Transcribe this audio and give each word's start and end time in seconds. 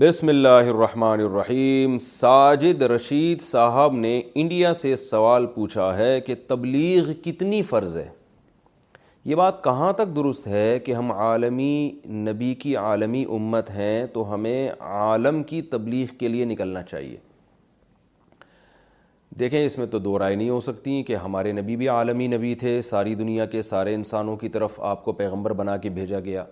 بسم 0.00 0.28
اللہ 0.28 0.66
الرحمن 0.70 1.20
الرحیم 1.24 1.96
ساجد 2.02 2.82
رشید 2.94 3.42
صاحب 3.42 3.92
نے 3.96 4.20
انڈیا 4.40 4.72
سے 4.80 4.94
سوال 5.02 5.46
پوچھا 5.54 5.86
ہے 5.98 6.20
کہ 6.26 6.34
تبلیغ 6.48 7.10
کتنی 7.24 7.60
فرض 7.70 7.96
ہے 7.98 8.06
یہ 9.24 9.34
بات 9.34 9.62
کہاں 9.64 9.92
تک 10.00 10.14
درست 10.16 10.46
ہے 10.46 10.78
کہ 10.86 10.94
ہم 10.94 11.12
عالمی 11.12 11.70
نبی 12.26 12.52
کی 12.64 12.74
عالمی 12.76 13.24
امت 13.38 13.70
ہیں 13.76 14.06
تو 14.14 14.32
ہمیں 14.34 14.68
عالم 14.88 15.42
کی 15.52 15.62
تبلیغ 15.72 16.14
کے 16.18 16.28
لیے 16.28 16.44
نکلنا 16.52 16.82
چاہیے 16.90 17.16
دیکھیں 19.38 19.64
اس 19.64 19.78
میں 19.78 19.86
تو 19.92 19.98
دو 19.98 20.18
رائے 20.18 20.34
نہیں 20.34 20.50
ہو 20.50 20.60
سکتی 20.68 21.02
کہ 21.06 21.16
ہمارے 21.24 21.52
نبی 21.62 21.76
بھی 21.84 21.88
عالمی 21.96 22.26
نبی 22.36 22.54
تھے 22.64 22.80
ساری 22.92 23.14
دنیا 23.24 23.46
کے 23.56 23.62
سارے 23.72 23.94
انسانوں 23.94 24.36
کی 24.44 24.48
طرف 24.58 24.80
آپ 24.92 25.04
کو 25.04 25.12
پیغمبر 25.22 25.52
بنا 25.62 25.76
کے 25.86 25.90
بھیجا 25.98 26.20
گیا 26.30 26.44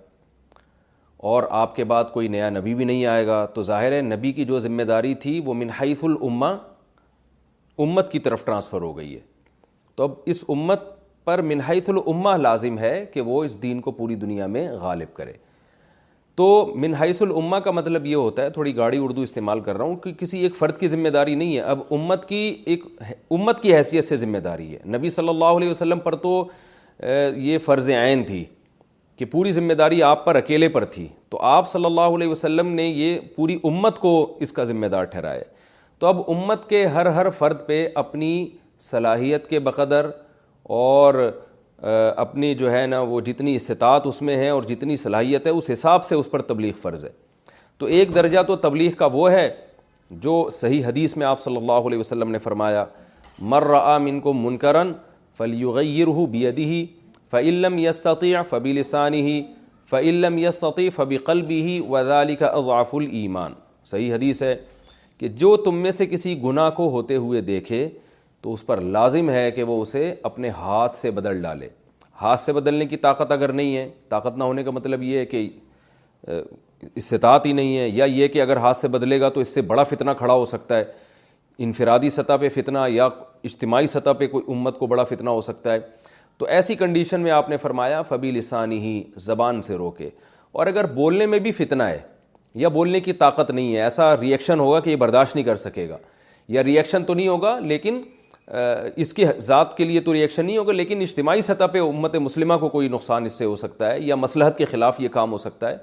اور 1.33 1.43
آپ 1.59 1.75
کے 1.77 1.85
بعد 1.91 2.05
کوئی 2.13 2.27
نیا 2.29 2.49
نبی 2.51 2.73
بھی 2.75 2.85
نہیں 2.85 3.05
آئے 3.11 3.27
گا 3.27 3.45
تو 3.55 3.63
ظاہر 3.63 3.93
ہے 3.93 4.01
نبی 4.09 4.33
کی 4.39 4.45
جو 4.45 4.59
ذمہ 4.61 4.83
داری 4.91 5.13
تھی 5.23 5.41
وہ 5.45 5.55
منحیث 5.59 6.03
الامہ 6.05 6.47
امت 7.85 8.11
کی 8.13 8.19
طرف 8.27 8.45
ٹرانسفر 8.45 8.81
ہو 8.81 8.97
گئی 8.97 9.15
ہے 9.15 9.21
تو 9.97 10.03
اب 10.05 10.13
اس 10.33 10.45
امت 10.55 10.81
پر 11.25 11.43
منحیث 11.53 11.89
الامہ 11.91 12.37
لازم 12.41 12.79
ہے 12.79 12.95
کہ 13.15 13.21
وہ 13.31 13.43
اس 13.45 13.61
دین 13.63 13.81
کو 13.87 13.91
پوری 14.01 14.15
دنیا 14.27 14.47
میں 14.57 14.69
غالب 14.81 15.15
کرے 15.17 15.33
تو 16.37 16.45
منحیث 16.83 17.23
الامہ 17.23 17.57
کا 17.65 17.71
مطلب 17.79 18.07
یہ 18.07 18.15
ہوتا 18.17 18.43
ہے 18.45 18.51
تھوڑی 18.57 18.77
گاڑی 18.77 18.99
اردو 19.03 19.23
استعمال 19.29 19.61
کر 19.69 19.77
رہا 19.77 19.85
ہوں 19.85 19.97
کہ 20.05 20.13
کسی 20.19 20.39
ایک 20.43 20.57
فرد 20.57 20.79
کی 20.81 20.89
ذمہ 20.89 21.09
داری 21.19 21.35
نہیں 21.35 21.55
ہے 21.57 21.61
اب 21.75 21.81
امت 21.95 22.29
کی 22.29 22.45
ایک 22.75 22.85
امت 23.03 23.63
کی 23.63 23.75
حیثیت 23.77 24.05
سے 24.05 24.17
ذمہ 24.27 24.39
داری 24.49 24.73
ہے 24.75 24.79
نبی 24.97 25.11
صلی 25.19 25.29
اللہ 25.29 25.57
علیہ 25.59 25.71
وسلم 25.71 25.99
پر 26.09 26.17
تو 26.29 26.43
یہ 26.99 27.59
فرض 27.65 27.91
عین 27.99 28.25
تھی 28.25 28.45
کہ 29.17 29.25
پوری 29.31 29.53
ذمہ 29.53 29.73
داری 29.79 30.03
آپ 30.03 30.25
پر 30.25 30.35
اکیلے 30.37 30.69
پر 30.69 30.85
تھی 30.95 31.07
تو 31.31 31.41
آپ 31.47 31.69
صلی 31.69 31.85
اللہ 31.85 32.15
علیہ 32.17 32.29
وسلم 32.29 32.69
نے 32.75 32.87
یہ 32.87 33.19
پوری 33.35 33.59
امت 33.65 33.99
کو 33.99 34.11
اس 34.43 34.53
کا 34.53 34.65
ذمہ 34.65 34.87
دار 34.95 35.05
ٹھہرایا 35.13 35.43
تو 35.99 36.07
اب 36.07 36.21
امت 36.31 36.69
کے 36.69 36.85
ہر 36.95 37.07
ہر 37.17 37.31
فرد 37.39 37.67
پہ 37.67 37.87
اپنی 38.03 38.31
صلاحیت 38.91 39.47
کے 39.51 39.59
بقدر 39.69 40.09
اور 40.77 41.15
اپنی 42.17 42.55
جو 42.55 42.73
ہے 42.73 42.87
نا 42.87 43.01
وہ 43.01 43.21
جتنی 43.21 43.55
استطاعت 43.57 44.07
اس 44.07 44.21
میں 44.23 44.37
ہے 44.37 44.49
اور 44.49 44.63
جتنی 44.69 44.97
صلاحیت 44.97 45.47
ہے 45.47 45.53
اس 45.53 45.71
حساب 45.73 46.05
سے 46.05 46.15
اس 46.15 46.31
پر 46.31 46.43
تبلیغ 46.51 46.73
فرض 46.83 47.05
ہے 47.05 47.11
تو 47.79 47.87
ایک 47.97 48.15
درجہ 48.15 48.43
تو 48.49 48.57
تبلیغ 48.57 48.91
کا 48.99 49.09
وہ 49.13 49.31
ہے 49.33 49.49
جو 50.27 50.49
صحیح 50.53 50.85
حدیث 50.87 51.17
میں 51.17 51.27
آپ 51.27 51.41
صلی 51.41 51.57
اللہ 51.57 51.87
علیہ 51.89 51.99
وسلم 51.99 52.31
نے 52.31 52.39
فرمایا 52.39 52.85
مر 53.53 53.63
رہا 53.67 53.97
من 54.03 54.21
کو 54.21 54.33
منکرن 54.33 54.93
فلیغیر 55.39 56.07
ہو 56.19 56.27
بیدی 56.35 56.85
فعلم 57.35 57.79
یستطیع 57.79 58.37
فبی 58.49 58.73
لسانی 58.73 59.31
فعلم 59.91 60.37
یستطیع 60.39 60.89
فبی 60.97 61.17
قلبی 61.31 61.61
ہی 61.63 61.81
وزالی 61.91 62.37
کا 62.43 62.51
غاف 62.67 62.95
العیمان 62.95 63.53
صحیح 63.93 64.15
حدیث 64.15 64.43
ہے 64.43 64.55
کہ 65.19 65.29
جو 65.43 65.55
تم 65.65 65.77
میں 65.83 65.91
سے 65.97 66.07
کسی 66.07 66.37
گناہ 66.43 66.69
کو 66.77 66.89
ہوتے 66.91 67.17
ہوئے 67.25 67.41
دیکھے 67.51 67.89
تو 68.43 68.53
اس 68.53 68.65
پر 68.67 68.81
لازم 68.97 69.31
ہے 69.31 69.51
کہ 69.57 69.63
وہ 69.71 69.81
اسے 69.83 70.15
اپنے 70.31 70.49
ہاتھ 70.61 70.97
سے 70.97 71.11
بدل 71.19 71.43
ڈالے 71.43 71.69
ہاتھ 72.23 72.41
سے 72.41 72.53
بدلنے 72.53 72.87
کی 72.87 72.97
طاقت 73.09 73.33
اگر 73.33 73.53
نہیں 73.61 73.77
ہے 73.77 73.89
طاقت 74.09 74.39
نہ 74.39 74.45
ہونے 74.45 74.63
کا 74.65 74.71
مطلب 74.79 75.03
یہ 75.03 75.19
ہے 75.19 75.27
کہ 75.35 75.49
استطاعت 76.95 77.47
ہی 77.47 77.53
نہیں 77.53 77.77
ہے 77.79 77.89
یا 77.89 78.05
یہ 78.05 78.29
کہ 78.37 78.43
اگر 78.43 78.57
ہاتھ 78.67 78.77
سے 78.77 78.89
بدلے 78.97 79.21
گا 79.21 79.29
تو 79.29 79.41
اس 79.41 79.55
سے 79.55 79.63
بڑا 79.73 79.83
فتنہ 79.95 80.11
کھڑا 80.19 80.33
ہو 80.35 80.45
سکتا 80.55 80.79
ہے 80.79 80.85
انفرادی 81.67 82.11
سطح 82.11 82.37
پہ 82.41 82.49
فتنہ 82.55 82.79
یا 82.89 83.09
اجتماعی 83.45 83.87
سطح 83.87 84.13
پہ 84.19 84.27
کوئی 84.29 84.53
امت 84.55 84.79
کو 84.79 84.87
بڑا 84.87 85.05
فتنہ 85.11 85.31
ہو 85.31 85.41
سکتا 85.51 85.73
ہے 85.73 85.79
تو 86.39 86.47
ایسی 86.51 86.75
کنڈیشن 86.77 87.21
میں 87.21 87.31
آپ 87.31 87.49
نے 87.51 87.57
فرمایا 87.57 88.01
فبی 88.09 88.31
لسانی 88.33 88.79
ہی 88.81 89.03
زبان 89.25 89.61
سے 89.63 89.75
روکے 89.79 90.09
اور 90.63 90.67
اگر 90.67 90.87
بولنے 90.95 91.27
میں 91.27 91.39
بھی 91.39 91.53
فتنہ 91.53 91.83
ہے 91.83 92.01
یا 92.63 92.69
بولنے 92.79 93.01
کی 93.01 93.13
طاقت 93.23 93.51
نہیں 93.51 93.75
ہے 93.75 93.81
ایسا 93.83 94.15
ریئیکشن 94.21 94.61
ہوگا 94.61 94.81
کہ 94.81 94.91
یہ 94.91 94.97
برداشت 94.97 95.35
نہیں 95.37 95.45
کر 95.45 95.57
سکے 95.67 95.89
گا 95.89 95.97
یا 96.57 96.65
ریئیکشن 96.65 97.05
تو 97.05 97.15
نہیں 97.15 97.29
ہوگا 97.29 97.59
لیکن 97.59 98.01
اس 99.05 99.13
کی 99.15 99.25
ذات 99.41 99.77
کے 99.77 99.85
لیے 99.85 100.01
تو 100.07 100.13
ریئیکشن 100.15 100.45
نہیں 100.47 100.59
ہوگا 100.59 100.73
لیکن 100.73 101.01
اجتماعی 101.03 101.41
سطح 101.43 101.67
پہ 101.73 101.81
امت 101.81 102.17
مسلمہ 102.21 102.55
کو 102.61 102.69
کوئی 102.69 102.89
نقصان 102.89 103.25
اس 103.27 103.33
سے 103.39 103.45
ہو 103.45 103.55
سکتا 103.57 103.91
ہے 103.93 104.01
یا 104.01 104.15
مصلحت 104.17 104.59
کے 104.59 104.65
خلاف 104.71 105.01
یہ 105.01 105.09
کام 105.13 105.33
ہو 105.33 105.37
سکتا 105.45 105.71
ہے 105.71 105.77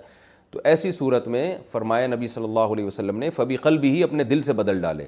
تو 0.51 0.59
ایسی 0.71 0.91
صورت 0.91 1.27
میں 1.35 1.51
فرمایا 1.71 2.07
نبی 2.07 2.27
صلی 2.27 2.43
اللہ 2.43 2.73
علیہ 2.75 2.85
وسلم 2.85 3.17
نے 3.19 3.29
فبی 3.35 3.55
قلب 3.67 3.83
ہی 3.83 4.03
اپنے 4.03 4.23
دل 4.23 4.41
سے 4.43 4.53
بدل 4.53 4.81
ڈالے 4.81 5.05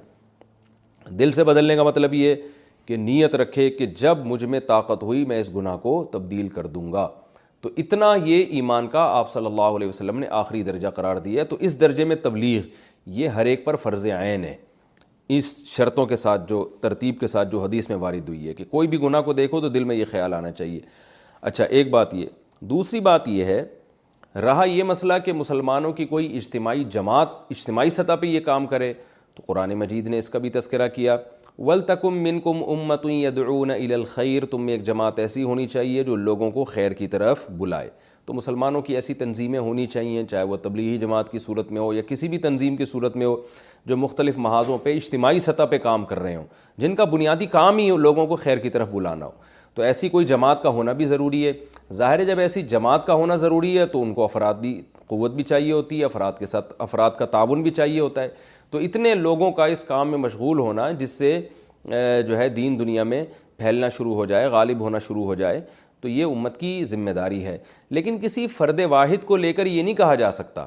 دل 1.20 1.32
سے 1.32 1.44
بدلنے 1.44 1.76
کا 1.76 1.84
مطلب 1.84 2.14
یہ 2.14 2.36
کہ 2.86 2.96
نیت 2.98 3.36
رکھے 3.36 3.70
کہ 3.70 3.86
جب 3.98 4.26
مجھ 4.26 4.44
میں 4.54 4.60
طاقت 4.68 5.04
ہوئی 5.04 5.24
میں 5.26 5.40
اس 5.40 5.56
گناہ 5.56 5.76
کو 5.82 6.04
تبدیل 6.12 6.48
کر 6.56 6.66
دوں 6.78 6.92
گا 6.94 7.08
تو 7.62 7.70
اتنا 7.78 8.14
یہ 8.26 8.46
ایمان 8.56 8.88
کا 8.96 9.02
آپ 9.18 9.30
صلی 9.32 9.46
اللہ 9.46 9.76
علیہ 9.78 9.88
وسلم 9.88 10.18
نے 10.20 10.28
آخری 10.42 10.64
درجہ 10.64 10.88
قرار 10.96 11.18
دیا 11.28 11.42
ہے 11.42 11.46
تو 11.48 11.58
اس 11.68 11.80
درجے 11.82 12.06
میں 12.06 12.16
تبلیغ 12.24 12.62
یہ 13.20 13.28
ہر 13.38 13.46
ایک 13.46 13.64
پر 13.66 13.76
فرض 13.84 14.06
عین 14.06 14.44
ہے 14.44 14.56
اس 15.38 15.56
شرطوں 15.66 16.06
کے 16.06 16.16
ساتھ 16.16 16.42
جو 16.50 16.64
ترتیب 16.82 17.20
کے 17.20 17.28
ساتھ 17.28 17.52
جو 17.52 17.62
حدیث 17.62 17.88
میں 17.90 17.98
وارد 17.98 18.28
ہوئی 18.30 18.48
ہے 18.48 18.54
کہ 18.54 18.64
کوئی 18.72 18.88
بھی 18.88 19.02
گناہ 19.02 19.22
کو 19.26 19.34
دیکھو 19.34 19.62
تو 19.62 19.70
دل 19.70 19.84
میں 19.92 19.96
یہ 19.96 20.06
خیال 20.12 20.34
آنا 20.34 20.52
چاہیے 20.52 20.80
اچھا 21.52 21.64
ایک 21.78 21.90
بات 21.92 22.14
یہ 22.14 22.26
دوسری 22.72 23.00
بات 23.08 23.28
یہ 23.28 23.46
ہے 23.46 23.64
رہا 24.42 24.64
یہ 24.68 24.84
مسئلہ 24.84 25.14
کہ 25.26 25.34
مسلمانوں 25.34 25.92
کی 25.94 26.06
کوئی 26.06 26.36
اجتماعی 26.38 26.84
جماعت 26.92 27.30
اجتماعی 27.52 27.90
سطح 27.98 28.16
پہ 28.22 28.26
یہ 28.28 28.40
کام 28.46 28.66
کرے 28.68 28.94
تو 29.36 29.44
قرآن 29.46 29.74
مجید 29.80 30.08
نے 30.10 30.18
اس 30.18 30.30
کا 30.30 30.40
بھی 30.40 30.50
تذکرہ 30.50 30.88
کیا 30.96 31.18
ولتکم 31.60 32.18
منکم 32.24 32.62
کم 33.02 33.10
یدعون 33.10 33.72
الی 33.72 33.94
الخیر 33.94 34.46
تم 34.52 34.68
ایک 34.68 34.84
جماعت 34.84 35.20
ایسی 35.20 35.44
ہونی 35.44 35.68
چاہیے 35.68 36.04
جو 36.04 36.16
لوگوں 36.16 36.50
کو 36.52 36.64
خیر 36.66 36.92
کی 36.94 37.08
طرف 37.08 37.46
بلائے 37.58 37.90
تو 38.26 38.34
مسلمانوں 38.34 38.82
کی 38.82 38.96
ایسی 38.96 39.14
تنظیمیں 39.14 39.60
ہونی 39.60 39.86
چاہیے 39.88 40.24
چاہے 40.30 40.44
وہ 40.48 40.58
تبلیغی 40.64 40.98
جماعت 40.98 41.32
کی 41.32 41.40
صورت 41.40 41.72
میں 41.72 41.82
ہو 41.82 41.92
یا 41.94 42.02
کسی 42.08 42.28
بھی 42.28 42.38
تنظیم 42.48 42.76
کی 42.76 42.86
صورت 42.86 43.16
میں 43.16 43.26
ہو 43.26 43.36
جو 43.86 43.98
مختلف 43.98 44.38
محاذوں 44.38 44.78
پہ 44.84 44.96
اجتماعی 44.96 45.40
سطح 45.40 45.66
پہ 45.70 45.78
کام 45.84 46.06
کر 46.06 46.20
رہے 46.20 46.36
ہوں 46.36 46.46
جن 46.82 46.96
کا 46.96 47.04
بنیادی 47.14 47.46
کام 47.56 47.78
ہی 47.78 47.90
ہو 47.90 47.98
لوگوں 47.98 48.26
کو 48.28 48.36
خیر 48.44 48.58
کی 48.58 48.70
طرف 48.70 48.88
بلانا 48.94 49.26
ہو 49.26 49.32
تو 49.76 49.82
ایسی 49.82 50.10
کوئی 50.10 50.26
جماعت 50.26 50.64
کا 50.64 50.70
ہونا 50.70 50.92
بھی 50.94 51.06
ضروری 51.08 51.46
ہے 51.46 51.52
ظاہر 51.96 52.20
ہے 52.20 52.26
جب 52.26 52.40
ایسی 52.40 52.62
جماعت 52.74 53.06
کا 53.06 53.14
ہونا 53.14 53.36
ضروری 53.36 53.78
ہے 53.78 53.86
تو 53.86 54.02
ان 54.02 54.14
کو 54.14 54.24
افرادی 54.24 54.74
قوت 55.08 55.32
بھی 55.36 55.44
چاہیے 55.44 55.72
ہوتی 55.72 56.00
ہے 56.00 56.06
افراد 56.06 56.34
کے 56.40 56.46
ساتھ 56.46 56.74
افراد 56.80 57.12
کا 57.20 57.26
تعاون 57.36 57.62
بھی 57.64 57.72
چاہیے 57.72 58.00
ہوتا 58.00 58.22
ہے 58.24 58.28
تو 58.74 58.80
اتنے 58.80 59.14
لوگوں 59.16 59.52
کا 59.58 59.66
اس 59.74 59.84
کام 59.88 60.10
میں 60.12 60.18
مشغول 60.20 60.60
ہونا 60.60 60.90
جس 61.00 61.10
سے 61.18 61.30
جو 62.28 62.38
ہے 62.38 62.48
دین 62.56 62.78
دنیا 62.80 63.04
میں 63.04 63.24
پھیلنا 63.58 63.90
شروع 63.98 64.14
ہو 64.16 64.26
جائے 64.26 64.48
غالب 64.50 64.80
ہونا 64.82 65.00
شروع 65.08 65.24
ہو 65.26 65.36
جائے 65.42 65.60
تو 66.02 66.08
یہ 66.10 66.24
امت 66.26 66.58
کی 66.60 66.84
ذمہ 66.90 67.10
داری 67.16 67.44
ہے 67.46 67.58
لیکن 67.98 68.18
کسی 68.22 68.48
فرد 68.56 68.80
واحد 68.90 69.26
کو 69.26 69.38
لے 69.38 69.52
کر 69.54 69.66
یہ 69.66 69.84
نہیں 69.84 69.94
کہا 69.96 70.16
جا 70.24 70.32
سکتا 70.40 70.66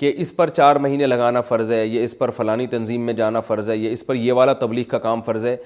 کہ 0.00 0.12
اس 0.16 0.34
پر 0.36 0.48
چار 0.58 0.76
مہینے 0.86 1.06
لگانا 1.06 1.40
فرض 1.50 1.72
ہے 1.72 1.84
یہ 1.86 2.04
اس 2.04 2.16
پر 2.18 2.30
فلانی 2.36 2.66
تنظیم 2.76 3.06
میں 3.06 3.14
جانا 3.22 3.40
فرض 3.50 3.70
ہے 3.70 3.76
یہ 3.76 3.92
اس 3.92 4.06
پر 4.06 4.14
یہ 4.14 4.32
والا 4.40 4.52
تبلیغ 4.64 4.84
کا 4.90 4.98
کام 5.08 5.22
فرض 5.26 5.46
ہے 5.46 5.56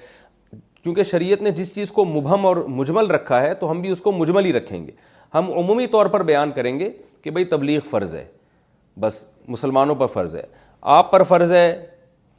کیونکہ 0.83 1.03
شریعت 1.11 1.41
نے 1.41 1.51
جس 1.61 1.75
چیز 1.75 1.91
کو 1.91 2.05
مبہم 2.05 2.45
اور 2.45 2.57
مجمل 2.81 3.11
رکھا 3.11 3.41
ہے 3.41 3.53
تو 3.59 3.71
ہم 3.71 3.81
بھی 3.81 3.89
اس 3.91 4.01
کو 4.01 4.11
مجمل 4.11 4.45
ہی 4.45 4.53
رکھیں 4.53 4.85
گے 4.87 4.91
ہم 5.35 5.51
عمومی 5.59 5.87
طور 5.97 6.05
پر 6.15 6.23
بیان 6.23 6.51
کریں 6.55 6.77
گے 6.79 6.89
کہ 7.23 7.31
بھئی 7.31 7.45
تبلیغ 7.55 7.79
فرض 7.89 8.15
ہے 8.15 8.25
بس 8.99 9.25
مسلمانوں 9.47 9.95
پر 9.95 10.07
فرض 10.07 10.35
ہے 10.35 10.43
آپ 10.93 11.09
پر 11.11 11.23
فرض 11.27 11.51
ہے 11.53 11.73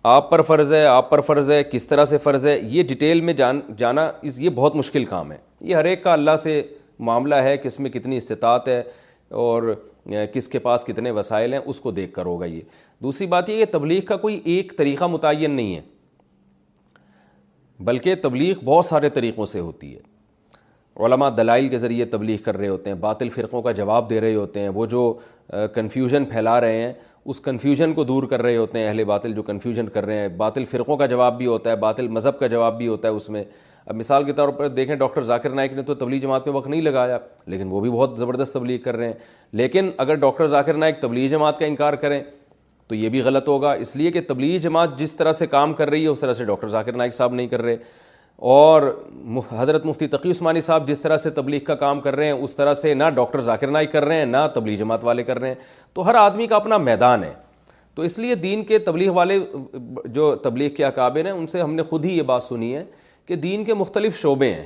آپ 0.08 0.28
پر 0.30 0.40
فرض 0.48 0.70
ہے 0.72 0.84
آپ 0.86 1.08
پر 1.10 1.20
فرض 1.26 1.50
ہے 1.50 1.62
کس 1.70 1.86
طرح 1.88 2.04
سے 2.04 2.18
فرض 2.24 2.44
ہے 2.46 2.58
یہ 2.70 2.82
ڈیٹیل 2.88 3.20
میں 3.20 3.32
جان 3.36 3.60
جانا 3.78 4.10
اس 4.28 4.38
یہ 4.40 4.50
بہت 4.54 4.76
مشکل 4.76 5.04
کام 5.04 5.32
ہے 5.32 5.36
یہ 5.60 5.74
ہر 5.76 5.84
ایک 5.84 6.02
کا 6.02 6.12
اللہ 6.12 6.36
سے 6.42 6.62
معاملہ 7.08 7.34
ہے 7.44 7.56
کس 7.62 7.78
میں 7.80 7.90
کتنی 7.90 8.16
استطاعت 8.16 8.68
ہے 8.68 8.82
اور 9.44 9.74
کس 10.34 10.48
کے 10.48 10.58
پاس 10.68 10.84
کتنے 10.84 11.10
وسائل 11.10 11.52
ہیں 11.54 11.60
اس 11.66 11.80
کو 11.80 11.90
دیکھ 11.90 12.12
کر 12.14 12.26
ہوگا 12.26 12.46
یہ 12.46 12.60
دوسری 13.02 13.26
بات 13.26 13.48
یہ 13.50 13.64
کہ 13.64 13.72
تبلیغ 13.72 14.00
کا 14.08 14.16
کوئی 14.16 14.40
ایک 14.54 14.72
طریقہ 14.78 15.04
متعین 15.14 15.50
نہیں 15.54 15.74
ہے 15.74 15.80
بلکہ 17.84 18.14
تبلیغ 18.22 18.64
بہت 18.64 18.84
سارے 18.84 19.08
طریقوں 19.18 19.44
سے 19.44 19.60
ہوتی 19.60 19.94
ہے 19.94 21.04
علماء 21.06 21.28
دلائل 21.36 21.68
کے 21.68 21.78
ذریعے 21.78 22.04
تبلیغ 22.14 22.36
کر 22.44 22.56
رہے 22.56 22.68
ہوتے 22.68 22.90
ہیں 22.90 22.96
باطل 23.00 23.28
فرقوں 23.28 23.62
کا 23.62 23.72
جواب 23.82 24.08
دے 24.10 24.20
رہے 24.20 24.34
ہوتے 24.34 24.60
ہیں 24.60 24.68
وہ 24.74 24.86
جو 24.94 25.12
کنفیوژن 25.74 26.24
پھیلا 26.24 26.60
رہے 26.60 26.76
ہیں 26.82 26.92
اس 27.30 27.40
کنفیوژن 27.40 27.92
کو 27.94 28.02
دور 28.04 28.22
کر 28.28 28.42
رہے 28.42 28.56
ہوتے 28.56 28.78
ہیں 28.78 28.86
اہل 28.88 29.02
باطل 29.04 29.32
جو 29.34 29.42
کنفیوژن 29.42 29.86
کر 29.94 30.06
رہے 30.06 30.18
ہیں 30.20 30.28
باطل 30.42 30.64
فرقوں 30.70 30.96
کا 30.96 31.06
جواب 31.12 31.36
بھی 31.38 31.46
ہوتا 31.46 31.70
ہے 31.70 31.76
باطل 31.84 32.08
مذہب 32.18 32.38
کا 32.38 32.46
جواب 32.52 32.76
بھی 32.78 32.88
ہوتا 32.88 33.08
ہے 33.08 33.12
اس 33.12 33.28
میں 33.30 33.42
اب 33.86 33.94
مثال 33.96 34.24
کے 34.24 34.32
طور 34.32 34.48
پر 34.58 34.68
دیکھیں 34.76 34.94
ڈاکٹر 34.96 35.22
ذاکر 35.32 35.50
نائک 35.54 35.72
نے 35.72 35.82
تو 35.88 35.94
تبلیغ 35.94 36.20
جماعت 36.20 36.46
میں 36.46 36.54
وقت 36.54 36.66
نہیں 36.68 36.80
لگایا 36.82 37.18
لیکن 37.54 37.68
وہ 37.70 37.80
بھی 37.80 37.90
بہت 37.90 38.16
زبردست 38.18 38.52
تبلیغ 38.54 38.78
کر 38.84 38.96
رہے 38.96 39.06
ہیں 39.06 39.12
لیکن 39.62 39.90
اگر 40.04 40.14
ڈاکٹر 40.26 40.46
ذاکر 40.54 40.74
نائک 40.84 41.00
تبلیغ 41.00 41.28
جماعت 41.30 41.58
کا 41.58 41.66
انکار 41.66 41.94
کریں 42.04 42.22
تو 42.88 42.94
یہ 42.94 43.08
بھی 43.08 43.20
غلط 43.22 43.48
ہوگا 43.48 43.72
اس 43.84 43.94
لیے 43.96 44.10
کہ 44.12 44.20
تبلیغ 44.28 44.58
جماعت 44.62 44.98
جس 44.98 45.16
طرح 45.16 45.32
سے 45.42 45.46
کام 45.56 45.74
کر 45.74 45.90
رہی 45.90 46.02
ہے 46.02 46.08
اس 46.08 46.20
طرح 46.20 46.34
سے 46.40 46.44
ڈاکٹر 46.44 46.68
ذاکر 46.74 46.92
نائک 46.96 47.14
صاحب 47.14 47.34
نہیں 47.34 47.46
کر 47.48 47.62
رہے 47.62 47.76
اور 48.42 48.82
حضرت 49.56 49.84
مفتی 49.86 50.06
تقی 50.08 50.30
عثمانی 50.30 50.60
صاحب 50.60 50.88
جس 50.88 51.00
طرح 51.00 51.16
سے 51.16 51.30
تبلیغ 51.30 51.60
کا 51.66 51.74
کام 51.74 52.00
کر 52.00 52.16
رہے 52.16 52.24
ہیں 52.26 52.32
اس 52.32 52.54
طرح 52.56 52.74
سے 52.74 52.92
نہ 52.94 53.08
ڈاکٹر 53.14 53.40
ذاکر 53.40 53.70
نائی 53.70 53.86
کر 53.86 54.04
رہے 54.04 54.16
ہیں 54.16 54.26
نہ 54.26 54.46
تبلیغ 54.54 54.76
جماعت 54.78 55.04
والے 55.04 55.22
کر 55.24 55.38
رہے 55.40 55.48
ہیں 55.48 55.54
تو 55.94 56.06
ہر 56.08 56.14
آدمی 56.14 56.46
کا 56.46 56.56
اپنا 56.56 56.76
میدان 56.78 57.24
ہے 57.24 57.32
تو 57.94 58.02
اس 58.02 58.18
لیے 58.18 58.34
دین 58.34 58.64
کے 58.64 58.78
تبلیغ 58.88 59.12
والے 59.14 59.38
جو 60.12 60.34
تبلیغ 60.42 60.68
کے 60.76 60.84
اکابر 60.84 61.24
ہیں 61.24 61.32
ان 61.32 61.46
سے 61.46 61.62
ہم 61.62 61.74
نے 61.74 61.82
خود 61.90 62.04
ہی 62.04 62.16
یہ 62.16 62.22
بات 62.32 62.42
سنی 62.42 62.74
ہے 62.76 62.84
کہ 63.26 63.34
دین 63.36 63.64
کے 63.64 63.74
مختلف 63.74 64.18
شعبے 64.20 64.52
ہیں 64.52 64.64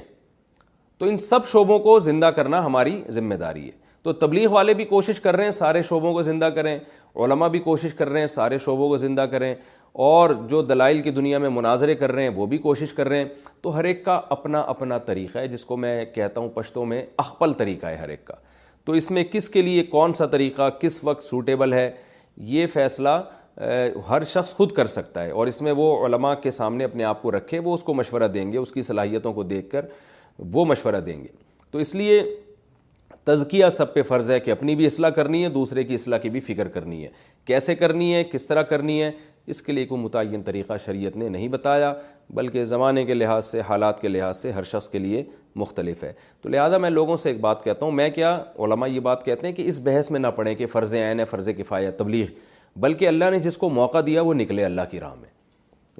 تو 0.98 1.06
ان 1.08 1.16
سب 1.18 1.46
شعبوں 1.48 1.78
کو 1.78 1.98
زندہ 1.98 2.26
کرنا 2.36 2.64
ہماری 2.64 3.00
ذمہ 3.12 3.34
داری 3.34 3.64
ہے 3.66 3.78
تو 4.02 4.12
تبلیغ 4.12 4.50
والے 4.52 4.74
بھی 4.74 4.84
کوشش 4.84 5.20
کر 5.20 5.36
رہے 5.36 5.44
ہیں 5.44 5.50
سارے 5.50 5.82
شعبوں 5.88 6.12
کو 6.12 6.22
زندہ 6.22 6.44
کریں 6.54 6.78
علماء 7.22 7.48
بھی 7.48 7.58
کوشش 7.60 7.94
کر 7.94 8.08
رہے 8.08 8.20
ہیں 8.20 8.26
سارے 8.26 8.58
شعبوں 8.66 8.88
کو 8.88 8.96
زندہ 8.96 9.22
کریں 9.30 9.54
اور 9.92 10.30
جو 10.48 10.60
دلائل 10.62 11.00
کی 11.02 11.10
دنیا 11.10 11.38
میں 11.38 11.48
مناظرے 11.50 11.94
کر 11.94 12.12
رہے 12.12 12.22
ہیں 12.22 12.30
وہ 12.34 12.46
بھی 12.46 12.58
کوشش 12.58 12.92
کر 12.94 13.08
رہے 13.08 13.18
ہیں 13.18 13.24
تو 13.62 13.74
ہر 13.76 13.84
ایک 13.84 14.04
کا 14.04 14.20
اپنا 14.30 14.60
اپنا 14.68 14.98
طریقہ 15.06 15.38
ہے 15.38 15.48
جس 15.48 15.64
کو 15.64 15.76
میں 15.76 16.04
کہتا 16.14 16.40
ہوں 16.40 16.48
پشتوں 16.54 16.84
میں 16.86 17.02
اخپل 17.18 17.52
طریقہ 17.58 17.86
ہے 17.86 17.96
ہر 17.96 18.08
ایک 18.08 18.24
کا 18.26 18.34
تو 18.84 18.92
اس 18.98 19.10
میں 19.10 19.24
کس 19.30 19.48
کے 19.50 19.62
لیے 19.62 19.82
کون 19.84 20.14
سا 20.14 20.26
طریقہ 20.26 20.68
کس 20.80 21.02
وقت 21.04 21.22
سوٹیبل 21.24 21.72
ہے 21.72 21.90
یہ 22.52 22.66
فیصلہ 22.72 23.18
ہر 24.08 24.24
شخص 24.26 24.52
خود 24.54 24.72
کر 24.72 24.86
سکتا 24.86 25.24
ہے 25.24 25.30
اور 25.30 25.46
اس 25.46 25.60
میں 25.62 25.72
وہ 25.76 26.06
علماء 26.06 26.34
کے 26.42 26.50
سامنے 26.50 26.84
اپنے 26.84 27.04
آپ 27.04 27.22
کو 27.22 27.30
رکھے 27.32 27.58
وہ 27.64 27.74
اس 27.74 27.82
کو 27.84 27.94
مشورہ 27.94 28.28
دیں 28.34 28.50
گے 28.52 28.58
اس 28.58 28.72
کی 28.72 28.82
صلاحیتوں 28.82 29.32
کو 29.32 29.42
دیکھ 29.42 29.70
کر 29.70 29.86
وہ 30.52 30.64
مشورہ 30.64 31.00
دیں 31.06 31.20
گے 31.22 31.28
تو 31.70 31.78
اس 31.78 31.94
لیے 31.94 32.22
تزکیہ 33.24 33.68
سب 33.72 33.92
پہ 33.94 34.02
فرض 34.02 34.30
ہے 34.30 34.38
کہ 34.40 34.50
اپنی 34.50 34.74
بھی 34.76 34.86
اصلاح 34.86 35.10
کرنی 35.16 35.42
ہے 35.44 35.48
دوسرے 35.54 35.82
کی 35.84 35.94
اصلاح 35.94 36.18
کی 36.18 36.30
بھی 36.30 36.40
فکر 36.40 36.68
کرنی 36.76 37.02
ہے 37.04 37.08
کیسے 37.46 37.74
کرنی 37.74 38.14
ہے 38.14 38.22
کس 38.32 38.46
طرح 38.46 38.62
کرنی 38.72 39.00
ہے 39.02 39.10
اس 39.50 39.62
کے 39.62 39.72
لیے 39.72 39.86
کوئی 39.86 40.00
متعین 40.02 40.42
طریقہ 40.42 40.72
شریعت 40.84 41.16
نے 41.16 41.28
نہیں 41.28 41.48
بتایا 41.48 41.92
بلکہ 42.34 42.64
زمانے 42.72 43.04
کے 43.04 43.14
لحاظ 43.14 43.44
سے 43.44 43.60
حالات 43.68 44.00
کے 44.00 44.08
لحاظ 44.08 44.36
سے 44.40 44.50
ہر 44.52 44.62
شخص 44.72 44.88
کے 44.88 44.98
لیے 44.98 45.22
مختلف 45.62 46.02
ہے 46.04 46.12
تو 46.42 46.48
لہذا 46.48 46.76
میں 46.84 46.90
لوگوں 46.90 47.16
سے 47.22 47.28
ایک 47.28 47.40
بات 47.40 47.64
کہتا 47.64 47.84
ہوں 47.86 47.92
میں 48.00 48.08
کیا 48.18 48.30
علماء 48.66 48.86
یہ 48.88 49.00
بات 49.08 49.24
کہتے 49.24 49.46
ہیں 49.46 49.54
کہ 49.54 49.62
اس 49.68 49.80
بحث 49.84 50.10
میں 50.10 50.20
نہ 50.20 50.26
پڑھیں 50.36 50.54
کہ 50.54 50.66
فرض 50.76 50.94
عین 50.94 51.20
ہے 51.20 51.24
فرض 51.30 51.48
کفایہ 51.58 51.90
تبلیغ 51.98 52.26
بلکہ 52.84 53.08
اللہ 53.08 53.30
نے 53.30 53.38
جس 53.48 53.56
کو 53.58 53.68
موقع 53.80 53.98
دیا 54.06 54.22
وہ 54.22 54.34
نکلے 54.34 54.64
اللہ 54.64 54.82
کی 54.90 55.00
راہ 55.00 55.14
میں 55.20 55.28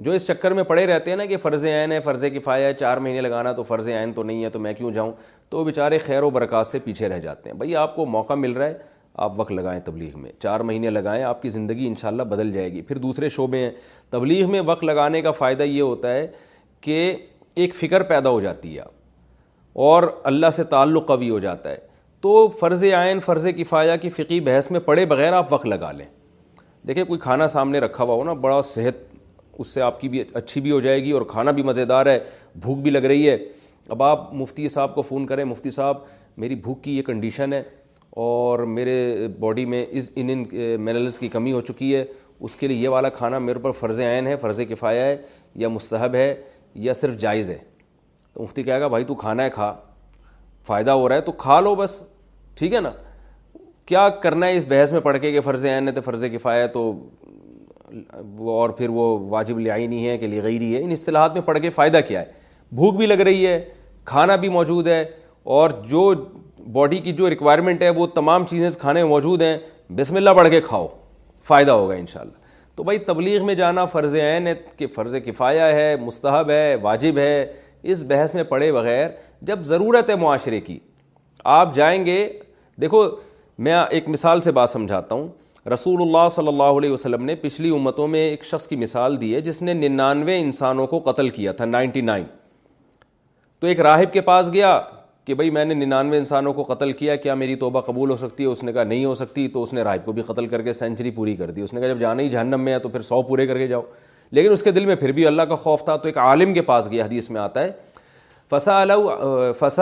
جو 0.05 0.11
اس 0.11 0.27
چکر 0.27 0.51
میں 0.57 0.63
پڑے 0.63 0.85
رہتے 0.87 1.09
ہیں 1.11 1.17
نا 1.17 1.25
کہ 1.31 1.37
فرض 1.37 1.65
عین 1.65 1.91
ہے 1.91 1.99
فرض 2.03 2.23
کفایہ 2.35 2.65
ہے 2.65 2.73
چار 2.79 2.97
مہینے 2.97 3.21
لگانا 3.21 3.51
تو 3.57 3.63
فرض 3.63 3.89
عین 3.89 4.13
تو 4.13 4.23
نہیں 4.23 4.43
ہے 4.43 4.49
تو 4.49 4.59
میں 4.59 4.73
کیوں 4.77 4.91
جاؤں 4.91 5.11
تو 5.49 5.63
بیچارے 5.63 5.97
خیر 6.05 6.23
و 6.23 6.29
برکات 6.37 6.67
سے 6.67 6.79
پیچھے 6.83 7.09
رہ 7.09 7.19
جاتے 7.27 7.49
ہیں 7.49 7.57
بھائی 7.57 7.75
آپ 7.83 7.95
کو 7.95 8.05
موقع 8.15 8.33
مل 8.45 8.51
رہا 8.57 8.65
ہے 8.65 8.77
آپ 9.23 9.31
وقت 9.39 9.51
لگائیں 9.51 9.79
تبلیغ 9.85 10.11
میں 10.19 10.31
چار 10.39 10.59
مہینے 10.67 10.89
لگائیں 10.89 11.23
آپ 11.23 11.41
کی 11.41 11.49
زندگی 11.49 11.85
انشاءاللہ 11.87 12.23
بدل 12.29 12.51
جائے 12.51 12.71
گی 12.73 12.81
پھر 12.81 12.97
دوسرے 13.01 13.27
شعبے 13.29 13.57
ہیں 13.63 13.69
تبلیغ 14.11 14.49
میں 14.51 14.61
وقت 14.65 14.83
لگانے 14.83 15.21
کا 15.21 15.31
فائدہ 15.41 15.63
یہ 15.63 15.81
ہوتا 15.81 16.13
ہے 16.13 16.25
کہ 16.85 16.95
ایک 17.63 17.75
فکر 17.75 18.03
پیدا 18.13 18.29
ہو 18.29 18.39
جاتی 18.41 18.75
ہے 18.77 18.83
اور 19.89 20.03
اللہ 20.31 20.49
سے 20.55 20.63
تعلق 20.71 21.05
قوی 21.07 21.29
ہو 21.29 21.37
جاتا 21.39 21.69
ہے 21.71 21.77
تو 22.21 22.31
فرض 22.59 22.83
آئین 22.97 23.19
فرض 23.25 23.45
کفایہ 23.57 23.95
کی 24.01 24.09
فقی 24.15 24.39
بحث 24.47 24.69
میں 24.71 24.79
پڑے 24.87 25.05
بغیر 25.13 25.33
آپ 25.39 25.53
وقت 25.53 25.65
لگا 25.65 25.91
لیں 25.97 26.05
دیکھیں 26.87 27.03
کوئی 27.09 27.19
کھانا 27.25 27.47
سامنے 27.55 27.79
رکھا 27.79 28.03
ہوا 28.03 28.15
ہو 28.15 28.23
نا 28.23 28.33
بڑا 28.45 28.59
صحت 28.73 28.97
اس 29.59 29.67
سے 29.73 29.81
آپ 29.89 29.99
کی 30.01 30.09
بھی 30.09 30.23
اچھی 30.41 30.61
بھی 30.61 30.71
ہو 30.71 30.79
جائے 30.87 31.03
گی 31.03 31.11
اور 31.17 31.21
کھانا 31.35 31.51
بھی 31.59 31.63
مزے 31.69 31.85
دار 31.93 32.05
ہے 32.05 32.17
بھوک 32.65 32.77
بھی 32.87 32.91
لگ 32.91 33.05
رہی 33.13 33.29
ہے 33.29 33.37
اب 33.95 34.03
آپ 34.03 34.33
مفتی 34.41 34.67
صاحب 34.77 34.95
کو 34.95 35.01
فون 35.01 35.25
کریں 35.27 35.43
مفتی 35.51 35.71
صاحب 35.77 35.97
میری 36.41 36.55
بھوک 36.65 36.83
کی 36.83 36.97
یہ 36.97 37.01
کنڈیشن 37.03 37.53
ہے 37.53 37.61
اور 38.19 38.59
میرے 38.67 39.27
باڈی 39.39 39.65
میں 39.65 39.85
اس 39.89 40.09
ان 40.15 40.29
ان 40.29 40.43
منرلس 40.85 41.19
کی 41.19 41.27
کمی 41.29 41.51
ہو 41.51 41.59
چکی 41.67 41.95
ہے 41.95 42.03
اس 42.43 42.55
کے 42.55 42.67
لیے 42.67 42.77
یہ 42.77 42.89
والا 42.89 43.09
کھانا 43.09 43.37
میرے 43.39 43.59
اوپر 43.59 43.71
فرض 43.79 43.99
عین 44.01 44.27
ہے 44.27 44.35
فرض 44.41 44.59
کفایا 44.69 45.05
ہے 45.05 45.15
یا 45.61 45.67
مستحب 45.69 46.15
ہے 46.15 46.33
یا 46.85 46.93
صرف 46.93 47.17
جائز 47.21 47.49
ہے 47.49 47.57
تو 48.33 48.43
مفتی 48.43 48.63
کہے 48.63 48.79
گا 48.81 48.87
بھائی 48.87 49.03
تو 49.05 49.15
کھانا 49.15 49.43
ہے 49.43 49.49
کھا 49.49 49.73
فائدہ 50.67 50.91
ہو 50.91 51.07
رہا 51.09 51.15
ہے 51.15 51.21
تو 51.21 51.31
کھا 51.43 51.59
لو 51.61 51.73
بس 51.75 52.01
ٹھیک 52.59 52.73
ہے 52.73 52.79
نا 52.81 52.91
کیا 53.87 54.07
کرنا 54.23 54.47
ہے 54.47 54.57
اس 54.57 54.65
بحث 54.69 54.91
میں 54.91 54.99
پڑھ 55.01 55.17
کے 55.21 55.31
کہ 55.31 55.41
فرض 55.41 55.65
عین 55.65 55.87
ہے 55.87 55.93
تو 55.93 56.01
فرض 56.05 56.23
کفایا 56.33 56.65
تو 56.75 56.81
وہ 58.37 58.59
اور 58.61 58.69
پھر 58.77 58.89
وہ 58.93 59.07
واجب 59.29 59.59
لیا 59.59 59.77
نہیں 59.77 60.05
ہے 60.07 60.17
کہ 60.17 60.27
لی 60.27 60.43
گئی 60.43 60.75
ہے 60.75 60.83
ان 60.83 60.91
اصطلاحات 60.91 61.33
میں 61.33 61.41
پڑھ 61.45 61.59
کے 61.61 61.69
فائدہ 61.79 61.99
کیا 62.07 62.19
ہے 62.21 62.31
بھوک 62.75 62.95
بھی 62.97 63.05
لگ 63.05 63.21
رہی 63.27 63.45
ہے 63.47 63.59
کھانا 64.05 64.35
بھی 64.43 64.49
موجود 64.49 64.87
ہے 64.87 65.03
اور 65.53 65.69
جو 65.89 66.11
باڈی 66.73 66.97
کی 67.03 67.11
جو 67.13 67.29
ریکوائرمنٹ 67.29 67.81
ہے 67.83 67.89
وہ 67.95 68.05
تمام 68.15 68.43
چیزیں 68.49 68.69
کھانے 68.79 69.03
موجود 69.05 69.41
ہیں 69.41 69.57
بسم 69.95 70.15
اللہ 70.15 70.29
بڑھ 70.35 70.49
کے 70.49 70.59
کھاؤ 70.61 70.87
فائدہ 71.47 71.71
ہوگا 71.71 71.93
انشاءاللہ 71.93 72.39
تو 72.75 72.83
بھائی 72.83 72.97
تبلیغ 73.07 73.45
میں 73.45 73.55
جانا 73.55 73.85
فرض 73.95 74.15
عین 74.15 74.47
ہے 74.47 74.53
کہ 74.77 74.87
فرض 74.95 75.15
کفایہ 75.25 75.61
ہے 75.75 75.95
مستحب 76.01 76.49
ہے 76.49 76.75
واجب 76.81 77.17
ہے 77.17 77.45
اس 77.93 78.03
بحث 78.09 78.33
میں 78.35 78.43
پڑے 78.53 78.71
بغیر 78.71 79.07
جب 79.49 79.63
ضرورت 79.71 80.09
ہے 80.09 80.15
معاشرے 80.23 80.59
کی 80.61 80.77
آپ 81.59 81.73
جائیں 81.75 82.05
گے 82.05 82.17
دیکھو 82.81 83.03
میں 83.65 83.73
ایک 83.89 84.07
مثال 84.09 84.41
سے 84.41 84.51
بات 84.59 84.69
سمجھاتا 84.69 85.15
ہوں 85.15 85.27
رسول 85.73 86.01
اللہ 86.01 86.27
صلی 86.35 86.47
اللہ 86.47 86.77
علیہ 86.77 86.91
وسلم 86.91 87.23
نے 87.25 87.35
پچھلی 87.41 87.69
امتوں 87.75 88.07
میں 88.15 88.19
ایک 88.29 88.43
شخص 88.45 88.67
کی 88.67 88.75
مثال 88.85 89.19
دی 89.21 89.33
ہے 89.35 89.41
جس 89.49 89.61
نے 89.61 89.73
ننانوے 89.73 90.39
انسانوں 90.41 90.87
کو 90.93 90.99
قتل 91.11 91.29
کیا 91.39 91.51
تھا 91.61 91.65
نائنٹی 91.65 92.01
نائن 92.11 92.23
تو 93.59 93.67
ایک 93.67 93.79
راہب 93.89 94.13
کے 94.13 94.21
پاس 94.31 94.49
گیا 94.53 94.79
کہ 95.25 95.33
بھائی 95.35 95.49
میں 95.55 95.63
نے 95.65 95.73
ننانوے 95.85 96.17
انسانوں 96.17 96.53
کو 96.53 96.63
قتل 96.73 96.91
کیا 96.99 97.15
کیا 97.15 97.33
میری 97.35 97.55
توبہ 97.63 97.81
قبول 97.85 98.09
ہو 98.11 98.15
سکتی 98.17 98.43
ہے 98.43 98.47
اس 98.49 98.63
نے 98.63 98.71
کہا 98.73 98.83
نہیں 98.83 99.03
ہو 99.05 99.13
سکتی 99.15 99.47
تو 99.47 99.63
اس 99.63 99.73
نے 99.73 99.81
راہب 99.83 100.05
کو 100.05 100.11
بھی 100.11 100.21
قتل 100.27 100.47
کر 100.53 100.61
کے 100.61 100.73
سینچری 100.73 101.11
پوری 101.11 101.35
کر 101.35 101.51
دی 101.51 101.61
اس 101.61 101.73
نے 101.73 101.79
کہا 101.81 101.87
جب 101.89 101.99
جانا 101.99 102.23
ہی 102.23 102.29
جہنم 102.29 102.61
میں 102.61 102.73
ہے 102.73 102.79
تو 102.79 102.89
پھر 102.89 103.01
سو 103.01 103.21
پورے 103.27 103.45
کر 103.47 103.57
کے 103.57 103.67
جاؤ 103.67 103.81
لیکن 104.33 104.51
اس 104.51 104.63
کے 104.63 104.71
دل 104.71 104.85
میں 104.85 104.95
پھر 104.95 105.11
بھی 105.11 105.25
اللہ 105.27 105.41
کا 105.49 105.55
خوف 105.65 105.83
تھا 105.85 105.95
تو 105.95 106.07
ایک 106.09 106.17
عالم 106.17 106.53
کے 106.53 106.61
پاس 106.71 106.89
گیا 106.91 107.05
حدیث 107.05 107.29
میں 107.29 107.41
آتا 107.41 107.63
ہے 107.63 107.71
فسا 108.51 108.81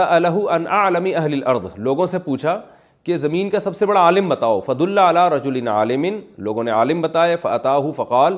الح 0.10 0.38
ان 0.56 0.68
عالمی 0.78 1.16
اہل 1.16 1.34
الارض 1.34 1.70
لوگوں 1.88 2.06
سے 2.06 2.20
پوچھا 2.26 2.60
کہ 3.04 3.18
زمین 3.18 3.50
کا 3.50 3.60
سب 3.60 3.76
سے 3.76 3.86
بڑا 3.86 4.00
عالم 4.00 4.30
بتاؤ 4.30 4.60
فد 4.62 4.82
اللہ 4.82 5.02
علیہ 5.10 5.30
رجول 5.36 5.68
عالم 5.68 6.06
لوگوں 6.44 6.64
نے 6.64 6.72
عالم 6.72 7.02
بتایا 7.02 7.56
ہُو 7.76 7.92
فقال 8.02 8.38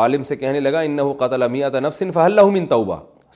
عالم 0.00 0.22
سے 0.22 0.36
کہنے 0.36 0.60
لگا 0.60 0.80
ان 0.80 0.98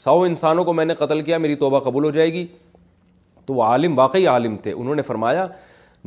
سو 0.02 0.20
انسانوں 0.22 0.62
کو 0.64 0.72
میں 0.72 0.84
نے 0.84 0.94
قتل 0.98 1.20
کیا 1.22 1.38
میری 1.38 1.54
توبہ 1.62 1.78
قبول 1.84 2.04
ہو 2.04 2.10
جائے 2.10 2.32
گی 2.32 2.46
تو 3.46 3.54
وہ 3.54 3.62
عالم 3.64 3.98
واقعی 3.98 4.26
عالم 4.32 4.56
تھے 4.62 4.72
انہوں 4.72 4.94
نے 4.94 5.02
فرمایا 5.02 5.46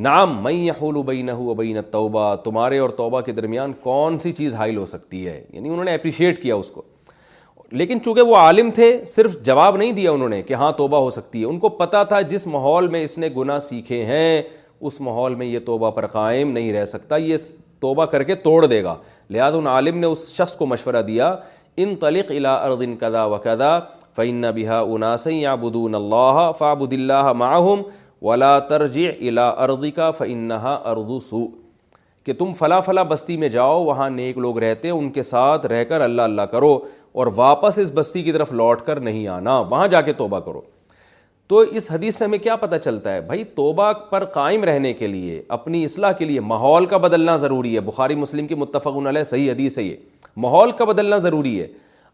نام 0.05 0.41
میں 0.43 0.53
ہُوئی 0.81 1.71
نہ 1.73 1.81
توبہ 1.91 2.33
تمہارے 2.43 2.77
اور 2.79 2.89
توبہ 3.01 3.21
کے 3.25 3.31
درمیان 3.31 3.73
کون 3.83 4.17
سی 4.19 4.31
چیز 4.39 4.55
حائل 4.55 4.77
ہو 4.77 4.85
سکتی 4.93 5.27
ہے 5.27 5.41
یعنی 5.53 5.69
انہوں 5.69 5.83
نے 5.83 5.93
اپریشیٹ 5.95 6.41
کیا 6.41 6.55
اس 6.55 6.71
کو 6.71 6.81
لیکن 7.81 8.01
چونکہ 8.03 8.21
وہ 8.31 8.35
عالم 8.37 8.69
تھے 8.75 8.89
صرف 9.07 9.37
جواب 9.45 9.77
نہیں 9.77 9.91
دیا 9.91 10.11
انہوں 10.11 10.29
نے 10.29 10.41
کہ 10.49 10.53
ہاں 10.63 10.71
توبہ 10.81 10.97
ہو 11.01 11.09
سکتی 11.19 11.39
ہے 11.41 11.45
ان 11.45 11.59
کو 11.59 11.69
پتا 11.79 12.03
تھا 12.11 12.21
جس 12.33 12.45
ماحول 12.47 12.87
میں 12.95 13.03
اس 13.03 13.17
نے 13.17 13.29
گناہ 13.37 13.59
سیکھے 13.69 14.03
ہیں 14.05 14.41
اس 14.87 14.99
ماحول 15.01 15.35
میں 15.35 15.45
یہ 15.45 15.59
توبہ 15.65 15.91
پر 15.91 16.07
قائم 16.17 16.51
نہیں 16.51 16.71
رہ 16.73 16.85
سکتا 16.85 17.17
یہ 17.29 17.37
توبہ 17.81 18.05
کر 18.11 18.23
کے 18.23 18.35
توڑ 18.45 18.65
دے 18.65 18.83
گا 18.83 18.95
لہٰذا 19.31 19.69
عالم 19.69 19.97
نے 19.99 20.07
اس 20.07 20.33
شخص 20.33 20.55
کو 20.55 20.65
مشورہ 20.65 21.01
دیا 21.07 21.35
ان 21.83 21.95
تلق 22.01 22.31
الا 22.31 22.53
اردن 22.65 22.95
کدا 22.99 23.25
و 23.25 23.37
کدا 23.43 23.77
فعین 24.15 24.43
بحا 24.55 24.79
اُنا 24.95 25.15
سینبون 25.19 25.95
اللّہ 25.95 26.51
فعبود 26.57 26.93
اللہ 26.93 27.31
معاہم 27.37 27.81
ولا 28.25 28.57
ترجی 28.69 29.07
الردی 29.37 29.89
کا 29.97 30.09
فعنحا 30.17 30.73
اردو 30.91 31.19
سو 31.29 31.45
کہ 32.25 32.33
تم 32.37 32.53
فلا 32.59 32.79
فلا 32.81 33.03
بستی 33.09 33.37
میں 33.37 33.49
جاؤ 33.55 33.83
وہاں 33.85 34.09
نیک 34.09 34.37
لوگ 34.45 34.57
رہتے 34.59 34.87
ہیں 34.87 34.95
ان 34.95 35.09
کے 35.17 35.23
ساتھ 35.23 35.65
رہ 35.73 35.83
کر 35.89 36.01
اللہ 36.01 36.21
اللہ 36.31 36.41
کرو 36.51 36.77
اور 37.21 37.27
واپس 37.35 37.77
اس 37.79 37.91
بستی 37.95 38.23
کی 38.23 38.31
طرف 38.31 38.51
لوٹ 38.61 38.81
کر 38.85 38.99
نہیں 39.09 39.27
آنا 39.33 39.57
وہاں 39.71 39.87
جا 39.87 40.01
کے 40.07 40.13
توبہ 40.21 40.39
کرو 40.45 40.61
تو 41.47 41.59
اس 41.79 41.91
حدیث 41.91 42.15
سے 42.17 42.25
ہمیں 42.25 42.37
کیا 42.39 42.55
پتہ 42.65 42.75
چلتا 42.83 43.13
ہے 43.13 43.21
بھائی 43.21 43.43
توبہ 43.55 43.91
پر 44.09 44.25
قائم 44.37 44.63
رہنے 44.69 44.93
کے 45.01 45.07
لیے 45.07 45.41
اپنی 45.57 45.83
اصلاح 45.85 46.11
کے 46.19 46.25
لیے 46.25 46.39
ماحول 46.53 46.85
کا 46.93 46.97
بدلنا 47.05 47.35
ضروری 47.43 47.75
ہے 47.75 47.79
بخاری 47.91 48.15
مسلم 48.23 48.47
کی 48.47 48.55
متفقن 48.63 49.23
صحیح 49.23 49.51
حدیث 49.51 49.77
ہے 49.77 49.83
یہ 49.83 49.95
ماحول 50.47 50.71
کا 50.77 50.85
بدلنا 50.85 51.17
ضروری 51.27 51.59
ہے 51.61 51.67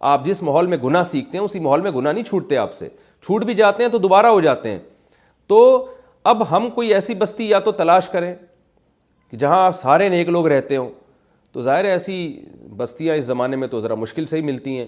آپ 0.09 0.23
جس 0.25 0.41
ماحول 0.43 0.67
میں 0.67 0.77
گناہ 0.83 1.03
سیکھتے 1.03 1.37
ہیں 1.37 1.43
اسی 1.45 1.59
ماحول 1.59 1.81
میں 1.81 1.91
گناہ 1.95 2.13
نہیں 2.13 2.23
چھوٹتے 2.23 2.57
آپ 2.57 2.73
سے 2.73 2.87
چھوٹ 3.25 3.43
بھی 3.45 3.53
جاتے 3.55 3.83
ہیں 3.83 3.89
تو 3.91 3.97
دوبارہ 3.97 4.25
ہو 4.27 4.39
جاتے 4.41 4.69
ہیں 4.71 4.79
تو 5.47 5.57
اب 6.31 6.49
ہم 6.51 6.69
کوئی 6.75 6.93
ایسی 6.93 7.13
بستی 7.15 7.49
یا 7.49 7.59
تو 7.65 7.71
تلاش 7.81 8.09
کریں 8.09 8.33
کہ 9.31 9.37
جہاں 9.37 9.61
آپ 9.65 9.75
سارے 9.75 10.07
نیک 10.09 10.29
لوگ 10.29 10.47
رہتے 10.47 10.77
ہوں 10.77 10.89
تو 11.51 11.61
ظاہر 11.61 11.85
ایسی 11.85 12.15
بستیاں 12.77 13.15
اس 13.15 13.23
زمانے 13.25 13.55
میں 13.55 13.67
تو 13.67 13.79
ذرا 13.81 13.95
مشکل 13.95 14.25
سے 14.25 14.37
ہی 14.37 14.41
ملتی 14.41 14.77
ہیں 14.77 14.87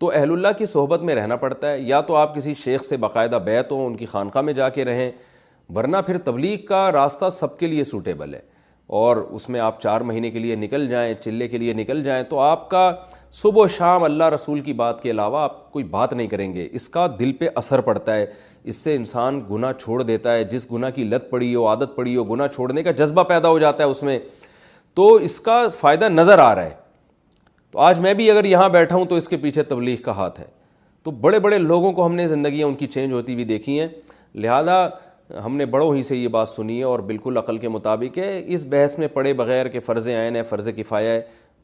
تو 0.00 0.10
اہل 0.14 0.32
اللہ 0.32 0.48
کی 0.58 0.66
صحبت 0.72 1.02
میں 1.02 1.14
رہنا 1.14 1.36
پڑتا 1.36 1.70
ہے 1.70 1.80
یا 1.80 2.00
تو 2.08 2.16
آپ 2.16 2.34
کسی 2.34 2.54
شیخ 2.64 2.82
سے 2.84 2.96
باقاعدہ 3.04 3.38
بیت 3.44 3.72
ہوں 3.72 3.86
ان 3.86 3.96
کی 3.96 4.06
خانقاہ 4.06 4.42
میں 4.42 4.52
جا 4.54 4.68
کے 4.78 4.84
رہیں 4.84 5.10
ورنہ 5.76 5.96
پھر 6.06 6.18
تبلیغ 6.24 6.58
کا 6.66 6.90
راستہ 6.92 7.28
سب 7.32 7.58
کے 7.58 7.66
لیے 7.66 7.84
سوٹیبل 7.84 8.34
ہے 8.34 8.40
اور 8.88 9.16
اس 9.30 9.48
میں 9.48 9.60
آپ 9.60 9.80
چار 9.80 10.00
مہینے 10.00 10.30
کے 10.30 10.38
لیے 10.38 10.54
نکل 10.56 10.88
جائیں 10.90 11.14
چلے 11.20 11.48
کے 11.48 11.58
لیے 11.58 11.72
نکل 11.74 12.02
جائیں 12.04 12.22
تو 12.28 12.38
آپ 12.40 12.68
کا 12.70 12.90
صبح 13.40 13.62
و 13.64 13.66
شام 13.68 14.02
اللہ 14.04 14.28
رسول 14.34 14.60
کی 14.68 14.72
بات 14.74 15.00
کے 15.02 15.10
علاوہ 15.10 15.38
آپ 15.40 15.70
کوئی 15.72 15.84
بات 15.90 16.12
نہیں 16.12 16.26
کریں 16.26 16.52
گے 16.54 16.66
اس 16.72 16.88
کا 16.88 17.06
دل 17.18 17.32
پہ 17.40 17.48
اثر 17.56 17.80
پڑتا 17.88 18.14
ہے 18.16 18.24
اس 18.70 18.76
سے 18.76 18.94
انسان 18.96 19.40
گناہ 19.50 19.72
چھوڑ 19.80 20.02
دیتا 20.02 20.32
ہے 20.34 20.44
جس 20.44 20.70
گناہ 20.72 20.90
کی 20.90 21.04
لت 21.04 21.28
پڑی 21.30 21.54
ہو 21.54 21.66
عادت 21.68 21.94
پڑی 21.96 22.16
ہو 22.16 22.24
گناہ 22.32 22.46
چھوڑنے 22.54 22.82
کا 22.82 22.90
جذبہ 23.02 23.22
پیدا 23.24 23.48
ہو 23.48 23.58
جاتا 23.58 23.84
ہے 23.84 23.88
اس 23.88 24.02
میں 24.02 24.18
تو 24.94 25.12
اس 25.24 25.38
کا 25.40 25.62
فائدہ 25.80 26.08
نظر 26.08 26.38
آ 26.38 26.54
رہا 26.54 26.64
ہے 26.64 26.74
تو 27.70 27.78
آج 27.78 28.00
میں 28.00 28.14
بھی 28.14 28.30
اگر 28.30 28.44
یہاں 28.44 28.68
بیٹھا 28.68 28.96
ہوں 28.96 29.04
تو 29.06 29.16
اس 29.16 29.28
کے 29.28 29.36
پیچھے 29.42 29.62
تبلیغ 29.62 29.96
کا 30.04 30.12
ہاتھ 30.16 30.40
ہے 30.40 30.46
تو 31.02 31.10
بڑے 31.26 31.38
بڑے 31.40 31.58
لوگوں 31.58 31.92
کو 31.92 32.06
ہم 32.06 32.14
نے 32.14 32.26
زندگیاں 32.28 32.66
ان 32.66 32.74
کی 32.74 32.86
چینج 32.86 33.12
ہوتی 33.12 33.32
ہوئی 33.32 33.44
دیکھی 33.44 33.78
ہیں 33.80 33.88
لہٰذا 34.34 34.86
ہم 35.44 35.56
نے 35.56 35.64
بڑوں 35.66 35.94
ہی 35.94 36.02
سے 36.02 36.16
یہ 36.16 36.28
بات 36.28 36.48
سنی 36.48 36.78
ہے 36.78 36.84
اور 36.84 36.98
بالکل 37.08 37.36
عقل 37.36 37.58
کے 37.58 37.68
مطابق 37.68 38.18
ہے 38.18 38.42
اس 38.54 38.64
بحث 38.70 38.98
میں 38.98 39.08
پڑے 39.14 39.32
بغیر 39.40 39.68
کہ 39.68 39.80
فرض 39.86 40.08
آئین 40.08 40.36
ہے 40.36 40.42
فرض 40.48 40.68
کفایا 40.76 41.12
ہے 41.14 41.20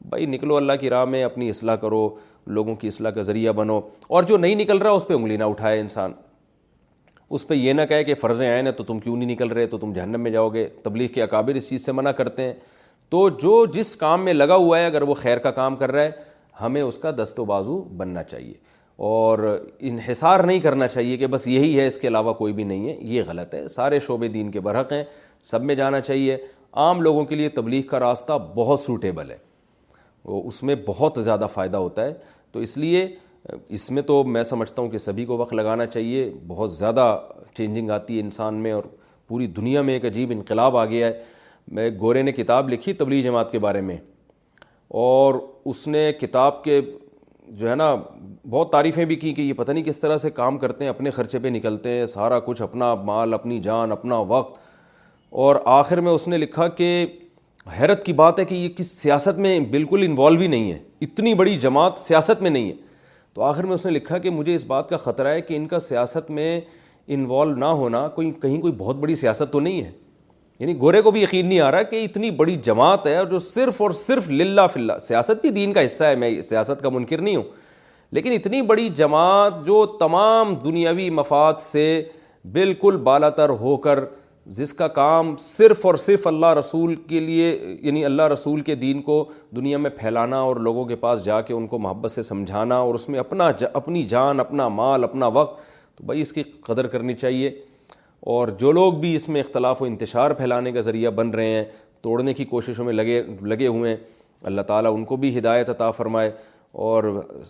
بھائی 0.09 0.25
نکلو 0.25 0.57
اللہ 0.57 0.73
کی 0.79 0.89
راہ 0.89 1.05
میں 1.05 1.23
اپنی 1.23 1.49
اصلاح 1.49 1.75
کرو 1.81 2.07
لوگوں 2.57 2.75
کی 2.75 2.87
اصلاح 2.87 3.11
کا 3.11 3.21
ذریعہ 3.29 3.51
بنو 3.59 3.79
اور 4.07 4.23
جو 4.31 4.37
نہیں 4.37 4.55
نکل 4.55 4.77
رہا 4.77 4.89
اس 4.91 5.07
پہ 5.07 5.13
انگلی 5.13 5.37
نہ 5.37 5.43
اٹھائے 5.43 5.79
انسان 5.79 6.11
اس 7.35 7.47
پہ 7.47 7.53
یہ 7.53 7.73
نہ 7.73 7.81
کہے 7.89 8.03
کہ 8.03 8.13
فرض 8.21 8.41
آئین 8.41 8.67
ہے 8.67 8.71
تو 8.71 8.83
تم 8.83 8.99
کیوں 8.99 9.15
نہیں 9.17 9.29
نکل 9.31 9.51
رہے 9.51 9.65
تو 9.67 9.77
تم 9.77 9.93
جہنم 9.93 10.21
میں 10.21 10.31
جاؤ 10.31 10.49
گے 10.53 10.67
تبلیغ 10.83 11.07
کے 11.13 11.23
اکابر 11.23 11.55
اس 11.55 11.69
چیز 11.69 11.85
سے 11.85 11.91
منع 11.91 12.11
کرتے 12.19 12.43
ہیں 12.43 12.53
تو 13.09 13.27
جو 13.43 13.65
جس 13.73 13.95
کام 13.97 14.25
میں 14.25 14.33
لگا 14.33 14.55
ہوا 14.55 14.79
ہے 14.79 14.85
اگر 14.85 15.01
وہ 15.07 15.13
خیر 15.21 15.37
کا 15.37 15.51
کام 15.61 15.75
کر 15.75 15.91
رہا 15.91 16.01
ہے 16.03 16.11
ہمیں 16.61 16.81
اس 16.81 16.97
کا 16.97 17.11
دست 17.23 17.39
و 17.39 17.45
بازو 17.45 17.81
بننا 17.97 18.23
چاہیے 18.23 18.53
اور 18.97 19.39
انحصار 19.89 20.39
نہیں 20.43 20.59
کرنا 20.59 20.87
چاہیے 20.87 21.15
کہ 21.17 21.27
بس 21.27 21.47
یہی 21.47 21.79
ہے 21.79 21.85
اس 21.87 21.97
کے 21.97 22.07
علاوہ 22.07 22.33
کوئی 22.33 22.53
بھی 22.53 22.63
نہیں 22.63 22.87
ہے 22.89 22.95
یہ 23.13 23.23
غلط 23.27 23.53
ہے 23.55 23.67
سارے 23.67 23.99
شعبے 24.07 24.27
دین 24.33 24.51
کے 24.51 24.59
برحق 24.67 24.91
ہیں 24.93 25.03
سب 25.43 25.63
میں 25.63 25.75
جانا 25.75 25.99
چاہیے 26.01 26.37
عام 26.83 27.01
لوگوں 27.01 27.23
کے 27.25 27.35
لیے 27.35 27.49
تبلیغ 27.49 27.81
کا 27.89 27.99
راستہ 27.99 28.37
بہت 28.55 28.79
سوٹیبل 28.79 29.31
ہے 29.31 29.37
اس 30.37 30.61
میں 30.63 30.75
بہت 30.85 31.19
زیادہ 31.23 31.47
فائدہ 31.53 31.77
ہوتا 31.77 32.05
ہے 32.05 32.13
تو 32.51 32.59
اس 32.59 32.77
لیے 32.77 33.07
اس 33.77 33.89
میں 33.91 34.01
تو 34.01 34.23
میں 34.23 34.43
سمجھتا 34.43 34.81
ہوں 34.81 34.89
کہ 34.89 34.97
سبھی 34.97 35.25
کو 35.25 35.37
وقت 35.37 35.53
لگانا 35.53 35.85
چاہیے 35.85 36.29
بہت 36.47 36.73
زیادہ 36.73 37.15
چینجنگ 37.57 37.89
آتی 37.91 38.15
ہے 38.15 38.21
انسان 38.23 38.55
میں 38.63 38.71
اور 38.71 38.83
پوری 39.27 39.47
دنیا 39.57 39.81
میں 39.81 39.93
ایک 39.93 40.05
عجیب 40.05 40.31
انقلاب 40.31 40.77
آ 40.77 40.85
گیا 40.85 41.07
ہے 41.07 41.23
میں 41.79 41.89
گورے 41.99 42.21
نے 42.21 42.31
کتاب 42.31 42.69
لکھی 42.69 42.93
تبلیغ 42.93 43.23
جماعت 43.23 43.51
کے 43.51 43.59
بارے 43.59 43.81
میں 43.81 43.97
اور 45.03 45.35
اس 45.69 45.87
نے 45.87 46.11
کتاب 46.21 46.63
کے 46.63 46.79
جو 47.57 47.69
ہے 47.69 47.75
نا 47.75 47.93
بہت 48.49 48.71
تعریفیں 48.71 49.03
بھی 49.05 49.15
کیں 49.15 49.33
کہ 49.35 49.41
یہ 49.41 49.53
پتہ 49.57 49.71
نہیں 49.71 49.83
کس 49.83 49.99
طرح 49.99 50.17
سے 50.17 50.29
کام 50.31 50.57
کرتے 50.59 50.83
ہیں 50.85 50.89
اپنے 50.89 51.09
خرچے 51.11 51.39
پہ 51.39 51.47
نکلتے 51.47 51.93
ہیں 51.93 52.05
سارا 52.05 52.39
کچھ 52.45 52.61
اپنا 52.61 52.93
مال 53.05 53.33
اپنی 53.33 53.57
جان 53.63 53.91
اپنا 53.91 54.17
وقت 54.29 54.57
اور 55.45 55.55
آخر 55.65 55.99
میں 56.01 56.11
اس 56.11 56.27
نے 56.27 56.37
لکھا 56.37 56.67
کہ 56.77 57.05
حیرت 57.79 58.03
کی 58.05 58.13
بات 58.13 58.39
ہے 58.39 58.45
کہ 58.45 58.55
یہ 58.55 58.69
کس 58.77 58.91
سیاست 59.01 59.39
میں 59.39 59.59
بالکل 59.69 60.03
انوالو 60.07 60.39
ہی 60.41 60.47
نہیں 60.47 60.71
ہے 60.71 60.77
اتنی 61.01 61.33
بڑی 61.33 61.57
جماعت 61.59 61.99
سیاست 61.99 62.41
میں 62.41 62.49
نہیں 62.49 62.69
ہے 62.69 62.75
تو 63.33 63.41
آخر 63.43 63.63
میں 63.63 63.73
اس 63.73 63.85
نے 63.85 63.91
لکھا 63.91 64.17
کہ 64.17 64.29
مجھے 64.29 64.55
اس 64.55 64.65
بات 64.65 64.89
کا 64.89 64.97
خطرہ 65.03 65.27
ہے 65.33 65.41
کہ 65.41 65.55
ان 65.57 65.65
کا 65.67 65.79
سیاست 65.79 66.29
میں 66.31 66.59
انوالو 67.07 67.55
نہ 67.59 67.65
ہونا 67.79 68.07
کوئی 68.15 68.31
کہیں 68.41 68.59
کوئی 68.61 68.73
بہت 68.77 68.95
بڑی 68.99 69.15
سیاست 69.15 69.51
تو 69.53 69.59
نہیں 69.59 69.81
ہے 69.83 69.91
یعنی 70.59 70.73
گورے 70.79 71.01
کو 71.01 71.11
بھی 71.11 71.21
یقین 71.21 71.45
نہیں 71.47 71.59
آ 71.59 71.71
رہا 71.71 71.81
کہ 71.83 72.03
اتنی 72.03 72.29
بڑی 72.31 72.55
جماعت 72.63 73.07
ہے 73.07 73.15
اور 73.17 73.25
جو 73.27 73.39
صرف 73.45 73.81
اور 73.81 73.91
صرف 74.01 74.29
للہ 74.29 74.61
فلّہ 74.73 74.97
سیاست 75.01 75.41
بھی 75.41 75.49
دین 75.61 75.73
کا 75.73 75.85
حصہ 75.85 76.03
ہے 76.03 76.15
میں 76.15 76.39
سیاست 76.49 76.81
کا 76.81 76.89
منکر 76.89 77.21
نہیں 77.21 77.35
ہوں 77.35 77.43
لیکن 78.15 78.31
اتنی 78.31 78.61
بڑی 78.69 78.87
جماعت 78.97 79.53
جو 79.65 79.85
تمام 79.99 80.53
دنیاوی 80.63 81.09
مفاد 81.09 81.53
سے 81.61 81.83
بالکل 82.51 82.97
بالا 83.03 83.29
تر 83.39 83.49
ہو 83.61 83.75
کر 83.85 83.99
جس 84.57 84.73
کا 84.79 84.87
کام 84.95 85.35
صرف 85.39 85.85
اور 85.85 85.95
صرف 86.05 86.25
اللہ 86.27 86.53
رسول 86.59 86.93
کے 87.09 87.19
لیے 87.19 87.49
یعنی 87.83 88.03
اللہ 88.05 88.27
رسول 88.33 88.61
کے 88.65 88.75
دین 88.85 89.01
کو 89.01 89.23
دنیا 89.55 89.77
میں 89.85 89.89
پھیلانا 89.99 90.39
اور 90.49 90.55
لوگوں 90.67 90.83
کے 90.85 90.95
پاس 91.05 91.23
جا 91.25 91.39
کے 91.41 91.53
ان 91.53 91.65
کو 91.67 91.79
محبت 91.85 92.11
سے 92.11 92.21
سمجھانا 92.21 92.75
اور 92.87 92.95
اس 92.95 93.07
میں 93.09 93.19
اپنا 93.19 93.51
اپنی 93.73 94.03
جان 94.13 94.39
اپنا 94.39 94.67
مال 94.81 95.03
اپنا 95.03 95.27
وقت 95.39 95.57
تو 95.97 96.03
بھائی 96.05 96.21
اس 96.21 96.33
کی 96.33 96.43
قدر 96.65 96.87
کرنی 96.95 97.13
چاہیے 97.23 97.51
اور 98.33 98.47
جو 98.59 98.71
لوگ 98.71 98.93
بھی 98.99 99.13
اس 99.15 99.27
میں 99.29 99.41
اختلاف 99.41 99.81
و 99.81 99.85
انتشار 99.85 100.31
پھیلانے 100.39 100.71
کا 100.71 100.81
ذریعہ 100.81 101.09
بن 101.11 101.29
رہے 101.29 101.55
ہیں 101.55 101.63
توڑنے 102.03 102.33
کی 102.33 102.45
کوششوں 102.45 102.85
میں 102.85 102.93
لگے 102.93 103.21
لگے 103.41 103.67
ہوئے 103.67 103.89
ہیں 103.93 103.97
اللہ 104.45 104.61
تعالیٰ 104.67 104.93
ان 104.95 105.03
کو 105.05 105.15
بھی 105.17 105.37
ہدایت 105.37 105.69
عطا 105.69 105.89
فرمائے 105.91 106.31
اور 106.87 107.03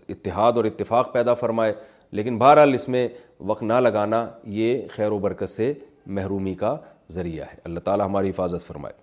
اتحاد 0.10 0.54
اور 0.58 0.66
اتفاق 0.66 1.12
پیدا 1.14 1.34
فرمائے 1.34 1.74
لیکن 2.18 2.38
بہرحال 2.38 2.74
اس 2.74 2.88
میں 2.90 3.08
وقت 3.48 3.64
نہ 3.64 3.80
لگانا 3.82 4.28
یہ 4.58 4.82
خیر 4.96 5.12
و 5.12 5.18
برکت 5.20 5.50
سے 5.50 5.74
محرومی 6.18 6.54
کا 6.56 6.76
ذریعہ 7.12 7.46
ہے 7.54 7.58
اللہ 7.66 7.80
تعالیٰ 7.88 8.06
ہماری 8.06 8.30
حفاظت 8.30 8.66
فرمائے 8.68 8.94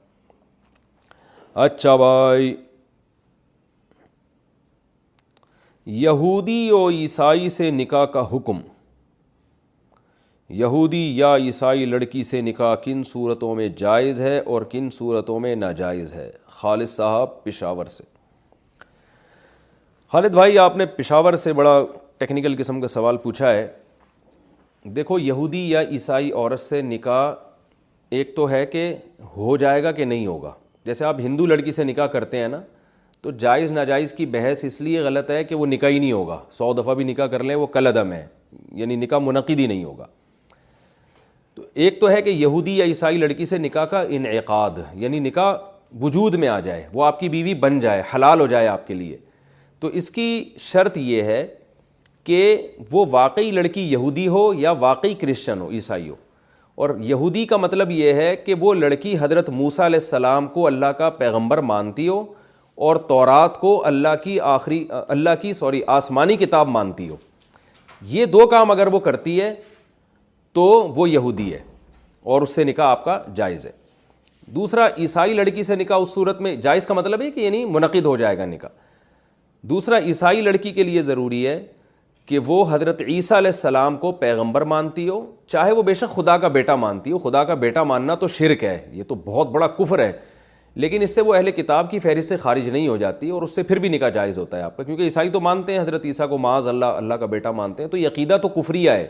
اچھا 1.64 1.96
بھائی 1.96 2.54
یہودی 6.06 6.70
و 6.70 6.88
عیسائی 6.90 7.48
سے 7.48 7.70
نکاح 7.70 8.04
کا 8.12 8.22
حکم 8.32 8.58
یہودی 10.58 10.98
یا 11.16 11.34
عیسائی 11.40 11.84
لڑکی 11.86 12.22
سے 12.22 12.40
نکاح 12.46 12.74
کن 12.84 13.02
صورتوں 13.06 13.54
میں 13.56 13.68
جائز 13.76 14.20
ہے 14.20 14.38
اور 14.40 14.62
کن 14.70 14.88
صورتوں 14.92 15.38
میں 15.40 15.54
ناجائز 15.56 16.12
ہے 16.14 16.30
خالد 16.56 16.88
صاحب 16.94 17.42
پشاور 17.44 17.86
سے 17.94 18.04
خالد 20.12 20.34
بھائی 20.34 20.58
آپ 20.58 20.76
نے 20.76 20.86
پشاور 20.96 21.36
سے 21.44 21.52
بڑا 21.62 21.72
ٹیکنیکل 22.18 22.56
قسم 22.58 22.80
کا 22.80 22.88
سوال 22.96 23.16
پوچھا 23.22 23.52
ہے 23.54 23.66
دیکھو 24.96 25.18
یہودی 25.18 25.64
یا 25.70 25.80
عیسائی 25.90 26.30
عورت 26.32 26.60
سے 26.60 26.82
نکاح 26.82 27.32
ایک 28.16 28.34
تو 28.36 28.48
ہے 28.50 28.64
کہ 28.72 28.86
ہو 29.36 29.56
جائے 29.56 29.82
گا 29.82 29.92
کہ 29.92 30.04
نہیں 30.04 30.26
ہوگا 30.26 30.52
جیسے 30.86 31.04
آپ 31.04 31.20
ہندو 31.20 31.46
لڑکی 31.46 31.72
سے 31.72 31.84
نکاح 31.84 32.06
کرتے 32.16 32.38
ہیں 32.38 32.48
نا 32.48 32.60
تو 33.22 33.30
جائز 33.46 33.72
ناجائز 33.72 34.12
کی 34.12 34.26
بحث 34.36 34.64
اس 34.64 34.80
لیے 34.80 35.00
غلط 35.04 35.30
ہے 35.30 35.42
کہ 35.44 35.54
وہ 35.54 35.66
نکاح 35.66 35.88
ہی 35.90 35.98
نہیں 35.98 36.12
ہوگا 36.12 36.40
سو 36.52 36.72
دفعہ 36.82 36.94
بھی 36.94 37.04
نکاح 37.04 37.26
کر 37.36 37.42
لیں 37.44 37.54
وہ 37.54 37.66
کل 37.76 37.86
عدم 37.86 38.12
ہے 38.12 38.26
یعنی 38.76 38.96
نکاح 38.96 39.18
منعقد 39.26 39.60
ہی 39.60 39.66
نہیں 39.66 39.84
ہوگا 39.84 40.06
ایک 41.74 42.00
تو 42.00 42.08
ہے 42.10 42.20
کہ 42.22 42.30
یہودی 42.30 42.76
یا 42.78 42.84
عیسائی 42.84 43.18
لڑکی 43.18 43.44
سے 43.46 43.58
نکاح 43.58 43.84
کا 43.92 44.00
انعقاد 44.16 44.78
یعنی 45.02 45.18
نکاح 45.20 45.52
وجود 46.00 46.34
میں 46.38 46.48
آ 46.48 46.58
جائے 46.60 46.84
وہ 46.94 47.04
آپ 47.04 47.20
کی 47.20 47.28
بیوی 47.28 47.54
بن 47.62 47.78
جائے 47.80 48.02
حلال 48.14 48.40
ہو 48.40 48.46
جائے 48.46 48.66
آپ 48.68 48.86
کے 48.86 48.94
لیے 48.94 49.16
تو 49.80 49.88
اس 50.00 50.10
کی 50.10 50.42
شرط 50.60 50.98
یہ 50.98 51.22
ہے 51.22 51.46
کہ 52.24 52.56
وہ 52.92 53.04
واقعی 53.10 53.50
لڑکی 53.50 53.90
یہودی 53.92 54.26
ہو 54.28 54.52
یا 54.58 54.70
واقعی 54.80 55.14
کرسچن 55.20 55.60
ہو 55.60 55.70
عیسائی 55.70 56.08
ہو 56.08 56.14
اور 56.82 56.90
یہودی 57.04 57.44
کا 57.46 57.56
مطلب 57.56 57.90
یہ 57.90 58.12
ہے 58.14 58.34
کہ 58.44 58.54
وہ 58.60 58.74
لڑکی 58.74 59.16
حضرت 59.20 59.48
موسیٰ 59.50 59.84
علیہ 59.84 59.98
السلام 60.02 60.46
کو 60.52 60.66
اللہ 60.66 60.92
کا 60.98 61.10
پیغمبر 61.18 61.58
مانتی 61.72 62.08
ہو 62.08 62.22
اور 62.84 62.96
تورات 63.08 63.58
کو 63.60 63.82
اللہ 63.86 64.14
کی 64.22 64.38
آخری 64.52 64.84
اللہ 65.08 65.30
کی 65.42 65.52
سوری 65.52 65.80
آسمانی 65.96 66.36
کتاب 66.36 66.68
مانتی 66.68 67.08
ہو 67.08 67.16
یہ 68.10 68.24
دو 68.26 68.46
کام 68.50 68.70
اگر 68.70 68.86
وہ 68.92 68.98
کرتی 69.00 69.40
ہے 69.40 69.54
تو 70.54 70.64
وہ 70.96 71.08
یہودی 71.10 71.52
ہے 71.52 71.58
اور 72.32 72.42
اس 72.42 72.54
سے 72.54 72.64
نکاح 72.64 72.88
آپ 72.90 73.04
کا 73.04 73.18
جائز 73.34 73.66
ہے 73.66 73.70
دوسرا 74.54 74.86
عیسائی 74.98 75.32
لڑکی 75.34 75.62
سے 75.62 75.74
نکاح 75.76 76.00
اس 76.00 76.12
صورت 76.14 76.40
میں 76.40 76.54
جائز 76.66 76.86
کا 76.86 76.94
مطلب 76.94 77.20
ہے 77.22 77.30
کہ 77.30 77.40
یعنی 77.40 77.64
منعقد 77.64 78.06
ہو 78.06 78.16
جائے 78.16 78.38
گا 78.38 78.44
نکاح 78.46 78.68
دوسرا 79.68 79.98
عیسائی 80.06 80.40
لڑکی 80.40 80.70
کے 80.72 80.82
لیے 80.84 81.02
ضروری 81.02 81.46
ہے 81.46 81.62
کہ 82.26 82.38
وہ 82.46 82.64
حضرت 82.70 83.00
عیسیٰ 83.08 83.36
علیہ 83.36 83.50
السلام 83.54 83.96
کو 83.98 84.10
پیغمبر 84.18 84.62
مانتی 84.72 85.08
ہو 85.08 85.24
چاہے 85.52 85.72
وہ 85.72 85.82
بے 85.82 85.94
شک 86.00 86.14
خدا 86.16 86.36
کا 86.38 86.48
بیٹا 86.56 86.74
مانتی 86.84 87.12
ہو 87.12 87.18
خدا 87.18 87.42
کا 87.44 87.54
بیٹا 87.64 87.82
ماننا 87.82 88.14
تو 88.14 88.28
شرک 88.36 88.62
ہے 88.64 88.78
یہ 88.92 89.02
تو 89.08 89.14
بہت 89.24 89.50
بڑا 89.52 89.66
کفر 89.78 89.98
ہے 90.04 90.12
لیکن 90.82 91.02
اس 91.02 91.14
سے 91.14 91.20
وہ 91.20 91.34
اہل 91.34 91.50
کتاب 91.50 91.90
کی 91.90 91.98
فہرست 92.00 92.28
سے 92.28 92.36
خارج 92.44 92.68
نہیں 92.68 92.86
ہو 92.88 92.96
جاتی 92.96 93.30
اور 93.30 93.42
اس 93.42 93.54
سے 93.54 93.62
پھر 93.70 93.78
بھی 93.78 93.88
نکاح 93.88 94.08
جائز 94.08 94.38
ہوتا 94.38 94.58
ہے 94.58 94.62
آپ 94.62 94.76
کا 94.76 94.82
کیونکہ 94.82 95.02
عیسائی 95.02 95.28
تو 95.30 95.40
مانتے 95.40 95.72
ہیں 95.72 95.80
حضرت 95.80 96.06
عیسیٰ 96.06 96.28
کو 96.28 96.38
معاذ 96.38 96.68
اللہ 96.68 96.94
اللہ 97.02 97.14
کا 97.14 97.26
بیٹا 97.34 97.50
مانتے 97.60 97.82
ہیں 97.82 97.90
تو 97.90 97.96
عقیدہ 98.12 98.36
تو 98.42 98.48
کفریہ 98.60 98.90
ہے 98.90 99.06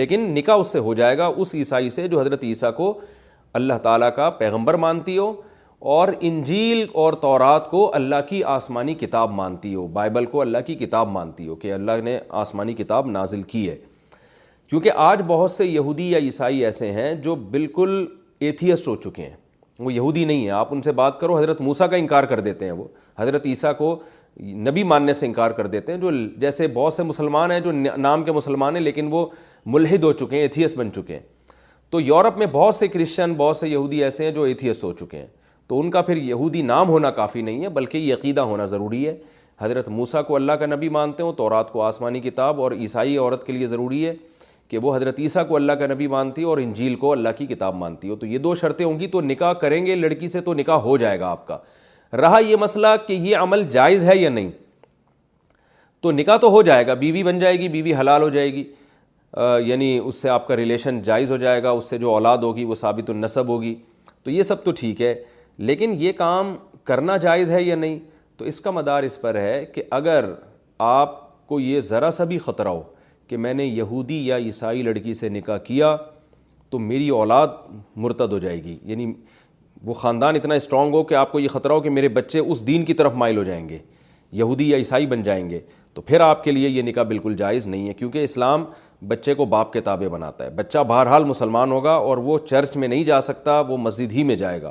لیکن 0.00 0.20
نکاح 0.34 0.58
اس 0.58 0.66
سے 0.72 0.78
ہو 0.86 0.92
جائے 0.94 1.16
گا 1.18 1.26
اس 1.42 1.54
عیسائی 1.54 1.88
سے 1.90 2.06
جو 2.08 2.20
حضرت 2.20 2.44
عیسیٰ 2.44 2.72
کو 2.74 2.86
اللہ 3.58 3.78
تعالیٰ 3.82 4.08
کا 4.16 4.28
پیغمبر 4.38 4.74
مانتی 4.84 5.16
ہو 5.18 5.30
اور 5.94 6.08
انجیل 6.28 6.84
اور 7.02 7.12
تورات 7.22 7.68
کو 7.70 7.82
اللہ 7.94 8.20
کی 8.28 8.42
آسمانی 8.54 8.94
کتاب 9.02 9.30
مانتی 9.40 9.74
ہو 9.74 9.86
بائبل 9.98 10.26
کو 10.34 10.40
اللہ 10.40 10.58
کی 10.66 10.74
کتاب 10.84 11.08
مانتی 11.12 11.48
ہو 11.48 11.56
کہ 11.64 11.72
اللہ 11.72 12.00
نے 12.04 12.18
آسمانی 12.42 12.74
کتاب 12.74 13.10
نازل 13.10 13.42
کی 13.54 13.68
ہے 13.68 13.76
کیونکہ 14.70 14.90
آج 15.08 15.22
بہت 15.26 15.50
سے 15.50 15.66
یہودی 15.66 16.10
یا 16.10 16.18
عیسائی 16.26 16.64
ایسے 16.64 16.90
ہیں 16.92 17.12
جو 17.26 17.34
بالکل 17.58 18.04
ایتھیسٹ 18.46 18.88
ہو 18.88 18.96
چکے 19.06 19.22
ہیں 19.28 19.36
وہ 19.78 19.92
یہودی 19.92 20.24
نہیں 20.24 20.40
ہیں 20.42 20.50
آپ 20.62 20.72
ان 20.74 20.82
سے 20.82 20.92
بات 21.04 21.20
کرو 21.20 21.36
حضرت 21.38 21.60
موسیٰ 21.68 21.90
کا 21.90 21.96
انکار 21.96 22.24
کر 22.32 22.40
دیتے 22.50 22.64
ہیں 22.64 22.72
وہ 22.80 22.84
حضرت 23.18 23.46
عیسیٰ 23.46 23.76
کو 23.76 23.94
نبی 24.68 24.82
ماننے 24.90 25.12
سے 25.12 25.26
انکار 25.26 25.50
کر 25.56 25.66
دیتے 25.76 25.92
ہیں 25.92 26.00
جو 26.00 26.10
جیسے 26.40 26.66
بہت 26.74 26.92
سے 26.92 27.02
مسلمان 27.02 27.50
ہیں 27.50 27.60
جو 27.60 27.72
نام 27.72 28.22
کے 28.24 28.32
مسلمان 28.32 28.76
ہیں 28.76 28.82
لیکن 28.82 29.08
وہ 29.12 29.26
ملحد 29.74 30.04
ہو 30.04 30.12
چکے 30.12 30.34
ہیں 30.36 30.42
ایتھیس 30.42 30.76
بن 30.76 30.92
چکے 30.92 31.12
ہیں 31.14 31.20
تو 31.90 32.00
یورپ 32.00 32.38
میں 32.38 32.46
بہت 32.52 32.74
سے 32.74 32.88
کرسچن 32.88 33.34
بہت 33.36 33.56
سے 33.56 33.68
یہودی 33.68 34.02
ایسے 34.04 34.24
ہیں 34.24 34.30
جو 34.32 34.42
ایتھیس 34.44 34.82
ہو 34.84 34.92
چکے 35.00 35.16
ہیں 35.18 35.26
تو 35.68 35.80
ان 35.80 35.90
کا 35.90 36.02
پھر 36.02 36.16
یہودی 36.16 36.62
نام 36.62 36.88
ہونا 36.88 37.10
کافی 37.20 37.42
نہیں 37.42 37.62
ہے 37.64 37.68
بلکہ 37.78 37.98
یہ 37.98 38.14
عقیدہ 38.14 38.40
ہونا 38.50 38.64
ضروری 38.72 39.06
ہے 39.06 39.14
حضرت 39.60 39.88
موسیٰ 39.88 40.24
کو 40.26 40.36
اللہ 40.36 40.52
کا 40.60 40.66
نبی 40.66 40.88
مانتے 40.88 41.22
ہوں 41.22 41.32
تورات 41.36 41.70
کو 41.72 41.82
آسمانی 41.82 42.20
کتاب 42.20 42.60
اور 42.60 42.72
عیسائی 42.72 43.16
عورت 43.18 43.44
کے 43.46 43.52
لیے 43.52 43.66
ضروری 43.66 44.04
ہے 44.06 44.14
کہ 44.68 44.78
وہ 44.82 44.94
حضرت 44.96 45.20
عیسیٰ 45.20 45.46
کو 45.48 45.56
اللہ 45.56 45.72
کا 45.80 45.86
نبی 45.92 46.06
مانتی 46.08 46.42
اور 46.50 46.58
انجیل 46.58 46.94
کو 46.96 47.12
اللہ 47.12 47.28
کی 47.38 47.46
کتاب 47.46 47.74
مانتی 47.76 48.08
ہو 48.10 48.16
تو 48.16 48.26
یہ 48.26 48.38
دو 48.46 48.54
شرطیں 48.54 48.84
ہوں 48.86 48.98
گی 49.00 49.06
تو 49.14 49.20
نکاح 49.20 49.52
کریں 49.62 49.84
گے 49.86 49.94
لڑکی 49.96 50.28
سے 50.28 50.40
تو 50.40 50.54
نکاح 50.54 50.78
ہو 50.88 50.96
جائے 50.98 51.20
گا 51.20 51.30
آپ 51.30 51.46
کا 51.46 51.58
رہا 52.20 52.38
یہ 52.48 52.56
مسئلہ 52.60 52.86
کہ 53.06 53.12
یہ 53.12 53.36
عمل 53.36 53.64
جائز 53.70 54.02
ہے 54.08 54.16
یا 54.16 54.28
نہیں 54.30 54.50
تو 56.02 56.12
نکاح 56.12 56.36
تو 56.40 56.50
ہو 56.50 56.62
جائے 56.62 56.86
گا 56.86 56.94
بیوی 57.04 57.22
بن 57.22 57.38
جائے 57.38 57.58
گی 57.58 57.68
بیوی 57.76 57.94
حلال 57.94 58.22
ہو 58.22 58.28
جائے 58.28 58.52
گی 58.52 58.64
یعنی 59.66 59.98
اس 60.04 60.14
سے 60.22 60.28
آپ 60.28 60.46
کا 60.48 60.56
ریلیشن 60.56 61.00
جائز 61.02 61.30
ہو 61.32 61.36
جائے 61.42 61.62
گا 61.62 61.70
اس 61.70 61.88
سے 61.90 61.98
جو 61.98 62.12
اولاد 62.14 62.38
ہوگی 62.42 62.64
وہ 62.64 62.74
ثابت 62.74 63.10
النصب 63.10 63.48
ہوگی 63.48 63.74
تو 64.24 64.30
یہ 64.30 64.42
سب 64.42 64.64
تو 64.64 64.72
ٹھیک 64.80 65.00
ہے 65.02 65.14
لیکن 65.58 65.94
یہ 65.98 66.12
کام 66.16 66.54
کرنا 66.84 67.16
جائز 67.22 67.50
ہے 67.50 67.62
یا 67.62 67.76
نہیں 67.76 67.98
تو 68.36 68.44
اس 68.44 68.60
کا 68.60 68.70
مدار 68.70 69.02
اس 69.02 69.20
پر 69.20 69.34
ہے 69.40 69.64
کہ 69.74 69.82
اگر 70.00 70.24
آپ 70.88 71.20
کو 71.48 71.60
یہ 71.60 71.80
ذرا 71.88 72.10
سا 72.10 72.24
بھی 72.24 72.38
خطرہ 72.38 72.68
ہو 72.68 72.82
کہ 73.28 73.36
میں 73.36 73.54
نے 73.54 73.64
یہودی 73.64 74.26
یا 74.26 74.36
عیسائی 74.38 74.82
لڑکی 74.82 75.14
سے 75.14 75.28
نکاح 75.28 75.58
کیا 75.66 75.96
تو 76.70 76.78
میری 76.78 77.08
اولاد 77.18 77.48
مرتد 77.96 78.32
ہو 78.32 78.38
جائے 78.38 78.62
گی 78.64 78.78
یعنی 78.90 79.12
وہ 79.84 79.94
خاندان 79.94 80.36
اتنا 80.36 80.54
اسٹرانگ 80.54 80.92
ہو 80.94 81.02
کہ 81.04 81.14
آپ 81.14 81.32
کو 81.32 81.40
یہ 81.40 81.48
خطرہ 81.52 81.72
ہو 81.72 81.80
کہ 81.80 81.90
میرے 81.90 82.08
بچے 82.18 82.38
اس 82.38 82.66
دین 82.66 82.84
کی 82.84 82.94
طرف 82.94 83.14
مائل 83.22 83.36
ہو 83.38 83.44
جائیں 83.44 83.68
گے 83.68 83.78
یہودی 84.40 84.68
یا 84.70 84.76
عیسائی 84.78 85.06
بن 85.06 85.22
جائیں 85.22 85.48
گے 85.50 85.60
تو 85.94 86.02
پھر 86.02 86.20
آپ 86.20 86.44
کے 86.44 86.52
لیے 86.52 86.68
یہ 86.68 86.82
نکاح 86.82 87.02
بالکل 87.04 87.36
جائز 87.36 87.66
نہیں 87.66 87.88
ہے 87.88 87.94
کیونکہ 87.94 88.24
اسلام 88.24 88.64
بچے 89.08 89.34
کو 89.34 89.44
باپ 89.52 89.72
کے 89.72 89.80
تابع 89.80 90.08
بناتا 90.08 90.44
ہے 90.44 90.50
بچہ 90.56 90.78
بہرحال 90.88 91.24
مسلمان 91.24 91.72
ہوگا 91.72 91.92
اور 91.92 92.18
وہ 92.26 92.38
چرچ 92.48 92.76
میں 92.76 92.88
نہیں 92.88 93.04
جا 93.04 93.20
سکتا 93.20 93.60
وہ 93.68 93.76
مسجد 93.76 94.12
ہی 94.12 94.24
میں 94.24 94.34
جائے 94.36 94.60
گا 94.62 94.70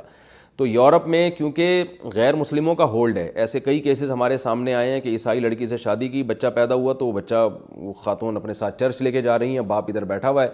تو 0.56 0.66
یورپ 0.66 1.06
میں 1.08 1.28
کیونکہ 1.36 1.82
غیر 2.14 2.34
مسلموں 2.36 2.74
کا 2.74 2.84
ہولڈ 2.90 3.18
ہے 3.18 3.26
ایسے 3.34 3.60
کئی 3.60 3.80
کیسز 3.80 4.10
ہمارے 4.10 4.36
سامنے 4.38 4.74
آئے 4.74 4.90
ہیں 4.92 5.00
کہ 5.00 5.08
عیسائی 5.08 5.40
لڑکی 5.40 5.66
سے 5.66 5.76
شادی 5.76 6.08
کی 6.08 6.22
بچہ 6.22 6.46
پیدا 6.54 6.74
ہوا 6.74 6.92
تو 6.98 7.06
وہ 7.06 7.12
بچہ 7.12 7.46
وہ 7.76 7.92
خاتون 8.02 8.36
اپنے 8.36 8.52
ساتھ 8.52 8.78
چرچ 8.80 9.00
لے 9.02 9.12
کے 9.12 9.22
جا 9.22 9.38
رہی 9.38 9.52
ہیں 9.54 9.60
باپ 9.70 9.84
ادھر 9.88 10.04
بیٹھا 10.12 10.30
ہوا 10.30 10.42
ہے 10.44 10.48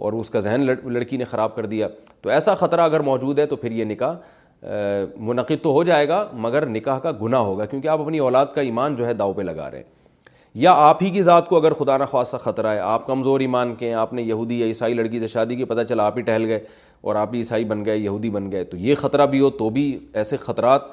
اور 0.00 0.12
اس 0.12 0.30
کا 0.30 0.40
ذہن 0.40 0.66
لڑکی 0.92 1.16
نے 1.16 1.24
خراب 1.30 1.54
کر 1.56 1.66
دیا 1.66 1.88
تو 2.22 2.30
ایسا 2.30 2.54
خطرہ 2.54 2.80
اگر 2.80 3.00
موجود 3.10 3.38
ہے 3.38 3.46
تو 3.46 3.56
پھر 3.56 3.72
یہ 3.72 3.84
نکاح 3.84 4.14
منعقد 5.18 5.62
تو 5.64 5.72
ہو 5.72 5.82
جائے 5.84 6.08
گا 6.08 6.26
مگر 6.46 6.66
نکاح 6.68 6.98
کا 6.98 7.10
گناہ 7.22 7.40
ہوگا 7.40 7.64
کیونکہ 7.64 7.88
آپ 7.88 8.00
اپنی 8.00 8.18
اولاد 8.18 8.46
کا 8.54 8.60
ایمان 8.60 8.96
جو 8.96 9.06
ہے 9.06 9.12
داؤ 9.14 9.32
پہ 9.32 9.42
لگا 9.42 9.70
رہے 9.70 9.78
ہیں 9.78 9.98
یا 10.54 10.72
آپ 10.84 11.02
ہی 11.02 11.08
کی 11.10 11.22
ذات 11.22 11.48
کو 11.48 11.56
اگر 11.56 11.72
خدا 11.78 11.96
نخواستہ 11.98 12.36
خطرہ 12.44 12.68
ہے 12.74 12.78
آپ 12.80 13.06
کمزور 13.06 13.40
ایمان 13.40 13.74
کے 13.78 13.86
ہیں 13.86 13.94
آپ 13.94 14.12
نے 14.12 14.22
یہودی 14.22 14.58
یا 14.60 14.66
عیسائی 14.66 14.94
لڑکی 14.94 15.20
سے 15.20 15.26
شادی 15.28 15.56
کی 15.56 15.64
پتہ 15.64 15.80
چلا 15.88 16.06
آپ 16.06 16.16
ہی 16.18 16.22
ٹہل 16.22 16.44
گئے 16.46 16.58
اور 17.02 17.16
آپ 17.16 17.32
ہی 17.34 17.38
عیسائی 17.38 17.64
بن 17.64 17.84
گئے 17.84 17.96
یہودی 17.96 18.30
بن 18.30 18.50
گئے 18.52 18.64
تو 18.70 18.76
یہ 18.76 18.94
خطرہ 18.98 19.26
بھی 19.26 19.40
ہو 19.40 19.50
تو 19.58 19.68
بھی 19.76 19.86
ایسے 20.12 20.36
خطرات 20.36 20.90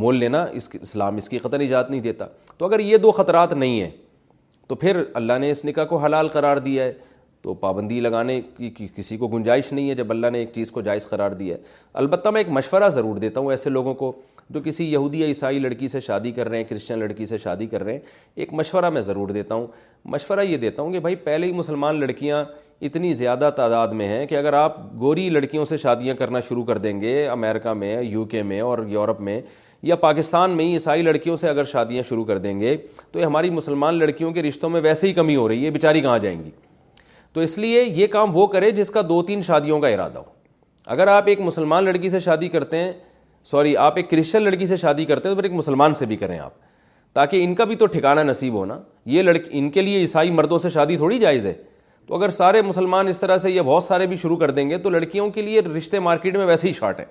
مول 0.00 0.16
لینا 0.18 0.42
اس 0.52 0.68
اسلام 0.80 1.16
اس 1.16 1.28
کی 1.28 1.38
خطر 1.38 1.58
ایجاد 1.60 1.84
نہیں 1.90 2.00
دیتا 2.00 2.26
تو 2.58 2.66
اگر 2.66 2.80
یہ 2.80 2.96
دو 2.96 3.12
خطرات 3.12 3.52
نہیں 3.52 3.80
ہیں 3.80 3.90
تو 4.68 4.74
پھر 4.74 5.02
اللہ 5.14 5.38
نے 5.40 5.50
اس 5.50 5.64
نکاح 5.64 5.84
کو 5.90 5.96
حلال 6.04 6.28
قرار 6.28 6.56
دیا 6.66 6.84
ہے 6.84 6.92
تو 7.42 7.54
پابندی 7.54 7.98
لگانے 8.00 8.40
کی 8.56 8.86
کسی 8.96 9.16
کو 9.16 9.28
گنجائش 9.28 9.72
نہیں 9.72 9.88
ہے 9.90 9.94
جب 9.94 10.10
اللہ 10.10 10.30
نے 10.32 10.38
ایک 10.38 10.50
چیز 10.54 10.70
کو 10.70 10.80
جائز 10.82 11.06
قرار 11.08 11.32
دیا 11.40 11.56
ہے 11.56 11.62
البتہ 12.02 12.28
میں 12.28 12.40
ایک 12.40 12.48
مشورہ 12.52 12.88
ضرور 12.90 13.16
دیتا 13.16 13.40
ہوں 13.40 13.50
ایسے 13.50 13.70
لوگوں 13.70 13.94
کو 13.94 14.12
جو 14.52 14.60
کسی 14.64 14.84
یہودی 14.92 15.20
یا 15.20 15.26
عیسائی 15.26 15.58
لڑکی 15.58 15.88
سے 15.88 16.00
شادی 16.00 16.30
کر 16.32 16.48
رہے 16.48 16.56
ہیں 16.58 16.64
کرسچن 16.64 16.98
لڑکی 16.98 17.26
سے 17.26 17.38
شادی 17.38 17.66
کر 17.66 17.84
رہے 17.84 17.92
ہیں 17.92 18.00
ایک 18.42 18.52
مشورہ 18.54 18.90
میں 18.90 19.00
ضرور 19.02 19.28
دیتا 19.34 19.54
ہوں 19.54 19.66
مشورہ 20.12 20.40
یہ 20.44 20.56
دیتا 20.56 20.82
ہوں 20.82 20.92
کہ 20.92 21.00
بھائی 21.06 21.16
پہلے 21.24 21.46
ہی 21.46 21.52
مسلمان 21.52 22.00
لڑکیاں 22.00 22.44
اتنی 22.86 23.12
زیادہ 23.14 23.50
تعداد 23.56 23.88
میں 24.00 24.06
ہیں 24.08 24.24
کہ 24.26 24.34
اگر 24.36 24.52
آپ 24.52 24.76
گوری 25.00 25.28
لڑکیوں 25.30 25.64
سے 25.64 25.76
شادیاں 25.76 26.14
کرنا 26.14 26.40
شروع 26.48 26.64
کر 26.64 26.78
دیں 26.78 27.00
گے 27.00 27.26
امریکہ 27.28 27.72
میں 27.82 28.00
یو 28.02 28.24
کے 28.34 28.42
میں 28.50 28.60
اور 28.60 28.84
یورپ 28.88 29.20
میں 29.28 29.40
یا 29.82 29.96
پاکستان 29.96 30.50
میں 30.56 30.64
ہی 30.64 30.72
عیسائی 30.72 31.02
لڑکیوں 31.02 31.36
سے 31.36 31.48
اگر 31.48 31.64
شادیاں 31.72 32.02
شروع 32.08 32.24
کر 32.24 32.38
دیں 32.46 32.58
گے 32.60 32.76
تو 33.12 33.18
یہ 33.18 33.24
ہماری 33.24 33.50
مسلمان 33.50 33.98
لڑکیوں 33.98 34.32
کے 34.32 34.42
رشتوں 34.42 34.70
میں 34.70 34.80
ویسے 34.84 35.06
ہی 35.06 35.12
کمی 35.14 35.36
ہو 35.36 35.48
رہی 35.48 35.64
ہے 35.64 35.70
بیچاری 35.70 36.00
کہاں 36.00 36.18
جائیں 36.18 36.42
گی 36.44 36.50
تو 37.32 37.40
اس 37.40 37.58
لیے 37.58 37.82
یہ 37.94 38.06
کام 38.12 38.36
وہ 38.36 38.46
کرے 38.56 38.70
جس 38.70 38.90
کا 38.90 39.00
دو 39.08 39.22
تین 39.26 39.42
شادیوں 39.46 39.80
کا 39.80 39.88
ارادہ 39.88 40.18
ہو 40.18 40.24
اگر 40.94 41.06
آپ 41.16 41.24
ایک 41.28 41.40
مسلمان 41.40 41.84
لڑکی 41.84 42.08
سے 42.10 42.18
شادی 42.20 42.48
کرتے 42.48 42.76
ہیں 42.78 42.92
سوری 43.50 43.76
آپ 43.76 43.96
ایک 43.96 44.08
کرسچن 44.10 44.42
لڑکی 44.42 44.66
سے 44.66 44.76
شادی 44.76 45.04
کرتے 45.06 45.28
ہیں 45.28 45.34
پھر 45.36 45.44
ایک 45.44 45.52
مسلمان 45.52 45.94
سے 45.94 46.06
بھی 46.06 46.16
کریں 46.16 46.38
آپ 46.38 46.52
تاکہ 47.14 47.42
ان 47.44 47.54
کا 47.54 47.64
بھی 47.64 47.74
تو 47.78 47.86
ٹھکانہ 47.86 48.20
نصیب 48.30 48.52
ہونا 48.54 48.78
یہ 49.12 49.22
لڑکی 49.22 49.48
ان 49.58 49.68
کے 49.70 49.82
لیے 49.82 49.98
عیسائی 50.00 50.30
مردوں 50.30 50.56
سے 50.58 50.68
شادی 50.70 50.96
تھوڑی 50.96 51.18
جائز 51.18 51.46
ہے 51.46 51.52
تو 52.06 52.14
اگر 52.16 52.30
سارے 52.30 52.62
مسلمان 52.62 53.08
اس 53.08 53.20
طرح 53.20 53.38
سے 53.38 53.50
یا 53.50 53.62
بہت 53.66 53.82
سارے 53.84 54.06
بھی 54.06 54.16
شروع 54.22 54.36
کر 54.36 54.50
دیں 54.58 54.68
گے 54.70 54.78
تو 54.78 54.90
لڑکیوں 54.90 55.28
کے 55.34 55.42
لیے 55.42 55.60
رشتے 55.76 55.98
مارکیٹ 56.06 56.36
میں 56.36 56.46
ویسے 56.46 56.68
ہی 56.68 56.72
شارٹ 56.78 56.98
ہیں 57.00 57.06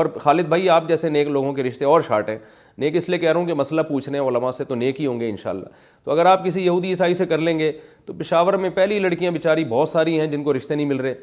اور 0.00 0.06
خالد 0.20 0.46
بھائی 0.48 0.68
آپ 0.70 0.88
جیسے 0.88 1.08
نیک 1.10 1.28
لوگوں 1.30 1.52
کے 1.52 1.62
رشتے 1.62 1.84
اور 1.84 2.02
شارٹ 2.08 2.28
ہیں 2.28 2.36
نیک 2.78 2.96
اس 2.96 3.08
لیے 3.08 3.18
کہہ 3.18 3.30
رہا 3.32 3.38
ہوں 3.40 3.46
کہ 3.46 3.54
مسئلہ 3.54 3.80
پوچھنے 3.88 4.18
علماء 4.28 4.50
سے 4.58 4.64
تو 4.64 4.74
نیک 4.74 5.00
ہی 5.00 5.06
ہوں 5.06 5.20
گے 5.20 5.28
انشاءاللہ 5.30 5.68
تو 6.04 6.10
اگر 6.12 6.26
آپ 6.26 6.44
کسی 6.44 6.64
یہودی 6.64 6.88
عیسائی 6.90 7.14
سے 7.14 7.26
کر 7.26 7.38
لیں 7.38 7.58
گے 7.58 7.72
تو 8.06 8.12
پشاور 8.18 8.54
میں 8.64 8.70
پہلی 8.74 8.98
لڑکیاں 9.08 9.30
بیچاری 9.32 9.64
بہت 9.72 9.88
ساری 9.88 10.18
ہیں 10.20 10.26
جن 10.32 10.44
کو 10.44 10.54
رشتے 10.56 10.74
نہیں 10.74 10.86
مل 10.86 11.00
رہے 11.00 11.14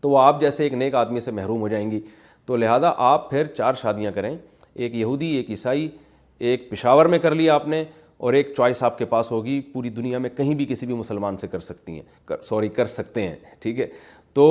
تو 0.00 0.10
وہ 0.10 0.20
آپ 0.22 0.40
جیسے 0.40 0.62
ایک 0.62 0.74
نیک 0.82 0.94
آدمی 0.94 1.20
سے 1.20 1.30
محروم 1.40 1.60
ہو 1.60 1.68
جائیں 1.68 1.90
گی 1.90 2.00
تو 2.48 2.56
لہٰذا 2.56 2.92
آپ 3.04 3.28
پھر 3.30 3.46
چار 3.56 3.74
شادیاں 3.80 4.10
کریں 4.12 4.34
ایک 4.84 4.94
یہودی 4.94 5.26
ایک 5.36 5.48
عیسائی 5.50 5.88
ایک 6.50 6.68
پشاور 6.70 7.06
میں 7.14 7.18
کر 7.22 7.34
لیا 7.34 7.54
آپ 7.54 7.66
نے 7.68 7.82
اور 8.26 8.34
ایک 8.34 8.52
چوائس 8.56 8.82
آپ 8.82 8.96
کے 8.98 9.04
پاس 9.14 9.30
ہوگی 9.32 9.60
پوری 9.72 9.88
دنیا 9.96 10.18
میں 10.18 10.30
کہیں 10.36 10.54
بھی 10.60 10.66
کسی 10.68 10.86
بھی 10.86 10.94
مسلمان 10.96 11.36
سے 11.38 11.48
کر 11.48 11.60
سکتی 11.66 11.98
ہیں 11.98 12.36
سوری 12.42 12.68
کر 12.78 12.86
سکتے 12.94 13.26
ہیں 13.28 13.34
ٹھیک 13.62 13.80
ہے 13.80 13.86
تو 14.34 14.46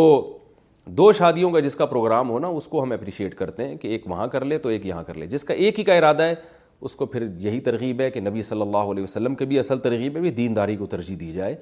دو 1.00 1.12
شادیوں 1.14 1.52
کا 1.52 1.60
جس 1.60 1.76
کا 1.76 1.86
پروگرام 1.86 2.30
ہونا 2.30 2.48
اس 2.60 2.68
کو 2.74 2.84
ہم 2.84 2.92
اپریشیٹ 2.92 3.36
کرتے 3.38 3.68
ہیں 3.68 3.78
کہ 3.78 3.88
ایک 3.96 4.08
وہاں 4.12 4.28
کر 4.36 4.46
لے 4.46 4.58
تو 4.58 4.70
ایک 4.70 4.86
یہاں 4.86 5.04
کر 5.08 5.18
لے 5.18 5.28
جس 5.28 5.44
کا 5.44 5.54
ایک 5.54 5.80
ہی 5.80 5.84
کا 5.86 5.94
ارادہ 5.98 6.24
ہے 6.24 6.36
اس 6.88 6.96
کو 6.96 7.06
پھر 7.14 7.26
یہی 7.50 7.60
ترغیب 7.68 8.02
ہے 8.02 8.10
کہ 8.12 8.20
نبی 8.30 8.42
صلی 8.54 8.62
اللہ 8.62 8.92
علیہ 8.94 9.04
وسلم 9.04 9.36
کے 9.36 9.46
بھی 9.52 9.60
اصل 9.60 9.80
ترغیب 9.90 10.16
ہے 10.16 10.22
بھی 10.22 10.30
دینداری 10.44 10.76
کو 10.76 10.86
ترجیح 10.96 11.16
دی 11.20 11.32
جائے 11.34 11.56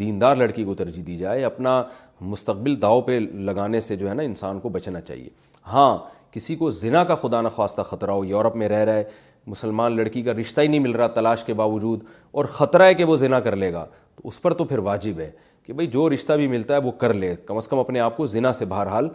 دیندار 0.00 0.36
لڑکی 0.36 0.64
کو 0.64 0.74
ترجیح 0.74 1.02
دی 1.06 1.16
جائے 1.18 1.44
اپنا 1.44 1.82
مستقبل 2.20 2.80
داؤ 2.82 3.00
پہ 3.02 3.18
لگانے 3.48 3.80
سے 3.80 3.96
جو 3.96 4.08
ہے 4.08 4.14
نا 4.14 4.22
انسان 4.22 4.60
کو 4.60 4.68
بچنا 4.68 5.00
چاہیے 5.00 5.28
ہاں 5.68 5.96
کسی 6.34 6.54
کو 6.56 6.70
زنا 6.70 7.02
کا 7.04 7.14
خدا 7.14 7.40
خواستہ 7.54 7.82
خطرہ 7.86 8.10
ہو 8.10 8.24
یورپ 8.24 8.56
میں 8.56 8.68
رہ 8.68 8.84
رہا 8.84 8.92
ہے 8.94 9.02
مسلمان 9.46 9.96
لڑکی 9.96 10.22
کا 10.22 10.32
رشتہ 10.40 10.60
ہی 10.60 10.66
نہیں 10.66 10.80
مل 10.80 10.92
رہا 10.96 11.06
تلاش 11.14 11.44
کے 11.44 11.54
باوجود 11.54 12.02
اور 12.32 12.44
خطرہ 12.52 12.82
ہے 12.86 12.94
کہ 12.94 13.04
وہ 13.04 13.16
زنا 13.16 13.40
کر 13.40 13.56
لے 13.56 13.72
گا 13.72 13.84
تو 14.16 14.28
اس 14.28 14.40
پر 14.42 14.54
تو 14.54 14.64
پھر 14.64 14.78
واجب 14.88 15.18
ہے 15.20 15.30
کہ 15.66 15.72
بھائی 15.72 15.88
جو 15.92 16.08
رشتہ 16.14 16.32
بھی 16.32 16.46
ملتا 16.48 16.74
ہے 16.76 16.80
وہ 16.84 16.92
کر 17.00 17.14
لے 17.14 17.34
کم 17.46 17.56
از 17.56 17.68
کم 17.68 17.78
اپنے 17.78 18.00
آپ 18.00 18.16
کو 18.16 18.26
زنا 18.26 18.52
سے 18.52 18.64
بہرحال 18.66 19.08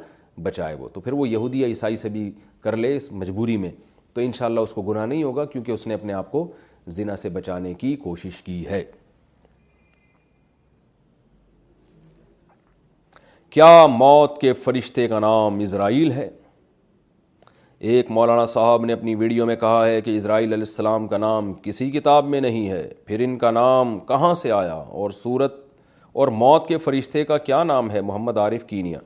بچائے 0.43 0.75
وہ 0.79 0.89
تو 0.93 1.01
پھر 1.01 1.13
وہ 1.13 1.27
یہودی 1.29 1.59
یا 1.61 1.67
عیسائی 1.67 1.95
سے 1.95 2.09
بھی 2.09 2.29
کر 2.63 2.77
لے 2.77 2.95
اس 2.95 3.11
مجبوری 3.11 3.57
میں 3.57 3.69
تو 4.13 4.21
انشاءاللہ 4.21 4.59
اس 4.59 4.73
کو 4.73 4.81
گناہ 4.91 5.05
نہیں 5.05 5.23
ہوگا 5.23 5.45
کیونکہ 5.45 5.71
اس 5.71 5.87
نے 5.87 5.93
اپنے 5.93 6.13
آپ 6.13 6.31
کو 6.31 6.47
زنا 6.97 7.15
سے 7.17 7.29
بچانے 7.33 7.73
کی 7.77 7.95
کوشش 8.03 8.41
کی 8.41 8.65
ہے 8.67 8.83
کیا 13.55 13.85
موت 13.89 14.37
کے 14.39 14.51
فرشتے 14.53 15.07
کا 15.07 15.19
نام 15.19 15.59
اسرائیل 15.63 16.11
ہے 16.11 16.27
ایک 17.91 18.09
مولانا 18.11 18.45
صاحب 18.53 18.85
نے 18.85 18.93
اپنی 18.93 19.13
ویڈیو 19.15 19.45
میں 19.45 19.55
کہا 19.59 19.85
ہے 19.87 19.99
کہ 20.01 20.15
اسرائیل 20.17 20.53
علیہ 20.53 20.63
السلام 20.67 21.07
کا 21.07 21.17
نام 21.17 21.53
کسی 21.63 21.89
کتاب 21.91 22.25
میں 22.29 22.41
نہیں 22.41 22.67
ہے 22.69 22.81
پھر 23.05 23.19
ان 23.23 23.37
کا 23.43 23.51
نام 23.51 23.97
کہاں 24.07 24.33
سے 24.41 24.51
آیا 24.51 24.73
اور 24.73 25.11
صورت 25.19 25.55
اور 26.23 26.27
موت 26.41 26.67
کے 26.67 26.77
فرشتے 26.87 27.23
کا 27.25 27.37
کیا 27.47 27.63
نام 27.71 27.91
ہے 27.91 28.01
محمد 28.09 28.37
عارف 28.37 28.65
کینیا 28.69 28.99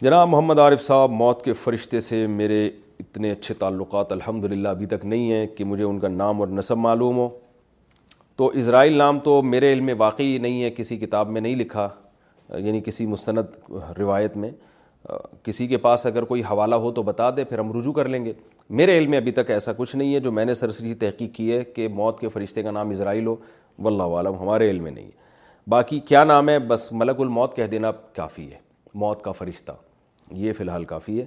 جناب 0.00 0.28
محمد 0.28 0.58
عارف 0.66 0.82
صاحب 0.86 1.10
موت 1.22 1.44
کے 1.44 1.52
فرشتے 1.62 2.00
سے 2.08 2.26
میرے 2.42 2.64
اتنے 3.00 3.30
اچھے 3.32 3.54
تعلقات 3.64 4.12
الحمد 4.12 4.44
للہ 4.52 4.68
ابھی 4.78 4.86
تک 4.96 5.04
نہیں 5.04 5.30
ہیں 5.32 5.46
کہ 5.58 5.64
مجھے 5.72 5.84
ان 5.84 5.98
کا 6.00 6.08
نام 6.20 6.40
اور 6.40 6.48
نصب 6.60 6.78
معلوم 6.88 7.16
ہو 7.18 7.28
تو 8.36 8.48
اسرائیل 8.62 8.96
نام 8.98 9.18
تو 9.30 9.40
میرے 9.54 9.72
علم 9.72 9.84
میں 9.86 9.94
واقعی 9.98 10.36
نہیں 10.42 10.62
ہے 10.62 10.70
کسی 10.76 10.98
کتاب 10.98 11.30
میں 11.36 11.40
نہیں 11.40 11.56
لکھا 11.64 11.88
یعنی 12.56 12.80
کسی 12.84 13.06
مستند 13.06 13.56
روایت 13.98 14.36
میں 14.36 14.50
کسی 15.44 15.66
کے 15.66 15.76
پاس 15.78 16.06
اگر 16.06 16.22
کوئی 16.30 16.42
حوالہ 16.50 16.74
ہو 16.84 16.90
تو 16.92 17.02
بتا 17.02 17.28
دے 17.36 17.44
پھر 17.48 17.58
ہم 17.58 17.72
رجوع 17.78 17.92
کر 17.92 18.08
لیں 18.08 18.24
گے 18.24 18.32
میرے 18.80 18.96
علم 18.98 19.10
میں 19.10 19.18
ابھی 19.18 19.32
تک 19.32 19.50
ایسا 19.50 19.72
کچھ 19.76 19.94
نہیں 19.96 20.14
ہے 20.14 20.20
جو 20.20 20.32
میں 20.32 20.44
نے 20.44 20.54
سرسری 20.54 20.94
تحقیق 21.02 21.34
کی 21.34 21.52
ہے 21.54 21.62
کہ 21.74 21.88
موت 21.88 22.20
کے 22.20 22.28
فرشتے 22.28 22.62
کا 22.62 22.70
نام 22.70 22.90
اسرائیل 22.90 23.26
ہو 23.26 23.34
واللہ 23.82 24.02
عالم 24.16 24.38
ہمارے 24.40 24.70
علم 24.70 24.82
میں 24.82 24.90
نہیں 24.90 25.04
ہے 25.06 25.26
باقی 25.70 25.98
کیا 26.08 26.22
نام 26.24 26.48
ہے 26.48 26.58
بس 26.68 26.92
ملک 26.92 27.20
الموت 27.20 27.54
کہہ 27.56 27.66
دینا 27.72 27.90
کافی 28.16 28.50
ہے 28.52 28.58
موت 29.04 29.22
کا 29.24 29.32
فرشتہ 29.32 29.72
یہ 30.42 30.52
فی 30.52 30.62
الحال 30.64 30.84
کافی 30.84 31.20
ہے 31.20 31.26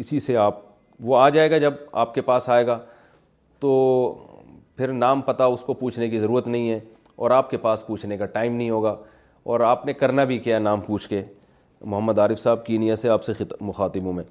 اسی 0.00 0.18
سے 0.20 0.36
آپ 0.36 0.60
وہ 1.04 1.16
آ 1.18 1.28
جائے 1.28 1.50
گا 1.50 1.58
جب 1.58 1.74
آپ 2.02 2.14
کے 2.14 2.20
پاس 2.22 2.48
آئے 2.50 2.66
گا 2.66 2.78
تو 3.60 3.72
پھر 4.76 4.92
نام 4.92 5.20
پتہ 5.26 5.42
اس 5.52 5.62
کو 5.64 5.74
پوچھنے 5.74 6.08
کی 6.08 6.18
ضرورت 6.18 6.46
نہیں 6.48 6.70
ہے 6.70 6.78
اور 7.16 7.30
آپ 7.30 7.50
کے 7.50 7.56
پاس 7.58 7.86
پوچھنے 7.86 8.16
کا 8.18 8.26
ٹائم 8.34 8.54
نہیں 8.56 8.70
ہوگا 8.70 8.96
اور 9.52 9.60
آپ 9.66 9.84
نے 9.86 9.92
کرنا 10.00 10.24
بھی 10.30 10.36
کیا 10.38 10.58
نام 10.58 10.80
پوچھ 10.86 11.08
کے 11.08 11.22
محمد 11.90 12.18
عارف 12.18 12.38
صاحب 12.40 12.64
کینیا 12.64 12.96
سے 13.02 13.08
آپ 13.10 13.22
سے 13.24 13.32
مخاطبوں 13.68 14.12
میں 14.12 14.24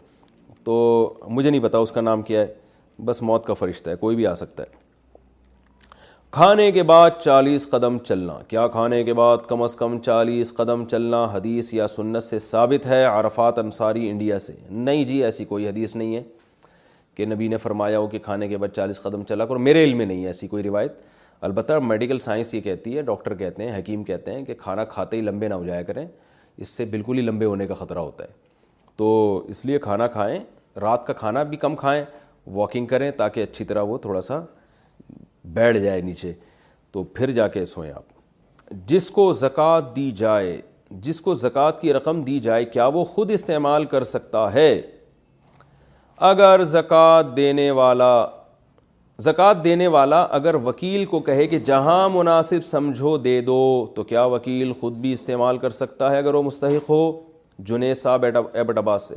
تو 0.63 0.73
مجھے 1.37 1.49
نہیں 1.49 1.61
پتا 1.61 1.77
اس 1.85 1.91
کا 1.91 2.01
نام 2.01 2.21
کیا 2.27 2.41
ہے 2.41 3.01
بس 3.05 3.21
موت 3.29 3.45
کا 3.45 3.53
فرشتہ 3.61 3.89
ہے 3.89 3.95
کوئی 4.03 4.15
بھی 4.15 4.27
آ 4.27 4.33
سکتا 4.41 4.63
ہے 4.63 4.75
کھانے 6.37 6.69
کے 6.71 6.83
بعد 6.91 7.09
چالیس 7.23 7.67
قدم 7.69 7.97
چلنا 8.07 8.37
کیا 8.47 8.67
کھانے 8.77 9.03
کے 9.03 9.13
بعد 9.21 9.47
کم 9.49 9.61
از 9.63 9.75
کم 9.75 9.97
چالیس 10.05 10.53
قدم 10.53 10.85
چلنا 10.91 11.23
حدیث 11.33 11.73
یا 11.73 11.87
سنت 11.95 12.23
سے 12.23 12.39
ثابت 12.49 12.85
ہے 12.87 13.03
عرفات 13.05 13.59
انصاری 13.59 14.09
انڈیا 14.09 14.39
سے 14.47 14.55
نہیں 14.69 15.03
جی 15.11 15.23
ایسی 15.23 15.45
کوئی 15.53 15.67
حدیث 15.67 15.95
نہیں 15.95 16.15
ہے 16.15 16.21
کہ 17.15 17.25
نبی 17.33 17.47
نے 17.47 17.57
فرمایا 17.67 17.99
ہو 17.99 18.07
کہ 18.07 18.19
کھانے 18.29 18.47
کے 18.47 18.57
بعد 18.57 18.75
چالیس 18.75 19.01
قدم 19.01 19.23
چلا 19.29 19.45
کرو 19.45 19.59
میرے 19.69 19.83
علم 19.83 19.97
میں 19.97 20.05
نہیں 20.05 20.21
ہے 20.21 20.27
ایسی 20.27 20.47
کوئی 20.47 20.63
روایت 20.63 21.01
البتہ 21.45 21.73
میڈیکل 21.83 22.19
سائنس 22.19 22.53
یہ 22.53 22.61
کہتی 22.61 22.95
ہے 22.97 23.01
ڈاکٹر 23.09 23.33
کہتے 23.37 23.63
ہیں 23.67 23.77
حکیم 23.77 24.03
کہتے 24.03 24.33
ہیں 24.33 24.43
کہ 24.45 24.53
کھانا 24.59 24.83
کھاتے 24.93 25.17
ہی 25.17 25.21
لمبے 25.21 25.47
نہ 25.47 25.53
ہو 25.53 25.63
جایا 25.65 25.81
کریں 25.89 26.05
اس 26.57 26.69
سے 26.69 26.85
بالکل 26.91 27.17
ہی 27.17 27.21
لمبے 27.21 27.45
ہونے 27.45 27.67
کا 27.67 27.73
خطرہ 27.81 27.99
ہوتا 27.99 28.23
ہے 28.25 28.29
تو 28.97 29.37
اس 29.49 29.63
لیے 29.65 29.79
کھانا 29.79 30.07
کھائیں 30.15 30.39
رات 30.81 31.05
کا 31.07 31.13
کھانا 31.19 31.43
بھی 31.51 31.57
کم 31.57 31.75
کھائیں 31.75 32.03
واکنگ 32.53 32.85
کریں 32.87 33.09
تاکہ 33.17 33.43
اچھی 33.43 33.65
طرح 33.65 33.81
وہ 33.91 33.97
تھوڑا 33.97 34.21
سا 34.21 34.39
بیٹھ 35.59 35.77
جائے 35.79 36.01
نیچے 36.01 36.33
تو 36.91 37.03
پھر 37.13 37.31
جا 37.31 37.47
کے 37.47 37.65
سوئیں 37.65 37.91
آپ 37.91 38.71
جس 38.87 39.09
کو 39.11 39.31
زکوٰۃ 39.33 39.95
دی 39.95 40.09
جائے 40.23 40.59
جس 41.01 41.19
کو 41.21 41.33
زکوٰۃ 41.35 41.79
کی 41.81 41.93
رقم 41.93 42.21
دی 42.23 42.39
جائے 42.39 42.65
کیا 42.65 42.85
وہ 42.93 43.03
خود 43.05 43.31
استعمال 43.31 43.85
کر 43.93 44.03
سکتا 44.13 44.51
ہے 44.53 44.71
اگر 46.31 46.63
زکوٰۃ 46.63 47.35
دینے 47.37 47.69
والا 47.79 48.13
زکوٰۃ 49.25 49.63
دینے 49.63 49.85
والا 49.93 50.21
اگر 50.37 50.55
وکیل 50.63 51.05
کو 51.11 51.19
کہے 51.19 51.45
کہ 51.47 51.59
جہاں 51.65 52.09
مناسب 52.13 52.65
سمجھو 52.65 53.15
دے 53.17 53.39
دو 53.45 53.55
تو 53.95 54.03
کیا 54.09 54.23
وکیل 54.33 54.71
خود 54.79 54.97
بھی 55.01 55.13
استعمال 55.13 55.57
کر 55.57 55.69
سکتا 55.77 56.11
ہے 56.11 56.17
اگر 56.17 56.33
وہ 56.33 56.41
مستحق 56.43 56.89
ہو 56.89 56.99
جنے 57.67 57.93
صاحب 58.01 58.25
ایبٹ 58.53 58.77
عباس 58.77 59.07
سے 59.09 59.15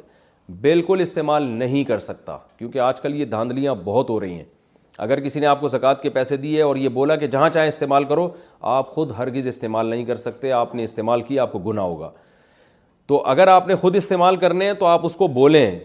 بالکل 0.60 1.00
استعمال 1.02 1.42
نہیں 1.58 1.84
کر 1.88 1.98
سکتا 2.06 2.36
کیونکہ 2.58 2.78
آج 2.80 3.00
کل 3.00 3.14
یہ 3.16 3.24
دھاندلیاں 3.34 3.74
بہت 3.84 4.10
ہو 4.10 4.18
رہی 4.20 4.34
ہیں 4.34 4.44
اگر 5.08 5.20
کسی 5.24 5.40
نے 5.40 5.46
آپ 5.46 5.60
کو 5.60 5.68
زکوٰۃ 5.68 6.00
کے 6.02 6.10
پیسے 6.10 6.36
دیے 6.36 6.62
اور 6.62 6.76
یہ 6.76 6.88
بولا 6.98 7.16
کہ 7.16 7.26
جہاں 7.34 7.50
چاہیں 7.54 7.68
استعمال 7.68 8.04
کرو 8.04 8.28
آپ 8.76 8.90
خود 8.94 9.12
ہرگز 9.18 9.46
استعمال 9.48 9.86
نہیں 9.86 10.04
کر 10.04 10.16
سکتے 10.26 10.52
آپ 10.52 10.74
نے 10.74 10.84
استعمال 10.84 11.22
کیا 11.28 11.42
آپ 11.42 11.52
کو 11.52 11.58
گناہ 11.70 11.84
ہوگا 11.84 12.10
تو 13.06 13.22
اگر 13.26 13.48
آپ 13.48 13.68
نے 13.68 13.74
خود 13.74 13.96
استعمال 13.96 14.36
کرنے 14.46 14.64
ہیں 14.66 14.72
تو 14.80 14.86
آپ 14.86 15.06
اس 15.06 15.14
کو 15.16 15.28
بولیں 15.40 15.78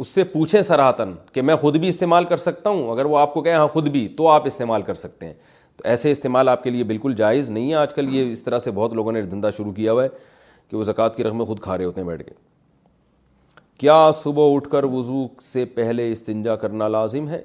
اس 0.00 0.08
سے 0.08 0.24
پوچھیں 0.24 0.60
سراہتاً 0.62 1.12
کہ 1.32 1.42
میں 1.42 1.56
خود 1.60 1.76
بھی 1.78 1.88
استعمال 1.88 2.24
کر 2.24 2.36
سکتا 2.38 2.70
ہوں 2.70 2.90
اگر 2.90 3.04
وہ 3.04 3.18
آپ 3.18 3.32
کو 3.34 3.40
کہیں 3.42 3.54
ہاں 3.54 3.66
خود 3.72 3.88
بھی 3.92 4.06
تو 4.16 4.28
آپ 4.28 4.46
استعمال 4.46 4.82
کر 4.82 4.94
سکتے 4.94 5.26
ہیں 5.26 5.32
تو 5.76 5.88
ایسے 5.88 6.10
استعمال 6.10 6.48
آپ 6.48 6.62
کے 6.64 6.70
لیے 6.70 6.84
بالکل 6.84 7.14
جائز 7.16 7.50
نہیں 7.50 7.70
ہے 7.70 7.74
آج 7.74 7.94
کل 7.94 8.14
یہ 8.14 8.30
اس 8.32 8.42
طرح 8.44 8.58
سے 8.58 8.70
بہت 8.74 8.92
لوگوں 8.94 9.12
نے 9.12 9.22
دھندہ 9.22 9.50
شروع 9.56 9.72
کیا 9.72 9.92
ہوا 9.92 10.04
ہے 10.04 10.08
کہ 10.70 10.76
وہ 10.76 10.82
زکوٰۃ 10.84 11.16
کی 11.16 11.24
رقمیں 11.24 11.44
خود 11.46 11.60
کھا 11.60 11.76
رہے 11.78 11.84
ہوتے 11.84 12.00
ہیں 12.00 12.08
بیٹھ 12.08 12.22
کے 12.28 12.34
کیا 13.80 14.10
صبح 14.14 14.54
اٹھ 14.54 14.68
کر 14.70 14.84
وضو 14.92 15.26
سے 15.42 15.64
پہلے 15.74 16.10
استنجا 16.12 16.56
کرنا 16.56 16.88
لازم 16.88 17.28
ہے 17.28 17.40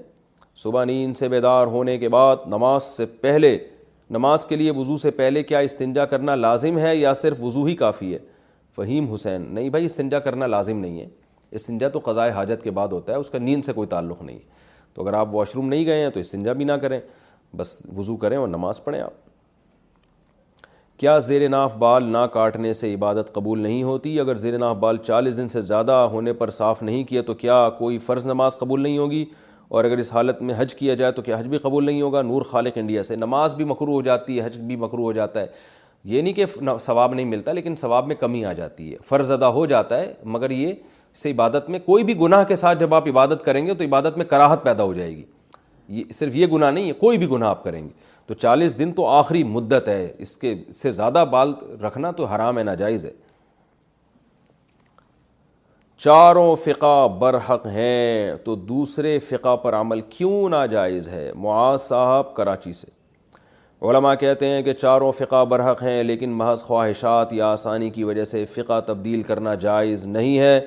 صبح 0.63 0.83
نیند 0.86 1.17
سے 1.17 1.27
بیدار 1.29 1.67
ہونے 1.67 1.97
کے 1.97 2.10
بعد 2.10 2.47
نماز 2.47 2.83
سے 2.83 3.05
پہلے 3.21 3.57
نماز 4.12 4.45
کے 4.45 4.55
لیے 4.55 4.71
وضو 4.75 4.97
سے 4.97 5.12
پہلے 5.12 5.43
کیا 5.43 5.60
استنجا 5.60 6.05
کرنا 6.05 6.36
لازم 6.36 6.77
ہے 6.79 6.95
یا 6.95 7.13
صرف 7.13 7.43
وضو 7.43 7.63
ہی 7.65 7.75
کافی 7.75 8.13
ہے 8.13 8.19
فہیم 8.75 9.12
حسین 9.13 9.45
نہیں 9.53 9.69
بھائی 9.69 9.86
استنجا 9.86 10.19
کرنا 10.27 10.47
لازم 10.47 10.77
نہیں 10.79 10.99
ہے 10.99 11.07
استنجا 11.55 11.88
تو 11.89 11.99
قضاء 12.03 12.29
حاجت 12.36 12.63
کے 12.63 12.71
بعد 12.77 12.88
ہوتا 12.91 13.13
ہے 13.13 13.17
اس 13.17 13.29
کا 13.29 13.38
نیند 13.39 13.63
سے 13.65 13.73
کوئی 13.73 13.88
تعلق 13.89 14.21
نہیں 14.21 14.39
تو 14.93 15.01
اگر 15.01 15.13
آپ 15.13 15.36
واش 15.36 15.55
روم 15.55 15.67
نہیں 15.69 15.86
گئے 15.86 16.01
ہیں 16.03 16.10
تو 16.10 16.19
استنجا 16.19 16.53
بھی 16.62 16.65
نہ 16.65 16.71
کریں 16.81 16.99
بس 17.57 17.81
وضو 17.97 18.15
کریں 18.17 18.38
اور 18.38 18.47
نماز 18.47 18.83
پڑھیں 18.83 19.01
آپ 19.01 19.25
کیا 20.99 21.17
زیر 21.19 21.47
ناف 21.49 21.73
بال 21.79 22.03
نہ 22.12 22.17
کاٹنے 22.33 22.73
سے 22.73 22.93
عبادت 22.93 23.33
قبول 23.33 23.60
نہیں 23.62 23.83
ہوتی 23.83 24.19
اگر 24.19 24.38
زیر 24.38 24.57
ناف 24.57 24.75
بال 24.79 24.97
چالیس 25.05 25.38
دن 25.38 25.47
سے 25.49 25.62
زیادہ 25.62 25.91
ہونے 26.12 26.33
پر 26.33 26.49
صاف 26.51 26.81
نہیں 26.83 27.03
کیا 27.10 27.21
تو 27.25 27.33
کیا 27.43 27.67
کوئی 27.79 27.97
فرض 28.05 28.27
نماز 28.27 28.57
قبول 28.60 28.81
نہیں 28.81 28.97
ہوگی 28.97 29.25
اور 29.67 29.83
اگر 29.83 29.97
اس 29.97 30.12
حالت 30.13 30.41
میں 30.41 30.53
حج 30.57 30.73
کیا 30.75 30.93
جائے 30.95 31.12
تو 31.12 31.21
کیا 31.21 31.38
حج 31.39 31.47
بھی 31.47 31.57
قبول 31.62 31.86
نہیں 31.86 32.01
ہوگا 32.01 32.21
نور 32.21 32.41
خالق 32.51 32.77
انڈیا 32.77 33.03
سے 33.03 33.15
نماز 33.15 33.55
بھی 33.55 33.65
مکرو 33.71 33.93
ہو 33.93 34.01
جاتی 34.01 34.39
ہے 34.39 34.45
حج 34.45 34.57
بھی 34.57 34.75
مکرو 34.83 35.03
ہو 35.03 35.12
جاتا 35.13 35.39
ہے 35.41 35.47
یہ 36.10 36.21
نہیں 36.21 36.33
کہ 36.33 36.45
ثواب 36.81 37.13
نہیں 37.13 37.25
ملتا 37.25 37.51
لیکن 37.51 37.75
ثواب 37.75 38.07
میں 38.07 38.15
کمی 38.19 38.43
آ 38.45 38.53
جاتی 38.53 38.91
ہے 38.91 38.97
فرض 39.07 39.31
ادا 39.31 39.47
ہو 39.57 39.65
جاتا 39.65 39.99
ہے 40.01 40.13
مگر 40.36 40.51
یہ 40.51 40.73
سے 41.15 41.32
عبادت 41.32 41.70
میں 41.70 41.80
کوئی 41.86 42.04
بھی 42.04 42.15
گناہ 42.20 42.43
کے 42.48 42.56
ساتھ 42.56 42.80
جب 42.80 42.93
آپ 42.96 43.08
عبادت 43.08 43.43
کریں 43.46 43.65
گے 43.67 43.74
تو 43.74 43.84
عبادت 43.84 44.17
میں 44.17 44.26
کراہت 44.30 44.63
پیدا 44.63 44.84
ہو 44.84 44.93
جائے 44.93 45.15
گی 45.15 45.24
یہ 46.00 46.12
صرف 46.13 46.36
یہ 46.36 46.48
گناہ 46.52 46.72
نہیں 46.72 46.88
ہے 46.88 46.93
کوئی 46.93 47.17
بھی 47.17 47.30
گناہ 47.30 47.50
آپ 47.50 47.63
کریں 47.63 47.82
گے 47.84 47.89
تو 48.28 48.34
چالیس 48.34 48.78
دن 48.80 48.91
تو 48.91 49.06
آخری 49.08 49.43
مدت 49.43 49.88
ہے 49.89 50.12
اس 50.20 50.38
کے 50.38 50.56
سے 50.76 50.91
زیادہ 50.91 51.24
بال 51.32 51.54
رکھنا 51.84 52.12
تو 52.15 52.26
حرام 52.26 52.58
ہے 52.58 52.63
ناجائز 52.63 53.06
ہے 53.06 53.12
چاروں 56.04 56.56
فقہ 56.63 57.08
برحق 57.20 57.65
ہیں 57.74 58.34
تو 58.43 58.56
دوسرے 58.56 59.17
فقہ 59.30 59.56
پر 59.63 59.74
عمل 59.76 60.02
کیوں 60.10 60.50
ناجائز 60.50 61.08
ہے 61.10 61.32
معاذ 61.36 61.82
صاحب 61.82 62.34
کراچی 62.36 62.74
سے 62.74 62.96
علماء 63.89 64.13
کہتے 64.20 64.48
ہیں 64.50 64.62
کہ 64.63 64.74
چاروں 64.74 65.12
فقہ 65.12 65.43
برحق 65.50 65.82
ہیں 65.84 66.04
لیکن 66.04 66.30
محض 66.38 66.63
خواہشات 66.63 67.34
یا 67.34 67.52
آسانی 67.52 67.89
کی 67.96 68.04
وجہ 68.04 68.24
سے 68.26 68.46
فقہ 68.54 68.80
تبدیل 68.86 69.24
کرنا 69.24 69.54
جائز 69.65 70.06
نہیں 70.08 70.38
ہے 70.39 70.60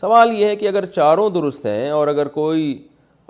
سوال 0.00 0.32
یہ 0.38 0.46
ہے 0.46 0.56
کہ 0.56 0.68
اگر 0.68 0.86
چاروں 0.86 1.28
درست 1.30 1.66
ہیں 1.66 1.88
اور 1.90 2.08
اگر 2.08 2.28
کوئی 2.32 2.76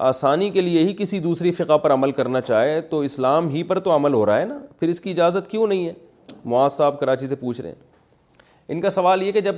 آسانی 0.06 0.48
کے 0.50 0.60
لیے 0.60 0.80
ہی 0.84 0.94
کسی 0.98 1.18
دوسری 1.26 1.50
فقہ 1.58 1.76
پر 1.82 1.92
عمل 1.94 2.12
کرنا 2.12 2.40
چاہے 2.40 2.80
تو 2.90 3.00
اسلام 3.08 3.48
ہی 3.48 3.62
پر 3.68 3.78
تو 3.80 3.94
عمل 3.96 4.14
ہو 4.14 4.24
رہا 4.26 4.38
ہے 4.40 4.44
نا 4.44 4.58
پھر 4.80 4.88
اس 4.88 5.00
کی 5.00 5.10
اجازت 5.10 5.50
کیوں 5.50 5.66
نہیں 5.66 5.86
ہے 5.86 5.92
معاذ 6.54 6.72
صاحب 6.72 6.98
کراچی 7.00 7.26
سے 7.26 7.34
پوچھ 7.44 7.60
رہے 7.60 7.68
ہیں 7.68 8.44
ان 8.74 8.80
کا 8.80 8.90
سوال 8.90 9.22
یہ 9.22 9.32
کہ 9.32 9.40
جب 9.40 9.56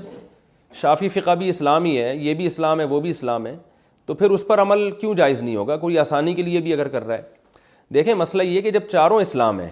شافی 0.81 1.09
فقہ 1.09 1.35
بھی 1.41 1.49
اسلام 1.49 1.85
ہی 1.85 1.97
ہے 2.03 2.15
یہ 2.17 2.35
بھی 2.43 2.47
اسلام 2.47 2.81
ہے 2.81 2.85
وہ 2.91 3.01
بھی 3.01 3.11
اسلام 3.11 3.47
ہے 3.47 3.57
تو 4.07 4.15
پھر 4.15 4.31
اس 4.31 4.47
پر 4.47 4.61
عمل 4.63 4.91
کیوں 5.01 5.15
جائز 5.15 5.43
نہیں 5.43 5.57
ہوگا 5.57 5.77
کوئی 5.77 5.99
آسانی 5.99 6.35
کے 6.35 6.43
لیے 6.43 6.61
بھی 6.61 6.73
اگر 6.73 6.89
کر 6.89 7.07
رہا 7.07 7.17
ہے 7.19 7.23
دیکھیں 7.95 8.15
مسئلہ 8.15 8.43
یہ 8.43 8.61
کہ 8.61 8.71
جب 8.71 8.89
چاروں 8.93 9.21
اسلام 9.21 9.61
ہیں 9.61 9.71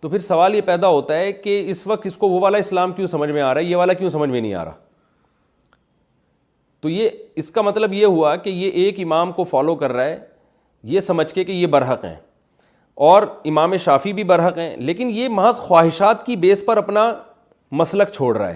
تو 0.00 0.08
پھر 0.08 0.18
سوال 0.34 0.54
یہ 0.54 0.60
پیدا 0.66 0.88
ہوتا 0.88 1.18
ہے 1.18 1.32
کہ 1.32 1.62
اس 1.70 1.86
وقت 1.86 2.06
اس 2.06 2.16
کو 2.18 2.28
وہ 2.28 2.40
والا 2.40 2.58
اسلام 2.58 2.92
کیوں 2.92 3.06
سمجھ 3.06 3.30
میں 3.30 3.42
آ 3.42 3.52
رہا 3.54 3.60
ہے 3.60 3.66
یہ 3.66 3.76
والا 3.76 3.92
کیوں 3.92 4.08
سمجھ 4.10 4.30
میں 4.30 4.40
نہیں 4.40 4.54
آ 4.54 4.64
رہا 4.64 4.88
تو 6.82 6.88
یہ 6.88 7.08
اس 7.40 7.50
کا 7.52 7.62
مطلب 7.62 7.92
یہ 7.92 8.04
ہوا 8.06 8.34
کہ 8.44 8.50
یہ 8.50 8.70
ایک 8.84 9.00
امام 9.00 9.32
کو 9.32 9.44
فالو 9.44 9.74
کر 9.76 9.92
رہا 9.92 10.04
ہے 10.04 10.18
یہ 10.92 11.00
سمجھ 11.00 11.32
کے 11.34 11.44
کہ 11.44 11.52
یہ 11.52 11.66
برحق 11.76 12.04
ہیں 12.04 12.14
اور 13.08 13.22
امام 13.48 13.76
شافی 13.84 14.12
بھی 14.12 14.24
برحق 14.30 14.58
ہیں 14.58 14.76
لیکن 14.76 15.10
یہ 15.14 15.28
محض 15.32 15.56
خواہشات 15.60 16.24
کی 16.26 16.36
بیس 16.44 16.64
پر 16.66 16.76
اپنا 16.76 17.12
مسلک 17.80 18.10
چھوڑ 18.12 18.36
رہا 18.36 18.48
ہے 18.48 18.54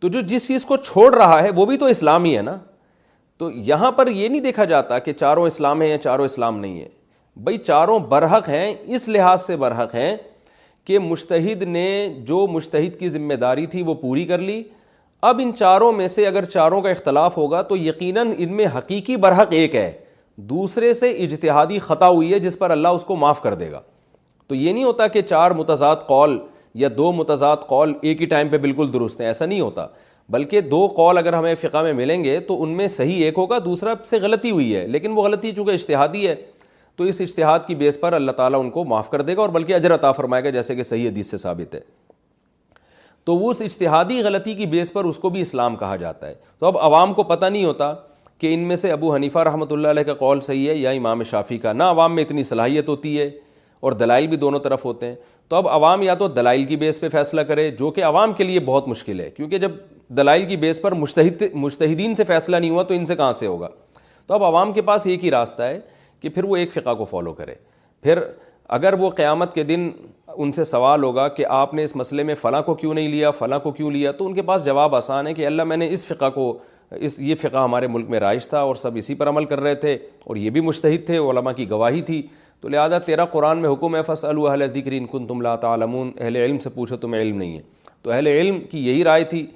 تو 0.00 0.08
جو 0.08 0.20
جس 0.26 0.46
چیز 0.48 0.64
کو 0.66 0.76
چھوڑ 0.76 1.14
رہا 1.14 1.42
ہے 1.42 1.50
وہ 1.56 1.66
بھی 1.66 1.76
تو 1.78 1.86
اسلام 1.86 2.24
ہی 2.24 2.36
ہے 2.36 2.42
نا 2.42 2.56
تو 3.38 3.50
یہاں 3.68 3.90
پر 3.92 4.06
یہ 4.10 4.28
نہیں 4.28 4.40
دیکھا 4.40 4.64
جاتا 4.72 4.98
کہ 4.98 5.12
چاروں 5.12 5.46
اسلام 5.46 5.82
ہیں 5.82 5.88
یا 5.88 5.98
چاروں 5.98 6.24
اسلام 6.24 6.58
نہیں 6.60 6.78
ہیں 6.78 6.88
بھائی 7.44 7.58
چاروں 7.58 7.98
برحق 8.08 8.48
ہیں 8.48 8.74
اس 8.96 9.08
لحاظ 9.08 9.44
سے 9.46 9.56
برحق 9.56 9.94
ہیں 9.94 10.16
کہ 10.84 10.98
مشتحد 10.98 11.62
نے 11.62 11.84
جو 12.26 12.46
مشتحد 12.52 12.98
کی 12.98 13.08
ذمہ 13.08 13.34
داری 13.44 13.66
تھی 13.74 13.82
وہ 13.86 13.94
پوری 14.00 14.24
کر 14.26 14.38
لی 14.38 14.62
اب 15.24 15.40
ان 15.42 15.50
چاروں 15.58 15.90
میں 15.92 16.06
سے 16.08 16.26
اگر 16.26 16.44
چاروں 16.52 16.80
کا 16.82 16.90
اختلاف 16.90 17.36
ہوگا 17.36 17.60
تو 17.62 17.76
یقیناً 17.76 18.32
ان 18.38 18.52
میں 18.56 18.64
حقیقی 18.76 19.16
برحق 19.24 19.52
ایک 19.54 19.74
ہے 19.76 19.90
دوسرے 20.52 20.92
سے 21.00 21.10
اجتہادی 21.24 21.78
خطا 21.78 22.08
ہوئی 22.08 22.32
ہے 22.32 22.38
جس 22.46 22.58
پر 22.58 22.70
اللہ 22.70 22.96
اس 22.96 23.04
کو 23.04 23.16
معاف 23.16 23.42
کر 23.42 23.54
دے 23.60 23.70
گا 23.72 23.80
تو 24.48 24.54
یہ 24.54 24.72
نہیں 24.72 24.84
ہوتا 24.84 25.06
کہ 25.16 25.22
چار 25.22 25.50
متضاد 25.60 25.96
قول 26.06 26.38
یا 26.84 26.88
دو 26.96 27.12
متضاد 27.12 27.66
قول 27.68 27.92
ایک 28.00 28.20
ہی 28.20 28.26
ٹائم 28.26 28.48
پہ 28.48 28.58
بالکل 28.58 28.92
درست 28.94 29.20
ہیں 29.20 29.28
ایسا 29.28 29.46
نہیں 29.46 29.60
ہوتا 29.60 29.86
بلکہ 30.32 30.60
دو 30.74 30.86
قول 30.96 31.18
اگر 31.18 31.32
ہمیں 31.32 31.54
فقہ 31.60 31.82
میں 31.82 31.92
ملیں 31.92 32.24
گے 32.24 32.38
تو 32.48 32.62
ان 32.62 32.76
میں 32.76 32.88
صحیح 32.98 33.24
ایک 33.24 33.38
ہوگا 33.38 33.58
دوسرا 33.64 33.94
سے 34.04 34.18
غلطی 34.22 34.50
ہوئی 34.50 34.74
ہے 34.74 34.86
لیکن 34.86 35.12
وہ 35.16 35.22
غلطی 35.22 35.52
چونکہ 35.56 35.70
اشتہادی 35.72 36.26
ہے 36.28 36.34
تو 36.96 37.04
اس 37.04 37.20
اشتہاد 37.20 37.58
کی 37.66 37.74
بیس 37.74 38.00
پر 38.00 38.12
اللہ 38.12 38.32
تعالیٰ 38.40 38.60
ان 38.60 38.70
کو 38.70 38.84
معاف 38.84 39.10
کر 39.10 39.22
دے 39.22 39.36
گا 39.36 39.40
اور 39.40 39.48
بلکہ 39.50 39.74
اجر 39.74 39.94
عطا 39.94 40.12
فرمائے 40.12 40.44
گا 40.44 40.50
جیسے 40.58 40.74
کہ 40.76 40.82
صحیح 40.82 41.08
حدیث 41.08 41.30
سے 41.30 41.36
ثابت 41.36 41.74
ہے 41.74 41.80
تو 43.24 43.36
وہ 43.38 43.50
اس 43.50 43.60
اجتہادی 43.62 44.20
غلطی 44.24 44.54
کی 44.54 44.66
بیس 44.66 44.92
پر 44.92 45.04
اس 45.04 45.18
کو 45.18 45.28
بھی 45.30 45.40
اسلام 45.40 45.76
کہا 45.76 45.96
جاتا 45.96 46.28
ہے 46.28 46.34
تو 46.58 46.66
اب 46.66 46.78
عوام 46.78 47.12
کو 47.14 47.22
پتہ 47.24 47.46
نہیں 47.46 47.64
ہوتا 47.64 47.92
کہ 48.38 48.54
ان 48.54 48.60
میں 48.68 48.76
سے 48.76 48.90
ابو 48.92 49.14
حنیفہ 49.14 49.38
رحمۃ 49.48 49.70
اللہ 49.72 49.88
علیہ 49.88 50.02
کا 50.04 50.14
کال 50.20 50.40
صحیح 50.40 50.68
ہے 50.70 50.74
یا 50.76 50.90
امام 50.90 51.22
شافی 51.30 51.58
کا 51.58 51.72
نہ 51.72 51.82
عوام 51.94 52.14
میں 52.14 52.22
اتنی 52.24 52.42
صلاحیت 52.42 52.88
ہوتی 52.88 53.18
ہے 53.20 53.30
اور 53.80 53.92
دلائل 54.00 54.26
بھی 54.28 54.36
دونوں 54.36 54.58
طرف 54.60 54.84
ہوتے 54.84 55.06
ہیں 55.06 55.14
تو 55.48 55.56
اب 55.56 55.68
عوام 55.68 56.02
یا 56.02 56.14
تو 56.14 56.28
دلائل 56.28 56.64
کی 56.64 56.76
بیس 56.76 57.00
پہ 57.00 57.08
فیصلہ 57.12 57.40
کرے 57.50 57.70
جو 57.78 57.90
کہ 57.92 58.04
عوام 58.04 58.32
کے 58.32 58.44
لیے 58.44 58.60
بہت 58.66 58.88
مشکل 58.88 59.20
ہے 59.20 59.30
کیونکہ 59.36 59.58
جب 59.58 59.72
دلائل 60.16 60.44
کی 60.48 60.56
بیس 60.62 60.80
پر 60.82 60.92
مشتحد 60.94 61.42
مشتحدین 61.54 62.14
سے 62.16 62.24
فیصلہ 62.24 62.56
نہیں 62.56 62.70
ہوا 62.70 62.82
تو 62.82 62.94
ان 62.94 63.06
سے 63.06 63.16
کہاں 63.16 63.32
سے 63.32 63.46
ہوگا 63.46 63.68
تو 64.26 64.34
اب 64.34 64.44
عوام 64.44 64.72
کے 64.72 64.82
پاس 64.88 65.06
ایک 65.06 65.24
ہی 65.24 65.30
راستہ 65.30 65.62
ہے 65.62 65.78
کہ 66.20 66.28
پھر 66.28 66.44
وہ 66.48 66.56
ایک 66.56 66.72
فقہ 66.72 66.94
کو 66.98 67.04
فالو 67.10 67.32
کرے 67.34 67.54
پھر 68.02 68.18
اگر 68.78 68.92
وہ 68.98 69.08
قیامت 69.16 69.54
کے 69.54 69.62
دن 69.64 69.90
ان 70.40 70.52
سے 70.52 70.64
سوال 70.64 71.02
ہوگا 71.04 71.26
کہ 71.36 71.44
آپ 71.48 71.74
نے 71.74 71.82
اس 71.84 71.94
مسئلے 71.96 72.22
میں 72.24 72.34
فلاں 72.40 72.62
کو 72.62 72.74
کیوں 72.74 72.94
نہیں 72.94 73.08
لیا 73.08 73.30
فلاں 73.30 73.58
کو 73.62 73.70
کیوں 73.72 73.90
لیا 73.90 74.12
تو 74.18 74.26
ان 74.26 74.34
کے 74.34 74.42
پاس 74.42 74.64
جواب 74.64 74.94
آسان 74.96 75.26
ہے 75.26 75.34
کہ 75.34 75.46
اللہ 75.46 75.64
میں 75.72 75.76
نے 75.76 75.88
اس 75.92 76.06
فقہ 76.06 76.28
کو 76.34 76.52
اس 77.04 77.18
یہ 77.20 77.34
فقہ 77.40 77.56
ہمارے 77.64 77.86
ملک 77.88 78.08
میں 78.10 78.20
رائج 78.20 78.48
تھا 78.48 78.60
اور 78.60 78.76
سب 78.76 78.96
اسی 78.96 79.14
پر 79.14 79.28
عمل 79.28 79.44
کر 79.52 79.60
رہے 79.60 79.74
تھے 79.84 79.94
اور 80.26 80.36
یہ 80.36 80.50
بھی 80.56 80.60
مشتحد 80.60 81.06
تھے 81.06 81.18
علماء 81.18 81.52
کی 81.56 81.68
گواہی 81.70 82.00
تھی 82.10 82.20
تو 82.60 82.68
لہٰذا 82.68 82.98
تیرا 83.06 83.24
قرآن 83.26 83.58
میں 83.58 83.70
حکم 83.72 83.96
ہے 83.96 84.02
فص 84.06 84.24
ان 84.24 85.06
کن 85.12 85.26
تم 85.26 85.40
لا 85.42 85.54
تعلمون 85.66 86.10
اہل 86.20 86.36
علم 86.36 86.58
سے 86.58 86.70
پوچھو 86.74 86.96
تم 86.96 87.12
علم 87.20 87.36
نہیں 87.38 87.54
ہے 87.56 87.62
تو 88.02 88.10
اہل 88.10 88.26
علم 88.26 88.60
کی 88.70 88.86
یہی 88.86 89.04
رائے 89.04 89.24
تھی 89.30 89.46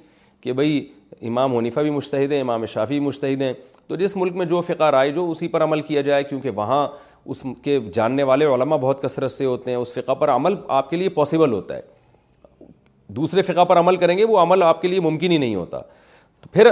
کہ 0.41 0.53
بھئی 0.53 0.85
امام 1.27 1.55
حنیفہ 1.57 1.79
بھی 1.79 1.89
مشتحد 1.89 2.31
ہیں 2.31 2.41
امام 2.41 2.65
شافی 2.73 2.93
بھی 2.99 3.05
مشتحد 3.07 3.41
ہیں 3.41 3.53
تو 3.87 3.95
جس 3.95 4.15
ملک 4.17 4.35
میں 4.35 4.45
جو 4.45 4.59
فقہ 4.67 4.89
رائے 4.91 5.11
جو 5.11 5.29
اسی 5.31 5.47
پر 5.47 5.63
عمل 5.63 5.81
کیا 5.81 6.01
جائے 6.01 6.23
کیونکہ 6.23 6.49
وہاں 6.55 6.87
اس 7.29 7.45
کے 7.63 7.77
جاننے 7.93 8.23
والے 8.23 8.45
علماء 8.53 8.77
بہت 8.81 9.01
کثرت 9.01 9.31
سے 9.31 9.45
ہوتے 9.45 9.71
ہیں 9.71 9.77
اس 9.77 9.93
فقہ 9.93 10.11
پر 10.19 10.29
عمل 10.29 10.55
آپ 10.79 10.89
کے 10.89 10.97
لیے 10.97 11.09
پاسبل 11.19 11.51
ہوتا 11.53 11.75
ہے 11.75 11.81
دوسرے 13.17 13.41
فقہ 13.41 13.63
پر 13.67 13.79
عمل 13.79 13.95
کریں 13.95 14.17
گے 14.17 14.23
وہ 14.29 14.37
عمل 14.39 14.63
آپ 14.63 14.81
کے 14.81 14.87
لیے 14.87 14.99
ممکن 14.99 15.31
ہی 15.31 15.37
نہیں 15.37 15.55
ہوتا 15.55 15.79
تو 16.41 16.49
پھر 16.53 16.69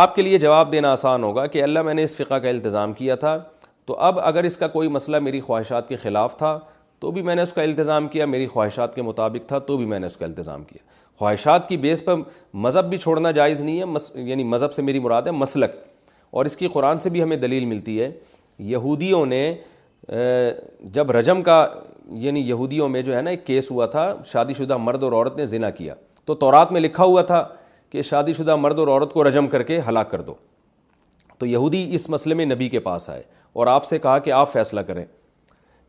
آپ 0.00 0.14
کے 0.14 0.22
لیے 0.22 0.38
جواب 0.38 0.72
دینا 0.72 0.90
آسان 0.92 1.22
ہوگا 1.24 1.44
کہ 1.54 1.62
اللہ 1.62 1.82
میں 1.82 1.94
نے 1.94 2.02
اس 2.04 2.16
فقہ 2.16 2.34
کا 2.42 2.48
التظام 2.48 2.92
کیا 2.92 3.14
تھا 3.24 3.36
تو 3.86 3.96
اب 4.10 4.18
اگر 4.20 4.44
اس 4.44 4.56
کا 4.56 4.66
کوئی 4.68 4.88
مسئلہ 4.96 5.18
میری 5.26 5.40
خواہشات 5.40 5.88
کے 5.88 5.96
خلاف 6.02 6.36
تھا 6.38 6.58
تو 7.00 7.10
بھی 7.10 7.22
میں 7.22 7.34
نے 7.34 7.42
اس 7.42 7.52
کا 7.52 7.62
التظام 7.62 8.08
کیا 8.08 8.26
میری 8.26 8.46
خواہشات 8.46 8.94
کے 8.94 9.02
مطابق 9.02 9.48
تھا 9.48 9.58
تو 9.70 9.76
بھی 9.76 9.84
میں 9.92 9.98
نے 9.98 10.06
اس 10.06 10.16
کا 10.16 10.24
التظام 10.26 10.62
کیا 10.64 10.82
خواہشات 11.18 11.68
کی 11.68 11.76
بیس 11.84 12.04
پر 12.04 12.14
مذہب 12.64 12.88
بھی 12.90 12.98
چھوڑنا 12.98 13.30
جائز 13.30 13.60
نہیں 13.60 13.78
ہے 13.80 13.84
مس... 13.84 14.10
یعنی 14.14 14.44
مذہب 14.44 14.72
سے 14.72 14.82
میری 14.82 14.98
مراد 15.00 15.22
ہے 15.26 15.30
مسلک 15.30 15.74
اور 16.38 16.44
اس 16.44 16.56
کی 16.56 16.68
قرآن 16.72 16.98
سے 17.00 17.10
بھی 17.10 17.22
ہمیں 17.22 17.36
دلیل 17.36 17.64
ملتی 17.66 18.00
ہے 18.02 18.10
یہودیوں 18.68 19.24
نے 19.26 19.54
جب 20.92 21.10
رجم 21.10 21.42
کا 21.42 21.66
یعنی 22.20 22.40
یہودیوں 22.48 22.88
میں 22.88 23.02
جو 23.02 23.14
ہے 23.16 23.22
نا 23.22 23.30
ایک 23.30 23.46
کیس 23.46 23.70
ہوا 23.70 23.86
تھا 23.86 24.12
شادی 24.32 24.54
شدہ 24.58 24.76
مرد 24.76 25.02
اور 25.02 25.12
عورت 25.12 25.36
نے 25.36 25.46
زنا 25.46 25.70
کیا 25.70 25.94
تو 26.24 26.34
تورات 26.34 26.72
میں 26.72 26.80
لکھا 26.80 27.04
ہوا 27.04 27.22
تھا 27.22 27.46
کہ 27.90 28.02
شادی 28.02 28.32
شدہ 28.34 28.56
مرد 28.56 28.78
اور 28.78 28.88
عورت 28.88 29.12
کو 29.12 29.28
رجم 29.28 29.46
کر 29.48 29.62
کے 29.62 29.80
ہلاک 29.88 30.10
کر 30.10 30.20
دو 30.20 30.34
تو 31.38 31.46
یہودی 31.46 31.86
اس 31.94 32.08
مسئلے 32.10 32.34
میں 32.34 32.46
نبی 32.46 32.68
کے 32.68 32.80
پاس 32.80 33.08
آئے 33.10 33.22
اور 33.54 33.66
آپ 33.66 33.84
سے 33.86 33.98
کہا 33.98 34.18
کہ 34.18 34.30
آپ 34.32 34.52
فیصلہ 34.52 34.80
کریں 34.86 35.04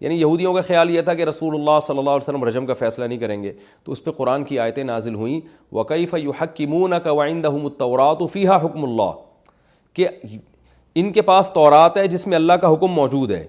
یعنی 0.01 0.19
یہودیوں 0.19 0.53
کا 0.53 0.61
خیال 0.67 0.89
یہ 0.89 1.01
تھا 1.01 1.13
کہ 1.13 1.23
رسول 1.25 1.55
اللہ 1.55 1.79
صلی 1.87 1.97
اللہ 1.97 2.09
علیہ 2.09 2.23
وسلم 2.27 2.43
رجم 2.47 2.65
کا 2.65 2.73
فیصلہ 2.79 3.05
نہیں 3.05 3.17
کریں 3.19 3.41
گے 3.43 3.51
تو 3.83 3.91
اس 3.91 4.03
پہ 4.03 4.11
قرآن 4.17 4.43
کی 4.43 4.59
آیتیں 4.59 4.83
نازل 4.83 5.15
ہوئیں 5.15 5.39
وقیف 5.75 6.13
حکیم 6.41 6.95
قوائندور 7.03 7.99
تو 8.19 8.27
فیحہ 8.33 8.55
حکم 8.65 8.83
اللہ 8.83 9.11
کہ 9.95 10.07
ان 10.99 11.11
کے 11.13 11.21
پاس 11.21 11.49
تورات 11.53 11.97
ہے 11.97 12.07
جس 12.07 12.25
میں 12.27 12.35
اللہ 12.35 12.53
کا 12.61 12.73
حکم 12.73 12.91
موجود 12.93 13.31
ہے 13.31 13.45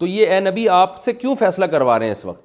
تو 0.00 0.06
یہ 0.06 0.26
اے 0.32 0.38
نبی 0.40 0.68
آپ 0.74 0.96
سے 0.98 1.12
کیوں 1.12 1.34
فیصلہ 1.38 1.64
کروا 1.72 1.98
رہے 1.98 2.04
ہیں 2.06 2.12
اس 2.12 2.24
وقت 2.24 2.44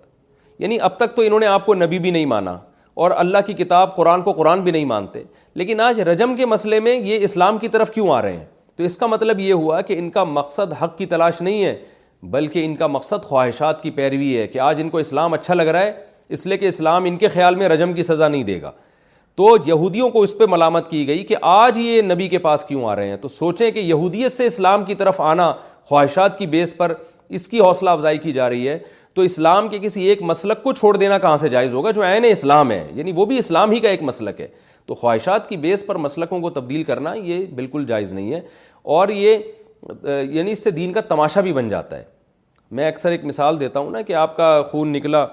یعنی 0.60 0.80
اب 0.88 0.96
تک 0.98 1.16
تو 1.16 1.22
انہوں 1.22 1.40
نے 1.40 1.46
آپ 1.48 1.66
کو 1.66 1.74
نبی 1.74 2.00
بھی 2.06 2.12
نہیں 2.12 2.26
مانا 2.32 2.58
اور 3.04 3.12
اللہ 3.18 3.38
کی 3.46 3.54
کتاب 3.64 3.96
قرآن 3.96 4.22
کو 4.22 4.32
قرآن 4.34 4.62
بھی 4.62 4.72
نہیں 4.72 4.86
مانتے 4.86 5.22
لیکن 5.62 5.82
آج 5.82 6.02
رجم 6.10 6.36
کے 6.36 6.46
مسئلے 6.46 6.80
میں 6.88 6.96
یہ 7.06 7.24
اسلام 7.24 7.58
کی 7.58 7.68
طرف 7.76 7.92
کیوں 7.96 8.10
آ 8.16 8.22
رہے 8.22 8.36
ہیں 8.38 8.46
تو 8.76 8.84
اس 8.84 8.98
کا 8.98 9.06
مطلب 9.08 9.40
یہ 9.40 9.54
ہوا 9.54 9.82
کہ 9.90 9.98
ان 10.00 10.10
کا 10.10 10.24
مقصد 10.40 10.74
حق 10.82 10.98
کی 10.98 11.06
تلاش 11.16 11.42
نہیں 11.42 11.64
ہے 11.66 11.76
بلکہ 12.32 12.66
ان 12.66 12.76
کا 12.76 12.88
مقصد 12.88 13.24
خواہشات 13.26 13.82
کی 13.84 13.92
پیروی 14.00 14.38
ہے 14.38 14.46
کہ 14.48 14.60
آج 14.68 14.82
ان 14.82 14.90
کو 14.90 14.98
اسلام 14.98 15.34
اچھا 15.34 15.54
لگ 15.54 15.68
رہا 15.74 15.82
ہے 15.82 15.94
اس 16.38 16.46
لیے 16.46 16.58
کہ 16.58 16.68
اسلام 16.68 17.04
ان 17.08 17.18
کے 17.18 17.28
خیال 17.38 17.56
میں 17.56 17.70
رجم 17.70 17.94
کی 17.94 18.04
سزا 18.04 18.28
نہیں 18.28 18.44
دے 18.44 18.62
گا 18.62 18.72
تو 19.38 19.56
یہودیوں 19.66 20.10
کو 20.10 20.22
اس 20.24 20.38
پہ 20.38 20.44
ملامت 20.50 20.90
کی 20.90 21.08
گئی 21.08 21.24
کہ 21.32 21.36
آج 21.42 21.78
یہ 21.78 22.02
نبی 22.02 22.28
کے 22.30 22.38
پاس 22.40 22.64
کیوں 22.66 22.86
آ 22.90 22.96
رہے 22.96 23.08
ہیں 23.10 23.18
تو 23.22 23.28
سوچیں 23.28 23.70
کہ 23.72 23.80
یہودیت 23.80 24.32
سے 24.32 24.46
اسلام 24.46 24.84
کی 24.86 24.96
طرف 24.96 25.20
آنا 25.22 25.52
خواہشات 25.90 26.38
کی 26.38 26.48
بیس 26.54 26.76
پر 26.78 26.94
اس 27.34 27.48
کی 27.48 27.60
حوصلہ 27.62 27.90
افزائی 27.90 28.18
کی 28.18 28.32
جا 28.32 28.50
رہی 28.50 28.68
ہے 28.68 28.78
تو 29.16 29.22
اسلام 29.22 29.68
کے 29.68 29.80
کسی 29.82 30.04
ایک 30.10 30.22
مسلک 30.22 30.64
کو 30.64 30.74
چھوڑ 30.74 30.96
دینا 30.98 31.18
کہاں 31.18 31.38
سے 31.38 31.50
جائز 31.50 31.74
ہوگا 31.74 31.92
جو 31.96 32.04
عین 32.04 32.26
اسلام 32.30 32.72
ہے 32.72 32.86
یعنی 32.96 33.12
وہ 33.16 33.26
بھی 33.26 33.38
اسلام 33.38 33.72
ہی 33.72 33.80
کا 33.80 33.90
ایک 33.90 34.02
مسلک 34.04 34.42
ہے 34.42 34.48
تو 34.86 34.96
خواہشات 34.96 35.48
کی 35.50 35.58
بیس 35.58 35.86
پر 35.86 35.96
مسلکوں 35.98 36.40
کو 36.42 36.50
تبدیل 36.60 36.84
کرنا 36.84 37.14
یہ 37.14 37.46
بالکل 37.56 37.86
جائز 37.88 38.14
نہیں 38.14 38.34
ہے 38.34 38.42
اور 38.98 39.10
یہ 39.10 39.38
یعنی 40.32 40.52
اس 40.52 40.64
سے 40.64 40.72
دین 40.72 40.94
کا 40.94 41.02
تماشا 41.08 41.42
بھی 41.42 41.54
بن 41.54 41.70
جاتا 41.70 41.98
ہے 41.98 42.04
میں 42.76 42.88
اکثر 42.88 43.12
ایک 43.12 43.26
مثال 43.26 43.60
دیتا 43.60 43.80
ہوں 43.80 43.92
نا 43.92 44.02
کہ 44.02 44.14
آپ 44.16 44.36
کا 44.38 44.62
خون 44.72 44.92
نکلا 44.94 45.26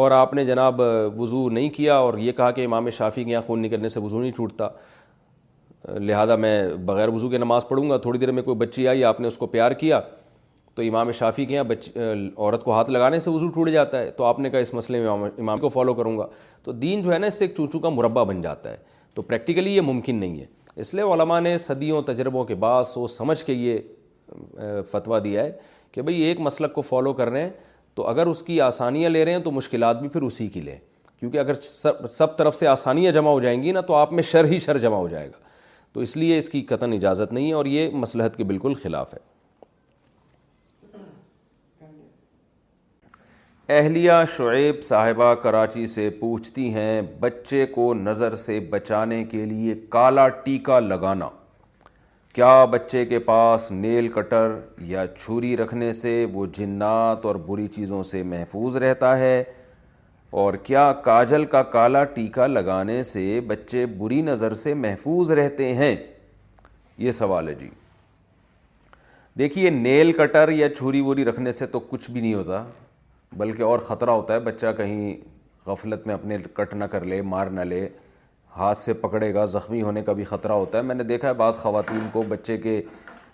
اور 0.00 0.10
آپ 0.10 0.34
نے 0.34 0.44
جناب 0.44 0.80
وضو 1.18 1.48
نہیں 1.50 1.68
کیا 1.76 1.96
اور 1.98 2.18
یہ 2.18 2.32
کہا 2.32 2.50
کہ 2.58 2.64
امام 2.64 2.90
شافی 2.96 3.24
کے 3.24 3.30
یہاں 3.30 3.42
خون 3.46 3.62
نکلنے 3.62 3.88
سے 3.88 4.00
وضو 4.00 4.20
نہیں 4.20 4.32
ٹوٹتا 4.36 4.68
لہٰذا 5.98 6.34
میں 6.36 6.62
بغیر 6.86 7.08
وضو 7.08 7.28
کے 7.30 7.38
نماز 7.38 7.66
پڑھوں 7.68 7.88
گا 7.90 7.96
تھوڑی 7.98 8.18
دیر 8.18 8.30
میں 8.32 8.42
کوئی 8.42 8.56
بچی 8.66 8.86
آئی 8.88 9.04
آپ 9.04 9.20
نے 9.20 9.28
اس 9.28 9.36
کو 9.38 9.46
پیار 9.54 9.72
کیا 9.82 10.00
تو 10.80 10.84
امام 10.86 11.10
شافی 11.12 11.44
کے 11.46 11.54
یہاں 11.54 11.64
بچ 11.68 11.88
عورت 11.96 12.62
کو 12.64 12.72
ہاتھ 12.72 12.90
لگانے 12.90 13.18
سے 13.20 13.30
وضو 13.30 13.48
ٹوٹ 13.54 13.68
جاتا 13.70 13.98
ہے 14.00 14.10
تو 14.16 14.24
آپ 14.24 14.38
نے 14.40 14.50
کہا 14.50 14.58
اس 14.58 14.72
مسئلے 14.74 15.00
میں 15.00 15.08
امام 15.38 15.58
کو 15.60 15.68
فالو 15.68 15.94
کروں 15.94 16.16
گا 16.18 16.26
تو 16.64 16.72
دین 16.72 17.02
جو 17.02 17.12
ہے 17.12 17.18
نا 17.18 17.26
اس 17.26 17.38
سے 17.38 17.44
ایک 17.44 17.54
چونچو 17.56 17.78
کا 17.78 17.88
مربع 17.88 18.22
بن 18.30 18.40
جاتا 18.42 18.70
ہے 18.70 18.76
تو 19.14 19.22
پریکٹیکلی 19.22 19.74
یہ 19.74 19.80
ممکن 19.80 20.14
نہیں 20.20 20.38
ہے 20.40 20.46
اس 20.80 20.92
لیے 20.94 21.02
علماء 21.14 21.40
نے 21.40 21.56
صدیوں 21.64 22.00
تجربوں 22.06 22.44
کے 22.44 22.54
بعد 22.62 22.84
سوچ 22.92 23.10
سمجھ 23.12 23.42
کے 23.44 23.52
یہ 23.52 24.80
فتویٰ 24.90 25.22
دیا 25.24 25.44
ہے 25.44 25.52
کہ 25.92 26.02
بھئی 26.02 26.20
ایک 26.28 26.40
مسئلہ 26.40 26.68
کو 26.74 26.80
فالو 26.82 27.12
کر 27.20 27.30
رہے 27.30 27.42
ہیں 27.42 27.50
تو 27.94 28.06
اگر 28.08 28.26
اس 28.26 28.42
کی 28.42 28.60
آسانیاں 28.60 29.10
لے 29.10 29.24
رہے 29.24 29.32
ہیں 29.32 29.40
تو 29.44 29.50
مشکلات 29.52 30.00
بھی 30.00 30.08
پھر 30.14 30.22
اسی 30.28 30.46
کی 30.54 30.60
لیں 30.60 30.76
کیونکہ 31.18 31.38
اگر 31.38 31.54
سب 31.62 32.06
سب 32.10 32.36
طرف 32.38 32.56
سے 32.56 32.66
آسانیاں 32.68 33.12
جمع 33.12 33.30
ہو 33.30 33.40
جائیں 33.40 33.62
گی 33.62 33.72
نا 33.72 33.80
تو 33.80 33.94
آپ 33.94 34.12
میں 34.12 34.22
شر 34.30 34.44
ہی 34.52 34.58
شر 34.66 34.78
جمع 34.86 34.96
ہو 34.96 35.08
جائے 35.08 35.28
گا 35.28 35.48
تو 35.92 36.00
اس 36.00 36.16
لیے 36.16 36.38
اس 36.38 36.48
کی 36.48 36.62
قطن 36.70 36.92
اجازت 36.92 37.32
نہیں 37.32 37.48
ہے 37.48 37.54
اور 37.60 37.66
یہ 37.74 37.90
مصلحت 38.04 38.36
کے 38.36 38.44
بالکل 38.44 38.74
خلاف 38.82 39.14
ہے 39.14 39.18
اہلیہ 43.72 44.12
شعیب 44.36 44.80
صاحبہ 44.82 45.24
کراچی 45.42 45.84
سے 45.86 46.08
پوچھتی 46.20 46.72
ہیں 46.74 47.00
بچے 47.20 47.64
کو 47.74 47.82
نظر 47.94 48.34
سے 48.44 48.58
بچانے 48.70 49.22
کے 49.30 49.44
لیے 49.46 49.74
کالا 49.90 50.26
ٹیکا 50.44 50.78
لگانا 50.80 51.28
کیا 52.34 52.64
بچے 52.70 53.04
کے 53.12 53.18
پاس 53.28 53.70
نیل 53.72 54.08
کٹر 54.14 54.56
یا 54.86 55.04
چھری 55.18 55.56
رکھنے 55.56 55.92
سے 56.00 56.14
وہ 56.32 56.46
جنات 56.58 57.24
اور 57.26 57.34
بری 57.46 57.66
چیزوں 57.76 58.02
سے 58.10 58.22
محفوظ 58.32 58.76
رہتا 58.84 59.16
ہے 59.18 59.42
اور 60.44 60.54
کیا 60.64 60.92
کاجل 61.04 61.44
کا 61.54 61.62
کالا 61.76 62.04
ٹیکا 62.18 62.46
لگانے 62.46 63.02
سے 63.12 63.40
بچے 63.48 63.86
بری 63.98 64.20
نظر 64.32 64.54
سے 64.64 64.74
محفوظ 64.86 65.30
رہتے 65.40 65.72
ہیں 65.74 65.94
یہ 67.04 67.10
سوال 67.22 67.48
ہے 67.48 67.54
جی 67.60 67.68
دیکھیے 69.38 69.70
نیل 69.80 70.12
کٹر 70.22 70.48
یا 70.58 70.74
چھری 70.74 71.00
ووری 71.00 71.24
رکھنے 71.24 71.52
سے 71.62 71.66
تو 71.76 71.80
کچھ 71.90 72.10
بھی 72.10 72.20
نہیں 72.20 72.34
ہوتا 72.34 72.64
بلکہ 73.38 73.62
اور 73.62 73.78
خطرہ 73.86 74.10
ہوتا 74.10 74.34
ہے 74.34 74.40
بچہ 74.44 74.66
کہیں 74.76 75.14
غفلت 75.66 76.06
میں 76.06 76.14
اپنے 76.14 76.36
کٹ 76.54 76.74
نہ 76.74 76.84
کر 76.90 77.04
لے 77.04 77.20
مار 77.22 77.46
نہ 77.46 77.60
لے 77.64 77.86
ہاتھ 78.56 78.78
سے 78.78 78.92
پکڑے 79.02 79.32
گا 79.34 79.44
زخمی 79.44 79.82
ہونے 79.82 80.02
کا 80.02 80.12
بھی 80.12 80.24
خطرہ 80.24 80.52
ہوتا 80.52 80.78
ہے 80.78 80.82
میں 80.82 80.94
نے 80.94 81.04
دیکھا 81.04 81.28
ہے 81.28 81.32
بعض 81.34 81.58
خواتین 81.58 82.06
کو 82.12 82.22
بچے 82.28 82.56
کے 82.58 82.80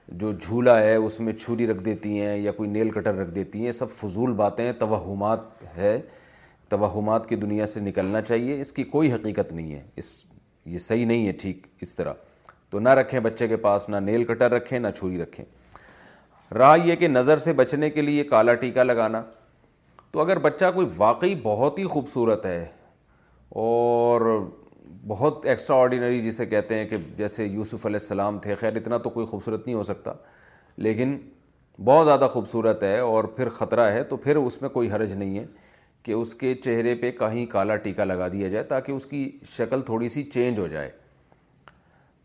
جو 0.08 0.32
جھولا 0.40 0.78
ہے 0.80 0.94
اس 0.94 1.18
میں 1.20 1.32
چھری 1.32 1.66
رکھ 1.66 1.82
دیتی 1.84 2.20
ہیں 2.20 2.36
یا 2.38 2.52
کوئی 2.56 2.68
نیل 2.70 2.90
کٹر 2.90 3.14
رکھ 3.18 3.30
دیتی 3.34 3.64
ہیں 3.64 3.72
سب 3.72 3.90
فضول 3.92 4.32
باتیں 4.42 4.70
توہمات 4.78 5.38
ہے 5.76 6.00
توہمات 6.68 7.28
کی 7.28 7.36
دنیا 7.36 7.66
سے 7.66 7.80
نکلنا 7.80 8.20
چاہیے 8.20 8.60
اس 8.60 8.72
کی 8.72 8.84
کوئی 8.92 9.12
حقیقت 9.12 9.52
نہیں 9.52 9.72
ہے 9.74 9.82
اس 9.96 10.12
یہ 10.74 10.78
صحیح 10.78 11.06
نہیں 11.06 11.26
ہے 11.26 11.32
ٹھیک 11.40 11.66
اس 11.82 11.94
طرح 11.96 12.12
تو 12.70 12.78
نہ 12.80 12.88
رکھیں 13.00 13.18
بچے 13.20 13.48
کے 13.48 13.56
پاس 13.66 13.88
نہ 13.88 13.96
نیل 14.10 14.24
کٹر 14.24 14.50
رکھیں 14.52 14.78
نہ 14.78 14.88
چھری 14.98 15.22
رکھیں 15.22 15.44
راہ 16.58 16.76
یہ 16.84 16.96
کہ 16.96 17.08
نظر 17.08 17.38
سے 17.48 17.52
بچنے 17.52 17.90
کے 17.90 18.02
لیے 18.02 18.24
کالا 18.24 18.54
ٹیکہ 18.54 18.80
لگانا 18.82 19.22
تو 20.16 20.22
اگر 20.22 20.38
بچہ 20.42 20.64
کوئی 20.74 20.86
واقعی 20.96 21.34
بہت 21.42 21.78
ہی 21.78 21.84
خوبصورت 21.94 22.44
ہے 22.46 22.64
اور 23.62 24.20
بہت 25.06 25.44
ایکسٹرا 25.46 25.76
آرڈینری 25.76 26.20
جسے 26.26 26.46
کہتے 26.46 26.74
ہیں 26.78 26.84
کہ 26.88 26.96
جیسے 27.16 27.44
یوسف 27.44 27.84
علیہ 27.86 27.98
السلام 28.00 28.38
تھے 28.46 28.54
خیر 28.60 28.76
اتنا 28.76 28.98
تو 29.06 29.10
کوئی 29.16 29.26
خوبصورت 29.26 29.66
نہیں 29.66 29.76
ہو 29.76 29.82
سکتا 29.88 30.12
لیکن 30.86 31.16
بہت 31.84 32.04
زیادہ 32.06 32.28
خوبصورت 32.32 32.82
ہے 32.82 32.98
اور 32.98 33.24
پھر 33.36 33.48
خطرہ 33.58 33.90
ہے 33.92 34.02
تو 34.12 34.16
پھر 34.24 34.36
اس 34.36 34.60
میں 34.62 34.70
کوئی 34.78 34.90
حرج 34.92 35.12
نہیں 35.14 35.38
ہے 35.38 35.44
کہ 36.02 36.12
اس 36.12 36.34
کے 36.44 36.54
چہرے 36.64 36.94
پہ 37.00 37.10
کہیں 37.18 37.44
کالا 37.52 37.76
ٹیکہ 37.84 38.04
لگا 38.04 38.28
دیا 38.32 38.48
جائے 38.48 38.64
تاکہ 38.72 38.92
اس 38.92 39.06
کی 39.06 39.28
شکل 39.56 39.82
تھوڑی 39.86 40.08
سی 40.16 40.22
چینج 40.32 40.58
ہو 40.58 40.66
جائے 40.66 40.90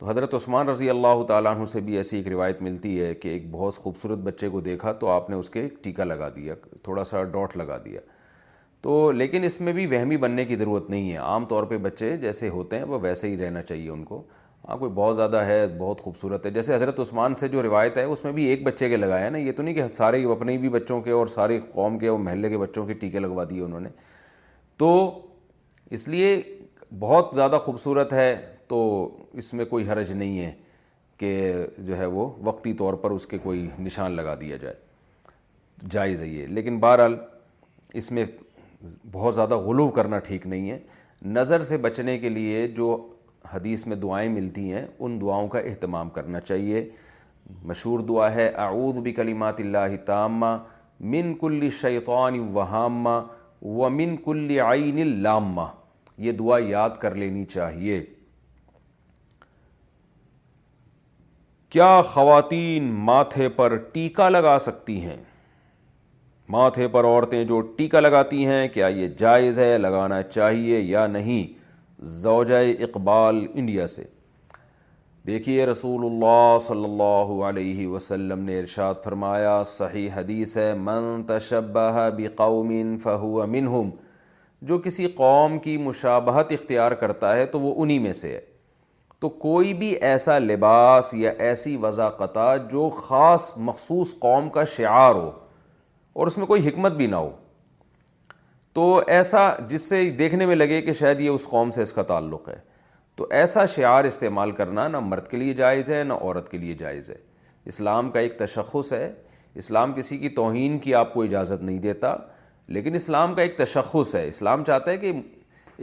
تو 0.01 0.07
حضرت 0.09 0.33
عثمان 0.33 0.67
رضی 0.69 0.89
اللہ 0.89 1.21
تعالیٰ 1.27 1.53
عنہ 1.55 1.65
سے 1.71 1.79
بھی 1.87 1.95
ایسی 1.97 2.15
ایک 2.17 2.27
روایت 2.27 2.61
ملتی 2.61 2.99
ہے 3.01 3.13
کہ 3.15 3.29
ایک 3.29 3.43
بہت 3.51 3.75
خوبصورت 3.79 4.17
بچے 4.27 4.47
کو 4.49 4.59
دیکھا 4.67 4.91
تو 5.01 5.07
آپ 5.15 5.29
نے 5.29 5.35
اس 5.35 5.49
کے 5.49 5.61
ایک 5.61 5.73
ٹیکہ 5.83 6.03
لگا 6.03 6.29
دیا 6.35 6.53
تھوڑا 6.83 7.03
سا 7.03 7.21
ڈاٹ 7.33 7.55
لگا 7.57 7.77
دیا 7.83 7.99
تو 8.83 9.11
لیکن 9.11 9.43
اس 9.43 9.59
میں 9.61 9.73
بھی 9.73 9.85
وہمی 9.87 10.17
بننے 10.23 10.45
کی 10.45 10.55
ضرورت 10.59 10.89
نہیں 10.89 11.11
ہے 11.11 11.17
عام 11.33 11.45
طور 11.49 11.63
پہ 11.73 11.77
بچے 11.83 12.15
جیسے 12.21 12.49
ہوتے 12.49 12.77
ہیں 12.77 12.83
وہ 12.93 12.99
ویسے 13.01 13.29
ہی 13.29 13.37
رہنا 13.43 13.61
چاہیے 13.61 13.89
ان 13.89 14.03
کو 14.03 14.21
ہاں 14.69 14.77
کوئی 14.77 14.91
بہت 14.95 15.15
زیادہ 15.15 15.41
ہے 15.45 15.65
بہت 15.77 16.01
خوبصورت 16.01 16.45
ہے 16.45 16.51
جیسے 16.51 16.75
حضرت 16.75 16.99
عثمان 16.99 17.35
سے 17.39 17.47
جو 17.47 17.63
روایت 17.63 17.97
ہے 17.97 18.03
اس 18.15 18.23
میں 18.23 18.31
بھی 18.39 18.45
ایک 18.49 18.63
بچے 18.67 18.89
کے 18.89 18.97
لگایا 18.97 19.29
نا 19.29 19.37
یہ 19.37 19.51
تو 19.57 19.63
نہیں 19.63 19.73
کہ 19.75 19.87
سارے 19.97 20.23
اپنے 20.33 20.57
بھی 20.65 20.69
بچوں 20.79 20.99
کے 21.01 21.11
اور 21.19 21.27
ساری 21.37 21.59
قوم 21.73 21.97
کے 21.99 22.07
اور 22.07 22.17
محلے 22.29 22.49
کے 22.49 22.57
بچوں 22.57 22.85
کے 22.85 22.93
ٹیکے 23.05 23.19
لگوا 23.19 23.43
دیے 23.49 23.61
انہوں 23.63 23.79
نے 23.81 23.89
تو 24.79 24.89
اس 25.99 26.07
لیے 26.07 26.41
بہت 26.99 27.31
زیادہ 27.35 27.59
خوبصورت 27.65 28.13
ہے 28.13 28.35
تو 28.71 28.77
اس 29.41 29.53
میں 29.53 29.63
کوئی 29.69 29.87
حرج 29.87 30.11
نہیں 30.11 30.37
ہے 30.39 30.51
کہ 31.19 31.31
جو 31.87 31.97
ہے 31.97 32.05
وہ 32.17 32.27
وقتی 32.47 32.71
طور 32.81 32.93
پر 33.01 33.11
اس 33.11 33.25
کے 33.31 33.37
کوئی 33.43 33.65
نشان 33.87 34.11
لگا 34.15 34.35
دیا 34.41 34.57
جائے 34.61 34.75
جائز 35.95 36.21
ہے 36.21 36.27
یہ 36.27 36.45
لیکن 36.57 36.77
بہرحال 36.79 37.15
اس 38.01 38.11
میں 38.17 38.23
بہت 39.11 39.35
زیادہ 39.35 39.57
غلو 39.65 39.87
کرنا 39.97 40.19
ٹھیک 40.27 40.45
نہیں 40.53 40.69
ہے 40.69 40.77
نظر 41.39 41.63
سے 41.71 41.77
بچنے 41.87 42.17
کے 42.19 42.29
لیے 42.37 42.67
جو 42.77 42.87
حدیث 43.53 43.85
میں 43.87 43.95
دعائیں 44.05 44.29
ملتی 44.37 44.71
ہیں 44.73 44.85
ان 44.99 45.19
دعاؤں 45.21 45.47
کا 45.55 45.59
اہتمام 45.59 46.09
کرنا 46.19 46.39
چاہیے 46.39 46.87
مشہور 47.73 47.99
دعا 48.13 48.33
ہے 48.35 48.47
اعوذ 48.67 48.97
بکلمات 49.09 49.59
اللہ 49.61 49.95
تامہ 50.05 50.55
من 51.15 51.33
کل 51.41 51.67
شیطان 51.81 52.39
وہامہ 52.53 53.19
و 53.77 53.89
من 53.99 54.15
کل 54.25 54.57
عین 54.69 54.99
اللامہ 55.09 55.67
یہ 56.27 56.31
دعا 56.45 56.59
یاد 56.69 56.97
کر 57.01 57.15
لینی 57.25 57.45
چاہیے 57.57 58.03
کیا 61.71 62.01
خواتین 62.05 62.89
ماتھے 63.05 63.47
پر 63.55 63.75
ٹیکا 63.91 64.27
لگا 64.29 64.57
سکتی 64.59 64.99
ہیں 65.01 65.15
ماتھے 66.55 66.87
پر 66.95 67.03
عورتیں 67.05 67.43
جو 67.51 67.59
ٹیکا 67.77 67.99
لگاتی 67.99 68.45
ہیں 68.45 68.67
کیا 68.73 68.87
یہ 68.95 69.07
جائز 69.19 69.59
ہے 69.59 69.77
لگانا 69.77 70.21
چاہیے 70.23 70.79
یا 70.79 71.05
نہیں 71.07 71.47
زوجہ 72.23 72.59
اقبال 72.83 73.45
انڈیا 73.53 73.85
سے 73.95 74.03
دیکھیے 75.27 75.65
رسول 75.65 76.05
اللہ 76.11 76.57
صلی 76.67 76.83
اللہ 76.85 77.31
علیہ 77.49 77.87
وسلم 77.87 78.39
نے 78.45 78.59
ارشاد 78.59 79.03
فرمایا 79.03 79.61
صحیح 79.65 80.09
حدیث 80.15 80.57
ہے 80.57 80.73
من 80.79 81.23
تشبہ 81.27 82.09
بقوم 82.17 82.73
فہو 83.03 83.45
منہم 83.47 83.89
جو 84.71 84.77
کسی 84.85 85.07
قوم 85.15 85.57
کی 85.59 85.77
مشابہت 85.89 86.51
اختیار 86.51 86.91
کرتا 87.05 87.35
ہے 87.35 87.45
تو 87.55 87.59
وہ 87.59 87.73
انہی 87.83 87.99
میں 87.99 88.11
سے 88.25 88.31
ہے 88.37 88.49
تو 89.21 89.29
کوئی 89.29 89.73
بھی 89.79 89.87
ایسا 90.09 90.37
لباس 90.39 91.13
یا 91.13 91.31
ایسی 91.47 91.75
وضاعت 91.81 92.37
جو 92.69 92.89
خاص 93.07 93.51
مخصوص 93.67 94.13
قوم 94.19 94.47
کا 94.53 94.63
شعار 94.75 95.13
ہو 95.15 95.29
اور 96.19 96.27
اس 96.27 96.37
میں 96.37 96.45
کوئی 96.45 96.67
حکمت 96.67 96.91
بھی 97.01 97.07
نہ 97.07 97.15
ہو 97.15 97.29
تو 98.73 99.01
ایسا 99.17 99.39
جس 99.69 99.81
سے 99.89 100.03
دیکھنے 100.19 100.45
میں 100.45 100.55
لگے 100.55 100.81
کہ 100.81 100.93
شاید 100.99 101.21
یہ 101.21 101.29
اس 101.29 101.45
قوم 101.49 101.71
سے 101.71 101.81
اس 101.81 101.91
کا 101.93 102.03
تعلق 102.13 102.49
ہے 102.49 102.57
تو 103.15 103.27
ایسا 103.41 103.65
شعار 103.75 104.03
استعمال 104.11 104.51
کرنا 104.61 104.87
نہ 104.87 104.99
مرد 105.11 105.27
کے 105.31 105.37
لیے 105.37 105.53
جائز 105.53 105.91
ہے 105.91 106.03
نہ 106.03 106.13
عورت 106.13 106.49
کے 106.51 106.57
لیے 106.57 106.73
جائز 106.79 107.09
ہے 107.09 107.17
اسلام 107.71 108.09
کا 108.11 108.19
ایک 108.19 108.37
تشخص 108.39 108.91
ہے 108.93 109.11
اسلام 109.63 109.93
کسی 109.93 110.17
کی 110.17 110.29
توہین 110.41 110.77
کی 110.79 110.95
آپ 110.95 111.13
کو 111.13 111.23
اجازت 111.23 111.61
نہیں 111.63 111.79
دیتا 111.79 112.15
لیکن 112.77 112.95
اسلام 112.95 113.33
کا 113.35 113.41
ایک 113.41 113.57
تشخص 113.57 114.15
ہے 114.15 114.27
اسلام 114.27 114.63
چاہتا 114.65 114.91
ہے 114.91 114.97
کہ 114.97 115.11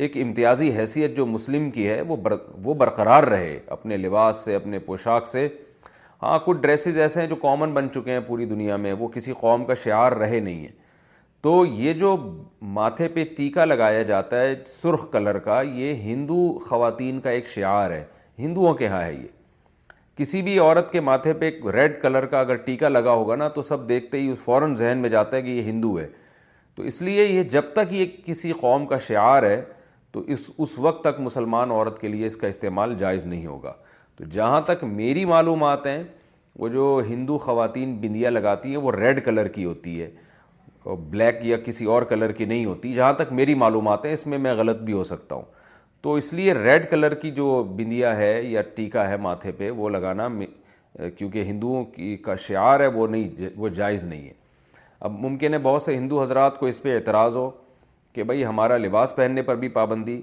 ایک 0.06 0.16
امتیازی 0.22 0.70
حیثیت 0.76 1.16
جو 1.16 1.24
مسلم 1.26 1.70
کی 1.70 1.88
ہے 1.88 2.00
وہ 2.08 2.16
بر 2.22 2.32
وہ 2.64 2.74
برقرار 2.80 3.22
رہے 3.28 3.58
اپنے 3.76 3.96
لباس 3.96 4.44
سے 4.44 4.54
اپنے 4.54 4.78
پوشاک 4.78 5.26
سے 5.26 5.46
ہاں 6.22 6.38
کچھ 6.44 6.58
ڈریسز 6.60 6.98
ایسے 6.98 7.20
ہیں 7.20 7.28
جو 7.28 7.36
کامن 7.46 7.70
بن 7.74 7.86
چکے 7.94 8.10
ہیں 8.12 8.20
پوری 8.26 8.44
دنیا 8.46 8.76
میں 8.84 8.92
وہ 8.98 9.08
کسی 9.14 9.32
قوم 9.40 9.64
کا 9.66 9.74
شعار 9.84 10.12
رہے 10.20 10.40
نہیں 10.40 10.60
ہیں 10.60 10.70
تو 11.42 11.54
یہ 11.76 11.92
جو 12.02 12.14
ماتھے 12.76 13.08
پہ 13.16 13.24
ٹیکا 13.36 13.64
لگایا 13.64 14.02
جاتا 14.12 14.40
ہے 14.40 14.54
سرخ 14.66 15.10
کلر 15.12 15.38
کا 15.48 15.60
یہ 15.74 15.94
ہندو 16.10 16.40
خواتین 16.68 17.18
کا 17.20 17.30
ایک 17.30 17.48
شعار 17.54 17.90
ہے 17.90 18.02
ہندوؤں 18.42 18.74
کے 18.74 18.86
ہاں 18.88 19.02
ہے 19.02 19.12
یہ 19.14 19.26
کسی 20.18 20.42
بھی 20.42 20.58
عورت 20.58 20.90
کے 20.92 21.00
ماتھے 21.08 21.32
پہ 21.40 21.50
ایک 21.50 21.66
ریڈ 21.74 22.00
کلر 22.02 22.26
کا 22.34 22.40
اگر 22.40 22.56
ٹیکا 22.70 22.88
لگا 22.88 23.10
ہوگا 23.20 23.36
نا 23.42 23.48
تو 23.58 23.62
سب 23.72 23.88
دیکھتے 23.88 24.20
ہی 24.20 24.28
اس 24.32 24.38
فوراً 24.44 24.74
ذہن 24.82 24.98
میں 25.02 25.10
جاتا 25.16 25.36
ہے 25.36 25.42
کہ 25.42 25.48
یہ 25.50 25.62
ہندو 25.70 25.98
ہے 25.98 26.06
تو 26.74 26.82
اس 26.92 27.00
لیے 27.02 27.24
یہ 27.26 27.42
جب 27.56 27.72
تک 27.74 27.92
یہ 27.94 28.06
کسی 28.24 28.52
قوم 28.60 28.86
کا 28.86 28.98
شعار 29.08 29.42
ہے 29.42 29.60
تو 30.18 30.22
اس 30.32 30.50
اس 30.64 30.78
وقت 30.78 31.02
تک 31.04 31.18
مسلمان 31.20 31.70
عورت 31.70 32.00
کے 32.00 32.08
لیے 32.08 32.26
اس 32.26 32.36
کا 32.36 32.46
استعمال 32.48 32.94
جائز 32.98 33.24
نہیں 33.26 33.46
ہوگا 33.46 33.72
تو 34.16 34.24
جہاں 34.32 34.60
تک 34.66 34.82
میری 34.84 35.24
معلومات 35.24 35.86
ہیں 35.86 36.02
وہ 36.58 36.68
جو 36.68 36.84
ہندو 37.08 37.36
خواتین 37.38 37.94
بندیاں 38.00 38.30
لگاتی 38.30 38.68
ہیں 38.68 38.76
وہ 38.86 38.92
ریڈ 38.92 39.24
کلر 39.24 39.48
کی 39.56 39.64
ہوتی 39.64 40.00
ہے 40.02 40.08
بلیک 41.10 41.38
یا 41.46 41.56
کسی 41.64 41.84
اور 41.94 42.02
کلر 42.12 42.32
کی 42.40 42.44
نہیں 42.44 42.64
ہوتی 42.64 42.92
جہاں 42.94 43.12
تک 43.20 43.32
میری 43.40 43.54
معلومات 43.62 44.04
ہیں 44.06 44.12
اس 44.12 44.26
میں 44.32 44.38
میں 44.48 44.54
غلط 44.62 44.78
بھی 44.88 44.92
ہو 44.92 45.04
سکتا 45.12 45.34
ہوں 45.34 45.44
تو 46.02 46.14
اس 46.14 46.32
لیے 46.32 46.54
ریڈ 46.54 46.90
کلر 46.90 47.14
کی 47.22 47.30
جو 47.36 47.62
بندیا 47.76 48.16
ہے 48.16 48.40
یا 48.44 48.62
ٹیکا 48.74 49.08
ہے 49.08 49.16
ماتھے 49.28 49.52
پہ 49.58 49.70
وہ 49.76 49.88
لگانا 49.90 50.28
کیونکہ 51.16 51.42
ہندوؤں 51.42 51.84
کی 51.94 52.16
کا 52.24 52.36
شعار 52.48 52.80
ہے 52.80 52.86
وہ 52.94 53.06
نہیں 53.06 53.48
وہ 53.56 53.68
جائز 53.78 54.04
نہیں 54.04 54.26
ہے 54.28 54.32
اب 55.00 55.18
ممکن 55.20 55.52
ہے 55.54 55.58
بہت 55.62 55.82
سے 55.82 55.96
ہندو 55.96 56.22
حضرات 56.22 56.58
کو 56.58 56.66
اس 56.66 56.82
پہ 56.82 56.94
اعتراض 56.96 57.36
ہو 57.36 57.50
کہ 58.18 58.22
بھائی 58.26 58.44
ہمارا 58.44 58.76
لباس 58.76 59.14
پہننے 59.16 59.42
پر 59.48 59.56
بھی 59.56 59.68
پابندی 59.74 60.20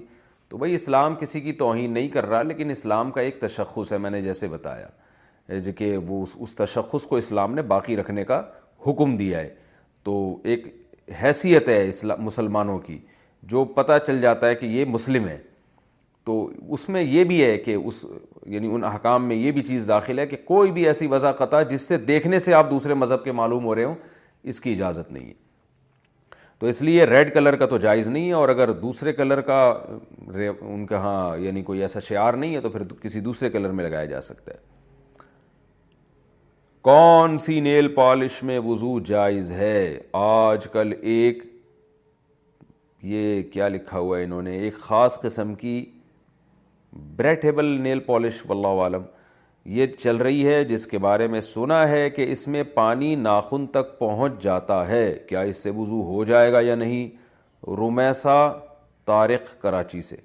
تو 0.48 0.56
بھئی 0.58 0.74
اسلام 0.74 1.14
کسی 1.20 1.40
کی 1.40 1.52
توہین 1.60 1.92
نہیں 1.92 2.08
کر 2.16 2.26
رہا 2.28 2.40
لیکن 2.42 2.70
اسلام 2.70 3.10
کا 3.10 3.20
ایک 3.20 3.38
تشخص 3.40 3.92
ہے 3.92 3.98
میں 3.98 4.10
نے 4.10 4.20
جیسے 4.22 4.48
بتایا 4.48 5.60
کہ 5.76 5.96
وہ 6.06 6.22
اس 6.46 6.54
تشخص 6.56 7.06
کو 7.12 7.16
اسلام 7.16 7.54
نے 7.54 7.62
باقی 7.70 7.96
رکھنے 7.96 8.24
کا 8.30 8.40
حکم 8.86 9.16
دیا 9.16 9.38
ہے 9.40 9.48
تو 10.04 10.16
ایک 10.44 10.66
حیثیت 11.22 11.68
ہے 11.68 11.78
اسلام 11.88 12.20
مسلمانوں 12.24 12.78
کی 12.78 12.98
جو 13.54 13.64
پتہ 13.76 13.96
چل 14.06 14.20
جاتا 14.22 14.48
ہے 14.48 14.54
کہ 14.54 14.66
یہ 14.74 14.84
مسلم 14.96 15.28
ہے 15.28 15.38
تو 16.26 16.36
اس 16.72 16.88
میں 16.88 17.02
یہ 17.02 17.24
بھی 17.32 17.42
ہے 17.44 17.56
کہ 17.58 17.74
اس 17.84 18.04
یعنی 18.54 18.74
ان 18.74 18.84
احکام 18.92 19.26
میں 19.28 19.36
یہ 19.36 19.52
بھی 19.52 19.62
چیز 19.70 19.88
داخل 19.88 20.18
ہے 20.18 20.26
کہ 20.26 20.36
کوئی 20.44 20.72
بھی 20.72 20.86
ایسی 20.88 21.06
وضاقت 21.16 21.54
جس 21.70 21.88
سے 21.88 21.96
دیکھنے 22.12 22.38
سے 22.46 22.54
آپ 22.60 22.70
دوسرے 22.70 22.94
مذہب 22.94 23.24
کے 23.24 23.32
معلوم 23.42 23.64
ہو 23.64 23.74
رہے 23.74 23.84
ہوں 23.84 23.94
اس 24.52 24.60
کی 24.60 24.72
اجازت 24.72 25.12
نہیں 25.12 25.26
ہے 25.28 25.44
تو 26.60 26.66
اس 26.66 26.80
لیے 26.82 27.04
ریڈ 27.06 27.32
کلر 27.32 27.56
کا 27.60 27.66
تو 27.70 27.78
جائز 27.78 28.08
نہیں 28.08 28.26
ہے 28.28 28.32
اور 28.34 28.48
اگر 28.48 28.70
دوسرے 28.82 29.12
کلر 29.12 29.40
کا 29.48 29.62
ان 30.36 30.86
کے 30.86 30.94
ہاں 30.94 31.36
یعنی 31.38 31.62
کوئی 31.62 31.80
ایسا 31.82 32.00
شعار 32.06 32.34
نہیں 32.34 32.54
ہے 32.54 32.60
تو 32.60 32.68
پھر 32.70 32.82
کسی 33.02 33.20
دوسرے 33.20 33.50
کلر 33.56 33.70
میں 33.80 33.84
لگایا 33.84 34.04
جا 34.12 34.20
سکتا 34.28 34.52
ہے 34.52 34.64
کون 36.88 37.36
سی 37.46 37.58
نیل 37.60 37.88
پالش 37.94 38.42
میں 38.50 38.58
وضو 38.64 38.98
جائز 39.04 39.50
ہے 39.52 39.76
آج 40.20 40.66
کل 40.72 40.92
ایک 41.00 41.42
یہ 43.12 43.42
کیا 43.52 43.68
لکھا 43.68 43.98
ہوا 43.98 44.18
ہے 44.18 44.24
انہوں 44.24 44.42
نے 44.42 44.56
ایک 44.58 44.78
خاص 44.80 45.20
قسم 45.22 45.54
کی 45.54 45.84
بریٹیبل 47.16 47.64
نیل 47.82 48.00
پالش 48.06 48.40
واللہ 48.48 48.82
عالم 48.82 49.02
یہ 49.74 49.86
چل 49.98 50.16
رہی 50.16 50.46
ہے 50.46 50.62
جس 50.64 50.86
کے 50.86 50.98
بارے 51.04 51.26
میں 51.28 51.40
سنا 51.40 51.88
ہے 51.88 52.08
کہ 52.16 52.26
اس 52.32 52.46
میں 52.48 52.62
پانی 52.74 53.14
ناخن 53.16 53.66
تک 53.76 53.98
پہنچ 53.98 54.42
جاتا 54.42 54.86
ہے 54.88 55.04
کیا 55.28 55.40
اس 55.52 55.62
سے 55.62 55.70
وضو 55.76 56.02
ہو 56.12 56.24
جائے 56.24 56.52
گا 56.52 56.60
یا 56.66 56.74
نہیں 56.74 57.08
رومیسا 57.78 58.34
طارق 59.06 59.60
کراچی 59.62 60.02
سے 60.02 60.16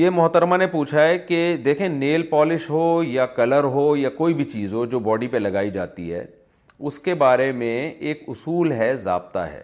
یہ 0.00 0.10
محترمہ 0.10 0.56
نے 0.56 0.66
پوچھا 0.66 1.04
ہے 1.06 1.18
کہ 1.28 1.38
دیکھیں 1.64 1.88
نیل 1.88 2.22
پالش 2.30 2.68
ہو 2.70 3.02
یا 3.06 3.26
کلر 3.36 3.64
ہو 3.76 3.96
یا 3.96 4.10
کوئی 4.18 4.34
بھی 4.34 4.44
چیز 4.44 4.74
ہو 4.74 4.84
جو 4.86 4.98
باڈی 5.00 5.28
پہ 5.28 5.36
لگائی 5.36 5.70
جاتی 5.70 6.12
ہے 6.12 6.24
اس 6.78 6.98
کے 7.00 7.14
بارے 7.24 7.50
میں 7.62 7.76
ایک 7.88 8.22
اصول 8.28 8.72
ہے 8.82 8.94
ضابطہ 9.06 9.46
ہے 9.52 9.62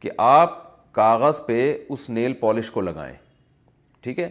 کہ 0.00 0.10
آپ 0.28 0.58
کاغذ 0.94 1.44
پہ 1.46 1.74
اس 1.88 2.08
نیل 2.10 2.32
پالش 2.40 2.70
کو 2.70 2.80
لگائیں 2.80 3.14
ٹھیک 4.00 4.18
ہے 4.18 4.28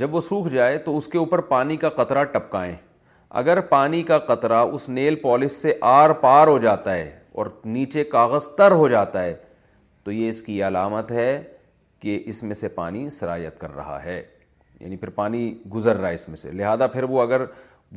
جب 0.00 0.14
وہ 0.14 0.20
سوکھ 0.20 0.48
جائے 0.52 0.76
تو 0.84 0.96
اس 0.96 1.06
کے 1.08 1.18
اوپر 1.18 1.40
پانی 1.48 1.76
کا 1.76 1.88
قطرہ 1.96 2.22
ٹپکائیں 2.32 2.74
اگر 3.40 3.60
پانی 3.70 4.02
کا 4.02 4.18
قطرہ 4.28 4.60
اس 4.74 4.88
نیل 4.88 5.14
پالش 5.22 5.50
سے 5.52 5.72
آر 5.86 6.10
پار 6.20 6.46
ہو 6.46 6.56
جاتا 6.58 6.94
ہے 6.94 7.10
اور 7.38 7.46
نیچے 7.64 8.04
کاغذ 8.04 8.46
تر 8.56 8.72
ہو 8.82 8.88
جاتا 8.88 9.22
ہے 9.22 9.34
تو 10.04 10.12
یہ 10.12 10.28
اس 10.28 10.40
کی 10.42 10.62
علامت 10.66 11.12
ہے 11.12 11.42
کہ 12.02 12.18
اس 12.26 12.42
میں 12.42 12.54
سے 12.54 12.68
پانی 12.74 13.08
سرایت 13.18 13.58
کر 13.60 13.74
رہا 13.74 14.02
ہے 14.04 14.20
یعنی 14.80 14.96
پھر 14.96 15.10
پانی 15.20 15.52
گزر 15.74 15.96
رہا 15.96 16.08
ہے 16.08 16.14
اس 16.14 16.28
میں 16.28 16.36
سے 16.36 16.50
لہذا 16.52 16.86
پھر 16.94 17.02
وہ 17.08 17.22
اگر 17.22 17.44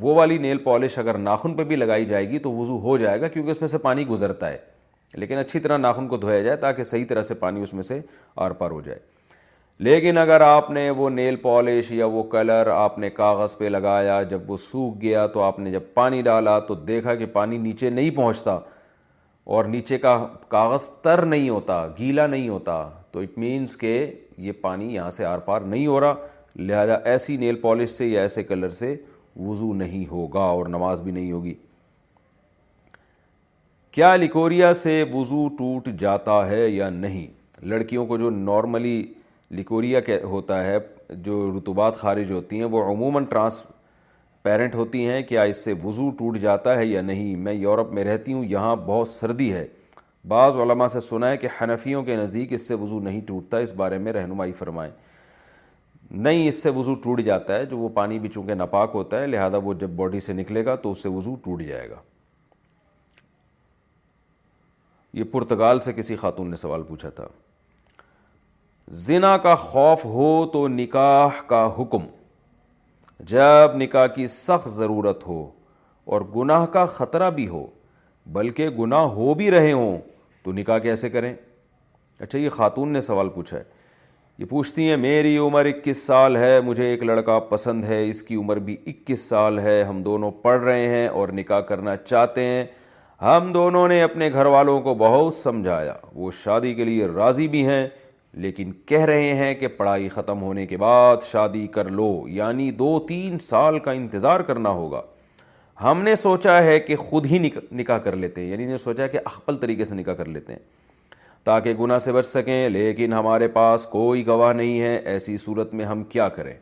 وہ 0.00 0.14
والی 0.14 0.38
نیل 0.38 0.58
پالش 0.64 0.98
اگر 0.98 1.18
ناخن 1.18 1.54
پہ 1.56 1.64
بھی 1.64 1.76
لگائی 1.76 2.04
جائے 2.06 2.28
گی 2.30 2.38
تو 2.38 2.52
وضو 2.58 2.78
ہو 2.80 2.96
جائے 2.98 3.20
گا 3.20 3.28
کیونکہ 3.28 3.50
اس 3.50 3.60
میں 3.60 3.68
سے 3.68 3.78
پانی 3.88 4.06
گزرتا 4.08 4.50
ہے 4.50 4.58
لیکن 5.14 5.38
اچھی 5.38 5.60
طرح 5.60 5.78
ناخن 5.78 6.08
کو 6.08 6.16
دھویا 6.16 6.40
جائے 6.42 6.56
تاکہ 6.66 6.84
صحیح 6.84 7.04
طرح 7.08 7.22
سے 7.22 7.34
پانی 7.44 7.62
اس 7.62 7.74
میں 7.74 7.82
سے 7.82 8.00
آر 8.46 8.50
پار 8.62 8.70
ہو 8.70 8.80
جائے 8.80 8.98
لیکن 9.84 10.18
اگر 10.18 10.40
آپ 10.40 10.70
نے 10.70 10.88
وہ 10.96 11.08
نیل 11.10 11.36
پالش 11.36 11.90
یا 11.92 12.06
وہ 12.10 12.22
کلر 12.30 12.68
آپ 12.74 12.98
نے 12.98 13.08
کاغذ 13.10 13.56
پہ 13.56 13.64
لگایا 13.68 14.22
جب 14.30 14.50
وہ 14.50 14.56
سوکھ 14.56 14.96
گیا 15.00 15.26
تو 15.32 15.42
آپ 15.42 15.58
نے 15.58 15.70
جب 15.72 15.82
پانی 15.94 16.20
ڈالا 16.22 16.58
تو 16.68 16.74
دیکھا 16.74 17.14
کہ 17.14 17.26
پانی 17.32 17.58
نیچے 17.58 17.90
نہیں 17.90 18.10
پہنچتا 18.16 18.58
اور 19.54 19.64
نیچے 19.64 19.98
کا 19.98 20.16
کاغذ 20.48 20.88
تر 21.02 21.22
نہیں 21.24 21.48
ہوتا 21.48 21.86
گیلا 21.98 22.26
نہیں 22.26 22.48
ہوتا 22.48 22.80
تو 23.12 23.20
اٹ 23.20 23.36
مینس 23.38 23.76
کہ 23.78 24.04
یہ 24.46 24.52
پانی 24.60 24.94
یہاں 24.94 25.10
سے 25.10 25.24
آر 25.24 25.38
پار 25.44 25.60
نہیں 25.60 25.86
ہو 25.86 26.00
رہا 26.00 26.14
لہذا 26.58 26.94
ایسی 27.10 27.36
نیل 27.36 27.56
پالش 27.60 27.90
سے 27.90 28.06
یا 28.06 28.20
ایسے 28.20 28.42
کلر 28.42 28.70
سے 28.80 28.94
وضو 29.46 29.72
نہیں 29.74 30.04
ہوگا 30.10 30.40
اور 30.56 30.66
نماز 30.68 31.00
بھی 31.02 31.12
نہیں 31.12 31.30
ہوگی 31.32 31.54
کیا 33.92 34.14
لیکوریا 34.16 34.72
سے 34.74 35.02
وضو 35.12 35.48
ٹوٹ 35.58 35.88
جاتا 35.98 36.44
ہے 36.48 36.68
یا 36.68 36.88
نہیں 36.90 37.26
لڑکیوں 37.68 38.06
کو 38.06 38.16
جو 38.18 38.30
نارملی 38.30 39.02
لیکوریا 39.54 40.00
کے 40.00 40.20
ہوتا 40.24 40.64
ہے 40.64 40.76
جو 41.24 41.50
رتوبات 41.56 41.96
خارج 41.96 42.30
ہوتی 42.32 42.56
ہیں 42.58 42.64
وہ 42.70 42.82
عموماً 42.92 43.24
ٹرانس 43.30 43.62
پیرنٹ 44.42 44.74
ہوتی 44.74 45.06
ہیں 45.06 45.22
کیا 45.28 45.42
اس 45.42 45.64
سے 45.64 45.72
وضو 45.82 46.08
ٹوٹ 46.18 46.36
جاتا 46.40 46.76
ہے 46.78 46.84
یا 46.86 47.02
نہیں 47.02 47.36
میں 47.44 47.52
یورپ 47.52 47.92
میں 47.92 48.04
رہتی 48.04 48.32
ہوں 48.32 48.44
یہاں 48.44 48.74
بہت 48.86 49.08
سردی 49.08 49.52
ہے 49.52 49.66
بعض 50.28 50.56
علماء 50.56 50.86
سے 50.92 51.00
سنا 51.00 51.30
ہے 51.30 51.36
کہ 51.36 51.48
حنفیوں 51.60 52.02
کے 52.04 52.16
نزدیک 52.16 52.52
اس 52.52 52.66
سے 52.68 52.74
وضو 52.80 52.98
نہیں 53.00 53.20
ٹوٹتا 53.26 53.58
اس 53.66 53.72
بارے 53.76 53.98
میں 53.98 54.12
رہنمائی 54.12 54.52
فرمائیں 54.58 54.90
نہیں 56.10 56.48
اس 56.48 56.62
سے 56.62 56.70
وضو 56.74 56.94
ٹوٹ 57.02 57.20
جاتا 57.24 57.56
ہے 57.56 57.64
جو 57.66 57.78
وہ 57.78 57.88
پانی 57.94 58.18
بھی 58.18 58.28
چونکہ 58.34 58.54
ناپاک 58.54 58.90
ہوتا 58.94 59.20
ہے 59.20 59.26
لہذا 59.26 59.58
وہ 59.64 59.74
جب 59.80 59.90
باڈی 59.96 60.20
سے 60.26 60.32
نکلے 60.32 60.64
گا 60.64 60.74
تو 60.82 60.90
اس 60.90 61.02
سے 61.02 61.08
وضو 61.14 61.34
ٹوٹ 61.44 61.62
جائے 61.68 61.88
گا 61.90 61.96
یہ 65.14 65.24
پرتگال 65.32 65.80
سے 65.80 65.92
کسی 65.92 66.16
خاتون 66.16 66.50
نے 66.50 66.56
سوال 66.56 66.82
پوچھا 66.88 67.08
تھا 67.16 67.26
زنا 68.94 69.36
کا 69.42 69.54
خوف 69.58 70.04
ہو 70.04 70.28
تو 70.52 70.66
نکاح 70.68 71.40
کا 71.46 71.64
حکم 71.78 72.02
جب 73.30 73.74
نکاح 73.76 74.06
کی 74.14 74.26
سخت 74.30 74.68
ضرورت 74.70 75.26
ہو 75.26 75.42
اور 76.12 76.20
گناہ 76.34 76.66
کا 76.72 76.84
خطرہ 76.96 77.30
بھی 77.36 77.46
ہو 77.48 77.64
بلکہ 78.32 78.68
گناہ 78.78 79.04
ہو 79.14 79.32
بھی 79.38 79.50
رہے 79.50 79.72
ہوں 79.72 79.98
تو 80.44 80.52
نکاح 80.52 80.78
کیسے 80.82 81.10
کریں 81.10 81.32
اچھا 82.20 82.38
یہ 82.38 82.48
خاتون 82.56 82.92
نے 82.92 83.00
سوال 83.00 83.28
پوچھا 83.34 83.56
ہے 83.58 83.62
یہ 84.38 84.44
پوچھتی 84.48 84.88
ہیں 84.90 84.96
میری 84.96 85.36
عمر 85.38 85.66
اکیس 85.66 86.02
سال 86.06 86.36
ہے 86.36 86.58
مجھے 86.64 86.86
ایک 86.90 87.02
لڑکا 87.04 87.38
پسند 87.50 87.84
ہے 87.84 88.02
اس 88.08 88.22
کی 88.22 88.36
عمر 88.36 88.58
بھی 88.70 88.76
اکیس 88.86 89.28
سال 89.28 89.58
ہے 89.58 89.82
ہم 89.88 90.02
دونوں 90.02 90.30
پڑھ 90.42 90.62
رہے 90.62 90.88
ہیں 90.96 91.06
اور 91.08 91.28
نکاح 91.42 91.60
کرنا 91.70 91.96
چاہتے 92.04 92.44
ہیں 92.44 92.64
ہم 93.22 93.50
دونوں 93.52 93.86
نے 93.88 94.02
اپنے 94.02 94.30
گھر 94.32 94.46
والوں 94.56 94.80
کو 94.80 94.94
بہت 94.98 95.34
سمجھایا 95.34 95.94
وہ 96.14 96.30
شادی 96.44 96.74
کے 96.74 96.84
لیے 96.84 97.06
راضی 97.14 97.48
بھی 97.48 97.66
ہیں 97.66 97.86
لیکن 98.42 98.72
کہہ 98.86 99.04
رہے 99.06 99.32
ہیں 99.34 99.52
کہ 99.60 99.68
پڑھائی 99.76 100.08
ختم 100.08 100.42
ہونے 100.42 100.66
کے 100.66 100.76
بعد 100.78 101.22
شادی 101.30 101.66
کر 101.74 101.88
لو 101.90 102.08
یعنی 102.28 102.70
دو 102.78 102.98
تین 103.08 103.38
سال 103.40 103.78
کا 103.84 103.92
انتظار 103.92 104.40
کرنا 104.50 104.68
ہوگا 104.70 105.00
ہم 105.82 106.02
نے 106.02 106.14
سوچا 106.16 106.62
ہے 106.62 106.78
کہ 106.80 106.96
خود 106.96 107.26
ہی 107.30 107.38
نکاح 107.72 107.98
کر 108.04 108.16
لیتے 108.16 108.40
ہیں 108.42 108.48
یعنی 108.50 108.64
نے 108.66 108.76
سوچا 108.78 109.06
کہ 109.14 109.18
اخپل 109.24 109.56
طریقے 109.60 109.84
سے 109.84 109.94
نکاح 109.94 110.14
کر 110.14 110.28
لیتے 110.28 110.52
ہیں 110.52 110.58
تاکہ 111.44 111.74
گناہ 111.80 111.98
سے 112.04 112.12
بچ 112.12 112.26
سکیں 112.26 112.68
لیکن 112.70 113.12
ہمارے 113.12 113.48
پاس 113.56 113.86
کوئی 113.86 114.26
گواہ 114.26 114.52
نہیں 114.52 114.80
ہے 114.80 114.94
ایسی 115.12 115.36
صورت 115.38 115.74
میں 115.74 115.84
ہم 115.84 116.02
کیا 116.14 116.28
کریں 116.38 116.54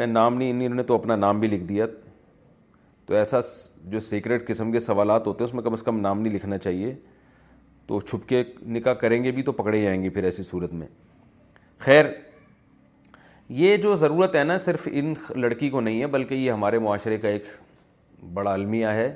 میں 0.00 0.06
نام 0.06 0.36
نہیں 0.38 0.50
انہوں 0.52 0.74
نے 0.76 0.82
تو 0.90 0.94
اپنا 0.94 1.16
نام 1.16 1.40
بھی 1.40 1.48
لکھ 1.48 1.64
دیا 1.68 1.86
تو 3.06 3.14
ایسا 3.16 3.38
جو 3.90 4.00
سیکرٹ 4.00 4.46
قسم 4.48 4.72
کے 4.72 4.78
سوالات 4.78 5.26
ہوتے 5.26 5.44
ہیں 5.44 5.48
اس 5.48 5.54
میں 5.54 5.62
کم 5.62 5.72
از 5.72 5.82
کم 5.82 6.00
نام 6.00 6.20
نہیں 6.20 6.32
لکھنا 6.32 6.58
چاہیے 6.58 6.94
تو 7.86 8.00
چھپ 8.00 8.28
کے 8.28 8.42
نکاح 8.74 8.94
کریں 9.00 9.22
گے 9.24 9.30
بھی 9.32 9.42
تو 9.42 9.52
پکڑے 9.52 9.82
جائیں 9.82 10.02
گے 10.02 10.10
پھر 10.10 10.24
ایسی 10.24 10.42
صورت 10.42 10.72
میں 10.74 10.86
خیر 11.84 12.06
یہ 13.60 13.76
جو 13.76 13.94
ضرورت 13.96 14.36
ہے 14.36 14.42
نا 14.44 14.56
صرف 14.58 14.88
ان 14.92 15.12
لڑکی 15.40 15.70
کو 15.70 15.80
نہیں 15.80 16.00
ہے 16.00 16.06
بلکہ 16.06 16.34
یہ 16.34 16.50
ہمارے 16.50 16.78
معاشرے 16.78 17.18
کا 17.18 17.28
ایک 17.28 17.44
بڑا 18.34 18.52
المیہ 18.52 18.86
ہے 18.98 19.12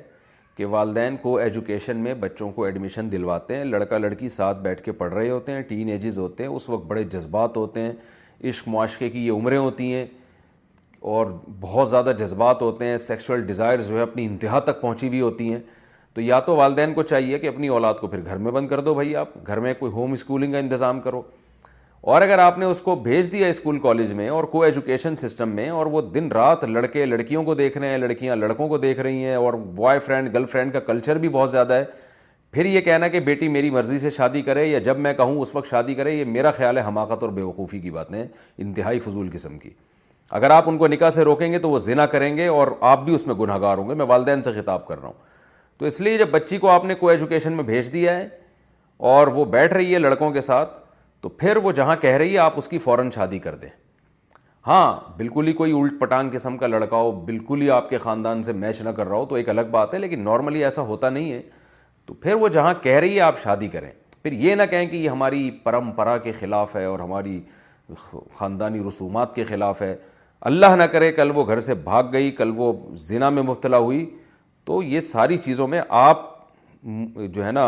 کہ 0.57 0.65
والدین 0.67 1.17
کو 1.23 1.37
ایجوکیشن 1.39 1.97
میں 2.05 2.15
بچوں 2.21 2.51
کو 2.53 2.65
ایڈمیشن 2.65 3.11
دلواتے 3.13 3.57
ہیں 3.57 3.65
لڑکا 3.65 3.99
لڑکی 3.99 4.29
ساتھ 4.29 4.59
بیٹھ 4.63 4.83
کے 4.83 4.93
پڑھ 5.01 5.13
رہے 5.15 5.31
ہوتے 5.31 5.53
ہیں 5.53 5.63
ٹین 5.69 5.89
ایجز 5.91 6.19
ہوتے 6.19 6.43
ہیں 6.45 6.51
اس 6.51 6.69
وقت 6.69 6.87
بڑے 6.87 7.03
جذبات 7.13 7.57
ہوتے 7.57 7.81
ہیں 7.81 7.93
عشق 8.49 8.69
معاشقے 8.69 9.11
کی 9.11 9.27
یہ 9.27 9.33
عمریں 9.33 9.59
ہوتی 9.59 9.93
ہیں 9.93 10.07
اور 11.17 11.27
بہت 11.61 11.91
زیادہ 11.91 12.13
جذبات 12.19 12.63
ہوتے 12.63 12.85
ہیں 12.87 12.97
سیکشول 12.99 13.47
ڈیزائر 13.47 13.81
جو 13.89 13.97
ہے 13.97 14.03
اپنی 14.03 14.25
انتہا 14.27 14.59
تک 14.71 14.81
پہنچی 14.81 15.09
ہوئی 15.09 15.21
ہوتی 15.21 15.53
ہیں 15.53 15.59
تو 16.17 16.23
یا 16.23 16.39
تو 16.41 16.55
والدین 16.57 16.93
کو 16.95 17.03
چاہیے 17.03 17.39
کہ 17.39 17.47
اپنی 17.47 17.69
اولاد 17.77 17.95
کو 18.01 18.07
پھر 18.13 18.19
گھر 18.25 18.37
میں 18.45 18.53
بند 18.53 18.69
کر 18.69 18.81
دو 18.81 18.93
بھائی 18.95 19.15
آپ 19.23 19.31
گھر 19.47 19.59
میں 19.61 19.73
کوئی 19.79 19.91
ہوم 19.93 20.13
اسکولنگ 20.13 20.53
کا 20.53 20.59
انتظام 20.59 21.01
کرو 21.01 21.21
اور 22.15 22.23
اگر 22.23 22.39
آپ 22.39 22.59
نے 22.59 22.65
اس 22.67 22.81
کو 22.83 22.95
بھیج 23.09 23.31
دیا 23.33 23.47
اسکول 23.49 23.79
کالج 23.83 24.13
میں 24.21 24.29
اور 24.37 24.45
کو 24.53 24.63
ایجوکیشن 24.63 25.17
سسٹم 25.25 25.49
میں 25.57 25.69
اور 25.71 25.87
وہ 25.95 26.01
دن 26.15 26.31
رات 26.33 26.65
لڑکے 26.65 27.05
لڑکیوں 27.07 27.43
کو 27.45 27.55
دیکھ 27.55 27.77
رہے 27.79 27.89
ہیں 27.89 27.99
لڑکیاں 27.99 28.37
لڑکوں 28.37 28.69
کو 28.69 28.79
دیکھ 28.87 29.01
رہی 29.07 29.25
ہیں 29.25 29.35
اور 29.35 29.53
بوائے 29.75 29.99
فرینڈ 30.07 30.35
گرل 30.35 30.45
فرینڈ 30.53 30.73
کا 30.73 30.81
کلچر 30.89 31.19
بھی 31.19 31.29
بہت 31.37 31.51
زیادہ 31.51 31.75
ہے 31.75 31.85
پھر 32.53 32.65
یہ 32.65 32.81
کہنا 32.81 33.09
کہ 33.09 33.21
بیٹی 33.29 33.49
میری 33.59 33.71
مرضی 33.77 33.99
سے 33.99 34.11
شادی 34.17 34.43
کرے 34.49 34.65
یا 34.67 34.79
جب 34.89 34.99
میں 35.07 35.13
کہوں 35.21 35.41
اس 35.43 35.55
وقت 35.55 35.69
شادی 35.71 35.95
کرے 35.95 36.15
یہ 36.15 36.25
میرا 36.25 36.51
خیال 36.61 36.79
ہے 36.79 36.83
حماقت 36.87 37.23
اور 37.23 37.31
بیوقوفی 37.41 37.81
کی 37.81 37.91
باتیں 37.91 38.23
انتہائی 38.23 38.99
فضول 39.09 39.29
قسم 39.33 39.59
کی 39.59 39.71
اگر 40.41 40.51
آپ 40.51 40.69
ان 40.69 40.79
کو 40.79 40.87
نکاح 40.89 41.11
سے 41.15 41.23
روکیں 41.25 41.51
گے 41.53 41.59
تو 41.67 41.71
وہ 41.71 41.79
زنا 41.79 42.07
کریں 42.17 42.37
گے 42.37 42.47
اور 42.59 42.69
آپ 42.93 43.05
بھی 43.05 43.15
اس 43.15 43.27
میں 43.27 43.35
گناہ 43.41 43.61
گار 43.61 43.79
ہوں 43.79 43.89
گے 43.89 43.95
میں 44.03 44.07
والدین 44.09 44.43
سے 44.43 44.53
خطاب 44.61 44.87
کر 44.87 44.99
رہا 45.01 45.09
ہوں 45.09 45.26
تو 45.79 45.85
اس 45.87 46.01
لیے 46.01 46.19
جب 46.19 46.29
بچی 46.31 46.59
کو 46.59 46.69
آپ 46.71 46.85
نے 46.85 46.95
کو 46.95 47.09
ایجوکیشن 47.09 47.53
میں 47.57 47.65
بھیج 47.65 47.93
دیا 47.93 48.17
ہے 48.17 48.29
اور 49.09 49.27
وہ 49.35 49.45
بیٹھ 49.45 49.73
رہی 49.75 49.93
ہے 49.95 49.99
لڑکوں 49.99 50.31
کے 50.33 50.41
ساتھ 50.41 50.71
تو 51.21 51.29
پھر 51.29 51.57
وہ 51.63 51.73
جہاں 51.73 51.97
کہہ 52.01 52.15
رہی 52.19 52.33
ہے 52.33 52.39
آپ 52.39 52.55
اس 52.59 52.69
کی 52.69 52.79
فوراً 52.79 53.11
شادی 53.15 53.39
کر 53.39 53.55
دیں 53.57 53.69
ہاں 54.67 54.95
بالکل 55.17 55.47
ہی 55.47 55.53
کوئی 55.53 55.73
الٹ 55.81 56.01
پٹانگ 56.01 56.31
قسم 56.33 56.57
کا 56.59 56.67
لڑکا 56.67 56.97
ہو 56.97 57.11
بالکل 57.25 57.61
ہی 57.63 57.71
آپ 57.71 57.91
کے 57.91 57.99
خاندان 57.99 58.43
سے 58.43 58.53
میچ 58.53 58.81
نہ 58.83 58.91
کر 58.97 59.07
رہا 59.09 59.17
ہو 59.17 59.27
تو 59.27 59.35
ایک 59.35 59.49
الگ 59.49 59.69
بات 59.71 59.95
ہے 59.95 59.99
لیکن 59.99 60.21
نارملی 60.25 60.65
ایسا 60.65 60.83
ہوتا 60.83 61.11
نہیں 61.11 61.31
ہے 61.33 61.41
تو 62.07 62.15
پھر 62.15 62.35
وہ 62.41 62.49
جہاں 62.57 62.73
کہہ 62.83 62.99
رہی 62.99 63.15
ہے 63.17 63.21
آپ 63.21 63.41
شادی 63.43 63.69
کریں 63.69 63.91
پھر 64.23 64.33
یہ 64.33 64.55
نہ 64.55 64.63
کہیں 64.71 64.87
کہ 64.87 64.97
یہ 64.97 65.09
ہماری 65.11 65.51
پرمپرا 65.65 66.17
کے 66.23 66.33
خلاف 66.39 66.77
ہے 66.77 66.85
اور 66.85 66.99
ہماری 67.01 67.41
خاندانی 68.39 68.81
رسومات 68.89 69.35
کے 69.35 69.45
خلاف 69.49 69.83
ہے 69.83 69.95
اللہ 70.51 70.75
نہ 70.77 70.83
کرے 70.93 71.13
کل 71.13 71.31
وہ 71.35 71.47
گھر 71.47 71.61
سے 71.61 71.75
بھاگ 71.85 72.05
گئی 72.13 72.31
کل 72.41 72.53
وہ 72.57 72.73
زنا 73.07 73.29
میں 73.31 73.43
مبتلا 73.43 73.79
ہوئی 73.79 74.05
تو 74.67 74.83
یہ 74.83 75.01
ساری 75.09 75.37
چیزوں 75.39 75.67
میں 75.69 75.81
آپ 75.89 76.25
جو 76.85 77.45
ہے 77.47 77.51
نا 77.53 77.67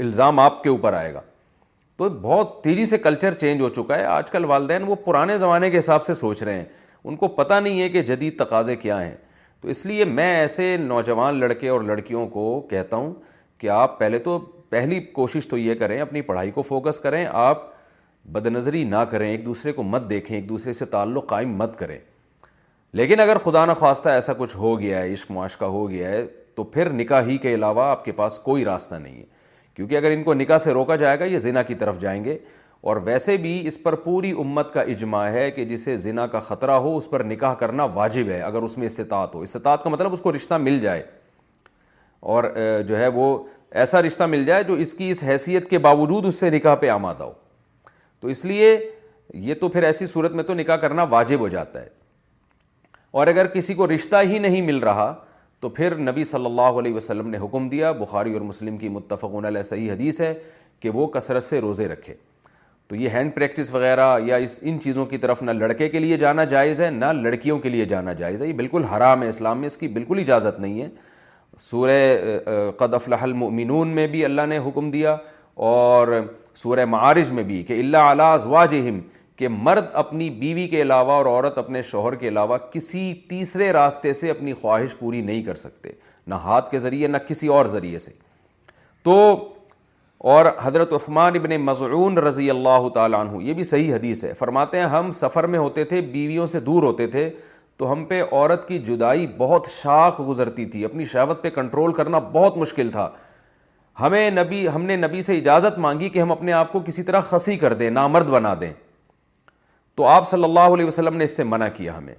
الزام 0.00 0.38
آپ 0.40 0.62
کے 0.62 0.68
اوپر 0.68 0.92
آئے 0.94 1.12
گا 1.14 1.20
تو 1.96 2.08
بہت 2.22 2.62
تیزی 2.64 2.84
سے 2.86 2.98
کلچر 2.98 3.34
چینج 3.40 3.60
ہو 3.60 3.68
چکا 3.76 3.98
ہے 3.98 4.04
آج 4.06 4.30
کل 4.30 4.44
والدین 4.50 4.82
وہ 4.86 4.94
پرانے 5.04 5.36
زمانے 5.38 5.70
کے 5.70 5.78
حساب 5.78 6.04
سے 6.06 6.14
سوچ 6.14 6.42
رہے 6.42 6.54
ہیں 6.56 6.64
ان 7.04 7.16
کو 7.16 7.28
پتہ 7.38 7.54
نہیں 7.62 7.80
ہے 7.80 7.88
کہ 7.88 8.02
جدید 8.12 8.36
تقاضے 8.38 8.76
کیا 8.84 9.02
ہیں 9.04 9.14
تو 9.60 9.68
اس 9.68 9.84
لیے 9.86 10.04
میں 10.04 10.34
ایسے 10.36 10.76
نوجوان 10.80 11.40
لڑکے 11.40 11.68
اور 11.68 11.80
لڑکیوں 11.90 12.26
کو 12.28 12.60
کہتا 12.70 12.96
ہوں 12.96 13.12
کہ 13.58 13.68
آپ 13.70 13.98
پہلے 13.98 14.18
تو 14.28 14.38
پہلی 14.70 15.00
کوشش 15.18 15.48
تو 15.48 15.58
یہ 15.58 15.74
کریں 15.80 16.00
اپنی 16.00 16.20
پڑھائی 16.30 16.50
کو 16.50 16.62
فوکس 16.62 16.98
کریں 17.00 17.24
آپ 17.30 17.62
بد 18.32 18.46
نظری 18.46 18.84
نہ 18.84 18.96
کریں 19.10 19.28
ایک 19.30 19.44
دوسرے 19.46 19.72
کو 19.72 19.82
مت 19.82 20.08
دیکھیں 20.10 20.36
ایک 20.36 20.48
دوسرے 20.48 20.72
سے 20.72 20.84
تعلق 20.94 21.28
قائم 21.28 21.56
مت 21.58 21.78
کریں 21.78 21.98
لیکن 22.96 23.20
اگر 23.20 23.38
خدا 23.44 23.64
نخواستہ 23.66 24.08
ایسا 24.08 24.32
کچھ 24.38 24.56
ہو 24.56 24.78
گیا 24.80 24.98
ہے 24.98 25.12
عشق 25.12 25.30
معاشقہ 25.30 25.64
ہو 25.74 25.88
گیا 25.90 26.08
ہے 26.08 26.24
تو 26.54 26.64
پھر 26.72 26.90
نکاح 26.92 27.22
ہی 27.26 27.36
کے 27.42 27.54
علاوہ 27.54 27.82
آپ 27.90 28.04
کے 28.04 28.12
پاس 28.12 28.38
کوئی 28.38 28.64
راستہ 28.64 28.94
نہیں 28.94 29.16
ہے 29.18 29.22
کیونکہ 29.74 29.96
اگر 29.96 30.10
ان 30.12 30.22
کو 30.22 30.34
نکاح 30.34 30.58
سے 30.64 30.72
روکا 30.72 30.96
جائے 31.02 31.18
گا 31.20 31.24
یہ 31.24 31.38
زنا 31.44 31.62
کی 31.70 31.74
طرف 31.82 31.98
جائیں 32.00 32.22
گے 32.24 32.36
اور 32.90 32.96
ویسے 33.04 33.36
بھی 33.46 33.60
اس 33.68 33.82
پر 33.82 33.94
پوری 34.04 34.30
امت 34.40 34.72
کا 34.72 34.80
اجماع 34.94 35.26
ہے 35.32 35.50
کہ 35.50 35.64
جسے 35.64 35.96
زنا 36.04 36.26
کا 36.26 36.40
خطرہ 36.48 36.76
ہو 36.86 36.96
اس 36.96 37.08
پر 37.10 37.24
نکاح 37.24 37.54
کرنا 37.60 37.84
واجب 37.94 38.28
ہے 38.28 38.40
اگر 38.42 38.62
اس 38.62 38.76
میں 38.78 38.86
استطاعت 38.86 39.34
ہو 39.34 39.40
استطاعت 39.42 39.84
کا 39.84 39.90
مطلب 39.90 40.12
اس 40.12 40.20
کو 40.20 40.32
رشتہ 40.36 40.54
مل 40.68 40.78
جائے 40.80 41.02
اور 42.34 42.44
جو 42.88 42.98
ہے 42.98 43.08
وہ 43.14 43.36
ایسا 43.80 44.02
رشتہ 44.02 44.24
مل 44.34 44.44
جائے 44.46 44.62
جو 44.64 44.74
اس 44.84 44.94
کی 44.94 45.10
اس 45.10 45.22
حیثیت 45.28 45.70
کے 45.70 45.78
باوجود 45.88 46.26
اس 46.26 46.40
سے 46.40 46.50
نکاح 46.50 46.74
پہ 46.80 46.88
آمادہ 46.90 47.24
ہو 47.24 47.32
تو 48.20 48.28
اس 48.28 48.44
لیے 48.44 48.76
یہ 49.48 49.54
تو 49.60 49.68
پھر 49.68 49.82
ایسی 49.82 50.06
صورت 50.06 50.32
میں 50.32 50.44
تو 50.44 50.54
نکاح 50.54 50.76
کرنا 50.86 51.02
واجب 51.16 51.40
ہو 51.40 51.48
جاتا 51.56 51.80
ہے 51.80 51.88
اور 53.12 53.26
اگر 53.26 53.46
کسی 53.54 53.74
کو 53.74 53.86
رشتہ 53.94 54.16
ہی 54.28 54.38
نہیں 54.38 54.62
مل 54.66 54.78
رہا 54.88 55.12
تو 55.60 55.68
پھر 55.70 55.96
نبی 55.98 56.22
صلی 56.24 56.46
اللہ 56.46 56.78
علیہ 56.80 56.94
وسلم 56.94 57.28
نے 57.30 57.38
حکم 57.38 57.68
دیا 57.68 57.90
بخاری 57.98 58.32
اور 58.32 58.40
مسلم 58.40 58.76
کی 58.78 58.88
متفقن 58.88 59.44
علیہ 59.46 59.62
صحیح 59.62 59.90
حدیث 59.92 60.20
ہے 60.20 60.32
کہ 60.80 60.90
وہ 60.90 61.06
کثرت 61.16 61.42
سے 61.44 61.60
روزے 61.60 61.88
رکھے 61.88 62.14
تو 62.88 62.96
یہ 62.96 63.08
ہینڈ 63.14 63.34
پریکٹس 63.34 63.72
وغیرہ 63.74 64.06
یا 64.26 64.36
اس 64.46 64.58
ان 64.62 64.80
چیزوں 64.84 65.04
کی 65.06 65.18
طرف 65.18 65.42
نہ 65.42 65.50
لڑکے 65.50 65.88
کے 65.88 65.98
لیے 65.98 66.16
جانا 66.18 66.44
جائز 66.54 66.80
ہے 66.80 66.88
نہ 66.90 67.12
لڑکیوں 67.20 67.58
کے 67.58 67.68
لیے 67.68 67.84
جانا 67.92 68.12
جائز 68.22 68.42
ہے 68.42 68.46
یہ 68.48 68.52
بالکل 68.62 68.84
حرام 68.96 69.22
ہے 69.22 69.28
اسلام 69.28 69.58
میں 69.60 69.66
اس 69.66 69.76
کی 69.78 69.88
بالکل 70.00 70.18
اجازت 70.20 70.60
نہیں 70.60 70.82
ہے 70.82 70.88
سورہ 71.70 72.70
قد 72.78 72.94
افلح 72.94 73.22
المؤمنون 73.22 73.88
میں 73.94 74.06
بھی 74.16 74.24
اللہ 74.24 74.46
نے 74.48 74.58
حکم 74.66 74.90
دیا 74.90 75.16
اور 75.70 76.20
سورہ 76.62 76.84
معارج 76.94 77.30
میں 77.32 77.42
بھی 77.44 77.62
کہ 77.62 77.78
اللہ 77.80 78.10
علیہ 78.12 78.24
ازواجہم 78.34 79.00
کہ 79.42 79.48
مرد 79.50 79.84
اپنی 80.00 80.28
بیوی 80.40 80.66
کے 80.68 80.80
علاوہ 80.82 81.12
اور 81.12 81.26
عورت 81.26 81.56
اپنے 81.58 81.80
شوہر 81.86 82.14
کے 82.16 82.28
علاوہ 82.28 82.56
کسی 82.72 83.00
تیسرے 83.30 83.70
راستے 83.72 84.12
سے 84.14 84.28
اپنی 84.30 84.52
خواہش 84.60 84.94
پوری 84.98 85.20
نہیں 85.22 85.42
کر 85.42 85.54
سکتے 85.62 85.90
نہ 86.26 86.34
ہاتھ 86.42 86.70
کے 86.70 86.78
ذریعے 86.78 87.08
نہ 87.08 87.16
کسی 87.28 87.46
اور 87.54 87.66
ذریعے 87.72 87.98
سے 87.98 88.10
تو 89.04 89.16
اور 90.34 90.46
حضرت 90.62 90.92
عثمان 90.96 91.36
ابن 91.38 91.56
مضعون 91.64 92.18
رضی 92.26 92.48
اللہ 92.50 92.88
تعالیٰ 92.94 93.20
عنہ 93.26 93.40
یہ 93.44 93.54
بھی 93.54 93.64
صحیح 93.72 93.92
حدیث 93.94 94.22
ہے 94.24 94.32
فرماتے 94.38 94.78
ہیں 94.78 94.84
ہم 94.94 95.10
سفر 95.22 95.46
میں 95.54 95.58
ہوتے 95.58 95.84
تھے 95.92 96.00
بیویوں 96.12 96.46
سے 96.52 96.60
دور 96.70 96.82
ہوتے 96.82 97.06
تھے 97.16 97.28
تو 97.78 97.90
ہم 97.92 98.04
پہ 98.08 98.22
عورت 98.30 98.68
کی 98.68 98.78
جدائی 98.90 99.26
بہت 99.38 99.68
شاخ 99.82 100.20
گزرتی 100.28 100.66
تھی 100.76 100.84
اپنی 100.84 101.04
شہوت 101.12 101.42
پہ 101.42 101.50
کنٹرول 101.58 101.92
کرنا 101.98 102.18
بہت 102.32 102.56
مشکل 102.58 102.90
تھا 102.90 103.08
ہمیں 104.00 104.30
نبی 104.42 104.66
ہم 104.74 104.82
نے 104.84 104.96
نبی 104.96 105.22
سے 105.22 105.38
اجازت 105.38 105.78
مانگی 105.88 106.08
کہ 106.08 106.20
ہم 106.20 106.32
اپنے 106.32 106.52
آپ 106.62 106.72
کو 106.72 106.80
کسی 106.86 107.02
طرح 107.10 107.20
خسی 107.30 107.56
کر 107.64 107.72
دیں 107.82 107.90
نامرد 107.98 108.30
بنا 108.38 108.54
دیں 108.60 108.72
تو 109.96 110.04
آپ 110.06 110.28
صلی 110.28 110.44
اللہ 110.44 110.74
علیہ 110.74 110.86
وسلم 110.86 111.16
نے 111.16 111.24
اس 111.24 111.36
سے 111.36 111.44
منع 111.44 111.66
کیا 111.76 111.96
ہمیں 111.96 112.14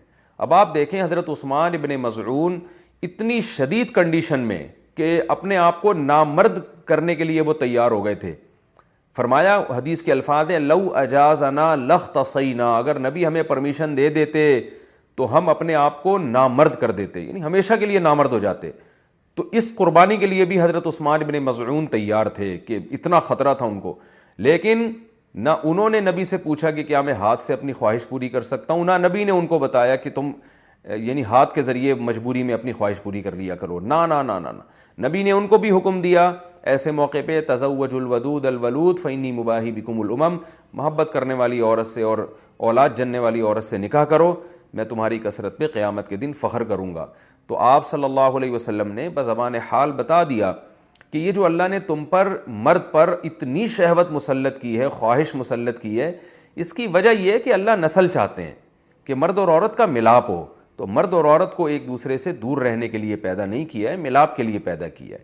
اب 0.45 0.53
آپ 0.53 0.73
دیکھیں 0.75 1.01
حضرت 1.01 1.29
عثمان 1.29 1.73
ابن 1.75 1.95
مضرون 2.01 2.59
اتنی 3.03 3.39
شدید 3.55 3.91
کنڈیشن 3.93 4.39
میں 4.51 4.65
کہ 4.97 5.21
اپنے 5.35 5.57
آپ 5.57 5.81
کو 5.81 5.93
نامرد 5.93 6.59
کرنے 6.85 7.15
کے 7.15 7.23
لیے 7.23 7.41
وہ 7.41 7.53
تیار 7.59 7.91
ہو 7.91 8.03
گئے 8.05 8.15
تھے 8.23 8.33
فرمایا 9.17 9.57
حدیث 9.75 10.01
کے 10.03 10.11
الفاظ 10.11 10.49
ہیں 10.51 10.59
لو 10.59 10.79
اجاز 10.97 11.43
انا 11.43 11.73
لخ 11.75 12.07
اگر 12.61 12.99
نبی 13.07 13.25
ہمیں 13.25 13.41
پرمیشن 13.47 13.97
دے 13.97 14.07
دیتے 14.13 14.45
تو 15.15 15.35
ہم 15.37 15.49
اپنے 15.49 15.75
آپ 15.75 16.01
کو 16.03 16.17
نامرد 16.17 16.75
کر 16.79 16.91
دیتے 16.99 17.19
یعنی 17.21 17.43
ہمیشہ 17.43 17.73
کے 17.79 17.85
لیے 17.85 17.99
نامرد 17.99 18.31
ہو 18.33 18.39
جاتے 18.45 18.71
تو 19.35 19.43
اس 19.59 19.73
قربانی 19.75 20.17
کے 20.17 20.25
لیے 20.27 20.45
بھی 20.45 20.59
حضرت 20.61 20.87
عثمان 20.87 21.21
ابن 21.23 21.37
مضرون 21.43 21.85
تیار 21.91 22.25
تھے 22.39 22.57
کہ 22.67 22.79
اتنا 22.97 23.19
خطرہ 23.27 23.53
تھا 23.57 23.65
ان 23.65 23.79
کو 23.79 23.95
لیکن 24.47 24.91
نہ 25.33 25.49
انہوں 25.63 25.89
نے 25.89 25.99
نبی 25.99 26.25
سے 26.25 26.37
پوچھا 26.37 26.71
کہ 26.71 26.83
کیا 26.83 27.01
میں 27.01 27.13
ہاتھ 27.19 27.39
سے 27.41 27.53
اپنی 27.53 27.73
خواہش 27.73 28.07
پوری 28.07 28.27
کر 28.29 28.41
سکتا 28.41 28.73
ہوں 28.73 28.85
نہ 28.85 28.97
نبی 29.05 29.23
نے 29.23 29.31
ان 29.31 29.47
کو 29.47 29.59
بتایا 29.59 29.95
کہ 29.95 30.09
تم 30.15 30.29
یعنی 31.03 31.23
ہاتھ 31.23 31.53
کے 31.55 31.61
ذریعے 31.61 31.93
مجبوری 31.93 32.43
میں 32.43 32.53
اپنی 32.53 32.73
خواہش 32.73 33.01
پوری 33.03 33.21
کر 33.21 33.35
لیا 33.35 33.55
کرو 33.55 33.79
نہ 33.79 33.93
نہ 34.09 34.21
نہ 34.31 34.39
نہ 34.47 34.51
نبی 35.07 35.23
نے 35.23 35.31
ان 35.31 35.47
کو 35.47 35.57
بھی 35.57 35.71
حکم 35.77 36.01
دیا 36.01 36.31
ایسے 36.71 36.91
موقع 36.91 37.17
پہ 37.27 37.39
تضوج 37.47 37.93
الودود 37.95 38.45
الولود 38.45 38.99
فینی 39.03 39.31
مباحی 39.39 39.71
بکم 39.81 39.99
الامم 40.01 40.37
محبت 40.73 41.09
کرنے 41.13 41.33
والی 41.39 41.59
عورت 41.61 41.87
سے 41.87 42.01
اور 42.03 42.17
اولاد 42.67 42.89
جننے 42.97 43.19
والی 43.19 43.41
عورت 43.41 43.63
سے 43.63 43.77
نکاح 43.77 44.03
کرو 44.13 44.33
میں 44.77 44.83
تمہاری 44.89 45.17
کثرت 45.23 45.57
پہ 45.57 45.67
قیامت 45.73 46.07
کے 46.09 46.15
دن 46.17 46.33
فخر 46.41 46.63
کروں 46.69 46.93
گا 46.95 47.05
تو 47.47 47.57
آپ 47.59 47.85
صلی 47.85 48.03
اللہ 48.03 48.37
علیہ 48.39 48.51
وسلم 48.51 48.91
نے 48.93 49.07
بزبان 49.13 49.55
حال 49.71 49.91
بتا 49.95 50.21
دیا 50.29 50.53
کہ 51.13 51.17
یہ 51.17 51.31
جو 51.31 51.43
اللہ 51.45 51.63
نے 51.69 51.79
تم 51.87 52.03
پر 52.09 52.27
مرد 52.67 52.81
پر 52.91 53.13
اتنی 53.23 53.67
شہوت 53.75 54.11
مسلط 54.11 54.57
کی 54.59 54.79
ہے 54.79 54.87
خواہش 54.99 55.33
مسلط 55.35 55.79
کی 55.79 55.99
ہے 56.01 56.11
اس 56.63 56.73
کی 56.73 56.85
وجہ 56.93 57.09
یہ 57.17 57.31
ہے 57.31 57.39
کہ 57.39 57.53
اللہ 57.53 57.71
نسل 57.81 58.07
چاہتے 58.13 58.43
ہیں 58.43 58.53
کہ 59.05 59.15
مرد 59.15 59.37
اور 59.39 59.47
عورت 59.47 59.75
کا 59.77 59.85
ملاپ 59.85 60.29
ہو 60.29 60.45
تو 60.75 60.87
مرد 60.87 61.13
اور 61.13 61.25
عورت 61.25 61.55
کو 61.55 61.65
ایک 61.73 61.87
دوسرے 61.87 62.17
سے 62.17 62.31
دور 62.45 62.61
رہنے 62.61 62.87
کے 62.89 62.97
لیے 62.97 63.15
پیدا 63.25 63.45
نہیں 63.45 63.65
کیا 63.71 63.91
ہے 63.91 63.95
ملاپ 64.07 64.35
کے 64.37 64.43
لیے 64.43 64.59
پیدا 64.69 64.87
کیا 64.97 65.17
ہے 65.17 65.23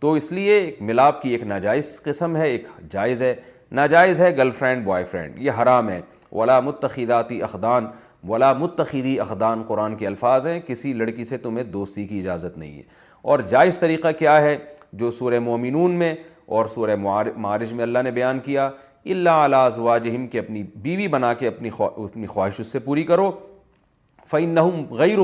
تو 0.00 0.12
اس 0.14 0.30
لیے 0.32 0.58
ایک 0.60 0.82
ملاپ 0.90 1.22
کی 1.22 1.30
ایک 1.32 1.42
ناجائز 1.46 2.00
قسم 2.04 2.36
ہے 2.36 2.48
ایک 2.48 2.66
جائز 2.92 3.22
ہے 3.22 3.34
ناجائز 3.80 4.20
ہے 4.20 4.36
گرل 4.36 4.50
فرینڈ 4.58 4.84
بوائے 4.86 5.04
فرینڈ 5.10 5.38
یہ 5.42 5.60
حرام 5.62 5.88
ہے 5.90 6.00
ولا 6.32 6.58
متخیداتی 6.66 7.40
اخدان 7.42 7.86
ولا 8.28 8.52
متخیدی 8.58 9.18
اخدان 9.20 9.62
قرآن 9.68 9.94
کے 9.96 10.06
الفاظ 10.06 10.46
ہیں 10.46 10.58
کسی 10.66 10.92
لڑکی 10.94 11.24
سے 11.24 11.38
تمہیں 11.48 11.64
دوستی 11.78 12.06
کی 12.06 12.18
اجازت 12.20 12.58
نہیں 12.58 12.76
ہے 12.76 13.08
اور 13.30 13.38
جائز 13.50 13.78
طریقہ 13.78 14.08
کیا 14.18 14.40
ہے 14.40 14.56
جو 14.98 15.10
سورہ 15.10 15.38
مومنون 15.40 15.90
میں 15.98 16.14
اور 16.58 16.66
سورہ 16.66 16.96
معارج 17.36 17.72
میں 17.72 17.82
اللہ 17.82 17.98
نے 18.04 18.10
بیان 18.10 18.38
کیا 18.44 18.68
اللہ 19.10 19.36
علیہ 19.44 19.56
ازواجہم 19.66 20.26
کے 20.28 20.38
اپنی 20.38 20.62
بیوی 20.82 21.06
بنا 21.08 21.32
کے 21.34 21.46
اپنی 21.48 21.70
اپنی 21.88 22.26
خواہش 22.26 22.60
اس 22.60 22.72
سے 22.72 22.78
پوری 22.84 23.02
کرو 23.10 23.30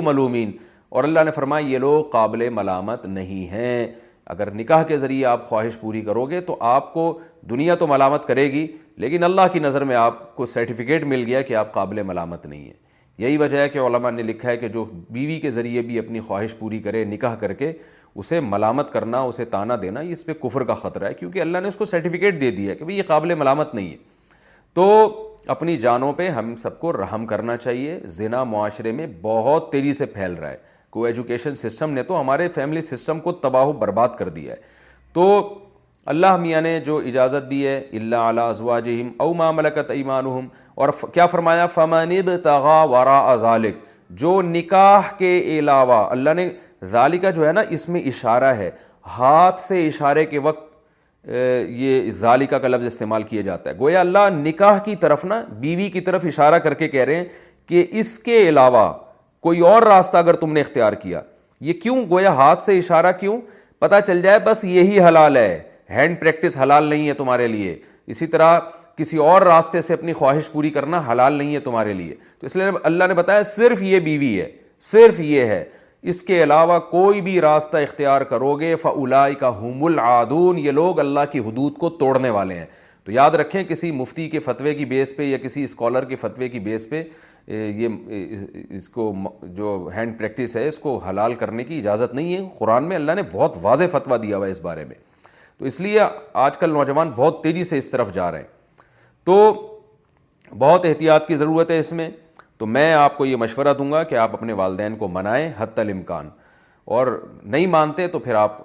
ملومین 0.05 0.53
اور 0.97 1.05
اللہ 1.05 1.25
نے 1.25 1.31
فرمایا 1.33 1.67
یہ 1.71 1.79
لوگ 1.79 2.05
قابل 2.13 2.49
ملامت 2.55 3.07
نہیں 3.07 3.47
ہیں 3.53 3.87
اگر 4.35 4.51
نکاح 4.55 4.83
کے 4.85 4.97
ذریعے 4.99 5.25
آپ 5.27 5.49
خواہش 5.49 5.79
پوری 5.81 6.01
کرو 6.03 6.25
گے 6.31 6.41
تو 6.47 6.57
آپ 6.69 6.93
کو 6.93 7.07
دنیا 7.51 7.75
تو 7.79 7.87
ملامت 7.87 8.27
کرے 8.27 8.51
گی 8.53 8.67
لیکن 9.05 9.25
اللہ 9.25 9.47
کی 9.53 9.59
نظر 9.59 9.85
میں 9.85 9.97
آپ 9.97 10.35
کو 10.37 10.47
سرٹیفکیٹ 10.47 11.05
مل 11.07 11.25
گیا 11.27 11.43
کہ 11.49 11.55
آپ 11.57 11.73
قابل 11.75 12.03
ملامت 12.07 12.47
نہیں 12.47 12.65
ہیں 12.65 12.75
یہی 13.25 13.37
وجہ 13.39 13.59
ہے 13.59 13.69
کہ 13.69 13.79
علماء 13.79 14.11
نے 14.11 14.23
لکھا 14.23 14.49
ہے 14.51 14.57
کہ 14.57 14.69
جو 14.69 14.85
بیوی 15.11 15.39
کے 15.41 15.51
ذریعے 15.51 15.83
بھی 15.83 15.99
اپنی 15.99 16.21
خواہش 16.27 16.55
پوری 16.59 16.79
کرے 16.83 17.05
نکاح 17.05 17.35
کر 17.41 17.53
کے 17.63 17.73
اسے 18.19 18.41
ملامت 18.41 18.93
کرنا 18.93 19.21
اسے 19.21 19.45
تانا 19.45 19.75
دینا 19.83 20.01
یہ 20.01 20.13
اس 20.13 20.25
پہ 20.27 20.33
کفر 20.43 20.65
کا 20.65 20.75
خطرہ 20.75 21.09
ہے 21.09 21.15
کیونکہ 21.15 21.41
اللہ 21.41 21.59
نے 21.63 21.69
اس 21.69 21.77
کو 21.77 21.85
سرٹیفکیٹ 21.85 22.41
دے 22.41 22.51
دیا 22.51 22.71
ہے 22.71 22.77
کہ 22.77 22.85
بھائی 22.85 22.97
یہ 22.99 23.03
قابل 23.07 23.35
ملامت 23.35 23.75
نہیں 23.75 23.91
ہے 23.91 23.97
تو 24.75 24.87
اپنی 25.55 25.77
جانوں 25.79 26.13
پہ 26.13 26.29
ہم 26.31 26.55
سب 26.63 26.79
کو 26.81 26.93
رحم 26.93 27.27
کرنا 27.27 27.57
چاہیے 27.57 27.99
ذنا 28.17 28.43
معاشرے 28.55 28.93
میں 28.93 29.07
بہت 29.23 29.71
تیزی 29.73 29.93
سے 29.99 30.07
پھیل 30.15 30.35
رہا 30.35 30.51
ہے 30.51 30.57
کو 30.91 31.05
ایجوکیشن 31.05 31.55
سسٹم 31.57 31.91
نے 31.93 32.03
تو 32.03 32.21
ہمارے 32.21 32.49
فیملی 32.55 32.81
سسٹم 32.83 33.21
کو 33.21 33.33
تباہ 33.45 33.65
و 33.67 33.73
برباد 33.81 34.09
کر 34.19 34.29
دیا 34.39 34.53
ہے 34.55 34.61
تو 35.15 35.31
اللہ 36.13 36.37
میاں 36.37 36.61
نے 36.61 36.79
جو 36.87 36.97
اجازت 37.07 37.51
دی 37.51 37.67
ہے 37.67 37.77
اللہ 37.97 38.27
علیہ 38.33 38.43
ازوا 38.43 38.79
جہم 38.81 39.09
او 39.21 39.33
ماں 39.35 39.53
ملکت 39.53 39.91
ایمانہم 39.91 40.47
اور 40.85 40.89
کیا 41.15 41.27
فرمایا 41.27 41.67
فمانب 41.75 42.31
تغا 42.45 42.83
وار 42.91 43.07
ازالک 43.07 43.77
جو 44.23 44.41
نکاح 44.43 45.11
کے 45.19 45.39
علاوہ 45.59 46.05
اللہ 46.11 46.35
نے 46.37 46.49
ذالی 46.91 47.19
کا 47.19 47.31
جو 47.37 47.47
ہے 47.47 47.53
نا 47.53 47.63
اس 47.77 47.89
میں 47.89 48.01
اشارہ 48.09 48.53
ہے 48.59 48.71
ہاتھ 49.19 49.61
سے 49.61 49.87
اشارے 49.87 50.25
کے 50.27 50.39
وقت 50.47 50.65
یہ 51.29 52.11
ذالکہ 52.19 52.59
کا 52.59 52.69
لفظ 52.69 52.85
استعمال 52.87 53.23
کیا 53.29 53.43
جاتا 53.43 53.71
ہے 53.71 53.75
گویا 53.79 54.01
اللہ 54.01 54.29
نکاح 54.33 54.79
کی 54.85 54.95
طرف 54.97 55.25
نا 55.25 55.43
بیوی 55.61 55.89
کی 55.91 56.01
طرف 56.09 56.25
اشارہ 56.27 56.59
کر 56.67 56.75
کے 56.83 56.89
کہہ 56.89 57.05
رہے 57.05 57.15
ہیں 57.15 57.25
کہ 57.69 57.85
اس 58.01 58.19
کے 58.29 58.39
علاوہ 58.49 58.93
کوئی 59.43 59.61
اور 59.71 59.83
راستہ 59.83 60.17
اگر 60.17 60.37
تم 60.43 60.53
نے 60.53 60.61
اختیار 60.61 60.93
کیا 61.03 61.21
یہ 61.67 61.73
کیوں 61.83 61.99
گویا 62.11 62.31
ہاتھ 62.41 62.59
سے 62.63 62.79
اشارہ 62.79 63.13
کیوں 63.21 63.41
پتہ 63.79 63.97
چل 64.07 64.23
جائے 64.23 64.39
بس 64.45 64.65
یہی 64.65 65.01
حلال 65.05 65.37
ہے 65.37 65.59
ہینڈ 65.91 66.21
پریکٹس 66.21 66.57
حلال 66.59 66.85
نہیں 66.85 67.09
ہے 67.09 67.13
تمہارے 67.15 67.47
لیے 67.49 67.77
اسی 68.15 68.27
طرح 68.27 68.59
کسی 68.97 69.17
اور 69.31 69.43
راستے 69.43 69.81
سے 69.87 69.95
اپنی 69.95 70.13
خواہش 70.13 70.51
پوری 70.53 70.71
کرنا 70.71 71.01
حلال 71.11 71.33
نہیں 71.33 71.55
ہے 71.55 71.61
تمہارے 71.61 71.93
لیے 71.95 72.15
تو 72.41 72.47
اس 72.47 72.57
لیے 72.57 72.65
اللہ 72.83 73.05
نے 73.09 73.15
بتایا 73.15 73.43
صرف 73.55 73.83
یہ 73.83 74.01
بیوی 74.01 74.41
ہے 74.41 74.49
صرف 74.93 75.21
یہ 75.21 75.45
ہے 75.47 75.65
اس 76.11 76.23
کے 76.23 76.43
علاوہ 76.43 76.79
کوئی 76.91 77.21
بھی 77.21 77.41
راستہ 77.41 77.77
اختیار 77.77 78.21
کرو 78.33 78.55
گے 78.59 78.75
فلائی 78.83 79.35
کا 79.35 79.49
حم 79.61 79.83
العادون 79.85 80.59
یہ 80.59 80.71
لوگ 80.73 80.99
اللہ 81.01 81.21
کی 81.31 81.39
حدود 81.47 81.77
کو 81.79 81.89
توڑنے 82.03 82.29
والے 82.37 82.55
ہیں 82.59 82.67
تو 83.05 83.13
یاد 83.13 83.31
رکھیں 83.41 83.63
کسی 83.69 83.91
مفتی 83.93 84.29
کے 84.31 84.41
فتوے 84.41 84.75
کی 84.75 84.85
بیس 84.93 85.17
پہ 85.17 85.23
یا 85.25 85.39
کسی 85.45 85.65
اسکالر 85.65 86.05
کے 86.09 86.17
فتوے 86.17 86.49
کی 86.49 86.61
بیس 86.69 86.89
پہ 86.91 87.03
یہ 87.49 87.89
اس 88.77 88.89
کو 88.89 89.13
جو 89.57 89.71
ہینڈ 89.95 90.17
پریکٹس 90.19 90.55
ہے 90.57 90.67
اس 90.69 90.79
کو 90.79 90.97
حلال 91.09 91.35
کرنے 91.43 91.65
کی 91.65 91.79
اجازت 91.79 92.15
نہیں 92.15 92.35
ہے 92.35 92.45
قرآن 92.59 92.85
میں 92.89 92.97
اللہ 92.97 93.13
نے 93.17 93.23
بہت 93.33 93.57
واضح 93.63 93.89
فتویٰ 93.93 94.23
دیا 94.23 94.37
ہوا 94.37 94.47
ہے 94.47 94.51
اس 94.51 94.61
بارے 94.65 94.85
میں 94.89 94.97
تو 95.59 95.65
اس 95.67 95.81
لیے 95.81 96.01
آج 96.45 96.59
کل 96.59 96.71
نوجوان 96.73 97.11
بہت 97.17 97.43
تیزی 97.45 97.65
سے 97.65 97.79
اس 97.79 97.91
طرف 97.91 98.13
جا 98.15 98.31
رہے 98.33 98.39
ہیں 98.41 98.85
تو 99.25 99.53
بہت 100.59 100.85
احتیاط 100.87 101.27
کی 101.29 101.37
ضرورت 101.37 101.71
ہے 101.71 101.79
اس 101.79 101.93
میں 102.01 102.09
تو 102.59 102.67
میں 102.67 102.93
آپ 102.95 103.17
کو 103.17 103.27
یہ 103.27 103.37
مشورہ 103.37 103.73
دوں 103.79 103.91
گا 103.93 104.03
کہ 104.11 104.15
آپ 104.19 104.33
اپنے 104.35 104.53
والدین 104.63 104.97
کو 104.97 105.09
منائیں 105.13 105.51
حتی 105.57 105.81
الامکان 105.81 106.29
اور 106.97 107.07
نہیں 107.43 107.67
مانتے 107.67 108.07
تو 108.09 108.19
پھر 108.19 108.35
آپ 108.35 108.59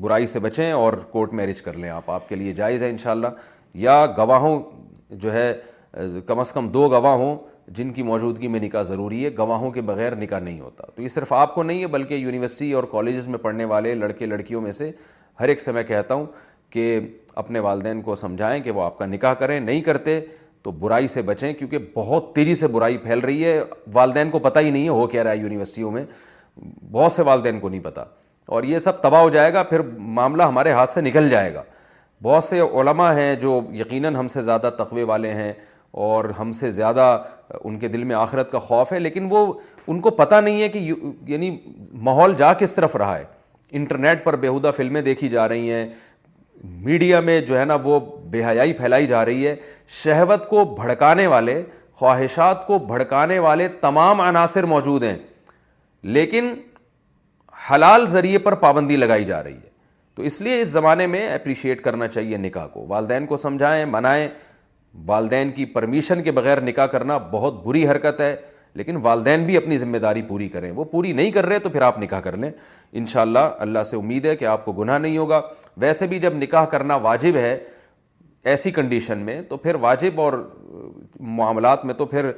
برائی 0.00 0.26
سے 0.26 0.38
بچیں 0.40 0.70
اور 0.72 0.92
کورٹ 1.10 1.32
میرج 1.34 1.62
کر 1.62 1.76
لیں 1.76 1.90
آپ 1.90 2.10
آپ 2.10 2.28
کے 2.28 2.36
لیے 2.36 2.52
جائز 2.54 2.82
ہے 2.82 2.90
انشاءاللہ 2.90 3.26
یا 3.84 4.04
گواہوں 4.16 4.58
جو 5.10 5.32
ہے 5.32 5.52
کم 6.26 6.38
از 6.40 6.52
کم 6.52 6.68
دو 6.68 6.88
گواہوں 6.90 7.34
جن 7.76 7.92
کی 7.92 8.02
موجودگی 8.02 8.48
میں 8.54 8.60
نکاح 8.60 8.82
ضروری 8.86 9.24
ہے 9.24 9.30
گواہوں 9.38 9.70
کے 9.72 9.80
بغیر 9.90 10.16
نکاح 10.16 10.38
نہیں 10.40 10.60
ہوتا 10.60 10.84
تو 10.94 11.02
یہ 11.02 11.08
صرف 11.08 11.32
آپ 11.32 11.54
کو 11.54 11.62
نہیں 11.62 11.80
ہے 11.82 11.86
بلکہ 11.96 12.14
یونیورسٹی 12.14 12.72
اور 12.80 12.84
کالجز 12.90 13.28
میں 13.28 13.38
پڑھنے 13.42 13.64
والے 13.72 13.94
لڑکے 13.94 14.26
لڑکیوں 14.26 14.60
میں 14.62 14.72
سے 14.80 14.90
ہر 15.40 15.48
ایک 15.48 15.60
سے 15.60 15.72
میں 15.72 15.82
کہتا 15.82 16.14
ہوں 16.14 16.26
کہ 16.70 16.98
اپنے 17.42 17.58
والدین 17.68 18.00
کو 18.02 18.14
سمجھائیں 18.16 18.62
کہ 18.62 18.70
وہ 18.70 18.82
آپ 18.82 18.98
کا 18.98 19.06
نکاح 19.06 19.34
کریں 19.38 19.58
نہیں 19.60 19.80
کرتے 19.82 20.20
تو 20.64 20.70
برائی 20.80 21.06
سے 21.14 21.22
بچیں 21.22 21.52
کیونکہ 21.54 21.78
بہت 21.94 22.34
تیزی 22.34 22.54
سے 22.54 22.66
برائی 22.74 22.96
پھیل 22.98 23.18
رہی 23.20 23.44
ہے 23.44 23.60
والدین 23.92 24.30
کو 24.30 24.38
پتہ 24.46 24.58
ہی 24.58 24.70
نہیں 24.70 24.84
ہے 24.84 24.88
ہو 24.88 25.06
کیا 25.06 25.24
رہا 25.24 25.30
ہے 25.30 25.36
یونیورسٹیوں 25.36 25.90
میں 25.92 26.04
بہت 26.92 27.12
سے 27.12 27.22
والدین 27.28 27.58
کو 27.60 27.68
نہیں 27.68 27.80
پتہ 27.84 28.04
اور 28.54 28.62
یہ 28.70 28.78
سب 28.78 29.00
تباہ 29.02 29.20
ہو 29.22 29.28
جائے 29.30 29.52
گا 29.54 29.62
پھر 29.72 29.80
معاملہ 30.18 30.42
ہمارے 30.42 30.72
ہاتھ 30.72 30.90
سے 30.90 31.00
نکل 31.00 31.28
جائے 31.30 31.52
گا 31.54 31.62
بہت 32.22 32.44
سے 32.44 32.60
علماء 32.60 33.12
ہیں 33.16 33.34
جو 33.40 33.60
یقیناً 33.78 34.16
ہم 34.16 34.28
سے 34.28 34.42
زیادہ 34.42 34.70
تقوی 34.78 35.02
والے 35.12 35.32
ہیں 35.34 35.52
اور 36.04 36.24
ہم 36.38 36.52
سے 36.60 36.70
زیادہ 36.80 37.04
ان 37.64 37.78
کے 37.78 37.88
دل 37.88 38.04
میں 38.04 38.16
آخرت 38.16 38.50
کا 38.52 38.58
خوف 38.58 38.92
ہے 38.92 38.98
لیکن 38.98 39.26
وہ 39.30 39.46
ان 39.86 40.00
کو 40.00 40.10
پتہ 40.20 40.34
نہیں 40.44 40.62
ہے 40.62 40.68
کہ 40.68 40.78
یعنی 41.26 41.56
ماحول 42.08 42.34
جا 42.38 42.52
کس 42.62 42.74
طرف 42.74 42.96
رہا 43.02 43.18
ہے 43.18 43.24
انٹرنیٹ 43.78 44.24
پر 44.24 44.36
بیہودہ 44.46 44.70
فلمیں 44.76 45.00
دیکھی 45.02 45.28
جا 45.28 45.48
رہی 45.48 45.70
ہیں 45.72 45.88
میڈیا 46.82 47.20
میں 47.20 47.40
جو 47.46 47.58
ہے 47.58 47.64
نا 47.64 47.76
وہ 47.84 47.98
بے 48.30 48.44
حیائی 48.44 48.72
پھیلائی 48.72 49.06
جا 49.06 49.24
رہی 49.24 49.46
ہے 49.46 49.54
شہوت 50.02 50.48
کو 50.48 50.64
بھڑکانے 50.76 51.26
والے 51.26 51.62
خواہشات 52.00 52.66
کو 52.66 52.78
بھڑکانے 52.86 53.38
والے 53.38 53.68
تمام 53.80 54.20
عناصر 54.20 54.64
موجود 54.66 55.02
ہیں 55.04 55.16
لیکن 56.16 56.54
حلال 57.70 58.06
ذریعے 58.12 58.38
پر 58.46 58.54
پابندی 58.62 58.96
لگائی 58.96 59.24
جا 59.24 59.42
رہی 59.42 59.54
ہے 59.54 59.72
تو 60.14 60.22
اس 60.22 60.40
لیے 60.40 60.60
اس 60.60 60.68
زمانے 60.68 61.06
میں 61.06 61.28
اپریشیٹ 61.34 61.80
کرنا 61.82 62.08
چاہیے 62.08 62.36
نکاح 62.36 62.66
کو 62.72 62.84
والدین 62.88 63.26
کو 63.26 63.36
سمجھائیں 63.36 63.84
منائیں 63.90 64.28
والدین 65.06 65.50
کی 65.52 65.64
پرمیشن 65.76 66.22
کے 66.22 66.32
بغیر 66.32 66.60
نکاح 66.62 66.86
کرنا 66.92 67.16
بہت 67.30 67.62
بری 67.64 67.86
حرکت 67.88 68.20
ہے 68.20 68.34
لیکن 68.76 68.96
والدین 69.02 69.44
بھی 69.46 69.56
اپنی 69.56 69.78
ذمہ 69.78 69.96
داری 70.02 70.22
پوری 70.28 70.48
کریں 70.48 70.70
وہ 70.76 70.84
پوری 70.92 71.12
نہیں 71.12 71.30
کر 71.32 71.46
رہے 71.46 71.58
تو 71.66 71.70
پھر 71.70 71.82
آپ 71.82 71.98
نکاح 71.98 72.20
کر 72.20 72.36
لیں 72.36 72.50
انشاءاللہ 73.00 73.38
اللہ 73.66 73.82
سے 73.90 73.96
امید 73.96 74.24
ہے 74.26 74.34
کہ 74.36 74.44
آپ 74.44 74.64
کو 74.64 74.72
گناہ 74.72 74.98
نہیں 74.98 75.18
ہوگا 75.18 75.40
ویسے 75.80 76.06
بھی 76.06 76.18
جب 76.20 76.34
نکاح 76.36 76.64
کرنا 76.72 76.96
واجب 77.06 77.36
ہے 77.36 77.56
ایسی 78.52 78.70
کنڈیشن 78.70 79.18
میں 79.26 79.40
تو 79.48 79.56
پھر 79.56 79.74
واجب 79.80 80.20
اور 80.20 80.32
معاملات 81.36 81.84
میں 81.84 81.94
تو 81.94 82.06
پھر 82.06 82.30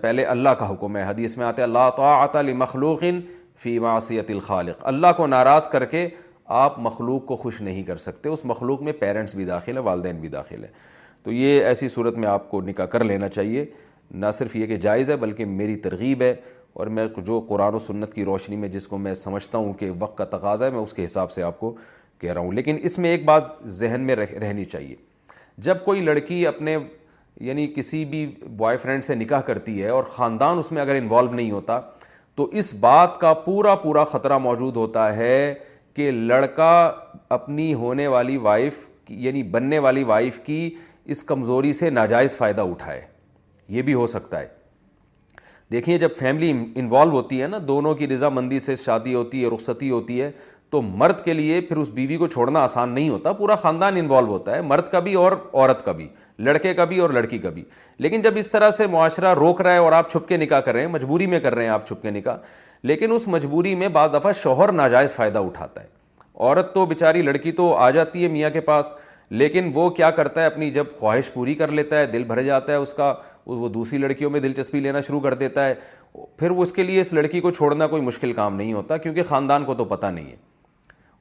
پہلے 0.00 0.24
اللہ 0.36 0.48
کا 0.58 0.70
حکم 0.70 0.96
ہے 0.96 1.02
حدیث 1.08 1.36
میں 1.36 1.44
آتے 1.46 1.62
اللہ 1.62 1.88
طاعت 1.96 2.36
لمخلوق 2.46 3.04
فی 3.62 3.78
معصیت 3.84 4.30
الخالق 4.30 4.82
اللہ 4.88 5.12
کو 5.16 5.26
ناراض 5.26 5.68
کر 5.68 5.84
کے 5.94 6.08
آپ 6.62 6.78
مخلوق 6.80 7.24
کو 7.26 7.36
خوش 7.36 7.60
نہیں 7.60 7.82
کر 7.84 7.96
سکتے 8.06 8.28
اس 8.28 8.44
مخلوق 8.44 8.82
میں 8.82 8.92
پیرنٹس 8.98 9.34
بھی 9.34 9.44
داخل 9.44 9.76
ہے 9.76 9.82
والدین 9.90 10.20
بھی 10.20 10.28
داخل 10.28 10.64
ہے 10.64 10.68
تو 11.22 11.32
یہ 11.32 11.64
ایسی 11.64 11.88
صورت 11.88 12.18
میں 12.18 12.28
آپ 12.28 12.48
کو 12.50 12.60
نکاح 12.66 12.86
کر 12.92 13.04
لینا 13.04 13.28
چاہیے 13.28 13.64
نہ 14.10 14.26
صرف 14.32 14.54
یہ 14.56 14.66
کہ 14.66 14.76
جائز 14.80 15.10
ہے 15.10 15.16
بلکہ 15.16 15.44
میری 15.44 15.74
ترغیب 15.86 16.22
ہے 16.22 16.34
اور 16.74 16.86
میں 16.96 17.06
جو 17.26 17.40
قرآن 17.48 17.74
و 17.74 17.78
سنت 17.78 18.12
کی 18.14 18.24
روشنی 18.24 18.56
میں 18.56 18.68
جس 18.68 18.86
کو 18.88 18.98
میں 18.98 19.14
سمجھتا 19.14 19.58
ہوں 19.58 19.72
کہ 19.78 19.90
وقت 19.98 20.16
کا 20.18 20.24
تقاضا 20.36 20.64
ہے 20.66 20.70
میں 20.70 20.80
اس 20.80 20.92
کے 20.94 21.04
حساب 21.04 21.30
سے 21.30 21.42
آپ 21.42 21.58
کو 21.60 21.74
کہہ 22.20 22.32
رہا 22.32 22.40
ہوں 22.40 22.52
لیکن 22.52 22.78
اس 22.82 22.98
میں 22.98 23.10
ایک 23.10 23.24
بات 23.24 23.42
ذہن 23.78 24.00
میں 24.06 24.16
رہنی 24.16 24.64
چاہیے 24.64 24.94
جب 25.66 25.84
کوئی 25.84 26.00
لڑکی 26.04 26.46
اپنے 26.46 26.76
یعنی 27.46 27.66
کسی 27.76 28.04
بھی 28.04 28.24
بوائے 28.56 28.76
فرینڈ 28.78 29.04
سے 29.04 29.14
نکاح 29.14 29.40
کرتی 29.46 29.82
ہے 29.82 29.88
اور 29.88 30.04
خاندان 30.14 30.58
اس 30.58 30.70
میں 30.72 30.82
اگر 30.82 30.94
انوالو 30.94 31.32
نہیں 31.32 31.50
ہوتا 31.50 31.80
تو 32.36 32.44
اس 32.58 32.72
بات 32.80 33.18
کا 33.20 33.32
پورا 33.44 33.74
پورا 33.74 34.04
خطرہ 34.12 34.38
موجود 34.38 34.76
ہوتا 34.76 35.14
ہے 35.16 35.54
کہ 35.94 36.10
لڑکا 36.10 36.72
اپنی 37.38 37.72
ہونے 37.74 38.06
والی 38.06 38.36
وائف 38.42 38.86
یعنی 39.08 39.42
بننے 39.52 39.78
والی 39.78 40.02
وائف 40.04 40.38
کی 40.44 40.68
اس 41.14 41.22
کمزوری 41.24 41.72
سے 41.72 41.90
ناجائز 41.90 42.36
فائدہ 42.36 42.60
اٹھائے 42.60 43.00
یہ 43.76 43.82
بھی 43.82 43.94
ہو 43.94 44.06
سکتا 44.06 44.40
ہے 44.40 44.46
دیکھیے 45.72 45.98
جب 45.98 46.10
فیملی 46.18 46.50
انوالو 46.74 47.10
ہوتی 47.12 47.40
ہے 47.42 47.46
نا 47.46 47.58
دونوں 47.68 47.94
کی 47.94 48.06
رضامندی 48.08 48.60
سے 48.66 48.76
شادی 48.84 49.14
ہوتی 49.14 49.44
ہے 49.44 49.48
رخصتی 49.54 49.90
ہوتی 49.90 50.20
ہے 50.20 50.30
تو 50.70 50.80
مرد 50.82 51.20
کے 51.24 51.32
لیے 51.34 51.60
پھر 51.68 51.76
اس 51.76 51.90
بیوی 51.94 52.16
کو 52.16 52.26
چھوڑنا 52.28 52.60
آسان 52.62 52.90
نہیں 52.94 53.08
ہوتا 53.08 53.32
پورا 53.32 53.54
خاندان 53.62 53.96
انوالو 53.96 54.28
ہوتا 54.28 54.56
ہے 54.56 54.60
مرد 54.62 54.88
کا 54.92 54.98
بھی 55.08 55.14
اور 55.24 55.32
عورت 55.52 55.84
کا 55.84 55.92
بھی 56.00 56.08
لڑکے 56.48 56.72
کا 56.74 56.84
بھی 56.90 56.98
اور 57.00 57.10
لڑکی 57.10 57.38
کا 57.38 57.50
بھی 57.50 57.62
لیکن 58.06 58.22
جب 58.22 58.34
اس 58.38 58.50
طرح 58.50 58.70
سے 58.76 58.86
معاشرہ 58.86 59.32
روک 59.34 59.60
رہا 59.60 59.72
ہے 59.72 59.78
اور 59.84 59.92
آپ 59.92 60.10
چھپ 60.10 60.28
کے 60.28 60.36
نکاح 60.36 60.60
کر 60.66 60.72
رہے 60.72 60.80
ہیں 60.80 60.88
مجبوری 60.92 61.26
میں 61.34 61.40
کر 61.46 61.54
رہے 61.54 61.62
ہیں 61.64 61.70
آپ 61.70 61.86
چھپ 61.86 62.02
کے 62.02 62.10
نکاح 62.10 62.36
لیکن 62.92 63.12
اس 63.12 63.26
مجبوری 63.28 63.74
میں 63.74 63.88
بعض 63.98 64.10
دفعہ 64.14 64.32
شوہر 64.42 64.72
ناجائز 64.72 65.14
فائدہ 65.14 65.38
اٹھاتا 65.46 65.82
ہے 65.82 65.86
عورت 66.34 66.74
تو 66.74 66.84
بیچاری 66.86 67.22
لڑکی 67.22 67.52
تو 67.62 67.74
آ 67.74 67.88
جاتی 67.90 68.22
ہے 68.22 68.28
میاں 68.36 68.50
کے 68.50 68.60
پاس 68.70 68.92
لیکن 69.40 69.70
وہ 69.74 69.88
کیا 69.96 70.10
کرتا 70.18 70.40
ہے 70.40 70.46
اپنی 70.46 70.70
جب 70.70 70.86
خواہش 70.98 71.32
پوری 71.32 71.54
کر 71.54 71.68
لیتا 71.78 71.98
ہے 71.98 72.06
دل 72.12 72.24
بھر 72.24 72.42
جاتا 72.42 72.72
ہے 72.72 72.76
اس 72.78 72.92
کا 72.94 73.12
وہ 73.48 73.68
دوسری 73.68 73.98
لڑکیوں 73.98 74.30
میں 74.30 74.40
دلچسپی 74.40 74.80
لینا 74.80 75.00
شروع 75.00 75.20
کر 75.20 75.34
دیتا 75.34 75.66
ہے 75.66 75.74
پھر 76.38 76.50
وہ 76.50 76.62
اس 76.62 76.72
کے 76.72 76.82
لیے 76.82 77.00
اس 77.00 77.12
لڑکی 77.12 77.40
کو 77.40 77.50
چھوڑنا 77.50 77.86
کوئی 77.88 78.02
مشکل 78.02 78.32
کام 78.32 78.56
نہیں 78.56 78.72
ہوتا 78.72 78.96
کیونکہ 78.96 79.22
خاندان 79.28 79.64
کو 79.64 79.74
تو 79.74 79.84
پتہ 79.92 80.06
نہیں 80.06 80.30
ہے 80.30 80.36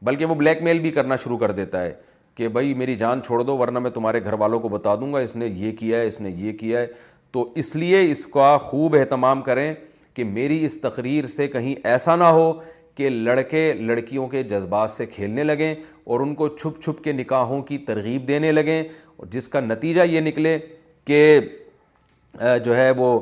بلکہ 0.05 0.25
وہ 0.25 0.35
بلیک 0.35 0.61
میل 0.63 0.79
بھی 0.79 0.91
کرنا 0.91 1.15
شروع 1.23 1.37
کر 1.37 1.51
دیتا 1.59 1.81
ہے 1.83 1.93
کہ 2.35 2.47
بھائی 2.55 2.73
میری 2.79 2.95
جان 2.95 3.21
چھوڑ 3.25 3.41
دو 3.43 3.57
ورنہ 3.57 3.79
میں 3.79 3.91
تمہارے 3.91 4.23
گھر 4.23 4.33
والوں 4.39 4.59
کو 4.59 4.69
بتا 4.69 4.95
دوں 5.01 5.11
گا 5.13 5.19
اس 5.19 5.35
نے 5.35 5.47
یہ 5.55 5.71
کیا 5.79 5.99
ہے 5.99 6.07
اس 6.07 6.19
نے 6.21 6.29
یہ 6.37 6.51
کیا 6.57 6.79
ہے 6.79 6.87
تو 7.31 7.45
اس 7.57 7.75
لیے 7.75 8.01
اس 8.11 8.25
کا 8.33 8.55
خوب 8.63 8.95
اہتمام 8.99 9.41
کریں 9.41 9.73
کہ 10.15 10.23
میری 10.23 10.63
اس 10.65 10.79
تقریر 10.81 11.25
سے 11.37 11.47
کہیں 11.47 11.73
ایسا 11.93 12.15
نہ 12.15 12.23
ہو 12.39 12.51
کہ 12.95 13.09
لڑکے 13.09 13.71
لڑکیوں 13.79 14.27
کے 14.27 14.41
جذبات 14.43 14.89
سے 14.89 15.05
کھیلنے 15.05 15.43
لگیں 15.43 15.73
اور 16.03 16.19
ان 16.19 16.33
کو 16.35 16.47
چھپ 16.57 16.81
چھپ 16.83 17.03
کے 17.03 17.11
نکاحوں 17.11 17.61
کی 17.63 17.77
ترغیب 17.87 18.27
دینے 18.27 18.51
لگیں 18.51 18.81
اور 19.15 19.27
جس 19.31 19.47
کا 19.47 19.59
نتیجہ 19.59 20.01
یہ 20.09 20.21
نکلے 20.21 20.57
کہ 21.07 21.21
جو 22.65 22.75
ہے 22.75 22.89
وہ 22.97 23.19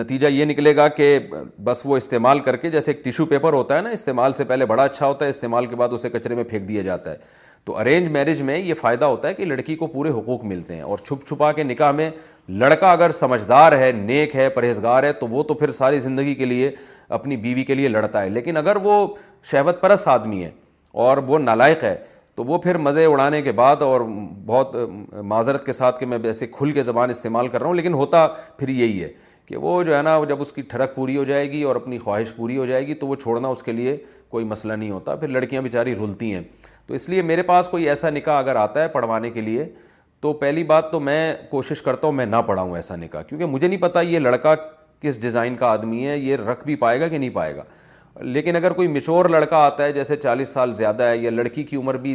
نتیجہ 0.00 0.26
یہ 0.26 0.44
نکلے 0.44 0.74
گا 0.76 0.86
کہ 0.88 1.18
بس 1.64 1.82
وہ 1.84 1.96
استعمال 1.96 2.40
کر 2.40 2.56
کے 2.56 2.70
جیسے 2.70 2.90
ایک 2.92 3.04
ٹیشو 3.04 3.24
پیپر 3.26 3.52
ہوتا 3.52 3.76
ہے 3.76 3.80
نا 3.82 3.88
استعمال 3.90 4.32
سے 4.32 4.44
پہلے 4.44 4.66
بڑا 4.66 4.82
اچھا 4.82 5.06
ہوتا 5.06 5.24
ہے 5.24 5.30
استعمال 5.30 5.66
کے 5.66 5.76
بعد 5.76 5.92
اسے 5.92 6.08
کچرے 6.10 6.34
میں 6.34 6.44
پھینک 6.50 6.68
دیا 6.68 6.82
جاتا 6.82 7.10
ہے 7.10 7.16
تو 7.64 7.76
ارینج 7.78 8.08
میرج 8.12 8.40
میں 8.42 8.58
یہ 8.58 8.74
فائدہ 8.80 9.04
ہوتا 9.04 9.28
ہے 9.28 9.34
کہ 9.34 9.44
لڑکی 9.44 9.74
کو 9.76 9.86
پورے 9.86 10.10
حقوق 10.10 10.44
ملتے 10.44 10.74
ہیں 10.74 10.82
اور 10.82 10.98
چھپ 11.06 11.26
چھپا 11.28 11.50
کے 11.52 11.62
نکاح 11.62 11.90
میں 11.98 12.08
لڑکا 12.62 12.90
اگر 12.92 13.10
سمجھدار 13.18 13.78
ہے 13.78 13.90
نیک 13.96 14.34
ہے 14.36 14.48
پرہیزگار 14.54 15.04
ہے 15.04 15.12
تو 15.12 15.28
وہ 15.28 15.42
تو 15.48 15.54
پھر 15.54 15.72
ساری 15.72 15.98
زندگی 16.06 16.34
کے 16.34 16.44
لیے 16.46 16.70
اپنی 17.18 17.36
بیوی 17.36 17.64
کے 17.64 17.74
لیے 17.74 17.88
لڑتا 17.88 18.22
ہے 18.22 18.28
لیکن 18.28 18.56
اگر 18.56 18.76
وہ 18.82 19.06
شہوت 19.50 19.80
پرست 19.80 20.08
آدمی 20.08 20.42
ہے 20.44 20.50
اور 21.06 21.16
وہ 21.26 21.38
نالائق 21.38 21.84
ہے 21.84 21.96
تو 22.36 22.44
وہ 22.44 22.58
پھر 22.58 22.76
مزے 22.78 23.04
اڑانے 23.06 23.40
کے 23.42 23.52
بعد 23.52 23.82
اور 23.82 24.00
بہت 24.46 24.76
معذرت 25.32 25.64
کے 25.66 25.72
ساتھ 25.72 25.98
کہ 26.00 26.06
میں 26.06 26.18
ایسے 26.24 26.46
کھل 26.52 26.70
کے 26.72 26.82
زبان 26.82 27.10
استعمال 27.10 27.48
کر 27.48 27.60
رہا 27.60 27.66
ہوں 27.68 27.74
لیکن 27.74 27.94
ہوتا 27.94 28.26
پھر 28.58 28.68
یہی 28.68 29.02
ہے 29.02 29.08
کہ 29.46 29.56
وہ 29.56 29.82
جو 29.84 29.96
ہے 29.96 30.00
نا 30.02 30.18
جب 30.28 30.40
اس 30.40 30.52
کی 30.52 30.62
ٹھڑک 30.70 30.94
پوری 30.94 31.16
ہو 31.16 31.24
جائے 31.24 31.50
گی 31.52 31.62
اور 31.62 31.76
اپنی 31.76 31.98
خواہش 31.98 32.34
پوری 32.36 32.56
ہو 32.56 32.66
جائے 32.66 32.86
گی 32.86 32.94
تو 32.94 33.06
وہ 33.06 33.14
چھوڑنا 33.22 33.48
اس 33.48 33.62
کے 33.62 33.72
لیے 33.72 33.96
کوئی 34.30 34.44
مسئلہ 34.44 34.72
نہیں 34.72 34.90
ہوتا 34.90 35.14
پھر 35.16 35.28
لڑکیاں 35.28 35.62
بیچاری 35.62 35.94
رلتی 35.96 36.32
ہیں 36.34 36.42
تو 36.86 36.94
اس 36.94 37.08
لیے 37.08 37.22
میرے 37.22 37.42
پاس 37.50 37.68
کوئی 37.68 37.88
ایسا 37.88 38.10
نکاح 38.10 38.38
اگر 38.38 38.56
آتا 38.56 38.82
ہے 38.82 38.88
پڑھوانے 38.88 39.30
کے 39.30 39.40
لیے 39.40 39.64
تو 40.20 40.32
پہلی 40.32 40.64
بات 40.64 40.90
تو 40.92 41.00
میں 41.00 41.34
کوشش 41.50 41.82
کرتا 41.82 42.06
ہوں 42.06 42.14
میں 42.14 42.26
نہ 42.26 42.36
پڑھاؤں 42.46 42.74
ایسا 42.76 42.96
نکاح 42.96 43.22
کیونکہ 43.28 43.46
مجھے 43.46 43.66
نہیں 43.68 43.80
پتہ 43.80 43.98
یہ 44.08 44.18
لڑکا 44.18 44.54
کس 45.00 45.20
ڈیزائن 45.22 45.56
کا 45.56 45.70
آدمی 45.72 46.06
ہے 46.06 46.18
یہ 46.18 46.36
رکھ 46.36 46.64
بھی 46.64 46.76
پائے 46.86 47.00
گا 47.00 47.08
کہ 47.08 47.18
نہیں 47.18 47.30
پائے 47.34 47.56
گا 47.56 47.62
لیکن 48.20 48.56
اگر 48.56 48.70
کوئی 48.72 48.88
میچور 48.88 49.24
لڑکا 49.28 49.56
آتا 49.66 49.84
ہے 49.84 49.92
جیسے 49.92 50.16
چالیس 50.16 50.48
سال 50.54 50.74
زیادہ 50.74 51.02
ہے 51.08 51.16
یا 51.16 51.30
لڑکی 51.30 51.62
کی 51.64 51.76
عمر 51.76 51.96
بھی 51.98 52.14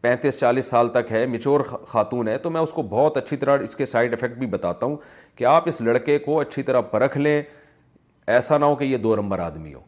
پینتیس 0.00 0.38
چالیس 0.38 0.64
سال 0.70 0.88
تک 0.92 1.12
ہے 1.12 1.24
میچور 1.26 1.60
خاتون 1.86 2.28
ہے 2.28 2.36
تو 2.38 2.50
میں 2.50 2.60
اس 2.60 2.72
کو 2.72 2.82
بہت 2.90 3.16
اچھی 3.16 3.36
طرح 3.36 3.58
اس 3.62 3.76
کے 3.76 3.84
سائڈ 3.84 4.12
افیکٹ 4.12 4.38
بھی 4.38 4.46
بتاتا 4.46 4.86
ہوں 4.86 4.96
کہ 5.36 5.44
آپ 5.54 5.68
اس 5.68 5.80
لڑکے 5.80 6.18
کو 6.26 6.38
اچھی 6.40 6.62
طرح 6.62 6.80
پرکھ 6.90 7.16
لیں 7.18 7.40
ایسا 8.32 8.58
نہ 8.58 8.64
ہو 8.64 8.74
کہ 8.74 8.84
یہ 8.84 8.96
دو 8.96 9.16
نمبر 9.16 9.38
آدمی 9.38 9.74
ہو 9.74 9.80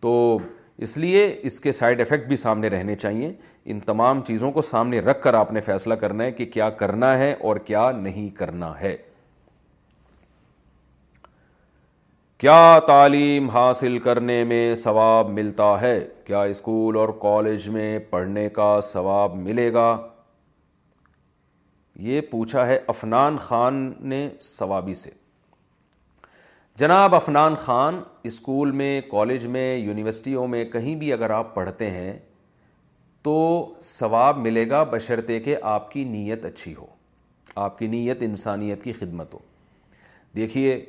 تو 0.00 0.38
اس 0.84 0.96
لیے 0.98 1.26
اس 1.48 1.58
کے 1.60 1.72
سائڈ 1.72 2.00
افیکٹ 2.00 2.26
بھی 2.28 2.36
سامنے 2.36 2.68
رہنے 2.68 2.94
چاہیے 2.96 3.32
ان 3.64 3.80
تمام 3.86 4.22
چیزوں 4.26 4.50
کو 4.52 4.62
سامنے 4.62 5.00
رکھ 5.00 5.22
کر 5.22 5.34
آپ 5.34 5.52
نے 5.52 5.60
فیصلہ 5.66 5.94
کرنا 6.00 6.24
ہے 6.24 6.32
کہ 6.32 6.44
کیا 6.52 6.70
کرنا 6.80 7.16
ہے 7.18 7.34
اور 7.40 7.56
کیا 7.66 7.90
نہیں 8.00 8.28
کرنا 8.36 8.72
ہے 8.80 8.96
کیا 12.44 12.78
تعلیم 12.86 13.48
حاصل 13.50 13.96
کرنے 14.04 14.42
میں 14.44 14.74
ثواب 14.76 15.28
ملتا 15.32 15.66
ہے 15.80 15.94
کیا 16.26 16.40
اسکول 16.54 16.96
اور 16.96 17.08
کالج 17.20 17.68
میں 17.76 17.98
پڑھنے 18.10 18.48
کا 18.56 18.66
ثواب 18.84 19.34
ملے 19.42 19.72
گا 19.72 19.84
یہ 22.08 22.20
پوچھا 22.30 22.66
ہے 22.66 22.78
افنان 22.88 23.36
خان 23.40 23.74
نے 24.08 24.20
ثوابی 24.44 24.94
سے 25.04 25.10
جناب 26.80 27.14
افنان 27.14 27.54
خان 27.64 28.00
اسکول 28.32 28.70
میں 28.82 28.90
کالج 29.10 29.46
میں 29.56 29.76
یونیورسٹیوں 29.76 30.46
میں 30.54 30.64
کہیں 30.72 30.94
بھی 31.04 31.12
اگر 31.12 31.30
آپ 31.38 31.54
پڑھتے 31.54 31.90
ہیں 31.90 32.12
تو 33.28 33.36
ثواب 33.90 34.38
ملے 34.48 34.68
گا 34.70 34.82
بشرطے 34.92 35.40
کہ 35.48 35.56
آپ 35.76 35.90
کی 35.92 36.04
نیت 36.10 36.44
اچھی 36.46 36.74
ہو 36.78 36.86
آپ 37.64 37.78
کی 37.78 37.86
نیت 37.96 38.22
انسانیت 38.28 38.82
کی 38.82 38.92
خدمت 39.00 39.34
ہو 39.34 39.38
دیکھیے 40.36 40.82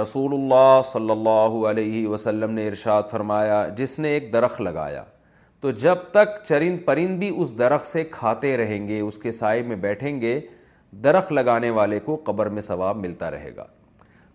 رسول 0.00 0.32
اللہ 0.34 0.80
صلی 0.84 1.10
اللہ 1.10 1.54
علیہ 1.70 2.06
وسلم 2.08 2.50
نے 2.54 2.66
ارشاد 2.68 3.02
فرمایا 3.10 3.66
جس 3.76 3.98
نے 4.00 4.08
ایک 4.14 4.32
درخت 4.32 4.60
لگایا 4.60 5.02
تو 5.60 5.70
جب 5.84 5.98
تک 6.12 6.38
چرند 6.48 6.78
پرند 6.84 7.18
بھی 7.18 7.30
اس 7.42 7.58
درخت 7.58 7.86
سے 7.86 8.02
کھاتے 8.10 8.56
رہیں 8.56 8.86
گے 8.88 9.00
اس 9.00 9.18
کے 9.18 9.32
سائے 9.32 9.62
میں 9.68 9.76
بیٹھیں 9.86 10.20
گے 10.20 10.38
درخت 11.04 11.32
لگانے 11.32 11.70
والے 11.78 12.00
کو 12.00 12.16
قبر 12.24 12.48
میں 12.56 12.62
ثواب 12.62 12.96
ملتا 12.96 13.30
رہے 13.30 13.50
گا 13.56 13.64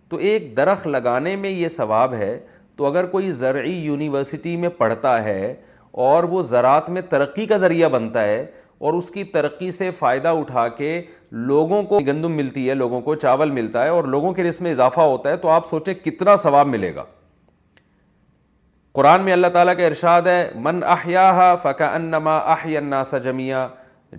تو 0.08 0.16
ایک 0.30 0.56
درخت 0.56 0.86
لگانے 0.86 1.36
میں 1.44 1.50
یہ 1.50 1.68
ثواب 1.76 2.14
ہے 2.14 2.38
تو 2.76 2.86
اگر 2.86 3.06
کوئی 3.14 3.30
زرعی 3.42 3.74
یونیورسٹی 3.84 4.56
میں 4.64 4.68
پڑھتا 4.78 5.22
ہے 5.24 5.54
اور 6.08 6.24
وہ 6.34 6.42
زراعت 6.50 6.88
میں 6.90 7.02
ترقی 7.08 7.46
کا 7.46 7.56
ذریعہ 7.64 7.88
بنتا 7.94 8.24
ہے 8.24 8.44
اور 8.82 8.94
اس 8.94 9.10
کی 9.10 9.22
ترقی 9.34 9.70
سے 9.72 9.90
فائدہ 9.98 10.28
اٹھا 10.38 10.66
کے 10.76 10.90
لوگوں 11.50 11.82
کو 11.90 11.98
گندم 12.06 12.32
ملتی 12.36 12.68
ہے 12.68 12.74
لوگوں 12.74 13.00
کو 13.00 13.14
چاول 13.14 13.50
ملتا 13.58 13.84
ہے 13.84 13.88
اور 13.96 14.04
لوگوں 14.14 14.32
کے 14.34 14.42
رسم 14.42 14.66
اضافہ 14.70 15.00
ہوتا 15.00 15.30
ہے 15.30 15.36
تو 15.44 15.48
آپ 15.48 15.66
سوچیں 15.66 15.92
کتنا 16.04 16.34
ثواب 16.44 16.66
ملے 16.68 16.94
گا 16.94 17.04
قرآن 19.00 19.22
میں 19.24 19.32
اللہ 19.32 19.46
تعالیٰ 19.52 19.76
کا 19.76 19.86
ارشاد 19.86 20.22
ہے 20.32 20.50
من 20.64 20.80
انما 21.94 22.36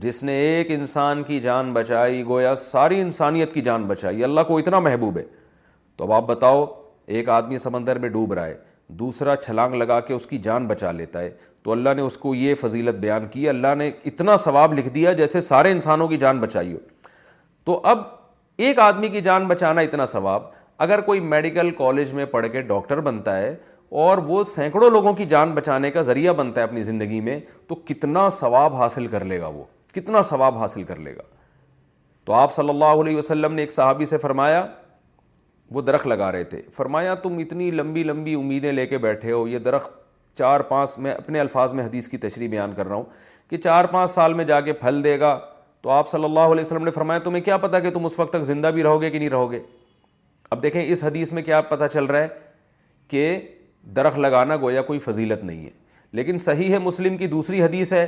جس 0.03 0.23
نے 0.23 0.35
ایک 0.49 0.71
انسان 0.71 1.21
کی 1.23 1.39
جان 1.39 1.73
بچائی 1.73 2.23
گویا 2.27 2.53
ساری 2.63 3.01
انسانیت 3.01 3.53
کی 3.53 3.61
جان 3.61 3.83
بچائی 3.87 4.23
اللہ 4.23 4.47
کو 4.47 4.57
اتنا 4.57 4.79
محبوب 4.89 5.17
ہے 5.17 5.23
تو 5.97 6.03
اب 6.03 6.11
آپ 6.11 6.27
بتاؤ 6.27 6.65
ایک 7.17 7.29
آدمی 7.29 7.57
سمندر 7.67 7.99
میں 8.05 8.09
ڈوب 8.09 8.33
رہا 8.33 8.45
ہے 8.45 8.55
دوسرا 9.01 9.35
چھلانگ 9.45 9.75
لگا 9.75 9.99
کے 10.07 10.13
اس 10.13 10.25
کی 10.27 10.37
جان 10.47 10.67
بچا 10.67 10.91
لیتا 10.91 11.19
ہے 11.21 11.29
تو 11.63 11.71
اللہ 11.71 11.89
نے 11.95 12.01
اس 12.01 12.17
کو 12.17 12.33
یہ 12.35 12.55
فضیلت 12.61 12.95
بیان 12.99 13.27
کی 13.31 13.47
اللہ 13.49 13.75
نے 13.77 13.89
اتنا 14.05 14.35
ثواب 14.43 14.73
لکھ 14.77 14.87
دیا 14.95 15.11
جیسے 15.19 15.41
سارے 15.41 15.71
انسانوں 15.71 16.07
کی 16.07 16.17
جان 16.19 16.39
بچائی 16.39 16.73
ہو 16.73 16.77
تو 17.65 17.79
اب 17.91 17.99
ایک 18.65 18.79
آدمی 18.79 19.09
کی 19.09 19.21
جان 19.27 19.47
بچانا 19.47 19.81
اتنا 19.81 20.05
ثواب 20.05 20.41
اگر 20.87 21.01
کوئی 21.01 21.19
میڈیکل 21.33 21.69
کالج 21.77 22.11
میں 22.13 22.25
پڑھ 22.31 22.47
کے 22.51 22.61
ڈاکٹر 22.71 22.99
بنتا 23.01 23.37
ہے 23.39 23.55
اور 24.05 24.17
وہ 24.27 24.43
سینکڑوں 24.53 24.89
لوگوں 24.89 25.13
کی 25.13 25.25
جان 25.29 25.51
بچانے 25.55 25.91
کا 25.91 26.01
ذریعہ 26.01 26.33
بنتا 26.33 26.61
ہے 26.61 26.65
اپنی 26.67 26.83
زندگی 26.83 27.19
میں 27.21 27.39
تو 27.67 27.75
کتنا 27.87 28.27
ثواب 28.39 28.75
حاصل 28.75 29.07
کر 29.07 29.25
لے 29.25 29.39
گا 29.41 29.47
وہ 29.55 29.63
کتنا 29.95 30.21
ثواب 30.29 30.57
حاصل 30.57 30.83
کر 30.83 30.99
لے 30.99 31.15
گا 31.15 31.21
تو 32.25 32.33
آپ 32.33 32.53
صلی 32.53 32.69
اللہ 32.69 33.01
علیہ 33.01 33.17
وسلم 33.17 33.53
نے 33.53 33.61
ایک 33.61 33.71
صحابی 33.71 34.05
سے 34.05 34.17
فرمایا 34.17 34.65
وہ 35.75 35.81
درخت 35.81 36.07
لگا 36.07 36.31
رہے 36.31 36.43
تھے 36.43 36.61
فرمایا 36.77 37.13
تم 37.23 37.37
اتنی 37.39 37.69
لمبی 37.71 38.03
لمبی 38.03 38.33
امیدیں 38.35 38.71
لے 38.71 38.85
کے 38.87 38.97
بیٹھے 39.05 39.31
ہو 39.31 39.47
یہ 39.47 39.59
درخت 39.69 40.01
چار 40.37 40.59
پانچ 40.69 40.97
میں 40.99 41.11
اپنے 41.11 41.39
الفاظ 41.39 41.73
میں 41.73 41.83
حدیث 41.85 42.07
کی 42.07 42.17
تشریح 42.17 42.49
بیان 42.49 42.71
کر 42.75 42.87
رہا 42.87 42.95
ہوں 42.95 43.03
کہ 43.49 43.57
چار 43.63 43.85
پانچ 43.91 44.09
سال 44.11 44.33
میں 44.33 44.45
جا 44.45 44.59
کے 44.61 44.73
پھل 44.73 45.03
دے 45.03 45.19
گا 45.19 45.37
تو 45.81 45.89
آپ 45.89 46.09
صلی 46.09 46.23
اللہ 46.23 46.51
علیہ 46.51 46.61
وسلم 46.61 46.83
نے 46.85 46.91
فرمایا 46.91 47.19
تمہیں 47.19 47.43
کیا 47.43 47.57
پتہ 47.57 47.77
کہ 47.83 47.89
تم 47.91 48.05
اس 48.05 48.17
وقت 48.19 48.33
تک 48.33 48.43
زندہ 48.43 48.67
بھی 48.73 48.83
رہو 48.83 49.01
گے 49.01 49.09
کہ 49.11 49.19
نہیں 49.19 49.29
رہو 49.29 49.51
گے 49.51 49.59
اب 50.51 50.63
دیکھیں 50.63 50.81
اس 50.85 51.03
حدیث 51.03 51.31
میں 51.33 51.41
کیا 51.43 51.61
پتہ 51.69 51.85
چل 51.93 52.05
رہا 52.05 52.19
ہے 52.23 52.27
کہ 53.07 53.39
درخت 53.95 54.17
لگانا 54.19 54.55
گویا 54.61 54.81
کوئی 54.81 54.99
فضیلت 54.99 55.43
نہیں 55.43 55.65
ہے 55.65 55.69
لیکن 56.17 56.37
صحیح 56.39 56.71
ہے 56.73 56.77
مسلم 56.79 57.17
کی 57.17 57.27
دوسری 57.27 57.61
حدیث 57.63 57.93
ہے 57.93 58.05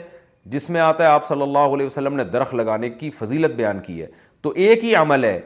جس 0.54 0.70
میں 0.70 0.82
آتا 0.82 1.04
ہے 1.04 1.10
آپ 1.10 1.26
صلی 1.28 1.42
اللہ 1.42 1.74
علیہ 1.76 1.86
وسلم 1.86 2.16
نے 2.16 2.24
درخت 2.34 2.54
لگانے 2.56 2.90
کی 2.90 3.10
فضیلت 3.20 3.52
بیان 3.56 3.80
کی 3.86 4.02
ہے 4.02 4.08
تو 4.42 4.50
ایک 4.56 4.84
ہی 4.84 4.94
عمل 4.96 5.24
ہے 5.24 5.40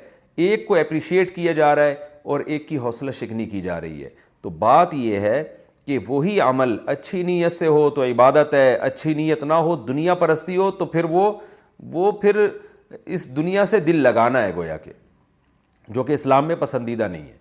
ایک 0.48 0.68
کو 0.68 0.76
اپریشیٹ 0.80 1.36
کیا 1.36 1.52
جا 1.54 1.76
رہا 1.76 1.84
ہے 1.86 1.96
اور 2.32 2.40
ایک 2.46 2.68
کی 2.70 2.78
حوصلہ 2.78 3.12
شکنی 3.20 3.46
کی 3.50 3.62
جا 3.62 3.80
رہی 3.82 4.04
ہے 4.04 4.10
تو 4.42 4.50
بات 4.60 4.94
یہ 4.94 5.20
ہے 5.20 5.42
کہ 5.90 5.98
وہی 6.08 6.40
عمل 6.42 6.76
اچھی 6.88 7.22
نیت 7.24 7.52
سے 7.52 7.68
ہو 7.68 7.90
تو 7.90 8.04
عبادت 8.04 8.54
ہے 8.54 8.74
اچھی 8.88 9.14
نیت 9.14 9.44
نہ 9.44 9.54
ہو 9.68 9.76
دنیا 9.86 10.14
پرستی 10.16 10.56
ہو 10.58 10.70
تو 10.80 10.86
پھر 10.86 11.04
وہ 11.10 11.22
وہ 11.94 12.12
پھر 12.22 12.38
اس 13.16 13.26
دنیا 13.36 13.64
سے 13.70 13.80
دل 13.86 13.96
لگانا 14.04 14.44
ہے 14.44 14.52
گویا 14.56 14.76
کہ 14.84 14.92
جو 15.96 16.04
کہ 16.10 16.14
اسلام 16.14 16.48
میں 16.48 16.56
پسندیدہ 16.60 17.04
نہیں 17.12 17.24
ہے 17.28 17.38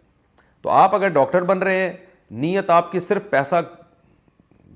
تو 0.63 0.71
آپ 0.77 0.95
اگر 0.95 1.09
ڈاکٹر 1.19 1.43
بن 1.51 1.59
رہے 1.69 1.81
ہیں 1.81 1.93
نیت 2.45 2.71
آپ 2.77 2.91
کی 2.93 2.99
صرف 3.09 3.29
پیسہ 3.31 3.61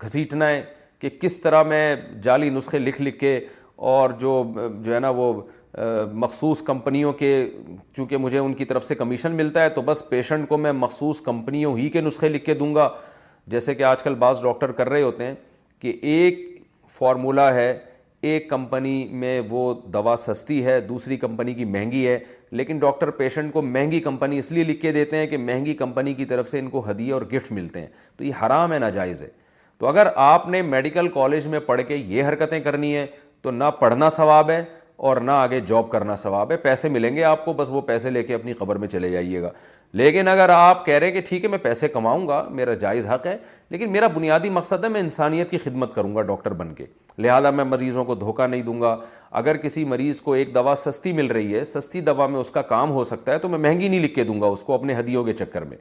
گھسیٹنا 0.04 0.48
ہے 0.48 0.62
کہ 1.00 1.10
کس 1.20 1.40
طرح 1.42 1.62
میں 1.72 1.94
جعلی 2.22 2.50
نسخے 2.56 2.78
لکھ 2.78 3.00
لکھ 3.02 3.18
کے 3.20 3.34
اور 3.94 4.10
جو 4.20 4.34
جو 4.82 4.94
ہے 4.94 4.98
نا 5.00 5.10
وہ 5.20 5.30
مخصوص 6.26 6.62
کمپنیوں 6.66 7.12
کے 7.22 7.32
چونکہ 7.96 8.16
مجھے 8.24 8.38
ان 8.38 8.54
کی 8.60 8.64
طرف 8.74 8.84
سے 8.84 8.94
کمیشن 9.04 9.32
ملتا 9.40 9.62
ہے 9.62 9.68
تو 9.78 9.82
بس 9.88 10.08
پیشنٹ 10.08 10.48
کو 10.48 10.58
میں 10.66 10.72
مخصوص 10.82 11.20
کمپنیوں 11.30 11.76
ہی 11.78 11.88
کے 11.96 12.00
نسخے 12.00 12.28
لکھ 12.28 12.44
کے 12.46 12.54
دوں 12.64 12.74
گا 12.74 12.88
جیسے 13.50 13.74
کہ 13.74 13.82
آج 13.82 14.02
کل 14.02 14.14
بعض 14.18 14.42
ڈاکٹر 14.42 14.72
کر 14.72 14.88
رہے 14.88 15.02
ہوتے 15.02 15.24
ہیں 15.26 15.34
کہ 15.80 15.96
ایک 16.12 16.46
فارمولا 16.98 17.52
ہے 17.54 17.74
ایک 18.30 18.48
کمپنی 18.50 19.06
میں 19.20 19.40
وہ 19.50 19.72
دوا 19.92 20.14
سستی 20.18 20.64
ہے 20.64 20.80
دوسری 20.80 21.16
کمپنی 21.18 21.54
کی 21.54 21.64
مہنگی 21.64 22.06
ہے 22.06 22.18
لیکن 22.50 22.78
ڈاکٹر 22.78 23.10
پیشنٹ 23.18 23.52
کو 23.52 23.62
مہنگی 23.62 24.00
کمپنی 24.00 24.38
اس 24.38 24.50
لیے 24.52 24.64
لکھ 24.64 24.80
کے 24.82 24.92
دیتے 24.92 25.16
ہیں 25.16 25.26
کہ 25.26 25.38
مہنگی 25.38 25.74
کمپنی 25.74 26.12
کی 26.14 26.24
طرف 26.24 26.50
سے 26.50 26.58
ان 26.58 26.68
کو 26.70 26.88
ہدیے 26.90 27.12
اور 27.12 27.22
گفٹ 27.32 27.52
ملتے 27.52 27.80
ہیں 27.80 27.86
تو 28.16 28.24
یہ 28.24 28.42
حرام 28.46 28.72
ہے 28.72 28.78
ناجائز 28.78 29.22
ہے 29.22 29.28
تو 29.78 29.86
اگر 29.88 30.08
آپ 30.14 30.48
نے 30.48 30.62
میڈیکل 30.62 31.08
کالج 31.14 31.46
میں 31.46 31.60
پڑھ 31.66 31.80
کے 31.88 31.96
یہ 31.96 32.24
حرکتیں 32.28 32.58
کرنی 32.60 32.94
ہیں 32.96 33.06
تو 33.42 33.50
نہ 33.50 33.70
پڑھنا 33.78 34.10
ثواب 34.16 34.50
ہے 34.50 34.62
اور 35.08 35.16
نہ 35.20 35.30
آگے 35.30 35.60
جاب 35.66 35.90
کرنا 35.90 36.14
ثواب 36.16 36.50
ہے 36.52 36.56
پیسے 36.66 36.88
ملیں 36.88 37.16
گے 37.16 37.24
آپ 37.24 37.44
کو 37.44 37.52
بس 37.52 37.68
وہ 37.70 37.80
پیسے 37.86 38.10
لے 38.10 38.22
کے 38.22 38.34
اپنی 38.34 38.52
خبر 38.58 38.76
میں 38.78 38.88
چلے 38.88 39.10
جائیے 39.10 39.40
گا 39.42 39.50
لیکن 39.94 40.28
اگر 40.28 40.48
آپ 40.48 40.84
کہہ 40.86 40.94
رہے 40.94 41.06
ہیں 41.06 41.12
کہ 41.14 41.20
ٹھیک 41.28 41.44
ہے 41.44 41.48
میں 41.50 41.58
پیسے 41.62 41.88
کماؤں 41.88 42.26
گا 42.28 42.42
میرا 42.50 42.74
جائز 42.84 43.06
حق 43.06 43.26
ہے 43.26 43.36
لیکن 43.70 43.90
میرا 43.92 44.06
بنیادی 44.14 44.50
مقصد 44.50 44.84
ہے 44.84 44.88
میں 44.88 45.00
انسانیت 45.00 45.50
کی 45.50 45.58
خدمت 45.58 45.94
کروں 45.94 46.14
گا 46.16 46.22
ڈاکٹر 46.30 46.52
بن 46.60 46.72
کے 46.74 46.86
لہٰذا 47.18 47.50
میں 47.50 47.64
مریضوں 47.64 48.04
کو 48.04 48.14
دھوکہ 48.14 48.46
نہیں 48.46 48.62
دوں 48.62 48.80
گا 48.80 48.96
اگر 49.40 49.56
کسی 49.64 49.84
مریض 49.84 50.20
کو 50.20 50.32
ایک 50.34 50.54
دوا 50.54 50.74
سستی 50.84 51.12
مل 51.12 51.26
رہی 51.30 51.54
ہے 51.56 51.64
سستی 51.64 52.00
دوا 52.00 52.26
میں 52.26 52.40
اس 52.40 52.50
کا 52.50 52.62
کام 52.72 52.90
ہو 52.90 53.04
سکتا 53.04 53.32
ہے 53.32 53.38
تو 53.38 53.48
میں 53.48 53.58
مہنگی 53.58 53.88
نہیں 53.88 54.00
لکھ 54.04 54.14
کے 54.14 54.24
دوں 54.32 54.40
گا 54.40 54.46
اس 54.46 54.62
کو 54.62 54.74
اپنے 54.74 54.98
ہدیوں 54.98 55.24
کے 55.24 55.32
چکر 55.42 55.64
میں 55.64 55.76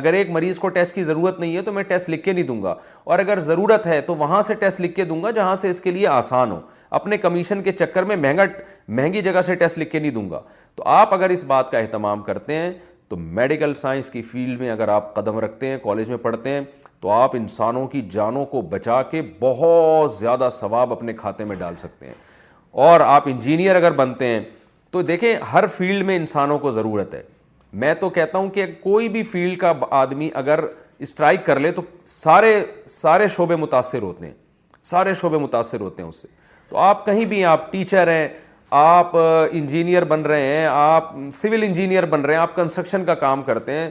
اگر 0.00 0.12
ایک 0.12 0.30
مریض 0.30 0.58
کو 0.58 0.68
ٹیسٹ 0.76 0.94
کی 0.94 1.02
ضرورت 1.04 1.38
نہیں 1.40 1.56
ہے 1.56 1.62
تو 1.62 1.72
میں 1.72 1.82
ٹیسٹ 1.88 2.08
لکھ 2.10 2.22
کے 2.24 2.32
نہیں 2.32 2.44
دوں 2.44 2.62
گا 2.62 2.74
اور 3.04 3.18
اگر 3.18 3.40
ضرورت 3.48 3.86
ہے 3.86 4.00
تو 4.06 4.14
وہاں 4.16 4.40
سے 4.42 4.54
ٹیسٹ 4.60 4.80
لکھ 4.80 4.94
کے 4.94 5.04
دوں 5.04 5.22
گا 5.22 5.30
جہاں 5.36 5.54
سے 5.56 5.70
اس 5.70 5.80
کے 5.80 5.90
لیے 5.90 6.06
آسان 6.08 6.50
ہو 6.52 6.60
اپنے 6.98 7.16
کمیشن 7.18 7.62
کے 7.62 7.72
چکر 7.72 8.02
میں 8.04 8.16
مہنگا 8.16 8.44
مہنگی 8.96 9.22
جگہ 9.22 9.40
سے 9.46 9.54
ٹیسٹ 9.62 9.78
لکھ 9.78 9.90
کے 9.92 9.98
نہیں 9.98 10.10
دوں 10.12 10.28
گا 10.30 10.40
تو 10.76 10.82
آپ 10.88 11.14
اگر 11.14 11.30
اس 11.30 11.44
بات 11.46 11.70
کا 11.70 11.78
اہتمام 11.78 12.22
کرتے 12.22 12.56
ہیں 12.56 12.72
تو 13.08 13.16
میڈیکل 13.16 13.74
سائنس 13.74 14.10
کی 14.10 14.22
فیلڈ 14.22 14.60
میں 14.60 14.70
اگر 14.70 14.88
آپ 14.88 15.14
قدم 15.14 15.38
رکھتے 15.40 15.66
ہیں 15.70 15.76
کالج 15.84 16.08
میں 16.08 16.16
پڑھتے 16.22 16.50
ہیں 16.50 16.60
تو 17.00 17.10
آپ 17.10 17.34
انسانوں 17.36 17.86
کی 17.88 18.00
جانوں 18.10 18.44
کو 18.46 18.60
بچا 18.70 19.02
کے 19.10 19.22
بہت 19.40 20.12
زیادہ 20.14 20.48
ثواب 20.52 20.92
اپنے 20.92 21.12
کھاتے 21.16 21.44
میں 21.44 21.56
ڈال 21.58 21.76
سکتے 21.78 22.06
ہیں 22.06 22.14
اور 22.88 23.00
آپ 23.00 23.28
انجینئر 23.28 23.76
اگر 23.76 23.92
بنتے 23.96 24.26
ہیں 24.26 24.40
تو 24.90 25.02
دیکھیں 25.02 25.34
ہر 25.52 25.66
فیلڈ 25.76 26.04
میں 26.06 26.16
انسانوں 26.16 26.58
کو 26.58 26.70
ضرورت 26.70 27.14
ہے 27.14 27.22
میں 27.82 27.94
تو 28.00 28.08
کہتا 28.16 28.38
ہوں 28.38 28.48
کہ 28.50 28.66
کوئی 28.80 29.08
بھی 29.08 29.22
فیلڈ 29.32 29.58
کا 29.58 29.72
آدمی 30.00 30.30
اگر 30.34 30.60
اسٹرائک 31.06 31.44
کر 31.46 31.60
لے 31.60 31.72
تو 31.72 31.82
سارے 32.06 32.60
سارے 32.88 33.28
شعبے 33.36 33.56
متاثر 33.56 34.02
ہوتے 34.02 34.26
ہیں 34.26 34.32
سارے 34.90 35.14
شعبے 35.20 35.38
متاثر 35.38 35.80
ہوتے 35.80 36.02
ہیں 36.02 36.08
اس 36.08 36.22
سے 36.22 36.28
تو 36.68 36.76
آپ 36.78 37.04
کہیں 37.06 37.24
بھی 37.24 37.44
آپ 37.44 37.70
ٹیچر 37.72 38.08
ہیں 38.08 38.28
آپ 38.76 39.10
انجینئر 39.16 40.04
بن 40.04 40.20
رہے 40.26 40.46
ہیں 40.56 40.64
آپ 40.70 41.10
سول 41.32 41.62
انجینئر 41.62 42.04
بن 42.10 42.20
رہے 42.24 42.34
ہیں 42.34 42.40
آپ 42.42 42.54
کنسٹرکشن 42.56 43.04
کا 43.04 43.14
کام 43.14 43.42
کرتے 43.42 43.72
ہیں 43.72 43.88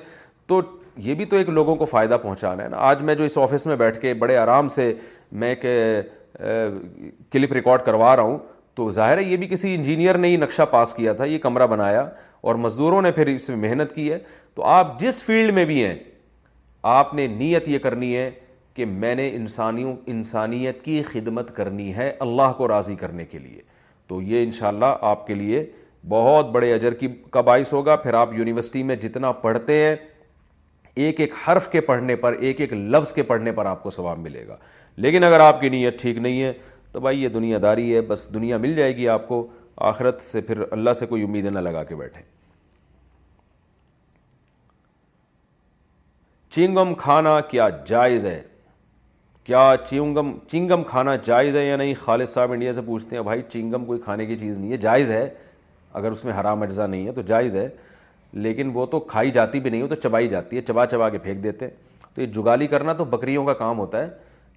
تو 0.47 0.59
یہ 1.05 1.13
بھی 1.15 1.25
تو 1.25 1.38
ایک 1.38 1.49
لوگوں 1.49 1.75
کو 1.75 1.86
فائدہ 1.91 2.17
پہنچانا 2.23 2.63
ہے 2.63 2.67
نا 2.69 2.77
آج 2.89 3.01
میں 3.09 3.15
جو 3.15 3.23
اس 3.23 3.38
آفس 3.38 3.65
میں 3.67 3.75
بیٹھ 3.75 3.99
کے 4.01 4.13
بڑے 4.23 4.36
آرام 4.38 4.67
سے 4.75 4.91
میں 5.43 5.53
ایک 5.53 5.65
کلپ 7.34 7.53
ریکارڈ 7.53 7.81
کروا 7.86 8.15
رہا 8.15 8.23
ہوں 8.23 8.38
تو 8.75 8.89
ظاہر 8.91 9.17
ہے 9.17 9.23
یہ 9.23 9.38
بھی 9.38 9.47
کسی 9.47 9.73
انجینئر 9.75 10.17
نے 10.17 10.27
ہی 10.27 10.38
نقشہ 10.38 10.63
پاس 10.71 10.93
کیا 10.93 11.13
تھا 11.13 11.25
یہ 11.25 11.38
کمرہ 11.41 11.67
بنایا 11.75 12.01
اور 12.49 12.55
مزدوروں 12.65 13.01
نے 13.01 13.11
پھر 13.19 13.27
اس 13.36 13.49
میں 13.49 13.57
محنت 13.69 13.95
کی 13.95 14.11
ہے 14.11 14.17
تو 14.55 14.63
آپ 14.75 14.99
جس 14.99 15.23
فیلڈ 15.23 15.53
میں 15.53 15.65
بھی 15.65 15.84
ہیں 15.84 15.95
آپ 16.99 17.13
نے 17.13 17.27
نیت 17.39 17.69
یہ 17.69 17.79
کرنی 17.84 18.15
ہے 18.15 18.29
کہ 18.73 18.86
میں 18.86 19.15
نے 19.15 19.29
انسانیوں 19.36 19.95
انسانیت 20.11 20.84
کی 20.86 21.01
خدمت 21.11 21.55
کرنی 21.55 21.93
ہے 21.95 22.11
اللہ 22.27 22.51
کو 22.57 22.67
راضی 22.67 22.95
کرنے 23.05 23.25
کے 23.25 23.39
لیے 23.39 23.71
تو 24.08 24.22
یہ 24.22 24.43
انشاءاللہ 24.43 24.86
آپ 25.10 25.26
کے 25.28 25.34
لیے 25.34 25.66
بہت 26.10 26.49
بڑے 26.51 26.72
اجر 26.74 26.93
کی 27.01 27.08
کا 27.32 27.41
باعث 27.49 27.74
ہوگا 27.74 27.95
پھر 27.95 28.14
آپ 28.22 28.34
یونیورسٹی 28.38 28.84
میں 28.84 28.95
جتنا 29.04 29.32
پڑھتے 29.43 29.74
ہیں 29.84 29.95
ایک 31.04 31.20
ایک 31.22 31.34
حرف 31.47 31.70
کے 31.72 31.82
پڑھنے 31.82 32.16
پر 32.24 32.34
ایک 32.39 32.62
ایک 32.62 32.74
لفظ 32.74 33.14
کے 33.14 33.24
پڑھنے 33.30 33.51
پر 33.60 33.66
آپ 33.66 33.82
کو 33.84 33.89
ثواب 33.89 34.20
ملے 34.20 34.45
گا 34.47 34.56
لیکن 35.06 35.24
اگر 35.24 35.39
آپ 35.39 35.62
کی 35.62 35.70
نیت 35.70 35.99
ٹھیک 36.01 36.18
نہیں 36.18 36.41
ہے 36.41 36.51
تو 36.91 36.99
بھائی 36.99 37.24
یہ 37.24 37.30
دنیا 37.36 37.58
داری 37.62 37.93
ہے 37.93 38.01
بس 38.12 38.28
دنیا 38.34 38.58
مل 38.66 38.76
جائے 38.76 38.95
گی 38.97 39.08
آپ 39.10 39.28
کو 39.28 39.45
آخرت 39.91 40.22
سے 40.22 40.41
پھر 40.49 40.64
اللہ 40.72 40.93
سے 40.99 41.06
کوئی 41.06 41.24
امید 41.24 41.45
نہ 41.45 41.60
لگا 41.60 41.84
کے 41.84 41.95
بیٹھیں 41.95 42.22
چینگم 46.56 46.93
کھانا 46.97 47.39
کیا 47.51 47.68
جائز 47.88 48.26
ہے 48.26 48.41
کیا 49.45 49.73
چینگم 49.89 50.25
چنگم 50.51 50.83
کھانا 50.87 51.15
جائز 51.23 51.55
ہے 51.55 51.65
یا 51.65 51.75
نہیں 51.77 51.93
خالد 51.99 52.25
صاحب 52.29 52.51
انڈیا 52.51 52.73
سے 52.73 52.81
پوچھتے 52.85 53.15
ہیں 53.15 53.23
بھائی 53.23 53.41
چنگم 53.51 53.85
کوئی 53.85 53.99
کھانے 54.01 54.25
کی 54.25 54.37
چیز 54.37 54.59
نہیں 54.59 54.71
ہے 54.71 54.77
جائز 54.85 55.11
ہے 55.11 55.27
اگر 55.99 56.11
اس 56.11 56.23
میں 56.25 56.33
حرام 56.39 56.61
اجزا 56.63 56.85
نہیں 56.87 57.07
ہے 57.07 57.11
تو 57.13 57.21
جائز 57.31 57.55
ہے 57.55 57.67
لیکن 58.45 58.71
وہ 58.73 58.85
تو 58.91 58.99
کھائی 59.09 59.31
جاتی 59.31 59.59
بھی 59.59 59.69
نہیں 59.69 59.81
ہو 59.81 59.87
تو 59.87 59.95
چبائی 60.03 60.27
جاتی 60.27 60.57
ہے 60.57 60.61
چبا 60.67 60.85
چبا 60.85 61.09
کے 61.09 61.17
پھینک 61.23 61.43
دیتے 61.43 61.65
ہیں 61.65 61.73
تو 62.13 62.21
یہ 62.21 62.25
جگالی 62.37 62.67
کرنا 62.67 62.93
تو 62.97 63.05
بکریوں 63.05 63.43
کا 63.45 63.53
کام 63.59 63.79
ہوتا 63.79 64.03
ہے 64.03 64.09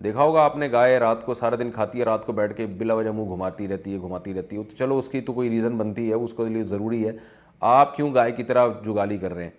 دیکھا 0.05 0.23
ہوگا 0.23 0.43
آپ 0.45 0.57
نے 0.57 0.71
گائے 0.73 0.99
رات 0.99 1.25
کو 1.27 1.35
سارا 1.35 1.57
دن 1.59 1.71
کھاتی 1.75 1.99
ہے 2.01 2.05
رات 2.05 2.27
کو 2.27 2.33
بیٹھ 2.33 2.57
کے 2.57 2.67
بلا 2.79 2.95
وجہ 2.95 3.11
منہ 3.15 3.31
گھماتی 3.35 3.69
رہتی 3.69 3.93
ہے 3.95 3.99
گھماتی 3.99 4.35
رہتی 4.35 4.57
ہے 4.57 4.63
تو 4.65 4.77
چلو 4.79 4.99
اس 4.99 5.09
کی 5.09 5.21
تو 5.29 5.33
کوئی 5.33 5.51
ریزن 5.51 5.77
بنتی 5.77 6.09
ہے 6.09 6.15
اس 6.15 6.33
کے 6.37 6.45
لیے 6.49 6.65
ضروری 6.73 7.07
ہے 7.07 7.13
آپ 7.69 7.97
کیوں 7.97 8.13
گائے 8.15 8.33
کی 8.33 8.43
طرح 8.45 8.67
جگالی 8.87 9.17
کر 9.19 9.35
رہے 9.35 9.45
ہیں 9.45 9.51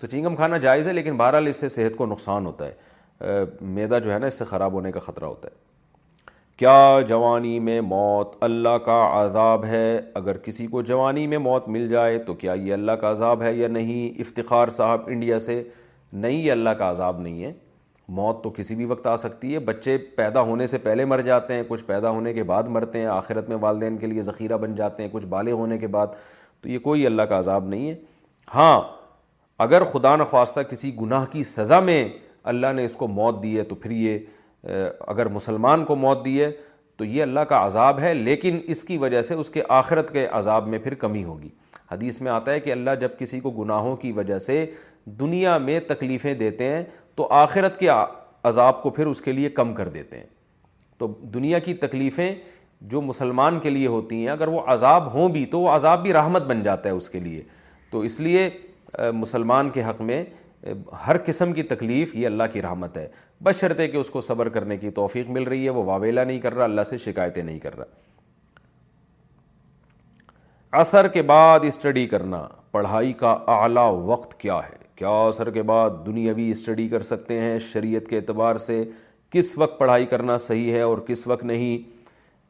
تو 0.00 0.06
چنگم 0.06 0.34
کھانا 0.36 0.56
جائز 0.66 0.88
ہے 0.88 0.92
لیکن 0.92 1.16
بہرحال 1.16 1.46
اس 1.48 1.56
سے 1.60 1.68
صحت 1.76 1.96
کو 1.96 2.06
نقصان 2.06 2.46
ہوتا 2.46 2.66
ہے 2.66 2.72
میدا 3.60 3.98
جو 3.98 4.12
ہے 4.12 4.18
نا 4.18 4.26
اس 4.26 4.38
سے 4.38 4.44
خراب 4.44 4.72
ہونے 4.72 4.92
کا 4.92 5.00
خطرہ 5.00 5.24
ہوتا 5.24 5.48
ہے 5.50 5.64
کیا 6.58 7.00
جوانی 7.08 7.58
میں 7.60 7.80
موت 7.80 8.36
اللہ 8.44 8.76
کا 8.84 9.00
عذاب 9.24 9.64
ہے 9.64 10.00
اگر 10.20 10.36
کسی 10.44 10.66
کو 10.66 10.82
جوانی 10.90 11.26
میں 11.26 11.38
موت 11.38 11.68
مل 11.68 11.88
جائے 11.88 12.18
تو 12.26 12.34
کیا 12.34 12.52
یہ 12.52 12.72
اللہ 12.72 12.92
کا 13.00 13.10
عذاب 13.10 13.42
ہے 13.42 13.54
یا 13.54 13.68
نہیں 13.68 14.20
افتخار 14.20 14.68
صاحب 14.76 15.00
انڈیا 15.06 15.38
سے 15.38 15.62
نہیں 16.12 16.38
یہ 16.42 16.52
اللہ 16.52 16.70
کا 16.78 16.90
عذاب 16.90 17.20
نہیں 17.20 17.42
ہے 17.44 17.52
موت 18.16 18.42
تو 18.42 18.50
کسی 18.56 18.74
بھی 18.74 18.84
وقت 18.84 19.06
آ 19.06 19.14
سکتی 19.16 19.52
ہے 19.54 19.58
بچے 19.68 19.96
پیدا 20.16 20.40
ہونے 20.48 20.66
سے 20.66 20.78
پہلے 20.78 21.04
مر 21.04 21.20
جاتے 21.28 21.54
ہیں 21.54 21.62
کچھ 21.68 21.84
پیدا 21.84 22.10
ہونے 22.10 22.32
کے 22.32 22.42
بعد 22.50 22.68
مرتے 22.74 22.98
ہیں 22.98 23.06
آخرت 23.14 23.48
میں 23.48 23.56
والدین 23.60 23.96
کے 23.98 24.06
لیے 24.06 24.22
ذخیرہ 24.22 24.56
بن 24.64 24.74
جاتے 24.74 25.02
ہیں 25.02 25.10
کچھ 25.12 25.26
بالغ 25.28 25.52
ہونے 25.58 25.78
کے 25.78 25.86
بعد 25.96 26.14
تو 26.60 26.68
یہ 26.68 26.78
کوئی 26.82 27.06
اللہ 27.06 27.22
کا 27.28 27.38
عذاب 27.38 27.64
نہیں 27.68 27.88
ہے 27.90 27.94
ہاں 28.54 28.80
اگر 29.64 29.84
خدا 29.92 30.14
نخواستہ 30.16 30.60
کسی 30.70 30.94
گناہ 31.00 31.24
کی 31.32 31.42
سزا 31.50 31.80
میں 31.80 32.04
اللہ 32.50 32.72
نے 32.76 32.84
اس 32.84 32.94
کو 32.96 33.06
موت 33.08 33.42
دی 33.42 33.56
ہے 33.58 33.62
تو 33.70 33.74
پھر 33.84 33.90
یہ 33.90 34.66
اگر 35.12 35.28
مسلمان 35.38 35.84
کو 35.84 35.94
موت 36.06 36.24
دی 36.24 36.40
ہے 36.40 36.50
تو 36.98 37.04
یہ 37.04 37.22
اللہ 37.22 37.40
کا 37.48 37.64
عذاب 37.66 37.98
ہے 38.00 38.12
لیکن 38.14 38.58
اس 38.74 38.82
کی 38.84 38.96
وجہ 38.98 39.22
سے 39.28 39.34
اس 39.42 39.50
کے 39.56 39.62
آخرت 39.78 40.12
کے 40.12 40.26
عذاب 40.38 40.68
میں 40.68 40.78
پھر 40.84 40.94
کمی 41.04 41.22
ہوگی 41.24 41.48
حدیث 41.92 42.20
میں 42.20 42.30
آتا 42.32 42.52
ہے 42.52 42.60
کہ 42.60 42.72
اللہ 42.72 42.94
جب 43.00 43.16
کسی 43.18 43.40
کو 43.40 43.50
گناہوں 43.62 43.94
کی 44.04 44.12
وجہ 44.12 44.38
سے 44.46 44.64
دنیا 45.20 45.56
میں 45.66 45.78
تکلیفیں 45.88 46.32
دیتے 46.44 46.70
ہیں 46.72 46.82
تو 47.16 47.26
آخرت 47.40 47.78
کے 47.80 47.88
عذاب 48.48 48.82
کو 48.82 48.90
پھر 48.96 49.06
اس 49.06 49.20
کے 49.20 49.32
لیے 49.32 49.48
کم 49.58 49.72
کر 49.74 49.88
دیتے 49.98 50.18
ہیں 50.18 50.26
تو 50.98 51.06
دنیا 51.34 51.58
کی 51.68 51.74
تکلیفیں 51.84 52.30
جو 52.94 53.00
مسلمان 53.02 53.58
کے 53.60 53.70
لیے 53.70 53.86
ہوتی 53.96 54.16
ہیں 54.20 54.28
اگر 54.28 54.48
وہ 54.54 54.60
عذاب 54.74 55.12
ہوں 55.14 55.28
بھی 55.36 55.44
تو 55.52 55.60
وہ 55.60 55.68
عذاب 55.74 56.02
بھی 56.02 56.12
رحمت 56.12 56.42
بن 56.52 56.62
جاتا 56.62 56.88
ہے 56.88 56.94
اس 56.94 57.08
کے 57.10 57.20
لیے 57.20 57.42
تو 57.90 58.00
اس 58.08 58.18
لیے 58.26 58.48
مسلمان 59.22 59.70
کے 59.70 59.82
حق 59.84 60.00
میں 60.10 60.24
ہر 61.06 61.16
قسم 61.26 61.52
کی 61.52 61.62
تکلیف 61.62 62.14
یہ 62.16 62.26
اللہ 62.26 62.42
کی 62.52 62.62
رحمت 62.62 62.96
ہے 62.96 63.08
بشرطے 63.44 63.86
کہ 63.88 63.96
اس 63.96 64.10
کو 64.10 64.20
صبر 64.20 64.48
کرنے 64.48 64.76
کی 64.76 64.90
توفیق 64.98 65.28
مل 65.30 65.42
رہی 65.48 65.64
ہے 65.64 65.70
وہ 65.70 65.84
واویلا 65.84 66.24
نہیں 66.24 66.40
کر 66.40 66.54
رہا 66.54 66.64
اللہ 66.64 66.82
سے 66.90 66.98
شکایتیں 66.98 67.42
نہیں 67.42 67.58
کر 67.60 67.76
رہا 67.78 67.84
اثر 70.80 71.08
کے 71.08 71.22
بعد 71.22 71.60
اسٹڈی 71.64 72.06
کرنا 72.06 72.46
پڑھائی 72.72 73.12
کا 73.20 73.36
اعلیٰ 73.48 73.90
وقت 74.06 74.38
کیا 74.40 74.58
ہے 74.70 74.84
کیا 74.96 75.08
اثر 75.26 75.50
کے 75.50 75.62
بعد 75.70 75.90
دنیاوی 76.06 76.50
اسٹڈی 76.50 76.88
کر 76.88 77.02
سکتے 77.10 77.40
ہیں 77.40 77.58
شریعت 77.72 78.06
کے 78.08 78.16
اعتبار 78.16 78.56
سے 78.66 78.82
کس 79.30 79.56
وقت 79.58 79.78
پڑھائی 79.78 80.06
کرنا 80.06 80.36
صحیح 80.38 80.72
ہے 80.72 80.80
اور 80.82 80.98
کس 81.06 81.26
وقت 81.26 81.44
نہیں 81.44 81.90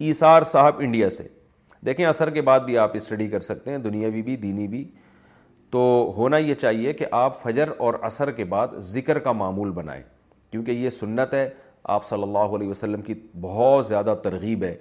ایسار 0.05 0.43
صاحب 0.53 0.79
انڈیا 0.87 1.09
سے 1.11 1.29
دیکھیں 1.87 2.05
اثر 2.07 2.31
کے 2.31 2.43
بعد 2.43 2.61
بھی 2.61 2.79
آپ 2.79 2.91
اسٹڈی 2.97 3.27
کر 3.29 3.41
سکتے 3.51 3.71
ہیں 3.71 3.79
دنیاوی 3.79 4.23
بھی 4.23 4.37
دینی 4.37 4.67
بھی 4.69 4.85
تو 5.73 6.13
ہونا 6.17 6.37
یہ 6.37 6.55
چاہیے 6.55 6.93
کہ 6.93 7.07
آپ 7.21 7.41
فجر 7.43 7.69
اور 7.85 7.95
اثر 8.07 8.31
کے 8.31 8.45
بعد 8.51 8.77
ذکر 8.93 9.19
کا 9.19 9.33
معمول 9.33 9.71
بنائیں 9.75 10.03
کیونکہ 10.51 10.71
یہ 10.71 10.91
سنت 10.91 11.35
ہے 11.35 11.49
آپ 11.95 12.05
صلی 12.05 12.23
اللہ 12.23 12.55
علیہ 12.57 12.69
وسلم 12.69 13.01
کی 13.03 13.15
بہت 13.41 13.87
زیادہ 13.87 14.15
ترغیب 14.23 14.63
ہے 14.65 14.75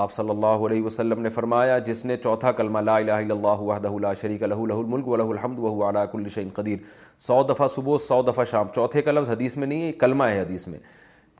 آپ 0.00 0.12
صلی 0.12 0.30
اللہ 0.30 0.64
علیہ 0.66 0.82
وسلم 0.82 1.20
نے 1.22 1.28
فرمایا 1.30 1.78
جس 1.86 2.04
نے 2.06 2.16
چوتھا 2.16 2.52
کلمہ 2.60 2.78
لا 2.80 2.96
الہ 2.96 3.12
الا 3.12 3.34
اللہ 3.34 3.60
وحدہ 3.62 3.88
لا 4.02 4.12
شریک 4.20 4.42
الملک 4.42 5.08
الحمد 5.20 5.58
وحمد 5.58 5.82
علا 5.88 6.04
کل 6.12 6.20
الشین 6.22 6.48
قدیر 6.54 6.76
سو 7.26 7.42
دفعہ 7.52 7.66
صبح 7.76 7.98
سو 8.06 8.20
دفعہ 8.30 8.44
شام 8.50 8.68
چوتھے 8.74 9.02
لفظ 9.12 9.30
حدیث 9.30 9.56
میں 9.56 9.66
نہیں 9.66 9.82
ہے 9.82 9.92
کلمہ 10.04 10.24
ہے 10.30 10.40
حدیث 10.40 10.66
میں 10.68 10.78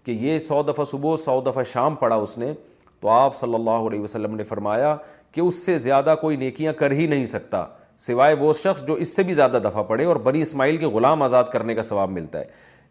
کہ 0.04 0.10
یہ 0.20 0.38
سو 0.48 0.62
دفعہ 0.68 0.84
صبح 0.90 1.16
سو 1.24 1.40
دفعہ 1.50 1.62
شام 1.72 1.94
پڑھا 1.94 2.16
اس 2.26 2.36
نے 2.38 2.52
تو 3.00 3.08
آپ 3.10 3.34
صلی 3.36 3.54
اللہ 3.54 3.86
علیہ 3.88 4.00
وسلم 4.00 4.34
نے 4.36 4.42
فرمایا 4.44 4.94
کہ 5.32 5.40
اس 5.40 5.64
سے 5.66 5.78
زیادہ 5.78 6.14
کوئی 6.20 6.36
نیکیاں 6.36 6.72
کر 6.78 6.90
ہی 7.00 7.06
نہیں 7.06 7.26
سکتا 7.26 7.64
سوائے 8.06 8.34
وہ 8.38 8.52
شخص 8.62 8.82
جو 8.86 8.94
اس 9.02 9.14
سے 9.16 9.22
بھی 9.22 9.34
زیادہ 9.34 9.58
دفعہ 9.64 9.82
پڑے 9.88 10.04
اور 10.12 10.16
بنی 10.28 10.40
اسماعیل 10.42 10.76
کے 10.76 10.86
غلام 10.94 11.22
آزاد 11.22 11.44
کرنے 11.52 11.74
کا 11.74 11.82
ثواب 11.90 12.10
ملتا 12.10 12.38
ہے 12.38 12.44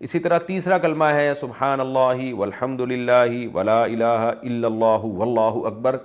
اسی 0.08 0.20
طرح 0.20 0.40
تیسرا 0.48 0.78
کلمہ 0.86 1.06
ہے 1.16 1.34
سبحان 1.40 1.80
اللہ 1.80 2.22
والحمد 2.38 2.82
للہ 2.92 3.28
ولا 3.54 3.84
الہ 3.84 4.04
الا 4.04 4.68
اللہ 4.68 5.06
واللہ 5.18 5.58
اکبر 5.70 5.98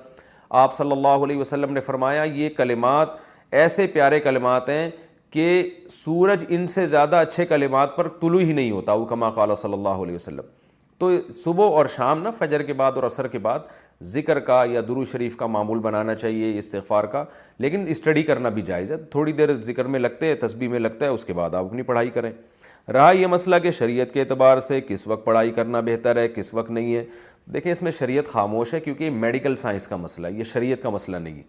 آپ 0.63 0.75
صلی 0.77 0.93
اللہ 0.93 1.25
علیہ 1.29 1.37
وسلم 1.39 1.73
نے 1.73 1.81
فرمایا 1.91 2.23
یہ 2.41 2.49
کلمات 2.57 3.15
ایسے 3.63 3.87
پیارے 3.95 4.21
کلمات 4.21 4.69
ہیں 4.69 4.91
کہ 5.37 5.47
سورج 5.91 6.45
ان 6.57 6.67
سے 6.75 6.87
زیادہ 6.97 7.17
اچھے 7.29 7.47
کلمات 7.47 7.97
پر 7.97 8.09
طلوع 8.21 8.41
ہی 8.41 8.53
نہیں 8.53 8.71
ہوتا 8.71 8.93
وہ 8.93 9.05
کما 9.15 9.31
قال 9.39 9.55
صلی 9.63 9.73
اللہ 9.73 10.03
علیہ 10.05 10.15
وسلم 10.15 10.55
تو 10.99 11.11
صبح 11.45 11.73
اور 11.79 11.87
شام 11.97 12.23
نا 12.23 12.31
فجر 12.39 12.63
کے 12.67 12.73
بعد 12.83 12.93
اور 12.97 13.03
عصر 13.07 13.27
کے 13.33 13.39
بعد 13.47 13.61
ذکر 14.05 14.39
کا 14.47 14.63
یا 14.71 14.81
درو 14.89 15.05
شریف 15.13 15.37
کا 15.37 15.47
معمول 15.47 15.79
بنانا 15.81 16.15
چاہیے 16.15 16.57
استغفار 16.59 17.05
کا 17.13 17.25
لیکن 17.59 17.85
اسٹڈی 17.89 18.23
کرنا 18.23 18.49
بھی 18.57 18.63
جائز 18.63 18.91
ہے 18.93 18.97
تھوڑی 19.11 19.33
دیر 19.33 19.53
ذکر 19.65 19.85
میں 19.93 20.01
لگتے 20.01 20.27
ہیں 20.29 20.35
تسبیح 20.41 20.69
میں 20.69 20.79
لگتا 20.79 21.05
ہے 21.07 21.11
اس 21.11 21.25
کے 21.25 21.33
بعد 21.33 21.55
آپ 21.55 21.65
اپنی 21.67 21.83
پڑھائی 21.83 22.11
کریں 22.15 22.31
رہا 22.93 23.11
یہ 23.13 23.27
مسئلہ 23.27 23.57
کہ 23.63 23.71
شریعت 23.79 24.13
کے 24.15 24.21
اعتبار 24.21 24.61
سے 24.61 24.81
کس 24.89 25.07
وقت 25.07 25.25
پڑھائی 25.27 25.51
کرنا 25.53 25.81
بہتر 25.87 26.17
ہے 26.17 26.27
کس 26.35 26.53
وقت 26.55 26.71
نہیں 26.71 26.95
ہے 26.95 27.05
دیکھیں 27.55 27.71
اس 27.73 27.83
میں 27.83 27.93
شریعت 27.99 28.29
خاموش 28.33 28.75
ہے 28.75 28.81
کیونکہ 28.81 29.05
یہ 29.05 29.11
میڈیکل 29.11 29.57
سائنس 29.57 29.87
کا 29.89 29.97
مسئلہ 29.97 30.27
ہے 30.27 30.33
یہ 30.33 30.45
شریعت 30.53 30.83
کا 30.83 30.91
مسئلہ 30.91 31.17
نہیں 31.17 31.37
ہے 31.39 31.43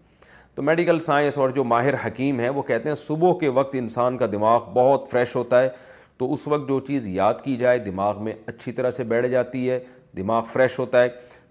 تو 0.56 0.62
میڈیکل 0.64 1.00
سائنس 1.00 1.38
اور 1.38 1.50
جو 1.56 1.64
ماہر 1.64 1.94
حکیم 2.06 2.40
ہیں 2.40 2.50
وہ 2.50 2.62
کہتے 2.68 2.90
ہیں 2.90 2.96
صبح 2.96 3.38
کے 3.40 3.48
وقت 3.60 3.76
انسان 3.80 4.18
کا 4.18 4.26
دماغ 4.32 4.70
بہت 4.74 5.08
فریش 5.12 5.36
ہوتا 5.36 5.62
ہے 5.62 5.70
تو 6.18 6.32
اس 6.34 6.48
وقت 6.48 6.70
جو 6.70 6.80
چیز 6.88 7.08
یاد 7.08 7.34
کی 7.44 7.56
جائے 7.58 7.80
دماغ 7.80 8.24
میں 8.24 8.34
اچھی 8.48 8.72
طرح 8.72 8.92
سے 8.92 9.04
بیٹھ 9.12 9.28
جاتی 9.32 9.70
ہے 9.70 9.80
دماغ 10.18 10.44
فریش 10.52 10.78
ہوتا 10.80 11.02
ہے 11.04 11.10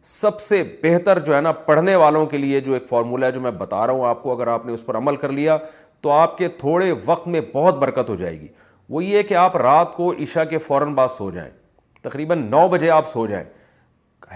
سب 0.09 0.41
سے 0.41 0.63
بہتر 0.83 1.19
جو 1.27 1.35
ہے 1.35 1.41
نا 1.41 1.53
پڑھنے 1.69 1.95
والوں 1.97 2.27
کے 2.27 2.39
لیے 2.39 2.61
جو 2.67 2.73
ایک 2.75 2.87
فارمولہ 2.89 3.27
ہے 3.27 3.31
جو 3.33 3.41
میں 3.41 3.51
بتا 3.59 3.87
رہا 3.87 3.93
ہوں 3.93 4.07
آپ 4.09 4.23
کو 4.23 4.33
اگر 4.35 4.47
آپ 4.49 4.67
نے 4.67 4.73
اس 4.73 4.85
پر 4.87 4.97
عمل 4.97 5.17
کر 5.23 5.33
لیا 5.39 5.57
تو 6.01 6.11
آپ 6.13 6.37
کے 6.39 6.49
تھوڑے 6.59 6.93
وقت 7.05 7.27
میں 7.29 7.41
بہت 7.53 7.79
برکت 7.79 8.09
ہو 8.11 8.15
جائے 8.17 8.39
گی 8.41 8.47
وہ 8.89 9.03
یہ 9.05 9.23
کہ 9.29 9.35
آپ 9.45 9.57
رات 9.67 9.93
کو 9.95 10.13
عشاء 10.23 10.45
کے 10.51 10.59
فوراً 10.67 10.95
بعد 10.95 11.09
سو 11.17 11.31
جائیں 11.31 11.51
تقریباً 12.03 12.45
نو 12.51 12.67
بجے 12.73 12.91
آپ 12.91 13.09
سو 13.09 13.27
جائیں 13.27 13.45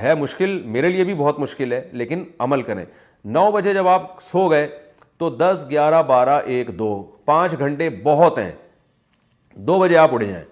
ہے 0.00 0.14
مشکل 0.20 0.60
میرے 0.76 0.88
لیے 0.90 1.04
بھی 1.04 1.14
بہت 1.18 1.38
مشکل 1.40 1.72
ہے 1.72 1.82
لیکن 2.00 2.24
عمل 2.48 2.62
کریں 2.62 2.84
نو 3.38 3.50
بجے 3.52 3.74
جب 3.74 3.88
آپ 3.88 4.14
سو 4.32 4.48
گئے 4.50 4.66
تو 5.18 5.30
دس 5.36 5.64
گیارہ 5.70 6.02
بارہ 6.06 6.40
ایک 6.56 6.78
دو 6.78 6.92
پانچ 7.24 7.58
گھنٹے 7.58 7.88
بہت 8.02 8.38
ہیں 8.38 8.52
دو 9.66 9.78
بجے 9.78 9.96
آپ 9.96 10.14
اڑ 10.14 10.22
جائیں 10.22 10.42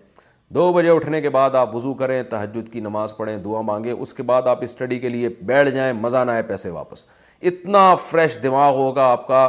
دو 0.54 0.72
بجے 0.72 0.90
اٹھنے 0.90 1.20
کے 1.20 1.28
بعد 1.30 1.54
آپ 1.54 1.74
وضو 1.74 1.92
کریں 1.94 2.22
تہجد 2.30 2.72
کی 2.72 2.80
نماز 2.80 3.16
پڑھیں 3.16 3.36
دعا 3.44 3.60
مانگیں 3.70 3.92
اس 3.92 4.14
کے 4.14 4.22
بعد 4.28 4.46
آپ 4.48 4.62
اسٹڈی 4.62 4.98
کے 4.98 5.08
لیے 5.08 5.28
بیٹھ 5.46 5.70
جائیں 5.70 5.92
مزہ 5.92 6.22
نہ 6.26 6.30
آئے 6.30 6.42
پیسے 6.48 6.70
واپس 6.70 7.04
اتنا 7.50 7.94
فریش 8.08 8.38
دماغ 8.42 8.76
ہوگا 8.76 9.02
آپ 9.10 9.26
کا 9.26 9.42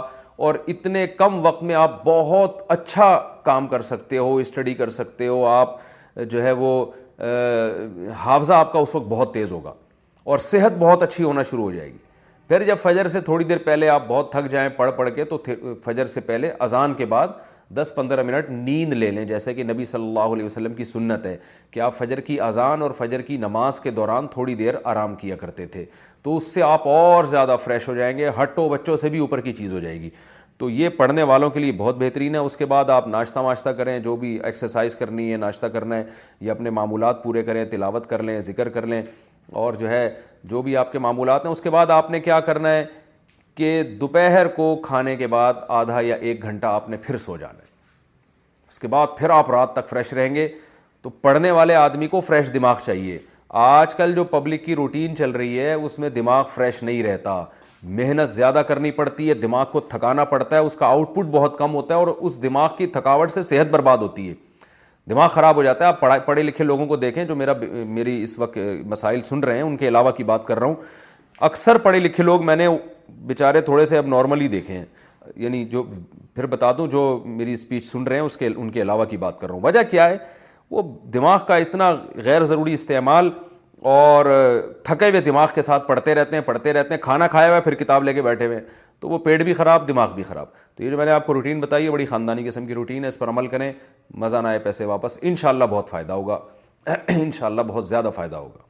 اور 0.47 0.56
اتنے 0.74 1.06
کم 1.18 1.39
وقت 1.45 1.64
میں 1.70 1.76
آپ 1.76 2.04
بہت 2.06 2.62
اچھا 2.72 3.18
کام 3.43 3.68
کر 3.68 3.82
سکتے 3.82 4.18
ہو 4.18 4.36
اسٹڈی 4.38 4.74
کر 4.74 4.89
سکتے 4.97 5.28
ہو 5.28 5.45
آپ 5.47 5.76
جو 6.30 6.43
ہے 6.43 6.52
وہ 6.60 6.74
حافظہ 8.26 8.54
آپ 8.54 8.72
کا 8.74 8.80
اس 8.80 8.95
وقت 8.95 9.08
بہت 9.10 9.34
تیز 9.34 9.52
ہوگا 9.52 9.74
اور 10.32 10.38
صحت 10.47 10.78
بہت 10.80 11.04
اچھی 11.04 11.24
ہونا 11.24 11.43
شروع 11.50 11.64
ہو 11.64 11.72
جائے 11.76 11.88
گی 11.93 11.97
پھر 12.47 12.64
جب 12.66 12.78
فجر 12.82 13.08
سے 13.08 13.22
تھوڑی 13.22 13.45
دیر 13.45 13.58
پہلے 13.66 13.89
آپ 13.89 14.04
بہت 14.08 14.32
تھک 14.32 14.50
جائیں 14.52 14.70
پڑھ 14.78 14.91
پڑھ 14.97 15.10
کے 15.16 15.24
تو 15.26 15.38
فجر 15.86 16.06
سے 16.14 16.22
پہلے 16.30 16.52
اذان 16.68 16.93
کے 16.97 17.06
بعد 17.16 17.28
دس 17.76 17.91
پندرہ 17.95 18.24
منٹ 18.24 18.49
نیند 18.49 18.93
لے 18.93 19.09
لیں 19.11 19.24
جیسے 19.26 19.53
کہ 19.53 19.63
نبی 19.63 19.86
صلی 19.86 20.07
اللہ 20.07 20.34
علیہ 20.34 20.45
وسلم 20.45 20.74
کی 20.74 20.84
سنت 20.84 21.26
ہے 21.26 21.36
کہ 21.72 21.80
آپ 21.88 21.97
فجر 21.97 22.20
کی 22.28 22.39
اذان 22.41 22.82
اور 22.82 22.91
فجر 22.97 23.22
کی 23.22 23.38
نماز 23.38 23.80
کے 23.80 23.91
دوران 23.91 24.28
تھوڑی 24.32 24.55
دیر 24.61 24.76
آرام 24.93 25.15
کیا 25.15 25.36
کرتے 25.41 25.65
تھے 25.76 25.86
تو 26.24 26.36
اس 26.38 26.47
سے 26.53 26.61
آپ 26.63 26.88
اور 26.88 27.26
زیادہ 27.36 27.55
فریش 27.63 27.88
ہو 27.88 27.93
جائیں 27.95 28.17
گے 28.17 28.30
ہٹو 28.41 28.67
بچوں 28.70 28.97
سے 28.97 29.09
بھی 29.09 29.20
اوپر 29.20 29.41
کی 29.41 29.53
چیز 29.59 29.74
ہو 29.74 29.80
جائے 29.80 29.99
گی 30.01 30.09
تو 30.57 30.70
یہ 30.70 30.89
پڑھنے 30.97 31.24
والوں 31.24 31.49
کے 31.49 31.59
لیے 31.59 31.72
بہت 31.78 31.97
بہترین 31.97 32.34
ہے 32.36 32.39
اس 32.45 32.57
کے 32.57 32.65
بعد 32.72 32.89
آپ 32.89 33.07
ناشتہ 33.07 33.39
واشتہ 33.39 33.70
کریں 33.78 33.97
جو 34.07 34.15
بھی 34.24 34.38
ایکسرسائز 34.43 34.95
کرنی 34.95 35.32
ہے 35.32 35.38
ناشتہ 35.38 35.65
کرنا 35.76 35.97
ہے 35.97 36.03
یا 36.45 36.53
اپنے 36.53 36.70
معمولات 36.80 37.24
پورے 37.24 37.43
کریں 37.43 37.63
تلاوت 37.72 38.07
کر 38.09 38.24
لیں 38.24 38.39
ذکر 38.49 38.70
کر 38.70 38.86
لیں 38.88 39.01
اور 39.59 39.74
جو 39.74 39.89
ہے 39.89 40.09
جو 40.49 40.61
بھی 40.61 40.76
آپ 40.78 40.91
کے 40.91 40.99
معمولات 40.99 41.45
ہیں 41.45 41.51
اس 41.51 41.61
کے 41.61 41.70
بعد 41.70 41.89
آپ 41.91 42.11
نے 42.11 42.20
کیا 42.20 42.39
کرنا 42.49 42.72
ہے 42.74 42.84
کہ 43.60 43.82
دوپہر 44.01 44.47
کو 44.55 44.66
کھانے 44.84 45.16
کے 45.18 45.28
بعد 45.28 45.53
آدھا 45.78 45.99
یا 46.01 46.16
ایک 46.28 46.43
گھنٹہ 46.49 46.66
آپ 46.68 46.88
نے 46.89 46.97
پھر 47.03 47.18
سو 47.28 47.36
جانا 47.38 47.62
ہے 47.64 47.68
اس 48.72 48.80
کے 48.80 48.88
بعد 48.93 49.07
پھر 49.18 49.30
آپ 49.38 49.49
رات 49.51 49.72
تک 49.74 49.88
فریش 49.89 50.12
رہیں 50.14 50.36
گے 50.36 50.47
تو 51.01 51.10
پڑھنے 51.26 51.49
والے 51.57 51.76
آدمی 51.76 52.07
کو 52.07 52.20
فریش 52.28 52.53
دماغ 52.53 52.76
چاہیے 52.86 53.18
آج 53.64 53.95
کل 53.95 54.14
جو 54.16 54.24
پبلک 54.36 54.64
کی 54.66 54.76
روٹین 54.76 55.16
چل 55.18 55.32
رہی 55.41 55.60
ہے 55.60 55.74
اس 55.74 55.97
میں 55.99 56.10
دماغ 56.20 56.43
فریش 56.53 56.82
نہیں 56.89 57.01
رہتا 57.03 57.34
محنت 57.97 58.30
زیادہ 58.30 58.62
کرنی 58.68 58.91
پڑتی 59.01 59.28
ہے 59.30 59.34
دماغ 59.41 59.66
کو 59.72 59.80
تھکانا 59.93 60.24
پڑتا 60.34 60.55
ہے 60.55 60.62
اس 60.70 60.76
کا 60.76 60.86
آؤٹ 60.86 61.16
پٹ 61.16 61.26
بہت 61.32 61.57
کم 61.57 61.74
ہوتا 61.76 61.93
ہے 61.95 61.99
اور 61.99 62.07
اس 62.20 62.41
دماغ 62.43 62.70
کی 62.78 62.88
تھکاوٹ 62.95 63.32
سے 63.32 63.43
صحت 63.49 63.70
برباد 63.72 63.97
ہوتی 64.07 64.30
ہے 64.30 64.34
دماغ 65.10 65.28
خراب 65.34 65.55
ہو 65.55 65.64
جاتا 65.64 65.88
ہے 65.88 65.91
آپ 66.01 66.26
پڑھے 66.26 66.43
لکھے 66.43 66.64
لوگوں 66.64 66.86
کو 66.88 66.95
دیکھیں 67.05 67.24
جو 67.26 67.36
میرا 67.36 67.53
میری 67.99 68.22
اس 68.24 68.38
وقت 68.39 68.57
مسائل 68.89 69.22
سن 69.34 69.39
رہے 69.43 69.55
ہیں 69.55 69.64
ان 69.64 69.76
کے 69.78 69.88
علاوہ 69.88 70.12
کی 70.18 70.24
بات 70.34 70.45
کر 70.47 70.60
رہا 70.60 70.68
ہوں 70.68 70.76
اکثر 71.51 71.78
پڑھے 71.88 71.99
لکھے 71.99 72.24
لوگ 72.24 72.45
میں 72.45 72.55
نے 72.55 72.68
بیچارے 73.28 73.62
تھوڑے 73.62 73.86
سے 73.86 73.97
اب 73.97 74.07
نارملی 74.07 74.47
دیکھیں 74.47 74.84
یعنی 75.36 75.64
جو 75.70 75.84
پھر 76.36 76.45
بتا 76.47 76.72
دوں 76.78 76.88
جو 76.88 77.01
میری 77.26 77.53
اسپیچ 77.53 77.86
سن 77.86 78.03
رہے 78.07 78.16
ہیں 78.16 78.24
اس 78.26 78.38
کے 78.38 78.49
ان 78.55 78.70
کے 78.72 78.82
علاوہ 78.82 79.05
کی 79.05 79.18
بات 79.18 79.39
کر 79.39 79.47
رہا 79.47 79.55
ہوں 79.55 79.62
وجہ 79.64 79.84
کیا 79.91 80.10
ہے 80.10 80.18
وہ 80.72 80.82
دماغ 81.14 81.45
کا 81.47 81.55
اتنا 81.55 81.91
غیر 82.26 82.43
ضروری 82.45 82.74
استعمال 82.74 83.30
اور 83.95 84.26
تھکے 84.86 85.10
ہوئے 85.10 85.22
دماغ 85.22 85.47
کے 85.55 85.62
ساتھ 85.62 85.88
پڑھتے 85.88 86.16
رہتے 86.16 86.36
ہیں 86.36 86.43
پڑھتے 86.45 86.74
رہتے 86.74 86.93
ہیں 86.93 87.01
کھانا 87.01 87.28
کھایا 87.36 87.47
ہوا 87.47 87.55
ہے 87.55 87.62
پھر 87.62 87.76
کتاب 87.84 88.03
لے 88.03 88.14
کے 88.14 88.22
بیٹھے 88.22 88.45
ہوئے 88.45 88.60
تو 88.99 89.10
وہ 89.10 89.18
پیٹ 89.26 89.41
بھی 89.43 89.53
خراب 89.53 89.88
دماغ 89.88 90.14
بھی 90.16 90.24
خراب 90.24 90.45
تو 90.76 90.84
یہ 90.84 90.89
جو 90.89 90.97
میں 90.97 91.05
نے 91.05 91.12
آپ 91.12 91.26
کو 91.28 91.34
روٹین 91.34 91.60
بتائی 91.60 91.86
ہے 91.86 91.91
بڑی 91.91 92.05
خاندانی 92.05 92.47
قسم 92.47 92.66
کی 92.66 92.74
روٹین 92.74 93.03
ہے 93.03 93.10
اس 93.10 93.20
پر 93.20 93.30
عمل 93.30 93.47
کریں 93.47 93.72
مزہ 94.24 94.38
نہ 94.43 94.47
آئے 94.47 94.60
پیسے 94.64 94.86
واپس 94.86 95.18
انشاءاللہ 95.22 95.66
بہت 95.70 95.89
فائدہ 95.89 96.14
ہوگا 96.14 96.39
انشاءاللہ 97.18 97.62
بہت 97.68 97.88
زیادہ 97.88 98.10
فائدہ 98.16 98.36
ہوگا 98.36 98.68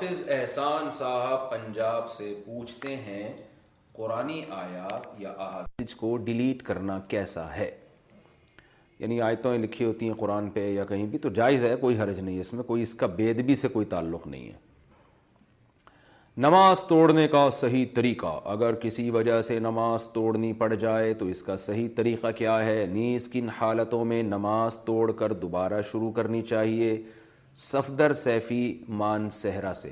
حافظ 0.00 0.20
احسان 0.30 0.90
صاحب 0.96 1.48
پنجاب 1.50 2.08
سے 2.10 2.32
پوچھتے 2.44 2.94
ہیں 3.06 3.28
قرآن 3.92 4.28
کو 6.00 6.16
ڈیلیٹ 6.26 6.62
کرنا 6.66 6.98
کیسا 7.08 7.46
ہے 7.56 7.68
یعنی 8.98 9.20
آیتوں 9.28 9.56
لکھی 9.58 9.84
ہوتی 9.84 10.06
ہیں 10.08 10.14
قرآن 10.18 10.50
پہ 10.50 10.66
یا 10.72 10.84
کہیں 10.90 11.06
بھی 11.10 11.18
تو 11.24 11.28
جائز 11.38 11.64
ہے 11.64 11.74
کوئی 11.80 11.98
حرج 12.00 12.20
نہیں 12.20 12.34
ہے 12.36 12.40
اس 12.40 12.52
میں 12.54 12.64
کوئی 12.64 12.82
اس 12.82 12.94
کا 13.00 13.06
بے 13.16 13.54
سے 13.60 13.68
کوئی 13.72 13.86
تعلق 13.96 14.26
نہیں 14.26 14.46
ہے 14.48 14.56
نماز 16.46 16.84
توڑنے 16.88 17.26
کا 17.28 17.48
صحیح 17.52 17.84
طریقہ 17.94 18.38
اگر 18.54 18.74
کسی 18.82 19.10
وجہ 19.18 19.40
سے 19.50 19.58
نماز 19.68 20.06
توڑنی 20.14 20.52
پڑ 20.58 20.72
جائے 20.74 21.12
تو 21.22 21.26
اس 21.34 21.42
کا 21.42 21.56
صحیح 21.66 21.88
طریقہ 21.96 22.30
کیا 22.38 22.64
ہے 22.64 22.84
نیز 22.92 23.28
کن 23.28 23.48
حالتوں 23.60 24.04
میں 24.12 24.22
نماز 24.22 24.78
توڑ 24.86 25.10
کر 25.18 25.32
دوبارہ 25.42 25.80
شروع 25.92 26.12
کرنی 26.20 26.42
چاہیے 26.52 26.96
صفدر 27.60 28.12
سیفی 28.14 28.58
مان 28.98 29.28
صحرا 29.32 29.72
سے 29.74 29.90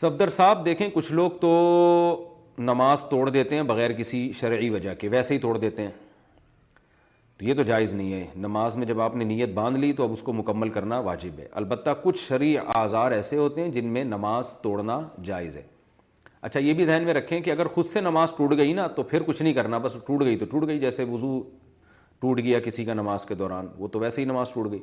صفدر 0.00 0.28
صاحب 0.30 0.64
دیکھیں 0.66 0.88
کچھ 0.94 1.12
لوگ 1.12 1.30
تو 1.40 1.50
نماز 2.58 3.04
توڑ 3.10 3.28
دیتے 3.30 3.54
ہیں 3.54 3.62
بغیر 3.72 3.92
کسی 3.98 4.30
شرعی 4.38 4.70
وجہ 4.70 4.94
کے 5.00 5.08
ویسے 5.12 5.34
ہی 5.34 5.38
توڑ 5.38 5.56
دیتے 5.58 5.82
ہیں 5.82 5.90
تو 7.38 7.44
یہ 7.44 7.54
تو 7.54 7.62
جائز 7.70 7.92
نہیں 7.92 8.12
ہے 8.12 8.26
نماز 8.46 8.76
میں 8.76 8.86
جب 8.86 9.00
آپ 9.00 9.16
نے 9.16 9.24
نیت 9.24 9.50
باندھ 9.54 9.78
لی 9.78 9.92
تو 9.96 10.04
اب 10.04 10.12
اس 10.12 10.22
کو 10.22 10.32
مکمل 10.32 10.68
کرنا 10.76 10.98
واجب 11.08 11.38
ہے 11.40 11.46
البتہ 11.62 11.90
کچھ 12.02 12.20
شرعی 12.26 12.54
آزار 12.76 13.12
ایسے 13.12 13.36
ہوتے 13.36 13.62
ہیں 13.62 13.68
جن 13.72 13.88
میں 13.92 14.04
نماز 14.04 14.54
توڑنا 14.62 15.00
جائز 15.24 15.56
ہے 15.56 15.62
اچھا 16.42 16.60
یہ 16.60 16.72
بھی 16.74 16.84
ذہن 16.86 17.02
میں 17.04 17.14
رکھیں 17.14 17.40
کہ 17.40 17.50
اگر 17.50 17.66
خود 17.74 17.86
سے 17.86 18.00
نماز 18.00 18.32
ٹوٹ 18.36 18.56
گئی 18.58 18.72
نا 18.72 18.86
تو 18.96 19.02
پھر 19.12 19.22
کچھ 19.26 19.42
نہیں 19.42 19.54
کرنا 19.54 19.78
بس 19.84 19.96
ٹوٹ 20.06 20.22
گئی 20.24 20.38
تو 20.38 20.46
ٹوٹ 20.50 20.66
گئی 20.66 20.78
جیسے 20.80 21.04
وضو 21.10 21.40
ٹوٹ 22.20 22.40
گیا 22.40 22.60
کسی 22.64 22.84
کا 22.84 22.94
نماز 22.94 23.24
کے 23.26 23.34
دوران 23.44 23.66
وہ 23.78 23.88
تو 23.92 24.00
ویسے 24.00 24.20
ہی 24.20 24.26
نماز 24.26 24.52
ٹوٹ 24.52 24.70
گئی 24.70 24.80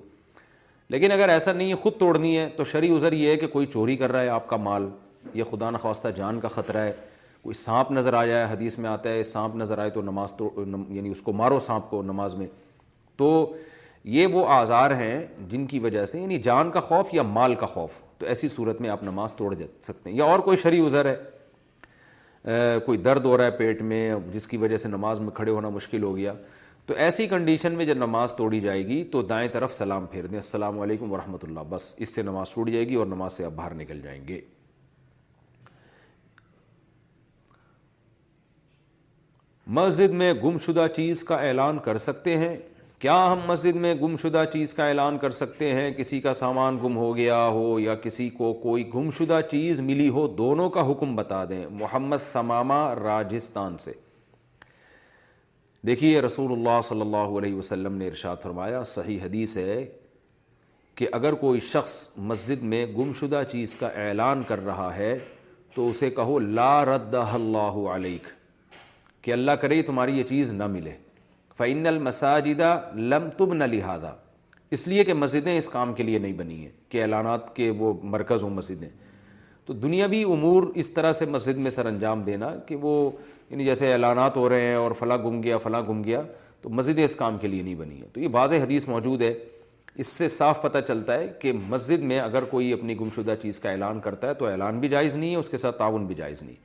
لیکن 0.90 1.12
اگر 1.12 1.30
ایسا 1.30 1.52
نہیں 1.52 1.70
ہے 1.70 1.76
خود 1.82 1.94
توڑنی 2.00 2.38
ہے 2.38 2.48
تو 2.56 2.64
شرعی 2.72 2.90
عذر 2.96 3.14
یہ 3.14 3.30
ہے 3.30 3.36
کہ 3.38 3.48
کوئی 3.48 3.66
چوری 3.74 3.96
کر 3.98 4.12
رہا 4.12 4.22
ہے 4.22 4.30
آپ 4.30 4.48
کا 4.48 4.58
مال 4.58 4.88
یہ 5.34 5.44
خدا 5.52 5.70
نخواستہ 5.72 6.08
جان 6.16 6.40
کا 6.40 6.48
خطرہ 6.56 6.78
ہے 6.86 6.92
کوئی 7.42 7.54
سانپ 7.54 7.92
نظر 7.92 8.14
آ 8.14 8.26
جائے 8.26 8.46
حدیث 8.52 8.78
میں 8.80 8.90
آتا 8.90 9.10
ہے 9.10 9.24
سانپ 9.24 9.56
نظر 9.56 9.78
آئے 9.80 9.90
تو 9.90 10.02
نماز 10.02 10.34
تو 10.38 10.50
یعنی 10.90 11.10
اس 11.12 11.22
کو 11.22 11.34
مارو 11.34 11.60
سانپ 11.68 11.90
کو 11.90 12.02
نماز 12.04 12.36
میں 12.36 12.48
تو 13.18 13.30
یہ 14.14 14.28
وہ 14.34 14.46
آزار 14.54 14.92
ہیں 14.98 15.22
جن 15.50 15.66
کی 15.68 15.80
وجہ 15.80 16.06
سے 16.06 16.20
یعنی 16.22 16.38
جان 16.48 16.72
کا 16.72 16.80
خوف 16.88 17.14
یا 17.14 17.22
مال 17.24 17.56
کا 17.60 17.66
خوف 17.74 17.92
تو 18.20 18.26
ایسی 18.28 18.48
صورت 18.50 18.82
میں 18.82 18.90
آپ 18.90 19.04
نماز 19.04 19.34
توڑ 19.34 19.54
سکتے 19.82 20.10
ہیں 20.10 20.18
یا 20.18 20.24
اور 20.32 20.40
کوئی 20.48 20.58
شرعی 20.58 20.80
عذر 20.86 21.12
ہے 21.14 21.18
کوئی 22.86 22.98
درد 22.98 23.26
ہو 23.26 23.38
رہا 23.38 23.46
ہے 23.46 23.52
پیٹ 23.58 23.82
میں 23.92 24.12
جس 24.32 24.48
کی 24.48 24.58
وجہ 24.58 24.78
سے 24.78 24.90
نماز 24.90 25.20
میں 25.20 25.32
کھڑے 25.36 25.52
ہونا 25.52 25.70
مشکل 25.70 26.04
ہو 26.04 26.16
گیا 26.16 26.34
تو 26.88 26.94
ایسی 27.04 27.26
کنڈیشن 27.28 27.74
میں 27.78 27.86
جب 27.86 27.98
نماز 27.98 28.34
توڑی 28.36 28.60
جائے 28.62 28.86
گی 28.88 29.04
تو 29.12 29.22
دائیں 29.28 29.48
طرف 29.52 29.74
سلام 29.74 30.06
پھیر 30.12 30.26
دیں 30.28 30.38
السلام 30.38 30.80
علیکم 30.80 31.12
ورحمۃ 31.12 31.44
اللہ 31.44 31.60
بس 31.70 31.94
اس 32.06 32.14
سے 32.16 32.22
نماز 32.22 32.54
ٹوٹ 32.56 32.70
جائے 32.70 32.88
گی 32.88 32.96
اور 33.02 33.06
نماز 33.08 33.34
سے 33.34 33.46
اب 33.46 33.56
باہر 33.56 33.74
نکل 33.74 34.02
جائیں 34.02 34.22
گے 34.28 34.40
مسجد 39.78 40.14
میں 40.22 40.32
گم 40.44 40.58
شدہ 40.66 40.86
چیز 40.96 41.24
کا 41.24 41.36
اعلان 41.48 41.78
کر 41.84 41.98
سکتے 42.08 42.38
ہیں 42.38 42.56
کیا 43.00 43.16
ہم 43.32 43.40
مسجد 43.48 43.76
میں 43.86 43.94
گم 44.02 44.18
شدہ 44.22 44.44
چیز 44.54 44.74
کا 44.74 44.88
اعلان 44.88 45.18
کر 45.18 45.32
سکتے 45.38 45.72
ہیں 45.74 45.90
کسی 45.98 46.20
کا 46.22 46.34
سامان 46.44 46.78
گم 46.84 46.96
ہو 46.98 47.16
گیا 47.16 47.46
ہو 47.48 47.80
یا 47.80 47.96
کسی 48.04 48.30
کو 48.38 48.54
کوئی 48.64 48.88
گم 48.94 49.10
شدہ 49.18 49.40
چیز 49.52 49.80
ملی 49.92 50.10
ہو 50.18 50.28
دونوں 50.38 50.70
کا 50.78 50.92
حکم 50.92 51.16
بتا 51.16 51.44
دیں 51.50 51.66
محمد 51.80 52.30
سمامہ 52.32 52.84
راجستھان 53.04 53.78
سے 53.88 53.92
دیکھیے 55.88 56.20
رسول 56.22 56.52
اللہ 56.52 56.80
صلی 56.84 57.02
اللہ 57.02 57.32
علیہ 57.38 57.56
وسلم 57.56 57.96
نے 57.98 58.08
ارشاد 58.08 58.36
فرمایا 58.42 58.82
صحیح 58.92 59.18
حدیث 59.24 59.56
ہے 59.58 59.84
کہ 60.96 61.08
اگر 61.14 61.34
کوئی 61.42 61.60
شخص 61.70 61.96
مسجد 62.30 62.64
میں 62.74 62.86
گم 62.98 63.12
شدہ 63.20 63.42
چیز 63.52 63.76
کا 63.78 63.88
اعلان 64.06 64.44
کر 64.48 64.64
رہا 64.66 64.96
ہے 64.98 65.18
تو 65.76 65.88
اسے 65.90 66.10
کہو 66.20 66.38
لا 66.40 66.70
رد 66.86 67.16
اللہ 67.34 67.80
علیک 67.96 68.28
کہ 69.24 69.34
اللہ 69.34 69.52
کرے 69.62 69.82
تمہاری 69.88 70.18
یہ 70.18 70.24
چیز 70.30 70.52
نہ 70.54 70.68
ملے 70.78 70.96
فعین 71.58 71.88
المساجدہ 71.88 72.74
لم 72.96 73.30
تب 73.38 73.54
نہ 73.54 73.64
لہٰذا 73.74 74.14
اس 74.76 74.88
لیے 74.88 75.04
کہ 75.04 75.14
مسجدیں 75.14 75.58
اس 75.58 75.70
کام 75.70 75.94
کے 75.94 76.04
لیے 76.04 76.20
نہیں 76.20 76.34
بنی 76.38 76.60
ہیں 76.64 76.72
کہ 76.92 77.02
اعلانات 77.02 77.56
کے 77.56 77.70
وہ 77.80 77.94
مرکز 78.16 78.44
ہوں 78.44 78.50
مسجدیں 78.62 78.90
تو 79.66 79.74
دنیاوی 79.84 80.24
امور 80.32 80.64
اس 80.80 80.92
طرح 80.92 81.12
سے 81.14 81.26
مسجد 81.26 81.58
میں 81.58 81.72
سر 81.72 81.86
انجام 81.86 82.22
دینا 82.24 82.50
کہ 82.68 82.76
وہ 82.82 82.96
یعنی 83.50 83.66
جیسے 83.66 83.92
اعلانات 83.92 84.38
ہو 84.38 84.48
رہے 84.50 84.66
ہیں 84.66 84.76
اور 84.76 84.92
فلاں 85.00 85.18
گم 85.26 85.42
گیا 85.44 85.58
فلاں 85.64 85.82
گم 85.90 86.04
گیا 86.04 86.22
تو 86.62 86.70
مسجدیں 86.70 87.04
اس 87.04 87.16
کام 87.16 87.38
کے 87.38 87.48
لیے 87.48 87.62
نہیں 87.62 87.76
بنی 87.76 88.00
ہے 88.02 88.06
تو 88.14 88.20
یہ 88.20 88.28
واضح 88.32 88.56
حدیث 88.64 88.88
موجود 88.88 89.22
ہے 89.22 89.34
اس 90.02 90.08
سے 90.08 90.28
صاف 90.36 90.62
پتہ 90.62 90.78
چلتا 90.88 91.18
ہے 91.20 91.28
کہ 91.40 91.52
مسجد 91.70 92.04
میں 92.12 92.20
اگر 92.20 92.44
کوئی 92.52 92.72
اپنی 92.74 93.00
گمشدہ 93.00 93.34
چیز 93.42 93.60
کا 93.60 93.70
اعلان 93.72 94.00
کرتا 94.04 94.28
ہے 94.30 94.34
تو 94.34 94.46
اعلان 94.46 94.80
بھی 94.80 94.88
جائز 94.90 95.16
نہیں 95.16 95.32
ہے 95.32 95.36
اس 95.40 95.50
کے 95.50 95.58
ساتھ 95.58 95.78
تعاون 95.78 96.06
بھی 96.06 96.16
جائز 96.16 96.42
نہیں 96.44 96.56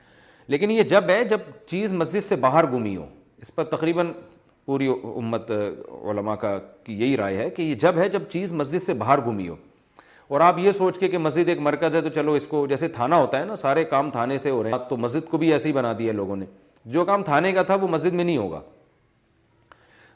لیکن 0.51 0.71
یہ 0.71 0.83
جب 0.93 1.09
ہے 1.09 1.23
جب 1.29 1.39
چیز 1.67 1.91
مسجد 1.93 2.23
سے 2.23 2.35
باہر 2.45 2.67
گمی 2.73 2.95
ہو 2.95 3.05
اس 3.41 3.53
پر 3.55 3.63
تقریباً 3.75 4.11
پوری 4.65 4.87
امت 5.15 5.51
علماء 5.51 6.35
کا 6.41 6.57
یہی 6.87 7.15
رائے 7.17 7.37
ہے 7.37 7.49
کہ 7.49 7.61
یہ 7.61 7.75
جب 7.81 7.97
ہے 7.99 8.09
جب 8.09 8.21
چیز 8.29 8.53
مسجد 8.53 8.81
سے 8.81 8.93
باہر 9.03 9.19
گمی 9.27 9.47
ہو 9.47 9.55
اور 10.29 10.41
آپ 10.41 10.57
یہ 10.59 10.71
سوچ 10.71 10.97
کے 10.99 11.07
کہ 11.09 11.17
مسجد 11.17 11.47
ایک 11.49 11.59
مرکز 11.67 11.95
ہے 11.95 11.99
تو 12.01 12.09
چلو 12.15 12.33
اس 12.39 12.45
کو 12.47 12.65
جیسے 12.67 12.87
تھانہ 12.97 13.15
ہوتا 13.15 13.39
ہے 13.39 13.45
نا 13.45 13.55
سارے 13.55 13.83
کام 13.83 14.09
تھانے 14.11 14.37
سے 14.37 14.49
ہو 14.49 14.61
رہے 14.63 14.71
ہیں 14.71 14.77
تو 14.89 14.97
مسجد 14.97 15.27
کو 15.29 15.37
بھی 15.37 15.51
ایسے 15.53 15.67
ہی 15.69 15.73
بنا 15.73 15.93
دیا 15.99 16.13
لوگوں 16.13 16.35
نے 16.37 16.45
جو 16.95 17.05
کام 17.05 17.23
تھانے 17.23 17.51
کا 17.51 17.61
تھا 17.69 17.75
وہ 17.81 17.87
مسجد 17.91 18.13
میں 18.13 18.23
نہیں 18.23 18.37
ہوگا 18.37 18.59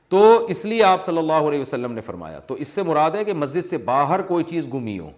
تو 0.10 0.20
اس 0.50 0.64
لیے 0.66 0.84
آپ 0.84 1.04
صلی 1.04 1.18
اللہ 1.18 1.48
علیہ 1.50 1.60
وسلم 1.62 1.92
نے 1.94 2.02
فرمایا 2.02 2.40
تو 2.48 2.54
اس 2.64 2.68
سے 2.68 2.84
مراد 2.84 3.12
ہے 3.16 3.24
کہ 3.26 3.34
مسجد 3.34 3.66
سے 3.66 3.78
باہر 3.86 4.22
کوئی 4.28 4.44
چیز 4.50 4.68
گمی 4.74 4.98
ہو 5.00 5.10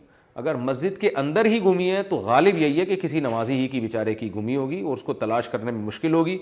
اگر 0.44 0.56
مسجد 0.70 0.98
کے 1.02 1.10
اندر 1.18 1.46
ہی 1.46 1.60
گمی 1.66 1.90
ہے 1.92 2.02
تو 2.10 2.18
غالب 2.26 2.58
یہی 2.62 2.80
ہے 2.80 2.86
کہ 2.86 2.96
کسی 3.02 3.20
نمازی 3.20 3.54
ہی 3.60 3.68
کی 3.68 3.80
بیچارے 3.80 4.14
کی 4.16 4.34
گمی 4.36 4.56
ہوگی 4.56 4.82
اور 4.82 4.94
اس 4.98 5.04
کو 5.04 5.14
تلاش 5.14 5.50
کرنے 5.50 5.72
میں 5.72 5.84
مشکل 5.84 6.14
ہوگی 6.14 6.38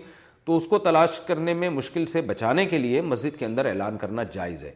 تو 0.46 0.56
اس 0.58 0.68
کو 0.68 0.78
تلاش 0.86 1.20
کرنے 1.28 1.54
میں 1.54 1.70
مشکل 1.70 2.06
سے 2.06 2.22
بچانے 2.34 2.66
کے 2.66 2.78
لیے 2.78 3.02
مسجد 3.02 3.40
کے 3.40 3.46
اندر 3.46 3.66
اعلان 3.66 3.98
کرنا 3.98 4.24
جائز 4.32 4.64
ہے 4.64 4.72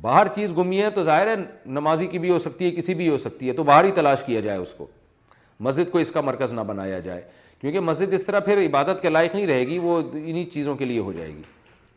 باہر 0.00 0.28
چیز 0.34 0.52
گمی 0.56 0.80
ہے 0.82 0.88
تو 0.94 1.02
ظاہر 1.02 1.26
ہے 1.26 1.34
نمازی 1.76 2.06
کی 2.06 2.18
بھی 2.18 2.30
ہو 2.30 2.38
سکتی 2.38 2.64
ہے 2.64 2.70
کسی 2.74 2.94
بھی 2.94 3.08
ہو 3.08 3.16
سکتی 3.18 3.48
ہے 3.48 3.52
تو 3.52 3.62
باہر 3.64 3.84
ہی 3.84 3.90
تلاش 3.92 4.22
کیا 4.24 4.40
جائے 4.40 4.58
اس 4.58 4.72
کو 4.74 4.86
مسجد 5.66 5.90
کو 5.92 5.98
اس 5.98 6.10
کا 6.12 6.20
مرکز 6.20 6.52
نہ 6.52 6.60
بنایا 6.66 6.98
جائے 7.06 7.22
کیونکہ 7.60 7.80
مسجد 7.80 8.12
اس 8.14 8.26
طرح 8.26 8.40
پھر 8.48 8.64
عبادت 8.66 9.00
کے 9.02 9.08
لائق 9.10 9.34
نہیں 9.34 9.46
رہے 9.46 9.66
گی 9.66 9.78
وہ 9.82 10.00
انہی 10.12 10.44
چیزوں 10.52 10.74
کے 10.76 10.84
لیے 10.84 10.98
ہو 10.98 11.12
جائے 11.12 11.28
گی 11.36 11.42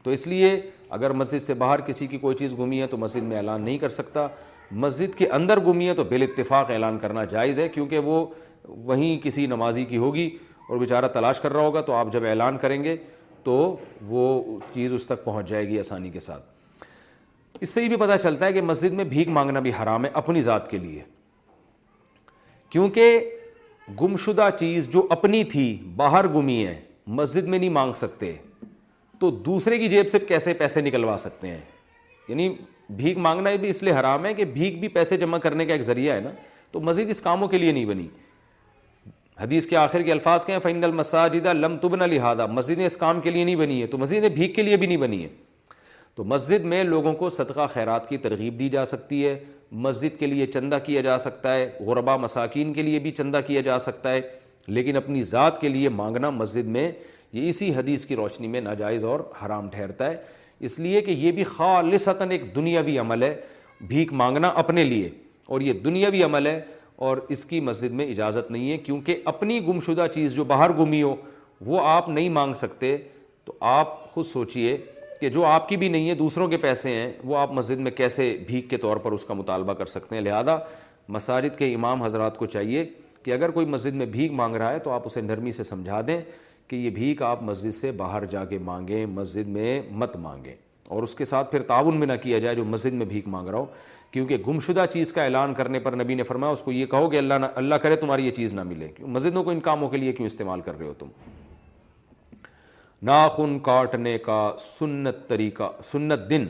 تو 0.03 0.11
اس 0.11 0.25
لیے 0.27 0.59
اگر 0.97 1.11
مسجد 1.19 1.41
سے 1.41 1.53
باہر 1.53 1.81
کسی 1.87 2.07
کی 2.07 2.17
کوئی 2.17 2.35
چیز 2.37 2.57
گمی 2.59 2.81
ہے 2.81 2.87
تو 2.87 2.97
مسجد 2.97 3.23
میں 3.23 3.37
اعلان 3.37 3.61
نہیں 3.63 3.77
کر 3.77 3.89
سکتا 4.01 4.27
مسجد 4.85 5.15
کے 5.17 5.27
اندر 5.37 5.59
گمی 5.67 5.87
ہے 5.89 5.93
تو 5.95 6.03
بال 6.11 6.21
اتفاق 6.21 6.71
اعلان 6.71 6.97
کرنا 6.99 7.23
جائز 7.35 7.59
ہے 7.59 7.67
کیونکہ 7.69 7.99
وہ 8.09 8.25
وہیں 8.67 9.17
کسی 9.23 9.45
نمازی 9.47 9.83
کی 9.85 9.97
ہوگی 9.97 10.29
اور 10.67 10.77
بیچارہ 10.77 11.07
تلاش 11.13 11.39
کر 11.41 11.53
رہا 11.53 11.61
ہوگا 11.65 11.81
تو 11.81 11.93
آپ 11.95 12.11
جب 12.13 12.25
اعلان 12.29 12.57
کریں 12.57 12.83
گے 12.83 12.95
تو 13.43 13.75
وہ 14.07 14.27
چیز 14.73 14.93
اس 14.93 15.07
تک 15.07 15.23
پہنچ 15.23 15.47
جائے 15.49 15.67
گی 15.67 15.79
آسانی 15.79 16.09
کے 16.09 16.19
ساتھ 16.19 16.50
اس 17.61 17.69
سے 17.69 17.81
یہ 17.81 17.87
بھی 17.89 17.95
پتہ 17.97 18.15
چلتا 18.21 18.45
ہے 18.45 18.53
کہ 18.53 18.61
مسجد 18.61 18.93
میں 18.93 19.03
بھیک 19.05 19.27
مانگنا 19.29 19.59
بھی 19.59 19.71
حرام 19.81 20.05
ہے 20.05 20.09
اپنی 20.21 20.41
ذات 20.41 20.69
کے 20.69 20.77
لیے 20.77 21.01
کیونکہ 22.69 23.29
گم 24.01 24.15
شدہ 24.25 24.47
چیز 24.59 24.87
جو 24.93 25.05
اپنی 25.11 25.43
تھی 25.51 25.65
باہر 25.95 26.27
گمی 26.33 26.65
ہے 26.65 26.79
مسجد 27.17 27.47
میں 27.47 27.59
نہیں 27.59 27.69
مانگ 27.69 27.93
سکتے 27.95 28.33
تو 29.19 29.29
دوسرے 29.47 29.77
کی 29.77 29.87
جیب 29.89 30.09
سے 30.09 30.19
کیسے 30.19 30.53
پیسے 30.61 30.81
نکلوا 30.81 31.15
سکتے 31.19 31.47
ہیں 31.47 31.59
یعنی 32.29 32.49
بھیک 33.01 33.17
مانگنا 33.17 33.55
بھی 33.61 33.69
اس 33.69 33.83
لیے 33.83 33.93
حرام 33.99 34.25
ہے 34.25 34.33
کہ 34.33 34.45
بھیک 34.55 34.79
بھی 34.79 34.87
پیسے 34.97 35.17
جمع 35.17 35.37
کرنے 35.45 35.65
کا 35.65 35.73
ایک 35.73 35.81
ذریعہ 35.83 36.15
ہے 36.15 36.21
نا 36.21 36.31
تو 36.71 36.79
مسجد 36.79 37.09
اس 37.09 37.21
کاموں 37.21 37.47
کے 37.47 37.57
لیے 37.57 37.71
نہیں 37.71 37.85
بنی 37.85 38.07
حدیث 39.39 39.65
کے 39.67 39.77
آخر 39.77 40.01
کے 40.01 40.11
الفاظ 40.11 40.45
کے 40.45 40.53
ہیں 40.53 40.71
المساجدہ 40.83 41.53
مساجدہ 41.53 41.75
تبن 41.87 42.09
لہٰذا 42.09 42.45
مسجدیں 42.45 42.85
اس 42.85 42.97
کام 42.97 43.21
کے 43.21 43.29
لیے 43.31 43.43
نہیں 43.43 43.55
بنی 43.55 43.81
ہے 43.81 43.87
تو 43.87 43.97
مسجدیں 43.97 44.29
بھیک 44.29 44.55
کے 44.55 44.63
لیے 44.63 44.77
بھی 44.77 44.87
نہیں 44.87 44.97
بنی 44.97 45.23
ہے 45.23 45.29
تو 46.15 46.23
مسجد 46.27 46.63
میں 46.71 46.83
لوگوں 46.83 47.13
کو 47.15 47.29
صدقہ 47.29 47.67
خیرات 47.73 48.07
کی 48.09 48.17
ترغیب 48.25 48.59
دی 48.59 48.67
جا 48.69 48.83
سکتی 48.85 49.25
ہے 49.25 49.37
مسجد 49.83 50.19
کے 50.19 50.27
لیے 50.27 50.45
چندہ 50.45 50.77
کیا 50.85 51.01
جا 51.01 51.17
سکتا 51.17 51.53
ہے 51.55 51.69
غربا 51.85 52.15
مساکین 52.17 52.73
کے 52.73 52.81
لیے 52.83 52.99
بھی 52.99 53.11
چندہ 53.11 53.39
کیا 53.47 53.61
جا 53.65 53.77
سکتا 53.79 54.13
ہے 54.13 54.21
لیکن 54.77 54.97
اپنی 54.97 55.21
ذات 55.23 55.61
کے 55.61 55.69
لیے 55.69 55.89
مانگنا 55.89 56.29
مسجد 56.29 56.67
میں 56.77 56.91
یہ 57.33 57.47
اسی 57.49 57.73
حدیث 57.75 58.05
کی 58.05 58.15
روشنی 58.15 58.47
میں 58.55 58.61
ناجائز 58.61 59.03
اور 59.05 59.19
حرام 59.45 59.69
ٹھہرتا 59.71 60.09
ہے 60.09 60.17
اس 60.69 60.77
لیے 60.79 61.01
کہ 61.01 61.11
یہ 61.11 61.31
بھی 61.37 61.43
خالصتاً 61.43 62.31
ایک 62.31 62.53
دنیاوی 62.55 62.97
عمل 62.99 63.23
ہے 63.23 63.33
بھیک 63.87 64.11
مانگنا 64.21 64.47
اپنے 64.63 64.83
لیے 64.83 65.09
اور 65.53 65.61
یہ 65.61 65.73
دنیاوی 65.85 66.23
عمل 66.23 66.47
ہے 66.47 66.59
اور 67.07 67.17
اس 67.33 67.45
کی 67.45 67.59
مسجد 67.67 67.93
میں 67.99 68.05
اجازت 68.11 68.51
نہیں 68.51 68.71
ہے 68.71 68.77
کیونکہ 68.77 69.21
اپنی 69.33 69.59
گم 69.67 69.79
شدہ 69.85 70.05
جو 70.35 70.43
باہر 70.53 70.71
گمی 70.79 71.01
ہو 71.03 71.15
وہ 71.65 71.79
آپ 71.87 72.09
نہیں 72.09 72.29
مانگ 72.35 72.53
سکتے 72.59 72.97
تو 73.45 73.53
آپ 73.69 73.97
خود 74.11 74.25
سوچئے 74.25 74.77
کہ 75.21 75.29
جو 75.29 75.43
آپ 75.45 75.67
کی 75.69 75.77
بھی 75.77 75.87
نہیں 75.89 76.09
ہے 76.09 76.13
دوسروں 76.15 76.47
کے 76.49 76.57
پیسے 76.57 76.89
ہیں 76.91 77.11
وہ 77.29 77.35
آپ 77.37 77.51
مسجد 77.53 77.79
میں 77.79 77.91
کیسے 77.97 78.25
بھیک 78.45 78.69
کے 78.69 78.77
طور 78.85 78.97
پر 79.01 79.11
اس 79.13 79.23
کا 79.25 79.33
مطالبہ 79.33 79.73
کر 79.81 79.85
سکتے 79.95 80.15
ہیں 80.15 80.21
لہذا 80.23 80.57
مساجد 81.17 81.57
کے 81.57 81.73
امام 81.73 82.03
حضرات 82.03 82.37
کو 82.37 82.45
چاہیے 82.45 82.83
کہ 83.23 83.31
اگر 83.33 83.51
کوئی 83.57 83.65
مسجد 83.73 83.95
میں 83.95 84.05
بھیک 84.15 84.31
مانگ 84.39 84.55
رہا 84.55 84.71
ہے 84.73 84.79
تو 84.83 84.91
آپ 84.91 85.01
اسے 85.05 85.21
نرمی 85.21 85.51
سے 85.57 85.63
سمجھا 85.63 85.99
دیں 86.07 86.19
کہ 86.67 86.75
یہ 86.75 86.89
بھیک 86.95 87.21
آپ 87.23 87.43
مسجد 87.43 87.73
سے 87.75 87.91
باہر 87.97 88.25
جا 88.31 88.43
کے 88.45 88.57
مانگیں 88.71 89.05
مسجد 89.05 89.47
میں 89.57 89.81
مت 90.01 90.15
مانگیں 90.23 90.53
اور 90.89 91.03
اس 91.03 91.15
کے 91.15 91.25
ساتھ 91.25 91.51
پھر 91.51 91.61
تعاون 91.67 91.97
بھی 91.99 92.07
نہ 92.07 92.13
کیا 92.21 92.39
جائے 92.39 92.55
جو 92.55 92.65
مسجد 92.65 92.93
میں 92.93 93.05
بھیک 93.09 93.27
مانگ 93.35 93.49
رہا 93.49 93.57
ہو 93.57 93.65
کیونکہ 94.11 94.37
گمشدہ 94.47 94.85
چیز 94.93 95.13
کا 95.13 95.23
اعلان 95.23 95.53
کرنے 95.53 95.79
پر 95.79 95.95
نبی 96.03 96.15
نے 96.15 96.23
فرمایا 96.33 96.53
اس 96.53 96.61
کو 96.61 96.71
یہ 96.71 96.85
کہو 96.95 97.09
کہ 97.09 97.17
اللہ 97.17 97.33
نہ 97.41 97.45
اللہ 97.61 97.75
کرے 97.83 97.95
تمہاری 98.05 98.25
یہ 98.27 98.31
چیز 98.41 98.53
نہ 98.53 98.63
ملے 98.73 98.87
کیوں 98.95 99.07
مسجدوں 99.09 99.43
کو 99.43 99.51
ان 99.51 99.59
کاموں 99.69 99.89
کے 99.89 99.97
لیے 99.97 100.13
کیوں 100.13 100.27
استعمال 100.27 100.61
کر 100.65 100.77
رہے 100.79 100.87
ہو 100.87 100.93
تم 100.99 101.09
ناخن 103.05 103.57
کاٹنے 103.65 104.17
کا 104.25 104.41
سنت 104.59 105.27
طریقہ 105.27 105.71
سنت 105.83 106.29
دن 106.29 106.45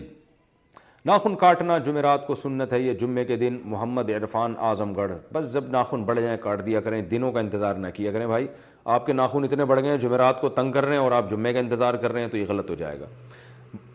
ناخن 1.06 1.36
کاٹنا 1.44 1.78
جمعرات 1.86 2.26
کو 2.28 2.36
سنت 2.36 2.74
ہے 2.74 2.80
یہ 2.82 2.94
جمعے 3.02 3.24
کے 3.26 3.36
دن 3.44 3.58
محمد 3.66 4.10
عرفان 4.16 4.54
اعظم 4.70 4.94
گڑھ 4.96 5.12
بس 5.34 5.54
جب 5.54 5.70
ناخن 5.72 6.04
بڑھ 6.06 6.20
جائیں 6.22 6.36
کاٹ 6.42 6.66
دیا 6.66 6.80
کریں 6.88 7.02
دنوں 7.12 7.32
کا 7.32 7.40
انتظار 7.40 7.76
نہ 7.76 7.88
کیا 7.94 8.12
کریں 8.12 8.26
بھائی 8.28 8.48
آپ 8.96 9.06
کے 9.06 9.14
ناخن 9.14 9.44
اتنے 9.44 9.66
بڑھ 9.66 9.82
گئے 9.82 9.90
ہیں 9.92 9.98
جمعرات 10.00 10.42
کو 10.42 10.50
تنگ 10.60 10.72
کر 10.72 10.86
رہے 10.86 10.96
ہیں 10.96 11.02
اور 11.02 11.12
آپ 11.22 11.30
جمعے 11.30 11.54
کا 11.54 11.60
انتظار 11.60 11.94
کر 12.04 12.12
رہے 12.12 12.22
ہیں 12.22 12.28
تو 12.30 12.38
یہ 12.38 12.46
غلط 12.50 12.70
ہو 12.70 12.76
جائے 12.80 13.00
گا 13.00 13.06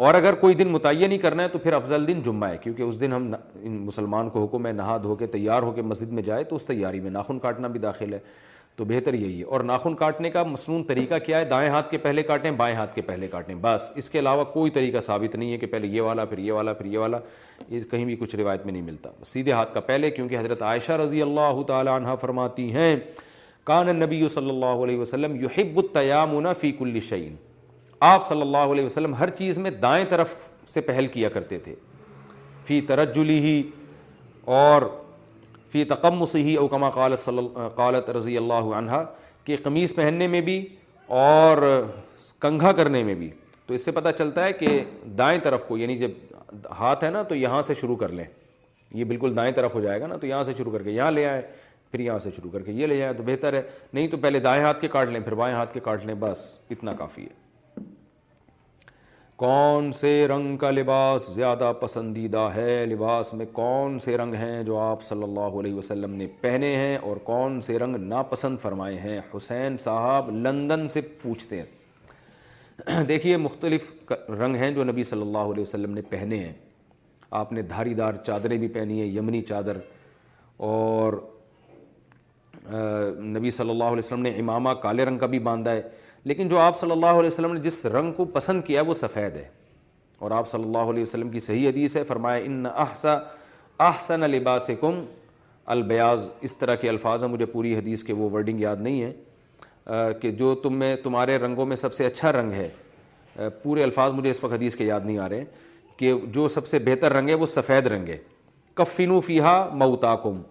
اور 0.07 0.15
اگر 0.15 0.35
کوئی 0.41 0.55
دن 0.55 0.69
متعین 0.73 1.09
نہیں 1.09 1.19
کرنا 1.19 1.43
ہے 1.43 1.49
تو 1.49 1.59
پھر 1.59 1.73
افضل 1.73 2.07
دن 2.09 2.21
جمعہ 2.25 2.51
ہے 2.51 2.57
کیونکہ 2.63 2.83
اس 2.83 3.01
دن 3.01 3.13
ہم 3.13 3.31
مسلمان 3.65 4.29
کو 4.31 4.45
حکم 4.45 4.67
ہے 4.67 4.73
نہا 4.73 4.97
دھو 5.03 5.15
کے 5.17 5.27
تیار 5.37 5.63
ہو 5.63 5.73
کے 5.73 5.83
مسجد 5.83 6.13
میں 6.13 6.23
جائے 6.23 6.45
تو 6.53 6.57
اس 6.57 6.67
تیاری 6.67 7.01
میں 7.01 7.11
ناخن 7.11 7.39
کاٹنا 7.39 7.69
بھی 7.77 7.81
داخل 7.81 8.13
ہے 8.15 8.19
تو 8.77 8.85
بہتر 8.85 9.15
یہی 9.15 9.39
ہے 9.39 9.45
اور 9.55 9.61
ناخن 9.65 9.95
کاٹنے 9.97 10.31
کا 10.31 10.43
مصنون 10.45 10.83
طریقہ 10.87 11.19
کیا 11.27 11.39
ہے 11.41 11.45
دائیں 11.51 11.69
ہاتھ 11.71 11.91
کے 11.91 11.99
پہلے 11.99 12.23
کاٹیں 12.23 12.51
بائیں 12.57 12.75
ہاتھ 12.77 12.95
کے 12.95 13.03
پہلے 13.03 13.29
کاٹیں 13.29 13.55
بس 13.61 13.91
اس 13.97 14.11
کے 14.11 14.19
علاوہ 14.19 14.43
کوئی 14.53 14.71
طریقہ 14.71 15.01
ثابت 15.07 15.35
نہیں 15.37 15.53
ہے 15.53 15.59
کہ 15.59 15.67
پہلے 15.67 15.87
یہ 15.89 16.01
والا 16.03 16.25
پھر 16.25 16.39
یہ 16.39 16.53
والا 16.53 16.73
پھر 16.73 16.85
یہ 16.95 16.99
والا 16.99 17.19
یہ 17.69 17.81
کہیں 17.91 18.05
بھی 18.05 18.17
کچھ 18.21 18.35
روایت 18.37 18.65
میں 18.67 18.73
نہیں 18.73 18.83
ملتا 18.83 19.11
سیدھے 19.27 19.53
ہاتھ 19.53 19.73
کا 19.75 19.81
پہلے 19.87 20.11
کیونکہ 20.11 20.39
حضرت 20.39 20.63
عائشہ 20.63 20.93
رضی 21.03 21.23
اللہ 21.23 21.63
تعالی 21.69 21.91
عنہ 21.91 22.15
فرماتی 22.21 22.71
ہیں 22.75 22.95
کان 23.67 23.95
نبی 24.01 24.27
صلی 24.31 24.51
اللہ 24.51 24.85
علیہ 24.85 24.99
وسلم 24.99 25.37
یحب 25.45 25.59
ہیبتیام 25.79 26.37
فی 26.61 26.73
کل 26.79 27.01
شعین 27.09 27.35
آپ 28.11 28.27
صلی 28.27 28.41
اللہ 28.43 28.73
علیہ 28.75 28.85
وسلم 28.85 29.15
ہر 29.19 29.31
چیز 29.39 29.59
میں 29.59 29.71
دائیں 29.83 30.05
طرف 30.11 30.37
سے 30.75 30.81
پہل 30.91 31.07
کیا 31.17 31.29
کرتے 31.39 31.59
تھے 31.67 31.75
فی 32.65 32.81
ترجلی 32.87 33.39
ہی 33.45 33.61
اور 34.61 34.83
فی 35.77 35.85
تقم 35.85 36.15
مسیحی 36.19 36.55
اوکما 36.57 36.89
قالت 36.91 37.19
صلی 37.19 37.43
قالت 37.77 38.09
رضی 38.17 38.37
اللہ 38.37 38.73
عنہ 38.77 39.01
کہ 39.45 39.57
قمیض 39.63 39.95
پہننے 39.95 40.27
میں 40.35 40.41
بھی 40.43 40.55
اور 41.23 41.63
کنگھا 42.41 42.71
کرنے 42.79 43.03
میں 43.05 43.15
بھی 43.15 43.31
تو 43.67 43.75
اس 43.75 43.85
سے 43.85 43.91
پتہ 43.99 44.09
چلتا 44.19 44.45
ہے 44.45 44.53
کہ 44.61 44.83
دائیں 45.19 45.39
طرف 45.45 45.65
کو 45.69 45.79
یعنی 45.79 45.99
جب 45.99 46.65
ہاتھ 46.79 47.05
ہے 47.05 47.11
نا 47.11 47.23
تو 47.29 47.35
یہاں 47.35 47.61
سے 47.69 47.75
شروع 47.81 47.97
کر 48.05 48.09
لیں 48.21 48.25
یہ 49.01 49.05
بالکل 49.05 49.37
دائیں 49.37 49.51
طرف 49.57 49.75
ہو 49.75 49.81
جائے 49.81 50.01
گا 50.01 50.07
نا 50.07 50.17
تو 50.21 50.27
یہاں 50.27 50.43
سے 50.45 50.53
شروع 50.59 50.73
کر 50.73 50.83
کے 50.83 50.91
یہاں 50.91 51.11
لے 51.11 51.27
آئیں 51.27 51.41
پھر 51.91 52.01
یہاں 52.01 52.19
سے 52.19 52.31
شروع 52.37 52.51
کر 52.51 52.63
کے 52.63 52.73
یہ 52.73 52.87
لے 52.87 52.99
جائیں 52.99 53.13
تو 53.17 53.23
بہتر 53.27 53.53
ہے 53.55 53.63
نہیں 53.93 54.09
تو 54.11 54.17
پہلے 54.23 54.41
دائیں 54.49 54.63
ہاتھ 54.63 54.81
کے 54.81 54.89
کاٹ 54.97 55.09
لیں 55.09 55.21
پھر 55.21 55.35
بائیں 55.45 55.55
ہاتھ 55.57 55.75
کے 55.75 55.81
کاٹ 55.85 56.07
لیں 56.07 56.15
بس 56.21 56.47
اتنا 56.71 56.93
کافی 56.99 57.25
ہے 57.25 57.45
کون 59.37 59.91
سے 59.93 60.11
رنگ 60.29 60.57
کا 60.57 60.71
لباس 60.71 61.29
زیادہ 61.35 61.73
پسندیدہ 61.81 62.49
ہے 62.55 62.85
لباس 62.91 63.33
میں 63.35 63.47
کون 63.53 63.99
سے 64.01 64.17
رنگ 64.17 64.35
ہیں 64.35 64.63
جو 64.65 64.79
آپ 64.81 65.03
صلی 65.03 65.23
اللہ 65.23 65.59
علیہ 65.61 65.75
وسلم 65.75 66.15
نے 66.17 66.27
پہنے 66.41 66.75
ہیں 66.77 66.97
اور 66.97 67.17
کون 67.25 67.61
سے 67.63 67.79
رنگ 67.79 67.97
ناپسند 68.09 68.59
فرمائے 68.63 68.99
ہیں 68.99 69.21
حسین 69.35 69.77
صاحب 69.79 70.31
لندن 70.47 70.89
سے 70.93 71.01
پوچھتے 71.23 71.61
ہیں 71.61 73.05
دیکھیے 73.09 73.37
مختلف 73.37 73.93
رنگ 74.41 74.57
ہیں 74.61 74.71
جو 74.75 74.85
نبی 74.85 75.03
صلی 75.11 75.23
اللہ 75.23 75.53
علیہ 75.53 75.63
وسلم 75.63 75.93
نے 75.95 76.03
پہنے 76.09 76.37
ہیں 76.45 76.53
آپ 77.41 77.53
نے 77.53 77.63
دھاری 77.75 77.95
دار 77.95 78.15
چادریں 78.27 78.57
بھی 78.59 78.69
پہنی 78.79 79.01
ہیں 79.01 79.07
یمنی 79.19 79.41
چادر 79.49 79.79
اور 80.71 81.21
نبی 83.37 83.51
صلی 83.51 83.71
اللہ 83.71 83.85
علیہ 83.85 83.99
وسلم 83.99 84.23
نے 84.23 84.31
امامہ 84.41 84.71
کالے 84.83 85.05
رنگ 85.05 85.19
کا 85.19 85.27
بھی 85.35 85.39
باندھا 85.51 85.71
ہے 85.73 85.83
لیکن 86.29 86.49
جو 86.49 86.59
آپ 86.59 86.77
صلی 86.79 86.91
اللہ 86.91 87.07
علیہ 87.19 87.27
وسلم 87.27 87.53
نے 87.53 87.61
جس 87.63 87.85
رنگ 87.93 88.13
کو 88.13 88.25
پسند 88.33 88.63
کیا 88.67 88.83
وہ 88.87 88.95
سفید 89.01 89.37
ہے 89.37 89.43
اور 90.27 90.31
آپ 90.39 90.49
صلی 90.49 90.63
اللہ 90.63 90.91
علیہ 90.93 91.03
وسلم 91.03 91.29
کی 91.31 91.39
صحیح 91.41 91.69
حدیث 91.69 91.97
ہے 91.97 92.03
فرمایا 92.05 92.41
ان 92.45 92.65
احسا 92.75 93.13
احسن 93.89 94.31
لباس 94.31 94.71
کم 94.81 95.03
البیاض 95.75 96.29
اس 96.49 96.57
طرح 96.59 96.75
کے 96.81 96.89
الفاظ 96.89 97.25
ہیں 97.25 97.31
مجھے 97.31 97.47
پوری 97.55 97.75
حدیث 97.77 98.03
کے 98.05 98.13
وہ 98.13 98.29
ورڈنگ 98.35 98.61
یاد 98.61 98.81
نہیں 98.89 99.03
ہے 99.03 100.13
کہ 100.21 100.31
جو 100.43 100.55
تم 100.63 100.79
میں 100.79 100.95
تمہارے 101.05 101.37
رنگوں 101.39 101.67
میں 101.67 101.77
سب 101.77 101.95
سے 101.95 102.07
اچھا 102.07 102.33
رنگ 102.41 102.53
ہے 102.53 102.69
پورے 103.63 103.83
الفاظ 103.83 104.13
مجھے 104.13 104.31
اس 104.31 104.43
وقت 104.45 104.53
حدیث 104.53 104.77
کے 104.77 104.85
یاد 104.85 105.01
نہیں 105.07 105.19
آ 105.19 105.29
رہے 105.29 105.45
کہ 105.97 106.15
جو 106.35 106.49
سب 106.59 106.67
سے 106.67 106.79
بہتر 106.89 107.13
رنگ 107.17 107.29
ہے 107.29 107.35
وہ 107.35 107.47
سفید 107.57 107.87
رنگ 107.95 108.09
ہے 108.09 108.19
کفن 108.83 109.11
و 109.11 109.21
فیا 109.31 109.59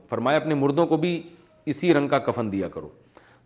فرمایا 0.10 0.38
اپنے 0.38 0.56
مردوں 0.66 0.86
کو 0.94 0.98
بھی 1.06 1.22
اسی 1.74 1.94
رنگ 1.94 2.08
کا 2.08 2.20
کفن 2.30 2.52
دیا 2.52 2.68
کرو 2.74 2.90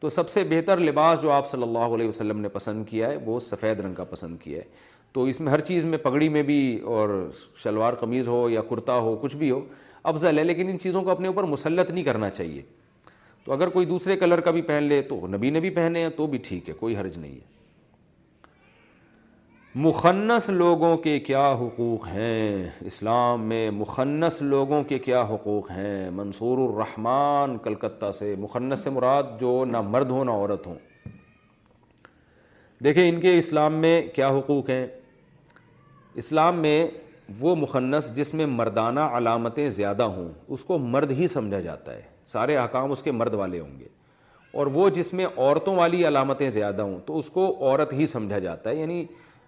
تو 0.02 0.10
سب 0.10 0.30
سے 0.30 0.44
بہتر 0.50 0.78
لباس 0.80 1.22
جو 1.22 1.32
آپ 1.32 1.48
صلی 1.48 1.64
اللہ 1.64 1.94
علیہ 1.96 2.08
وسلم 2.08 2.40
نے 2.42 2.50
پسند 2.50 2.86
کیا 2.90 3.08
ہے 3.10 3.16
وہ 3.26 3.40
سفید 3.48 3.80
رنگ 3.86 3.94
کا 3.94 4.04
پسند 4.10 4.38
کیا 4.44 4.58
ہے 4.60 4.68
تو 5.14 5.24
اس 5.32 5.40
میں 5.40 5.52
ہر 5.52 5.60
چیز 5.70 5.86
میں 5.86 5.98
پگڑی 6.04 6.30
میں 6.36 6.44
بھی 6.52 6.60
اور 6.96 7.10
شلوار 7.64 7.94
قمیض 8.00 8.28
ہو 8.28 8.50
یا 8.50 8.62
کرتا 8.70 8.94
ہو 9.08 9.16
کچھ 9.22 9.36
بھی 9.38 9.50
ہو 9.52 9.60
افضل 10.12 10.38
ہے 10.40 10.44
لیکن 10.44 10.68
ان 10.70 10.80
چیزوں 10.80 11.02
کو 11.04 11.12
اپنے 11.12 11.28
اوپر 11.28 11.44
مسلط 11.56 11.92
نہیں 11.92 12.04
کرنا 12.04 12.30
چاہیے 12.30 12.62
تو 13.46 13.54
اگر 13.54 13.70
کوئی 13.70 13.86
دوسرے 13.86 14.18
کلر 14.18 14.40
کا 14.48 14.52
بھی 14.52 14.62
پہن 14.72 14.84
لے 14.84 15.02
تو 15.10 15.26
نبی 15.36 15.50
نے 15.50 15.60
بھی 15.60 15.70
پہنے 15.80 16.02
ہیں 16.02 16.10
تو 16.18 16.28
بھی 16.28 16.38
ٹھیک 16.48 16.70
ہے 16.70 16.74
کوئی 16.80 16.98
حرج 16.98 17.18
نہیں 17.18 17.36
ہے 17.36 17.58
مخنس 19.76 20.50
لوگوں 20.50 20.96
کے 20.98 21.20
کیا 21.26 21.44
حقوق 21.60 22.08
ہیں 22.08 22.64
اسلام 22.88 23.42
میں 23.48 23.70
مخنص 23.72 24.42
لوگوں 24.42 24.82
کے 24.90 24.98
کیا 25.00 25.22
حقوق 25.32 25.70
ہیں 25.72 26.10
منصور 26.20 26.58
الرحمن 26.70 27.56
کلکتہ 27.64 28.10
سے 28.20 28.34
مخنص 28.40 28.84
سے 28.84 28.90
مراد 28.90 29.40
جو 29.40 29.52
نہ 29.72 29.82
مرد 29.90 30.12
ہوں 30.12 30.26
نہ 30.26 30.32
عورت 30.32 30.66
ہوں 30.68 30.76
دیکھیں 32.84 33.08
ان 33.08 33.20
کے 33.22 33.38
اسلام 33.38 33.76
میں 33.82 34.02
کیا 34.16 34.30
حقوق 34.38 34.70
ہیں 34.70 34.86
اسلام 36.24 36.60
میں 36.62 36.86
وہ 37.40 37.56
مخنص 37.56 38.12
جس 38.16 38.34
میں 38.34 38.46
مردانہ 38.58 39.00
علامتیں 39.18 39.70
زیادہ 39.70 40.04
ہوں 40.18 40.32
اس 40.48 40.64
کو 40.66 40.78
مرد 40.96 41.12
ہی 41.20 41.28
سمجھا 41.38 41.60
جاتا 41.60 41.96
ہے 41.96 42.02
سارے 42.34 42.58
حکام 42.58 42.92
اس 42.92 43.04
کے 43.04 43.12
مرد 43.22 43.34
والے 43.34 43.60
ہوں 43.60 43.80
گے 43.80 43.88
اور 44.58 44.68
وہ 44.74 44.90
جس 44.90 45.14
میں 45.14 45.26
عورتوں 45.38 45.76
والی 45.76 46.06
علامتیں 46.08 46.50
زیادہ 46.50 46.82
ہوں 46.82 47.00
تو 47.06 47.18
اس 47.18 47.30
کو 47.30 47.48
عورت 47.62 47.92
ہی 47.94 48.06
سمجھا 48.16 48.38
جاتا 48.40 48.70
ہے 48.70 48.76
یعنی 48.76 49.04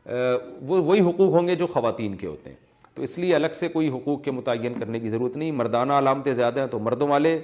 وہی 0.05 0.99
حقوق 1.01 1.33
ہوں 1.33 1.47
گے 1.47 1.55
جو 1.55 1.67
خواتین 1.73 2.15
کے 2.17 2.27
ہوتے 2.27 2.49
ہیں 2.49 2.57
تو 2.95 3.01
اس 3.01 3.17
لیے 3.17 3.35
الگ 3.35 3.53
سے 3.53 3.67
کوئی 3.69 3.89
حقوق 3.89 4.23
کے 4.23 4.31
متعین 4.31 4.79
کرنے 4.79 4.99
کی 4.99 5.09
ضرورت 5.09 5.35
نہیں 5.37 5.51
مردانہ 5.57 5.93
علامتیں 5.93 6.33
زیادہ 6.33 6.59
ہیں 6.59 6.67
تو 6.67 6.79
مردوں 6.79 7.07
والے 7.07 7.39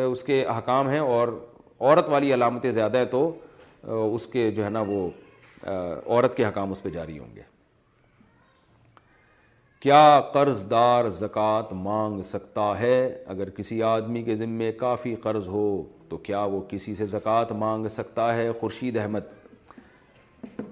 اس 0.00 0.22
کے 0.24 0.42
احکام 0.48 0.88
ہیں 0.88 0.98
اور 0.98 1.28
عورت 1.80 2.08
والی 2.10 2.32
علامتیں 2.34 2.70
زیادہ 2.70 2.98
ہیں 2.98 3.04
تو 3.10 3.30
اس 4.14 4.26
کے 4.26 4.50
جو 4.56 4.64
ہے 4.64 4.70
نا 4.70 4.80
وہ 4.86 5.08
عورت 5.70 6.34
کے 6.36 6.44
حکام 6.44 6.70
اس 6.72 6.82
پہ 6.82 6.88
جاری 6.90 7.18
ہوں 7.18 7.34
گے 7.36 7.42
کیا 9.80 10.20
قرض 10.32 10.66
دار 10.70 11.08
زکوٰۃ 11.14 11.72
مانگ 11.82 12.20
سکتا 12.24 12.72
ہے 12.78 12.96
اگر 13.34 13.50
کسی 13.56 13.82
آدمی 13.82 14.22
کے 14.22 14.36
ذمے 14.36 14.70
کافی 14.80 15.14
قرض 15.22 15.48
ہو 15.48 15.82
تو 16.08 16.16
کیا 16.28 16.42
وہ 16.44 16.60
کسی 16.68 16.94
سے 16.94 17.06
زکوٰۃ 17.06 17.52
مانگ 17.58 17.88
سکتا 17.90 18.34
ہے 18.36 18.50
خورشید 18.60 18.96
احمد 18.98 19.30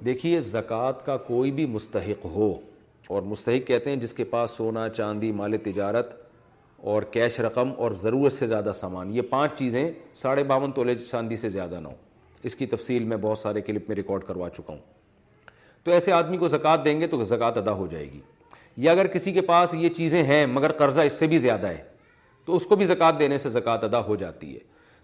دیکھیے 0.05 0.41
زکوٰۃ 0.41 1.05
کا 1.05 1.17
کوئی 1.27 1.51
بھی 1.53 1.65
مستحق 1.73 2.25
ہو 2.35 2.53
اور 3.15 3.23
مستحق 3.33 3.67
کہتے 3.67 3.91
ہیں 3.91 3.97
جس 4.01 4.15
کے 4.15 4.25
پاس 4.33 4.51
سونا 4.57 4.89
چاندی 4.89 5.31
مال 5.41 5.57
تجارت 5.65 6.15
اور 6.93 7.03
کیش 7.17 7.39
رقم 7.41 7.71
اور 7.83 7.91
ضرورت 8.01 8.33
سے 8.33 8.47
زیادہ 8.47 8.71
سامان 8.75 9.15
یہ 9.17 9.23
پانچ 9.31 9.53
چیزیں 9.59 9.89
ساڑھے 10.23 10.43
باون 10.53 10.73
تولے 10.79 10.95
چاندی 10.99 11.37
سے 11.43 11.49
زیادہ 11.49 11.81
نہ 11.81 11.89
ہو 11.89 11.95
اس 12.51 12.57
کی 12.57 12.67
تفصیل 12.67 13.05
میں 13.13 13.17
بہت 13.21 13.39
سارے 13.39 13.61
کلپ 13.61 13.89
میں 13.89 13.97
ریکارڈ 13.97 14.25
کروا 14.27 14.49
چکا 14.57 14.73
ہوں 14.73 14.79
تو 15.85 15.91
ایسے 15.93 16.13
آدمی 16.13 16.37
کو 16.37 16.49
زکوٰۃ 16.49 16.85
دیں 16.85 17.01
گے 17.01 17.07
تو 17.15 17.23
زکوٰۃ 17.25 17.57
ادا 17.59 17.73
ہو 17.83 17.87
جائے 17.91 18.05
گی 18.13 18.21
یا 18.87 18.93
اگر 18.93 19.07
کسی 19.15 19.33
کے 19.33 19.41
پاس 19.53 19.75
یہ 19.75 19.89
چیزیں 19.97 20.23
ہیں 20.25 20.45
مگر 20.47 20.73
قرضہ 20.83 21.01
اس 21.03 21.13
سے 21.19 21.27
بھی 21.33 21.39
زیادہ 21.47 21.67
ہے 21.69 21.83
تو 22.45 22.57
اس 22.57 22.67
کو 22.67 22.77
بھی 22.77 22.85
زکوٰۃ 22.85 23.19
دینے 23.19 23.39
سے 23.39 23.49
زکوٰۃ 23.49 23.85
ادا 23.85 24.05
ہو 24.07 24.17
جاتی 24.25 24.55
ہے 24.55 24.59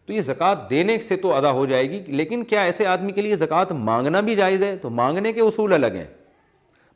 تو 0.09 0.15
یہ 0.15 0.21
زکوٰۃ 0.27 0.59
دینے 0.69 0.97
سے 1.07 1.17
تو 1.23 1.33
ادا 1.37 1.51
ہو 1.53 1.65
جائے 1.67 1.89
گی 1.91 1.99
لیکن 2.09 2.45
کیا 2.51 2.61
ایسے 2.65 2.85
آدمی 2.87 3.13
کے 3.13 3.23
لیے 3.23 3.37
زکوٰۃ 3.37 3.73
مانگنا 3.89 4.21
بھی 4.29 4.35
جائز 4.37 4.63
ہے 4.63 4.77
تو 4.83 4.91
مانگنے 5.01 5.33
کے 5.33 5.41
اصول 5.41 5.73
الگ 5.75 5.97
ہیں 5.97 6.07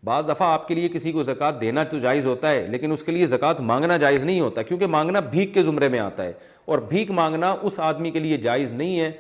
بعض 0.05 0.29
دفعہ 0.29 0.47
آپ 0.53 0.67
کے 0.69 0.75
لیے 0.75 0.89
کسی 0.93 1.13
کو 1.13 1.23
زکوٰۃ 1.23 1.61
دینا 1.61 1.85
تو 1.91 1.99
جائز 2.05 2.27
ہوتا 2.27 2.51
ہے 2.51 2.65
لیکن 2.71 2.93
اس 2.93 3.03
کے 3.03 3.13
لیے 3.13 3.27
زکوٰۃ 3.33 3.61
مانگنا 3.73 3.97
جائز 4.05 4.23
نہیں 4.23 4.41
ہوتا 4.41 4.63
کیونکہ 4.71 4.87
مانگنا 4.95 5.21
بھیک 5.37 5.53
کے 5.55 5.63
زمرے 5.63 5.89
میں 5.95 5.99
آتا 5.99 6.25
ہے 6.25 6.33
اور 6.67 6.79
بھیک 6.89 7.11
مانگنا 7.21 7.55
اس 7.63 7.79
آدمی 7.91 8.11
کے 8.11 8.21
لیے 8.21 8.37
جائز 8.49 8.73
نہیں 8.73 8.99
ہے 9.01 9.11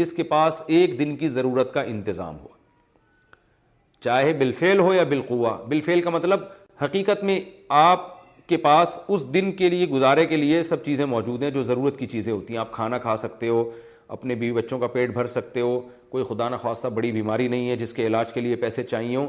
جس 0.00 0.12
کے 0.12 0.22
پاس 0.34 0.62
ایک 0.66 0.98
دن 0.98 1.16
کی 1.16 1.28
ضرورت 1.38 1.72
کا 1.74 1.80
انتظام 1.92 2.36
ہو 2.42 2.48
چاہے 4.04 4.32
بالفعل 4.42 4.78
ہو 4.80 4.92
یا 4.94 5.04
بالخوا 5.14 5.56
بالفعل 5.68 6.00
کا 6.02 6.10
مطلب 6.20 6.40
حقیقت 6.82 7.24
میں 7.30 7.40
آپ 7.80 8.06
کے 8.48 8.56
پاس 8.56 8.98
اس 9.08 9.32
دن 9.32 9.50
کے 9.56 9.68
لیے 9.70 9.86
گزارے 9.88 10.24
کے 10.26 10.36
لیے 10.36 10.62
سب 10.62 10.84
چیزیں 10.84 11.04
موجود 11.06 11.42
ہیں 11.42 11.50
جو 11.50 11.62
ضرورت 11.62 11.96
کی 11.98 12.06
چیزیں 12.16 12.32
ہوتی 12.32 12.52
ہیں 12.54 12.60
آپ 12.60 12.70
کھانا 12.72 12.98
کھا 12.98 13.16
سکتے 13.22 13.48
ہو 13.48 13.62
اپنے 14.16 14.34
بیوی 14.34 14.52
بچوں 14.60 14.78
کا 14.78 14.86
پیٹ 14.94 15.10
بھر 15.14 15.26
سکتے 15.32 15.60
ہو 15.60 15.80
کوئی 16.10 16.24
خدا 16.28 16.48
نخواستہ 16.48 16.88
بڑی 16.96 17.10
بیماری 17.12 17.48
نہیں 17.48 17.68
ہے 17.70 17.76
جس 17.76 17.92
کے 17.94 18.06
علاج 18.06 18.32
کے 18.32 18.40
لیے 18.40 18.56
پیسے 18.56 18.82
چاہیے 18.82 19.16
ہوں 19.16 19.28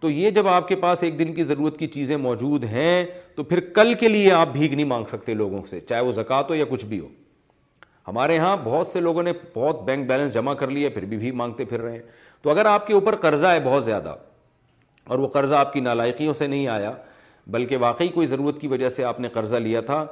تو 0.00 0.10
یہ 0.10 0.30
جب 0.30 0.48
آپ 0.48 0.68
کے 0.68 0.76
پاس 0.82 1.02
ایک 1.02 1.18
دن 1.18 1.32
کی 1.34 1.42
ضرورت 1.44 1.78
کی 1.78 1.86
چیزیں 1.96 2.16
موجود 2.26 2.64
ہیں 2.74 3.04
تو 3.36 3.44
پھر 3.44 3.60
کل 3.74 3.94
کے 4.00 4.08
لیے 4.08 4.30
آپ 4.32 4.48
بھیگ 4.52 4.74
نہیں 4.74 4.86
مانگ 4.86 5.04
سکتے 5.10 5.34
لوگوں 5.34 5.62
سے 5.70 5.80
چاہے 5.88 6.00
وہ 6.04 6.12
زکوٰۃ 6.12 6.50
ہو 6.50 6.54
یا 6.54 6.64
کچھ 6.70 6.84
بھی 6.86 7.00
ہو 7.00 7.08
ہمارے 8.08 8.34
یہاں 8.34 8.56
بہت 8.64 8.86
سے 8.86 9.00
لوگوں 9.00 9.22
نے 9.22 9.32
بہت 9.54 9.82
بینک 9.84 10.06
بیلنس 10.08 10.32
جمع 10.34 10.54
کر 10.60 10.70
لیا 10.70 10.90
پھر 10.94 11.04
بھی 11.04 11.16
بھی 11.16 11.30
مانگتے 11.40 11.64
پھر 11.72 11.80
رہے 11.80 11.92
ہیں 11.92 12.02
تو 12.42 12.50
اگر 12.50 12.66
آپ 12.66 12.86
کے 12.86 12.94
اوپر 12.94 13.16
قرضہ 13.26 13.46
ہے 13.46 13.60
بہت 13.64 13.84
زیادہ 13.84 14.14
اور 15.08 15.18
وہ 15.18 15.28
قرضہ 15.34 15.54
آپ 15.54 15.72
کی 15.72 15.80
نالائقیوں 15.80 16.32
سے 16.34 16.46
نہیں 16.46 16.66
آیا 16.68 16.92
بلکہ 17.52 17.76
واقعی 17.80 18.08
کوئی 18.14 18.26
ضرورت 18.26 18.60
کی 18.60 18.68
وجہ 18.68 18.88
سے 18.88 19.04
آپ 19.04 19.20
نے 19.20 19.28
قرضہ 19.32 19.56
لیا 19.56 19.80
تھا 19.80 20.04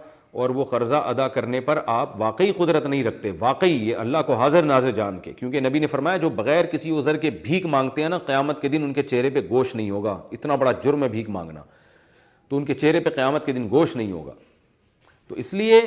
اور 0.43 0.51
وہ 0.51 0.65
قرضہ 0.65 0.95
ادا 1.07 1.27
کرنے 1.35 1.61
پر 1.61 1.81
آپ 1.87 2.21
واقعی 2.21 2.53
قدرت 2.57 2.87
نہیں 2.87 3.03
رکھتے 3.05 3.31
واقعی 3.39 3.73
یہ 3.89 3.97
اللہ 3.97 4.19
کو 4.27 4.35
حاضر 4.37 4.63
ناظر 4.63 4.91
جان 5.01 5.19
کے 5.21 5.33
کیونکہ 5.33 5.61
نبی 5.61 5.79
نے 5.79 5.87
فرمایا 5.87 6.17
جو 6.25 6.29
بغیر 6.41 6.67
کسی 6.73 6.91
عذر 6.99 7.17
کے 7.17 7.31
بھیک 7.45 7.67
مانگتے 7.75 8.03
ہیں 8.03 8.09
نا 8.09 8.19
قیامت 8.27 8.61
کے 8.63 8.69
دن 8.69 8.83
ان 8.85 8.93
کے 8.93 9.03
چہرے 9.03 9.31
پہ 9.31 9.41
گوشت 9.51 9.77
نہیں 9.77 9.91
ہوگا 9.91 10.19
اتنا 10.33 10.55
بڑا 10.65 10.73
جرم 10.85 11.03
ہے 11.03 11.09
بھیک 11.09 11.31
مانگنا 11.31 11.63
تو 12.49 12.57
ان 12.57 12.65
کے 12.65 12.75
چہرے 12.75 13.01
پہ 13.01 13.11
قیامت 13.15 13.47
کے 13.47 13.53
دن 13.53 13.69
گوشت 13.71 13.97
نہیں 13.97 14.13
ہوگا 14.13 14.33
تو 15.29 15.35
اس 15.45 15.53
لیے 15.55 15.81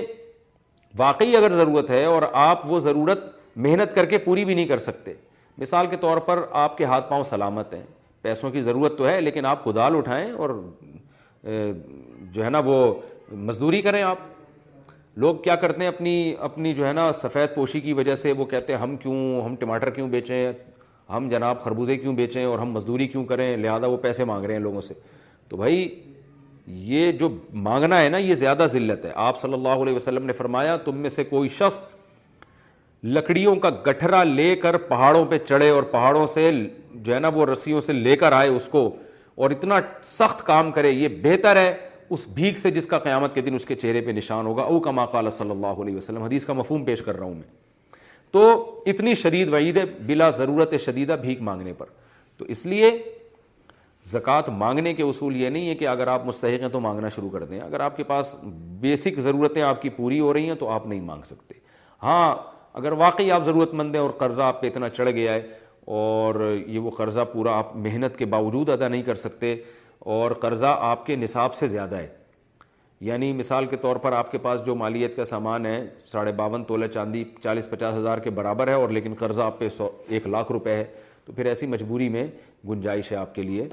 واقعی 0.97 1.35
اگر 1.37 1.51
ضرورت 1.55 1.89
ہے 1.89 2.03
اور 2.05 2.23
آپ 2.43 2.69
وہ 2.71 2.79
ضرورت 2.79 3.23
محنت 3.65 3.95
کر 3.95 4.05
کے 4.13 4.17
پوری 4.17 4.45
بھی 4.45 4.53
نہیں 4.55 4.67
کر 4.67 4.77
سکتے 4.79 5.13
مثال 5.57 5.87
کے 5.87 5.95
طور 6.01 6.17
پر 6.27 6.43
آپ 6.65 6.77
کے 6.77 6.85
ہاتھ 6.85 7.09
پاؤں 7.09 7.23
سلامت 7.23 7.73
ہیں 7.73 7.83
پیسوں 8.21 8.49
کی 8.51 8.61
ضرورت 8.61 8.97
تو 8.97 9.07
ہے 9.07 9.19
لیکن 9.21 9.45
آپ 9.45 9.63
کدال 9.63 9.95
اٹھائیں 9.95 10.31
اور 10.31 10.49
جو 11.43 12.43
ہے 12.45 12.49
نا 12.49 12.59
وہ 12.65 12.75
مزدوری 13.31 13.81
کریں 13.81 14.01
آپ 14.03 14.17
لوگ 15.19 15.35
کیا 15.43 15.55
کرتے 15.61 15.81
ہیں 15.81 15.87
اپنی 15.87 16.33
اپنی 16.43 16.73
جو 16.73 16.87
ہے 16.87 16.91
نا 16.93 17.11
سفید 17.15 17.55
پوشی 17.55 17.79
کی 17.81 17.93
وجہ 17.93 18.15
سے 18.15 18.31
وہ 18.37 18.45
کہتے 18.45 18.73
ہیں 18.73 18.79
ہم 18.79 18.95
کیوں 18.97 19.41
ہم 19.45 19.55
ٹماٹر 19.59 19.89
کیوں 19.91 20.07
بیچیں 20.09 20.51
ہم 21.15 21.27
جناب 21.29 21.63
خربوزے 21.63 21.97
کیوں 21.97 22.13
بیچیں 22.15 22.43
اور 22.45 22.59
ہم 22.59 22.71
مزدوری 22.71 23.07
کیوں 23.07 23.23
کریں 23.25 23.55
لہٰذا 23.57 23.87
وہ 23.87 23.97
پیسے 24.01 24.23
مانگ 24.25 24.45
رہے 24.45 24.53
ہیں 24.53 24.61
لوگوں 24.61 24.81
سے 24.81 24.93
تو 25.49 25.57
بھائی 25.57 25.87
یہ 26.87 27.11
جو 27.19 27.29
مانگنا 27.67 28.01
ہے 28.01 28.09
نا 28.09 28.17
یہ 28.17 28.35
زیادہ 28.35 28.65
ذلت 28.69 29.05
ہے 29.05 29.11
آپ 29.15 29.37
صلی 29.37 29.53
اللہ 29.53 29.83
علیہ 29.83 29.95
وسلم 29.95 30.25
نے 30.25 30.33
فرمایا 30.33 30.75
تم 30.85 30.97
میں 31.01 31.09
سے 31.09 31.23
کوئی 31.23 31.49
شخص 31.59 31.81
لکڑیوں 33.03 33.55
کا 33.59 33.69
گٹھرا 33.87 34.23
لے 34.23 34.55
کر 34.61 34.77
پہاڑوں 34.87 35.25
پہ 35.29 35.37
چڑھے 35.47 35.69
اور 35.69 35.83
پہاڑوں 35.91 36.25
سے 36.33 36.51
جو 36.93 37.13
ہے 37.13 37.19
نا 37.19 37.27
وہ 37.33 37.45
رسیوں 37.45 37.81
سے 37.81 37.93
لے 37.93 38.15
کر 38.15 38.31
آئے 38.31 38.49
اس 38.49 38.67
کو 38.69 38.89
اور 39.43 39.49
اتنا 39.51 39.75
سخت 40.03 40.41
کام 40.45 40.71
کرے 40.71 40.89
یہ 40.91 41.07
بہتر 41.23 41.55
ہے 41.55 41.73
اس 42.15 42.25
بھیک 42.35 42.57
سے 42.59 42.69
جس 42.77 42.85
کا 42.93 42.97
قیامت 42.99 43.33
کے 43.33 43.41
دن 43.41 43.53
اس 43.55 43.65
کے 43.65 43.75
چہرے 43.75 43.99
پہ 44.05 44.11
نشان 44.11 44.45
ہوگا 44.45 44.63
او 44.71 44.79
کما 44.87 45.05
قال 45.11 45.29
صلی 45.29 45.51
اللہ 45.51 45.81
علیہ 45.83 45.95
وسلم 45.97 46.23
حدیث 46.23 46.45
کا 46.45 46.53
مفہوم 46.53 46.83
پیش 46.85 47.01
کر 47.01 47.17
رہا 47.17 47.25
ہوں 47.25 47.33
میں 47.35 48.31
تو 48.31 48.41
اتنی 48.93 49.13
شدید 49.21 49.49
وعید 49.53 49.77
ہے 49.77 49.85
بلا 50.07 50.29
ضرورت 50.39 50.73
شدیدہ 50.85 51.15
بھیک 51.21 51.41
مانگنے 51.49 51.73
پر 51.77 51.85
تو 52.37 52.45
اس 52.55 52.65
لیے 52.65 52.91
زکوٰۃ 54.13 54.49
مانگنے 54.57 54.93
کے 54.93 55.03
اصول 55.03 55.35
یہ 55.41 55.49
نہیں 55.49 55.69
ہے 55.69 55.75
کہ 55.75 55.87
اگر 55.87 56.07
آپ 56.15 56.25
مستحق 56.25 56.61
ہیں 56.61 56.69
تو 56.73 56.79
مانگنا 56.87 57.09
شروع 57.15 57.29
کر 57.29 57.43
دیں 57.45 57.59
اگر 57.59 57.79
آپ 57.87 57.97
کے 57.97 58.03
پاس 58.11 58.35
بیسک 58.81 59.19
ضرورتیں 59.27 59.61
آپ 59.71 59.81
کی 59.81 59.89
پوری 60.01 60.19
ہو 60.19 60.33
رہی 60.33 60.47
ہیں 60.47 60.55
تو 60.59 60.69
آپ 60.71 60.87
نہیں 60.87 61.01
مانگ 61.11 61.23
سکتے 61.33 61.55
ہاں 62.03 62.33
اگر 62.81 62.91
واقعی 63.05 63.31
آپ 63.31 63.45
ضرورت 63.45 63.73
مند 63.83 63.95
ہیں 63.95 64.01
اور 64.01 64.09
قرضہ 64.23 64.41
آپ 64.41 64.61
پہ 64.61 64.67
اتنا 64.67 64.89
چڑھ 64.89 65.09
گیا 65.09 65.33
ہے 65.33 65.47
اور 65.97 66.35
یہ 66.67 66.79
وہ 66.79 66.89
قرضہ 66.97 67.21
پورا 67.31 67.51
آپ 67.57 67.75
محنت 67.75 68.17
کے 68.17 68.25
باوجود 68.31 68.69
ادا 68.69 68.87
نہیں 68.87 69.03
کر 69.03 69.15
سکتے 69.15 69.55
اور 70.15 70.31
قرضہ 70.41 70.73
آپ 70.89 71.05
کے 71.05 71.15
نصاب 71.15 71.53
سے 71.55 71.67
زیادہ 71.67 71.95
ہے 71.97 72.07
یعنی 73.07 73.31
مثال 73.33 73.65
کے 73.67 73.75
طور 73.81 73.95
پر 74.03 74.11
آپ 74.13 74.31
کے 74.31 74.37
پاس 74.37 74.61
جو 74.65 74.75
مالیت 74.75 75.15
کا 75.15 75.23
سامان 75.23 75.65
ہے 75.65 75.79
ساڑھے 76.05 76.31
باون 76.41 76.63
تولہ 76.63 76.87
چاندی 76.93 77.23
چالیس 77.43 77.69
پچاس 77.69 77.95
ہزار 77.95 78.17
کے 78.23 78.29
برابر 78.39 78.67
ہے 78.67 78.73
اور 78.73 78.89
لیکن 78.89 79.13
قرضہ 79.19 79.41
آپ 79.41 79.57
پہ 79.59 79.69
سو 79.77 79.87
ایک 80.09 80.27
لاکھ 80.27 80.51
روپے 80.51 80.75
ہے 80.75 80.83
تو 81.25 81.33
پھر 81.35 81.45
ایسی 81.51 81.67
مجبوری 81.67 82.09
میں 82.15 82.25
گنجائش 82.69 83.11
ہے 83.11 83.17
آپ 83.17 83.33
کے 83.35 83.41
لیے 83.41 83.67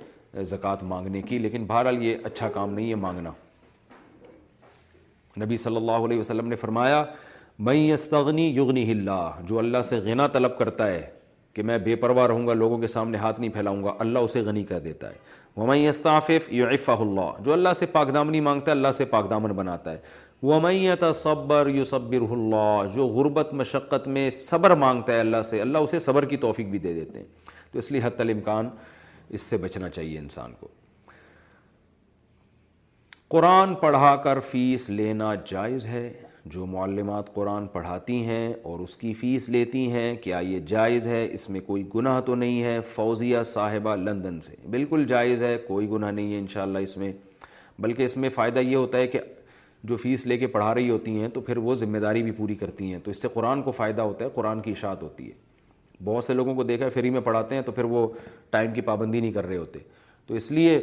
زکوٰۃ 0.53 0.83
مانگنے 0.93 1.23
کی 1.29 1.39
لیکن 1.39 1.65
بہرحال 1.67 2.03
یہ 2.05 2.17
اچھا 2.31 2.49
کام 2.55 2.73
نہیں 2.75 2.89
ہے 2.91 2.95
مانگنا 3.05 3.31
نبی 5.45 5.57
صلی 5.67 5.77
اللہ 5.77 6.05
علیہ 6.07 6.19
وسلم 6.19 6.49
نے 6.49 6.57
فرمایا 6.57 7.05
میں 7.69 7.93
استغنی 7.93 8.47
یغنی 8.57 8.91
اللہ 8.91 9.41
جو 9.49 9.59
اللہ 9.59 9.83
سے 9.91 9.97
غنا 10.07 10.27
طلب 10.37 10.59
کرتا 10.59 10.87
ہے 10.91 11.05
کہ 11.57 11.63
میں 11.69 11.77
بے 11.85 11.95
پرواہ 11.97 12.27
رہوں 12.27 12.47
گا 12.47 12.53
لوگوں 12.55 12.79
کے 12.79 12.87
سامنے 12.95 13.19
ہاتھ 13.19 13.39
نہیں 13.41 13.51
پھیلاؤں 13.51 13.83
گا 13.85 13.93
اللہ 13.99 14.25
اسے 14.29 14.41
غنی 14.45 14.63
کر 14.71 14.81
دیتا 14.87 15.09
ہے 15.11 15.35
ومین 15.61 15.89
استعفیف 15.89 16.49
یو 16.53 16.67
اللہ 16.93 17.31
جو 17.45 17.53
اللہ 17.53 17.73
سے 17.79 17.87
پاک 17.95 18.13
دامنی 18.15 18.41
مانگتا 18.49 18.71
ہے 18.71 18.77
اللہ 18.77 18.91
سے 18.97 19.05
پاکدامن 19.13 19.53
بناتا 19.61 19.93
ہے 19.93 19.99
وہ 20.49 20.59
تصبر 21.01 21.69
یو 21.75 21.85
صبر 21.91 22.29
اللہ 22.31 22.83
جو 22.95 23.07
غربت 23.15 23.53
مشقت 23.61 24.09
میں 24.17 24.29
صبر 24.41 24.75
مانگتا 24.85 25.13
ہے 25.13 25.21
اللہ 25.21 25.43
سے 25.51 25.61
اللہ 25.61 25.87
اسے 25.89 25.99
صبر 26.09 26.25
کی 26.33 26.37
توفیق 26.45 26.67
بھی 26.75 26.79
دے 26.87 26.93
دیتے 26.95 27.19
ہیں 27.21 27.27
تو 27.73 27.79
اس 27.79 27.91
لیے 27.93 28.01
حت 28.05 28.21
الامکان 28.21 28.69
اس 29.37 29.41
سے 29.53 29.57
بچنا 29.65 29.89
چاہیے 29.89 30.19
انسان 30.19 30.53
کو 30.61 30.69
قرآن 33.37 33.75
پڑھا 33.85 34.15
کر 34.25 34.41
فیس 34.51 34.89
لینا 34.91 35.33
جائز 35.51 35.87
ہے 35.97 36.09
جو 36.53 36.67
معلمات 36.71 37.33
قرآن 37.35 37.67
پڑھاتی 37.73 38.17
ہیں 38.25 38.53
اور 38.71 38.81
اس 38.81 38.97
کی 38.97 39.13
فیس 39.21 39.49
لیتی 39.49 39.91
ہیں 39.93 40.15
کیا 40.23 40.39
یہ 40.49 40.59
جائز 40.69 41.07
ہے 41.09 41.27
اس 41.35 41.49
میں 41.51 41.61
کوئی 41.67 41.83
گناہ 41.95 42.21
تو 42.27 42.35
نہیں 42.35 42.63
ہے 42.63 42.79
فوزیہ 42.95 43.39
صاحبہ 43.53 43.95
لندن 43.97 44.41
سے 44.41 44.55
بالکل 44.71 45.05
جائز 45.09 45.43
ہے 45.43 45.57
کوئی 45.69 45.89
گناہ 45.91 46.11
نہیں 46.11 46.33
ہے 46.33 46.39
انشاءاللہ 46.39 46.79
اس 46.87 46.97
میں 46.97 47.11
بلکہ 47.83 48.03
اس 48.03 48.17
میں 48.17 48.29
فائدہ 48.35 48.59
یہ 48.59 48.77
ہوتا 48.77 48.99
ہے 48.99 49.07
کہ 49.07 49.21
جو 49.91 49.97
فیس 50.03 50.27
لے 50.27 50.37
کے 50.39 50.47
پڑھا 50.53 50.73
رہی 50.75 50.91
ہوتی 50.91 51.19
ہیں 51.21 51.29
تو 51.35 51.41
پھر 51.49 51.57
وہ 51.67 51.75
ذمہ 51.83 51.99
داری 52.05 52.23
بھی 52.23 52.31
پوری 52.37 52.55
کرتی 52.63 52.93
ہیں 52.93 52.99
تو 53.05 53.11
اس 53.11 53.23
سے 53.23 53.29
قرآن 53.35 53.63
کو 53.63 53.71
فائدہ 53.73 54.03
ہوتا 54.03 54.25
ہے 54.25 54.31
قرآن 54.35 54.61
کی 54.63 54.71
اشاعت 54.71 55.03
ہوتی 55.03 55.29
ہے 55.29 55.35
بہت 56.05 56.25
سے 56.25 56.35
لوگوں 56.35 56.55
کو 56.55 56.63
دیکھا 56.65 56.85
ہے 56.85 56.91
فری 56.91 57.11
میں 57.11 57.21
پڑھاتے 57.29 57.55
ہیں 57.55 57.63
تو 57.63 57.73
پھر 57.73 57.85
وہ 57.97 58.07
ٹائم 58.51 58.73
کی 58.75 58.81
پابندی 58.91 59.21
نہیں 59.21 59.33
کر 59.33 59.47
رہے 59.47 59.57
ہوتے 59.57 59.79
تو 60.27 60.35
اس 60.35 60.51
لیے 60.53 60.79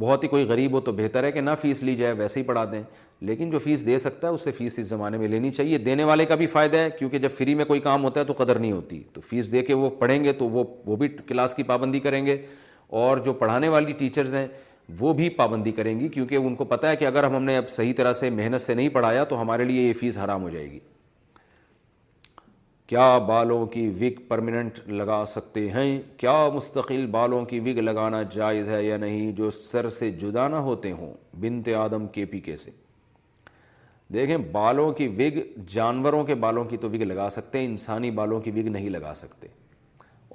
بہت 0.00 0.22
ہی 0.24 0.28
کوئی 0.28 0.44
غریب 0.48 0.72
ہو 0.72 0.80
تو 0.80 0.92
بہتر 0.96 1.24
ہے 1.24 1.30
کہ 1.32 1.40
نہ 1.40 1.50
فیس 1.60 1.82
لی 1.82 1.94
جائے 1.96 2.12
ویسے 2.18 2.40
ہی 2.40 2.44
پڑھا 2.44 2.64
دیں 2.72 2.82
لیکن 3.28 3.50
جو 3.50 3.58
فیس 3.58 3.86
دے 3.86 3.96
سکتا 3.98 4.28
ہے 4.28 4.32
اس 4.32 4.44
سے 4.44 4.50
فیس 4.52 4.78
اس 4.78 4.86
زمانے 4.86 5.18
میں 5.18 5.28
لینی 5.28 5.50
چاہیے 5.50 5.78
دینے 5.78 6.04
والے 6.04 6.24
کا 6.26 6.34
بھی 6.34 6.46
فائدہ 6.52 6.76
ہے 6.76 6.88
کیونکہ 6.98 7.18
جب 7.18 7.30
فری 7.38 7.54
میں 7.54 7.64
کوئی 7.64 7.80
کام 7.80 8.04
ہوتا 8.04 8.20
ہے 8.20 8.24
تو 8.24 8.32
قدر 8.36 8.58
نہیں 8.58 8.72
ہوتی 8.72 9.02
تو 9.12 9.20
فیس 9.28 9.52
دے 9.52 9.62
کے 9.64 9.74
وہ 9.74 9.90
پڑھیں 9.98 10.22
گے 10.24 10.32
تو 10.38 10.48
وہ 10.50 10.64
وہ 10.86 10.96
بھی 10.96 11.08
کلاس 11.26 11.54
کی 11.54 11.62
پابندی 11.72 12.00
کریں 12.00 12.24
گے 12.26 12.36
اور 13.02 13.18
جو 13.24 13.32
پڑھانے 13.32 13.68
والی 13.68 13.92
ٹیچرز 13.98 14.34
ہیں 14.34 14.46
وہ 14.98 15.12
بھی 15.14 15.28
پابندی 15.36 15.72
کریں 15.72 15.98
گی 16.00 16.08
کیونکہ 16.14 16.34
ان 16.36 16.54
کو 16.54 16.64
پتہ 16.74 16.86
ہے 16.86 16.96
کہ 16.96 17.04
اگر 17.06 17.24
ہم 17.24 17.44
نے 17.44 17.56
اب 17.56 17.68
صحیح 17.70 17.92
طرح 17.96 18.12
سے 18.12 18.30
محنت 18.30 18.60
سے 18.60 18.74
نہیں 18.74 18.88
پڑھایا 18.98 19.24
تو 19.32 19.40
ہمارے 19.42 19.64
لیے 19.64 19.86
یہ 19.88 19.92
فیس 20.00 20.18
حرام 20.18 20.42
ہو 20.42 20.50
جائے 20.50 20.70
گی 20.70 20.78
کیا 22.92 23.16
بالوں 23.26 23.64
کی 23.72 23.86
وگ 24.00 24.18
پرمننٹ 24.28 24.78
لگا 24.88 25.22
سکتے 25.26 25.60
ہیں 25.70 25.84
کیا 26.20 26.32
مستقل 26.54 27.06
بالوں 27.10 27.44
کی 27.52 27.58
وگ 27.66 27.78
لگانا 27.80 28.20
جائز 28.32 28.68
ہے 28.68 28.82
یا 28.84 28.96
نہیں 29.04 29.30
جو 29.36 29.50
سر 29.58 29.88
سے 29.98 30.10
جدا 30.22 30.46
نہ 30.48 30.56
ہوتے 30.66 30.90
ہوں 30.92 31.12
بنت 31.40 31.68
آدم 31.78 32.06
کے 32.16 32.24
پی 32.32 32.40
کے 32.48 32.56
سے 32.64 32.70
دیکھیں 34.14 34.36
بالوں 34.52 34.90
کی 34.98 35.06
وگ 35.18 35.38
جانوروں 35.74 36.22
کے 36.24 36.34
بالوں 36.44 36.64
کی 36.70 36.76
تو 36.80 36.88
وگ 36.90 37.02
لگا 37.02 37.28
سکتے 37.36 37.58
ہیں 37.58 37.64
انسانی 37.66 38.10
بالوں 38.18 38.40
کی 38.40 38.50
وگ 38.60 38.68
نہیں 38.72 38.90
لگا 38.90 39.12
سکتے 39.22 39.48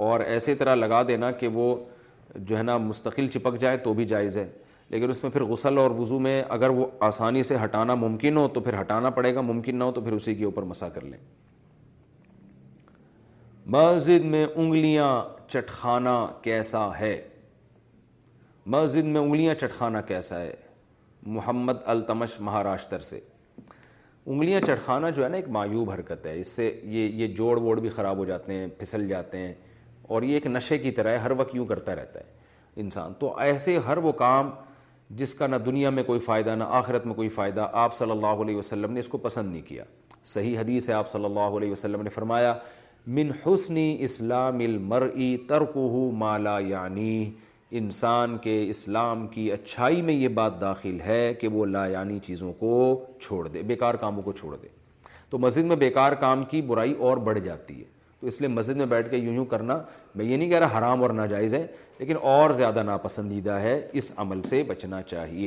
اور 0.10 0.20
ایسے 0.26 0.56
طرح 0.64 0.76
لگا 0.76 1.02
دینا 1.08 1.32
کہ 1.42 1.48
وہ 1.60 1.74
جو 2.36 2.58
ہے 2.58 2.64
نا 2.64 2.78
مستقل 2.90 3.28
چپک 3.34 3.60
جائے 3.62 3.78
تو 3.86 3.94
بھی 4.00 4.06
جائز 4.14 4.38
ہے 4.38 4.48
لیکن 4.90 5.10
اس 5.10 5.22
میں 5.24 5.32
پھر 5.32 5.44
غسل 5.52 5.78
اور 5.78 5.92
وضو 5.98 6.20
میں 6.30 6.42
اگر 6.58 6.70
وہ 6.82 6.88
آسانی 7.12 7.44
سے 7.52 7.58
ہٹانا 7.64 7.96
ممکن 8.08 8.38
ہو 8.38 8.48
تو 8.54 8.62
پھر 8.68 8.80
ہٹانا 8.82 9.10
پڑے 9.20 9.34
گا 9.36 9.42
ممکن 9.52 9.76
نہ 9.80 9.84
ہو 9.84 9.92
تو 9.92 10.02
پھر 10.02 10.14
اسی 10.14 10.36
کے 10.36 10.46
اوپر 10.46 10.64
مسا 10.74 10.90
کر 10.96 11.04
لیں 11.04 11.18
مسجد 13.76 14.24
میں 14.24 14.46
انگلیاں 14.56 15.10
چٹخانا 15.50 16.14
کیسا 16.42 16.86
ہے 17.00 17.16
مسجد 18.76 19.06
میں 19.06 19.20
انگلیاں 19.22 19.56
چٹخانا 19.62 20.02
کیسا 20.12 20.40
ہے 20.42 20.54
محمد 21.38 21.82
التمش 21.94 22.40
مہاراشٹر 22.48 23.00
سے 23.08 23.20
انگلیاں 24.26 24.62
چٹخانا 24.66 25.10
جو 25.10 25.24
ہے 25.24 25.30
نا 25.30 25.38
ایک 25.38 25.50
معیوب 25.58 25.90
حرکت 25.92 26.26
ہے 26.28 26.40
اس 26.40 26.52
سے 26.56 26.66
یہ 26.84 27.10
یہ 27.24 27.34
جوڑ 27.38 27.58
ووڑ 27.60 27.80
بھی 27.80 27.90
خراب 27.98 28.18
ہو 28.18 28.26
جاتے 28.26 28.54
ہیں 28.54 28.68
پھسل 28.78 29.08
جاتے 29.08 29.38
ہیں 29.46 29.54
اور 30.14 30.22
یہ 30.24 30.34
ایک 30.34 30.48
نشے 30.48 30.78
کی 30.88 30.92
طرح 31.00 31.12
ہے 31.18 31.18
ہر 31.24 31.32
وقت 31.38 31.56
یوں 31.56 31.66
کرتا 31.74 31.96
رہتا 31.96 32.20
ہے 32.20 32.82
انسان 32.82 33.14
تو 33.20 33.38
ایسے 33.40 33.78
ہر 33.88 33.98
وہ 34.08 34.12
کام 34.24 34.50
جس 35.24 35.34
کا 35.36 35.48
نہ 35.48 35.56
دنیا 35.66 35.90
میں 35.90 36.04
کوئی 36.04 36.20
فائدہ 36.30 36.56
نہ 36.60 36.64
آخرت 36.80 37.06
میں 37.06 37.16
کوئی 37.16 37.30
فائدہ 37.40 37.68
آپ 37.84 37.94
صلی 37.96 38.12
اللہ 38.12 38.42
علیہ 38.46 38.56
وسلم 38.58 38.94
نے 38.94 39.00
اس 39.00 39.08
کو 39.08 39.18
پسند 39.28 39.52
نہیں 39.52 39.68
کیا 39.68 39.84
صحیح 40.34 40.58
حدیث 40.60 40.90
ہے 40.90 40.94
آپ 40.94 41.08
صلی 41.10 41.26
اللہ 41.26 41.58
علیہ 41.60 41.72
وسلم 41.72 42.02
نے 42.02 42.10
فرمایا 42.10 42.54
من 43.16 43.30
حسنی 43.46 43.96
اسلام 44.04 44.60
المرئی 44.60 45.36
ترک 45.48 45.76
مالا 46.20 46.58
یعنی 46.60 47.30
انسان 47.80 48.38
کے 48.44 48.56
اسلام 48.70 49.26
کی 49.36 49.52
اچھائی 49.52 50.02
میں 50.02 50.14
یہ 50.14 50.28
بات 50.40 50.60
داخل 50.62 51.00
ہے 51.06 51.34
کہ 51.42 51.48
وہ 51.54 51.66
لا 51.66 51.86
یعنی 51.88 52.18
چیزوں 52.24 52.52
کو 52.60 52.74
چھوڑ 53.22 53.48
دے 53.48 53.62
بیکار 53.72 53.96
کاموں 54.04 54.24
کو 54.24 54.32
چھوڑ 54.40 54.56
دے 54.56 54.68
تو 55.30 55.38
مسجد 55.46 55.66
میں 55.68 55.76
بیکار 55.88 56.12
کام 56.20 56.44
کی 56.50 56.62
برائی 56.72 56.94
اور 57.08 57.18
بڑھ 57.30 57.40
جاتی 57.44 57.80
ہے 57.80 57.86
تو 58.20 58.28
اس 58.28 58.40
لیے 58.42 58.50
مسجد 58.50 58.78
میں 58.78 58.86
بیٹھ 58.96 59.10
کے 59.12 59.18
یوں 59.18 59.34
یوں 59.34 59.46
کرنا 59.56 59.82
میں 60.16 60.26
یہ 60.26 60.38
نہیں 60.38 60.50
کہہ 60.50 60.60
رہا 60.60 60.78
حرام 60.78 61.02
اور 61.02 61.10
ناجائز 61.22 61.54
ہے 61.56 61.66
لیکن 62.00 62.16
اور 62.36 62.54
زیادہ 62.64 62.84
ناپسندیدہ 62.86 63.60
ہے 63.68 63.82
اس 63.94 64.14
عمل 64.18 64.42
سے 64.50 64.64
بچنا 64.68 65.02
چاہیے 65.02 65.47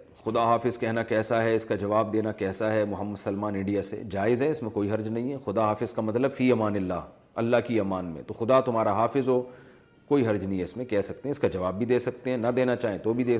خدا 0.23 0.39
حافظ 0.45 0.77
کہنا 0.79 1.03
کیسا 1.03 1.41
ہے 1.43 1.53
اس 1.55 1.65
کا 1.65 1.75
جواب 1.83 2.11
دینا 2.13 2.31
کیسا 2.39 2.71
ہے 2.73 2.83
محمد 2.89 3.15
سلمان 3.17 3.55
انڈیا 3.55 3.81
سے 3.83 4.01
جائز 4.11 4.41
ہے 4.41 4.49
اس 4.49 4.61
میں 4.63 4.69
کوئی 4.71 4.89
حرج 4.91 5.07
نہیں 5.09 5.31
ہے 5.31 5.37
خدا 5.45 5.61
حافظ 5.65 5.93
کا 5.93 6.01
مطلب 6.01 6.31
فی 6.33 6.51
امان 6.51 6.75
اللہ 6.75 7.05
اللہ 7.43 7.57
کی 7.67 7.79
امان 7.79 8.05
میں 8.13 8.21
تو 8.27 8.33
خدا 8.39 8.59
تمہارا 8.67 8.91
حافظ 8.93 9.29
ہو 9.29 9.41
کوئی 10.07 10.27
حرج 10.27 10.43
نہیں 10.45 10.59
ہے 10.59 10.63
اس 10.63 10.75
میں 10.77 10.85
کہہ 10.85 11.01
سکتے 11.07 11.21
ہیں 11.29 11.31
اس 11.31 11.39
کا 11.39 11.47
جواب 11.55 11.77
بھی 11.77 11.85
دے 11.85 11.99
سکتے 12.05 12.29
ہیں 12.29 12.37
نہ 12.37 12.47
دینا 12.55 12.75
چاہیں 12.75 12.97
تو 13.03 13.13
بھی 13.13 13.23
دے 13.23 13.37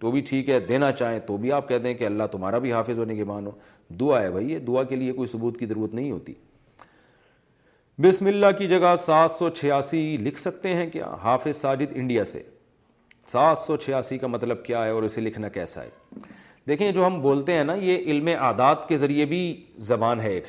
تو 0.00 0.10
بھی 0.10 0.20
ٹھیک 0.28 0.48
ہے 0.50 0.58
دینا 0.68 0.90
چاہیں 0.92 1.18
تو 1.26 1.36
بھی 1.42 1.52
آپ 1.52 1.68
کہہ 1.68 1.78
دیں 1.82 1.94
کہ 1.94 2.04
اللہ 2.06 2.26
تمہارا 2.30 2.58
بھی 2.64 2.72
حافظ 2.72 2.98
کے 2.98 3.12
نگمان 3.12 3.46
ہو 3.46 3.50
دعا 4.00 4.22
ہے 4.22 4.30
بھائی 4.30 4.50
یہ 4.52 4.58
دعا 4.68 4.82
کے 4.92 4.96
لیے 4.96 5.12
کوئی 5.12 5.26
ثبوت 5.34 5.58
کی 5.58 5.66
ضرورت 5.66 5.94
نہیں 5.94 6.10
ہوتی 6.10 6.32
بسم 8.02 8.26
اللہ 8.26 8.56
کی 8.58 8.68
جگہ 8.68 8.94
سات 8.98 9.30
سو 9.30 9.48
چھیاسی 9.60 10.16
لکھ 10.20 10.40
سکتے 10.40 10.74
ہیں 10.74 10.90
کیا 10.90 11.14
حافظ 11.22 11.56
ساجد 11.56 11.92
انڈیا 11.94 12.24
سے 12.32 12.42
سات 13.32 13.58
سو 13.58 13.76
چھیاسی 13.84 14.16
کا 14.18 14.26
مطلب 14.26 14.64
کیا 14.64 14.84
ہے 14.84 14.90
اور 14.90 15.02
اسے 15.02 15.20
لکھنا 15.20 15.48
کیسا 15.56 15.82
ہے 15.82 16.20
دیکھیں 16.68 16.90
جو 16.96 17.06
ہم 17.06 17.20
بولتے 17.20 17.52
ہیں 17.54 17.64
نا 17.64 17.74
یہ 17.88 17.98
علم 18.12 18.28
عادات 18.46 18.88
کے 18.88 18.96
ذریعے 19.02 19.24
بھی 19.32 19.38
زبان 19.90 20.20
ہے 20.20 20.30
ایک 20.34 20.46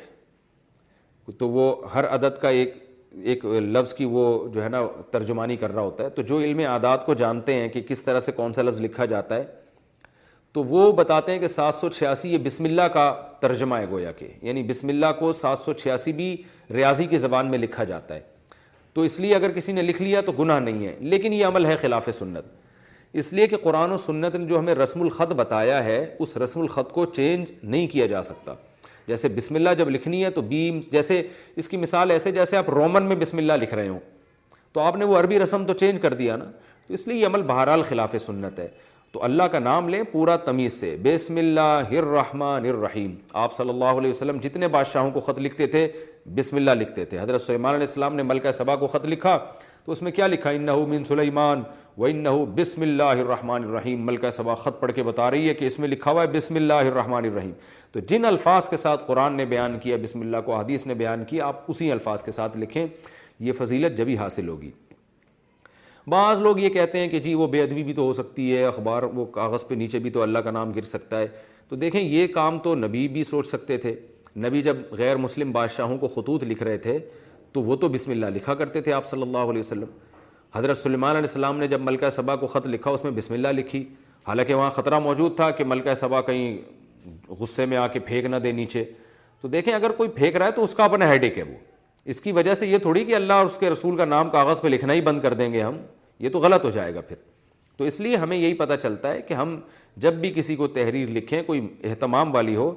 تو 1.38 1.48
وہ 1.50 1.64
ہر 1.94 2.06
عدد 2.14 2.38
کا 2.40 2.48
ایک 2.58 2.82
ایک 3.30 3.44
لفظ 3.44 3.92
کی 3.94 4.04
وہ 4.12 4.22
جو 4.54 4.62
ہے 4.62 4.68
نا 4.68 4.80
ترجمانی 5.10 5.56
کر 5.56 5.72
رہا 5.72 5.80
ہوتا 5.82 6.04
ہے 6.04 6.08
تو 6.18 6.22
جو 6.30 6.40
علم 6.46 6.58
عادات 6.68 7.04
کو 7.06 7.14
جانتے 7.22 7.54
ہیں 7.54 7.68
کہ 7.76 7.80
کس 7.88 8.04
طرح 8.04 8.20
سے 8.26 8.32
کون 8.40 8.52
سا 8.52 8.62
لفظ 8.62 8.80
لکھا 8.80 9.04
جاتا 9.14 9.36
ہے 9.36 9.44
تو 10.56 10.64
وہ 10.72 10.90
بتاتے 11.02 11.32
ہیں 11.32 11.38
کہ 11.38 11.48
سات 11.52 11.74
سو 11.74 11.88
چھیاسی 11.88 12.32
یہ 12.32 12.38
بسم 12.48 12.64
اللہ 12.64 12.88
کا 12.96 13.04
ترجمہ 13.40 13.76
ہے 13.78 13.86
گویا 13.90 14.12
کہ 14.18 14.26
یعنی 14.48 14.62
بسم 14.72 14.88
اللہ 14.88 15.12
کو 15.18 15.30
سات 15.42 15.58
سو 15.58 15.72
چھیاسی 15.84 16.12
بھی 16.20 16.28
ریاضی 16.74 17.06
کی 17.14 17.18
زبان 17.24 17.50
میں 17.50 17.58
لکھا 17.58 17.84
جاتا 17.94 18.14
ہے 18.14 18.20
تو 18.94 19.02
اس 19.08 19.18
لیے 19.20 19.34
اگر 19.34 19.52
کسی 19.52 19.72
نے 19.78 19.82
لکھ 19.82 20.02
لیا 20.02 20.20
تو 20.26 20.32
گناہ 20.38 20.58
نہیں 20.68 20.86
ہے 20.86 20.96
لیکن 21.14 21.32
یہ 21.32 21.46
عمل 21.46 21.66
ہے 21.66 21.76
خلاف 21.80 22.08
سنت 22.18 22.52
اس 23.20 23.32
لیے 23.32 23.46
کہ 23.46 23.56
قرآن 23.62 23.92
و 23.92 23.96
سنت 24.04 24.34
نے 24.36 24.44
جو 24.46 24.58
ہمیں 24.58 24.74
رسم 24.74 25.00
الخط 25.02 25.32
بتایا 25.36 25.82
ہے 25.84 25.98
اس 26.24 26.36
رسم 26.36 26.60
الخط 26.60 26.90
کو 26.92 27.04
چینج 27.06 27.44
نہیں 27.62 27.86
کیا 27.92 28.06
جا 28.12 28.22
سکتا 28.28 28.54
جیسے 29.08 29.28
بسم 29.36 29.54
اللہ 29.54 29.74
جب 29.78 29.90
لکھنی 29.90 30.22
ہے 30.24 30.30
تو 30.38 30.42
بیم 30.52 30.80
جیسے 30.92 31.22
اس 31.62 31.68
کی 31.68 31.76
مثال 31.76 32.10
ایسے 32.10 32.32
جیسے 32.38 32.56
آپ 32.56 32.70
رومن 32.70 33.02
میں 33.08 33.16
بسم 33.16 33.38
اللہ 33.38 33.52
لکھ 33.62 33.74
رہے 33.74 33.88
ہوں 33.88 33.98
تو 34.72 34.80
آپ 34.80 34.96
نے 34.96 35.04
وہ 35.10 35.18
عربی 35.18 35.38
رسم 35.38 35.66
تو 35.66 35.72
چینج 35.84 36.00
کر 36.02 36.14
دیا 36.22 36.36
نا 36.36 36.44
تو 36.88 36.94
اس 36.94 37.06
لیے 37.08 37.20
یہ 37.20 37.26
عمل 37.26 37.42
بہرحال 37.52 37.82
خلاف 37.88 38.14
سنت 38.24 38.58
ہے 38.58 38.68
تو 39.14 39.22
اللہ 39.22 39.42
کا 39.50 39.58
نام 39.58 39.88
لیں 39.88 40.02
پورا 40.12 40.34
تمیز 40.44 40.72
سے 40.80 40.94
بسم 41.02 41.36
اللہ 41.38 41.90
الرحمن 41.98 42.64
الرحیم 42.70 43.14
آپ 43.42 43.52
صلی 43.54 43.68
اللہ 43.70 43.98
علیہ 43.98 44.10
وسلم 44.10 44.36
جتنے 44.42 44.68
بادشاہوں 44.68 45.10
کو 45.16 45.20
خط 45.26 45.38
لکھتے 45.40 45.66
تھے 45.74 45.86
بسم 46.34 46.56
اللہ 46.56 46.70
لکھتے 46.80 47.04
تھے 47.10 47.18
حضرت 47.20 47.42
سلیمان 47.42 47.74
علیہ 47.74 47.86
السلام 47.86 48.14
نے 48.16 48.22
ملکہ 48.22 48.50
سبا 48.58 48.76
کو 48.76 48.86
خط 48.94 49.06
لکھا 49.06 49.36
تو 49.84 49.92
اس 49.92 50.02
میں 50.02 50.12
کیا 50.12 50.26
لکھا 50.26 50.50
انہو 50.50 50.84
من 50.86 51.04
سلیمان 51.08 51.62
و 51.96 52.04
انہو 52.04 52.44
بسم 52.54 52.82
اللہ 52.82 53.22
الرحمٰن 53.24 53.64
الرحیم 53.64 54.04
ملکہ 54.06 54.30
سبا 54.40 54.54
خط 54.64 54.80
پڑھ 54.80 54.92
کے 54.94 55.02
بتا 55.10 55.30
رہی 55.30 55.48
ہے 55.48 55.54
کہ 55.54 55.64
اس 55.66 55.78
میں 55.78 55.88
لکھا 55.88 56.10
ہوا 56.10 56.22
ہے 56.22 56.26
بسم 56.32 56.54
اللہ 56.62 56.92
الرحیم 56.98 57.52
تو 57.92 58.00
جن 58.08 58.24
الفاظ 58.34 58.68
کے 58.68 58.76
ساتھ 58.86 59.04
قرآن 59.06 59.36
نے 59.36 59.44
بیان 59.54 59.78
کیا 59.82 59.96
بسم 60.02 60.20
اللہ 60.20 60.40
کو 60.46 60.56
حدیث 60.56 60.86
نے 60.86 60.94
بیان 61.04 61.24
کیا 61.28 61.46
آپ 61.46 61.60
اسی 61.70 61.92
الفاظ 61.92 62.22
کے 62.24 62.30
ساتھ 62.40 62.56
لکھیں 62.64 62.86
یہ 63.40 63.52
فضیلت 63.60 63.96
جبھی 63.98 64.16
حاصل 64.18 64.48
ہوگی 64.48 64.70
بعض 66.10 66.40
لوگ 66.40 66.58
یہ 66.60 66.68
کہتے 66.68 66.98
ہیں 66.98 67.08
کہ 67.08 67.18
جی 67.20 67.34
وہ 67.34 67.46
بے 67.48 67.62
ادبی 67.62 67.82
بھی 67.84 67.92
تو 67.92 68.02
ہو 68.04 68.12
سکتی 68.12 68.54
ہے 68.56 68.64
اخبار 68.66 69.02
وہ 69.14 69.24
کاغذ 69.34 69.66
پہ 69.66 69.74
نیچے 69.74 69.98
بھی 69.98 70.10
تو 70.10 70.22
اللہ 70.22 70.38
کا 70.44 70.50
نام 70.50 70.72
گر 70.76 70.82
سکتا 70.84 71.18
ہے 71.20 71.26
تو 71.68 71.76
دیکھیں 71.76 72.00
یہ 72.00 72.26
کام 72.34 72.58
تو 72.64 72.74
نبی 72.74 73.06
بھی 73.08 73.22
سوچ 73.24 73.46
سکتے 73.48 73.76
تھے 73.84 73.94
نبی 74.46 74.62
جب 74.62 74.76
غیر 74.98 75.16
مسلم 75.16 75.52
بادشاہوں 75.52 75.96
کو 75.98 76.08
خطوط 76.08 76.44
لکھ 76.44 76.62
رہے 76.62 76.76
تھے 76.86 76.98
تو 77.52 77.62
وہ 77.62 77.76
تو 77.80 77.88
بسم 77.88 78.10
اللہ 78.10 78.26
لکھا 78.34 78.54
کرتے 78.54 78.80
تھے 78.82 78.92
آپ 78.92 79.06
صلی 79.06 79.22
اللہ 79.22 79.50
علیہ 79.52 79.60
وسلم 79.60 79.84
حضرت 80.54 80.78
سلیمان 80.78 81.16
علیہ 81.16 81.26
السلام 81.26 81.58
نے 81.58 81.68
جب 81.68 81.80
ملکہ 81.80 82.08
صبا 82.16 82.36
کو 82.36 82.46
خط 82.46 82.66
لکھا 82.68 82.90
اس 82.90 83.04
میں 83.04 83.12
بسم 83.12 83.34
اللہ 83.34 83.48
لکھی 83.56 83.84
حالانکہ 84.26 84.54
وہاں 84.54 84.70
خطرہ 84.74 84.98
موجود 84.98 85.36
تھا 85.36 85.50
کہ 85.50 85.64
ملکہ 85.66 85.94
صبا 86.00 86.20
کہیں 86.30 86.56
غصے 87.40 87.66
میں 87.66 87.76
آ 87.76 87.86
کے 87.92 87.98
پھینک 88.06 88.26
نہ 88.30 88.36
دے 88.44 88.52
نیچے 88.52 88.84
تو 89.40 89.48
دیکھیں 89.48 89.74
اگر 89.74 89.90
کوئی 89.96 90.08
پھینک 90.14 90.36
رہا 90.36 90.46
ہے 90.46 90.52
تو 90.52 90.64
اس 90.64 90.74
کا 90.74 90.84
اپنا 90.84 91.08
ہیڈ 91.08 91.24
ایک 91.24 91.38
ہے 91.38 91.42
وہ 91.42 91.56
اس 92.10 92.20
کی 92.20 92.32
وجہ 92.32 92.54
سے 92.54 92.66
یہ 92.66 92.78
تھوڑی 92.78 93.04
کہ 93.04 93.14
اللہ 93.16 93.32
اور 93.32 93.44
اس 93.46 93.56
کے 93.58 93.68
رسول 93.70 93.96
کا 93.96 94.04
نام 94.04 94.30
کاغذ 94.30 94.60
پہ 94.60 94.68
لکھنا 94.68 94.92
ہی 94.92 95.00
بند 95.02 95.20
کر 95.20 95.34
دیں 95.34 95.52
گے 95.52 95.62
ہم 95.62 95.76
یہ 96.20 96.30
تو 96.30 96.38
غلط 96.38 96.64
ہو 96.64 96.70
جائے 96.70 96.94
گا 96.94 97.00
پھر 97.08 97.16
تو 97.76 97.84
اس 97.84 97.98
لیے 98.00 98.16
ہمیں 98.16 98.36
یہی 98.36 98.54
پتہ 98.54 98.72
چلتا 98.82 99.12
ہے 99.12 99.22
کہ 99.28 99.34
ہم 99.34 99.58
جب 100.04 100.14
بھی 100.22 100.32
کسی 100.34 100.56
کو 100.56 100.66
تحریر 100.78 101.08
لکھیں 101.10 101.42
کوئی 101.46 101.60
اہتمام 101.84 102.34
والی 102.34 102.56
ہو 102.56 102.70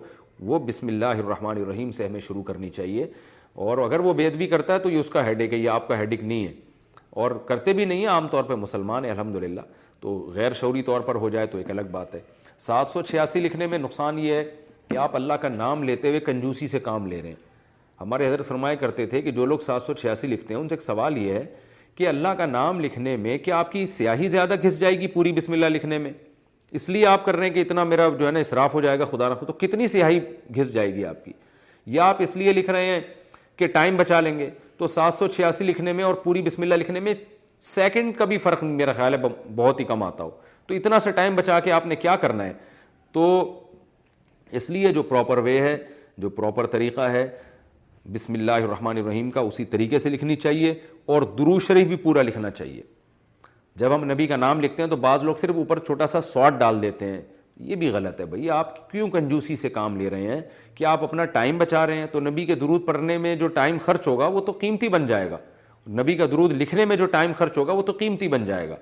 وہ 0.49 0.59
بسم 0.65 0.87
اللہ 0.87 1.21
الرحمن 1.23 1.57
الرحیم 1.61 1.91
سے 1.99 2.05
ہمیں 2.07 2.19
شروع 2.27 2.43
کرنی 2.43 2.69
چاہیے 2.69 3.07
اور 3.65 3.77
اگر 3.83 3.99
وہ 3.99 4.13
بید 4.13 4.35
بھی 4.37 4.47
کرتا 4.47 4.73
ہے 4.73 4.79
تو 4.79 4.89
یہ 4.89 4.97
اس 4.99 5.09
کا 5.09 5.25
ہیڈک 5.25 5.53
ہے 5.53 5.57
یہ 5.57 5.69
آپ 5.69 5.87
کا 5.87 5.97
ہیڈک 5.99 6.23
نہیں 6.23 6.47
ہے 6.47 6.51
اور 7.21 7.31
کرتے 7.45 7.73
بھی 7.73 7.85
نہیں 7.85 7.99
ہیں 7.99 8.07
عام 8.07 8.27
طور 8.31 8.43
پہ 8.43 8.53
مسلمان 8.63 9.05
ہیں 9.05 9.11
الحمد 9.11 9.37
تو 9.99 10.09
غیر 10.33 10.53
شعوری 10.53 10.81
طور 10.89 11.01
پر 11.01 11.15
ہو 11.21 11.29
جائے 11.29 11.45
تو 11.51 11.57
ایک 11.57 11.69
الگ 11.71 11.85
بات 11.91 12.13
ہے 12.15 12.19
سات 12.57 12.87
سو 12.87 13.01
چھیاسی 13.01 13.39
لکھنے 13.39 13.67
میں 13.67 13.77
نقصان 13.77 14.19
یہ 14.19 14.33
ہے 14.33 14.43
کہ 14.89 14.97
آپ 14.97 15.15
اللہ 15.15 15.33
کا 15.41 15.49
نام 15.49 15.83
لیتے 15.83 16.09
ہوئے 16.09 16.19
کنجوسی 16.25 16.67
سے 16.67 16.79
کام 16.79 17.07
لے 17.07 17.21
رہے 17.21 17.29
ہیں 17.29 17.45
ہمارے 18.01 18.27
حضرت 18.27 18.47
فرمایا 18.47 18.75
کرتے 18.75 19.05
تھے 19.05 19.21
کہ 19.21 19.31
جو 19.31 19.45
لوگ 19.45 19.59
سات 19.59 19.81
سو 19.81 19.93
چھیاسی 19.93 20.27
لکھتے 20.27 20.53
ہیں 20.53 20.59
ان 20.61 20.67
سے 20.69 20.75
ایک 20.75 20.81
سوال 20.81 21.17
یہ 21.17 21.33
ہے 21.33 21.45
کہ 21.95 22.07
اللہ 22.07 22.27
کا 22.37 22.45
نام 22.45 22.79
لکھنے 22.79 23.15
میں 23.17 23.37
کہ 23.37 23.51
آپ 23.51 23.71
کی 23.71 23.85
سیاہی 23.89 24.27
زیادہ 24.29 24.55
گھس 24.63 24.79
جائے 24.79 24.99
گی 24.99 25.07
پوری 25.13 25.31
بسم 25.33 25.51
اللہ 25.53 25.65
لکھنے 25.75 25.97
میں 25.99 26.11
اس 26.77 26.87
لیے 26.89 27.05
آپ 27.07 27.25
کر 27.25 27.35
رہے 27.35 27.47
ہیں 27.47 27.53
کہ 27.53 27.59
اتنا 27.61 27.83
میرا 27.83 28.07
جو 28.19 28.25
ہے 28.27 28.31
نا 28.31 28.39
اصراف 28.39 28.73
ہو 28.73 28.81
جائے 28.81 28.99
گا 28.99 29.05
خدا 29.11 29.29
رکھو 29.29 29.45
تو 29.45 29.53
کتنی 29.65 29.87
سیاہی 29.87 30.19
گھس 30.55 30.73
جائے 30.73 30.93
گی 30.95 31.05
آپ 31.05 31.23
کی 31.25 31.31
یا 31.95 32.05
آپ 32.09 32.21
اس 32.21 32.35
لیے 32.37 32.53
لکھ 32.53 32.69
رہے 32.69 32.85
ہیں 32.85 32.99
کہ 33.57 33.67
ٹائم 33.77 33.97
بچا 33.97 34.19
لیں 34.21 34.37
گے 34.39 34.49
تو 34.77 34.87
سات 34.95 35.13
سو 35.13 35.27
چھیاسی 35.27 35.63
لکھنے 35.65 35.93
میں 35.93 36.03
اور 36.03 36.13
پوری 36.23 36.41
بسم 36.41 36.61
اللہ 36.61 36.75
لکھنے 36.75 36.99
میں 36.99 37.13
سیکنڈ 37.67 38.15
کا 38.17 38.25
بھی 38.31 38.37
فرق 38.37 38.63
میرا 38.63 38.93
خیال 38.93 39.13
ہے 39.13 39.17
بہت 39.55 39.79
ہی 39.79 39.85
کم 39.85 40.03
آتا 40.03 40.23
ہو 40.23 40.29
تو 40.67 40.73
اتنا 40.73 40.99
سا 40.99 41.11
ٹائم 41.19 41.35
بچا 41.35 41.59
کے 41.59 41.71
آپ 41.71 41.85
نے 41.87 41.95
کیا 41.95 42.15
کرنا 42.21 42.45
ہے 42.45 42.53
تو 43.13 43.23
اس 44.59 44.69
لیے 44.69 44.91
جو 44.93 45.03
پراپر 45.03 45.37
وے 45.43 45.59
ہے 45.61 45.77
جو 46.21 46.29
پراپر 46.29 46.65
طریقہ 46.75 47.09
ہے 47.11 47.27
بسم 48.15 48.33
اللہ 48.33 48.51
الرحمن 48.63 48.97
الرحیم 48.97 49.29
کا 49.31 49.39
اسی 49.47 49.63
طریقے 49.71 49.99
سے 49.99 50.09
لکھنی 50.09 50.35
چاہیے 50.35 50.73
اور 51.13 51.21
درو 51.37 51.57
شریف 51.65 51.87
بھی 51.87 51.95
پورا 52.03 52.21
لکھنا 52.21 52.49
چاہیے 52.51 52.81
جب 53.77 53.95
ہم 53.95 54.03
نبی 54.11 54.27
کا 54.27 54.35
نام 54.35 54.59
لکھتے 54.61 54.83
ہیں 54.83 54.89
تو 54.89 54.95
بعض 55.05 55.23
لوگ 55.23 55.35
صرف 55.41 55.55
اوپر 55.55 55.79
چھوٹا 55.85 56.07
سا 56.07 56.21
سوٹ 56.21 56.53
ڈال 56.59 56.81
دیتے 56.81 57.05
ہیں 57.05 57.21
یہ 57.71 57.75
بھی 57.75 57.89
غلط 57.91 58.19
ہے 58.21 58.25
بھائی 58.35 58.49
آپ 58.59 58.89
کیوں 58.91 59.07
کنجوسی 59.11 59.55
سے 59.55 59.69
کام 59.79 59.97
لے 59.97 60.09
رہے 60.09 60.27
ہیں 60.27 60.39
کہ 60.75 60.85
آپ 60.85 61.03
اپنا 61.03 61.25
ٹائم 61.35 61.57
بچا 61.57 61.85
رہے 61.87 61.97
ہیں 61.97 62.05
تو 62.11 62.19
نبی 62.29 62.45
کے 62.45 62.55
درود 62.55 62.85
پڑھنے 62.85 63.17
میں 63.25 63.35
جو 63.35 63.47
ٹائم 63.59 63.77
خرچ 63.85 64.07
ہوگا 64.07 64.27
وہ 64.37 64.41
تو 64.45 64.51
قیمتی 64.59 64.89
بن 64.95 65.05
جائے 65.07 65.29
گا 65.31 65.37
نبی 66.01 66.15
کا 66.17 66.25
درود 66.31 66.51
لکھنے 66.61 66.85
میں 66.85 66.95
جو 66.97 67.05
ٹائم 67.17 67.31
خرچ 67.37 67.57
ہوگا 67.57 67.73
وہ 67.73 67.81
تو 67.81 67.93
قیمتی 67.99 68.27
بن 68.27 68.45
جائے 68.45 68.69
گا 68.69 68.75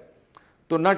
تو 0.67 0.77
نہ 0.77 0.89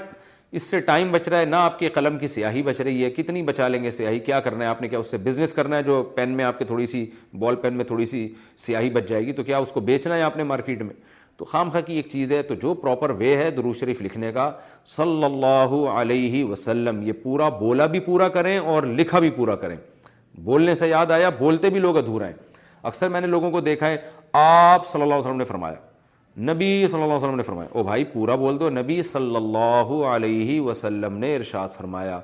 اس 0.55 0.63
سے 0.63 0.79
ٹائم 0.79 1.11
بچ 1.11 1.27
رہا 1.29 1.39
ہے 1.39 1.45
نہ 1.45 1.55
آپ 1.55 1.77
کے 1.79 1.87
قلم 1.93 2.17
کی 2.17 2.27
سیاہی 2.27 2.61
بچ 2.63 2.79
رہی 2.81 3.03
ہے 3.03 3.09
کتنی 3.11 3.41
بچا 3.43 3.67
لیں 3.67 3.83
گے 3.83 3.91
سیاہی 3.91 4.19
کیا 4.25 4.39
کرنا 4.41 4.63
ہے 4.63 4.69
آپ 4.69 4.81
نے 4.81 4.87
کیا 4.89 4.99
اس 4.99 5.09
سے 5.11 5.17
بزنس 5.23 5.53
کرنا 5.53 5.77
ہے 5.77 5.83
جو 5.83 6.01
پین 6.15 6.29
میں 6.37 6.45
آپ 6.45 6.59
کے 6.59 6.65
تھوڑی 6.65 6.85
سی 6.87 7.05
بال 7.39 7.55
پین 7.61 7.73
میں 7.77 7.85
تھوڑی 7.85 8.05
سی 8.05 8.27
سیاہی 8.65 8.89
بچ 8.89 9.09
جائے 9.09 9.25
گی 9.25 9.31
تو 9.33 9.43
کیا 9.43 9.57
اس 9.57 9.71
کو 9.71 9.79
بیچنا 9.89 10.15
ہے 10.15 10.21
آپ 10.21 10.37
نے 10.37 10.43
مارکیٹ 10.51 10.81
میں 10.83 10.93
تو 11.37 11.45
خام 11.45 11.69
خاں 11.69 11.81
کی 11.85 11.95
ایک 11.95 12.07
چیز 12.11 12.31
ہے 12.31 12.41
تو 12.43 12.55
جو 12.61 12.73
پراپر 12.73 13.09
وے 13.17 13.35
ہے 13.37 13.49
درو 13.57 13.73
شریف 13.79 14.01
لکھنے 14.01 14.31
کا 14.33 14.49
صلی 14.95 15.23
اللہ 15.23 15.75
علیہ 15.95 16.43
وسلم 16.51 17.01
یہ 17.07 17.13
پورا 17.23 17.49
بولا 17.59 17.85
بھی 17.95 17.99
پورا 18.07 18.27
کریں 18.37 18.57
اور 18.59 18.83
لکھا 18.97 19.19
بھی 19.25 19.29
پورا 19.35 19.55
کریں 19.65 19.75
بولنے 20.45 20.75
سے 20.75 20.89
یاد 20.89 21.11
آیا 21.11 21.29
بولتے 21.39 21.69
بھی 21.69 21.79
لوگ 21.79 21.97
ادھور 21.97 22.21
آئیں 22.21 22.33
اکثر 22.91 23.09
میں 23.09 23.21
نے 23.21 23.27
لوگوں 23.27 23.51
کو 23.51 23.61
دیکھا 23.61 23.89
ہے 23.89 23.97
آپ 24.33 24.87
صلی 24.87 25.01
اللہ 25.01 25.13
علیہ 25.13 25.25
وسلم 25.27 25.37
نے 25.37 25.43
فرمایا 25.43 25.75
نبی 26.45 26.87
صلی 26.87 27.01
اللہ 27.01 27.05
علیہ 27.13 27.23
وسلم 27.23 27.35
نے 27.35 27.43
فرمایا 27.43 27.67
او 27.77 27.83
بھائی 27.83 28.03
پورا 28.05 28.35
بول 28.35 28.59
دو 28.59 28.69
نبی 28.69 29.01
صلی 29.03 29.35
اللہ 29.35 29.93
علیہ 30.07 30.59
وسلم 30.61 31.17
نے 31.17 31.35
ارشاد 31.35 31.69
فرمایا 31.75 32.19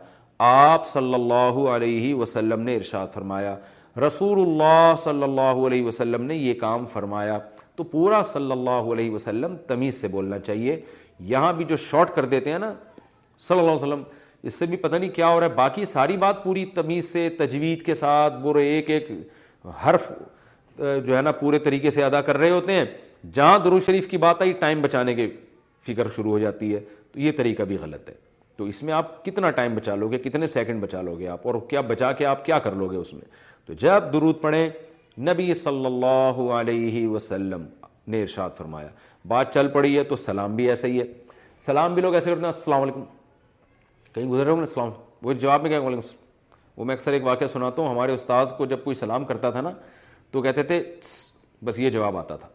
آپ 0.48 0.86
صلی 0.88 1.14
اللہ 1.14 1.54
علیہ 1.76 2.14
وسلم 2.16 2.60
نے 2.62 2.76
ارشاد 2.76 3.08
فرمایا 3.14 3.56
رسول 4.06 4.40
اللہ 4.42 4.94
صلی 5.04 5.24
اللہ 5.24 5.62
علیہ 5.68 5.84
وسلم 5.86 6.24
نے 6.26 6.36
یہ 6.36 6.54
کام 6.60 6.86
فرمایا 6.92 7.38
تو 7.76 7.84
پورا 7.92 8.22
صلی 8.34 8.52
اللہ 8.52 8.92
علیہ 8.94 9.12
وسلم 9.12 9.56
تمیز 9.68 10.02
سے 10.02 10.08
بولنا 10.08 10.40
چاہیے 10.40 10.80
یہاں 11.30 11.52
بھی 11.54 11.66
جو 11.70 11.76
شارٹ 11.90 12.14
کر 12.16 12.26
دیتے 12.26 12.52
ہیں 12.52 12.60
نا 12.60 12.74
صلی 13.40 13.58
اللہ 13.60 13.72
علیہ 13.72 13.84
وسلم 13.84 14.04
اس 14.48 14.54
سے 14.60 14.66
بھی 14.66 14.78
پتہ 14.78 14.96
نہیں 14.96 15.10
کیا 15.16 15.28
ہو 15.34 15.40
رہا 15.40 15.48
ہے 15.48 15.54
باقی 15.56 15.86
ساری 15.86 16.18
بات 16.26 16.44
پوری 16.44 16.66
تمیز 16.76 17.12
سے 17.12 17.28
تجوید 17.40 17.82
کے 17.86 17.94
ساتھ 17.94 18.38
برے 18.42 18.66
ایک 18.70 18.90
ایک 18.92 19.12
حرف 19.86 20.12
جو 20.78 21.16
ہے 21.16 21.22
نا 21.22 21.32
پورے 21.42 21.60
طریقے 21.70 21.90
سے 21.92 22.04
ادا 22.04 22.22
کر 22.30 22.38
رہے 22.38 22.50
ہوتے 22.50 22.74
ہیں 22.74 22.86
جہاں 23.34 23.58
درو 23.64 23.80
شریف 23.86 24.08
کی 24.10 24.18
بات 24.18 24.42
آئی 24.42 24.52
ٹائم 24.60 24.82
بچانے 24.82 25.14
کے 25.16 25.28
فکر 25.86 26.08
شروع 26.16 26.32
ہو 26.32 26.40
جاتی 26.40 26.74
ہے 26.74 26.80
تو 27.12 27.20
یہ 27.20 27.32
طریقہ 27.38 27.64
بھی 27.68 27.78
غلط 27.82 28.10
ہے 28.10 28.14
تو 28.58 28.64
اس 28.70 28.82
میں 28.84 28.94
آپ 28.94 29.24
کتنا 29.26 29.50
ٹائم 29.52 29.76
بچا 29.76 29.96
لو 29.96 30.10
گے 30.12 30.18
کتنے 30.20 30.48
سیکنڈ 30.48 30.82
بچا 30.84 31.02
لو 31.02 31.18
گے 31.20 31.28
آپ 31.28 31.48
اور 31.48 31.56
کیا 31.70 31.82
بچا 31.88 32.12
کے 32.18 32.26
آپ 32.26 32.46
کیا 32.46 32.60
کر 32.60 32.76
لو 32.76 32.90
گے 32.92 32.98
اس 32.98 33.14
میں 33.14 33.22
تو 33.66 33.74
جب 33.84 34.12
درود 34.14 34.42
پڑھیں 34.42 34.68
نبی 35.32 35.54
صلی 35.54 35.86
اللہ 35.86 36.42
علیہ 36.60 37.08
وسلم 37.08 37.66
نے 38.12 38.22
ارشاد 38.22 38.50
فرمایا 38.58 38.88
بات 39.28 39.54
چل 39.54 39.68
پڑی 39.74 39.98
ہے 39.98 40.04
تو 40.04 40.16
سلام 40.16 40.56
بھی 40.56 40.68
ایسا 40.70 40.88
ہی 40.88 41.00
ہے 41.00 41.04
سلام 41.66 41.94
بھی 41.94 42.02
لوگ 42.02 42.14
ایسے 42.16 42.30
کرتے 42.30 42.42
ہیں 42.42 42.48
السلام 42.52 42.82
علیکم 42.82 43.04
کہیں 44.16 44.26
گزر 44.30 44.44
رہے 44.44 44.52
ہوں 44.52 44.60
السلام 44.62 44.90
وہ 45.24 45.34
جواب 45.34 45.62
میں 45.62 45.70
کیا 45.70 45.80
وہ 46.76 46.86
میں 46.86 46.94
اکثر 46.96 47.14
ایک 47.14 47.24
واقعہ 47.24 47.48
سناتا 47.48 47.82
ہوں 47.82 47.90
ہمارے 47.90 48.14
استاذ 48.14 48.52
کو 48.58 48.66
جب 48.66 48.84
کوئی 48.84 48.96
سلام 48.96 49.26
کرتا 49.26 49.50
تھا 49.52 49.62
نا 49.62 49.72
تو 50.32 50.42
کہتے 50.42 50.64
تھے 50.64 50.84
بس 51.66 51.80
یہ 51.80 51.90
جواب 51.90 52.18
آتا 52.18 52.36
تھا 52.36 52.48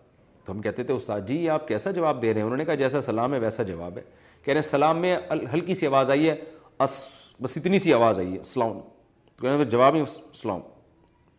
تو 0.48 0.52
ہم 0.54 0.60
کہتے 0.62 0.82
تھے 0.82 0.94
استاد 0.94 1.20
جی 1.28 1.34
یہ 1.36 1.50
آپ 1.50 1.66
کیسا 1.68 1.90
جواب 1.96 2.20
دے 2.22 2.28
رہے 2.32 2.40
ہیں 2.40 2.44
انہوں 2.46 2.56
نے 2.58 2.64
کہا 2.64 2.74
جیسا 2.74 3.00
سلام 3.00 3.32
ہے 3.34 3.38
ویسا 3.38 3.62
جواب 3.70 3.96
ہے 3.98 4.02
کہہ 4.44 4.52
رہے 4.52 4.58
ہیں 4.60 4.68
سلام 4.68 4.98
میں 5.00 5.16
ہلکی 5.52 5.74
سی 5.80 5.86
آواز 5.86 6.10
آئی 6.10 6.28
ہے 6.30 6.34
بس 6.80 7.56
اتنی 7.56 7.78
سی 7.86 7.92
آواز 7.94 8.18
آئی 8.18 8.32
ہے 8.36 8.42
سلام 8.50 8.78
تو 9.40 9.62
جواب 9.64 9.94
نہیں 9.94 10.04
سلام 10.40 10.60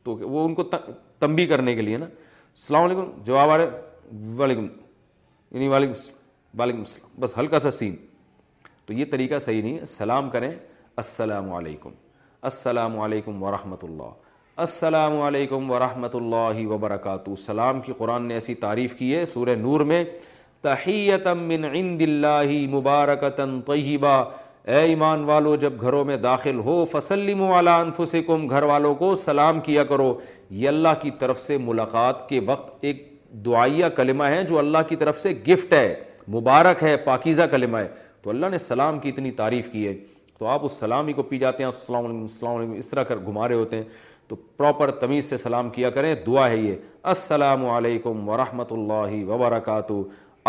تو 0.03 0.15
وہ 0.21 0.45
ان 0.45 0.53
کو 0.55 0.63
تنبی 1.19 1.45
کرنے 1.47 1.75
کے 1.75 1.81
لیے 1.81 1.97
نا 1.97 2.05
السلام 2.05 2.83
علیکم 2.83 3.09
جواب 3.25 3.51
آ 3.51 3.57
رہے 3.57 4.29
وعلیکم 4.39 4.67
یعنی 5.51 5.67
وعلیکم 5.67 6.59
وعلیکم 6.59 6.79
السلام 6.79 7.19
بس 7.21 7.37
ہلکا 7.37 7.59
سا 7.59 7.71
سین 7.79 7.95
تو 8.85 8.93
یہ 8.93 9.05
طریقہ 9.11 9.39
صحیح 9.47 9.61
نہیں 9.61 9.79
ہے 9.79 9.85
سلام 9.97 10.29
کریں 10.29 10.51
السلام 10.51 11.51
علیکم 11.53 11.91
السلام 12.51 12.99
علیکم 13.07 13.43
ورحمۃ 13.43 13.83
اللہ 13.89 14.17
السلام 14.63 15.13
علیکم 15.21 15.69
ورحمۃ 15.71 16.15
اللہ 16.15 16.57
وبرکاتہ 16.67 17.35
سلام 17.43 17.79
کی 17.81 17.93
قرآن 17.97 18.23
نے 18.27 18.33
ایسی 18.33 18.53
تعریف 18.63 18.95
کی 18.95 19.13
ہے 19.15 19.23
سورہ 19.33 19.53
نور 19.59 19.81
میں 19.91 20.03
تحیتم 20.63 21.43
من 21.47 21.65
عند 21.65 22.01
اللہ 22.07 22.51
مبارکتاً 22.73 23.59
طیبہ 23.67 24.13
اے 24.71 24.79
ایمان 24.91 25.23
والو 25.25 25.55
جب 25.61 25.81
گھروں 25.81 26.03
میں 26.05 26.17
داخل 26.25 26.59
ہو 26.65 26.75
فسلم 26.91 27.41
والا 27.51 27.79
انفسکم 27.81 28.49
گھر 28.49 28.63
والوں 28.73 28.95
کو 29.03 29.13
سلام 29.23 29.59
کیا 29.69 29.83
کرو 29.93 30.13
یہ 30.63 30.67
اللہ 30.69 30.99
کی 31.01 31.11
طرف 31.19 31.39
سے 31.41 31.57
ملاقات 31.69 32.27
کے 32.29 32.39
وقت 32.47 32.83
ایک 32.89 33.07
دعائیہ 33.45 33.85
کلمہ 33.95 34.23
ہے 34.35 34.43
جو 34.49 34.59
اللہ 34.59 34.87
کی 34.89 34.95
طرف 35.05 35.21
سے 35.21 35.33
گفٹ 35.47 35.73
ہے 35.73 35.93
مبارک 36.39 36.83
ہے 36.83 36.95
پاکیزہ 37.05 37.43
کلمہ 37.51 37.77
ہے 37.77 37.87
تو 38.23 38.29
اللہ 38.29 38.45
نے 38.51 38.57
سلام 38.67 38.99
کی 38.99 39.09
اتنی 39.09 39.31
تعریف 39.41 39.69
کی 39.71 39.87
ہے 39.87 39.95
تو 40.37 40.45
آپ 40.47 40.65
اس 40.65 40.71
سلام 40.79 41.07
ہی 41.07 41.13
کو 41.13 41.23
پی 41.29 41.37
جاتے 41.39 41.63
ہیں 41.63 41.69
السلام 41.71 42.03
علیکم 42.05 42.21
السلام 42.21 42.55
علیکم 42.57 42.73
اس 42.77 42.89
طرح 42.89 43.03
کر 43.07 43.17
گھما 43.25 43.47
رہے 43.47 43.55
ہوتے 43.55 43.75
ہیں 43.77 43.83
تو 44.29 44.35
پراپر 44.57 44.89
تمیز 45.01 45.25
سے 45.29 45.37
سلام 45.37 45.69
کیا 45.75 45.89
کریں 45.89 46.13
دعا 46.25 46.47
ہے 46.49 46.57
یہ 46.57 46.75
السلام 47.11 47.65
علیکم 47.69 48.27
ورحمۃ 48.29 48.71
اللہ 48.71 49.13
وبرکاتہ 49.27 49.93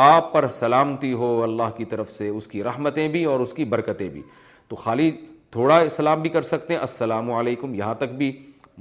آپ 0.01 0.33
پر 0.33 0.47
سلامتی 0.57 1.13
ہو 1.21 1.31
اللہ 1.43 1.71
کی 1.77 1.85
طرف 1.93 2.11
سے 2.11 2.29
اس 2.29 2.47
کی 2.49 2.63
رحمتیں 2.65 3.07
بھی 3.15 3.25
اور 3.33 3.41
اس 3.41 3.53
کی 3.55 3.65
برکتیں 3.75 4.09
بھی 4.09 4.23
تو 4.69 4.77
خالی 4.77 5.11
تھوڑا 5.57 5.79
سلام 5.91 6.21
بھی 6.23 6.31
کر 6.31 6.43
سکتے 6.51 6.75
ہیں 6.75 6.81
السلام 6.81 7.31
علیکم 7.33 7.75
یہاں 7.75 7.95
تک 8.03 8.13
بھی 8.17 8.31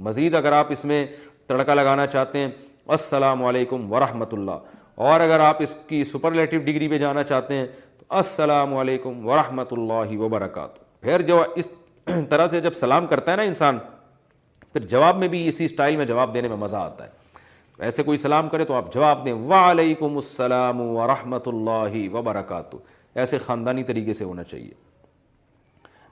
مزید 0.08 0.34
اگر 0.34 0.52
آپ 0.52 0.66
اس 0.72 0.84
میں 0.90 1.04
تڑکا 1.46 1.74
لگانا 1.74 2.06
چاہتے 2.06 2.38
ہیں 2.38 2.48
السلام 2.96 3.44
علیکم 3.44 3.92
ورحمۃ 3.92 4.32
اللہ 4.34 5.06
اور 5.08 5.20
اگر 5.20 5.40
آپ 5.40 5.62
اس 5.62 5.74
کی 5.88 6.02
سپرلیٹو 6.12 6.58
ڈگری 6.64 6.88
پہ 6.88 6.98
جانا 7.04 7.22
چاہتے 7.32 7.54
ہیں 7.54 7.66
تو 7.98 8.04
السلام 8.16 8.76
علیکم 8.76 9.26
ورحمۃ 9.28 9.72
اللہ 9.78 10.16
وبرکاتہ 10.24 10.84
پھر 11.04 11.22
جو 11.32 11.42
اس 11.62 11.70
طرح 12.30 12.46
سے 12.54 12.60
جب 12.60 12.74
سلام 12.82 13.06
کرتا 13.06 13.30
ہے 13.32 13.36
نا 13.36 13.42
انسان 13.52 13.78
پھر 14.72 14.80
جواب 14.88 15.18
میں 15.18 15.28
بھی 15.28 15.46
اسی 15.48 15.64
اسٹائل 15.64 15.96
میں 15.96 16.04
جواب 16.06 16.34
دینے 16.34 16.48
میں 16.48 16.56
مزہ 16.56 16.76
آتا 16.76 17.04
ہے 17.04 17.28
ایسے 17.84 18.02
کوئی 18.02 18.18
سلام 18.18 18.48
کرے 18.48 18.64
تو 18.64 18.74
آپ 18.74 18.92
جواب 18.92 19.24
دیں 19.24 19.32
وعلیکم 19.50 20.14
السلام 20.14 20.80
ورحمۃ 20.80 21.46
اللہ 21.52 21.96
وبرکاتہ 22.14 22.76
ایسے 23.20 23.38
خاندانی 23.44 23.82
طریقے 23.84 24.12
سے 24.12 24.24
ہونا 24.24 24.42
چاہیے 24.44 24.70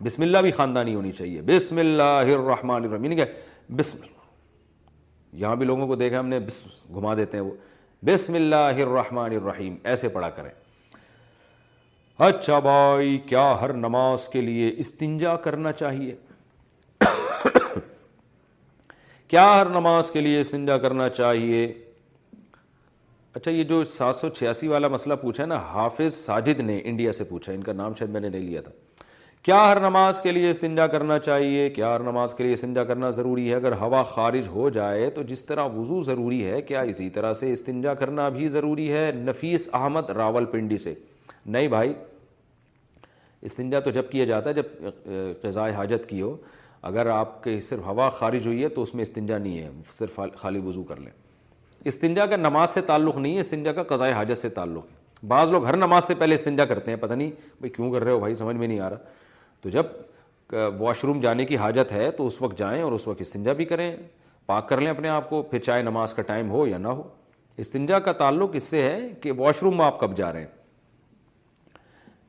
بسم 0.04 0.22
اللہ 0.22 0.38
بھی 0.42 0.50
خاندانی 0.56 0.94
ہونی 0.94 1.12
چاہیے 1.12 1.42
بسم 1.46 1.78
اللہ 1.78 2.32
الرحمن 2.36 2.74
الرحیم 2.74 3.04
یعنی 3.04 3.16
کہ 3.16 3.24
بسم 3.76 3.98
اللہ 4.00 4.16
یہاں 5.42 5.56
بھی 5.56 5.66
لوگوں 5.66 5.86
کو 5.86 5.94
دیکھا 5.96 6.18
ہم 6.20 6.26
نے 6.28 6.38
بسم 6.40 6.94
گھما 6.98 7.14
دیتے 7.16 7.38
ہیں 7.38 7.44
وہ 7.44 7.50
بسم 8.06 8.34
اللہ 8.34 8.80
الرحمن 8.86 9.34
الرحیم 9.42 9.76
ایسے 9.92 10.08
پڑھا 10.16 10.30
کریں 10.36 10.50
اچھا 12.28 12.58
بھائی 12.58 13.16
کیا 13.28 13.52
ہر 13.60 13.72
نماز 13.86 14.28
کے 14.28 14.40
لیے 14.40 14.72
استنجا 14.76 15.34
کرنا 15.44 15.72
چاہیے 15.72 16.14
کیا 19.30 19.42
ہر 19.60 19.66
نماز 19.72 20.10
کے 20.10 20.20
لیے 20.20 20.38
استنجا 20.40 20.76
کرنا 20.82 21.08
چاہیے 21.08 21.64
اچھا 23.34 23.50
یہ 23.50 23.62
جو 23.72 23.82
سات 23.84 24.14
سو 24.16 24.28
چھیاسی 24.28 24.68
والا 24.68 24.88
مسئلہ 24.88 25.14
پوچھا 25.22 25.42
ہے 25.42 25.46
نا 25.48 25.56
حافظ 25.72 26.14
ساجد 26.14 26.60
نے 26.60 26.80
انڈیا 26.84 27.12
سے 27.12 27.24
پوچھا 27.24 27.52
ان 27.52 27.62
کا 27.62 27.72
نام 27.72 27.94
شاید 27.98 28.10
میں 28.10 28.20
نے 28.20 28.28
نہیں 28.28 28.40
لیا 28.40 28.60
تھا 28.60 28.72
کیا 29.44 29.56
ہر 29.70 29.80
نماز 29.80 30.20
کے 30.20 30.32
لیے 30.32 30.50
استنجا 30.50 30.86
کرنا 30.94 31.18
چاہیے 31.18 31.68
کیا 31.70 31.94
ہر 31.94 32.00
نماز 32.04 32.34
کے 32.34 32.44
لیے 32.44 32.52
استنجا 32.52 32.84
کرنا 32.84 33.10
ضروری 33.18 33.48
ہے 33.50 33.54
اگر 33.56 33.72
ہوا 33.80 34.02
خارج 34.14 34.48
ہو 34.54 34.68
جائے 34.78 35.10
تو 35.18 35.22
جس 35.32 35.44
طرح 35.46 35.68
وضو 35.76 36.00
ضروری 36.08 36.44
ہے 36.46 36.60
کیا 36.72 36.80
اسی 36.94 37.10
طرح 37.18 37.32
سے 37.42 37.52
استنجا 37.52 37.94
کرنا 38.00 38.28
بھی 38.38 38.48
ضروری 38.56 38.90
ہے 38.92 39.10
نفیس 39.24 39.68
احمد 39.82 40.10
راول 40.16 40.44
پنڈی 40.56 40.78
سے 40.86 40.94
نہیں 41.46 41.68
بھائی 41.76 41.92
استنجا 43.50 43.80
تو 43.80 43.90
جب 44.00 44.10
کیا 44.10 44.24
جاتا 44.34 44.50
ہے 44.50 44.54
جب 44.54 45.42
غذائے 45.44 45.72
حاجت 45.74 46.08
کی 46.08 46.22
ہو 46.22 46.36
اگر 46.82 47.06
آپ 47.10 47.42
کے 47.44 47.60
صرف 47.60 47.86
ہوا 47.86 48.08
خارج 48.18 48.46
ہوئی 48.46 48.62
ہے 48.62 48.68
تو 48.68 48.82
اس 48.82 48.94
میں 48.94 49.02
استنجا 49.02 49.38
نہیں 49.38 49.58
ہے 49.58 49.70
صرف 49.92 50.18
خالی 50.36 50.60
وضو 50.64 50.82
کر 50.88 50.96
لیں 50.98 51.12
استنجا 51.84 52.26
کا 52.26 52.36
نماز 52.36 52.70
سے 52.74 52.80
تعلق 52.86 53.16
نہیں 53.16 53.34
ہے 53.34 53.40
استنجا 53.40 53.72
کا 53.72 53.82
قضائے 53.94 54.12
حاجت 54.12 54.38
سے 54.38 54.48
تعلق 54.58 54.84
ہے 54.90 55.26
بعض 55.28 55.50
لوگ 55.50 55.64
ہر 55.66 55.76
نماز 55.76 56.04
سے 56.04 56.14
پہلے 56.18 56.34
استنجا 56.34 56.64
کرتے 56.64 56.90
ہیں 56.90 56.98
پتہ 57.00 57.14
نہیں 57.14 57.30
بھائی 57.60 57.70
کیوں 57.76 57.90
کر 57.92 58.04
رہے 58.04 58.12
ہو 58.12 58.18
بھائی 58.20 58.34
سمجھ 58.34 58.56
میں 58.56 58.66
نہیں 58.68 58.80
آ 58.80 58.90
رہا 58.90 58.96
تو 59.60 59.68
جب 59.68 59.86
واش 60.80 61.04
روم 61.04 61.20
جانے 61.20 61.44
کی 61.46 61.56
حاجت 61.56 61.92
ہے 61.92 62.10
تو 62.16 62.26
اس 62.26 62.40
وقت 62.42 62.58
جائیں 62.58 62.82
اور 62.82 62.92
اس 62.92 63.06
وقت 63.08 63.20
استنجا 63.20 63.52
بھی 63.52 63.64
کریں 63.64 63.94
پاک 64.46 64.68
کر 64.68 64.80
لیں 64.80 64.90
اپنے 64.90 65.08
آپ 65.08 65.28
کو 65.30 65.42
پھر 65.50 65.58
چاہے 65.58 65.82
نماز 65.82 66.14
کا 66.14 66.22
ٹائم 66.26 66.50
ہو 66.50 66.66
یا 66.66 66.78
نہ 66.78 66.88
ہو 66.88 67.02
استنجا 67.62 67.98
کا 67.98 68.12
تعلق 68.22 68.50
اس 68.54 68.62
سے 68.64 68.82
ہے 68.82 68.98
کہ 69.22 69.32
واش 69.38 69.62
روم 69.62 69.80
آپ 69.80 70.00
کب 70.00 70.16
جا 70.16 70.32
رہے 70.32 70.40
ہیں 70.40 70.56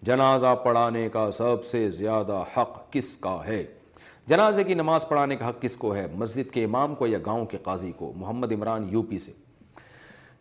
جنازہ 0.06 0.56
پڑھانے 0.64 1.08
کا 1.14 1.30
سب 1.34 1.64
سے 1.66 1.90
زیادہ 1.92 2.44
حق 2.58 2.78
کس 2.94 3.16
کا 3.18 3.38
ہے 3.48 3.64
جنازے 4.30 4.64
کی 4.64 4.74
نماز 4.74 5.08
پڑھانے 5.10 5.36
کا 5.36 5.48
حق 5.48 5.62
کس 5.62 5.76
کو 5.84 5.94
ہے 5.96 6.06
مسجد 6.18 6.50
کے 6.54 6.64
امام 6.64 6.94
کو 6.96 7.08
یا 7.08 7.18
گاؤں 7.26 7.46
کے 7.52 7.58
قاضی 7.64 7.92
کو 7.98 8.12
محمد 8.16 8.52
عمران 8.52 8.86
یو 8.92 9.02
پی 9.10 9.18
سے 9.20 9.32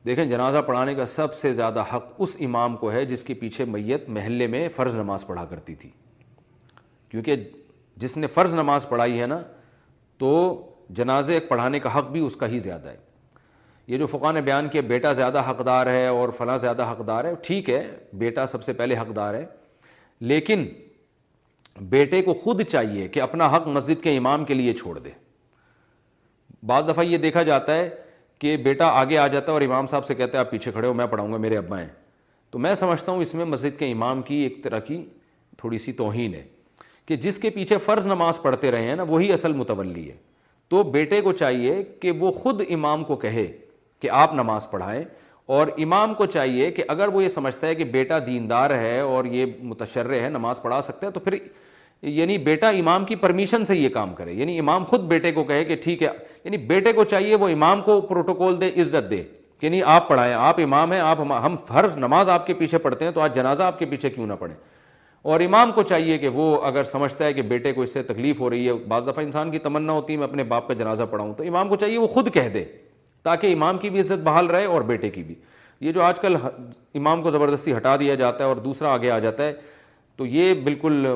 دیکھیں 0.06 0.24
جنازہ 0.32 0.58
پڑھانے 0.66 0.94
کا 0.94 1.04
سب 1.12 1.34
سے 1.34 1.52
زیادہ 1.52 1.84
حق 1.92 2.06
اس 2.26 2.36
امام 2.44 2.74
کو 2.82 2.90
ہے 2.92 3.04
جس 3.12 3.22
کے 3.24 3.34
پیچھے 3.44 3.64
میت 3.76 4.08
محلے 4.16 4.46
میں 4.54 4.66
فرض 4.76 4.96
نماز 4.96 5.26
پڑھا 5.26 5.44
کرتی 5.52 5.74
تھی 5.84 5.88
کیونکہ 7.10 7.48
جس 8.04 8.16
نے 8.16 8.26
فرض 8.34 8.54
نماز 8.54 8.88
پڑھائی 8.88 9.20
ہے 9.20 9.26
نا 9.26 9.40
تو 10.18 10.30
جنازے 11.00 11.38
پڑھانے 11.48 11.80
کا 11.86 11.96
حق 11.98 12.10
بھی 12.10 12.26
اس 12.26 12.36
کا 12.42 12.46
ہی 12.48 12.58
زیادہ 12.66 12.88
ہے 12.88 12.96
یہ 13.86 13.98
جو 13.98 14.06
فقہ 14.16 14.32
نے 14.34 14.40
بیان 14.50 14.68
کیا 14.72 14.80
بیٹا 14.88 15.12
زیادہ 15.22 15.42
حقدار 15.48 15.86
ہے 15.94 16.06
اور 16.18 16.28
فلاں 16.38 16.56
زیادہ 16.68 16.90
حقدار 16.90 17.24
ہے 17.24 17.32
ٹھیک 17.46 17.70
ہے 17.70 17.82
بیٹا 18.24 18.46
سب 18.56 18.62
سے 18.64 18.72
پہلے 18.82 18.96
حقدار 18.98 19.34
ہے 19.34 19.44
لیکن 20.34 20.66
بیٹے 21.90 22.20
کو 22.22 22.34
خود 22.42 22.62
چاہیے 22.70 23.06
کہ 23.08 23.20
اپنا 23.22 23.46
حق 23.56 23.66
مسجد 23.68 24.02
کے 24.02 24.16
امام 24.16 24.44
کے 24.44 24.54
لیے 24.54 24.72
چھوڑ 24.74 24.98
دے 24.98 25.10
بعض 26.66 26.88
دفعہ 26.88 27.04
یہ 27.04 27.18
دیکھا 27.18 27.42
جاتا 27.42 27.76
ہے 27.76 27.88
کہ 28.38 28.56
بیٹا 28.64 28.86
آگے 29.00 29.18
آ 29.18 29.26
جاتا 29.26 29.52
ہے 29.52 29.56
اور 29.56 29.62
امام 29.62 29.86
صاحب 29.86 30.04
سے 30.04 30.14
کہتے 30.14 30.36
ہیں 30.38 30.44
آپ 30.44 30.50
پیچھے 30.50 30.72
کھڑے 30.72 30.88
ہو 30.88 30.92
میں 30.94 31.06
پڑھاؤں 31.10 31.32
گا 31.32 31.36
میرے 31.38 31.56
ابا 31.56 31.80
ہیں 31.80 31.88
تو 32.50 32.58
میں 32.58 32.74
سمجھتا 32.74 33.12
ہوں 33.12 33.20
اس 33.22 33.34
میں 33.34 33.44
مسجد 33.44 33.78
کے 33.78 33.90
امام 33.92 34.22
کی 34.22 34.34
ایک 34.42 34.62
طرح 34.64 34.78
کی 34.86 35.04
تھوڑی 35.58 35.78
سی 35.78 35.92
توہین 35.92 36.34
ہے 36.34 36.42
کہ 37.06 37.16
جس 37.16 37.38
کے 37.38 37.50
پیچھے 37.50 37.78
فرض 37.84 38.06
نماز 38.06 38.40
پڑھتے 38.42 38.70
رہے 38.70 38.88
ہیں 38.88 38.96
نا 38.96 39.02
وہی 39.08 39.32
اصل 39.32 39.52
متولی 39.52 40.08
ہے 40.10 40.16
تو 40.68 40.82
بیٹے 40.92 41.20
کو 41.22 41.32
چاہیے 41.32 41.82
کہ 42.00 42.10
وہ 42.20 42.30
خود 42.32 42.62
امام 42.74 43.04
کو 43.04 43.16
کہے 43.16 43.46
کہ 44.00 44.10
آپ 44.12 44.34
نماز 44.34 44.70
پڑھائیں 44.70 45.04
اور 45.56 45.66
امام 45.82 46.12
کو 46.14 46.24
چاہیے 46.26 46.70
کہ 46.70 46.82
اگر 46.88 47.08
وہ 47.12 47.22
یہ 47.22 47.28
سمجھتا 47.28 47.66
ہے 47.66 47.74
کہ 47.74 47.84
بیٹا 47.92 48.18
دیندار 48.26 48.70
ہے 48.78 48.98
اور 49.00 49.24
یہ 49.34 49.46
متشرع 49.64 50.18
ہے 50.22 50.28
نماز 50.30 50.60
پڑھا 50.62 50.80
سکتا 50.80 51.06
ہے 51.06 51.12
تو 51.12 51.20
پھر 51.20 51.34
یعنی 52.08 52.36
بیٹا 52.48 52.68
امام 52.80 53.04
کی 53.04 53.16
پرمیشن 53.16 53.64
سے 53.64 53.76
یہ 53.76 53.88
کام 53.94 54.12
کرے 54.14 54.32
یعنی 54.32 54.58
امام 54.58 54.82
خود 54.90 55.04
بیٹے 55.12 55.30
کو 55.32 55.44
کہے 55.44 55.62
کہ 55.64 55.76
ٹھیک 55.84 56.02
ہے 56.02 56.08
یعنی 56.44 56.56
بیٹے 56.72 56.92
کو 56.92 57.04
چاہیے 57.14 57.34
وہ 57.36 57.48
امام 57.48 57.80
کو 57.82 58.00
پروٹوکول 58.08 58.60
دے 58.60 58.68
عزت 58.80 59.08
دے 59.10 59.22
کہ 59.60 59.68
نہیں 59.68 59.82
آپ 59.92 60.08
پڑھائیں 60.08 60.32
آپ 60.34 60.60
امام 60.64 60.92
ہیں 60.92 61.00
آپ 61.00 61.20
ہم 61.44 61.56
ہر 61.74 61.86
نماز 61.98 62.28
آپ 62.30 62.46
کے 62.46 62.54
پیچھے 62.54 62.78
پڑھتے 62.84 63.04
ہیں 63.04 63.12
تو 63.12 63.20
آج 63.20 63.34
جنازہ 63.36 63.62
آپ 63.62 63.78
کے 63.78 63.86
پیچھے 63.90 64.10
کیوں 64.10 64.26
نہ 64.26 64.32
پڑھیں 64.38 64.56
اور 65.32 65.40
امام 65.46 65.72
کو 65.74 65.82
چاہیے 65.82 66.18
کہ 66.18 66.28
وہ 66.34 66.60
اگر 66.66 66.84
سمجھتا 66.92 67.24
ہے 67.24 67.32
کہ 67.34 67.42
بیٹے 67.54 67.72
کو 67.72 67.82
اس 67.82 67.92
سے 67.94 68.02
تکلیف 68.12 68.40
ہو 68.40 68.50
رہی 68.50 68.68
ہے 68.68 68.72
بعض 68.88 69.08
دفعہ 69.08 69.24
انسان 69.24 69.50
کی 69.50 69.58
تمنا 69.68 69.92
ہوتی 69.92 70.12
ہے 70.12 70.18
میں 70.18 70.26
اپنے 70.28 70.42
باپ 70.54 70.68
کا 70.68 70.74
جنازہ 70.74 71.02
پڑھاؤں 71.10 71.32
تو 71.38 71.44
امام 71.48 71.68
کو 71.68 71.76
چاہیے 71.76 71.98
وہ 71.98 72.06
خود 72.16 72.32
کہہ 72.34 72.48
دے 72.54 72.64
تاکہ 73.28 73.52
امام 73.52 73.78
کی 73.78 73.88
بھی 73.90 74.00
عزت 74.00 74.22
بحال 74.24 74.46
رہے 74.50 74.64
اور 74.74 74.82
بیٹے 74.90 75.08
کی 75.10 75.22
بھی 75.22 75.34
یہ 75.86 75.92
جو 75.92 76.02
آج 76.02 76.18
کل 76.20 76.36
امام 77.00 77.22
کو 77.22 77.30
زبردستی 77.30 77.74
ہٹا 77.76 77.96
دیا 78.00 78.14
جاتا 78.22 78.44
ہے 78.44 78.48
اور 78.48 78.56
دوسرا 78.68 78.92
آگے 78.92 79.10
آ 79.10 79.18
جاتا 79.24 79.44
ہے 79.46 79.52
تو 80.16 80.26
یہ 80.26 80.52
بالکل 80.68 81.06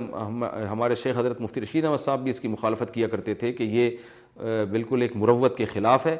ہمارے 0.70 0.94
شیخ 1.02 1.18
حضرت 1.18 1.40
مفتی 1.40 1.60
رشید 1.60 1.84
احمد 1.84 2.00
صاحب 2.02 2.20
بھی 2.26 2.30
اس 2.30 2.40
کی 2.40 2.48
مخالفت 2.48 2.92
کیا 2.94 3.08
کرتے 3.14 3.34
تھے 3.42 3.52
کہ 3.60 3.70
یہ 3.76 4.68
بالکل 4.70 5.02
ایک 5.02 5.16
مروت 5.22 5.56
کے 5.56 5.64
خلاف 5.72 6.06
ہے 6.06 6.16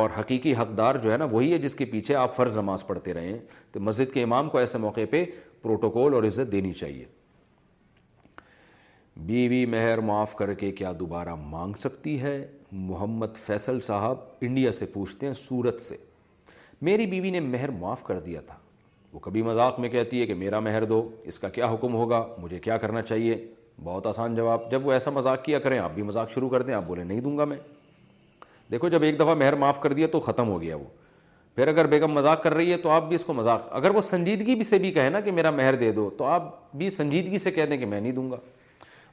اور 0.00 0.10
حقیقی 0.18 0.54
حقدار 0.60 0.94
جو 1.02 1.12
ہے 1.12 1.16
نا 1.18 1.24
وہی 1.30 1.52
ہے 1.52 1.58
جس 1.66 1.74
کے 1.82 1.84
پیچھے 1.92 2.14
آپ 2.22 2.34
فرض 2.36 2.56
نماز 2.58 2.86
پڑھتے 2.86 3.14
رہے 3.14 3.26
ہیں 3.32 3.38
تو 3.72 3.80
مسجد 3.88 4.12
کے 4.14 4.22
امام 4.22 4.48
کو 4.54 4.58
ایسے 4.58 4.78
موقع 4.86 5.00
پہ 5.10 5.24
پروٹوکول 5.62 6.14
اور 6.14 6.22
عزت 6.30 6.52
دینی 6.52 6.72
چاہیے 6.80 7.04
بیوی 9.30 9.64
مہر 9.76 9.98
معاف 10.10 10.34
کر 10.36 10.52
کے 10.62 10.70
کیا 10.80 10.92
دوبارہ 11.00 11.34
مانگ 11.50 11.72
سکتی 11.86 12.20
ہے 12.22 12.36
محمد 12.76 13.36
فیصل 13.36 13.80
صاحب 13.86 14.16
انڈیا 14.42 14.70
سے 14.72 14.86
پوچھتے 14.92 15.26
ہیں 15.26 15.32
سورت 15.32 15.80
سے 15.80 15.96
میری 16.82 17.04
بیوی 17.06 17.30
نے 17.30 17.40
مہر 17.40 17.68
معاف 17.78 18.02
کر 18.04 18.18
دیا 18.20 18.40
تھا 18.46 18.54
وہ 19.12 19.18
کبھی 19.22 19.42
مذاق 19.42 19.78
میں 19.80 19.88
کہتی 19.88 20.20
ہے 20.20 20.26
کہ 20.26 20.34
میرا 20.34 20.60
مہر 20.60 20.84
دو 20.84 21.08
اس 21.24 21.38
کا 21.38 21.48
کیا 21.48 21.70
حکم 21.72 21.94
ہوگا 21.94 22.24
مجھے 22.42 22.58
کیا 22.60 22.76
کرنا 22.76 23.02
چاہیے 23.02 23.36
بہت 23.84 24.06
آسان 24.06 24.34
جواب 24.34 24.70
جب 24.70 24.86
وہ 24.86 24.92
ایسا 24.92 25.10
مذاق 25.10 25.44
کیا 25.44 25.58
کریں 25.58 25.78
آپ 25.78 25.94
بھی 25.94 26.02
مذاق 26.02 26.30
شروع 26.32 26.48
کر 26.48 26.62
دیں 26.62 26.74
آپ 26.74 26.84
بولیں 26.86 27.04
نہیں 27.04 27.20
دوں 27.20 27.36
گا 27.38 27.44
میں 27.52 27.56
دیکھو 28.72 28.88
جب 28.88 29.02
ایک 29.02 29.18
دفعہ 29.20 29.34
مہر 29.34 29.52
معاف 29.58 29.80
کر 29.80 29.92
دیا 29.92 30.06
تو 30.12 30.20
ختم 30.20 30.48
ہو 30.48 30.60
گیا 30.62 30.76
وہ 30.76 30.84
پھر 31.56 31.68
اگر 31.68 31.86
بیگم 31.86 32.12
مذاق 32.14 32.42
کر 32.42 32.54
رہی 32.54 32.72
ہے 32.72 32.76
تو 32.84 32.90
آپ 32.90 33.06
بھی 33.08 33.14
اس 33.16 33.24
کو 33.24 33.32
مذاق 33.34 33.68
اگر 33.76 33.90
وہ 33.94 34.00
سنجیدگی 34.10 34.54
بھی 34.54 34.64
سے 34.64 34.78
بھی 34.78 34.90
کہے 34.92 35.10
نا 35.10 35.20
کہ 35.20 35.30
میرا 35.32 35.50
مہر 35.50 35.74
دے 35.80 35.90
دو 35.92 36.08
تو 36.18 36.24
آپ 36.26 36.52
بھی 36.76 36.90
سنجیدگی 36.90 37.38
سے 37.38 37.50
کہہ 37.50 37.66
دیں 37.70 37.76
کہ 37.78 37.86
میں 37.86 38.00
نہیں 38.00 38.12
دوں 38.12 38.30
گا 38.30 38.36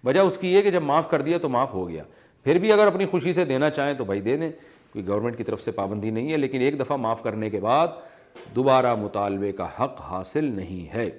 وجہ 0.03 0.19
اس 0.19 0.37
کی 0.37 0.53
یہ 0.53 0.61
کہ 0.61 0.71
جب 0.71 0.83
معاف 0.83 1.09
کر 1.09 1.21
دیا 1.21 1.37
تو 1.41 1.49
معاف 1.55 1.73
ہو 1.73 1.87
گیا 1.89 2.03
پھر 2.43 2.59
بھی 2.59 2.71
اگر 2.71 2.87
اپنی 2.87 3.05
خوشی 3.05 3.33
سے 3.33 3.43
دینا 3.45 3.69
چاہیں 3.69 3.93
تو 3.97 4.05
بھائی 4.05 4.21
دے 4.21 4.35
دیں 4.37 4.49
کوئی 4.93 5.05
گورنمنٹ 5.07 5.37
کی 5.37 5.43
طرف 5.43 5.61
سے 5.61 5.71
پابندی 5.71 6.09
نہیں 6.11 6.31
ہے 6.31 6.37
لیکن 6.37 6.61
ایک 6.61 6.79
دفعہ 6.79 6.97
معاف 6.97 7.21
کرنے 7.23 7.49
کے 7.49 7.59
بعد 7.61 7.87
دوبارہ 8.55 8.95
مطالبے 9.01 9.51
کا 9.51 9.67
حق 9.79 10.01
حاصل 10.11 10.45
نہیں 10.55 10.93
ہے 10.93 11.09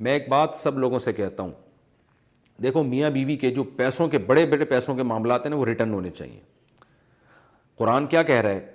میں 0.00 0.12
ایک 0.12 0.28
بات 0.28 0.54
سب 0.58 0.78
لوگوں 0.78 0.98
سے 0.98 1.12
کہتا 1.12 1.42
ہوں 1.42 1.50
دیکھو 2.62 2.82
میاں 2.82 3.10
بیوی 3.10 3.36
کے 3.36 3.50
جو 3.54 3.62
پیسوں 3.76 4.08
کے 4.08 4.18
بڑے 4.26 4.44
بڑے 4.46 4.64
پیسوں 4.64 4.94
کے 4.94 5.02
معاملات 5.02 5.46
ہیں 5.46 5.52
وہ 5.54 5.66
ریٹرن 5.66 5.92
ہونے 5.94 6.10
چاہیے 6.10 6.40
قرآن 7.78 8.06
کیا 8.06 8.22
کہہ 8.22 8.40
رہا 8.40 8.50
ہے 8.50 8.72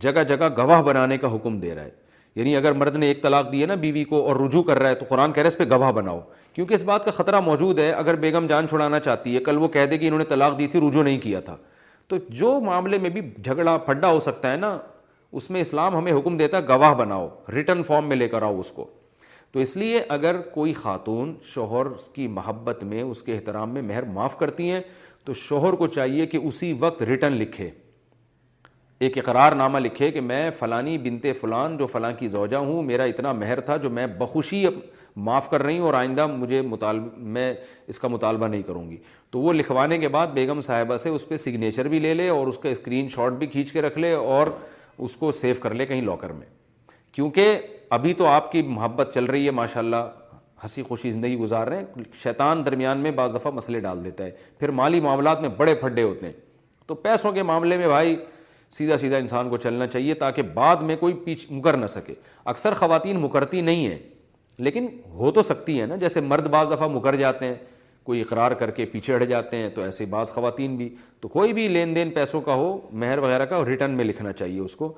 جگہ 0.00 0.22
جگہ 0.28 0.48
گواہ 0.56 0.82
بنانے 0.82 1.18
کا 1.18 1.34
حکم 1.34 1.58
دے 1.60 1.74
رہا 1.74 1.82
ہے 1.82 1.90
یعنی 2.36 2.54
اگر 2.56 2.72
مرد 2.80 2.96
نے 2.96 3.06
ایک 3.06 3.22
طلاق 3.22 3.50
دی 3.52 3.60
ہے 3.62 3.66
نا 3.66 3.74
بیوی 3.84 4.04
کو 4.08 4.22
اور 4.28 4.36
رجوع 4.46 4.62
کر 4.64 4.78
رہا 4.78 4.88
ہے 4.88 4.94
تو 4.94 5.06
قرآن 5.08 5.32
کہہ 5.32 5.42
رہا 5.42 5.48
ہے 5.50 5.52
اس 5.52 5.56
پہ 5.58 5.64
گواہ 5.74 5.90
بناؤ 5.92 6.20
کیونکہ 6.54 6.74
اس 6.74 6.84
بات 6.84 7.04
کا 7.04 7.10
خطرہ 7.10 7.40
موجود 7.40 7.78
ہے 7.78 7.90
اگر 7.92 8.16
بیگم 8.26 8.46
جان 8.46 8.68
چھڑانا 8.68 9.00
چاہتی 9.00 9.34
ہے 9.34 9.40
کل 9.44 9.56
وہ 9.60 9.68
کہہ 9.68 9.86
دے 9.90 9.98
کہ 9.98 10.04
انہوں 10.06 10.18
نے 10.18 10.24
طلاق 10.28 10.58
دی 10.58 10.66
تھی 10.74 10.80
رجوع 10.88 11.02
نہیں 11.02 11.18
کیا 11.22 11.40
تھا 11.48 11.56
تو 12.08 12.16
جو 12.38 12.58
معاملے 12.64 12.98
میں 12.98 13.10
بھی 13.16 13.20
جھگڑا 13.42 13.76
پھڈا 13.86 14.10
ہو 14.10 14.20
سکتا 14.20 14.52
ہے 14.52 14.56
نا 14.56 14.76
اس 15.38 15.50
میں 15.50 15.60
اسلام 15.60 15.96
ہمیں 15.96 16.12
حکم 16.12 16.36
دیتا 16.36 16.56
ہے 16.58 16.68
گواہ 16.68 16.94
بناؤ 16.98 17.28
ریٹرن 17.54 17.82
فارم 17.88 18.06
میں 18.08 18.16
لے 18.16 18.28
کر 18.28 18.42
آؤ 18.42 18.58
اس 18.60 18.72
کو 18.72 18.86
تو 19.52 19.58
اس 19.60 19.76
لیے 19.76 20.00
اگر 20.14 20.40
کوئی 20.54 20.72
خاتون 20.74 21.34
شوہر 21.54 21.86
کی 22.14 22.26
محبت 22.38 22.82
میں 22.84 23.02
اس 23.02 23.22
کے 23.22 23.34
احترام 23.34 23.72
میں 23.74 23.82
مہر 23.82 24.02
معاف 24.14 24.38
کرتی 24.38 24.70
ہیں 24.70 24.80
تو 25.24 25.34
شوہر 25.44 25.72
کو 25.82 25.86
چاہیے 25.96 26.26
کہ 26.26 26.36
اسی 26.42 26.72
وقت 26.80 27.02
ریٹرن 27.02 27.32
لکھے 27.38 27.70
ایک 29.06 29.16
اقرار 29.18 29.52
نامہ 29.56 29.78
لکھے 29.78 30.10
کہ 30.12 30.20
میں 30.20 30.48
فلانی 30.58 30.96
بنت 31.02 31.26
فلان 31.40 31.76
جو 31.76 31.86
فلاں 31.86 32.10
کی 32.18 32.26
زوجہ 32.28 32.56
ہوں 32.56 32.82
میرا 32.86 33.04
اتنا 33.12 33.32
مہر 33.32 33.60
تھا 33.68 33.76
جو 33.84 33.90
میں 33.90 34.06
بخوشی 34.18 34.64
معاف 35.28 35.48
کر 35.50 35.62
رہی 35.62 35.76
ہوں 35.78 35.84
اور 35.86 35.94
آئندہ 35.94 36.26
مجھے 36.26 36.60
مطالبہ 36.62 37.18
میں 37.36 37.52
اس 37.88 37.98
کا 37.98 38.08
مطالبہ 38.08 38.46
نہیں 38.48 38.62
کروں 38.66 38.90
گی 38.90 38.96
تو 39.30 39.40
وہ 39.40 39.52
لکھوانے 39.52 39.98
کے 39.98 40.08
بعد 40.16 40.26
بیگم 40.34 40.60
صاحبہ 40.66 40.96
سے 41.04 41.08
اس 41.08 41.26
پہ 41.28 41.36
سگنیچر 41.36 41.88
بھی 41.88 41.98
لے 41.98 42.12
لے 42.14 42.28
اور 42.28 42.46
اس 42.46 42.58
کا 42.58 42.68
اسکرین 42.68 43.08
شاٹ 43.14 43.32
بھی 43.38 43.46
کھینچ 43.46 43.72
کے 43.72 43.82
رکھ 43.82 43.96
لے 43.98 44.12
اور 44.14 44.46
اس 44.98 45.14
کو 45.16 45.30
سیو 45.32 45.54
کر 45.62 45.74
لے 45.74 45.86
کہیں 45.86 46.00
لاکر 46.06 46.32
میں 46.32 46.46
کیونکہ 47.12 47.56
ابھی 47.98 48.12
تو 48.14 48.26
آپ 48.26 48.50
کی 48.52 48.62
محبت 48.62 49.10
چل 49.14 49.24
رہی 49.24 49.46
ہے 49.46 49.50
ماشاء 49.60 49.80
اللہ 49.80 50.60
ہنسی 50.64 50.82
خوشی 50.88 51.10
زندگی 51.10 51.36
گزار 51.38 51.66
رہے 51.66 51.78
ہیں 51.96 52.02
شیطان 52.22 52.64
درمیان 52.66 52.98
میں 53.00 53.10
بعض 53.22 53.34
دفعہ 53.34 53.52
مسئلے 53.52 53.80
ڈال 53.80 54.04
دیتا 54.04 54.24
ہے 54.24 54.30
پھر 54.58 54.70
مالی 54.82 55.00
معاملات 55.00 55.40
میں 55.40 55.48
بڑے 55.56 55.74
پھڈے 55.84 56.02
ہوتے 56.02 56.26
ہیں 56.26 56.32
تو 56.86 56.94
پیسوں 57.06 57.32
کے 57.32 57.42
معاملے 57.50 57.76
میں 57.76 57.88
بھائی 57.88 58.16
سیدھا 58.76 58.96
سیدھا 58.96 59.16
انسان 59.16 59.48
کو 59.50 59.56
چلنا 59.56 59.86
چاہیے 59.86 60.14
تاکہ 60.14 60.42
بعد 60.54 60.82
میں 60.88 60.96
کوئی 60.96 61.14
پیچھ 61.24 61.46
مکر 61.52 61.76
نہ 61.76 61.86
سکے 61.88 62.14
اکثر 62.52 62.74
خواتین 62.78 63.16
مکرتی 63.20 63.60
نہیں 63.60 63.86
ہیں 63.86 63.98
لیکن 64.66 64.86
ہو 65.18 65.30
تو 65.32 65.42
سکتی 65.42 65.78
ہیں 65.80 65.86
نا 65.86 65.96
جیسے 65.96 66.20
مرد 66.20 66.46
بعض 66.50 66.70
دفعہ 66.72 66.88
مکر 66.96 67.16
جاتے 67.16 67.46
ہیں 67.46 67.54
کوئی 68.04 68.20
اقرار 68.20 68.50
کر 68.60 68.70
کے 68.76 68.84
پیچھے 68.92 69.14
ہٹ 69.14 69.22
جاتے 69.28 69.56
ہیں 69.56 69.68
تو 69.74 69.82
ایسے 69.82 70.04
بعض 70.10 70.32
خواتین 70.32 70.76
بھی 70.76 70.88
تو 71.20 71.28
کوئی 71.28 71.52
بھی 71.52 71.66
لین 71.68 71.94
دین 71.96 72.10
پیسوں 72.10 72.40
کا 72.42 72.54
ہو 72.54 72.76
مہر 72.92 73.18
وغیرہ 73.22 73.44
کا 73.46 73.64
ریٹرن 73.66 73.90
میں 73.96 74.04
لکھنا 74.04 74.32
چاہیے 74.32 74.60
اس 74.60 74.76
کو 74.76 74.92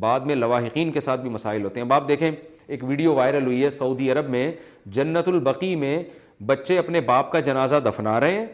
بعد 0.00 0.20
میں 0.26 0.34
لواحقین 0.34 0.92
کے 0.92 1.00
ساتھ 1.00 1.20
بھی 1.20 1.30
مسائل 1.30 1.64
ہوتے 1.64 1.80
ہیں 1.80 1.86
اب 1.86 1.92
آپ 1.92 2.08
دیکھیں 2.08 2.30
ایک 2.66 2.84
ویڈیو 2.84 3.14
وائرل 3.14 3.46
ہوئی 3.46 3.62
ہے 3.64 3.70
سعودی 3.70 4.10
عرب 4.12 4.28
میں 4.30 4.50
جنت 4.96 5.28
البقی 5.28 5.74
میں 5.82 6.02
بچے 6.46 6.78
اپنے 6.78 7.00
باپ 7.10 7.32
کا 7.32 7.40
جنازہ 7.50 7.76
دفنا 7.84 8.18
رہے 8.20 8.40
ہیں 8.40 8.46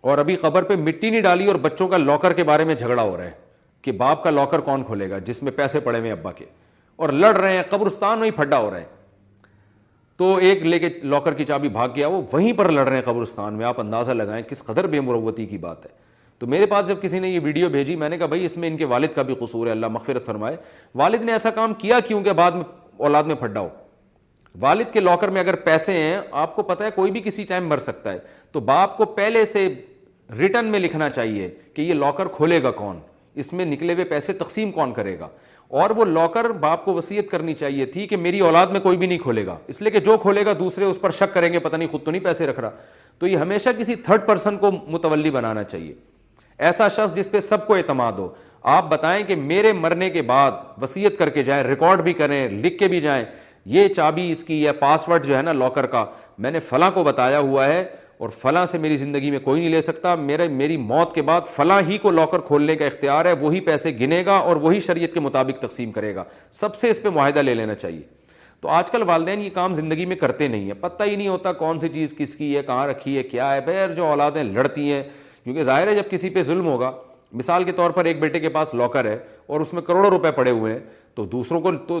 اور 0.00 0.18
ابھی 0.18 0.36
قبر 0.36 0.62
پہ 0.62 0.74
مٹی 0.76 1.10
نہیں 1.10 1.20
ڈالی 1.20 1.46
اور 1.46 1.54
بچوں 1.62 1.88
کا 1.88 1.96
لاکر 1.96 2.32
کے 2.32 2.44
بارے 2.44 2.64
میں 2.64 2.74
جھگڑا 2.74 3.02
ہو 3.02 3.16
رہا 3.16 3.24
ہے 3.24 3.30
کہ 3.82 3.92
باپ 3.92 4.22
کا 4.24 4.30
لاکر 4.30 4.58
کون 4.60 4.82
کھولے 4.84 5.08
گا 5.10 5.18
جس 5.24 5.42
میں 5.42 5.52
پیسے 5.56 5.80
پڑے 5.80 5.98
ہوئے 5.98 6.10
ابا 6.12 6.32
کے 6.32 6.44
اور 6.96 7.08
لڑ 7.12 7.36
رہے 7.36 7.56
ہیں 7.56 7.62
قبرستان 7.70 8.18
میں 8.18 8.26
ہی 8.26 8.30
پھڈا 8.36 8.58
ہو 8.60 8.70
رہے 8.70 8.80
ہیں 8.80 8.96
تو 10.16 10.34
ایک 10.36 10.62
لے 10.66 10.78
کے 10.78 10.88
لاکر 11.02 11.34
کی 11.34 11.44
چابی 11.46 11.68
بھاگ 11.68 11.88
گیا 11.96 12.06
وہ 12.08 12.20
وہیں 12.32 12.52
پر 12.58 12.68
لڑ 12.72 12.86
رہے 12.88 12.96
ہیں 12.96 13.02
قبرستان 13.06 13.54
میں 13.56 13.66
آپ 13.66 13.80
اندازہ 13.80 14.12
لگائیں 14.12 14.42
کس 14.48 14.62
قدر 14.66 14.86
بے 14.94 15.00
مروتی 15.00 15.46
کی 15.46 15.58
بات 15.58 15.84
ہے 15.86 15.90
تو 16.38 16.46
میرے 16.46 16.66
پاس 16.66 16.88
جب 16.88 17.00
کسی 17.02 17.18
نے 17.18 17.28
یہ 17.28 17.40
ویڈیو 17.42 17.68
بھیجی 17.68 17.94
میں 17.96 18.08
نے 18.08 18.18
کہا 18.18 18.26
بھائی 18.26 18.44
اس 18.44 18.56
میں 18.56 18.68
ان 18.68 18.76
کے 18.76 18.84
والد 18.94 19.14
کا 19.14 19.22
بھی 19.30 19.34
قصور 19.40 19.66
ہے 19.66 19.72
اللہ 19.72 19.86
مغفرت 19.92 20.26
فرمائے 20.26 20.56
والد 20.98 21.24
نے 21.24 21.32
ایسا 21.32 21.50
کام 21.54 21.74
کیا 21.78 22.00
کیوں 22.06 22.22
کہ 22.24 22.32
بعد 22.40 22.50
میں 22.54 22.64
اولاد 23.06 23.22
میں 23.24 23.34
پھڈا 23.40 23.60
ہو 23.60 23.68
والد 24.60 24.90
کے 24.92 25.00
لاکر 25.00 25.28
میں 25.30 25.40
اگر 25.40 25.56
پیسے 25.64 25.92
ہیں 25.92 26.16
آپ 26.42 26.54
کو 26.56 26.62
پتہ 26.68 26.84
ہے 26.84 26.90
کوئی 26.94 27.10
بھی 27.12 27.20
کسی 27.24 27.44
ٹائم 27.48 27.68
مر 27.68 27.78
سکتا 27.78 28.12
ہے 28.12 28.18
تو 28.52 28.60
باپ 28.70 28.96
کو 28.96 29.04
پہلے 29.16 29.44
سے 29.44 29.66
ریٹرن 30.38 30.66
میں 30.70 30.78
لکھنا 30.78 31.08
چاہیے 31.10 31.48
کہ 31.74 31.82
یہ 31.82 31.94
لاکر 31.94 32.28
کھولے 32.36 32.62
گا 32.62 32.70
کون 32.70 32.98
اس 33.42 33.52
میں 33.52 33.64
نکلے 33.66 33.94
ہوئے 33.94 34.04
پیسے 34.04 34.32
تقسیم 34.32 34.70
کون 34.72 34.92
کرے 34.92 35.18
گا 35.18 35.28
اور 35.80 35.90
وہ 35.96 36.04
لاکر 36.04 36.48
باپ 36.60 36.84
کو 36.84 36.94
وسیعت 36.94 37.30
کرنی 37.30 37.54
چاہیے 37.54 37.86
تھی 37.86 38.06
کہ 38.08 38.16
میری 38.16 38.38
اولاد 38.40 38.66
میں 38.72 38.80
کوئی 38.80 38.96
بھی 38.98 39.06
نہیں 39.06 39.18
کھولے 39.18 39.44
گا 39.46 39.56
اس 39.68 39.80
لیے 39.82 39.90
کہ 39.92 39.98
جو 40.04 40.16
کھولے 40.22 40.44
گا 40.46 40.52
دوسرے 40.58 40.84
اس 40.84 41.00
پر 41.00 41.10
شک 41.18 41.32
کریں 41.34 41.52
گے 41.52 41.58
پتہ 41.58 41.76
نہیں 41.76 41.88
خود 41.90 42.02
تو 42.04 42.10
نہیں 42.10 42.22
پیسے 42.24 42.46
رکھ 42.46 42.60
رہا 42.60 42.70
تو 43.18 43.26
یہ 43.26 43.36
ہمیشہ 43.38 43.70
کسی 43.78 43.94
تھرڈ 44.04 44.26
پرسن 44.26 44.56
کو 44.58 44.70
متولی 44.88 45.30
بنانا 45.30 45.62
چاہیے 45.64 45.94
ایسا 46.66 46.88
شخص 46.88 47.14
جس 47.16 47.30
پہ 47.30 47.40
سب 47.40 47.66
کو 47.66 47.74
اعتماد 47.74 48.12
ہو 48.18 48.28
آپ 48.70 48.88
بتائیں 48.90 49.22
کہ 49.26 49.34
میرے 49.36 49.72
مرنے 49.72 50.10
کے 50.10 50.22
بعد 50.30 50.52
وسیعت 50.82 51.18
کر 51.18 51.28
کے 51.30 51.42
جائیں 51.44 51.62
ریکارڈ 51.64 52.02
بھی 52.02 52.12
کریں 52.12 52.48
لکھ 52.62 52.78
کے 52.78 52.88
بھی 52.88 53.00
جائیں 53.00 53.24
یہ 53.74 53.88
چابی 53.94 54.30
اس 54.32 54.44
کی 54.44 54.66
پاس 54.80 55.08
ورڈ 55.08 55.26
جو 55.26 55.36
ہے 55.36 55.42
نا 55.42 55.52
لاکر 55.52 55.86
کا 55.86 56.04
میں 56.38 56.50
نے 56.50 56.60
فلاں 56.68 56.90
کو 56.94 57.04
بتایا 57.04 57.38
ہوا 57.38 57.66
ہے 57.68 57.84
اور 58.18 58.28
فلاں 58.40 58.64
سے 58.66 58.78
میری 58.78 58.96
زندگی 58.96 59.30
میں 59.30 59.38
کوئی 59.40 59.60
نہیں 59.60 59.70
لے 59.70 59.80
سکتا 59.80 60.14
میرے 60.14 60.46
میری 60.48 60.76
موت 60.76 61.12
کے 61.14 61.22
بعد 61.22 61.40
فلاں 61.54 61.80
ہی 61.88 61.98
کو 62.02 62.10
لاکر 62.10 62.38
کھولنے 62.46 62.74
کا 62.76 62.84
اختیار 62.86 63.24
ہے 63.24 63.32
وہی 63.40 63.60
پیسے 63.68 63.90
گنے 64.00 64.24
گا 64.26 64.36
اور 64.36 64.56
وہی 64.62 64.80
شریعت 64.86 65.12
کے 65.14 65.20
مطابق 65.20 65.58
تقسیم 65.62 65.90
کرے 65.92 66.14
گا 66.14 66.24
سب 66.60 66.74
سے 66.74 66.90
اس 66.90 67.02
پہ 67.02 67.08
معاہدہ 67.14 67.40
لے 67.42 67.54
لینا 67.54 67.74
چاہیے 67.74 68.02
تو 68.60 68.68
آج 68.78 68.90
کل 68.90 69.02
والدین 69.06 69.40
یہ 69.40 69.50
کام 69.54 69.74
زندگی 69.74 70.04
میں 70.06 70.16
کرتے 70.16 70.48
نہیں 70.48 70.64
ہیں 70.66 70.74
پتہ 70.80 71.02
ہی 71.06 71.14
نہیں 71.16 71.28
ہوتا 71.28 71.52
کون 71.62 71.80
سی 71.80 71.88
چیز 71.94 72.14
کس 72.18 72.34
کی 72.36 72.56
ہے 72.56 72.62
کہاں 72.66 72.86
رکھی 72.86 73.16
ہے 73.16 73.22
کیا 73.22 73.54
ہے 73.54 73.60
بیر 73.66 73.94
جو 73.94 74.06
اولادیں 74.06 74.42
لڑتی 74.44 74.90
ہیں 74.92 75.02
کیونکہ 75.44 75.62
ظاہر 75.64 75.86
ہے 75.88 75.94
جب 75.94 76.10
کسی 76.10 76.30
پہ 76.30 76.42
ظلم 76.42 76.66
ہوگا 76.66 76.90
مثال 77.32 77.64
کے 77.64 77.72
طور 77.78 77.90
پر 77.90 78.04
ایک 78.04 78.20
بیٹے 78.20 78.40
کے 78.40 78.48
پاس 78.48 78.74
لاکر 78.74 79.04
ہے 79.04 79.18
اور 79.46 79.60
اس 79.60 79.72
میں 79.74 79.82
کروڑوں 79.82 80.10
روپے 80.10 80.30
پڑے 80.32 80.50
ہوئے 80.50 80.72
ہیں 80.72 80.78
تو 81.14 81.24
دوسروں 81.32 81.60
کو 81.60 81.72
تو 81.88 82.00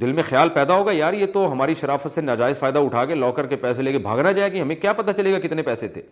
دل 0.00 0.12
میں 0.12 0.22
خیال 0.28 0.48
پیدا 0.54 0.74
ہوگا 0.76 0.92
یار 0.92 1.12
یہ 1.14 1.26
تو 1.32 1.50
ہماری 1.52 1.74
شرافت 1.80 2.10
سے 2.10 2.20
ناجائز 2.20 2.58
فائدہ 2.58 2.78
اٹھا 2.84 3.04
کے 3.06 3.14
لاکر 3.14 3.46
کے 3.46 3.56
پیسے 3.56 3.82
لے 3.82 3.92
کے 3.92 3.98
بھاگنا 3.98 4.32
جائے 4.38 4.52
گی 4.52 4.60
ہمیں 4.60 4.74
کیا 4.76 4.92
پتہ 4.92 5.12
چلے 5.16 5.32
گا 5.32 5.38
کتنے 5.46 5.62
پیسے 5.62 5.88
تھے 5.88 6.02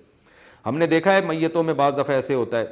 ہم 0.67 0.79
نے 0.79 0.87
دیکھا 0.87 1.15
ہے 1.17 1.21
میتوں 1.27 1.63
میں 1.63 1.75
بعض 1.81 1.97
دفعہ 1.99 2.15
ایسے 2.15 2.35
ہوتا 2.35 2.59
ہے 2.61 2.67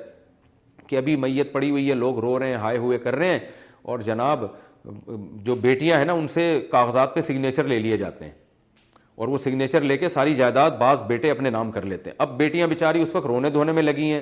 کہ 0.89 0.97
ابھی 0.97 1.17
میت 1.25 1.53
پڑی 1.53 1.71
ہوئی 1.71 1.89
ہے 1.89 1.95
لوگ 1.95 2.19
رو 2.21 2.39
رہے 2.39 2.49
ہیں 2.49 2.57
ہائے 2.63 2.79
ہوئے 2.79 2.99
کر 2.99 3.17
رہے 3.17 3.31
ہیں 3.31 3.39
اور 3.83 3.99
جناب 4.07 4.45
جو 5.45 5.55
بیٹیاں 5.61 5.99
ہیں 5.99 6.05
نا 6.05 6.13
ان 6.13 6.29
سے 6.29 6.51
کاغذات 6.71 7.15
پہ 7.15 7.21
سگنیچر 7.21 7.65
لے 7.69 7.79
لیے 7.79 7.97
جاتے 7.97 8.25
ہیں 8.25 8.33
اور 9.17 9.29
وہ 9.29 9.39
سگنیچر 9.39 9.81
لے 9.81 9.97
کے 9.99 10.09
ساری 10.09 10.35
جائیداد 10.35 10.71
بعض 10.79 11.03
بیٹے 11.09 11.31
اپنے 11.31 11.51
نام 11.51 11.71
کر 11.71 11.83
لیتے 11.87 12.11
ہیں 12.11 12.17
اب 12.23 12.37
بیٹیاں 12.39 12.67
بیچاری 12.67 13.03
اس 13.03 13.15
وقت 13.15 13.27
رونے 13.27 13.51
دھونے 13.51 13.73
میں 13.73 13.83
لگی 13.83 14.11
ہیں 14.13 14.21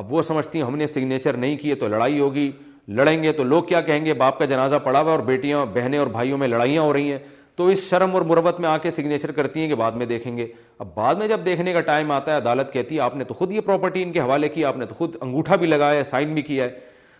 اب 0.00 0.12
وہ 0.12 0.22
سمجھتی 0.22 0.58
ہیں 0.58 0.66
ہم 0.66 0.76
نے 0.76 0.86
سگنیچر 0.86 1.36
نہیں 1.36 1.56
کیے 1.56 1.74
تو 1.74 1.88
لڑائی 1.88 2.18
ہوگی 2.20 2.50
لڑیں 2.94 3.22
گے 3.22 3.32
تو 3.32 3.44
لوگ 3.44 3.64
کیا 3.64 3.80
کہیں 3.80 4.04
گے 4.04 4.14
باپ 4.14 4.38
کا 4.38 4.44
جنازہ 4.44 4.76
پڑا 4.84 5.00
ہوا 5.00 5.10
اور 5.10 5.20
بیٹیاں 5.24 5.64
بہنیں 5.74 5.98
اور 5.98 6.06
بھائیوں 6.06 6.38
میں 6.38 6.48
لڑائیاں 6.48 6.82
ہو 6.82 6.92
رہی 6.92 7.10
ہیں 7.12 7.18
تو 7.56 7.66
اس 7.68 7.88
شرم 7.90 8.14
اور 8.14 8.22
مروت 8.28 8.60
میں 8.60 8.68
آ 8.68 8.76
کے 8.78 8.90
سگنیچر 8.90 9.30
کرتی 9.32 9.60
ہیں 9.60 9.68
کہ 9.68 9.74
بعد 9.74 9.92
میں 9.96 10.06
دیکھیں 10.06 10.36
گے 10.36 10.46
اب 10.78 10.88
بعد 10.94 11.14
میں 11.18 11.28
جب 11.28 11.44
دیکھنے 11.46 11.72
کا 11.72 11.80
ٹائم 11.80 12.10
آتا 12.12 12.32
ہے 12.32 12.36
عدالت 12.36 12.72
کہتی 12.72 12.94
ہے 12.94 13.00
آپ 13.00 13.16
نے 13.16 13.24
تو 13.24 13.34
خود 13.34 13.52
یہ 13.52 13.60
پراپرٹی 13.66 14.02
ان 14.02 14.12
کے 14.12 14.20
حوالے 14.20 14.48
کی 14.48 14.64
آپ 14.64 14.76
نے 14.76 14.86
تو 14.86 14.94
خود 14.94 15.16
انگوٹھا 15.20 15.56
بھی 15.56 15.66
لگایا 15.66 15.98
ہے 15.98 16.04
سائن 16.04 16.34
بھی 16.34 16.42
کیا 16.42 16.64
ہے 16.64 16.78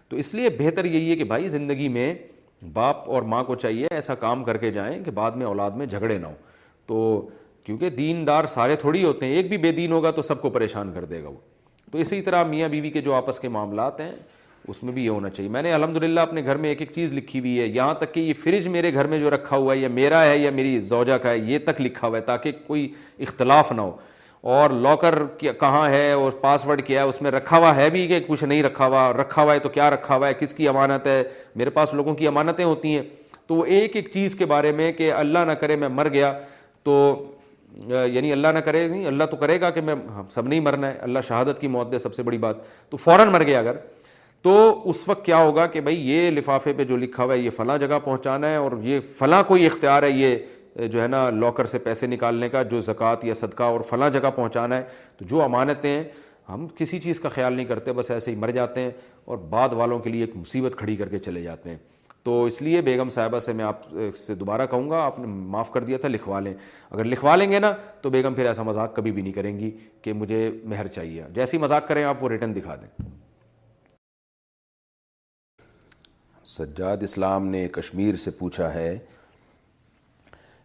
تو 0.08 0.16
اس 0.16 0.34
لیے 0.34 0.48
بہتر 0.58 0.84
یہی 0.84 1.10
ہے 1.10 1.16
کہ 1.16 1.24
بھائی 1.24 1.48
زندگی 1.48 1.88
میں 1.98 2.12
باپ 2.72 3.10
اور 3.10 3.22
ماں 3.32 3.42
کو 3.44 3.54
چاہیے 3.54 3.86
ایسا 3.90 4.14
کام 4.14 4.44
کر 4.44 4.56
کے 4.58 4.70
جائیں 4.72 5.02
کہ 5.04 5.10
بعد 5.14 5.32
میں 5.36 5.46
اولاد 5.46 5.70
میں 5.76 5.86
جھگڑے 5.86 6.18
نہ 6.18 6.26
ہوں 6.26 6.34
تو 6.86 7.28
کیونکہ 7.64 7.90
دین 7.90 8.26
دار 8.26 8.44
سارے 8.48 8.76
تھوڑی 8.80 9.04
ہوتے 9.04 9.26
ہیں 9.26 9.34
ایک 9.36 9.48
بھی 9.48 9.56
بے 9.58 9.72
دین 9.72 9.92
ہوگا 9.92 10.10
تو 10.16 10.22
سب 10.22 10.40
کو 10.42 10.50
پریشان 10.50 10.92
کر 10.94 11.04
دے 11.04 11.22
گا 11.22 11.28
وہ 11.28 11.36
تو 11.92 11.98
اسی 11.98 12.20
طرح 12.22 12.44
میاں 12.44 12.68
بیوی 12.68 12.90
کے 12.90 13.00
جو 13.02 13.14
آپس 13.14 13.38
کے 13.40 13.48
معاملات 13.48 14.00
ہیں 14.00 14.12
اس 14.70 14.82
میں 14.82 14.92
بھی 14.92 15.04
یہ 15.04 15.08
ہونا 15.10 15.28
چاہیے 15.30 15.50
میں 15.52 15.62
نے 15.62 15.72
الحمد 15.72 15.96
للہ 16.02 16.20
اپنے 16.20 16.42
گھر 16.44 16.56
میں 16.62 16.68
ایک 16.68 16.80
ایک 16.82 16.92
چیز 16.92 17.12
لکھی 17.12 17.40
ہوئی 17.40 17.58
ہے 17.60 17.66
یہاں 17.66 17.94
تک 17.98 18.12
کہ 18.14 18.20
یہ 18.20 18.32
فریج 18.42 18.66
میرے 18.68 18.92
گھر 18.94 19.06
میں 19.12 19.18
جو 19.18 19.30
رکھا 19.30 19.56
ہوا 19.56 19.72
ہے 19.74 19.78
یا 19.78 19.88
میرا 19.98 20.24
ہے 20.24 20.36
یا 20.38 20.50
میری 20.54 20.78
زوجہ 20.88 21.16
کا 21.22 21.30
ہے 21.30 21.38
یہ 21.38 21.58
تک 21.64 21.80
لکھا 21.80 22.08
ہوا 22.08 22.16
ہے 22.16 22.22
تاکہ 22.22 22.52
کوئی 22.66 22.88
اختلاف 23.26 23.70
نہ 23.72 23.80
ہو 23.80 23.96
اور 24.54 24.70
لاکر 24.70 25.22
کیا 25.38 25.52
کہاں 25.60 25.88
ہے 25.90 26.10
اور 26.12 26.32
پاس 26.40 26.66
ورڈ 26.66 26.82
کیا 26.86 27.02
ہے 27.02 27.08
اس 27.08 27.20
میں 27.22 27.30
رکھا 27.30 27.58
ہوا 27.58 27.74
ہے 27.76 27.88
بھی 27.90 28.06
کہ 28.08 28.20
کچھ 28.26 28.44
نہیں 28.44 28.62
رکھا 28.62 28.86
ہوا 28.86 29.10
رکھا 29.20 29.42
ہوا 29.42 29.54
ہے 29.54 29.58
تو 29.58 29.68
کیا 29.78 29.90
رکھا 29.90 30.16
ہوا 30.16 30.28
ہے 30.28 30.34
کس 30.40 30.54
کی 30.54 30.68
امانت 30.68 31.06
ہے 31.06 31.22
میرے 31.56 31.70
پاس 31.78 31.94
لوگوں 31.94 32.14
کی 32.14 32.26
امانتیں 32.26 32.64
ہوتی 32.64 32.94
ہیں 32.96 33.02
تو 33.46 33.54
وہ 33.54 33.64
ایک 33.78 33.96
ایک 33.96 34.10
چیز 34.12 34.34
کے 34.36 34.46
بارے 34.52 34.72
میں 34.82 34.92
کہ 34.92 35.12
اللہ 35.12 35.44
نہ 35.46 35.52
کرے 35.60 35.76
میں 35.76 35.88
مر 35.88 36.08
گیا 36.12 36.32
تو 36.84 36.92
یعنی 38.12 38.32
اللہ 38.32 38.48
نہ 38.54 38.58
کرے 38.64 38.86
نہیں 38.88 39.06
اللہ 39.06 39.24
تو 39.30 39.36
کرے 39.36 39.60
گا 39.60 39.70
کہ 39.70 39.80
میں 39.80 39.94
ہاں، 40.14 40.22
سب 40.30 40.46
نہیں 40.48 40.60
مرنا 40.60 40.88
ہے 40.90 40.96
اللہ 41.02 41.18
شہادت 41.28 41.60
کی 41.60 41.68
موت 41.68 41.90
دے 41.92 41.98
سب 41.98 42.14
سے 42.14 42.22
بڑی 42.22 42.38
بات 42.44 42.56
تو 42.90 42.96
فوراً 42.96 43.28
مر 43.32 43.42
گیا 43.46 43.58
اگر 43.58 43.76
تو 44.46 44.52
اس 44.90 45.02
وقت 45.08 45.24
کیا 45.24 45.36
ہوگا 45.36 45.64
کہ 45.66 45.80
بھائی 45.80 45.96
یہ 46.08 46.28
لفافے 46.30 46.72
پہ 46.76 46.84
جو 46.88 46.96
لکھا 46.96 47.24
ہوا 47.24 47.32
ہے 47.34 47.38
یہ 47.38 47.50
فلاں 47.56 47.76
جگہ 47.78 47.98
پہنچانا 48.04 48.48
ہے 48.50 48.56
اور 48.56 48.72
یہ 48.82 49.00
فلاں 49.18 49.42
کوئی 49.46 49.64
اختیار 49.66 50.02
ہے 50.02 50.10
یہ 50.10 50.86
جو 50.92 51.00
ہے 51.02 51.06
نا 51.06 51.28
لاکر 51.38 51.66
سے 51.72 51.78
پیسے 51.86 52.06
نکالنے 52.06 52.48
کا 52.48 52.62
جو 52.74 52.80
زکوٰۃ 52.88 53.24
یا 53.26 53.34
صدقہ 53.34 53.62
اور 53.64 53.80
فلاں 53.88 54.10
جگہ 54.10 54.30
پہنچانا 54.36 54.76
ہے 54.76 54.82
تو 55.18 55.24
جو 55.30 55.42
امانتیں 55.42 55.88
ہیں 55.90 56.02
ہم 56.48 56.66
کسی 56.78 57.00
چیز 57.00 57.20
کا 57.20 57.28
خیال 57.28 57.52
نہیں 57.52 57.66
کرتے 57.66 57.92
بس 57.92 58.10
ایسے 58.10 58.30
ہی 58.30 58.36
مر 58.40 58.50
جاتے 58.60 58.80
ہیں 58.82 58.90
اور 59.26 59.38
بعد 59.50 59.72
والوں 59.80 59.98
کے 59.98 60.10
لیے 60.10 60.24
ایک 60.24 60.36
مصیبت 60.36 60.76
کھڑی 60.78 60.96
کر 60.96 61.08
کے 61.08 61.18
چلے 61.26 61.42
جاتے 61.42 61.70
ہیں 61.70 61.76
تو 62.24 62.42
اس 62.44 62.60
لیے 62.62 62.80
بیگم 62.90 63.08
صاحبہ 63.18 63.38
سے 63.38 63.52
میں 63.52 63.64
آپ 63.64 63.82
سے 64.26 64.34
دوبارہ 64.34 64.66
کہوں 64.70 64.88
گا 64.90 65.02
آپ 65.06 65.18
نے 65.18 65.26
معاف 65.26 65.72
کر 65.72 65.84
دیا 65.90 65.98
تھا 65.98 66.08
لکھوا 66.08 66.40
لیں 66.40 66.54
اگر 66.90 67.04
لکھوا 67.04 67.36
لیں 67.36 67.50
گے 67.50 67.58
نا 67.60 67.72
تو 68.02 68.10
بیگم 68.10 68.34
پھر 68.34 68.46
ایسا 68.46 68.62
مذاق 68.72 68.96
کبھی 68.96 69.12
بھی 69.18 69.22
نہیں 69.22 69.32
کریں 69.32 69.58
گی 69.58 69.70
کہ 70.02 70.12
مجھے 70.22 70.50
مہر 70.64 70.86
چاہیے 70.94 71.24
جیسی 71.34 71.58
مذاق 71.66 71.88
کریں 71.88 72.04
آپ 72.04 72.24
وہ 72.24 72.28
ریٹرن 72.28 72.56
دکھا 72.56 72.74
دیں 72.82 73.14
سجاد 76.48 77.02
اسلام 77.02 77.46
نے 77.50 77.66
کشمیر 77.72 78.16
سے 78.24 78.30
پوچھا 78.38 78.72
ہے 78.74 78.98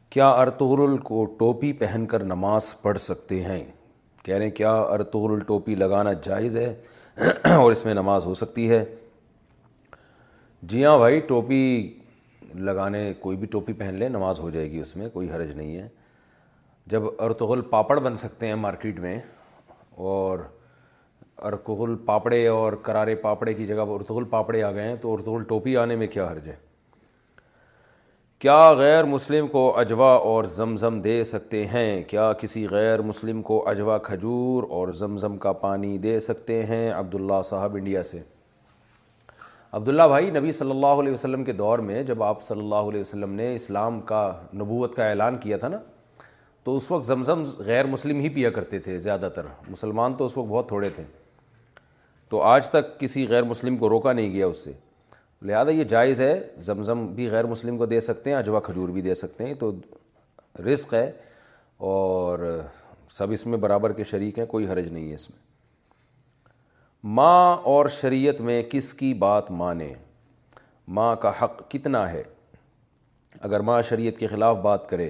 کیا 0.09 0.27
ارطغرل 0.41 0.97
کو 1.03 1.23
ٹوپی 1.39 1.71
پہن 1.79 2.05
کر 2.09 2.23
نماز 2.23 2.73
پڑھ 2.81 2.97
سکتے 3.01 3.41
ہیں 3.43 3.63
کہہ 4.23 4.35
رہے 4.35 4.43
ہیں 4.45 4.51
کیا 4.55 4.73
ارطغرل 4.81 5.39
ٹوپی 5.47 5.75
لگانا 5.75 6.13
جائز 6.23 6.57
ہے 6.57 6.73
اور 7.55 7.71
اس 7.71 7.83
میں 7.85 7.93
نماز 7.93 8.25
ہو 8.25 8.33
سکتی 8.43 8.69
ہے 8.69 8.83
جی 10.73 10.85
ہاں 10.85 10.97
بھائی 10.97 11.19
ٹوپی 11.31 11.61
لگانے 12.69 13.13
کوئی 13.19 13.37
بھی 13.37 13.47
ٹوپی 13.55 13.73
پہن 13.81 13.95
لیں 13.99 14.09
نماز 14.09 14.39
ہو 14.39 14.49
جائے 14.49 14.69
گی 14.71 14.79
اس 14.81 14.95
میں 14.97 15.09
کوئی 15.13 15.31
حرج 15.31 15.55
نہیں 15.55 15.75
ہے 15.77 15.87
جب 16.91 17.03
ارطغرل 17.29 17.61
پاپڑ 17.69 17.99
بن 17.99 18.17
سکتے 18.27 18.47
ہیں 18.47 18.55
مارکیٹ 18.67 18.99
میں 18.99 19.19
اور 20.13 20.39
ارتغل 21.49 21.95
پاپڑے 22.05 22.45
اور 22.47 22.73
کرارے 22.87 23.13
پاپڑے 23.21 23.53
کی 23.53 23.65
جگہ 23.67 23.81
ارتغل 23.89 24.23
پاپڑے 24.29 24.61
آ 24.63 24.71
گئے 24.71 24.87
ہیں 24.87 24.95
تو 25.01 25.13
ارتغل 25.13 25.43
ٹوپی 25.47 25.75
آنے 25.77 25.95
میں 26.01 26.07
کیا 26.07 26.25
حرج 26.31 26.47
ہے 26.49 26.55
کیا 28.39 28.57
غیر 28.77 29.03
مسلم 29.05 29.47
کو 29.47 29.61
اجوا 29.79 30.11
اور 30.31 30.43
زمزم 30.55 30.99
دے 31.01 31.23
سکتے 31.31 31.65
ہیں 31.73 32.01
کیا 32.09 32.31
کسی 32.41 32.65
غیر 32.71 33.01
مسلم 33.01 33.41
کو 33.49 33.63
اجوا 33.69 33.97
کھجور 34.03 34.63
اور 34.77 34.91
زمزم 34.99 35.37
کا 35.45 35.51
پانی 35.65 35.97
دے 36.03 36.19
سکتے 36.27 36.61
ہیں 36.65 36.89
عبداللہ 36.99 37.41
صاحب 37.45 37.75
انڈیا 37.75 38.03
سے 38.03 38.19
عبداللہ 39.71 40.03
بھائی 40.07 40.29
نبی 40.31 40.51
صلی 40.51 40.71
اللہ 40.71 41.01
علیہ 41.01 41.13
وسلم 41.13 41.43
کے 41.43 41.51
دور 41.53 41.79
میں 41.89 42.01
جب 42.03 42.23
آپ 42.23 42.41
صلی 42.43 42.59
اللہ 42.59 42.89
علیہ 42.89 43.01
وسلم 43.01 43.31
نے 43.33 43.53
اسلام 43.55 43.99
کا 44.13 44.27
نبوت 44.61 44.95
کا 44.95 45.07
اعلان 45.09 45.37
کیا 45.43 45.57
تھا 45.57 45.67
نا 45.67 45.77
تو 46.63 46.75
اس 46.75 46.89
وقت 46.91 47.05
زمزم 47.05 47.43
غیر 47.65 47.85
مسلم 47.87 48.19
ہی 48.19 48.29
پیا 48.29 48.49
کرتے 48.57 48.79
تھے 48.87 48.99
زیادہ 48.99 49.29
تر 49.35 49.45
مسلمان 49.69 50.13
تو 50.13 50.25
اس 50.25 50.37
وقت 50.37 50.47
بہت 50.47 50.67
تھوڑے 50.67 50.89
تھے 50.95 51.03
تو 52.31 52.41
آج 52.47 52.69
تک 52.69 52.99
کسی 52.99 53.25
غیر 53.29 53.43
مسلم 53.43 53.77
کو 53.77 53.87
روکا 53.89 54.11
نہیں 54.13 54.29
گیا 54.33 54.45
اس 54.47 54.57
سے 54.63 54.71
لہذا 55.47 55.71
یہ 55.71 55.83
جائز 55.93 56.19
ہے 56.21 56.33
زمزم 56.67 57.05
بھی 57.13 57.27
غیر 57.31 57.45
مسلم 57.45 57.77
کو 57.77 57.85
دے 57.93 57.99
سکتے 57.99 58.29
ہیں 58.29 58.37
اجوا 58.37 58.59
کھجور 58.67 58.89
بھی 58.97 59.01
دے 59.07 59.13
سکتے 59.21 59.45
ہیں 59.45 59.53
تو 59.63 59.71
رزق 60.65 60.93
ہے 60.93 61.05
اور 61.91 62.39
سب 63.17 63.31
اس 63.37 63.45
میں 63.47 63.57
برابر 63.67 63.93
کے 63.93 64.03
شریک 64.11 64.39
ہیں 64.39 64.45
کوئی 64.55 64.67
حرج 64.67 64.87
نہیں 64.91 65.09
ہے 65.09 65.13
اس 65.15 65.29
میں 65.29 65.39
ماں 67.17 67.55
اور 67.75 67.87
شریعت 67.99 68.41
میں 68.49 68.61
کس 68.71 68.93
کی 68.93 69.13
بات 69.27 69.51
مانے 69.61 69.93
ماں 70.97 71.15
کا 71.23 71.31
حق 71.43 71.61
کتنا 71.71 72.09
ہے 72.11 72.23
اگر 73.47 73.59
ماں 73.69 73.81
شریعت 73.89 74.17
کے 74.19 74.27
خلاف 74.27 74.57
بات 74.63 74.89
کرے 74.89 75.09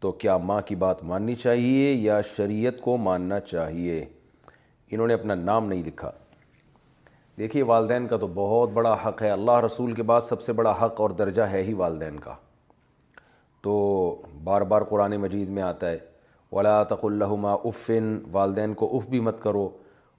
تو 0.00 0.12
کیا 0.22 0.36
ماں 0.50 0.60
کی 0.66 0.74
بات 0.84 1.02
ماننی 1.12 1.34
چاہیے 1.46 1.92
یا 1.92 2.20
شریعت 2.36 2.80
کو 2.82 2.96
ماننا 3.08 3.40
چاہیے 3.52 4.04
انہوں 4.90 5.06
نے 5.06 5.14
اپنا 5.14 5.34
نام 5.34 5.66
نہیں 5.68 5.82
لکھا 5.86 6.10
دیکھیے 7.38 7.62
والدین 7.68 8.06
کا 8.08 8.16
تو 8.16 8.26
بہت 8.34 8.70
بڑا 8.74 8.94
حق 9.04 9.22
ہے 9.22 9.30
اللہ 9.30 9.58
رسول 9.64 9.92
کے 9.94 10.02
بعد 10.10 10.20
سب 10.20 10.40
سے 10.42 10.52
بڑا 10.60 10.70
حق 10.82 11.00
اور 11.00 11.10
درجہ 11.18 11.42
ہے 11.52 11.62
ہی 11.62 11.72
والدین 11.80 12.18
کا 12.20 12.34
تو 13.62 13.72
بار 14.44 14.60
بار 14.70 14.82
قرآن 14.92 15.16
مجید 15.20 15.48
میں 15.58 15.62
آتا 15.62 15.90
ہے 15.90 15.98
تق 16.88 17.04
الحماء 17.04 17.54
افن 17.68 18.16
والدین 18.32 18.74
کو 18.82 18.88
اف 18.96 19.06
بھی 19.10 19.20
مت 19.20 19.42
کرو 19.42 19.68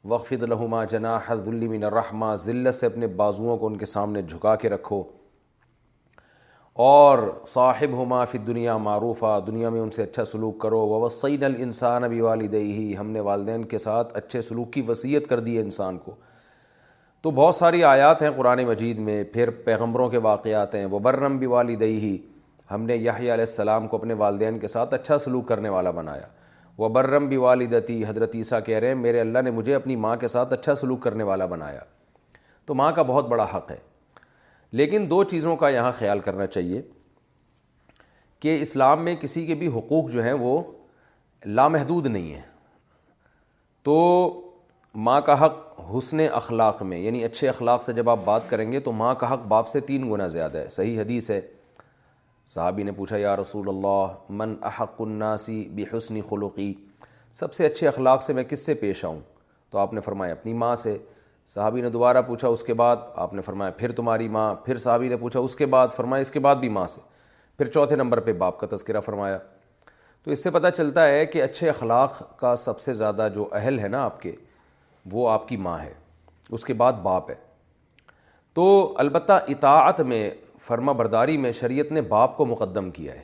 وقف 0.10 0.32
لہما 0.32 0.84
جنا 0.94 1.18
حض 1.28 1.48
المن 1.48 1.84
الرحمٰ 1.84 2.36
ذلت 2.44 2.76
سے 2.76 2.86
اپنے 2.86 3.08
بازوؤں 3.22 3.58
کو 3.58 3.68
ان 3.68 3.78
کے 3.78 3.86
سامنے 3.86 4.22
جھکا 4.22 4.56
کے 4.64 4.70
رکھو 4.70 5.02
اور 6.88 7.20
صاحب 7.54 8.02
ہما 8.02 8.24
فی 8.32 8.38
دنیا 8.48 8.78
معروفہ 8.88 9.40
دنیا 9.48 9.70
میں 9.76 9.82
ان 9.82 9.92
سے 9.92 10.04
اچھا 10.04 10.26
سلوک 10.32 10.60
کرو 10.62 10.80
وہ 10.88 11.00
و 11.06 11.10
سعی 11.18 11.38
نل 11.42 11.60
ابھی 12.04 12.22
والدہ 12.22 12.58
ہی 12.58 12.96
ہم 13.00 13.10
نے 13.12 13.20
والدین 13.32 13.66
کے 13.74 13.78
ساتھ 13.88 14.16
اچھے 14.18 14.42
سلوک 14.50 14.72
کی 14.74 14.82
وصیت 14.88 15.28
کر 15.30 15.40
دی 15.50 15.56
ہے 15.58 15.62
انسان 15.62 15.98
کو 16.06 16.16
تو 17.24 17.32
بہت 17.32 17.56
ساری 17.56 17.84
آیات 17.84 18.22
ہیں 18.22 18.30
قرآن 18.38 18.64
مجید 18.66 18.98
میں 19.06 19.24
پھر 19.34 19.50
پیغمبروں 19.66 20.10
کے 20.10 20.18
واقعات 20.24 20.76
ہیں 20.76 20.86
وہ 20.90 21.00
برم 21.08 21.38
بھی 21.44 21.48
ہی 21.86 22.18
ہم 22.72 22.84
نے 22.86 22.96
یحییٰ 22.96 23.32
علیہ 23.34 23.44
السلام 23.48 23.88
کو 23.88 23.98
اپنے 23.98 24.14
والدین 24.24 24.58
کے 24.60 24.68
ساتھ 24.68 24.94
اچھا 24.94 25.18
سلوک 25.26 25.48
کرنے 25.48 25.70
والا 25.70 25.92
بنایا 25.92 26.28
وہ 26.78 26.90
برم 26.98 27.28
بھی 27.28 27.38
والدتی 27.44 28.04
حضرت 28.08 28.36
عیسیٰ 28.36 28.60
کہہ 28.66 28.80
رہے 28.80 28.88
ہیں 28.88 28.96
میرے 28.96 29.22
اللہ 29.22 29.42
نے 29.44 29.52
مجھے 29.52 29.76
اپنی 29.76 29.96
ماں 30.06 30.16
کے 30.24 30.28
ساتھ 30.28 30.54
اچھا 30.54 30.76
سلوک 30.76 31.02
کرنے 31.04 31.24
والا 31.30 31.46
بنایا 31.54 31.80
تو 32.66 32.76
ماں 32.76 32.92
کا 32.96 33.02
بہت 33.12 33.28
بڑا 33.30 33.46
حق 33.56 33.72
ہے 33.72 33.78
لیکن 34.82 35.06
دو 35.10 35.24
چیزوں 35.34 35.56
کا 35.58 35.70
یہاں 35.70 35.92
خیال 35.98 36.20
کرنا 36.28 36.48
چاہیے 36.48 36.82
کہ 38.40 38.58
اسلام 38.62 39.04
میں 39.04 39.16
کسی 39.22 39.46
کے 39.46 39.56
بھی 39.62 39.68
حقوق 39.78 40.10
جو 40.14 40.24
ہیں 40.24 40.34
وہ 40.40 40.62
لامحدود 41.46 42.08
نہیں 42.08 42.34
ہیں 42.34 42.44
تو 43.86 43.96
ماں 45.10 45.20
کا 45.26 45.46
حق 45.46 45.66
حسن 45.96 46.20
اخلاق 46.34 46.82
میں 46.84 46.98
یعنی 47.00 47.24
اچھے 47.24 47.48
اخلاق 47.50 47.82
سے 47.84 47.94
جب 47.94 48.10
آپ 48.10 48.20
بات 48.26 48.50
کریں 48.50 48.72
گے 48.72 48.80
تو 48.88 48.92
ماں 48.92 49.14
کا 49.20 49.32
حق 49.34 49.46
باپ 49.48 49.68
سے 49.70 49.80
تین 49.90 50.12
گنا 50.12 50.28
زیادہ 50.28 50.58
ہے 50.58 50.68
صحیح 50.70 51.00
حدیث 51.02 51.30
ہے 51.32 51.40
صحابی 52.54 52.84
نے 52.84 52.92
پوچھا 52.96 53.18
یا 53.18 53.36
رسول 53.38 53.68
اللہ 53.70 54.44
احق 54.68 55.02
الناسی 55.02 55.64
بے 55.76 55.84
حسنی 55.96 56.22
خلوقی 56.30 56.74
سب 57.40 57.54
سے 57.54 57.66
اچھے 57.66 57.88
اخلاق 57.88 58.22
سے 58.24 58.34
میں 58.34 58.44
کس 58.50 58.66
سے 58.66 58.74
پیش 58.84 59.04
آؤں 59.06 59.20
تو 59.72 59.78
آپ 59.78 59.94
نے 59.94 60.02
فرمایا 60.02 60.34
اپنی 60.34 60.54
ماں 60.64 60.74
سے 60.84 60.98
صحابی 61.54 61.82
نے 61.82 61.90
دوبارہ 61.90 62.22
پوچھا 62.28 62.48
اس 62.48 62.64
کے 62.64 62.74
بعد 62.84 62.96
آپ 63.26 63.34
نے 63.34 63.42
فرمایا 63.42 63.72
پھر 63.78 63.92
تمہاری 63.96 64.28
ماں 64.30 64.54
پھر 64.66 64.78
صحابی 64.88 65.10
نے 65.10 65.18
پوچھا 65.18 65.40
اس 65.40 65.56
کے 65.56 65.66
بعد 65.76 65.88
فرمایا 65.96 66.22
اس 66.22 66.32
کے 66.32 66.40
بعد 66.48 66.56
بھی 66.66 66.70
ماں 66.70 66.86
سے 66.96 67.02
پھر 67.58 67.68
چوتھے 67.72 67.96
نمبر 67.96 68.20
پہ 68.28 68.34
باپ 68.44 68.60
کا 68.60 68.68
تذکرہ 68.76 69.00
فرمایا 69.06 69.38
تو 70.24 70.32
اس 70.32 70.44
سے 70.44 70.50
پتہ 70.52 70.68
چلتا 70.76 71.08
ہے 71.08 71.26
کہ 71.26 71.44
اچھے 71.44 71.70
اخلاق 71.70 72.22
کا 72.40 72.56
سب 72.66 72.80
سے 72.80 72.94
زیادہ 72.94 73.28
جو 73.36 73.48
اہل 73.62 73.80
ہے 73.80 73.88
نا 73.88 74.04
آپ 74.06 74.22
کے 74.22 74.36
وہ 75.12 75.30
آپ 75.30 75.48
کی 75.48 75.58
ماں 75.66 75.80
ہے 75.80 75.94
اس 76.54 76.66
کے 76.66 76.74
بعد 76.82 76.94
باپ 77.04 77.30
ہے 77.30 77.36
تو 78.56 78.64
البتہ 79.00 79.34
اطاعت 79.48 80.02
میں 80.12 80.30
فرما 80.68 80.92
برداری 81.02 81.38
میں 81.38 81.52
شریعت 81.60 81.92
نے 81.92 82.02
باپ 82.14 82.36
کو 82.38 82.46
مقدم 82.46 82.90
کیا 82.92 83.14
ہے 83.16 83.22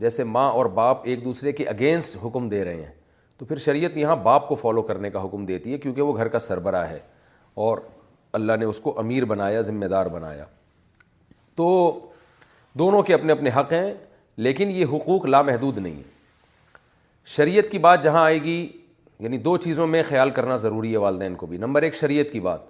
جیسے 0.00 0.24
ماں 0.24 0.50
اور 0.52 0.66
باپ 0.76 1.00
ایک 1.08 1.24
دوسرے 1.24 1.52
کے 1.52 1.64
اگینسٹ 1.68 2.16
حکم 2.24 2.48
دے 2.48 2.64
رہے 2.64 2.82
ہیں 2.82 2.92
تو 3.38 3.44
پھر 3.44 3.56
شریعت 3.64 3.96
یہاں 3.98 4.16
باپ 4.22 4.48
کو 4.48 4.54
فالو 4.54 4.82
کرنے 4.90 5.10
کا 5.10 5.24
حکم 5.24 5.44
دیتی 5.46 5.72
ہے 5.72 5.78
کیونکہ 5.78 6.02
وہ 6.02 6.16
گھر 6.16 6.28
کا 6.28 6.38
سربراہ 6.38 6.90
ہے 6.90 6.98
اور 7.66 7.78
اللہ 8.38 8.56
نے 8.60 8.64
اس 8.64 8.80
کو 8.80 8.94
امیر 9.00 9.24
بنایا 9.32 9.60
ذمہ 9.70 9.86
دار 9.90 10.06
بنایا 10.12 10.44
تو 11.56 11.66
دونوں 12.78 13.02
کے 13.08 13.14
اپنے 13.14 13.32
اپنے 13.32 13.50
حق 13.56 13.72
ہیں 13.72 13.92
لیکن 14.46 14.70
یہ 14.74 14.84
حقوق 14.92 15.26
لامحدود 15.26 15.78
نہیں 15.78 15.96
ہے 15.98 16.12
شریعت 17.34 17.70
کی 17.72 17.78
بات 17.84 18.02
جہاں 18.04 18.24
آئے 18.24 18.42
گی 18.42 18.56
یعنی 19.20 19.38
دو 19.38 19.56
چیزوں 19.62 19.86
میں 19.86 20.02
خیال 20.08 20.30
کرنا 20.36 20.56
ضروری 20.56 20.92
ہے 20.92 20.96
والدین 20.98 21.34
کو 21.36 21.46
بھی 21.46 21.56
نمبر 21.58 21.82
ایک 21.82 21.94
شریعت 21.96 22.30
کی 22.32 22.40
بات 22.40 22.60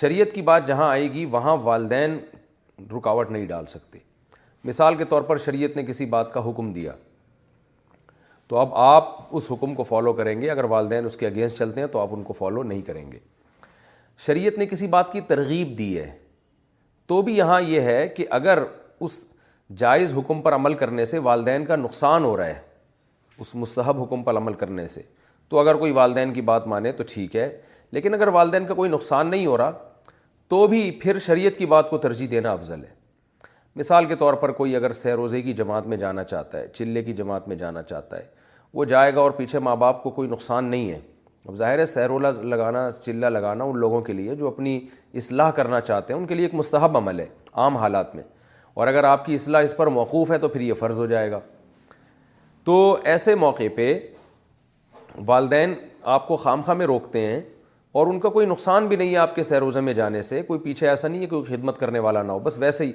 شریعت 0.00 0.32
کی 0.34 0.42
بات 0.42 0.66
جہاں 0.66 0.88
آئے 0.90 1.12
گی 1.12 1.24
وہاں 1.30 1.56
والدین 1.62 2.18
رکاوٹ 2.96 3.30
نہیں 3.30 3.44
ڈال 3.46 3.66
سکتے 3.68 3.98
مثال 4.64 4.94
کے 4.96 5.04
طور 5.04 5.22
پر 5.22 5.36
شریعت 5.38 5.76
نے 5.76 5.82
کسی 5.86 6.06
بات 6.16 6.32
کا 6.34 6.48
حکم 6.48 6.72
دیا 6.72 6.92
تو 8.48 8.56
اب 8.58 8.74
آپ 8.78 9.16
اس 9.36 9.50
حکم 9.52 9.74
کو 9.74 9.82
فالو 9.82 10.12
کریں 10.12 10.40
گے 10.40 10.50
اگر 10.50 10.64
والدین 10.70 11.04
اس 11.04 11.16
کے 11.16 11.26
اگینسٹ 11.26 11.58
چلتے 11.58 11.80
ہیں 11.80 11.86
تو 11.92 11.98
آپ 11.98 12.08
ان 12.14 12.22
کو 12.22 12.32
فالو 12.38 12.62
نہیں 12.62 12.82
کریں 12.82 13.10
گے 13.12 13.18
شریعت 14.26 14.58
نے 14.58 14.66
کسی 14.66 14.86
بات 14.86 15.12
کی 15.12 15.20
ترغیب 15.30 15.76
دی 15.78 15.96
ہے 15.98 16.10
تو 17.08 17.20
بھی 17.22 17.36
یہاں 17.36 17.60
یہ 17.60 17.80
ہے 17.80 18.06
کہ 18.16 18.24
اگر 18.38 18.62
اس 19.08 19.20
جائز 19.76 20.12
حکم 20.18 20.40
پر 20.42 20.54
عمل 20.54 20.74
کرنے 20.82 21.04
سے 21.04 21.18
والدین 21.28 21.64
کا 21.64 21.76
نقصان 21.76 22.24
ہو 22.24 22.36
رہا 22.36 22.46
ہے 22.46 22.58
اس 23.38 23.54
مستحب 23.54 24.00
حکم 24.02 24.22
پر 24.22 24.36
عمل 24.36 24.52
کرنے 24.62 24.86
سے 24.88 25.02
تو 25.50 25.58
اگر 25.58 25.74
کوئی 25.78 25.92
والدین 25.92 26.32
کی 26.32 26.40
بات 26.42 26.66
مانے 26.66 26.92
تو 26.92 27.04
ٹھیک 27.08 27.36
ہے 27.36 27.48
لیکن 27.96 28.14
اگر 28.14 28.28
والدین 28.36 28.64
کا 28.66 28.74
کوئی 28.74 28.90
نقصان 28.90 29.30
نہیں 29.30 29.46
ہو 29.46 29.56
رہا 29.58 29.70
تو 30.48 30.66
بھی 30.68 30.90
پھر 31.02 31.18
شریعت 31.18 31.56
کی 31.58 31.66
بات 31.66 31.90
کو 31.90 31.98
ترجیح 31.98 32.26
دینا 32.30 32.52
افضل 32.52 32.82
ہے 32.84 32.94
مثال 33.76 34.04
کے 34.06 34.14
طور 34.16 34.34
پر 34.42 34.52
کوئی 34.58 34.76
اگر 34.76 34.92
سہ 34.98 35.08
روزے 35.16 35.42
کی 35.42 35.52
جماعت 35.52 35.86
میں 35.86 35.96
جانا 35.96 36.24
چاہتا 36.24 36.58
ہے 36.58 36.66
چلے 36.74 37.02
کی 37.04 37.12
جماعت 37.14 37.48
میں 37.48 37.56
جانا 37.56 37.82
چاہتا 37.82 38.16
ہے 38.16 38.24
وہ 38.74 38.84
جائے 38.84 39.14
گا 39.14 39.20
اور 39.20 39.30
پیچھے 39.36 39.58
ماں 39.58 39.74
باپ 39.82 40.02
کو 40.02 40.10
کوئی 40.18 40.28
نقصان 40.28 40.64
نہیں 40.70 40.90
ہے 40.90 40.98
اب 41.48 41.54
ظاہر 41.56 41.78
ہے 41.78 41.86
سہرولا 41.86 42.30
لگانا 42.54 42.88
چلہ 43.04 43.26
لگانا 43.26 43.64
ان 43.64 43.78
لوگوں 43.78 44.00
کے 44.02 44.12
لیے 44.12 44.34
جو 44.36 44.48
اپنی 44.48 44.78
اصلاح 45.22 45.50
کرنا 45.58 45.80
چاہتے 45.80 46.12
ہیں 46.12 46.20
ان 46.20 46.26
کے 46.26 46.34
لیے 46.34 46.44
ایک 46.46 46.54
مستحب 46.54 46.96
عمل 46.96 47.20
ہے 47.20 47.26
عام 47.64 47.76
حالات 47.76 48.14
میں 48.14 48.22
اور 48.74 48.86
اگر 48.86 49.04
آپ 49.04 49.24
کی 49.26 49.34
اصلاح 49.34 49.62
اس 49.62 49.76
پر 49.76 49.86
موقوف 49.98 50.30
ہے 50.30 50.38
تو 50.38 50.48
پھر 50.48 50.60
یہ 50.60 50.74
فرض 50.80 50.98
ہو 50.98 51.06
جائے 51.12 51.30
گا 51.30 51.40
تو 52.64 52.76
ایسے 53.12 53.34
موقع 53.44 53.64
پہ 53.76 53.92
والدین 55.26 55.74
آپ 56.14 56.26
کو 56.28 56.36
خام 56.36 56.60
خواہ 56.62 56.76
میں 56.76 56.86
روکتے 56.86 57.20
ہیں 57.26 57.40
اور 57.98 58.06
ان 58.06 58.18
کا 58.20 58.28
کوئی 58.28 58.46
نقصان 58.46 58.86
بھی 58.88 58.96
نہیں 58.96 59.12
ہے 59.12 59.16
آپ 59.16 59.34
کے 59.34 59.42
سیروزے 59.42 59.80
میں 59.80 59.92
جانے 59.94 60.22
سے 60.22 60.42
کوئی 60.46 60.60
پیچھے 60.60 60.88
ایسا 60.88 61.08
نہیں 61.08 61.20
ہے 61.22 61.26
کوئی 61.26 61.42
خدمت 61.54 61.78
کرنے 61.80 61.98
والا 61.98 62.22
نہ 62.22 62.32
ہو 62.32 62.38
بس 62.42 62.56
ویسے 62.60 62.86
ہی 62.86 62.92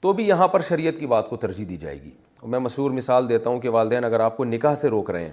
تو 0.00 0.12
بھی 0.12 0.26
یہاں 0.28 0.48
پر 0.48 0.60
شریعت 0.68 0.98
کی 1.00 1.06
بات 1.06 1.28
کو 1.30 1.36
ترجیح 1.44 1.64
دی 1.68 1.76
جائے 1.80 2.00
گی 2.02 2.10
اور 2.40 2.48
میں 2.50 2.58
مشہور 2.58 2.90
مثال 2.90 3.28
دیتا 3.28 3.50
ہوں 3.50 3.60
کہ 3.60 3.68
والدین 3.70 4.04
اگر 4.04 4.20
آپ 4.20 4.36
کو 4.36 4.44
نکاح 4.44 4.74
سے 4.74 4.88
روک 4.90 5.10
رہے 5.10 5.22
ہیں 5.24 5.30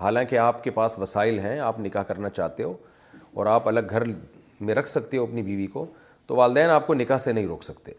حالانکہ 0.00 0.38
آپ 0.38 0.62
کے 0.64 0.70
پاس 0.70 0.98
وسائل 0.98 1.38
ہیں 1.38 1.58
آپ 1.60 1.78
نکاح 1.80 2.02
کرنا 2.08 2.28
چاہتے 2.30 2.62
ہو 2.62 2.74
اور 3.34 3.46
آپ 3.46 3.68
الگ 3.68 3.82
گھر 3.90 4.02
میں 4.60 4.74
رکھ 4.74 4.88
سکتے 4.90 5.16
ہو 5.16 5.22
اپنی 5.22 5.42
بیوی 5.42 5.66
کو 5.72 5.86
تو 6.26 6.36
والدین 6.36 6.70
آپ 6.70 6.86
کو 6.86 6.94
نکاح 6.94 7.16
سے 7.18 7.32
نہیں 7.32 7.46
روک 7.46 7.62
سکتے 7.64 7.92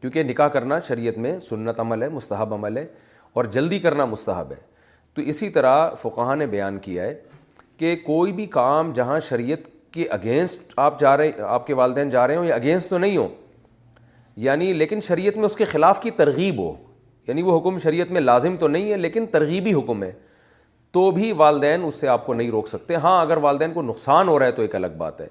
کیونکہ 0.00 0.22
نکاح 0.24 0.48
کرنا 0.48 0.78
شریعت 0.88 1.18
میں 1.18 1.38
سنت 1.40 1.80
عمل 1.80 2.02
ہے 2.02 2.08
مستحب 2.08 2.54
عمل 2.54 2.76
ہے 2.76 2.86
اور 3.36 3.44
جلدی 3.54 3.78
کرنا 3.78 4.04
مستحب 4.04 4.50
ہے 4.52 4.56
تو 5.16 5.22
اسی 5.28 5.48
طرح 5.50 5.88
فقہ 6.00 6.34
نے 6.38 6.46
بیان 6.46 6.78
کیا 6.82 7.02
ہے 7.02 7.14
کہ 7.78 7.94
کوئی 8.06 8.32
بھی 8.32 8.44
کام 8.56 8.92
جہاں 8.94 9.18
شریعت 9.28 9.68
کے 9.92 10.06
اگینسٹ 10.16 10.72
آپ 10.86 10.98
جا 11.00 11.16
رہے 11.16 11.30
آپ 11.48 11.66
کے 11.66 11.74
والدین 11.74 12.10
جا 12.10 12.26
رہے 12.28 12.36
ہوں 12.36 12.44
یا 12.44 12.54
اگینسٹ 12.54 12.90
تو 12.90 12.98
نہیں 12.98 13.16
ہوں 13.16 13.28
یعنی 14.46 14.72
لیکن 14.72 15.00
شریعت 15.06 15.36
میں 15.36 15.44
اس 15.44 15.54
کے 15.56 15.64
خلاف 15.64 16.00
کی 16.02 16.10
ترغیب 16.18 16.58
ہو 16.62 16.74
یعنی 17.28 17.42
وہ 17.42 17.58
حکم 17.58 17.78
شریعت 17.82 18.10
میں 18.12 18.20
لازم 18.20 18.56
تو 18.60 18.68
نہیں 18.68 18.90
ہے 18.92 18.96
لیکن 18.96 19.26
ترغیبی 19.32 19.72
حکم 19.74 20.02
ہے 20.02 20.10
تو 20.92 21.10
بھی 21.10 21.32
والدین 21.36 21.84
اس 21.86 21.94
سے 22.00 22.08
آپ 22.08 22.26
کو 22.26 22.34
نہیں 22.34 22.50
روک 22.50 22.68
سکتے 22.68 22.94
ہاں 23.06 23.20
اگر 23.20 23.36
والدین 23.46 23.72
کو 23.72 23.82
نقصان 23.82 24.28
ہو 24.28 24.38
رہا 24.38 24.46
ہے 24.46 24.52
تو 24.52 24.62
ایک 24.62 24.74
الگ 24.74 24.96
بات 24.98 25.20
ہے 25.20 25.26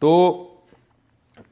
تو 0.00 0.12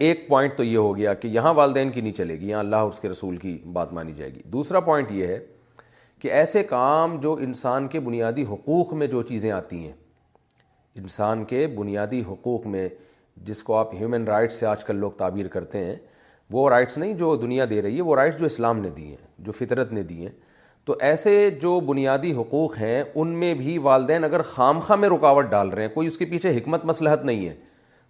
ایک 0.08 0.28
پوائنٹ 0.28 0.56
تو 0.56 0.64
یہ 0.64 0.76
ہو 0.76 0.96
گیا 0.96 1.14
کہ 1.22 1.28
یہاں 1.28 1.54
والدین 1.54 1.90
کی 1.90 2.00
نہیں 2.00 2.12
چلے 2.12 2.38
گی 2.40 2.48
یہاں 2.48 2.60
اللہ 2.60 2.76
اور 2.84 2.88
اس 2.88 3.00
کے 3.00 3.08
رسول 3.08 3.36
کی 3.36 3.56
بات 3.72 3.92
مانی 3.92 4.12
جائے 4.16 4.32
گی 4.34 4.42
دوسرا 4.52 4.80
پوائنٹ 4.88 5.10
یہ 5.12 5.26
ہے 5.26 5.38
کہ 6.22 6.30
ایسے 6.38 6.62
کام 6.70 7.16
جو 7.20 7.32
انسان 7.42 7.86
کے 7.88 8.00
بنیادی 8.00 8.42
حقوق 8.50 8.92
میں 9.02 9.06
جو 9.12 9.20
چیزیں 9.28 9.50
آتی 9.52 9.76
ہیں 9.84 9.92
انسان 11.00 11.44
کے 11.52 11.66
بنیادی 11.76 12.20
حقوق 12.28 12.66
میں 12.72 12.88
جس 13.46 13.62
کو 13.64 13.76
آپ 13.76 13.94
ہیومن 13.94 14.24
رائٹس 14.28 14.54
سے 14.60 14.66
آج 14.66 14.84
کل 14.84 14.96
لوگ 15.00 15.10
تعبیر 15.18 15.46
کرتے 15.54 15.84
ہیں 15.84 15.94
وہ 16.52 16.68
رائٹس 16.70 16.98
نہیں 16.98 17.14
جو 17.18 17.34
دنیا 17.44 17.64
دے 17.70 17.80
رہی 17.82 17.96
ہے 17.96 18.02
وہ 18.02 18.16
رائٹس 18.16 18.38
جو 18.40 18.46
اسلام 18.46 18.78
نے 18.78 18.90
دی 18.96 19.06
ہیں 19.08 19.16
جو 19.46 19.52
فطرت 19.52 19.92
نے 19.92 20.02
دی 20.08 20.20
ہیں 20.26 20.32
تو 20.86 20.94
ایسے 21.10 21.34
جو 21.62 21.78
بنیادی 21.86 22.32
حقوق 22.36 22.76
ہیں 22.78 23.02
ان 23.14 23.28
میں 23.38 23.52
بھی 23.54 23.76
والدین 23.82 24.24
اگر 24.24 24.42
خام 24.52 24.80
خواہ 24.86 24.98
میں 24.98 25.08
رکاوٹ 25.08 25.44
ڈال 25.50 25.68
رہے 25.70 25.82
ہیں 25.86 25.90
کوئی 25.94 26.06
اس 26.08 26.18
کے 26.18 26.24
پیچھے 26.30 26.56
حکمت 26.56 26.84
مصلحت 26.90 27.24
نہیں 27.24 27.48
ہے 27.48 27.54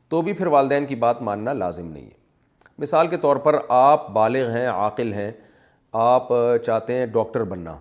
تو 0.08 0.22
بھی 0.28 0.32
پھر 0.32 0.46
والدین 0.56 0.86
کی 0.86 0.94
بات 1.06 1.20
ماننا 1.28 1.52
لازم 1.52 1.86
نہیں 1.92 2.06
ہے 2.06 2.72
مثال 2.82 3.08
کے 3.08 3.16
طور 3.24 3.36
پر 3.46 3.58
آپ 3.78 4.10
بالغ 4.10 4.50
ہیں 4.56 4.66
عاقل 4.68 5.12
ہیں 5.12 5.30
آپ 6.06 6.28
چاہتے 6.66 6.94
ہیں 6.98 7.06
ڈاکٹر 7.12 7.44
بننا 7.44 7.76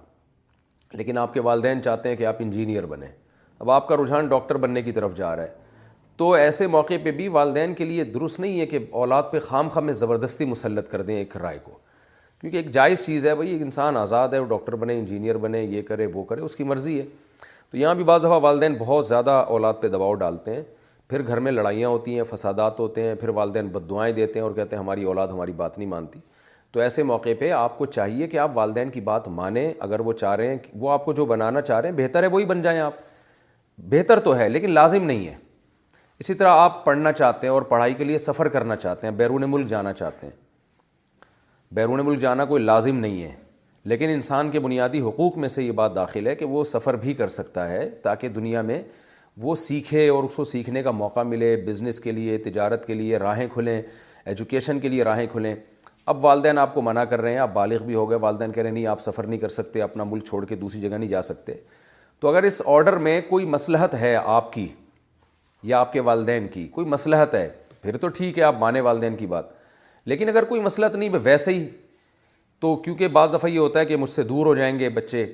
لیکن 0.97 1.17
آپ 1.17 1.33
کے 1.33 1.39
والدین 1.41 1.81
چاہتے 1.83 2.09
ہیں 2.09 2.15
کہ 2.15 2.25
آپ 2.25 2.35
انجینئر 2.39 2.85
بنیں 2.85 3.07
اب 3.59 3.71
آپ 3.71 3.87
کا 3.87 3.95
رجحان 4.03 4.27
ڈاکٹر 4.27 4.55
بننے 4.57 4.81
کی 4.81 4.91
طرف 4.91 5.15
جا 5.15 5.35
رہا 5.35 5.43
ہے 5.43 5.67
تو 6.17 6.31
ایسے 6.33 6.67
موقع 6.67 6.93
پہ 7.03 7.11
بھی 7.17 7.27
والدین 7.33 7.73
کے 7.73 7.85
لیے 7.85 8.03
درست 8.03 8.39
نہیں 8.39 8.59
ہے 8.59 8.65
کہ 8.67 8.79
اولاد 9.01 9.23
پہ 9.31 9.39
خام 9.39 9.69
خام 9.73 9.85
میں 9.85 9.93
زبردستی 9.93 10.45
مسلط 10.45 10.89
کر 10.91 11.01
دیں 11.01 11.15
ایک 11.17 11.37
رائے 11.37 11.59
کو 11.63 11.77
کیونکہ 12.41 12.57
ایک 12.57 12.71
جائز 12.73 13.05
چیز 13.05 13.25
ہے 13.27 13.35
بھائی 13.35 13.51
ایک 13.51 13.61
انسان 13.61 13.97
آزاد 13.97 14.33
ہے 14.33 14.39
وہ 14.39 14.45
ڈاکٹر 14.49 14.75
بنے 14.83 14.97
انجینئر 14.99 15.37
بنے 15.37 15.61
یہ 15.61 15.81
کرے 15.87 16.05
وہ 16.13 16.23
کرے 16.25 16.41
اس 16.41 16.55
کی 16.55 16.63
مرضی 16.63 16.99
ہے 16.99 17.05
تو 17.71 17.77
یہاں 17.77 17.93
بھی 17.95 18.03
بعض 18.03 18.21
دفعہ 18.25 18.39
والدین 18.43 18.75
بہت 18.79 19.05
زیادہ 19.07 19.31
اولاد 19.49 19.73
پہ 19.81 19.87
دباؤ 19.89 20.13
ڈالتے 20.23 20.55
ہیں 20.55 20.61
پھر 21.09 21.25
گھر 21.27 21.39
میں 21.39 21.51
لڑائیاں 21.51 21.89
ہوتی 21.89 22.15
ہیں 22.17 22.23
فسادات 22.29 22.79
ہوتے 22.79 23.01
ہیں 23.03 23.13
پھر 23.21 23.29
والدین 23.35 23.67
بد 23.71 23.89
دعائیں 23.89 24.13
دیتے 24.15 24.39
ہیں 24.39 24.43
اور 24.45 24.55
کہتے 24.55 24.75
ہیں 24.75 24.83
ہماری 24.83 25.03
اولاد 25.03 25.27
ہماری 25.33 25.51
بات 25.57 25.77
نہیں 25.77 25.89
مانتی 25.89 26.19
تو 26.73 26.79
ایسے 26.79 27.03
موقع 27.03 27.29
پہ 27.39 27.49
آپ 27.51 27.77
کو 27.77 27.85
چاہیے 27.85 28.27
کہ 28.29 28.37
آپ 28.37 28.51
والدین 28.57 28.89
کی 28.91 29.01
بات 29.01 29.27
مانیں 29.35 29.71
اگر 29.81 29.99
وہ 30.09 30.13
چاہ 30.13 30.35
رہے 30.35 30.49
ہیں 30.49 30.57
وہ 30.79 30.89
آپ 30.91 31.05
کو 31.05 31.13
جو 31.13 31.25
بنانا 31.25 31.61
چاہ 31.61 31.79
رہے 31.79 31.89
ہیں 31.89 31.95
بہتر 31.97 32.23
ہے 32.23 32.27
وہی 32.31 32.45
بن 32.45 32.61
جائیں 32.61 32.79
آپ 32.79 32.93
بہتر 33.91 34.19
تو 34.19 34.37
ہے 34.37 34.47
لیکن 34.49 34.71
لازم 34.71 35.03
نہیں 35.05 35.27
ہے 35.27 35.33
اسی 36.19 36.33
طرح 36.33 36.57
آپ 36.59 36.83
پڑھنا 36.85 37.11
چاہتے 37.11 37.47
ہیں 37.47 37.53
اور 37.53 37.61
پڑھائی 37.71 37.93
کے 37.97 38.03
لیے 38.03 38.17
سفر 38.17 38.47
کرنا 38.55 38.75
چاہتے 38.75 39.07
ہیں 39.07 39.13
بیرون 39.17 39.43
ملک 39.51 39.67
جانا 39.69 39.93
چاہتے 39.93 40.27
ہیں 40.27 40.33
بیرون 41.75 42.05
ملک 42.05 42.19
جانا 42.21 42.45
کوئی 42.45 42.63
لازم 42.63 42.97
نہیں 42.99 43.21
ہے 43.23 43.33
لیکن 43.89 44.09
انسان 44.09 44.49
کے 44.51 44.59
بنیادی 44.59 44.99
حقوق 45.01 45.37
میں 45.37 45.49
سے 45.49 45.63
یہ 45.63 45.71
بات 45.71 45.95
داخل 45.95 46.27
ہے 46.27 46.35
کہ 46.35 46.45
وہ 46.45 46.63
سفر 46.71 46.93
بھی 47.03 47.13
کر 47.21 47.27
سکتا 47.37 47.67
ہے 47.69 47.89
تاکہ 48.03 48.29
دنیا 48.29 48.61
میں 48.71 48.81
وہ 49.41 49.55
سیکھے 49.55 50.07
اور 50.09 50.23
اس 50.23 50.35
کو 50.35 50.43
سیکھنے 50.45 50.83
کا 50.83 50.91
موقع 50.91 51.19
ملے 51.25 51.55
بزنس 51.67 51.99
کے 51.99 52.11
لیے 52.11 52.37
تجارت 52.49 52.85
کے 52.87 52.93
لیے 52.93 53.17
راہیں 53.19 53.45
کھلیں 53.53 53.81
ایجوکیشن 54.25 54.79
کے 54.79 54.87
لیے 54.89 55.03
راہیں 55.03 55.25
کھلیں 55.31 55.53
اب 56.09 56.23
والدین 56.23 56.57
آپ 56.57 56.73
کو 56.73 56.81
منع 56.81 57.03
کر 57.09 57.21
رہے 57.21 57.31
ہیں 57.31 57.37
آپ 57.39 57.49
بالغ 57.53 57.83
بھی 57.85 57.95
ہو 57.95 58.09
گئے 58.09 58.17
والدین 58.21 58.51
کہہ 58.51 58.61
رہے 58.61 58.69
ہیں 58.69 58.73
نہیں 58.73 58.85
آپ 58.87 59.01
سفر 59.01 59.23
نہیں 59.27 59.39
کر 59.39 59.49
سکتے 59.55 59.81
اپنا 59.81 60.03
ملک 60.03 60.23
چھوڑ 60.25 60.43
کے 60.45 60.55
دوسری 60.55 60.79
جگہ 60.81 60.95
نہیں 60.97 61.09
جا 61.09 61.21
سکتے 61.21 61.53
تو 62.19 62.29
اگر 62.29 62.43
اس 62.43 62.61
آرڈر 62.65 62.95
میں 63.07 63.19
کوئی 63.27 63.45
مسلحت 63.55 63.93
ہے 64.01 64.15
آپ 64.23 64.51
کی 64.53 64.67
یا 65.71 65.79
آپ 65.79 65.93
کے 65.93 65.99
والدین 66.09 66.47
کی 66.53 66.67
کوئی 66.77 66.87
مسلحت 66.95 67.35
ہے 67.35 67.47
پھر 67.81 67.97
تو 67.97 68.07
ٹھیک 68.17 68.39
ہے 68.39 68.43
آپ 68.43 68.55
مانے 68.59 68.81
والدین 68.89 69.15
کی 69.15 69.27
بات 69.35 69.51
لیکن 70.13 70.29
اگر 70.29 70.45
کوئی 70.49 70.61
مسلحت 70.61 70.95
نہیں 70.95 71.09
ویسے 71.23 71.53
ہی 71.53 71.67
تو 72.61 72.75
کیونکہ 72.83 73.07
بعض 73.19 73.33
دفعہ 73.33 73.49
یہ 73.49 73.59
ہوتا 73.59 73.79
ہے 73.79 73.85
کہ 73.85 73.95
مجھ 73.97 74.09
سے 74.09 74.23
دور 74.33 74.45
ہو 74.45 74.55
جائیں 74.55 74.77
گے 74.79 74.89
بچے 74.97 75.25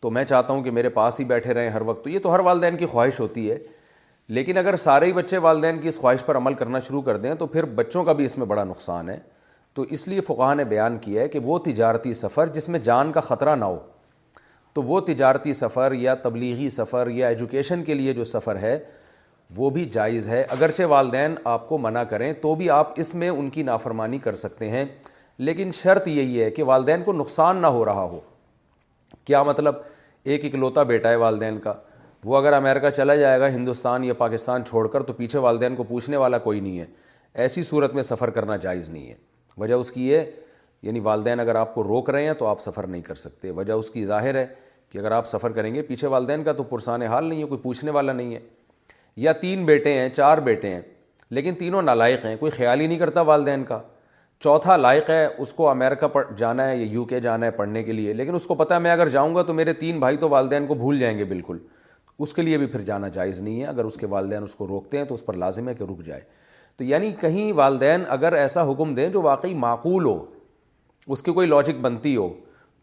تو 0.00 0.10
میں 0.10 0.24
چاہتا 0.24 0.52
ہوں 0.54 0.62
کہ 0.62 0.70
میرے 0.80 0.88
پاس 1.00 1.20
ہی 1.20 1.24
بیٹھے 1.24 1.54
رہیں 1.54 1.70
ہر 1.70 1.82
وقت 1.86 2.04
تو 2.04 2.10
یہ 2.10 2.18
تو 2.22 2.34
ہر 2.34 2.40
والدین 2.50 2.76
کی 2.76 2.86
خواہش 2.92 3.20
ہوتی 3.20 3.50
ہے 3.50 3.58
لیکن 4.38 4.58
اگر 4.58 4.76
سارے 4.88 5.06
ہی 5.06 5.12
بچے 5.12 5.38
والدین 5.50 5.78
کی 5.82 5.88
اس 5.88 6.00
خواہش 6.00 6.24
پر 6.26 6.36
عمل 6.36 6.54
کرنا 6.62 6.78
شروع 6.88 7.02
کر 7.10 7.16
دیں 7.26 7.34
تو 7.34 7.46
پھر 7.56 7.64
بچوں 7.82 8.04
کا 8.04 8.12
بھی 8.20 8.24
اس 8.24 8.38
میں 8.38 8.46
بڑا 8.46 8.64
نقصان 8.64 9.08
ہے 9.08 9.18
تو 9.74 9.82
اس 9.96 10.06
لیے 10.08 10.20
فقہ 10.20 10.52
نے 10.56 10.64
بیان 10.72 10.96
کیا 11.04 11.22
ہے 11.22 11.28
کہ 11.28 11.38
وہ 11.44 11.58
تجارتی 11.64 12.12
سفر 12.14 12.46
جس 12.54 12.68
میں 12.68 12.78
جان 12.88 13.12
کا 13.12 13.20
خطرہ 13.28 13.54
نہ 13.56 13.64
ہو 13.64 13.78
تو 14.74 14.82
وہ 14.82 15.00
تجارتی 15.06 15.54
سفر 15.54 15.92
یا 15.98 16.14
تبلیغی 16.22 16.68
سفر 16.70 17.08
یا 17.12 17.28
ایجوکیشن 17.28 17.84
کے 17.84 17.94
لیے 17.94 18.12
جو 18.14 18.24
سفر 18.24 18.56
ہے 18.62 18.78
وہ 19.56 19.70
بھی 19.70 19.84
جائز 19.92 20.28
ہے 20.28 20.42
اگرچہ 20.56 20.82
والدین 20.88 21.34
آپ 21.54 21.68
کو 21.68 21.78
منع 21.78 22.02
کریں 22.10 22.32
تو 22.42 22.54
بھی 22.54 22.68
آپ 22.70 22.92
اس 23.00 23.14
میں 23.14 23.28
ان 23.28 23.48
کی 23.50 23.62
نافرمانی 23.62 24.18
کر 24.26 24.34
سکتے 24.42 24.68
ہیں 24.70 24.84
لیکن 25.48 25.70
شرط 25.74 26.08
یہی 26.08 26.42
ہے 26.42 26.50
کہ 26.50 26.62
والدین 26.72 27.02
کو 27.04 27.12
نقصان 27.12 27.56
نہ 27.62 27.66
ہو 27.76 27.84
رہا 27.84 28.02
ہو 28.12 28.20
کیا 29.24 29.42
مطلب 29.42 29.74
ایک 30.32 30.44
اکلوتا 30.44 30.82
بیٹا 30.92 31.10
ہے 31.10 31.16
والدین 31.24 31.58
کا 31.60 31.72
وہ 32.24 32.36
اگر 32.38 32.52
امریکہ 32.52 32.90
چلا 32.96 33.14
جائے 33.16 33.40
گا 33.40 33.48
ہندوستان 33.54 34.04
یا 34.04 34.14
پاکستان 34.18 34.64
چھوڑ 34.64 34.86
کر 34.90 35.02
تو 35.02 35.12
پیچھے 35.12 35.38
والدین 35.38 35.76
کو 35.76 35.82
پوچھنے 35.84 36.16
والا 36.16 36.38
کوئی 36.48 36.60
نہیں 36.60 36.78
ہے 36.78 36.84
ایسی 37.42 37.62
صورت 37.62 37.94
میں 37.94 38.02
سفر 38.02 38.30
کرنا 38.30 38.56
جائز 38.66 38.88
نہیں 38.90 39.08
ہے 39.08 39.14
وجہ 39.58 39.74
اس 39.74 39.90
کی 39.92 40.08
یہ 40.10 40.22
یعنی 40.82 41.00
والدین 41.00 41.40
اگر 41.40 41.54
آپ 41.54 41.74
کو 41.74 41.82
روک 41.84 42.10
رہے 42.10 42.24
ہیں 42.26 42.32
تو 42.38 42.46
آپ 42.46 42.60
سفر 42.60 42.86
نہیں 42.86 43.02
کر 43.02 43.14
سکتے 43.14 43.50
وجہ 43.56 43.72
اس 43.72 43.90
کی 43.90 44.04
ظاہر 44.04 44.34
ہے 44.34 44.46
کہ 44.92 44.98
اگر 44.98 45.10
آپ 45.12 45.26
سفر 45.28 45.52
کریں 45.52 45.74
گے 45.74 45.82
پیچھے 45.82 46.06
والدین 46.08 46.42
کا 46.44 46.52
تو 46.52 46.62
پرسان 46.70 47.02
حال 47.02 47.24
نہیں 47.24 47.42
ہے 47.42 47.46
کوئی 47.48 47.60
پوچھنے 47.62 47.90
والا 47.90 48.12
نہیں 48.12 48.34
ہے 48.34 48.40
یا 49.16 49.32
تین 49.40 49.64
بیٹے 49.64 49.92
ہیں 49.98 50.08
چار 50.08 50.38
بیٹے 50.44 50.74
ہیں 50.74 50.80
لیکن 51.36 51.54
تینوں 51.58 51.82
نالائق 51.82 52.24
ہیں 52.26 52.36
کوئی 52.40 52.50
خیال 52.52 52.80
ہی 52.80 52.86
نہیں 52.86 52.98
کرتا 52.98 53.20
والدین 53.30 53.64
کا 53.64 53.78
چوتھا 54.40 54.76
لائق 54.76 55.10
ہے 55.10 55.26
اس 55.38 55.52
کو 55.54 55.68
امیرکا 55.68 56.06
جانا 56.36 56.68
ہے 56.68 56.76
یا 56.76 56.86
یو 56.92 57.04
کے 57.04 57.20
جانا 57.20 57.46
ہے 57.46 57.50
پڑھنے 57.56 57.82
کے 57.82 57.92
لیے 57.92 58.12
لیکن 58.14 58.34
اس 58.34 58.46
کو 58.46 58.54
پتہ 58.54 58.74
ہے 58.74 58.78
میں 58.78 58.90
اگر 58.90 59.08
جاؤں 59.08 59.34
گا 59.34 59.42
تو 59.50 59.54
میرے 59.54 59.72
تین 59.72 59.98
بھائی 60.00 60.16
تو 60.24 60.28
والدین 60.28 60.66
کو 60.66 60.74
بھول 60.74 60.98
جائیں 61.00 61.16
گے 61.18 61.24
بالکل 61.24 61.58
اس 62.22 62.32
کے 62.34 62.42
لیے 62.42 62.58
بھی 62.58 62.66
پھر 62.72 62.80
جانا 62.88 63.08
جائز 63.08 63.38
نہیں 63.40 63.60
ہے 63.60 63.66
اگر 63.66 63.84
اس 63.84 63.96
کے 63.96 64.06
والدین 64.10 64.42
اس 64.42 64.54
کو 64.54 64.66
روکتے 64.68 64.98
ہیں 64.98 65.04
تو 65.04 65.14
اس 65.14 65.24
پر 65.26 65.34
لازم 65.36 65.68
ہے 65.68 65.74
کہ 65.74 65.84
رک 65.90 66.04
جائے 66.06 66.20
تو 66.78 66.84
یعنی 66.84 67.10
کہیں 67.20 67.52
والدین 67.56 68.02
اگر 68.08 68.32
ایسا 68.32 68.70
حکم 68.70 68.94
دیں 68.94 69.08
جو 69.12 69.22
واقعی 69.22 69.54
معقول 69.54 70.04
ہو 70.06 70.24
اس 71.12 71.22
کی 71.22 71.32
کوئی 71.32 71.46
لاجک 71.46 71.80
بنتی 71.82 72.16
ہو 72.16 72.28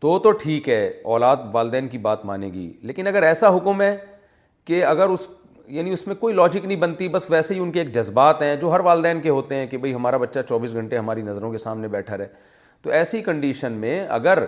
تو 0.01 0.17
تو 0.25 0.31
ٹھیک 0.41 0.67
ہے 0.69 0.85
اولاد 1.13 1.37
والدین 1.53 1.87
کی 1.87 1.97
بات 2.07 2.25
مانے 2.25 2.47
گی 2.53 2.71
لیکن 2.89 3.07
اگر 3.07 3.23
ایسا 3.23 3.55
حکم 3.55 3.81
ہے 3.81 3.95
کہ 4.65 4.83
اگر 4.85 5.09
اس 5.09 5.27
یعنی 5.77 5.91
اس 5.93 6.05
میں 6.07 6.15
کوئی 6.19 6.33
لاجک 6.35 6.65
نہیں 6.65 6.77
بنتی 6.79 7.07
بس 7.15 7.25
ویسے 7.29 7.53
ہی 7.53 7.59
ان 7.59 7.71
کے 7.71 7.79
ایک 7.79 7.93
جذبات 7.95 8.41
ہیں 8.41 8.55
جو 8.61 8.71
ہر 8.71 8.79
والدین 8.85 9.19
کے 9.21 9.29
ہوتے 9.29 9.55
ہیں 9.55 9.67
کہ 9.67 9.77
بھئی 9.77 9.93
ہمارا 9.93 10.17
بچہ 10.17 10.39
چوبیس 10.49 10.73
گھنٹے 10.73 10.97
ہماری 10.97 11.21
نظروں 11.21 11.51
کے 11.51 11.57
سامنے 11.57 11.87
بیٹھا 11.87 12.17
رہے 12.17 12.27
تو 12.81 12.89
ایسی 13.01 13.21
کنڈیشن 13.21 13.71
میں 13.83 13.99
اگر 14.19 14.43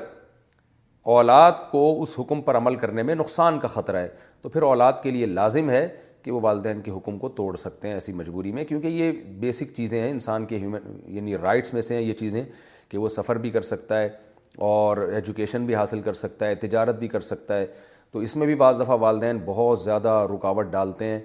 اولاد 1.16 1.52
کو 1.72 1.84
اس 2.02 2.20
حکم 2.20 2.42
پر 2.42 2.58
عمل 2.58 2.76
کرنے 2.78 3.04
میں 3.04 3.16
نقصان 3.16 3.60
کا 3.60 3.68
خطرہ 3.68 4.02
ہے 4.02 4.08
تو 4.42 4.50
پھر 4.50 4.62
اولاد 4.64 4.94
کے 5.04 5.12
لیے 5.12 5.26
لازم 5.26 5.70
ہے 5.70 5.88
کہ 6.24 6.32
وہ 6.32 6.40
والدین 6.44 6.82
کے 6.82 6.92
حکم 6.92 7.18
کو 7.20 7.30
توڑ 7.40 7.56
سکتے 7.58 7.88
ہیں 7.88 7.94
ایسی 7.96 8.14
مجبوری 8.14 8.52
میں 8.54 8.64
کیونکہ 8.66 8.88
یہ 8.88 9.12
بیسک 9.40 9.74
چیزیں 9.76 10.00
ہیں 10.00 10.10
انسان 10.10 10.46
کے 10.46 10.58
ہیومن 10.58 10.98
یعنی 11.16 11.38
رائٹس 11.38 11.74
میں 11.74 11.82
سے 11.82 11.96
ہیں 11.96 12.02
یہ 12.02 12.14
چیزیں 12.20 12.44
کہ 12.90 12.98
وہ 12.98 13.10
سفر 13.10 13.36
بھی 13.46 13.50
کر 13.52 13.62
سکتا 13.62 14.02
ہے 14.02 14.10
اور 14.68 14.98
ایجوکیشن 15.12 15.66
بھی 15.66 15.76
حاصل 15.76 16.02
کر 16.08 16.14
سکتا 16.22 16.46
ہے 16.48 16.56
تجارت 16.66 17.00
بھی 17.00 17.08
کر 17.08 17.22
سکتا 17.34 17.58
ہے 17.58 17.66
تو 18.12 18.20
اس 18.20 18.36
میں 18.36 18.46
بھی 18.48 18.56
بعض 18.62 18.80
دفعہ 18.82 18.98
والدین 19.02 19.38
بہت 19.46 19.80
زیادہ 19.80 20.14
رکاوٹ 20.34 20.66
ڈالتے 20.72 21.06
ہیں 21.06 21.20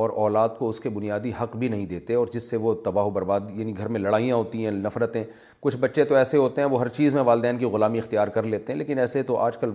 اور 0.00 0.10
اولاد 0.20 0.48
کو 0.58 0.68
اس 0.68 0.80
کے 0.80 0.88
بنیادی 0.88 1.30
حق 1.40 1.56
بھی 1.56 1.68
نہیں 1.68 1.86
دیتے 1.86 2.14
اور 2.14 2.26
جس 2.32 2.50
سے 2.50 2.56
وہ 2.56 2.74
تباہ 2.84 3.04
و 3.04 3.10
برباد 3.16 3.40
یعنی 3.54 3.76
گھر 3.78 3.88
میں 3.96 4.00
لڑائیاں 4.00 4.36
ہوتی 4.36 4.64
ہیں 4.64 4.70
نفرتیں 4.72 5.22
کچھ 5.60 5.76
بچے 5.80 6.04
تو 6.04 6.14
ایسے 6.16 6.36
ہوتے 6.38 6.60
ہیں 6.62 6.68
وہ 6.68 6.80
ہر 6.80 6.88
چیز 6.98 7.14
میں 7.14 7.22
والدین 7.26 7.58
کی 7.58 7.64
غلامی 7.74 7.98
اختیار 7.98 8.28
کر 8.36 8.42
لیتے 8.52 8.72
ہیں 8.72 8.78
لیکن 8.78 8.98
ایسے 8.98 9.22
تو 9.30 9.36
آج 9.46 9.56
کل 9.58 9.72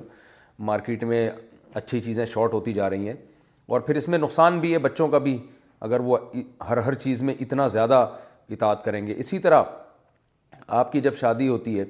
مارکیٹ 0.70 1.04
میں 1.14 1.30
اچھی 1.82 2.00
چیزیں 2.02 2.26
شارٹ 2.26 2.54
ہوتی 2.54 2.74
جا 2.74 2.90
رہی 2.90 3.08
ہیں 3.08 3.16
اور 3.74 3.82
پھر 3.82 3.96
اس 3.96 4.08
میں 4.08 4.18
نقصان 4.20 4.60
بھی 4.60 4.72
ہے 4.74 4.78
بچوں 4.80 5.08
کا 5.08 5.18
بھی 5.18 5.38
اگر 5.88 6.00
وہ 6.00 6.18
ہر 6.70 6.78
ہر 6.86 6.94
چیز 7.06 7.24
میں 7.24 7.34
اتنا 7.40 7.66
زیادہ 7.74 8.06
اطاعت 8.52 8.84
کریں 8.84 9.06
گے 9.08 9.14
اسی 9.18 9.40
طرح 9.40 9.64
آپ 10.82 10.92
کی 10.92 11.02
جب 11.02 11.16
شادی 11.18 11.48
ہوتی 11.48 11.80
ہے 11.80 11.86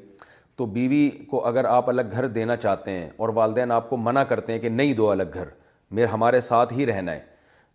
تو 0.58 0.66
بیوی 0.66 1.10
کو 1.32 1.46
اگر 1.48 1.66
آپ 1.70 1.90
الگ 1.90 2.02
گھر 2.12 2.28
دینا 2.38 2.56
چاہتے 2.56 2.92
ہیں 2.92 3.10
اور 3.18 3.30
والدین 3.34 3.72
آپ 3.72 3.90
کو 3.90 3.98
منع 3.98 4.24
کرتے 4.30 4.54
ہیں 4.54 4.60
کہ 4.60 4.70
نہیں 4.70 4.94
دو 4.94 5.10
الگ 5.12 5.34
گھر 5.36 5.48
میرے 5.96 6.06
ہمارے 6.14 6.40
ساتھ 6.42 6.74
ہی 6.74 6.86
رہنا 6.86 7.12
ہے 7.12 7.20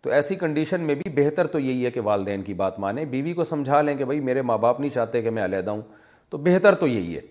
تو 0.01 0.09
ایسی 0.11 0.35
کنڈیشن 0.35 0.81
میں 0.87 0.95
بھی 0.95 1.09
بہتر 1.21 1.47
تو 1.47 1.59
یہی 1.59 1.85
ہے 1.85 1.91
کہ 1.91 2.01
والدین 2.03 2.41
کی 2.43 2.53
بات 2.53 2.79
مانیں 2.79 3.03
بیوی 3.13 3.33
کو 3.33 3.43
سمجھا 3.43 3.81
لیں 3.81 3.95
کہ 3.97 4.05
بھائی 4.05 4.19
میرے 4.29 4.41
ماں 4.41 4.57
باپ 4.65 4.79
نہیں 4.79 4.89
چاہتے 4.91 5.21
کہ 5.21 5.29
میں 5.37 5.45
علیحدہ 5.45 5.71
ہوں 5.71 5.81
تو 6.29 6.37
بہتر 6.47 6.75
تو 6.83 6.87
یہی 6.87 7.15
ہے 7.15 7.21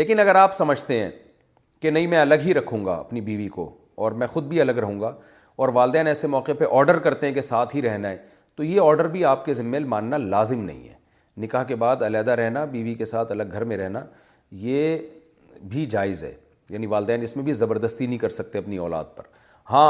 لیکن 0.00 0.20
اگر 0.20 0.34
آپ 0.44 0.54
سمجھتے 0.56 1.02
ہیں 1.02 1.10
کہ 1.82 1.90
نہیں 1.90 2.06
میں 2.06 2.18
الگ 2.20 2.44
ہی 2.44 2.54
رکھوں 2.54 2.84
گا 2.84 2.94
اپنی 2.96 3.20
بیوی 3.30 3.48
کو 3.58 3.68
اور 4.04 4.12
میں 4.20 4.26
خود 4.26 4.44
بھی 4.48 4.60
الگ 4.60 4.78
رہوں 4.82 5.00
گا 5.00 5.12
اور 5.60 5.68
والدین 5.74 6.06
ایسے 6.06 6.26
موقع 6.26 6.52
پہ 6.58 6.64
آرڈر 6.72 6.98
کرتے 7.06 7.26
ہیں 7.26 7.32
کہ 7.34 7.40
ساتھ 7.40 7.74
ہی 7.76 7.80
رہنا 7.82 8.10
ہے 8.10 8.16
تو 8.56 8.64
یہ 8.64 8.80
آرڈر 8.80 9.08
بھی 9.16 9.24
آپ 9.30 9.44
کے 9.44 9.54
ذمے 9.54 9.78
ماننا 9.94 10.16
لازم 10.18 10.60
نہیں 10.64 10.88
ہے 10.88 11.40
نکاح 11.42 11.64
کے 11.70 11.74
بعد 11.82 12.02
علیحدہ 12.02 12.30
رہنا 12.40 12.64
بیوی 12.74 12.94
کے 13.00 13.04
ساتھ 13.04 13.32
الگ 13.32 13.52
گھر 13.52 13.64
میں 13.72 13.76
رہنا 13.76 14.02
یہ 14.66 14.96
بھی 15.74 15.84
جائز 15.96 16.22
ہے 16.24 16.32
یعنی 16.68 16.86
والدین 16.94 17.22
اس 17.22 17.36
میں 17.36 17.44
بھی 17.44 17.52
زبردستی 17.60 18.06
نہیں 18.06 18.18
کر 18.18 18.28
سکتے 18.38 18.58
اپنی 18.58 18.76
اولاد 18.86 19.10
پر 19.16 19.24
ہاں 19.70 19.88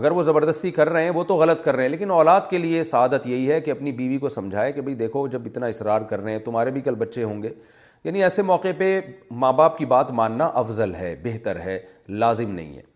اگر 0.00 0.10
وہ 0.10 0.22
زبردستی 0.30 0.70
کر 0.78 0.88
رہے 0.92 1.02
ہیں 1.04 1.10
وہ 1.18 1.24
تو 1.28 1.36
غلط 1.42 1.64
کر 1.64 1.74
رہے 1.76 1.82
ہیں 1.84 1.90
لیکن 1.90 2.10
اولاد 2.20 2.48
کے 2.50 2.58
لیے 2.58 2.82
سعادت 2.94 3.26
یہی 3.34 3.50
ہے 3.50 3.60
کہ 3.66 3.70
اپنی 3.70 3.92
بیوی 4.00 4.18
کو 4.24 4.28
سمجھائے 4.38 4.72
کہ 4.72 4.80
بھائی 4.80 4.94
دیکھو 5.04 5.26
جب 5.36 5.46
اتنا 5.46 5.66
اصرار 5.76 6.08
کر 6.10 6.20
رہے 6.22 6.32
ہیں 6.32 6.38
تمہارے 6.48 6.70
بھی 6.76 6.80
کل 6.88 6.94
بچے 7.04 7.24
ہوں 7.24 7.42
گے 7.42 7.52
یعنی 8.04 8.22
ایسے 8.22 8.42
موقع 8.52 8.68
پہ 8.78 8.98
ماں 9.42 9.52
باپ 9.62 9.78
کی 9.78 9.86
بات 9.96 10.10
ماننا 10.22 10.50
افضل 10.64 10.94
ہے 10.94 11.14
بہتر 11.24 11.60
ہے 11.60 11.78
لازم 12.24 12.50
نہیں 12.54 12.76
ہے 12.76 12.92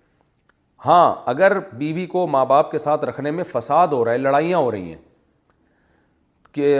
ہاں 0.86 1.14
اگر 1.30 1.58
بیوی 1.78 2.04
کو 2.06 2.26
ماں 2.28 2.44
باپ 2.46 2.70
کے 2.70 2.78
ساتھ 2.78 3.04
رکھنے 3.04 3.30
میں 3.30 3.44
فساد 3.52 3.88
ہو 3.92 4.04
رہا 4.04 4.12
ہے 4.12 4.18
لڑائیاں 4.18 4.58
ہو 4.58 4.70
رہی 4.72 4.88
ہیں 4.92 4.98
کہ 6.54 6.78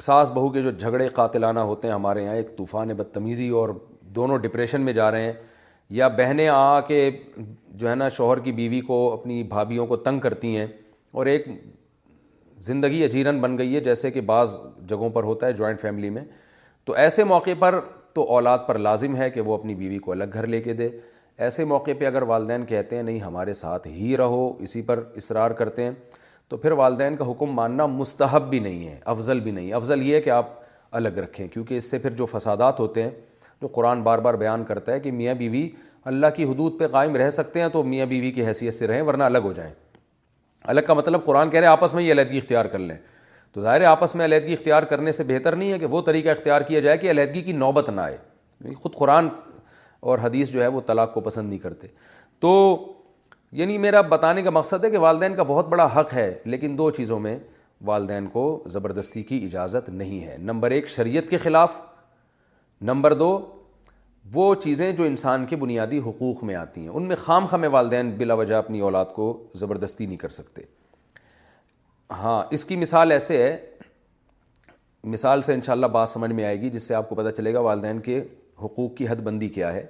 ساس 0.00 0.30
بہو 0.34 0.48
کے 0.50 0.62
جو 0.62 0.70
جھگڑے 0.70 1.06
قاتلانہ 1.14 1.60
ہوتے 1.70 1.88
ہیں 1.88 1.94
ہمارے 1.94 2.24
یہاں 2.24 2.34
ایک 2.34 2.56
طوفان 2.56 2.88
بدتمیزی 2.96 3.48
اور 3.60 3.68
دونوں 4.14 4.36
ڈپریشن 4.38 4.80
میں 4.80 4.92
جا 4.92 5.10
رہے 5.10 5.22
ہیں 5.24 5.32
یا 5.98 6.08
بہنیں 6.18 6.48
آ 6.48 6.80
کے 6.88 7.10
جو 7.74 7.88
ہے 7.90 7.94
نا 7.94 8.08
شوہر 8.16 8.38
کی 8.40 8.52
بیوی 8.52 8.80
کو 8.86 9.00
اپنی 9.12 9.42
بھابھیوں 9.48 9.86
کو 9.86 9.96
تنگ 10.08 10.18
کرتی 10.20 10.56
ہیں 10.56 10.66
اور 11.12 11.26
ایک 11.26 11.46
زندگی 12.66 13.02
اجیرن 13.04 13.40
بن 13.40 13.56
گئی 13.58 13.74
ہے 13.74 13.80
جیسے 13.84 14.10
کہ 14.10 14.20
بعض 14.30 14.58
جگہوں 14.88 15.08
پر 15.10 15.22
ہوتا 15.24 15.46
ہے 15.46 15.52
جوائنٹ 15.52 15.80
فیملی 15.80 16.10
میں 16.10 16.24
تو 16.84 16.92
ایسے 17.04 17.24
موقع 17.24 17.50
پر 17.58 17.78
تو 18.14 18.24
اولاد 18.34 18.58
پر 18.66 18.78
لازم 18.78 19.16
ہے 19.16 19.30
کہ 19.30 19.40
وہ 19.40 19.54
اپنی 19.54 19.74
بیوی 19.74 19.98
کو 20.04 20.12
الگ 20.12 20.26
گھر 20.34 20.46
لے 20.46 20.60
کے 20.62 20.72
دے 20.74 20.88
ایسے 21.44 21.64
موقع 21.64 21.90
پہ 21.98 22.04
اگر 22.06 22.22
والدین 22.30 22.64
کہتے 22.66 22.96
ہیں 22.96 23.02
نہیں 23.02 23.18
ہمارے 23.20 23.52
ساتھ 23.60 23.86
ہی 23.88 24.16
رہو 24.16 24.48
اسی 24.62 24.82
پر 24.88 25.00
اصرار 25.16 25.50
کرتے 25.60 25.82
ہیں 25.84 25.90
تو 26.48 26.56
پھر 26.56 26.72
والدین 26.80 27.16
کا 27.16 27.30
حکم 27.30 27.52
ماننا 27.54 27.86
مستحب 27.86 28.48
بھی 28.50 28.58
نہیں 28.60 28.86
ہے 28.86 28.98
افضل 29.12 29.40
بھی 29.40 29.50
نہیں 29.50 29.72
افضل 29.74 30.02
یہ 30.02 30.14
ہے 30.14 30.20
کہ 30.20 30.30
آپ 30.30 30.48
الگ 31.00 31.18
رکھیں 31.24 31.46
کیونکہ 31.48 31.76
اس 31.76 31.90
سے 31.90 31.98
پھر 31.98 32.10
جو 32.18 32.26
فسادات 32.32 32.80
ہوتے 32.80 33.02
ہیں 33.02 33.10
جو 33.62 33.66
قرآن 33.74 34.02
بار 34.02 34.18
بار 34.18 34.34
بیان 34.42 34.64
کرتا 34.64 34.92
ہے 34.92 35.00
کہ 35.00 35.12
میاں 35.12 35.34
بیوی 35.38 35.68
اللہ 36.12 36.26
کی 36.36 36.44
حدود 36.50 36.78
پہ 36.78 36.86
قائم 36.92 37.16
رہ 37.16 37.30
سکتے 37.38 37.60
ہیں 37.60 37.68
تو 37.72 37.82
میاں 37.84 38.06
بیوی 38.12 38.30
کی 38.32 38.46
حیثیت 38.46 38.74
سے 38.74 38.86
رہیں 38.86 39.02
ورنہ 39.08 39.24
الگ 39.24 39.40
ہو 39.48 39.52
جائیں 39.52 39.72
الگ 40.70 40.80
کا 40.86 40.94
مطلب 40.94 41.24
قرآن 41.26 41.50
کہہ 41.50 41.60
رہے 41.60 41.66
ہیں 41.68 41.72
آپس 41.72 41.94
میں 41.94 42.02
ہی 42.04 42.12
علیحدگی 42.12 42.38
اختیار 42.38 42.64
کر 42.74 42.78
لیں 42.78 42.96
تو 43.52 43.60
ظاہر 43.60 43.80
ہے 43.80 43.86
آپس 43.86 44.14
میں 44.14 44.24
علیحدگی 44.24 44.52
اختیار 44.52 44.82
کرنے 44.92 45.12
سے 45.12 45.24
بہتر 45.28 45.56
نہیں 45.56 45.72
ہے 45.72 45.78
کہ 45.78 45.86
وہ 45.94 46.02
طریقہ 46.06 46.28
اختیار 46.28 46.60
کیا 46.68 46.80
جائے 46.80 46.98
کہ 46.98 47.10
علیحدگی 47.10 47.40
کی 47.42 47.52
نوبت 47.62 47.88
نہ 47.90 48.00
آئے 48.00 48.74
خود 48.82 48.94
قرآن 48.94 49.28
اور 50.08 50.18
حدیث 50.22 50.50
جو 50.52 50.62
ہے 50.62 50.66
وہ 50.74 50.80
طلاق 50.86 51.12
کو 51.14 51.20
پسند 51.20 51.48
نہیں 51.48 51.58
کرتے 51.58 51.86
تو 52.40 52.52
یعنی 53.60 53.76
میرا 53.78 54.00
بتانے 54.10 54.42
کا 54.42 54.50
مقصد 54.50 54.84
ہے 54.84 54.90
کہ 54.90 54.98
والدین 54.98 55.34
کا 55.36 55.42
بہت 55.46 55.68
بڑا 55.68 55.86
حق 55.96 56.12
ہے 56.14 56.32
لیکن 56.44 56.76
دو 56.78 56.90
چیزوں 56.98 57.18
میں 57.20 57.38
والدین 57.84 58.26
کو 58.32 58.44
زبردستی 58.74 59.22
کی 59.30 59.44
اجازت 59.44 59.88
نہیں 59.88 60.24
ہے 60.26 60.36
نمبر 60.40 60.70
ایک 60.76 60.88
شریعت 60.90 61.28
کے 61.30 61.38
خلاف 61.44 61.80
نمبر 62.90 63.12
دو 63.22 63.38
وہ 64.34 64.54
چیزیں 64.62 64.90
جو 64.96 65.04
انسان 65.04 65.46
کے 65.46 65.56
بنیادی 65.56 65.98
حقوق 66.06 66.42
میں 66.44 66.54
آتی 66.54 66.80
ہیں 66.80 66.88
ان 66.88 67.08
میں 67.08 67.16
خام 67.18 67.46
خام 67.46 67.64
والدین 67.74 68.10
بلا 68.18 68.34
وجہ 68.40 68.54
اپنی 68.54 68.80
اولاد 68.88 69.04
کو 69.14 69.26
زبردستی 69.62 70.06
نہیں 70.06 70.16
کر 70.16 70.28
سکتے 70.36 70.62
ہاں 72.22 72.42
اس 72.58 72.64
کی 72.64 72.76
مثال 72.76 73.12
ایسے 73.12 73.42
ہے 73.42 73.56
مثال 75.12 75.42
سے 75.42 75.54
انشاءاللہ 75.54 75.86
بات 75.96 76.08
سمجھ 76.08 76.30
میں 76.32 76.44
آئے 76.44 76.60
گی 76.60 76.70
جس 76.70 76.82
سے 76.88 76.94
آپ 76.94 77.08
کو 77.08 77.14
پتہ 77.14 77.28
چلے 77.36 77.54
گا 77.54 77.60
والدین 77.66 78.00
کے 78.08 78.22
حقوق 78.64 78.94
کی 78.96 79.06
حد 79.08 79.20
بندی 79.24 79.48
کیا 79.48 79.72
ہے 79.74 79.86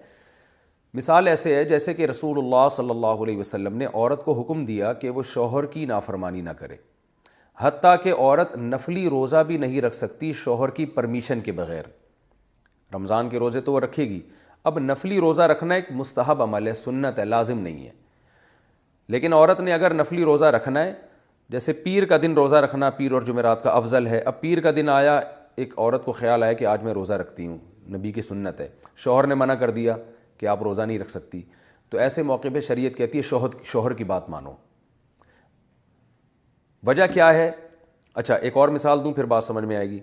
مثال 0.95 1.29
ایسے 1.29 1.55
ہے 1.55 1.65
جیسے 1.65 1.95
کہ 1.95 2.07
رسول 2.07 2.39
اللہ 2.39 2.69
صلی 2.77 2.91
اللہ 2.91 3.23
علیہ 3.25 3.37
وسلم 3.39 3.77
نے 3.79 3.87
عورت 3.93 4.25
کو 4.25 4.33
حکم 4.41 4.65
دیا 4.67 4.93
کہ 5.03 5.11
وہ 5.19 5.23
شوہر 5.33 5.67
کی 5.75 5.85
نافرمانی 5.87 6.41
نہ 6.43 6.51
کرے 6.59 6.77
حتیٰ 7.61 7.95
کہ 8.03 8.13
عورت 8.19 8.57
نفلی 8.57 9.09
روزہ 9.11 9.43
بھی 9.47 9.57
نہیں 9.65 9.81
رکھ 9.83 9.95
سکتی 9.95 10.33
شوہر 10.43 10.71
کی 10.79 10.87
پرمیشن 10.95 11.41
کے 11.49 11.53
بغیر 11.53 11.85
رمضان 12.95 13.29
کے 13.29 13.39
روزے 13.39 13.61
تو 13.67 13.73
وہ 13.73 13.81
رکھے 13.81 14.09
گی 14.09 14.21
اب 14.71 14.79
نفلی 14.79 15.19
روزہ 15.21 15.43
رکھنا 15.53 15.75
ایک 15.75 15.91
مستحب 15.99 16.43
عمل 16.43 16.67
ہے 16.69 16.73
سنت 16.79 17.19
ہے 17.19 17.25
لازم 17.25 17.59
نہیں 17.59 17.85
ہے 17.87 17.91
لیکن 19.15 19.33
عورت 19.33 19.61
نے 19.61 19.73
اگر 19.73 19.95
نفلی 19.95 20.25
روزہ 20.25 20.45
رکھنا 20.57 20.85
ہے 20.85 20.93
جیسے 21.51 21.73
پیر 21.85 22.05
کا 22.07 22.17
دن 22.23 22.35
روزہ 22.35 22.57
رکھنا 22.65 22.91
پیر 22.97 23.13
اور 23.13 23.23
جمعرات 23.31 23.63
کا 23.63 23.71
افضل 23.77 24.07
ہے 24.07 24.19
اب 24.33 24.41
پیر 24.41 24.61
کا 24.63 24.71
دن 24.77 24.89
آیا 24.93 25.21
ایک 25.63 25.79
عورت 25.79 26.05
کو 26.05 26.13
خیال 26.19 26.43
آیا 26.43 26.53
کہ 26.61 26.67
آج 26.73 26.83
میں 26.83 26.93
روزہ 26.95 27.13
رکھتی 27.23 27.47
ہوں 27.47 27.59
نبی 27.97 28.13
کی 28.13 28.23
سنت 28.23 28.61
ہے 28.61 28.69
شوہر 28.97 29.27
نے 29.27 29.35
منع 29.35 29.55
کر 29.63 29.71
دیا 29.71 29.97
کہ 30.39 30.47
آپ 30.47 30.63
روزہ 30.63 30.83
نہیں 30.83 30.99
رکھ 30.99 31.11
سکتی 31.11 31.41
تو 31.91 31.99
ایسے 31.99 32.23
موقع 32.23 32.49
پہ 32.55 32.61
شریعت 32.61 32.97
کہتی 32.97 33.19
ہے 33.19 33.23
شوہر 33.23 33.59
شوہر 33.73 33.93
کی 33.95 34.05
بات 34.15 34.29
مانو 34.31 34.53
وجہ 36.87 37.07
کیا 37.15 37.33
ہے 37.35 37.51
اچھا 38.21 38.35
ایک 38.35 38.57
اور 38.57 38.69
مثال 38.69 39.05
دوں 39.05 39.13
پھر 39.15 39.25
بات 39.33 39.45
سمجھ 39.45 39.65
میں 39.65 39.77
آئے 39.77 39.91
گی 39.91 39.99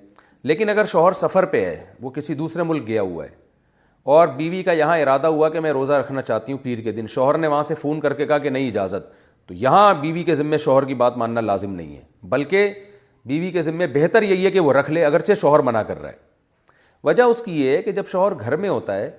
لیکن 0.49 0.69
اگر 0.69 0.85
شوہر 0.85 1.11
سفر 1.21 1.45
پہ 1.53 1.65
ہے 1.65 1.83
وہ 2.01 2.09
کسی 2.15 2.33
دوسرے 2.41 2.63
ملک 2.63 2.87
گیا 2.87 3.01
ہوا 3.01 3.25
ہے 3.25 3.35
اور 4.17 4.27
بیوی 4.35 4.61
کا 4.63 4.71
یہاں 4.71 4.97
ارادہ 4.99 5.27
ہوا 5.27 5.49
کہ 5.49 5.59
میں 5.59 5.71
روزہ 5.73 5.93
رکھنا 5.93 6.21
چاہتی 6.21 6.51
ہوں 6.51 6.59
پیر 6.63 6.81
کے 6.81 6.91
دن 6.91 7.07
شوہر 7.15 7.37
نے 7.37 7.47
وہاں 7.47 7.63
سے 7.69 7.75
فون 7.75 7.99
کر 8.01 8.13
کے 8.13 8.25
کہا 8.27 8.37
کہ 8.37 8.49
نہیں 8.49 8.67
اجازت 8.69 9.09
تو 9.47 9.53
یہاں 9.53 9.93
بیوی 10.01 10.23
کے 10.23 10.35
ذمے 10.35 10.57
شوہر 10.57 10.85
کی 10.85 10.95
بات 11.01 11.17
ماننا 11.17 11.41
لازم 11.41 11.73
نہیں 11.73 11.95
ہے 11.95 12.01
بلکہ 12.29 12.73
بیوی 13.25 13.51
کے 13.51 13.61
ذمے 13.61 13.87
بہتر 13.93 14.23
یہی 14.23 14.45
ہے 14.45 14.51
کہ 14.51 14.59
وہ 14.59 14.73
رکھ 14.73 14.89
لے 14.91 15.05
اگرچہ 15.05 15.33
شوہر 15.41 15.59
منع 15.71 15.81
کر 15.87 16.01
رہا 16.01 16.09
ہے 16.09 16.25
وجہ 17.03 17.23
اس 17.31 17.41
کی 17.45 17.61
یہ 17.63 17.75
ہے 17.77 17.81
کہ 17.83 17.91
جب 17.91 18.07
شوہر 18.11 18.39
گھر 18.39 18.55
میں 18.57 18.69
ہوتا 18.69 18.95
ہے 18.99 19.09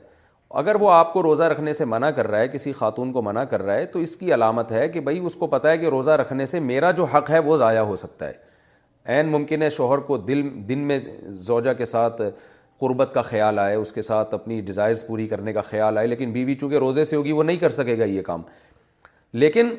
اگر 0.63 0.75
وہ 0.81 0.91
آپ 0.91 1.13
کو 1.13 1.23
روزہ 1.23 1.43
رکھنے 1.53 1.73
سے 1.73 1.85
منع 1.85 2.11
کر 2.17 2.29
رہا 2.29 2.39
ہے 2.39 2.49
کسی 2.49 2.73
خاتون 2.73 3.13
کو 3.13 3.23
منع 3.23 3.43
کر 3.51 3.63
رہا 3.63 3.75
ہے 3.75 3.85
تو 3.87 3.99
اس 3.99 4.17
کی 4.17 4.33
علامت 4.35 4.73
ہے 4.73 4.89
کہ 4.89 5.01
بھائی 5.09 5.19
اس 5.27 5.35
کو 5.37 5.47
پتہ 5.55 5.69
ہے 5.69 5.79
کہ 5.79 5.89
روزہ 5.91 6.11
رکھنے 6.21 6.47
سے 6.53 6.61
میرا 6.61 6.91
جو 7.01 7.05
حق 7.15 7.31
ہے 7.31 7.39
وہ 7.49 7.57
ضائع 7.57 7.81
ہو 7.81 7.97
سکتا 7.97 8.29
ہے 8.29 8.47
عین 9.17 9.29
ممکن 9.33 9.63
ہے 9.63 9.69
شوہر 9.71 9.99
کو 10.09 10.17
دل 10.19 10.43
دن 10.69 10.79
میں 10.87 10.99
زوجہ 11.51 11.73
کے 11.79 11.85
ساتھ 11.91 12.21
قربت 12.81 13.11
کا 13.15 13.23
خیال 13.23 13.59
آئے 13.59 13.75
اس 13.75 13.93
کے 13.93 14.03
ساتھ 14.03 14.35
اپنی 14.35 14.61
ڈیزائرز 14.67 15.07
پوری 15.07 15.27
کرنے 15.29 15.53
کا 15.53 15.61
خیال 15.71 15.99
آئے 15.99 16.07
لیکن 16.07 16.33
بیوی 16.33 16.55
چونکہ 16.61 16.79
روزے 16.79 17.05
سے 17.05 17.17
ہوگی 17.17 17.33
وہ 17.33 17.43
نہیں 17.45 17.57
کر 17.59 17.71
سکے 17.79 17.99
گا 17.99 18.05
یہ 18.05 18.23
کام 18.23 18.43
لیکن 19.45 19.75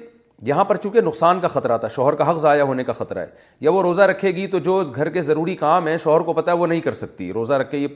یہاں 0.47 0.63
پر 0.65 0.75
چونکہ 0.83 1.01
نقصان 1.01 1.39
کا 1.41 1.47
خطرہ 1.47 1.77
تھا 1.77 1.87
شوہر 1.95 2.13
کا 2.15 2.29
حق 2.29 2.37
ضائع 2.39 2.61
ہونے 2.63 2.83
کا 2.83 2.93
خطرہ 2.93 3.19
ہے 3.19 3.27
یا 3.61 3.71
وہ 3.71 3.81
روزہ 3.83 4.01
رکھے 4.01 4.29
گی 4.35 4.45
تو 4.47 4.59
جو 4.67 4.81
گھر 4.95 5.09
کے 5.13 5.21
ضروری 5.21 5.55
کام 5.55 5.87
ہے 5.87 5.97
شوہر 6.03 6.21
کو 6.25 6.33
پتہ 6.33 6.51
ہے 6.51 6.55
وہ 6.57 6.67
نہیں 6.67 6.81
کر 6.81 6.93
سکتی 6.93 7.31
روزہ 7.33 7.53
رکھ 7.53 7.71
کے 7.71 7.77
یہ 7.77 7.87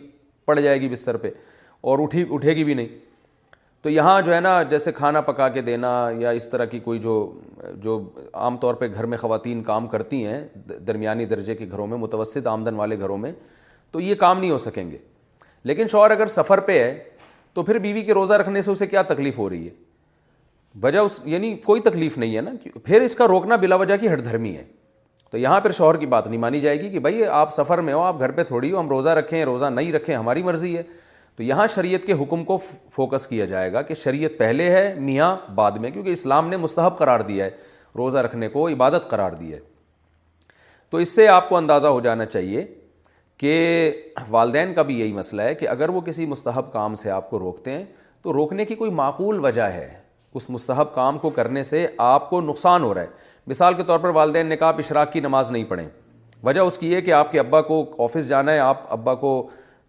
پڑ 0.46 0.60
جائے 0.60 0.82
گی 0.82 0.90
بستر 0.90 1.18
پہ 1.18 1.30
اور 1.92 2.00
اٹھی 2.04 2.26
اٹھے 2.34 2.56
گی 2.56 2.64
بھی 2.64 2.74
نہیں 2.74 2.88
تو 3.82 3.90
یہاں 3.90 4.22
جو 4.22 4.34
ہے 4.36 4.40
نا 4.42 4.62
جیسے 4.72 4.92
کھانا 4.98 5.22
پکا 5.22 5.48
کے 5.56 5.62
دینا 5.62 5.90
یا 6.18 6.30
اس 6.30 6.50
طرح 6.50 6.66
کی 6.66 6.80
کوئی 6.80 7.00
جو 7.00 7.16
جو 7.84 8.00
عام 8.34 8.58
طور 8.58 8.76
پہ 8.84 8.88
گھر 8.94 9.06
میں 9.14 9.18
خواتین 9.22 9.64
کام 9.64 9.88
کرتی 9.88 10.26
ہیں 10.26 10.44
درمیانی 10.88 11.26
درجے 11.32 11.56
کے 11.56 11.66
گھروں 11.72 11.88
میں 11.88 11.98
متوسط 11.98 12.48
آمدن 12.48 12.76
والے 12.76 13.00
گھروں 13.00 13.18
میں 13.18 13.32
تو 13.92 14.00
یہ 14.02 14.16
کام 14.20 14.40
نہیں 14.40 14.52
ہو 14.52 14.58
سکیں 14.58 14.90
گے 14.92 14.98
لیکن 15.72 15.88
شوہر 15.92 16.12
اگر 16.12 16.28
سفر 16.28 16.60
پہ 16.70 16.80
ہے 16.84 16.94
تو 17.54 17.64
پھر 17.64 17.80
بیوی 17.80 18.02
کے 18.04 18.14
روزہ 18.14 18.34
رکھنے 18.34 18.62
سے 18.62 18.72
اسے 18.72 18.88
کیا 18.88 19.02
تکلیف 19.10 19.38
ہو 19.40 19.50
رہی 19.50 19.66
ہے 19.68 19.72
وجہ 20.82 21.00
اس 21.00 21.20
یعنی 21.26 21.54
کوئی 21.66 21.82
تکلیف 21.82 22.18
نہیں 22.18 22.36
ہے 22.36 22.42
نا 22.42 22.52
پھر 22.84 23.02
اس 23.02 23.16
کا 23.16 23.28
روکنا 23.28 23.56
بلا 23.62 23.76
وجہ 23.76 23.98
کی 24.02 24.12
ہٹ 24.14 24.24
دھرمی 24.26 24.56
ہے 24.58 24.64
تو 25.32 25.38
یہاں 25.38 25.60
پھر 25.62 25.72
شوہر 25.72 25.98
کی 25.98 26.06
بات 26.06 26.28
نہیں 26.28 26.40
مانی 26.40 26.60
جائے 26.62 26.80
گی 26.82 26.90
کہ 26.90 27.00
بھائی 27.00 27.24
آپ 27.26 27.54
سفر 27.54 27.78
میں 27.82 27.94
ہو 27.94 28.00
آپ 28.02 28.20
گھر 28.20 28.32
پہ 28.32 28.44
تھوڑی 28.44 28.72
ہو 28.72 28.80
ہم 28.80 28.90
روزہ 28.90 29.10
رکھیں 29.20 29.44
روزہ 29.46 29.66
نہیں 29.74 29.92
رکھیں 29.94 30.16
ہماری 30.16 30.44
مرضی 30.44 30.76
ہے 30.78 30.84
تو 31.36 31.44
یہاں 31.44 31.68
شریعت 31.76 32.06
کے 32.08 32.14
حکم 32.22 32.44
کو 32.46 32.58
فوکس 32.96 33.26
کیا 33.28 33.46
جائے 33.46 33.72
گا 33.74 33.82
کہ 33.82 33.96
شریعت 34.04 34.38
پہلے 34.40 34.70
ہے 34.72 34.94
میاں 35.00 35.36
بعد 35.56 35.78
میں 35.82 35.92
کیونکہ 35.92 36.10
اسلام 36.12 36.50
نے 36.50 36.58
مستحب 36.58 36.98
قرار 36.98 37.20
دیا 37.30 37.46
ہے 37.46 37.52
روزہ 37.98 38.18
رکھنے 38.26 38.48
کو 38.50 38.68
عبادت 38.70 39.10
قرار 39.10 39.32
دی 39.42 39.54
ہے 39.54 39.60
تو 40.90 40.98
اس 40.98 41.16
سے 41.16 41.28
آپ 41.28 41.50
کو 41.50 41.56
اندازہ 41.58 41.88
ہو 41.88 42.00
جانا 42.02 42.26
چاہیے 42.26 42.66
کہ 43.38 43.54
والدین 44.30 44.74
کا 44.74 44.82
بھی 44.90 45.00
یہی 45.00 45.14
مسئلہ 45.14 45.42
ہے 45.42 45.56
کہ 45.56 45.68
اگر 45.70 45.90
وہ 45.90 46.02
کسی 46.02 46.26
مستحب 46.26 46.72
کام 46.74 46.94
سے 46.96 47.10
آپ 47.12 47.30
کو 47.30 47.40
روکتے 47.40 47.72
ہیں 47.72 47.84
تو 48.24 48.34
روکنے 48.34 48.66
کی 48.66 48.76
کوئی 48.76 48.92
معقول 49.02 49.44
وجہ 49.46 49.64
ہے 49.74 49.90
اس 50.36 50.50
مستحب 50.50 50.94
کام 50.94 51.18
کو 51.20 51.30
کرنے 51.30 51.64
سے 51.64 51.86
آپ 52.06 52.30
کو 52.30 52.42
نقصان 52.42 52.84
ہو 52.84 52.94
رہا 52.94 53.02
ہے 53.02 53.32
مثال 53.48 53.74
کے 53.74 53.84
طور 53.88 54.00
پر 54.00 54.10
والدین 54.16 54.46
نے 54.48 54.58
کہا 54.58 54.68
آپ 54.68 54.78
اشراق 54.80 55.12
کی 55.14 55.20
نماز 55.20 55.52
نہیں 55.52 55.64
پڑھیں 55.70 55.88
وجہ 56.44 56.62
اس 56.62 56.78
کی 56.78 56.92
یہ 56.92 57.02
کہ 57.02 57.12
آپ 57.14 57.32
کے 57.32 57.40
ابا 57.40 57.62
کو 57.70 57.84
آفس 58.04 58.28
جانا 58.30 58.52
ہے 58.52 58.60
آپ 58.60 58.92
ابا 58.94 59.16
کو 59.24 59.32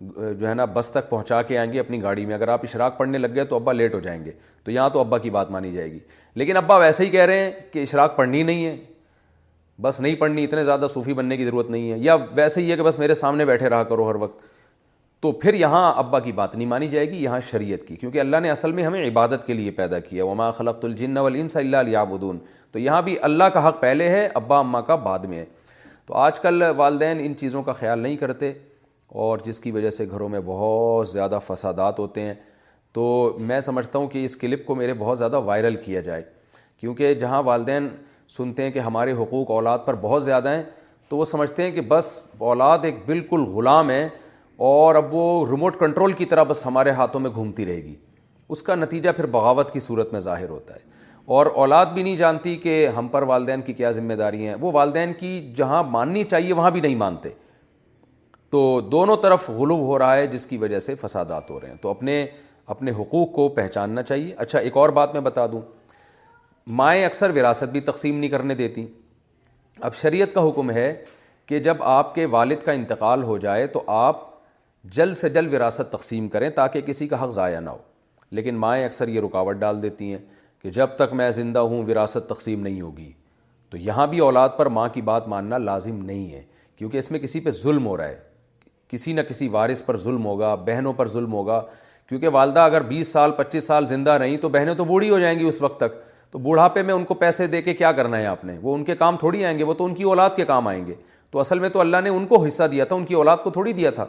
جو 0.01 0.49
ہے 0.49 0.55
نا 0.55 0.65
بس 0.75 0.91
تک 0.91 1.09
پہنچا 1.11 1.41
کے 1.43 1.59
آئیں 1.59 1.73
گے 1.73 1.79
اپنی 1.81 2.03
گاڑی 2.03 2.27
میں 2.27 2.35
اگر 2.35 2.49
آپ 2.49 2.61
اشراق 2.65 2.97
پڑھنے 2.99 3.19
لگ 3.19 3.27
گئے 3.35 3.45
تو 3.53 3.57
ابا 3.57 3.73
لیٹ 3.73 3.95
ہو 3.95 4.01
جائیں 4.01 4.25
گے 4.25 4.33
تو 4.65 4.71
یہاں 4.71 4.89
تو 4.93 5.01
ابا 5.01 5.19
کی 5.19 5.31
بات 5.31 5.51
مانی 5.51 5.73
جائے 5.73 5.91
گی 5.93 5.99
لیکن 6.43 6.57
ابا 6.57 6.77
ویسے 6.79 7.05
ہی 7.05 7.09
کہہ 7.11 7.25
رہے 7.31 7.39
ہیں 7.41 7.51
کہ 7.73 7.83
اشراق 7.83 8.17
پڑھنی 8.17 8.43
نہیں 8.43 8.65
ہے 8.65 8.77
بس 9.83 10.01
نہیں 10.01 10.15
پڑھنی 10.17 10.45
اتنے 10.45 10.65
زیادہ 10.65 10.87
صوفی 10.91 11.13
بننے 11.15 11.37
کی 11.37 11.45
ضرورت 11.45 11.71
نہیں 11.71 11.91
ہے 11.93 11.97
یا 11.99 12.17
ویسے 12.35 12.61
ہی 12.61 12.71
ہے 12.71 12.77
کہ 12.77 12.83
بس 12.83 12.99
میرے 12.99 13.15
سامنے 13.15 13.45
بیٹھے 13.45 13.69
رہا 13.71 13.83
کرو 13.85 14.09
ہر 14.11 14.15
وقت 14.23 14.43
تو 15.25 15.31
پھر 15.33 15.55
یہاں 15.55 15.93
ابا 15.97 16.19
کی 16.21 16.33
بات 16.39 16.55
نہیں 16.55 16.69
مانی 16.69 16.87
جائے 16.89 17.05
گی 17.11 17.23
یہاں 17.23 17.39
شریعت 17.51 17.87
کی 17.89 17.95
کیونکہ 17.97 18.21
اللہ 18.21 18.37
نے 18.43 18.49
اصل 18.51 18.73
میں 18.79 18.83
ہمیں 18.85 19.07
عبادت 19.09 19.47
کے 19.47 19.55
لیے 19.55 19.71
پیدا 19.77 19.99
کیا 20.09 20.25
وما 20.27 20.51
خلقت 20.57 20.85
الجن 20.85 21.17
والانس 21.19 21.57
الا 21.57 21.79
اللہ 21.79 22.19
تو 22.73 22.79
یہاں 22.79 23.01
بھی 23.03 23.17
اللہ 23.29 23.45
کا 23.55 23.67
حق 23.69 23.81
پہلے 23.81 24.09
ہے 24.09 24.27
ابا 24.35 24.59
اماں 24.59 24.83
کا 24.87 24.95
بعد 25.07 25.19
میں 25.29 25.39
ہے 25.39 25.45
تو 26.07 26.15
آج 26.25 26.41
کل 26.41 26.63
والدین 26.77 27.21
ان 27.25 27.37
چیزوں 27.41 27.63
کا 27.69 27.73
خیال 27.73 27.99
نہیں 27.99 28.17
کرتے 28.21 28.53
اور 29.25 29.39
جس 29.45 29.61
کی 29.61 29.71
وجہ 29.73 29.91
سے 30.01 30.07
گھروں 30.11 30.29
میں 30.29 30.41
بہت 30.45 31.09
زیادہ 31.09 31.39
فسادات 31.47 31.99
ہوتے 31.99 32.23
ہیں 32.25 32.35
تو 32.95 33.09
میں 33.49 33.61
سمجھتا 33.71 33.99
ہوں 33.99 34.09
کہ 34.09 34.25
اس 34.25 34.37
کلپ 34.41 34.67
کو 34.67 34.75
میرے 34.75 34.95
بہت 34.99 35.19
زیادہ 35.19 35.39
وائرل 35.45 35.77
کیا 35.85 36.01
جائے 36.11 36.23
کیونکہ 36.81 37.15
جہاں 37.25 37.43
والدین 37.47 37.89
سنتے 38.37 38.63
ہیں 38.65 38.71
کہ 38.73 38.79
ہمارے 38.91 39.13
حقوق 39.23 39.51
اولاد 39.51 39.79
پر 39.85 39.95
بہت 40.01 40.25
زیادہ 40.25 40.49
ہیں 40.55 40.63
تو 41.09 41.17
وہ 41.17 41.25
سمجھتے 41.35 41.63
ہیں 41.63 41.71
کہ 41.71 41.81
بس 41.89 42.19
اولاد 42.53 42.85
ایک 42.85 42.99
بالکل 43.07 43.45
غلام 43.57 43.91
ہے 43.91 44.09
اور 44.63 44.95
اب 44.95 45.15
وہ 45.15 45.47
ریموٹ 45.51 45.77
کنٹرول 45.79 46.13
کی 46.13 46.25
طرح 46.25 46.43
بس 46.49 46.65
ہمارے 46.67 46.91
ہاتھوں 46.99 47.21
میں 47.21 47.31
گھومتی 47.35 47.65
رہے 47.67 47.83
گی 47.85 47.95
اس 48.55 48.63
کا 48.63 48.75
نتیجہ 48.75 49.11
پھر 49.17 49.27
بغاوت 49.37 49.71
کی 49.73 49.81
صورت 49.81 50.13
میں 50.13 50.21
ظاہر 50.21 50.49
ہوتا 50.49 50.75
ہے 50.75 50.93
اور 51.35 51.47
اولاد 51.63 51.87
بھی 51.95 52.03
نہیں 52.03 52.17
جانتی 52.17 52.55
کہ 52.63 52.87
ہم 52.97 53.09
پر 53.09 53.23
والدین 53.27 53.63
کی 53.63 53.73
کیا 53.73 53.91
ذمہ 53.91 54.13
داری 54.19 54.47
ہیں 54.47 54.55
وہ 54.61 54.73
والدین 54.73 55.13
کی 55.21 55.31
جہاں 55.57 55.83
ماننی 55.91 56.25
چاہیے 56.25 56.53
وہاں 56.55 56.71
بھی 56.71 56.81
نہیں 56.81 56.95
مانتے 56.97 57.29
تو 58.51 58.81
دونوں 58.91 59.17
طرف 59.23 59.49
غلوب 59.57 59.81
ہو 59.87 59.99
رہا 59.99 60.17
ہے 60.17 60.27
جس 60.27 60.47
کی 60.47 60.57
وجہ 60.59 60.79
سے 60.79 60.95
فسادات 60.95 61.51
ہو 61.51 61.61
رہے 61.61 61.69
ہیں 61.69 61.77
تو 61.83 61.91
اپنے 61.91 62.25
اپنے 62.75 62.91
حقوق 62.99 63.33
کو 63.35 63.49
پہچاننا 63.57 64.03
چاہیے 64.03 64.35
اچھا 64.39 64.59
ایک 64.59 64.77
اور 64.77 64.89
بات 64.99 65.13
میں 65.13 65.21
بتا 65.21 65.47
دوں 65.53 65.61
مائیں 66.83 67.05
اکثر 67.05 67.31
وراثت 67.37 67.71
بھی 67.73 67.81
تقسیم 67.89 68.19
نہیں 68.19 68.31
کرنے 68.31 68.55
دیتی 68.55 68.87
اب 69.83 69.95
شریعت 70.01 70.35
کا 70.35 70.47
حکم 70.49 70.71
ہے 70.71 70.93
کہ 71.47 71.59
جب 71.61 71.83
آپ 71.83 72.15
کے 72.15 72.27
والد 72.37 72.63
کا 72.67 72.73
انتقال 72.73 73.23
ہو 73.23 73.37
جائے 73.39 73.67
تو 73.77 73.83
آپ 73.97 74.23
جلد 74.93 75.15
سے 75.17 75.29
جلد 75.31 75.53
وراثت 75.55 75.91
تقسیم 75.93 76.29
کریں 76.29 76.49
تاکہ 76.57 76.81
کسی 76.87 77.07
کا 77.09 77.23
حق 77.23 77.31
ضائع 77.35 77.61
نہ 77.61 77.71
ہو 77.71 77.79
لیکن 78.37 78.55
مائیں 78.61 78.85
اکثر 78.85 79.09
یہ 79.09 79.21
رکاوٹ 79.21 79.57
ڈال 79.57 79.81
دیتی 79.83 80.11
ہیں 80.13 80.19
کہ 80.63 80.71
جب 80.71 80.89
تک 80.97 81.13
میں 81.17 81.31
زندہ 81.31 81.59
ہوں 81.71 81.85
وراثت 81.89 82.29
تقسیم 82.29 82.61
نہیں 82.63 82.81
ہوگی 82.81 83.11
تو 83.71 83.77
یہاں 83.77 84.07
بھی 84.07 84.19
اولاد 84.21 84.49
پر 84.57 84.67
ماں 84.79 84.89
کی 84.93 85.03
بات 85.03 85.29
ماننا 85.29 85.59
لازم 85.59 86.05
نہیں 86.05 86.31
ہے 86.33 86.43
کیونکہ 86.77 86.99
اس 86.99 87.11
میں 87.11 87.19
کسی 87.21 87.41
پہ 87.41 87.51
ظلم 87.63 87.87
ہو 87.87 87.97
رہا 87.97 88.09
ہے 88.09 88.19
کسی 88.89 89.13
نہ 89.13 89.21
کسی 89.29 89.49
وارث 89.49 89.85
پر 89.85 89.97
ظلم 89.99 90.25
ہوگا 90.27 90.55
بہنوں 90.67 90.93
پر 90.97 91.09
ظلم 91.09 91.33
ہوگا 91.33 91.61
کیونکہ 92.09 92.29
والدہ 92.33 92.61
اگر 92.61 92.83
بیس 92.89 93.09
سال 93.13 93.31
پچیس 93.37 93.67
سال 93.67 93.89
زندہ 93.89 94.11
رہیں 94.23 94.37
تو 94.41 94.49
بہنیں 94.49 94.75
تو 94.75 94.85
بوڑھی 94.85 95.09
ہو 95.11 95.19
جائیں 95.19 95.39
گی 95.39 95.45
اس 95.49 95.61
وقت 95.63 95.79
تک 95.81 95.95
تو 96.33 96.39
بوڑھاپے 96.39 96.83
میں 96.83 96.95
ان 96.95 97.05
کو 97.05 97.15
پیسے 97.15 97.47
دے 97.47 97.63
کے 97.63 97.75
کیا 97.75 97.93
کرنا 97.93 98.19
ہے 98.19 98.27
آپ 98.27 98.45
نے 98.45 98.59
وہ 98.63 98.75
ان 98.75 98.85
کے 98.85 98.97
کام 98.97 99.17
تھوڑی 99.17 99.45
آئیں 99.45 99.57
گے 99.59 99.65
وہ 99.65 99.75
تو 99.75 99.85
ان 99.85 99.95
کی 99.95 100.03
اولاد 100.05 100.31
کے 100.37 100.45
کام 100.45 100.69
آئیں 100.69 100.87
گے 100.87 100.95
تو 101.31 101.41
اصل 101.41 101.59
میں 101.59 101.69
تو 101.69 101.81
اللہ 101.81 102.01
نے 102.05 102.11
ان 102.11 102.27
کو 102.27 102.45
حصہ 102.45 102.65
دیا 102.73 102.85
تھا 102.85 102.97
ان 102.97 103.05
کی 103.05 103.15
اولاد 103.23 103.37
کو 103.45 103.51
تھوڑی 103.51 103.73
دیا 103.73 103.91
تھا 103.91 104.05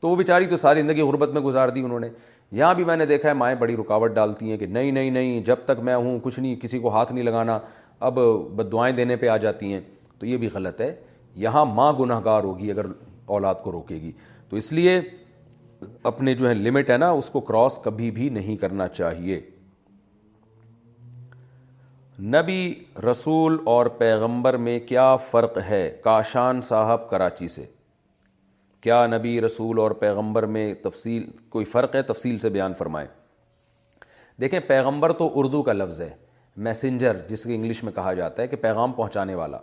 تو 0.00 0.08
وہ 0.08 0.16
بیچاری 0.16 0.46
تو 0.50 0.56
ساری 0.56 0.80
زندگی 0.80 1.00
غربت 1.02 1.30
میں 1.32 1.40
گزار 1.42 1.68
دی 1.68 1.80
انہوں 1.84 2.00
نے 2.00 2.08
یہاں 2.58 2.74
بھی 2.74 2.84
میں 2.84 2.96
نے 2.96 3.06
دیکھا 3.06 3.28
ہے 3.28 3.32
مائیں 3.34 3.54
بڑی 3.58 3.76
رکاوٹ 3.76 4.10
ڈالتی 4.14 4.50
ہیں 4.50 4.56
کہ 4.58 4.66
نہیں 4.66 4.90
نہیں 4.92 5.10
نہیں 5.10 5.40
جب 5.44 5.56
تک 5.64 5.80
میں 5.84 5.94
ہوں 5.94 6.18
کچھ 6.22 6.38
نہیں 6.40 6.54
کسی 6.62 6.78
کو 6.78 6.92
ہاتھ 6.94 7.12
نہیں 7.12 7.24
لگانا 7.24 7.58
اب 8.08 8.18
دعائیں 8.72 8.94
دینے 8.96 9.16
پہ 9.16 9.28
آ 9.28 9.36
جاتی 9.36 9.72
ہیں 9.72 9.80
تو 10.18 10.26
یہ 10.26 10.36
بھی 10.36 10.48
غلط 10.54 10.80
ہے 10.80 10.94
یہاں 11.46 11.64
ماں 11.74 11.92
گناہ 12.00 12.20
گار 12.24 12.42
ہوگی 12.44 12.70
اگر 12.70 12.86
اولاد 13.34 13.54
کو 13.62 13.72
روکے 13.72 13.94
گی 14.02 14.12
تو 14.48 14.56
اس 14.56 14.72
لیے 14.72 15.00
اپنے 16.12 16.34
جو 16.34 16.48
ہے 16.48 16.54
لمٹ 16.54 16.90
ہے 16.90 16.96
نا 16.98 17.10
اس 17.20 17.28
کو 17.30 17.40
کراس 17.50 17.78
کبھی 17.84 18.10
بھی 18.16 18.28
نہیں 18.38 18.56
کرنا 18.62 18.86
چاہیے 18.88 19.40
نبی 22.36 22.60
رسول 23.10 23.56
اور 23.74 23.86
پیغمبر 24.00 24.56
میں 24.68 24.78
کیا 24.88 25.14
فرق 25.30 25.58
ہے 25.68 25.88
کاشان 26.04 26.60
صاحب 26.62 27.08
کراچی 27.10 27.46
سے 27.58 27.64
کیا 28.82 29.06
نبی 29.06 29.40
رسول 29.40 29.78
اور 29.78 29.90
پیغمبر 30.00 30.42
میں 30.56 30.72
تفصیل 30.82 31.24
کوئی 31.50 31.64
فرق 31.74 31.94
ہے 31.94 32.02
تفصیل 32.12 32.38
سے 32.38 32.48
بیان 32.50 32.74
فرمائیں 32.74 33.06
دیکھیں 34.40 34.58
پیغمبر 34.66 35.12
تو 35.12 35.30
اردو 35.40 35.62
کا 35.62 35.72
لفظ 35.72 36.00
ہے 36.00 36.08
میسنجر 36.68 37.16
جس 37.28 37.44
کے 37.44 37.54
انگلش 37.54 37.82
میں 37.84 37.92
کہا 37.92 38.12
جاتا 38.14 38.42
ہے 38.42 38.46
کہ 38.48 38.56
پیغام 38.60 38.92
پہنچانے 38.92 39.34
والا 39.34 39.58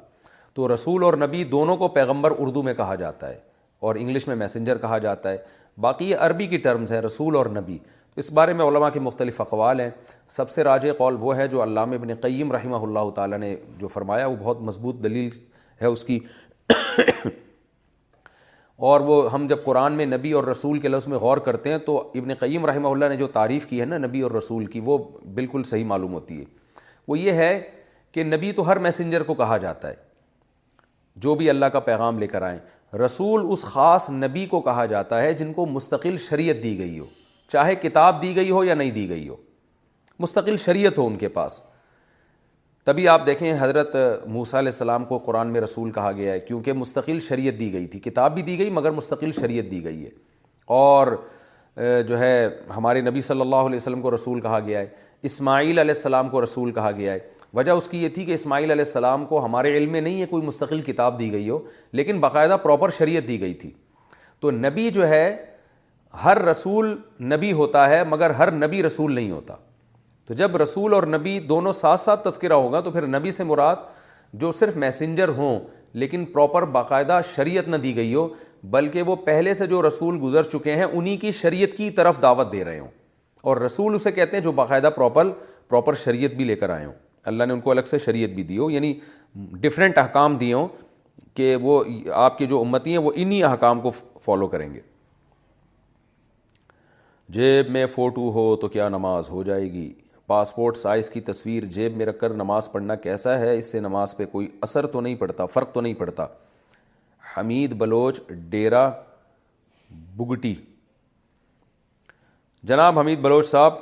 تو 0.56 0.74
رسول 0.74 1.04
اور 1.04 1.14
نبی 1.28 1.44
دونوں 1.54 1.76
کو 1.78 1.88
پیغمبر 1.98 2.32
اردو 2.40 2.64
میں 2.64 2.74
کہا 2.74 2.96
جاتا 2.96 3.30
ہے 3.30 3.40
اور 3.88 3.96
انگلش 3.96 4.28
میں 4.28 4.36
میسنجر 4.36 4.78
کہا 4.82 4.98
جاتا 4.98 5.32
ہے 5.32 5.38
باقی 5.82 6.10
یہ 6.10 6.18
عربی 6.26 6.48
کی 6.48 6.58
ٹرمز 6.58 6.92
ہیں 6.92 7.02
رسول 7.02 7.36
اور 7.36 7.46
نبی 7.56 7.78
اس 8.22 8.32
بارے 8.34 8.54
میں 8.60 8.66
علماء 8.66 8.90
کے 8.94 9.00
مختلف 9.08 9.42
اقوال 9.42 9.80
ہیں 9.80 9.90
سب 10.38 10.50
سے 10.50 10.64
راج 10.64 10.88
قول 10.98 11.16
وہ 11.20 11.36
ہے 11.38 11.48
جو 11.48 11.64
علامہ 11.64 11.96
ابن 11.96 12.16
قیم 12.22 12.52
رحمہ 12.52 12.76
اللہ 12.88 13.10
تعالیٰ 13.16 13.38
نے 13.40 13.56
جو 13.80 13.88
فرمایا 13.98 14.28
وہ 14.28 14.36
بہت 14.44 14.62
مضبوط 14.72 15.04
دلیل 15.04 15.30
ہے 15.82 15.88
اس 15.88 16.04
کی 16.04 16.20
اور 18.86 19.02
وہ 19.02 19.14
ہم 19.34 19.46
جب 19.48 19.64
قرآن 19.66 19.94
میں 19.98 20.06
نبی 20.06 20.32
اور 20.40 20.44
رسول 20.44 20.80
کے 20.80 20.88
لفظ 20.88 21.08
میں 21.08 21.18
غور 21.18 21.38
کرتے 21.46 21.70
ہیں 21.72 21.78
تو 21.86 21.98
ابن 22.16 22.34
قیم 22.40 22.66
رحمہ 22.66 22.88
اللہ 22.88 23.06
نے 23.10 23.16
جو 23.18 23.28
تعریف 23.38 23.66
کی 23.68 23.80
ہے 23.82 23.86
نا 23.86 23.98
نبی 23.98 24.22
اور 24.22 24.32
رسول 24.32 24.66
کی 24.76 24.80
وہ 24.86 24.98
بالکل 25.40 25.64
صحیح 25.70 25.86
معلوم 25.92 26.14
ہوتی 26.14 26.40
ہے 26.40 26.44
وہ 27.08 27.18
یہ 27.20 27.32
ہے 27.44 27.50
کہ 28.14 28.24
نبی 28.24 28.52
تو 28.60 28.68
ہر 28.68 28.80
میسنجر 28.86 29.24
کو 29.30 29.34
کہا 29.34 29.58
جاتا 29.64 29.90
ہے 29.90 29.96
جو 31.26 31.36
بھی 31.36 31.50
اللہ 31.50 31.66
کا 31.74 31.80
پیغام 31.90 32.20
لے 32.20 32.28
کر 32.28 32.42
آئیں 32.50 32.58
رسول 33.06 33.46
اس 33.52 33.64
خاص 33.66 34.10
نبی 34.10 34.46
کو 34.50 34.60
کہا 34.62 34.86
جاتا 34.94 35.22
ہے 35.22 35.34
جن 35.42 35.54
کو 35.54 35.66
مستقل 35.66 36.18
شریعت 36.30 36.62
دی 36.64 36.78
گئی 36.80 37.00
ہو 37.00 37.06
چاہے 37.52 37.76
کتاب 37.76 38.22
دی 38.22 38.36
گئی 38.36 38.52
ہو 38.52 38.64
یا 38.64 38.74
نہیں 38.76 38.92
دی 38.92 39.10
گئی 39.10 39.28
ہو 39.30 39.36
مستقل 40.20 40.58
شریعت 40.66 40.98
ہو 40.98 41.08
ان 41.08 41.18
کے 41.18 41.28
پاس 41.40 41.62
تبھی 42.88 43.08
آپ 43.08 43.26
دیکھیں 43.28 43.54
حضرت 43.60 43.96
موسیٰ 44.34 44.60
علیہ 44.60 44.72
السلام 44.74 45.06
کو 45.06 45.18
قرآن 45.24 45.48
میں 45.54 45.62
رسول 45.62 45.90
کہا 45.92 46.12
گیا 46.18 46.32
ہے 46.34 46.40
کیونکہ 46.40 46.74
مستقل 46.74 47.20
شریعت 47.28 47.60
دی 47.60 47.72
گئی 47.74 47.86
تھی 47.94 48.00
کتاب 48.00 48.34
بھی 48.34 48.42
دی 48.50 48.58
گئی 48.60 48.70
مگر 48.78 48.92
مستقل 49.00 49.32
شریعت 49.40 49.70
دی 49.72 49.84
گئی 49.86 50.04
ہے 50.06 50.10
اور 50.76 51.08
جو 52.10 52.20
ہے 52.20 52.48
ہمارے 52.76 53.02
نبی 53.10 53.22
صلی 53.30 53.42
اللہ 53.42 53.68
علیہ 53.72 53.76
وسلم 53.78 54.02
کو 54.02 54.14
رسول 54.16 54.40
کہا 54.42 54.60
گیا 54.68 54.80
ہے 54.80 54.88
اسماعیل 55.32 55.80
علیہ 55.80 55.94
السلام 55.96 56.30
کو 56.30 56.44
رسول 56.44 56.72
کہا 56.72 56.92
گیا 56.98 57.14
ہے 57.14 57.20
وجہ 57.58 57.72
اس 57.72 57.88
کی 57.88 58.04
یہ 58.04 58.10
تھی 58.16 58.26
کہ 58.26 58.34
اسماعیل 58.34 58.72
علیہ 58.72 58.86
السلام 58.86 59.26
کو 59.26 59.44
ہمارے 59.46 59.76
علم 59.78 59.92
میں 59.92 60.02
نہیں 60.08 60.22
ہے 60.22 60.26
کوئی 60.36 60.46
مستقل 60.46 60.82
کتاب 60.92 61.20
دی 61.20 61.32
گئی 61.32 61.50
ہو 61.50 61.60
لیکن 62.02 62.20
باقاعدہ 62.28 62.58
پراپر 62.64 62.92
شریعت 62.98 63.28
دی 63.28 63.40
گئی 63.42 63.54
تھی 63.66 63.72
تو 64.40 64.52
نبی 64.64 64.90
جو 65.00 65.08
ہے 65.10 65.24
ہر 66.24 66.42
رسول 66.46 66.96
نبی 67.34 67.52
ہوتا 67.62 67.88
ہے 67.90 68.04
مگر 68.16 68.30
ہر 68.40 68.52
نبی 68.66 68.84
رسول 68.84 69.14
نہیں 69.16 69.32
ہوتا 69.32 69.56
تو 70.28 70.34
جب 70.38 70.56
رسول 70.58 70.94
اور 70.94 71.04
نبی 71.08 71.38
دونوں 71.50 71.72
ساتھ 71.74 72.00
ساتھ 72.00 72.24
تذکرہ 72.24 72.54
ہوگا 72.54 72.80
تو 72.82 72.92
پھر 72.92 73.06
نبی 73.08 73.32
سے 73.32 73.44
مراد 73.44 73.76
جو 74.40 74.52
صرف 74.52 74.76
میسنجر 74.78 75.28
ہوں 75.38 75.60
لیکن 76.04 76.24
پراپر 76.34 76.64
باقاعدہ 76.78 77.20
شریعت 77.36 77.68
نہ 77.68 77.76
دی 77.84 77.96
گئی 77.96 78.14
ہو 78.14 78.28
بلکہ 78.72 79.02
وہ 79.08 79.16
پہلے 79.26 79.54
سے 79.54 79.66
جو 79.68 79.82
رسول 79.88 80.18
گزر 80.24 80.44
چکے 80.50 80.76
ہیں 80.76 80.84
انہی 80.94 81.16
کی 81.18 81.32
شریعت 81.42 81.78
کی 81.78 81.90
طرف 82.00 82.22
دعوت 82.22 82.52
دے 82.52 82.64
رہے 82.66 82.80
ہوں 82.80 82.88
اور 83.50 83.58
رسول 83.62 83.94
اسے 83.96 84.12
کہتے 84.12 84.38
ہیں 84.38 84.44
جو 84.44 84.52
باقاعدہ 84.52 84.90
پراپر 84.96 85.30
پراپر 85.70 85.94
شریعت 86.04 86.32
بھی 86.36 86.46
لے 86.46 86.56
کر 86.56 86.70
آئے 86.70 86.86
ہوں 86.86 86.94
اللہ 87.32 87.44
نے 87.44 87.54
ان 87.54 87.60
کو 87.62 87.72
الگ 87.72 87.88
سے 87.88 87.98
شریعت 88.06 88.30
بھی 88.36 88.44
دی 88.50 88.58
ہو 88.58 88.70
یعنی 88.72 88.94
ڈفرینٹ 89.62 89.98
احکام 89.98 90.36
دیے 90.38 90.54
ہوں 90.54 90.68
کہ 91.38 91.56
وہ 91.62 91.84
آپ 92.14 92.38
کی 92.38 92.46
جو 92.48 92.60
امتی 92.62 92.92
ہیں 92.92 92.98
وہ 93.06 93.12
انہی 93.16 93.42
احکام 93.44 93.82
کو 93.82 93.90
فالو 94.26 94.48
کریں 94.48 94.74
گے 94.74 94.80
جیب 97.36 97.70
میں 97.72 97.86
فوٹو 97.94 98.30
ہو 98.34 98.56
تو 98.62 98.68
کیا 98.76 98.90
نماز 98.90 99.30
ہو 99.30 99.44
جائے 99.44 99.72
گی 99.72 99.92
پاسپورٹ 100.28 100.78
سائز 100.78 101.10
کی 101.10 101.20
تصویر 101.22 101.66
جیب 101.74 101.96
میں 101.98 102.06
رکھ 102.06 102.18
کر 102.20 102.34
نماز 102.36 102.72
پڑھنا 102.72 102.96
کیسا 103.06 103.38
ہے 103.40 103.58
اس 103.58 103.72
سے 103.72 103.80
نماز 103.80 104.16
پہ 104.18 104.26
کوئی 104.32 104.48
اثر 104.62 104.88
تو 104.96 105.02
نہیں 105.02 105.16
پڑتا 105.16 105.46
فرق 105.54 105.72
تو 105.74 105.82
نہیں 105.82 105.94
پڑتا 106.00 106.26
حمید 107.38 107.74
بلوچ 107.84 108.20
ڈیرا 108.50 108.90
بگٹی 110.18 110.54
جناب 112.68 113.00
حمید 113.00 113.20
بلوچ 113.22 113.46
صاحب 113.48 113.74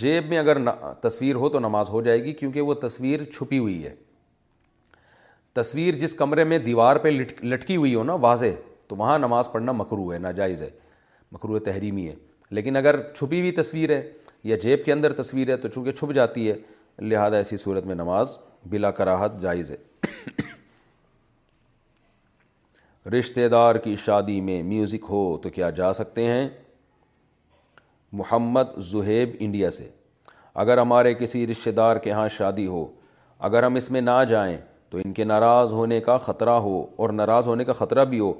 جیب 0.00 0.28
میں 0.28 0.38
اگر 0.38 0.58
تصویر 1.00 1.34
ہو 1.44 1.48
تو 1.48 1.58
نماز 1.60 1.90
ہو 1.90 2.00
جائے 2.02 2.22
گی 2.24 2.32
کیونکہ 2.34 2.60
وہ 2.70 2.74
تصویر 2.82 3.24
چھپی 3.32 3.58
ہوئی 3.58 3.82
ہے 3.84 3.94
تصویر 5.54 5.94
جس 5.98 6.14
کمرے 6.14 6.44
میں 6.52 6.58
دیوار 6.58 6.96
پہ 7.02 7.08
لٹکی 7.42 7.76
ہوئی 7.76 7.94
ہو 7.94 8.04
نا 8.04 8.14
واضح 8.26 8.60
تو 8.88 8.96
وہاں 8.96 9.18
نماز 9.18 9.50
پڑھنا 9.52 9.72
مکرو 9.72 10.12
ہے 10.12 10.18
ناجائز 10.18 10.62
ہے 10.62 10.70
مکرو 11.32 11.58
تحریمی 11.68 12.08
ہے 12.08 12.14
لیکن 12.56 12.76
اگر 12.76 13.00
چھپی 13.08 13.40
ہوئی 13.40 13.50
تصویر 13.60 13.90
ہے 13.96 14.02
یا 14.44 14.56
جیب 14.62 14.84
کے 14.84 14.92
اندر 14.92 15.12
تصویر 15.22 15.48
ہے 15.50 15.56
تو 15.56 15.68
چونکہ 15.68 15.92
چھپ 15.98 16.12
جاتی 16.14 16.48
ہے 16.50 16.54
لہذا 17.08 17.36
ایسی 17.36 17.56
صورت 17.56 17.84
میں 17.86 17.94
نماز 17.94 18.36
بلا 18.70 18.90
کراہت 18.98 19.40
جائز 19.42 19.70
ہے 19.70 19.76
رشتہ 23.18 23.46
دار 23.52 23.74
کی 23.84 23.94
شادی 24.04 24.40
میں 24.40 24.62
میوزک 24.62 25.04
ہو 25.10 25.22
تو 25.42 25.50
کیا 25.54 25.70
جا 25.80 25.92
سکتے 25.92 26.24
ہیں 26.26 26.48
محمد 28.20 28.74
زہیب 28.90 29.34
انڈیا 29.40 29.70
سے 29.70 29.88
اگر 30.64 30.78
ہمارے 30.78 31.12
کسی 31.14 31.46
رشتہ 31.46 31.70
دار 31.76 31.96
کے 32.04 32.12
ہاں 32.12 32.28
شادی 32.36 32.66
ہو 32.66 32.86
اگر 33.48 33.62
ہم 33.62 33.74
اس 33.74 33.90
میں 33.90 34.00
نہ 34.00 34.22
جائیں 34.28 34.56
تو 34.90 34.98
ان 35.04 35.12
کے 35.12 35.24
ناراض 35.24 35.72
ہونے 35.72 36.00
کا 36.00 36.16
خطرہ 36.26 36.58
ہو 36.66 36.84
اور 37.02 37.10
ناراض 37.20 37.48
ہونے 37.48 37.64
کا 37.64 37.72
خطرہ 37.72 38.04
بھی 38.12 38.20
ہو 38.20 38.32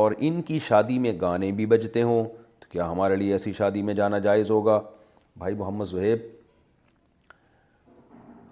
اور 0.00 0.12
ان 0.18 0.40
کی 0.48 0.58
شادی 0.66 0.98
میں 1.04 1.12
گانے 1.20 1.52
بھی 1.60 1.66
بجتے 1.74 2.02
ہوں 2.02 2.24
تو 2.60 2.66
کیا 2.72 2.90
ہمارے 2.90 3.16
لیے 3.16 3.32
ایسی 3.32 3.52
شادی 3.58 3.82
میں 3.82 3.94
جانا 3.94 4.18
جائز 4.28 4.50
ہوگا 4.50 4.80
بھائی 5.40 5.54
محمد 5.56 5.84
زہیب 5.88 6.18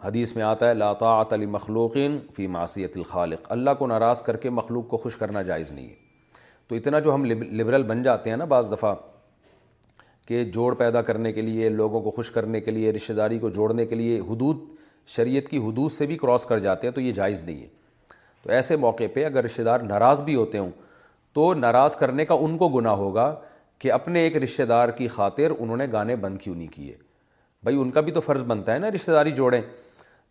حدیث 0.05 0.35
میں 0.37 0.43
آتا 0.43 0.69
ہے 0.71 1.25
علی 1.35 1.47
مخلوقین 1.57 2.19
فی 2.37 2.47
معصیت 2.55 2.97
الخالق 2.97 3.51
اللہ 3.53 3.71
کو 3.79 3.87
ناراض 3.87 4.23
کر 4.29 4.37
کے 4.45 4.51
مخلوق 4.59 4.87
کو 4.89 4.97
خوش 5.03 5.17
کرنا 5.23 5.43
جائز 5.49 5.73
نہیں 5.73 5.89
ہے 5.89 6.65
تو 6.69 6.75
اتنا 6.75 6.99
جو 7.09 7.15
ہم 7.15 7.25
لبرل 7.61 7.83
بن 7.91 8.03
جاتے 8.03 8.31
ہیں 8.31 8.37
نا 8.37 8.45
بعض 8.53 8.73
دفعہ 8.73 8.95
کہ 10.29 10.43
جوڑ 10.53 10.73
پیدا 10.85 11.03
کرنے 11.09 11.33
کے 11.33 11.41
لیے 11.43 11.69
لوگوں 11.83 12.01
کو 12.03 12.11
خوش 12.11 12.31
کرنے 12.33 12.61
کے 12.61 12.71
لیے 12.71 12.93
رشتہ 12.93 13.13
داری 13.21 13.39
کو 13.45 13.51
جوڑنے 13.59 13.87
کے 13.87 13.95
لیے 13.95 14.19
حدود 14.31 14.65
شریعت 15.17 15.49
کی 15.51 15.59
حدود 15.69 15.91
سے 15.93 16.07
بھی 16.07 16.17
کراس 16.23 16.47
کر 16.47 16.59
جاتے 16.69 16.87
ہیں 16.87 16.95
تو 16.95 17.01
یہ 17.01 17.13
جائز 17.21 17.43
نہیں 17.45 17.61
ہے 17.63 17.69
تو 18.45 18.51
ایسے 18.59 18.77
موقع 18.87 19.05
پہ 19.15 19.25
اگر 19.25 19.45
رشتہ 19.45 19.63
دار 19.71 19.81
ناراض 19.93 20.23
بھی 20.23 20.35
ہوتے 20.35 20.59
ہوں 20.59 20.71
تو 21.35 21.53
ناراض 21.55 21.97
کرنے 21.97 22.25
کا 22.27 22.35
ان 22.45 22.57
کو 22.59 22.69
گناہ 22.79 22.95
ہوگا 23.05 23.35
کہ 23.79 23.93
اپنے 23.93 24.21
ایک 24.25 24.37
رشتہ 24.43 24.63
دار 24.69 24.89
کی 24.99 25.09
خاطر 25.09 25.53
انہوں 25.59 25.77
نے 25.77 25.87
گانے 25.93 26.17
بند 26.23 26.39
کیوں 26.43 26.55
نہیں 26.55 26.69
کیے 26.75 26.95
بھائی 27.65 27.77
ان 27.81 27.91
کا 27.91 28.01
بھی 28.01 28.13
تو 28.13 28.21
فرض 28.21 28.45
بنتا 28.47 28.75
ہے 28.75 28.79
نا 28.79 28.91
رشتہ 28.95 29.11
داری 29.13 29.31
جوڑیں 29.41 29.61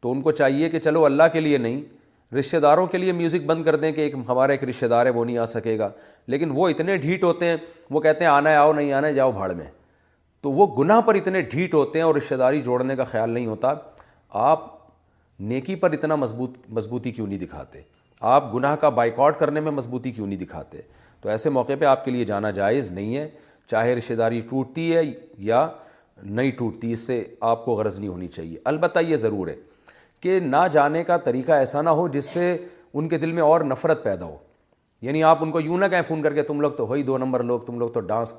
تو 0.02 0.12
ان 0.12 0.22
کو 0.22 0.32
چاہیے 0.32 0.70
کہ 0.70 0.80
چلو 0.80 1.06
اللہ 1.06 1.24
کے 1.34 1.40
لیے 1.42 1.58
نہیں 1.58 1.82
رشتہ 2.36 2.58
داروں 2.64 2.86
کے 2.88 2.98
لیے 2.98 3.12
میوزک 3.12 3.46
بند 3.46 3.64
کر 3.66 3.76
دیں 3.82 3.92
کہ 3.92 4.02
ایک 4.02 4.16
ہمارے 4.28 4.54
ایک 4.54 4.64
رشتہ 4.70 4.86
دار 4.94 5.06
ہے 5.06 5.12
وہ 5.18 5.24
نہیں 5.26 5.38
آ 5.38 5.46
سکے 5.46 5.78
گا 5.80 5.90
لیکن 6.34 6.50
وہ 6.54 6.68
اتنے 6.70 6.98
ڈھیٹ 7.06 7.24
ہوتے 7.24 7.46
ہیں 7.46 7.56
وہ 7.92 8.00
کہتے 8.02 8.26
ہیں 8.26 8.32
آنا 8.32 8.50
ہے 8.50 8.56
آؤ 8.56 8.74
نہیں 8.74 8.92
آنا 8.94 9.08
ہے 9.08 9.14
جاؤ 9.14 9.32
بھاڑ 9.32 9.52
میں 9.56 9.66
تو 10.42 10.52
وہ 10.52 10.68
گناہ 10.78 11.02
پر 11.06 11.16
اتنے 11.16 11.42
ڈھیٹ 11.42 11.74
ہوتے 11.74 12.00
ہیں 12.00 12.06
اور 12.06 12.16
رشتہ 12.16 12.36
داری 12.40 12.62
جوڑنے 12.64 12.96
کا 12.96 13.04
خیال 13.04 13.30
نہیں 13.30 13.46
ہوتا 13.46 13.74
آپ 14.50 14.66
نیکی 15.54 15.76
پر 15.82 15.92
اتنا 15.94 16.16
مضبوط 16.16 16.58
مضبوطی 16.78 17.12
کیوں 17.12 17.28
نہیں 17.28 17.40
دکھاتے 17.40 17.82
آپ 18.36 18.54
گناہ 18.54 18.76
کا 18.82 18.90
بائیکاٹ 19.00 19.40
کرنے 19.40 19.60
میں 19.62 19.72
مضبوطی 19.72 20.12
کیوں 20.12 20.28
نہیں 20.28 20.40
دکھاتے 20.40 20.82
تو 21.28 21.32
ایسے 21.32 21.50
موقع 21.50 21.74
پہ 21.80 21.86
آپ 21.86 22.04
کے 22.04 22.12
لیے 22.12 22.26
جانا 22.26 22.50
جائز 22.58 22.90
نہیں 22.90 23.16
ہے 23.16 23.28
چاہے 23.72 23.96
رشتہ 23.96 24.14
داری 24.20 24.40
ٹوٹتی 24.50 24.96
ہے 24.96 25.02
یا 25.48 25.68
نہیں 26.24 26.52
ٹوٹتی 26.58 26.92
اس 26.94 27.00
سے 27.08 27.22
آپ 27.48 27.66
کو 27.66 27.74
غرض 27.76 27.98
نہیں 28.00 28.10
ہونی 28.10 28.28
چاہیے 28.28 28.58
البتہ 28.72 29.00
یہ 29.08 29.16
ضرور 29.24 29.48
ہے 29.48 29.56
کہ 30.22 30.40
نہ 30.40 30.62
جانے 30.72 31.04
کا 31.04 31.18
طریقہ 31.26 31.52
ایسا 31.52 31.82
نہ 31.82 31.90
ہو 32.00 32.08
جس 32.14 32.26
سے 32.30 32.56
ان 32.94 33.10
کے 33.10 33.18
دل 33.18 33.32
میں 33.32 33.44
اور 33.44 33.62
نفرت 33.64 34.04
پیدا 34.04 34.26
ہو 34.26 34.38
یعنی 35.06 35.24
آپ 35.24 35.44
ان 35.44 35.52
کو 35.52 35.60
یوں 35.62 35.78
نہ 35.78 35.86
کہیں 35.92 36.02
فون 36.08 36.22
کر 36.24 36.34
کے 36.34 36.44
تم 36.44 36.62
لوگ 36.62 36.72
تو 36.78 36.86
ہوئی 36.88 37.04
دو 37.10 37.18
نمبر 37.18 37.44
لوگ 37.44 37.60
تم 37.66 37.80
لوگ 37.80 37.90
تو 37.94 38.00
ڈانس 38.14 38.34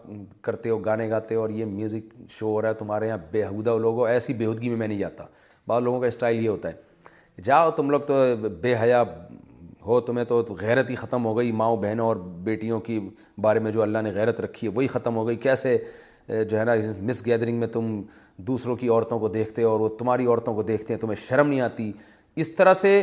کرتے 0.48 0.70
ہو 0.70 0.78
گانے 0.84 1.08
گاتے 1.10 1.34
ہو 1.34 1.40
اور 1.40 1.50
یہ 1.58 1.64
میوزک 1.64 2.14
شو 2.38 2.46
ہو 2.46 2.62
رہا 2.62 2.68
ہے 2.68 2.74
تمہارے 2.78 3.08
یہاں 3.08 3.18
بےحودہ 3.32 3.76
لوگ 3.80 3.96
ہو 3.98 4.04
ایسی 4.14 4.34
بےحودگی 4.38 4.68
میں 4.68 4.76
میں 4.76 4.88
نہیں 4.88 4.98
جاتا 4.98 5.26
بعض 5.66 5.82
لوگوں 5.82 6.00
کا 6.00 6.06
اسٹائل 6.06 6.44
یہ 6.44 6.48
ہوتا 6.48 6.68
ہے 6.68 7.40
جاؤ 7.44 7.70
تم 7.76 7.90
لوگ 7.90 8.00
تو 8.06 8.16
بے 8.62 8.74
حیا 8.82 9.02
ہو 9.88 10.00
تمہیں 10.06 10.24
تو 10.28 10.42
غیرت 10.60 10.90
ہی 10.90 10.94
ختم 10.94 11.24
ہو 11.24 11.36
گئی 11.36 11.52
ماؤں 11.60 11.76
بہنوں 11.82 12.06
اور 12.06 12.16
بیٹیوں 12.48 12.78
کی 12.88 12.98
بارے 13.42 13.58
میں 13.66 13.70
جو 13.72 13.82
اللہ 13.82 13.98
نے 14.04 14.10
غیرت 14.14 14.40
رکھی 14.40 14.66
ہے 14.68 14.72
وہی 14.76 14.86
ختم 14.94 15.16
ہو 15.16 15.26
گئی 15.28 15.36
کیسے 15.46 15.76
جو 16.50 16.58
ہے 16.58 16.64
نا 16.64 16.72
مس 17.08 17.24
گیدرنگ 17.26 17.58
میں 17.60 17.66
تم 17.76 18.00
دوسروں 18.50 18.76
کی 18.76 18.88
عورتوں 18.88 19.18
کو 19.20 19.28
دیکھتے 19.38 19.62
اور 19.70 19.80
وہ 19.80 19.88
تمہاری 19.98 20.26
عورتوں 20.26 20.54
کو 20.54 20.62
دیکھتے 20.70 20.94
ہیں 20.94 21.00
تمہیں 21.00 21.20
شرم 21.28 21.48
نہیں 21.48 21.60
آتی 21.60 21.90
اس 22.42 22.52
طرح 22.54 22.74
سے 22.82 23.02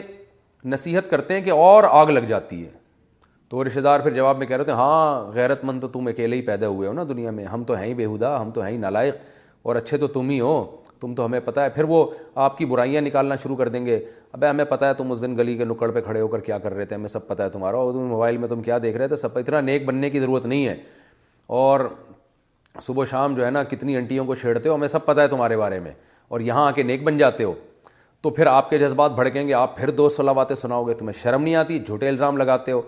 نصیحت 0.73 1.09
کرتے 1.09 1.33
ہیں 1.33 1.41
کہ 1.45 1.51
اور 1.51 1.83
آگ 1.91 2.07
لگ 2.09 2.25
جاتی 2.33 2.63
ہے 2.63 2.69
تو 3.49 3.63
رشتہ 3.67 3.79
دار 3.87 3.99
پھر 3.99 4.13
جواب 4.13 4.37
میں 4.37 4.47
کہہ 4.47 4.55
رہے 4.57 4.63
تھے 4.65 4.73
ہاں 4.81 5.29
غیرت 5.33 5.63
مند 5.65 5.79
تو 5.81 5.87
تم 5.97 6.07
اکیلے 6.07 6.35
ہی 6.35 6.41
پیدا 6.51 6.67
ہوئے 6.67 6.87
ہو 6.87 6.93
نا 6.93 7.03
دنیا 7.09 7.31
میں 7.39 7.45
ہم 7.45 7.63
تو 7.63 7.75
ہیں 7.75 7.85
ہی 7.87 7.93
بیہودا 7.93 8.39
ہم 8.41 8.51
تو 8.51 8.61
ہیں 8.63 8.71
ہی 8.71 8.77
نالائق 8.77 9.15
اور 9.67 9.75
اچھے 9.75 9.97
تو 9.97 10.07
تم 10.17 10.29
ہی 10.29 10.39
ہو 10.39 10.53
تم 11.01 11.13
تو 11.15 11.25
ہمیں 11.25 11.39
پتہ 11.45 11.59
ہے 11.59 11.69
پھر 11.75 11.83
وہ 11.87 12.05
آپ 12.47 12.57
کی 12.57 12.65
برائیاں 12.65 13.01
نکالنا 13.01 13.35
شروع 13.41 13.55
کر 13.55 13.67
دیں 13.69 13.85
گے 13.85 13.99
اب 14.31 14.43
ہمیں 14.49 14.63
پتہ 14.65 14.85
ہے 14.85 14.93
تم 14.97 15.11
اس 15.11 15.21
دن 15.21 15.37
گلی 15.37 15.55
کے 15.57 15.65
نکڑ 15.65 15.89
پہ 15.91 16.01
کھڑے 16.01 16.21
ہو 16.21 16.27
کر 16.27 16.39
کیا 16.49 16.57
کر 16.59 16.73
رہے 16.73 16.85
تھے 16.85 16.95
ہمیں 16.95 17.07
سب 17.07 17.27
پتہ 17.27 17.43
ہے 17.43 17.49
تمہارا 17.49 17.77
اور 17.77 17.93
موبائل 17.93 18.37
میں 18.37 18.47
تم 18.47 18.61
کیا 18.61 18.77
دیکھ 18.83 18.97
رہے 18.97 19.07
تھے 19.07 19.15
سب 19.15 19.37
اتنا 19.37 19.61
نیک 19.61 19.85
بننے 19.85 20.09
کی 20.09 20.19
ضرورت 20.19 20.45
نہیں 20.45 20.67
ہے 20.67 20.75
اور 21.57 21.79
صبح 22.81 23.05
شام 23.09 23.35
جو 23.35 23.45
ہے 23.45 23.51
نا 23.51 23.63
کتنی 23.63 23.95
انٹیوں 23.97 24.25
کو 24.25 24.35
چھیڑتے 24.35 24.69
ہو 24.69 24.75
ہمیں 24.75 24.87
سب 24.87 25.05
پتہ 25.05 25.21
ہے 25.21 25.27
تمہارے 25.27 25.57
بارے 25.57 25.79
میں 25.79 25.91
اور 26.29 26.39
یہاں 26.39 26.67
آ 26.67 26.71
کے 26.75 26.83
نیک 26.83 27.03
بن 27.03 27.17
جاتے 27.17 27.43
ہو 27.43 27.53
تو 28.21 28.29
پھر 28.29 28.45
آپ 28.47 28.69
کے 28.69 28.77
جذبات 28.79 29.11
بھڑکیں 29.15 29.47
گے 29.47 29.53
آپ 29.53 29.77
پھر 29.77 29.89
دو 30.01 30.07
صلاح 30.09 30.33
باتیں 30.33 30.55
سناؤ 30.55 30.83
گے 30.87 30.93
تمہیں 30.99 31.21
شرم 31.21 31.43
نہیں 31.43 31.55
آتی 31.55 31.79
جھوٹے 31.79 32.07
الزام 32.09 32.37
لگاتے 32.37 32.71
ہو 32.71 32.81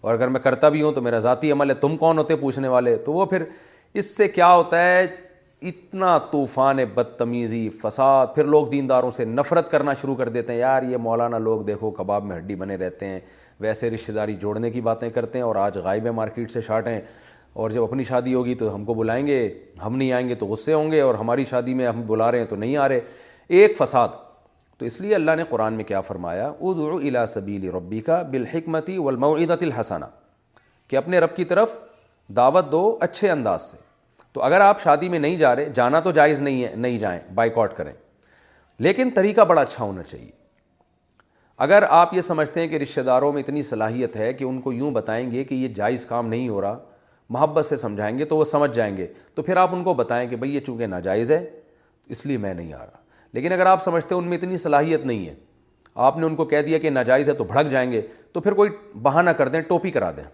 اور 0.00 0.14
اگر 0.14 0.28
میں 0.28 0.40
کرتا 0.40 0.68
بھی 0.68 0.82
ہوں 0.82 0.92
تو 0.92 1.02
میرا 1.02 1.18
ذاتی 1.18 1.52
عمل 1.52 1.70
ہے 1.70 1.74
تم 1.74 1.96
کون 1.96 2.18
ہوتے 2.18 2.36
پوچھنے 2.36 2.68
والے 2.68 2.96
تو 3.04 3.12
وہ 3.12 3.26
پھر 3.26 3.44
اس 4.00 4.16
سے 4.16 4.28
کیا 4.28 4.52
ہوتا 4.54 4.84
ہے 4.84 5.04
اتنا 5.68 6.16
طوفان 6.30 6.78
بدتمیزی 6.94 7.68
فساد 7.82 8.26
پھر 8.34 8.44
لوگ 8.44 8.66
دینداروں 8.70 9.10
سے 9.10 9.24
نفرت 9.24 9.70
کرنا 9.70 9.92
شروع 10.00 10.14
کر 10.16 10.28
دیتے 10.28 10.52
ہیں 10.52 10.58
یار 10.60 10.82
یہ 10.88 10.96
مولانا 11.02 11.38
لوگ 11.38 11.60
دیکھو 11.66 11.90
کباب 11.90 12.24
میں 12.24 12.36
ہڈی 12.36 12.54
بنے 12.56 12.76
رہتے 12.76 13.06
ہیں 13.08 13.20
ویسے 13.60 13.90
رشتہ 13.90 14.12
داری 14.12 14.34
جوڑنے 14.40 14.70
کی 14.70 14.80
باتیں 14.88 15.08
کرتے 15.10 15.38
ہیں 15.38 15.44
اور 15.44 15.56
آج 15.56 15.78
غائب 15.84 16.06
مارکیٹ 16.14 16.50
سے 16.52 16.60
شاٹیں 16.66 16.98
اور 17.52 17.70
جب 17.70 17.82
اپنی 17.82 18.04
شادی 18.04 18.34
ہوگی 18.34 18.54
تو 18.54 18.74
ہم 18.74 18.84
کو 18.84 18.94
بلائیں 18.94 19.26
گے 19.26 19.40
ہم 19.84 19.96
نہیں 19.96 20.12
آئیں 20.12 20.28
گے 20.28 20.34
تو 20.34 20.46
غصے 20.46 20.72
ہوں 20.74 20.90
گے 20.92 21.00
اور 21.00 21.14
ہماری 21.14 21.44
شادی 21.50 21.74
میں 21.74 21.86
ہم 21.88 22.02
بلا 22.06 22.30
رہے 22.30 22.38
ہیں 22.38 22.46
تو 22.46 22.56
نہیں 22.56 22.76
آ 22.76 22.88
رہے 22.88 23.00
ایک 23.58 23.76
فساد 23.78 24.08
تو 24.78 24.84
اس 24.84 25.00
لیے 25.00 25.14
اللہ 25.14 25.36
نے 25.36 25.44
قرآن 25.50 25.74
میں 25.74 25.84
کیا 25.84 26.00
فرمایا 26.10 26.50
الا 26.70 27.24
سبیل 27.34 27.68
ربی 27.74 28.00
کا 28.10 28.20
بالحکمتی 28.32 28.98
الحسنہ 29.60 30.04
کہ 30.88 30.96
اپنے 30.96 31.18
رب 31.20 31.34
کی 31.36 31.44
طرف 31.54 31.78
دعوت 32.36 32.72
دو 32.72 32.96
اچھے 33.00 33.30
انداز 33.30 33.62
سے 33.70 33.84
تو 34.36 34.42
اگر 34.44 34.60
آپ 34.60 34.80
شادی 34.82 35.08
میں 35.08 35.18
نہیں 35.18 35.36
جا 35.38 35.54
رہے 35.56 35.68
جانا 35.74 36.00
تو 36.04 36.10
جائز 36.12 36.40
نہیں 36.40 36.62
ہے 36.64 36.72
نہیں 36.76 36.98
جائیں 36.98 37.20
بائک 37.34 37.56
کریں 37.76 37.92
لیکن 38.86 39.10
طریقہ 39.14 39.40
بڑا 39.48 39.60
اچھا 39.60 39.84
ہونا 39.84 40.02
چاہیے 40.02 40.30
اگر 41.66 41.82
آپ 41.98 42.12
یہ 42.14 42.20
سمجھتے 42.20 42.60
ہیں 42.60 42.68
کہ 42.68 42.76
رشتہ 42.82 43.00
داروں 43.00 43.32
میں 43.32 43.42
اتنی 43.42 43.62
صلاحیت 43.70 44.16
ہے 44.16 44.32
کہ 44.34 44.44
ان 44.44 44.60
کو 44.60 44.72
یوں 44.72 44.90
بتائیں 44.96 45.30
گے 45.30 45.44
کہ 45.44 45.54
یہ 45.54 45.68
جائز 45.76 46.04
کام 46.06 46.28
نہیں 46.28 46.48
ہو 46.48 46.60
رہا 46.60 46.78
محبت 47.36 47.64
سے 47.64 47.76
سمجھائیں 47.76 48.16
گے 48.18 48.24
تو 48.32 48.36
وہ 48.36 48.44
سمجھ 48.52 48.70
جائیں 48.76 48.96
گے 48.96 49.06
تو 49.34 49.42
پھر 49.42 49.56
آپ 49.56 49.74
ان 49.74 49.82
کو 49.84 49.94
بتائیں 50.02 50.26
کہ 50.30 50.36
بھائی 50.42 50.54
یہ 50.54 50.60
چونکہ 50.66 50.86
ناجائز 50.86 51.32
ہے 51.32 51.44
اس 52.14 52.24
لیے 52.26 52.36
میں 52.38 52.52
نہیں 52.54 52.72
آ 52.74 52.78
رہا 52.84 52.98
لیکن 53.32 53.52
اگر 53.52 53.66
آپ 53.66 53.82
سمجھتے 53.82 54.14
ہیں 54.14 54.20
ان 54.22 54.28
میں 54.28 54.38
اتنی 54.38 54.56
صلاحیت 54.66 55.04
نہیں 55.06 55.26
ہے 55.26 55.34
آپ 56.06 56.18
نے 56.18 56.26
ان 56.26 56.36
کو 56.36 56.44
کہہ 56.44 56.62
دیا 56.66 56.78
کہ 56.78 56.90
ناجائز 56.90 57.28
ہے 57.28 57.34
تو 57.34 57.44
بھڑک 57.44 57.70
جائیں 57.70 57.90
گے 57.92 58.02
تو 58.32 58.40
پھر 58.40 58.52
کوئی 58.54 58.70
بہانہ 59.02 59.30
کر 59.38 59.48
دیں 59.48 59.60
ٹوپی 59.68 59.90
کرا 59.90 60.10
دیں 60.16 60.24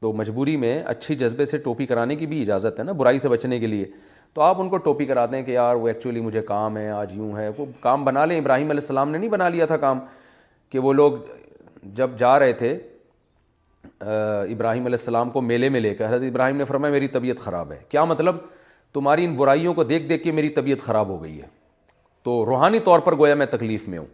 تو 0.00 0.12
مجبوری 0.16 0.56
میں 0.56 0.78
اچھی 0.86 1.14
جذبے 1.18 1.44
سے 1.44 1.58
ٹوپی 1.58 1.86
کرانے 1.86 2.16
کی 2.16 2.26
بھی 2.26 2.40
اجازت 2.42 2.78
ہے 2.78 2.84
نا 2.84 2.92
برائی 2.98 3.18
سے 3.18 3.28
بچنے 3.28 3.58
کے 3.58 3.66
لیے 3.66 3.86
تو 4.34 4.40
آپ 4.42 4.60
ان 4.60 4.68
کو 4.68 4.76
ٹوپی 4.84 5.04
کرا 5.06 5.24
دیں 5.32 5.42
کہ 5.42 5.50
یار 5.50 5.74
وہ 5.76 5.88
ایکچولی 5.88 6.20
مجھے 6.20 6.42
کام 6.50 6.76
ہے 6.76 6.88
آج 6.90 7.16
یوں 7.16 7.36
ہے 7.36 7.48
وہ 7.58 7.64
کام 7.80 8.04
بنا 8.04 8.24
لیں 8.24 8.38
ابراہیم 8.38 8.70
علیہ 8.70 8.80
السلام 8.82 9.10
نے 9.10 9.18
نہیں 9.18 9.30
بنا 9.30 9.48
لیا 9.48 9.66
تھا 9.66 9.76
کام 9.86 9.98
کہ 10.70 10.78
وہ 10.78 10.92
لوگ 10.92 11.12
جب 12.00 12.16
جا 12.18 12.38
رہے 12.38 12.52
تھے 12.62 12.70
ابراہیم 14.00 14.84
علیہ 14.86 14.98
السلام 15.00 15.30
کو 15.30 15.40
میلے 15.42 15.68
میں 15.76 15.80
لے 15.80 15.94
کر 15.94 16.08
حضرت 16.08 16.22
ابراہیم 16.28 16.56
نے 16.56 16.64
فرمایا 16.64 16.92
میری 16.92 17.08
طبیعت 17.18 17.38
خراب 17.44 17.72
ہے 17.72 17.80
کیا 17.88 18.04
مطلب 18.04 18.36
تمہاری 18.94 19.24
ان 19.24 19.34
برائیوں 19.36 19.74
کو 19.74 19.84
دیکھ 19.84 20.06
دیکھ 20.08 20.22
کے 20.24 20.32
میری 20.32 20.48
طبیعت 20.58 20.80
خراب 20.82 21.08
ہو 21.08 21.22
گئی 21.22 21.40
ہے 21.40 21.46
تو 22.24 22.44
روحانی 22.46 22.78
طور 22.84 23.00
پر 23.08 23.16
گویا 23.18 23.34
میں 23.42 23.46
تکلیف 23.46 23.88
میں 23.88 23.98
ہوں 23.98 24.06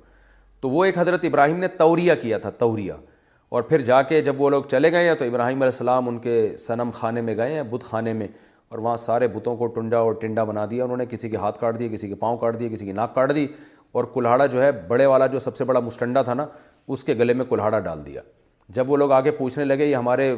تو 0.61 0.71
وہ 0.71 0.85
ایک 0.85 0.99
حضرت 0.99 1.25
ابراہیم 1.25 1.59
نے 1.61 1.69
توریہ 1.79 2.13
کیا 2.23 2.39
تھا 2.39 2.51
توریہ 2.59 2.93
اور 3.51 3.63
پھر 3.63 3.81
جا 3.85 4.01
کے 4.03 4.21
جب 4.23 4.41
وہ 4.41 4.49
لوگ 4.51 4.63
چلے 4.71 4.91
گئے 4.93 5.09
ہیں 5.09 5.15
تو 5.19 5.25
ابراہیم 5.25 5.57
علیہ 5.63 5.71
السلام 5.75 6.09
ان 6.09 6.19
کے 6.19 6.37
صنم 6.59 6.91
خانے 6.95 7.21
میں 7.23 7.37
گئے 7.37 7.53
ہیں 7.55 7.63
بت 7.71 7.83
خانے 7.85 8.13
میں 8.13 8.29
اور 8.71 8.79
وہاں 8.83 8.97
سارے 8.97 9.29
بتوں 9.29 9.57
کو 9.57 9.67
ٹنڈا 9.75 9.99
اور 9.99 10.13
ٹنڈا 10.21 10.45
بنا 10.45 10.65
دیا 10.71 10.85
انہوں 10.85 10.97
نے 10.97 11.07
کسی 11.11 11.29
کے 11.31 11.37
ہاتھ 11.37 11.59
کاٹ 11.61 11.79
دیے 11.79 11.89
کسی 11.89 12.09
کے 12.09 12.15
پاؤں 12.21 12.37
کاٹ 12.37 12.59
دیے 12.61 12.69
کسی 12.69 12.85
کی 12.85 12.93
ناک 12.93 13.15
کاٹ 13.15 13.35
دی 13.35 13.47
اور 13.95 14.05
کلہاڑا 14.15 14.47
جو 14.55 14.63
ہے 14.63 14.71
بڑے 14.89 15.07
والا 15.07 15.27
جو 15.35 15.39
سب 15.41 15.57
سے 15.57 15.65
بڑا 15.65 15.81
مسٹنڈا 15.81 16.23
تھا 16.23 16.35
نا 16.35 16.47
اس 16.95 17.05
کے 17.05 17.15
گلے 17.19 17.35
میں 17.35 17.45
کلہاڑا 17.49 17.79
ڈال 17.81 18.07
دیا 18.07 18.21
جب 18.79 18.91
وہ 18.91 18.97
لوگ 18.97 19.13
آگے 19.13 19.31
پوچھنے 19.31 19.65
لگے 19.65 19.85
یہ 19.87 19.97
ہمارے 19.97 20.35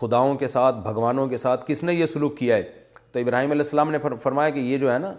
خداؤں 0.00 0.34
کے 0.38 0.46
ساتھ 0.48 0.76
بھگوانوں 0.82 1.26
کے 1.28 1.36
ساتھ 1.36 1.64
کس 1.66 1.82
نے 1.84 1.94
یہ 1.94 2.06
سلوک 2.06 2.36
کیا 2.36 2.56
ہے 2.56 2.62
تو 3.12 3.18
ابراہیم 3.20 3.50
علیہ 3.50 3.62
السلام 3.62 3.90
نے 3.90 3.98
فرمایا 4.22 4.50
کہ 4.50 4.58
یہ 4.58 4.78
جو 4.78 4.92
ہے 4.92 4.98
نا 4.98 5.12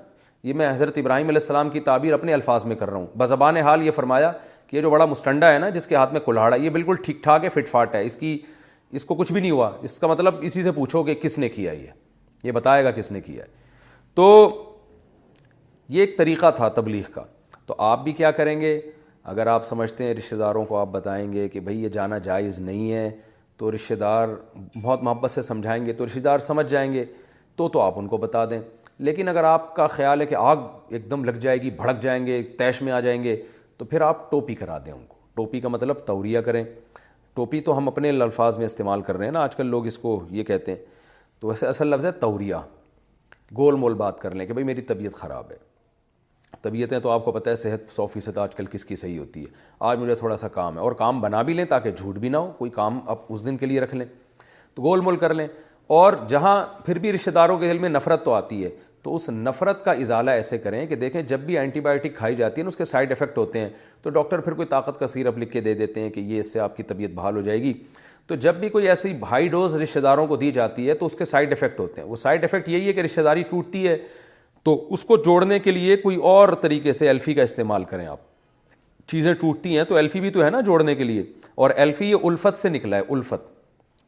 یہ 0.43 0.53
میں 0.53 0.69
حضرت 0.69 0.97
ابراہیم 0.97 1.27
علیہ 1.29 1.39
السلام 1.41 1.69
کی 1.69 1.79
تعبیر 1.79 2.13
اپنے 2.13 2.33
الفاظ 2.33 2.65
میں 2.65 2.75
کر 2.75 2.89
رہا 2.89 2.97
ہوں 2.97 3.05
بزبان 3.17 3.57
حال 3.67 3.83
یہ 3.83 3.91
فرمایا 3.95 4.31
یہ 4.73 4.81
جو 4.81 4.89
بڑا 4.89 5.05
مسٹنڈا 5.05 5.51
ہے 5.53 5.57
نا 5.59 5.67
جس 5.69 5.85
کے 5.87 5.95
ہاتھ 5.95 6.13
میں 6.13 6.19
کلاڑا 6.25 6.55
یہ 6.61 6.69
بالکل 6.75 6.95
ٹھیک 7.05 7.17
ٹھاک 7.23 7.43
ہے 7.43 7.49
فٹ 7.53 7.67
فاٹ 7.69 7.95
ہے 7.95 8.03
اس 8.05 8.15
کی 8.17 8.37
اس 8.99 9.03
کو 9.05 9.15
کچھ 9.15 9.31
بھی 9.33 9.41
نہیں 9.41 9.51
ہوا 9.51 9.69
اس 9.87 9.99
کا 9.99 10.07
مطلب 10.07 10.35
اسی 10.47 10.63
سے 10.63 10.71
پوچھو 10.77 11.01
کہ 11.03 11.13
کس 11.23 11.37
نے 11.39 11.49
کیا 11.49 11.71
یہ 11.71 11.87
یہ 12.43 12.51
بتائے 12.51 12.83
گا 12.83 12.91
کس 12.91 13.11
نے 13.11 13.21
کیا 13.21 13.43
ہے 13.43 13.49
تو 14.15 14.25
یہ 15.89 15.99
ایک 16.05 16.17
طریقہ 16.17 16.51
تھا 16.55 16.69
تبلیغ 16.79 17.11
کا 17.13 17.23
تو 17.65 17.75
آپ 17.89 18.03
بھی 18.03 18.11
کیا 18.21 18.31
کریں 18.39 18.59
گے 18.61 18.79
اگر 19.33 19.47
آپ 19.47 19.65
سمجھتے 19.65 20.03
ہیں 20.03 20.13
رشتہ 20.13 20.35
داروں 20.35 20.65
کو 20.65 20.77
آپ 20.79 20.87
بتائیں 20.91 21.31
گے 21.33 21.47
کہ 21.49 21.59
بھائی 21.67 21.83
یہ 21.83 21.89
جانا 21.99 22.17
جائز 22.31 22.59
نہیں 22.59 22.91
ہے 22.91 23.09
تو 23.57 23.73
رشتہ 23.75 23.93
دار 23.99 24.27
بہت 24.81 25.03
محبت 25.03 25.31
سے 25.31 25.41
سمجھائیں 25.51 25.85
گے 25.85 25.93
تو 25.93 26.05
رشتہ 26.05 26.19
دار 26.19 26.39
سمجھ 26.49 26.69
جائیں 26.71 26.91
گے 26.93 27.05
تو 27.55 27.67
تو 27.75 27.81
آپ 27.81 27.99
ان 27.99 28.07
کو 28.07 28.17
بتا 28.17 28.45
دیں 28.49 28.59
لیکن 29.09 29.27
اگر 29.27 29.43
آپ 29.43 29.75
کا 29.75 29.87
خیال 30.01 30.21
ہے 30.21 30.25
کہ 30.25 30.35
آگ 30.39 30.55
ایک 30.89 31.09
دم 31.11 31.23
لگ 31.25 31.37
جائے 31.45 31.61
گی 31.61 31.69
بھڑک 31.81 32.01
جائیں 32.01 32.25
گے 32.25 32.41
تیش 32.57 32.81
میں 32.81 32.91
آ 32.93 32.99
جائیں 33.07 33.23
گے 33.23 33.41
تو 33.83 33.87
پھر 33.89 34.01
آپ 34.01 34.29
ٹوپی 34.31 34.53
کرا 34.55 34.77
دیں 34.85 34.91
ان 34.91 35.01
کو 35.07 35.15
ٹوپی 35.35 35.59
کا 35.61 35.67
مطلب 35.69 35.97
توریہ 36.05 36.39
کریں 36.41 36.63
ٹوپی 37.35 37.59
تو 37.61 37.75
ہم 37.77 37.87
اپنے 37.87 38.09
الفاظ 38.09 38.57
میں 38.57 38.65
استعمال 38.65 39.01
کر 39.07 39.17
رہے 39.17 39.25
ہیں 39.25 39.31
نا 39.33 39.39
آج 39.43 39.55
کل 39.55 39.65
لوگ 39.67 39.85
اس 39.87 39.97
کو 39.99 40.13
یہ 40.31 40.43
کہتے 40.43 40.71
ہیں 40.71 40.77
تو 41.39 41.47
ویسے 41.47 41.67
اصل 41.67 41.87
لفظ 41.87 42.05
ہے 42.05 42.11
توریہ 42.19 42.55
گول 43.57 43.75
مول 43.83 43.93
بات 44.03 44.19
کر 44.19 44.35
لیں 44.35 44.45
کہ 44.45 44.53
بھائی 44.53 44.65
میری 44.65 44.81
طبیعت 44.91 45.13
خراب 45.19 45.51
ہے 45.51 45.57
طبیعتیں 46.61 46.97
تو 46.99 47.09
آپ 47.11 47.25
کو 47.25 47.31
پتہ 47.31 47.49
ہے 47.49 47.55
صحت 47.63 47.89
سو 47.95 48.05
فیصد 48.13 48.37
آج 48.43 48.55
کل 48.55 48.65
کس 48.71 48.85
کی 48.85 48.95
صحیح 49.03 49.19
ہوتی 49.19 49.41
ہے 49.43 49.49
آج 49.91 49.99
مجھے 49.99 50.15
تھوڑا 50.15 50.35
سا 50.37 50.47
کام 50.59 50.75
ہے 50.77 50.81
اور 50.83 50.91
کام 51.03 51.19
بنا 51.21 51.41
بھی 51.49 51.53
لیں 51.53 51.65
تاکہ 51.75 51.91
جھوٹ 51.97 52.17
بھی 52.25 52.29
نہ 52.29 52.37
ہو 52.37 52.51
کوئی 52.57 52.71
کام 52.79 52.99
آپ 53.09 53.31
اس 53.33 53.45
دن 53.45 53.57
کے 53.57 53.65
لیے 53.65 53.79
رکھ 53.81 53.95
لیں 53.95 54.05
تو 54.75 54.83
گول 54.83 55.01
مول 55.01 55.17
کر 55.25 55.33
لیں 55.33 55.47
اور 55.99 56.13
جہاں 56.29 56.63
پھر 56.85 56.99
بھی 56.99 57.13
رشتہ 57.13 57.29
داروں 57.41 57.59
کے 57.59 57.69
دل 57.73 57.77
میں 57.79 57.89
نفرت 57.89 58.25
تو 58.25 58.33
آتی 58.33 58.63
ہے 58.63 58.69
تو 59.03 59.15
اس 59.15 59.29
نفرت 59.29 59.83
کا 59.85 59.91
ازالہ 59.91 60.31
ایسے 60.39 60.57
کریں 60.65 60.85
کہ 60.87 60.95
دیکھیں 60.95 61.21
جب 61.27 61.39
بھی 61.45 61.57
اینٹی 61.57 61.79
بائیوٹک 61.85 62.15
کھائی 62.17 62.35
جاتی 62.35 62.61
ہے 62.61 62.67
اس 62.67 62.75
کے 62.77 62.85
سائیڈ 62.85 63.11
افیکٹ 63.11 63.37
ہوتے 63.37 63.59
ہیں 63.59 63.69
تو 64.03 64.09
ڈاکٹر 64.17 64.39
پھر 64.41 64.53
کوئی 64.59 64.67
طاقت 64.67 64.99
کا 64.99 65.07
سیرپ 65.07 65.37
لکھ 65.37 65.51
کے 65.53 65.61
دے 65.61 65.73
دیتے 65.79 65.99
ہیں 66.01 66.09
کہ 66.09 66.19
یہ 66.19 66.39
اس 66.39 66.51
سے 66.53 66.59
آپ 66.59 66.77
کی 66.77 66.83
طبیعت 66.91 67.11
بحال 67.15 67.35
ہو 67.35 67.41
جائے 67.41 67.61
گی 67.63 67.73
تو 68.27 68.35
جب 68.45 68.55
بھی 68.59 68.69
کوئی 68.69 68.87
ایسی 68.89 69.11
بھائی 69.19 69.47
ڈوز 69.55 69.75
رشتہ 69.81 69.99
داروں 69.99 70.25
کو 70.27 70.35
دی 70.45 70.51
جاتی 70.51 70.87
ہے 70.89 70.93
تو 70.99 71.05
اس 71.05 71.15
کے 71.15 71.25
سائیڈ 71.25 71.51
افیکٹ 71.53 71.79
ہوتے 71.79 72.01
ہیں 72.01 72.07
وہ 72.07 72.15
سائیڈ 72.15 72.43
افیکٹ 72.43 72.69
یہی 72.69 72.87
ہے 72.87 72.93
کہ 72.93 73.01
رشتہ 73.01 73.21
داری 73.21 73.43
ٹوٹتی 73.49 73.87
ہے 73.87 73.97
تو 74.65 74.75
اس 74.93 75.03
کو 75.05 75.17
جوڑنے 75.25 75.59
کے 75.59 75.71
لیے 75.71 75.95
کوئی 76.03 76.17
اور 76.27 76.53
طریقے 76.61 76.91
سے 76.99 77.07
ایلفی 77.07 77.33
کا 77.33 77.43
استعمال 77.43 77.83
کریں 77.89 78.05
آپ 78.07 78.19
چیزیں 79.11 79.33
ٹوٹتی 79.39 79.77
ہیں 79.77 79.83
تو 79.83 79.95
ایلفی 79.95 80.19
بھی 80.21 80.29
تو 80.37 80.43
ہے 80.43 80.49
نا 80.49 80.61
جوڑنے 80.65 80.95
کے 80.95 81.03
لیے 81.03 81.23
اور 81.63 81.69
ایلفی 81.75 82.09
یہ 82.11 82.25
الفت 82.29 82.57
سے 82.61 82.69
نکلا 82.69 82.97
ہے 82.97 83.01
الفت 83.13 83.51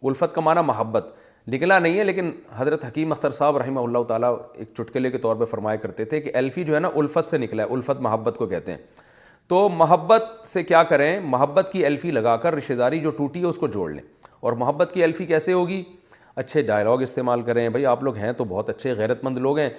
الفت 0.07 0.35
کا 0.35 0.41
معنی 0.41 0.61
محبت 0.65 1.13
نکلا 1.53 1.77
نہیں 1.79 1.97
ہے 1.99 2.03
لیکن 2.03 2.31
حضرت 2.55 2.85
حکیم 2.85 3.11
اختر 3.11 3.31
صاحب 3.31 3.57
رحمہ 3.57 3.79
اللہ 3.79 4.03
تعالیٰ 4.07 4.33
ایک 4.57 4.67
چٹکلے 4.77 5.09
کے 5.11 5.17
طور 5.21 5.35
پہ 5.35 5.45
فرمائے 5.45 5.77
کرتے 5.77 6.05
تھے 6.05 6.19
کہ 6.21 6.31
الفی 6.37 6.63
جو 6.65 6.75
ہے 6.75 6.79
نا 6.79 6.89
الفت 6.97 7.25
سے 7.25 7.37
نکلا 7.37 7.63
ہے 7.63 7.73
الفت 7.73 7.99
محبت 8.01 8.37
کو 8.37 8.45
کہتے 8.53 8.71
ہیں 8.71 8.77
تو 9.49 9.67
محبت 9.69 10.23
سے 10.47 10.63
کیا 10.63 10.81
کریں 10.93 11.19
محبت 11.23 11.69
کی 11.73 11.85
الفی 11.85 12.11
لگا 12.11 12.35
کر 12.45 12.55
رشتہ 12.55 12.73
داری 12.73 12.99
جو 12.99 13.09
ٹوٹی 13.17 13.41
ہے 13.41 13.45
اس 13.47 13.57
کو 13.57 13.67
جوڑ 13.75 13.89
لیں 13.91 14.03
اور 14.39 14.53
محبت 14.63 14.91
کی 14.93 15.03
الفی 15.03 15.25
کیسے 15.25 15.53
ہوگی 15.53 15.81
اچھے 16.35 16.61
ڈائلاگ 16.61 17.01
استعمال 17.01 17.41
کریں 17.41 17.67
بھائی 17.69 17.85
آپ 17.85 18.03
لوگ 18.03 18.15
ہیں 18.17 18.31
تو 18.37 18.43
بہت 18.45 18.69
اچھے 18.69 18.93
غیرت 18.97 19.23
مند 19.23 19.37
لوگ 19.37 19.59
ہیں 19.59 19.69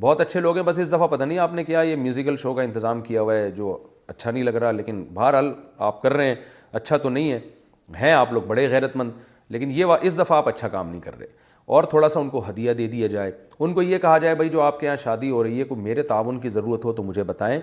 بہت 0.00 0.20
اچھے 0.20 0.40
لوگ 0.40 0.56
ہیں 0.56 0.62
بس 0.64 0.78
اس 0.78 0.92
دفعہ 0.92 1.06
پتہ 1.06 1.22
نہیں 1.24 1.38
آپ 1.38 1.52
نے 1.54 1.64
کیا 1.64 1.80
یہ 1.82 1.96
میوزیکل 1.96 2.36
شو 2.36 2.52
کا 2.54 2.62
انتظام 2.62 3.00
کیا 3.02 3.20
ہوا 3.22 3.34
ہے 3.34 3.50
جو 3.56 3.76
اچھا 4.06 4.30
نہیں 4.30 4.42
لگ 4.44 4.54
رہا 4.60 4.70
لیکن 4.72 5.04
بہرحال 5.14 5.52
آپ 5.88 6.00
کر 6.02 6.12
رہے 6.12 6.26
ہیں 6.26 6.34
اچھا 6.80 6.96
تو 6.96 7.08
نہیں 7.10 7.32
ہے 7.32 7.38
ہیں 8.00 8.12
آپ 8.12 8.32
لوگ 8.32 8.42
بڑے 8.48 8.68
غیرت 8.70 8.96
مند 8.96 9.10
لیکن 9.50 9.68
یہ 9.74 9.84
اس 10.02 10.18
دفعہ 10.18 10.36
آپ 10.36 10.48
اچھا 10.48 10.68
کام 10.68 10.88
نہیں 10.88 11.00
کر 11.00 11.18
رہے 11.18 11.26
اور 11.74 11.84
تھوڑا 11.90 12.08
سا 12.08 12.20
ان 12.20 12.28
کو 12.30 12.42
ہدیہ 12.48 12.72
دے 12.78 12.86
دیا 12.88 13.06
جائے 13.08 13.30
ان 13.58 13.72
کو 13.74 13.82
یہ 13.82 13.98
کہا 13.98 14.18
جائے 14.18 14.34
بھائی 14.34 14.48
جو 14.50 14.60
آپ 14.62 14.78
کے 14.80 14.86
یہاں 14.86 14.96
شادی 15.02 15.30
ہو 15.30 15.42
رہی 15.44 15.58
ہے 15.60 15.64
کوئی 15.64 15.80
میرے 15.82 16.02
تعاون 16.12 16.38
کی 16.40 16.48
ضرورت 16.48 16.84
ہو 16.84 16.92
تو 16.92 17.02
مجھے 17.02 17.22
بتائیں 17.24 17.60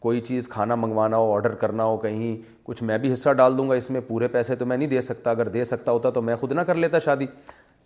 کوئی 0.00 0.20
چیز 0.20 0.48
کھانا 0.48 0.74
منگوانا 0.74 1.16
ہو 1.16 1.32
آرڈر 1.34 1.54
کرنا 1.60 1.84
ہو 1.84 1.96
کہیں 1.98 2.36
کچھ 2.66 2.82
میں 2.82 2.98
بھی 2.98 3.12
حصہ 3.12 3.32
ڈال 3.36 3.56
دوں 3.58 3.68
گا 3.68 3.74
اس 3.74 3.90
میں 3.90 4.00
پورے 4.08 4.28
پیسے 4.28 4.56
تو 4.56 4.66
میں 4.66 4.76
نہیں 4.76 4.88
دے 4.88 5.00
سکتا 5.00 5.30
اگر 5.30 5.48
دے 5.48 5.64
سکتا 5.64 5.92
ہوتا 5.92 6.10
تو 6.16 6.22
میں 6.22 6.34
خود 6.36 6.52
نہ 6.52 6.60
کر 6.66 6.74
لیتا 6.74 6.98
شادی 7.04 7.26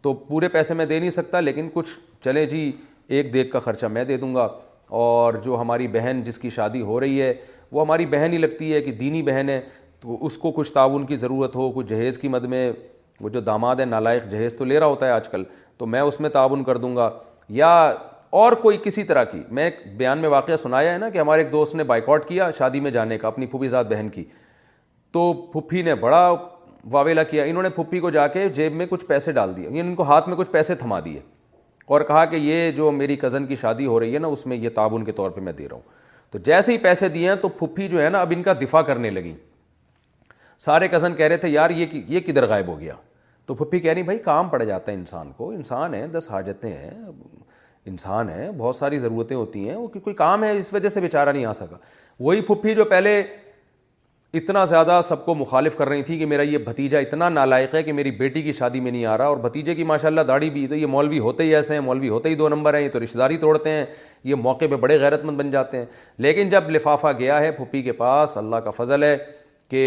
تو 0.02 0.12
پورے 0.14 0.48
پیسے 0.48 0.74
میں 0.74 0.86
دے 0.86 0.98
نہیں 1.00 1.10
سکتا 1.10 1.40
لیکن 1.40 1.68
کچھ 1.74 1.90
چلے 2.24 2.44
جی 2.54 2.70
ایک 3.16 3.32
دیکھ 3.32 3.50
کا 3.52 3.58
خرچہ 3.60 3.86
میں 3.92 4.04
دے 4.04 4.16
دوں 4.16 4.34
گا 4.34 4.48
اور 5.04 5.34
جو 5.44 5.60
ہماری 5.60 5.88
بہن 5.92 6.20
جس 6.24 6.38
کی 6.38 6.50
شادی 6.50 6.80
ہو 6.82 7.00
رہی 7.00 7.20
ہے 7.22 7.32
وہ 7.72 7.80
ہماری 7.80 8.06
بہن 8.10 8.32
ہی 8.32 8.38
لگتی 8.38 8.72
ہے 8.72 8.80
کہ 8.82 8.92
دینی 9.04 9.22
بہن 9.22 9.48
ہے 9.48 9.60
تو 10.00 10.24
اس 10.26 10.38
کو 10.38 10.50
کچھ 10.56 10.72
تعاون 10.72 11.06
کی 11.06 11.16
ضرورت 11.16 11.56
ہو 11.56 11.70
کچھ 11.72 11.86
جہیز 11.86 12.18
کی 12.18 12.28
مد 12.28 12.44
میں 12.54 12.70
وہ 13.20 13.28
جو 13.28 13.40
داماد 13.40 13.76
ہے 13.80 13.84
نالائق 13.84 14.28
جہیز 14.30 14.56
تو 14.56 14.64
لے 14.64 14.78
رہا 14.80 14.86
ہوتا 14.86 15.06
ہے 15.06 15.10
آج 15.10 15.28
کل 15.28 15.42
تو 15.78 15.86
میں 15.86 16.00
اس 16.00 16.20
میں 16.20 16.30
تعاون 16.30 16.62
کر 16.64 16.76
دوں 16.76 16.94
گا 16.96 17.10
یا 17.60 17.70
اور 18.38 18.52
کوئی 18.62 18.78
کسی 18.84 19.02
طرح 19.04 19.24
کی 19.24 19.42
میں 19.54 19.64
ایک 19.64 19.76
بیان 19.98 20.18
میں 20.18 20.28
واقعہ 20.28 20.56
سنایا 20.62 20.92
ہے 20.92 20.98
نا 20.98 21.08
کہ 21.10 21.18
ہمارے 21.18 21.42
ایک 21.42 21.50
دوست 21.52 21.74
نے 21.74 21.84
بائیکاٹ 21.84 22.26
کیا 22.28 22.50
شادی 22.58 22.80
میں 22.80 22.90
جانے 22.90 23.18
کا 23.18 23.28
اپنی 23.28 23.46
پھوپھی 23.46 23.68
زاد 23.68 23.84
بہن 23.90 24.08
کی 24.12 24.24
تو 25.12 25.32
پھوپھی 25.52 25.82
نے 25.82 25.94
بڑا 25.94 26.28
واویلا 26.92 27.22
کیا 27.30 27.44
انہوں 27.44 27.62
نے 27.62 27.68
پھوپھی 27.74 28.00
کو 28.00 28.10
جا 28.10 28.26
کے 28.28 28.48
جیب 28.54 28.74
میں 28.74 28.86
کچھ 28.90 29.04
پیسے 29.06 29.32
ڈال 29.32 29.56
دیے 29.56 29.64
یعنی 29.64 29.80
ان 29.80 29.94
کو 29.94 30.02
ہاتھ 30.10 30.28
میں 30.28 30.36
کچھ 30.36 30.50
پیسے 30.50 30.74
تھما 30.82 31.00
دیے 31.04 31.20
اور 31.96 32.00
کہا 32.08 32.24
کہ 32.24 32.36
یہ 32.36 32.70
جو 32.76 32.90
میری 32.92 33.16
کزن 33.16 33.46
کی 33.46 33.56
شادی 33.60 33.86
ہو 33.86 33.98
رہی 34.00 34.14
ہے 34.14 34.18
نا 34.18 34.28
اس 34.28 34.46
میں 34.46 34.56
یہ 34.56 34.70
تعاون 34.74 35.04
کے 35.04 35.12
طور 35.20 35.30
پہ 35.30 35.40
میں 35.40 35.52
دے 35.58 35.68
رہا 35.68 35.74
ہوں 35.74 35.96
تو 36.30 36.38
جیسے 36.46 36.72
ہی 36.72 36.78
پیسے 36.78 37.08
دیے 37.08 37.28
ہیں 37.28 37.36
تو 37.42 37.48
پھپھی 37.58 37.88
جو 37.88 38.02
ہے 38.02 38.08
نا 38.10 38.20
اب 38.20 38.32
ان 38.36 38.42
کا 38.42 38.52
دفاع 38.62 38.80
کرنے 38.90 39.10
لگیں 39.10 39.34
سارے 40.66 40.88
کزن 40.88 41.14
کہہ 41.16 41.26
رہے 41.26 41.36
تھے 41.36 41.48
یار 41.48 41.70
یہ 41.70 41.86
یہ 42.08 42.20
کدھر 42.26 42.46
غائب 42.48 42.66
ہو 42.68 42.78
گیا 42.80 42.94
تو 43.48 43.54
پھپھی 43.54 43.78
کہہ 43.80 43.92
رہی 43.92 44.02
بھائی 44.02 44.18
کام 44.24 44.48
پڑ 44.48 44.62
جاتا 44.62 44.92
ہے 44.92 44.96
انسان 44.96 45.30
کو 45.36 45.48
انسان 45.50 45.94
ہے 45.94 46.06
دس 46.12 46.30
حاجتیں 46.30 46.70
ہیں 46.72 46.90
انسان 47.90 48.28
ہیں 48.30 48.50
بہت 48.56 48.74
ساری 48.76 48.98
ضرورتیں 49.04 49.34
ہوتی 49.36 49.68
ہیں 49.68 49.76
وہ 49.76 49.86
کوئی 50.04 50.14
کام 50.16 50.42
ہے 50.44 50.50
اس 50.56 50.72
وجہ 50.74 50.88
سے 50.94 51.00
بے 51.00 51.08
چارہ 51.08 51.32
نہیں 51.32 51.44
آ 51.44 51.52
سکا 51.60 51.76
وہی 52.26 52.40
پھپھی 52.50 52.74
جو 52.74 52.84
پہلے 52.90 53.22
اتنا 54.40 54.64
زیادہ 54.72 55.00
سب 55.04 55.24
کو 55.24 55.34
مخالف 55.34 55.76
کر 55.76 55.88
رہی 55.88 56.02
تھی 56.08 56.18
کہ 56.18 56.26
میرا 56.32 56.42
یہ 56.42 56.58
بھتیجا 56.66 56.98
اتنا 56.98 57.28
نالائق 57.38 57.74
ہے 57.74 57.82
کہ 57.82 57.92
میری 58.00 58.10
بیٹی 58.18 58.42
کی 58.48 58.52
شادی 58.58 58.80
میں 58.80 58.90
نہیں 58.90 59.04
آ 59.12 59.16
رہا 59.18 59.26
اور 59.26 59.36
بھتیجے 59.46 59.74
کی 59.74 59.84
ماشاء 59.92 60.08
اللہ 60.08 60.20
داڑھی 60.28 60.50
بھی 60.58 60.66
تو 60.66 60.74
یہ 60.74 60.86
مولوی 60.96 61.18
ہوتے 61.28 61.44
ہی 61.44 61.54
ایسے 61.56 61.74
ہیں 61.74 61.80
مولوی 61.88 62.08
ہوتے 62.08 62.28
ہی 62.28 62.34
دو 62.42 62.48
نمبر 62.48 62.74
ہیں 62.74 62.82
یہ 62.82 62.88
تو 62.92 63.02
رشتہ 63.04 63.18
داری 63.18 63.36
توڑتے 63.46 63.70
ہیں 63.70 63.84
یہ 64.24 64.34
موقع 64.48 64.64
پہ 64.70 64.76
بڑے 64.84 64.98
غیرت 65.00 65.24
مند 65.24 65.36
بن 65.40 65.50
جاتے 65.50 65.78
ہیں 65.78 65.84
لیکن 66.26 66.48
جب 66.48 66.70
لفافہ 66.70 67.12
گیا 67.18 67.40
ہے 67.40 67.50
پھپھی 67.62 67.82
کے 67.82 67.92
پاس 68.02 68.36
اللہ 68.36 68.56
کا 68.64 68.70
فضل 68.82 69.02
ہے 69.02 69.16
کہ 69.70 69.86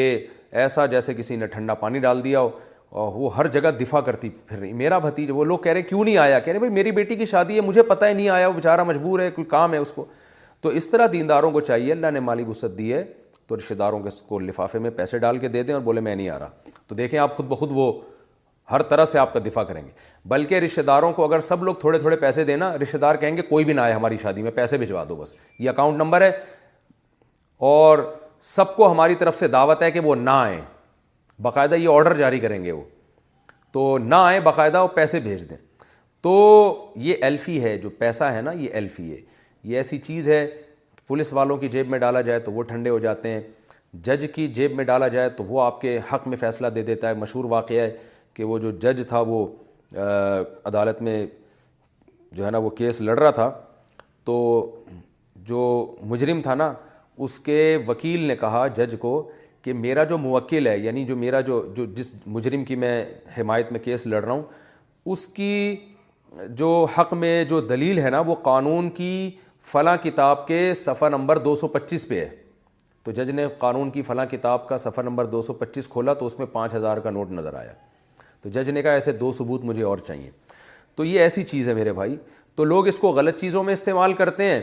ایسا 0.64 0.86
جیسے 0.96 1.14
کسی 1.14 1.36
نے 1.44 1.48
ٹھنڈا 1.56 1.74
پانی 1.86 2.00
ڈال 2.00 2.24
دیا 2.24 2.40
ہو 2.40 2.50
اور 2.92 3.12
وہ 3.16 3.36
ہر 3.36 3.48
جگہ 3.48 3.70
دفاع 3.80 4.00
کرتی 4.06 4.30
پھر 4.48 4.58
رہی 4.60 4.72
میرا 4.80 4.98
بھتیج 5.00 5.30
وہ 5.34 5.44
لوگ 5.46 5.58
کہہ 5.60 5.72
رہے 5.72 5.82
ہیں 5.82 5.88
کیوں 5.90 6.04
نہیں 6.04 6.18
آیا 6.18 6.40
کہہ 6.40 6.52
رہے 6.54 6.54
ہیں 6.54 6.60
بھائی 6.60 6.74
میری 6.74 6.92
بیٹی 6.92 7.16
کی 7.16 7.26
شادی 7.26 7.56
ہے 7.56 7.62
مجھے 7.62 7.84
پتہ 7.84 8.06
ہی 8.06 8.14
نہیں 8.14 8.30
آیا 8.30 8.48
وہ 8.48 8.54
بے 8.54 8.62
چارہ 8.62 8.84
مجبور 8.84 9.20
ہے 9.20 9.30
کوئی 9.32 9.46
کام 9.50 9.74
ہے 9.74 9.78
اس 9.80 9.92
کو 9.94 10.06
تو 10.62 10.70
اس 10.80 10.90
طرح 10.90 11.08
دینداروں 11.14 11.52
کو 11.52 11.62
چاہیے 11.70 11.92
اللہ 11.92 12.12
نے 12.14 12.20
مالی 12.20 12.44
وسعت 12.48 12.78
دی 12.78 12.92
ہے 12.94 13.04
تو 13.48 13.58
رشتہ 13.58 13.74
داروں 13.74 14.00
کے 14.00 14.10
کو 14.28 14.40
لفافے 14.40 14.80
میں 14.80 14.90
پیسے 14.96 15.18
ڈال 15.20 15.38
کے 15.40 15.48
دے 15.48 15.62
دیں 15.64 15.74
اور 15.74 15.82
بولے 15.84 16.02
میں 16.02 16.16
نہیں 16.16 16.30
آ 16.30 16.38
رہا 16.40 16.50
تو 16.88 16.96
دیکھیں 16.96 17.18
آپ 17.20 17.36
خود 17.38 17.46
بخود 17.50 17.72
وہ 17.76 17.92
ہر 18.72 18.82
طرح 18.90 19.06
سے 19.06 19.20
آپ 19.20 19.34
کا 19.34 19.40
دفاع 19.46 19.64
کریں 19.64 19.82
گے 19.86 19.92
بلکہ 20.34 20.60
رشتہ 20.66 20.82
داروں 20.88 21.12
کو 21.14 21.24
اگر 21.26 21.42
سب 21.42 21.64
لوگ 21.64 21.76
تھوڑے 21.80 22.00
تھوڑے 22.00 22.16
پیسے 22.18 22.44
دینا 22.44 22.74
رشتہ 22.82 22.98
دار 23.06 23.16
کہیں 23.24 23.38
گے 23.38 23.42
کوئی 23.42 23.66
بھی 23.66 23.74
نہ 23.74 23.82
آئے 23.82 23.94
ہماری 23.94 24.18
شادی 24.24 24.44
میں 24.44 24.52
پیسے 24.56 24.78
بھجوا 24.78 25.04
دو 25.10 25.16
بس 25.16 25.34
یہ 25.60 25.70
اکاؤنٹ 25.70 25.98
نمبر 25.98 26.22
ہے 26.22 26.32
اور 27.74 27.98
سب 28.56 28.76
کو 28.76 28.92
ہماری 28.92 29.16
طرف 29.16 29.38
سے 29.38 29.48
دعوت 29.58 29.82
ہے 29.82 29.92
کہ 29.92 30.00
وہ 30.04 30.16
نہ 30.16 30.30
آئیں 30.34 30.60
باقاعدہ 31.42 31.76
یہ 31.76 31.88
آرڈر 31.90 32.16
جاری 32.18 32.40
کریں 32.40 32.64
گے 32.64 32.72
وہ 32.72 32.82
تو 33.74 33.98
نہ 33.98 34.16
آئیں 34.32 34.40
باقاعدہ 34.50 34.82
وہ 34.84 34.88
پیسے 34.96 35.20
بھیج 35.28 35.50
دیں 35.50 35.58
تو 36.24 36.32
یہ 37.10 37.16
ایلفی 37.28 37.58
e 37.60 37.62
ہے 37.64 37.78
جو 37.86 37.90
پیسہ 38.00 38.24
ہے 38.34 38.42
نا 38.48 38.52
یہ 38.64 38.70
ایلفی 38.80 39.04
e 39.12 39.16
ہے 39.16 39.22
یہ 39.70 39.78
ایسی 39.78 39.98
چیز 40.10 40.28
ہے 40.30 40.46
پولیس 41.08 41.32
والوں 41.34 41.58
کی 41.58 41.68
جیب 41.76 41.88
میں 41.90 42.00
ڈالا 42.00 42.22
جائے 42.28 42.40
تو 42.40 42.52
وہ 42.52 42.64
ٹھنڈے 42.72 42.90
ہو 42.90 43.00
جاتے 43.06 43.30
ہیں 43.32 43.40
جج 44.08 44.26
کی 44.36 44.48
جیب 44.58 44.76
میں 44.76 44.84
ڈالا 44.86 45.08
جائے 45.16 45.30
تو 45.38 45.44
وہ 45.44 45.62
آپ 45.62 45.82
کے 45.82 45.98
حق 46.12 46.28
میں 46.28 46.38
فیصلہ 46.38 46.68
دے 46.76 46.84
دیتا 46.92 47.10
ہے 47.10 47.14
مشہور 47.24 47.46
واقعہ 47.50 47.80
ہے 47.82 47.92
کہ 48.34 48.44
وہ 48.52 48.58
جو 48.66 48.72
جج 48.86 49.02
تھا 49.08 49.20
وہ 49.28 49.46
عدالت 50.72 51.02
میں 51.08 51.26
جو 52.38 52.46
ہے 52.46 52.52
نا 52.52 52.58
وہ 52.66 52.70
کیس 52.82 53.02
لڑ 53.02 53.18
رہا 53.20 53.32
تھا 53.42 53.50
تو 54.26 54.38
جو 55.50 55.62
مجرم 56.10 56.42
تھا 56.42 56.56
نا 56.56 56.74
اس 57.26 57.40
کے 57.48 57.58
وکیل 57.88 58.20
نے 58.28 58.36
کہا 58.36 58.66
جج 58.76 58.96
کو 59.00 59.12
کہ 59.64 59.74
میرا 59.74 60.04
جو 60.10 60.18
موکل 60.18 60.68
ہے 60.68 60.78
یعنی 60.80 61.04
جو 61.06 61.16
میرا 61.16 61.40
جو 61.50 61.62
جو 61.76 61.86
جس 61.96 62.16
مجرم 62.36 62.64
کی 62.66 62.76
میں 62.84 63.04
حمایت 63.38 63.72
میں 63.72 63.80
کیس 63.84 64.06
لڑ 64.08 64.24
رہا 64.24 64.34
ہوں 64.34 64.44
اس 65.12 65.28
کی 65.28 65.76
جو 66.58 66.68
حق 66.98 67.14
میں 67.14 67.44
جو 67.50 67.60
دلیل 67.72 68.00
ہے 68.00 68.10
نا 68.10 68.20
وہ 68.26 68.36
قانون 68.44 68.90
کی 68.98 69.30
فلاں 69.72 69.96
کتاب 70.04 70.46
کے 70.48 70.74
صفحہ 70.76 71.08
نمبر 71.10 71.38
دو 71.38 71.56
سو 71.56 71.68
پچیس 71.68 72.08
پہ 72.08 72.20
ہے 72.20 72.30
تو 73.04 73.12
جج 73.12 73.30
نے 73.36 73.48
قانون 73.58 73.90
کی 73.92 74.02
فلاں 74.04 74.26
کتاب 74.32 74.68
کا 74.68 74.78
صفحہ 74.78 75.04
نمبر 75.04 75.26
دو 75.26 75.42
سو 75.42 75.54
پچیس 75.62 75.88
کھولا 75.90 76.14
تو 76.14 76.26
اس 76.26 76.38
میں 76.40 76.46
پانچ 76.52 76.74
ہزار 76.74 76.98
کا 77.04 77.10
نوٹ 77.12 77.32
نظر 77.32 77.54
آیا 77.60 77.74
تو 78.42 78.50
جج 78.50 78.70
نے 78.70 78.82
کہا 78.82 78.92
ایسے 78.94 79.12
دو 79.22 79.32
ثبوت 79.38 79.64
مجھے 79.66 79.84
اور 79.84 79.98
چاہیے 80.08 80.30
تو 80.96 81.06
یہ 81.06 81.20
ایسی 81.22 81.44
چیز 81.44 81.70
ہے 81.70 81.74
میرے 81.74 81.94
بھائی 81.94 82.16
تو 82.56 82.64
لوگ 82.66 82.88
اس 82.88 83.00
کو 83.00 83.10
غلط 83.14 83.40
چیزوں 83.42 83.64
میں 83.64 83.74
استعمال 83.74 84.14
کرتے 84.14 84.44
ہیں 84.46 84.60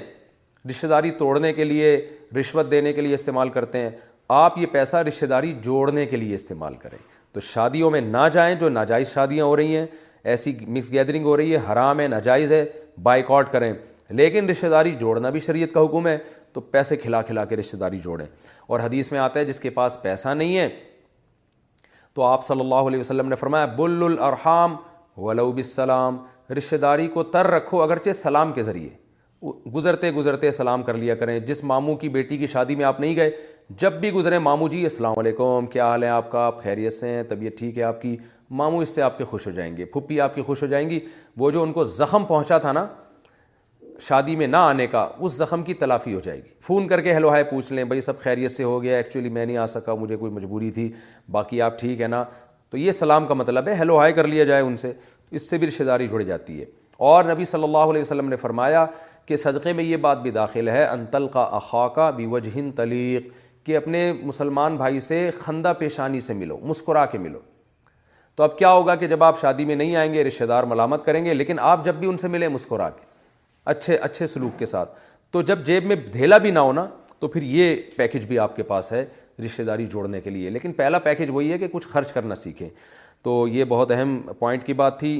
رشتہ 0.71 0.87
داری 0.87 1.11
توڑنے 1.19 1.53
کے 1.53 1.65
لیے 1.65 1.97
رشوت 2.41 2.71
دینے 2.71 2.93
کے 2.93 3.01
لیے 3.01 3.15
استعمال 3.15 3.49
کرتے 3.49 3.79
ہیں 3.83 3.91
آپ 4.37 4.59
یہ 4.59 4.67
پیسہ 4.73 4.97
رشتہ 5.07 5.27
داری 5.27 5.53
جوڑنے 5.63 6.05
کے 6.07 6.17
لیے 6.17 6.35
استعمال 6.35 6.75
کریں 6.83 6.97
تو 7.33 7.41
شادیوں 7.41 7.91
میں 7.91 8.01
نہ 8.01 8.27
جائیں 8.33 8.55
جو 8.61 8.69
ناجائز 8.69 9.13
شادیاں 9.13 9.45
ہو 9.45 9.57
رہی 9.57 9.77
ہیں 9.77 9.87
ایسی 10.33 10.53
مکس 10.69 10.91
گیدرنگ 10.93 11.25
ہو 11.25 11.37
رہی 11.37 11.53
ہے 11.55 11.59
حرام 11.73 12.01
ہے 12.01 12.07
ناجائز 12.09 12.53
ہے 12.53 12.65
بائک 13.03 13.31
آٹ 13.31 13.53
کریں 13.53 13.73
لیکن 14.19 14.49
رشتہ 14.51 14.67
داری 14.67 14.95
جوڑنا 15.01 15.31
بھی 15.31 15.41
شریعت 15.41 15.73
کا 15.75 15.85
حکم 15.85 16.07
ہے 16.07 16.17
تو 16.53 16.61
پیسے 16.75 16.97
کھلا 16.97 17.23
کھلا 17.23 17.45
کے 17.45 17.57
رشتہ 17.57 17.77
داری 17.77 17.99
جوڑیں 18.05 18.27
اور 18.67 18.81
حدیث 18.81 19.11
میں 19.13 19.19
آتا 19.21 19.41
ہے 19.41 19.45
جس 19.45 19.61
کے 19.61 19.71
پاس 19.71 19.99
پیسہ 20.03 20.29
نہیں 20.37 20.57
ہے 20.59 20.69
تو 22.15 22.23
آپ 22.27 22.47
صلی 22.47 22.61
اللہ 22.61 22.89
علیہ 22.89 23.01
وسلم 23.01 23.29
نے 23.29 23.35
فرمایا 23.37 23.67
بل 23.77 24.17
ارحام 24.21 24.77
ولو 25.23 25.51
بسلام 25.53 26.17
رشتہ 26.59 26.77
داری 26.87 27.07
کو 27.15 27.23
تر 27.37 27.47
رکھو 27.51 27.83
اگرچہ 27.83 28.13
سلام 28.23 28.53
کے 28.53 28.63
ذریعے 28.63 28.89
گزرتے 29.75 30.11
گزرتے 30.13 30.51
سلام 30.53 30.83
کر 30.83 30.95
لیا 30.99 31.15
کریں 31.15 31.39
جس 31.47 31.63
ماموں 31.65 31.95
کی 31.97 32.09
بیٹی 32.15 32.37
کی 32.39 32.47
شادی 32.47 32.75
میں 32.77 32.85
آپ 32.85 32.99
نہیں 33.01 33.15
گئے 33.17 33.31
جب 33.81 33.93
بھی 34.01 34.11
گزریں 34.13 34.39
ماموں 34.39 34.69
جی 34.69 34.83
السلام 34.83 35.19
علیکم 35.19 35.67
کیا 35.73 35.87
حال 35.89 36.03
ہے 36.05 36.09
آپ 36.09 36.31
کا 36.31 36.39
آپ 36.47 36.63
خیریت 36.63 36.93
سے 36.93 37.09
ہیں 37.09 37.23
طبیعت 37.29 37.59
ٹھیک 37.59 37.79
ہے 37.79 37.83
آپ 37.85 38.01
کی 38.03 38.17
ماموں 38.61 38.81
اس 38.83 38.89
سے 38.95 39.03
آپ 39.03 39.19
کے 39.19 39.25
خوش 39.25 39.47
ہو 39.47 39.53
جائیں 39.53 39.77
گے 39.77 39.85
پھپھی 39.93 40.21
آپ 40.21 40.35
کی 40.35 40.43
خوش 40.43 40.63
ہو 40.63 40.69
جائیں 40.69 40.89
گی 40.91 40.99
وہ 41.39 41.51
جو 41.51 41.63
ان 41.63 41.73
کو 41.73 41.85
زخم 41.85 42.25
پہنچا 42.29 42.59
تھا 42.59 42.73
نا 42.73 42.87
شادی 44.09 44.37
میں 44.37 44.47
نہ 44.47 44.57
آنے 44.57 44.87
کا 44.87 45.09
اس 45.19 45.33
زخم 45.33 45.63
کی 45.65 45.75
تلافی 45.75 46.15
ہو 46.15 46.21
جائے 46.25 46.39
گی 46.39 46.49
فون 46.67 46.89
کر 46.89 47.01
کے 47.03 47.15
ہیلو 47.15 47.31
ہائے 47.31 47.45
پوچھ 47.45 47.73
لیں 47.73 47.85
بھائی 47.85 48.01
سب 48.01 48.19
خیریت 48.21 48.51
سے 48.51 48.65
ہو 48.65 48.83
گیا 48.83 48.97
ایکچولی 48.97 49.29
میں 49.29 49.45
نہیں 49.47 49.57
آ 49.59 49.67
سکا 49.67 49.95
مجھے 50.01 50.17
کوئی 50.17 50.33
مجبوری 50.33 50.71
تھی 50.79 50.91
باقی 51.33 51.61
آپ 51.63 51.79
ٹھیک 51.79 52.01
ہے 52.01 52.07
نا 52.09 52.25
تو 52.71 52.77
یہ 52.77 52.93
سلام 52.93 53.27
کا 53.27 53.35
مطلب 53.35 53.69
ہے 53.69 53.75
ہیلو 53.79 53.99
ہائے 53.99 54.13
کر 54.13 54.27
لیا 54.29 54.45
جائے 54.45 54.63
ان 54.63 54.77
سے 54.77 54.93
اس 55.31 55.49
سے 55.51 55.59
بھی 55.59 55.67
رشتہ 55.67 55.85
داری 55.85 56.09
جڑ 56.09 56.23
جاتی 56.23 56.61
ہے 56.61 56.65
اور 57.09 57.25
نبی 57.25 57.45
صلی 57.45 57.63
اللہ 57.65 57.91
علیہ 57.93 58.01
وسلم 58.01 58.29
نے 58.29 58.37
فرمایا 58.37 58.85
کہ 59.29 59.37
صدقے 59.37 59.73
میں 59.77 59.85
یہ 59.85 59.97
بات 60.05 60.21
بھی 60.23 60.31
داخل 60.31 60.69
ہے 60.69 60.85
انتل 60.85 61.27
کا 61.33 61.43
اخاکہ 61.57 62.11
بیوج 62.17 62.49
ہند 62.55 62.71
تلیق 62.77 63.27
کہ 63.67 63.77
اپنے 63.77 63.99
مسلمان 64.23 64.77
بھائی 64.77 65.01
سے 65.07 65.19
خندہ 65.39 65.73
پیشانی 65.79 66.21
سے 66.29 66.35
ملو 66.35 66.57
مسکرا 66.69 67.05
کے 67.07 67.19
ملو 67.19 67.39
تو 68.37 68.43
اب 68.43 68.57
کیا 68.59 68.71
ہوگا 68.73 68.95
کہ 68.97 69.07
جب 69.09 69.25
آپ 69.25 69.41
شادی 69.41 69.65
میں 69.65 69.75
نہیں 69.77 69.97
آئیں 69.97 70.13
گے 70.15 70.25
رشتہ 70.25 70.45
دار 70.53 70.65
ملامت 70.73 71.05
کریں 71.07 71.25
گے 71.25 71.35
لیکن 71.35 71.59
آپ 71.73 71.85
جب 71.85 71.95
بھی 71.99 72.09
ان 72.09 72.17
سے 72.19 72.29
ملیں 72.37 72.49
مسکرا 72.49 72.89
کے 72.97 73.07
اچھے 73.73 73.97
اچھے 74.09 74.27
سلوک 74.27 74.59
کے 74.59 74.67
ساتھ 74.67 74.95
تو 75.33 75.43
جب 75.51 75.65
جیب 75.67 75.87
میں 75.87 75.97
دھیلا 76.13 76.39
بھی 76.45 76.51
نہ 76.51 76.59
ہونا 76.69 76.87
تو 77.21 77.29
پھر 77.29 77.43
یہ 77.43 77.77
پیکج 77.97 78.27
بھی 78.27 78.39
آپ 78.39 78.57
کے 78.57 78.63
پاس 78.73 78.93
ہے 78.93 79.05
رشتہ 79.47 79.63
داری 79.63 79.87
جوڑنے 79.91 80.21
کے 80.21 80.31
لیے 80.31 80.51
لیکن 80.51 80.73
پہلا 80.73 80.99
پیکج 81.11 81.31
وہی 81.33 81.53
ہے 81.53 81.59
کہ 81.59 81.69
کچھ 81.73 81.87
خرچ 81.89 82.13
کرنا 82.13 82.35
سیکھیں 82.47 82.69
تو 83.23 83.47
یہ 83.49 83.65
بہت 83.69 83.91
اہم 83.91 84.21
پوائنٹ 84.39 84.65
کی 84.67 84.73
بات 84.85 84.99
تھی 85.01 85.19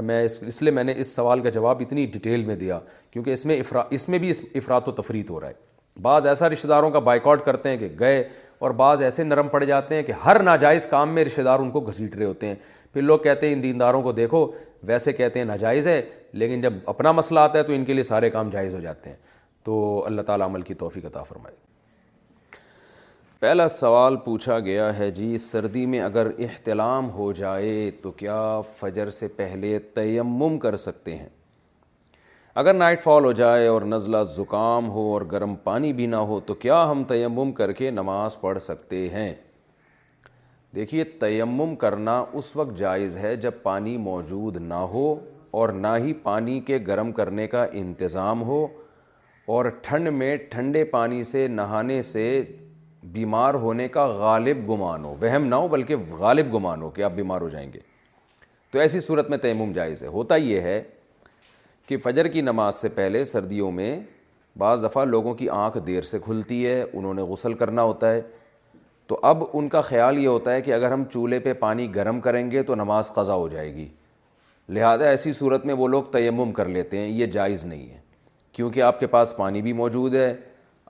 میں 0.00 0.22
اس 0.24 0.42
اس 0.46 0.60
لیے 0.62 0.70
میں 0.72 0.84
نے 0.84 0.92
اس 1.00 1.14
سوال 1.16 1.40
کا 1.42 1.50
جواب 1.50 1.80
اتنی 1.80 2.04
ڈیٹیل 2.12 2.44
میں 2.44 2.54
دیا 2.56 2.78
کیونکہ 3.10 3.30
اس 3.32 3.44
میں 3.46 3.58
افرا 3.60 3.82
اس 3.90 4.08
میں 4.08 4.18
بھی 4.18 4.30
اس 4.30 4.42
افراد 4.54 4.88
و 4.88 4.92
تفریح 5.00 5.22
ہو 5.30 5.40
رہا 5.40 5.48
ہے 5.48 6.00
بعض 6.02 6.26
ایسا 6.26 6.48
رشتہ 6.50 6.66
داروں 6.68 6.90
کا 6.90 6.98
بائک 7.08 7.26
آؤٹ 7.26 7.44
کرتے 7.44 7.68
ہیں 7.68 7.76
کہ 7.78 7.88
گئے 7.98 8.22
اور 8.58 8.70
بعض 8.76 9.02
ایسے 9.02 9.24
نرم 9.24 9.48
پڑ 9.48 9.62
جاتے 9.64 9.94
ہیں 9.94 10.02
کہ 10.02 10.12
ہر 10.24 10.42
ناجائز 10.42 10.86
کام 10.90 11.14
میں 11.14 11.24
رشتہ 11.24 11.42
دار 11.42 11.58
ان 11.60 11.70
کو 11.70 11.80
گھسیٹ 11.88 12.16
رہے 12.16 12.24
ہوتے 12.24 12.46
ہیں 12.46 12.54
پھر 12.92 13.02
لوگ 13.02 13.18
کہتے 13.18 13.46
ہیں 13.48 13.54
ان 13.54 13.62
دینداروں 13.62 14.02
کو 14.02 14.12
دیکھو 14.12 14.46
ویسے 14.86 15.12
کہتے 15.12 15.38
ہیں 15.38 15.46
ناجائز 15.46 15.88
ہے 15.88 16.00
لیکن 16.42 16.60
جب 16.60 16.72
اپنا 16.94 17.12
مسئلہ 17.12 17.40
آتا 17.40 17.58
ہے 17.58 17.62
تو 17.64 17.72
ان 17.72 17.84
کے 17.84 17.92
لیے 17.92 18.02
سارے 18.04 18.30
کام 18.30 18.50
جائز 18.50 18.74
ہو 18.74 18.80
جاتے 18.80 19.10
ہیں 19.10 19.16
تو 19.64 20.02
اللہ 20.06 20.22
تعالیٰ 20.26 20.46
عمل 20.46 20.62
کی 20.62 20.74
توفیق 20.74 21.04
عطا 21.06 21.22
فرمائے 21.22 21.56
پہلا 23.42 23.66
سوال 23.68 24.16
پوچھا 24.24 24.58
گیا 24.66 24.84
ہے 24.98 25.10
جی 25.10 25.38
سردی 25.44 25.84
میں 25.92 26.00
اگر 26.00 26.26
احتلام 26.46 27.08
ہو 27.10 27.30
جائے 27.36 27.90
تو 28.02 28.10
کیا 28.20 28.36
فجر 28.78 29.10
سے 29.10 29.28
پہلے 29.36 29.78
تیمم 29.94 30.58
کر 30.62 30.76
سکتے 30.82 31.16
ہیں 31.16 31.28
اگر 32.62 32.74
نائٹ 32.74 33.02
فال 33.02 33.24
ہو 33.24 33.32
جائے 33.40 33.66
اور 33.66 33.82
نزلہ 33.94 34.22
زکام 34.34 34.90
ہو 34.90 35.08
اور 35.12 35.22
گرم 35.32 35.54
پانی 35.64 35.92
بھی 36.00 36.06
نہ 36.06 36.16
ہو 36.30 36.38
تو 36.46 36.54
کیا 36.66 36.80
ہم 36.90 37.02
تیمم 37.08 37.50
کر 37.56 37.72
کے 37.82 37.90
نماز 37.90 38.40
پڑھ 38.40 38.58
سکتے 38.62 39.08
ہیں 39.14 39.32
دیکھیے 40.74 41.04
تیمم 41.20 41.74
کرنا 41.82 42.18
اس 42.42 42.54
وقت 42.56 42.78
جائز 42.78 43.16
ہے 43.24 43.34
جب 43.46 43.62
پانی 43.62 43.96
موجود 44.08 44.56
نہ 44.68 44.82
ہو 44.94 45.14
اور 45.60 45.68
نہ 45.86 45.96
ہی 46.04 46.12
پانی 46.30 46.58
کے 46.66 46.78
گرم 46.86 47.12
کرنے 47.20 47.46
کا 47.56 47.66
انتظام 47.82 48.42
ہو 48.52 48.66
اور 49.56 49.64
ٹھنڈ 49.82 50.08
میں 50.18 50.36
ٹھنڈے 50.50 50.84
پانی 50.98 51.22
سے 51.34 51.46
نہانے 51.60 52.00
سے 52.12 52.28
بیمار 53.12 53.54
ہونے 53.62 53.86
کا 53.88 54.04
غالب 54.06 54.68
گمان 54.70 55.04
ہو 55.04 55.14
وہم 55.22 55.44
نہ 55.46 55.54
ہو 55.54 55.68
بلکہ 55.68 55.96
غالب 56.18 56.52
گمان 56.54 56.82
ہو 56.82 56.90
کہ 56.94 57.02
آپ 57.02 57.12
بیمار 57.14 57.40
ہو 57.40 57.48
جائیں 57.48 57.70
گے 57.72 57.78
تو 58.70 58.78
ایسی 58.78 59.00
صورت 59.00 59.30
میں 59.30 59.38
تیمم 59.38 59.72
جائز 59.74 60.02
ہے 60.02 60.08
ہوتا 60.08 60.36
یہ 60.36 60.60
ہے 60.60 60.82
کہ 61.86 61.96
فجر 62.02 62.28
کی 62.32 62.40
نماز 62.40 62.74
سے 62.74 62.88
پہلے 62.94 63.24
سردیوں 63.24 63.70
میں 63.72 63.98
بعض 64.58 64.84
دفعہ 64.84 65.04
لوگوں 65.04 65.34
کی 65.34 65.48
آنکھ 65.48 65.78
دیر 65.86 66.02
سے 66.02 66.18
کھلتی 66.24 66.66
ہے 66.66 66.82
انہوں 66.92 67.14
نے 67.14 67.22
غسل 67.32 67.54
کرنا 67.62 67.82
ہوتا 67.82 68.12
ہے 68.12 68.20
تو 69.06 69.18
اب 69.30 69.42
ان 69.52 69.68
کا 69.68 69.80
خیال 69.80 70.18
یہ 70.18 70.28
ہوتا 70.28 70.54
ہے 70.54 70.60
کہ 70.62 70.72
اگر 70.74 70.92
ہم 70.92 71.04
چولہے 71.12 71.38
پہ 71.40 71.52
پانی 71.60 71.94
گرم 71.94 72.20
کریں 72.20 72.50
گے 72.50 72.62
تو 72.62 72.74
نماز 72.74 73.12
قضا 73.14 73.34
ہو 73.34 73.48
جائے 73.48 73.74
گی 73.74 73.88
لہذا 74.74 75.08
ایسی 75.08 75.32
صورت 75.32 75.66
میں 75.66 75.74
وہ 75.78 75.88
لوگ 75.88 76.02
تیمم 76.12 76.52
کر 76.56 76.68
لیتے 76.68 76.98
ہیں 76.98 77.08
یہ 77.10 77.26
جائز 77.36 77.64
نہیں 77.64 77.88
ہے 77.90 77.98
کیونکہ 78.52 78.82
آپ 78.82 79.00
کے 79.00 79.06
پاس 79.06 79.34
پانی 79.36 79.62
بھی 79.62 79.72
موجود 79.72 80.14
ہے 80.14 80.34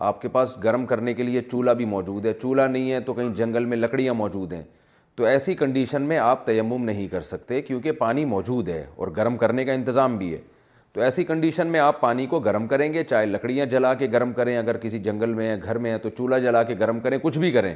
آپ 0.02 0.20
کے 0.22 0.28
پاس 0.34 0.54
گرم 0.62 0.84
کرنے 0.90 1.12
کے 1.14 1.22
لیے 1.22 1.40
چولہا 1.50 1.72
بھی 1.80 1.84
موجود 1.86 2.24
ہے 2.26 2.32
چولہا 2.42 2.66
نہیں 2.68 2.90
ہے 2.92 3.00
تو 3.06 3.12
کہیں 3.14 3.28
جنگل 3.40 3.64
میں 3.64 3.76
لکڑیاں 3.76 4.14
موجود 4.20 4.52
ہیں 4.52 4.62
تو 5.16 5.24
ایسی 5.32 5.54
کنڈیشن 5.54 6.02
میں 6.08 6.18
آپ 6.18 6.44
تیمم 6.46 6.84
نہیں 6.84 7.06
کر 7.08 7.20
سکتے 7.28 7.60
کیونکہ 7.62 7.92
پانی 8.00 8.24
موجود 8.32 8.68
ہے 8.68 8.84
اور 8.96 9.08
گرم 9.16 9.36
کرنے 9.44 9.64
کا 9.64 9.72
انتظام 9.72 10.16
بھی 10.18 10.32
ہے 10.32 10.38
تو 10.92 11.00
ایسی 11.00 11.24
کنڈیشن 11.24 11.66
میں 11.72 11.80
آپ 11.80 12.00
پانی 12.00 12.26
کو 12.26 12.40
گرم 12.48 12.66
کریں 12.68 12.92
گے 12.92 13.04
چاہے 13.12 13.26
لکڑیاں 13.26 13.66
جلا 13.76 13.92
کے 14.02 14.08
گرم 14.12 14.32
کریں 14.40 14.56
اگر 14.56 14.76
کسی 14.82 14.98
جنگل 15.06 15.32
میں 15.34 15.48
ہے 15.50 15.56
گھر 15.62 15.78
میں 15.84 15.90
ہیں 15.90 15.98
تو 16.02 16.10
چولہا 16.16 16.38
جلا 16.48 16.62
کے 16.62 16.74
گرم 16.80 17.00
کریں 17.00 17.18
کچھ 17.22 17.38
بھی 17.38 17.50
کریں 17.52 17.74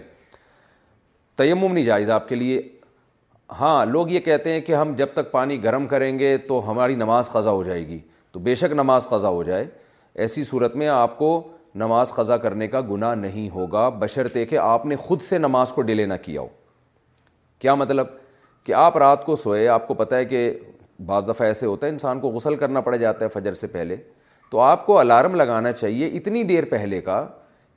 تیمم 1.36 1.72
نہیں 1.72 1.84
جائز 1.84 2.10
آپ 2.10 2.28
کے 2.28 2.34
لیے 2.34 2.60
ہاں 3.60 3.84
لوگ 3.86 4.08
یہ 4.10 4.20
کہتے 4.20 4.52
ہیں 4.52 4.60
کہ 4.66 4.74
ہم 4.74 4.94
جب 4.96 5.12
تک 5.14 5.30
پانی 5.32 5.62
گرم 5.64 5.86
کریں 5.86 6.18
گے 6.18 6.36
تو 6.48 6.62
ہماری 6.70 6.94
نماز 6.96 7.30
قضا 7.32 7.50
ہو 7.50 7.62
جائے 7.64 7.86
گی 7.88 7.98
تو 8.32 8.40
بے 8.48 8.54
شک 8.64 8.72
نماز 8.82 9.08
قضا 9.08 9.28
ہو 9.28 9.42
جائے 9.42 9.66
ایسی 10.24 10.42
صورت 10.44 10.76
میں 10.76 10.88
آپ 10.88 11.18
کو 11.18 11.32
نماز 11.78 12.12
قضا 12.14 12.36
کرنے 12.42 12.66
کا 12.68 12.80
گناہ 12.90 13.14
نہیں 13.14 13.48
ہوگا 13.54 13.88
بشرطے 14.00 14.44
کہ 14.46 14.58
آپ 14.58 14.84
نے 14.86 14.96
خود 14.98 15.22
سے 15.22 15.38
نماز 15.38 15.72
کو 15.72 15.82
ڈیلے 15.88 16.06
نہ 16.06 16.14
کیا 16.22 16.40
ہو 16.40 16.46
کیا 17.60 17.74
مطلب 17.74 18.06
کہ 18.64 18.72
آپ 18.74 18.96
رات 18.98 19.24
کو 19.24 19.36
سوئے 19.36 19.66
آپ 19.68 19.86
کو 19.88 19.94
پتہ 19.94 20.14
ہے 20.14 20.24
کہ 20.24 20.40
بعض 21.06 21.28
دفعہ 21.28 21.46
ایسے 21.46 21.66
ہوتا 21.66 21.86
ہے 21.86 21.92
انسان 21.92 22.20
کو 22.20 22.30
غسل 22.32 22.56
کرنا 22.56 22.80
پڑ 22.80 22.96
جاتا 22.96 23.24
ہے 23.24 23.30
فجر 23.40 23.54
سے 23.54 23.66
پہلے 23.74 23.96
تو 24.50 24.60
آپ 24.60 24.86
کو 24.86 24.98
الارم 24.98 25.34
لگانا 25.34 25.72
چاہیے 25.72 26.06
اتنی 26.16 26.42
دیر 26.52 26.64
پہلے 26.70 27.00
کا 27.10 27.24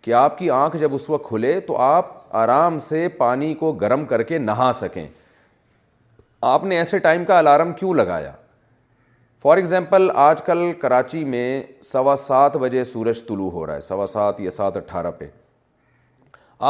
کہ 0.01 0.13
آپ 0.13 0.37
کی 0.37 0.49
آنکھ 0.63 0.77
جب 0.81 0.93
اس 0.93 1.09
وقت 1.09 1.27
کھلے 1.29 1.59
تو 1.67 1.77
آپ 1.77 2.13
آرام 2.43 2.77
سے 2.89 3.07
پانی 3.17 3.53
کو 3.59 3.71
گرم 3.81 4.05
کر 4.05 4.23
کے 4.31 4.37
نہا 4.37 4.71
سکیں 4.75 5.07
آپ 6.53 6.63
نے 6.63 6.77
ایسے 6.77 6.99
ٹائم 7.07 7.25
کا 7.25 7.37
الارم 7.39 7.71
کیوں 7.79 7.93
لگایا 7.93 8.31
فار 9.43 9.57
ایگزامپل 9.57 10.09
آج 10.13 10.41
کل 10.45 10.71
کراچی 10.81 11.23
میں 11.25 11.61
سوا 11.83 12.15
سات 12.19 12.55
بجے 12.61 12.83
سورج 12.83 13.21
طلوع 13.27 13.49
ہو 13.51 13.65
رہا 13.65 13.75
ہے 13.75 13.81
سوا 13.81 14.05
سات 14.13 14.39
یا 14.41 14.49
سات 14.51 14.77
اٹھارہ 14.77 15.11
پہ 15.17 15.25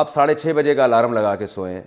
آپ 0.01 0.09
ساڑھے 0.13 0.33
چھ 0.35 0.51
بجے 0.55 0.75
کا 0.75 0.83
الارم 0.83 1.13
لگا 1.13 1.33
کے 1.35 1.45
سوئیں 1.45 1.79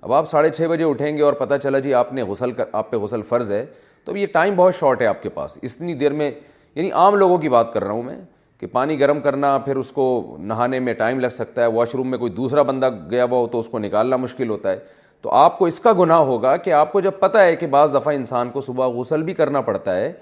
اب 0.00 0.12
آپ 0.12 0.28
ساڑھے 0.30 0.50
چھ 0.50 0.66
بجے 0.70 0.84
اٹھیں 0.84 1.16
گے 1.16 1.22
اور 1.22 1.32
پتہ 1.38 1.54
چلا 1.62 1.78
جی 1.86 1.94
آپ 2.02 2.12
نے 2.12 2.22
غسل 2.32 2.52
کر 2.58 2.64
آپ 2.80 2.90
پہ 2.90 2.96
غسل 2.96 3.22
فرض 3.28 3.52
ہے 3.52 3.64
تو 4.04 4.12
اب 4.12 4.16
یہ 4.16 4.26
ٹائم 4.32 4.54
بہت 4.56 4.74
شارٹ 4.80 5.02
ہے 5.02 5.06
آپ 5.06 5.22
کے 5.22 5.28
پاس 5.38 5.56
اتنی 5.62 5.94
دیر 6.04 6.12
میں 6.20 6.30
یعنی 6.74 6.90
عام 7.04 7.14
لوگوں 7.16 7.38
کی 7.38 7.48
بات 7.48 7.72
کر 7.74 7.84
رہا 7.84 7.92
ہوں 7.92 8.02
میں 8.02 8.16
کہ 8.60 8.66
پانی 8.72 8.98
گرم 9.00 9.20
کرنا 9.20 9.56
پھر 9.64 9.76
اس 9.76 9.92
کو 9.92 10.36
نہانے 10.40 10.78
میں 10.80 10.92
ٹائم 10.98 11.20
لگ 11.20 11.28
سکتا 11.38 11.62
ہے 11.62 11.66
واش 11.78 11.94
روم 11.94 12.10
میں 12.10 12.18
کوئی 12.18 12.32
دوسرا 12.32 12.62
بندہ 12.72 12.90
گیا 13.10 13.24
ہوا 13.24 13.38
ہو 13.38 13.46
تو 13.52 13.58
اس 13.58 13.68
کو 13.68 13.78
نکالنا 13.78 14.16
مشکل 14.16 14.50
ہوتا 14.50 14.72
ہے 14.72 14.78
تو 15.22 15.30
آپ 15.34 15.58
کو 15.58 15.64
اس 15.66 15.80
کا 15.80 15.92
گناہ 15.98 16.18
ہوگا 16.30 16.56
کہ 16.64 16.72
آپ 16.72 16.92
کو 16.92 17.00
جب 17.00 17.10
پتہ 17.20 17.38
ہے 17.38 17.54
کہ 17.56 17.66
بعض 17.74 17.94
دفعہ 17.94 18.14
انسان 18.14 18.50
کو 18.50 18.60
صبح 18.60 18.88
غسل 18.98 19.22
بھی 19.22 19.34
کرنا 19.34 19.60
پڑتا 19.68 19.96
ہے 19.96 20.12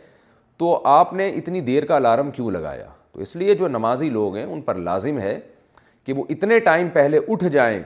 تو 0.58 0.78
آپ 0.88 1.12
نے 1.12 1.28
اتنی 1.36 1.60
دیر 1.68 1.84
کا 1.84 1.96
الارم 1.96 2.30
کیوں 2.30 2.50
لگایا 2.50 2.86
تو 3.12 3.20
اس 3.20 3.34
لیے 3.36 3.54
جو 3.54 3.68
نمازی 3.68 4.08
لوگ 4.10 4.36
ہیں 4.36 4.44
ان 4.44 4.60
پر 4.68 4.74
لازم 4.90 5.18
ہے 5.18 5.38
کہ 6.04 6.12
وہ 6.12 6.24
اتنے 6.30 6.58
ٹائم 6.60 6.88
پہلے 6.92 7.20
اٹھ 7.28 7.44
جائیں 7.52 7.78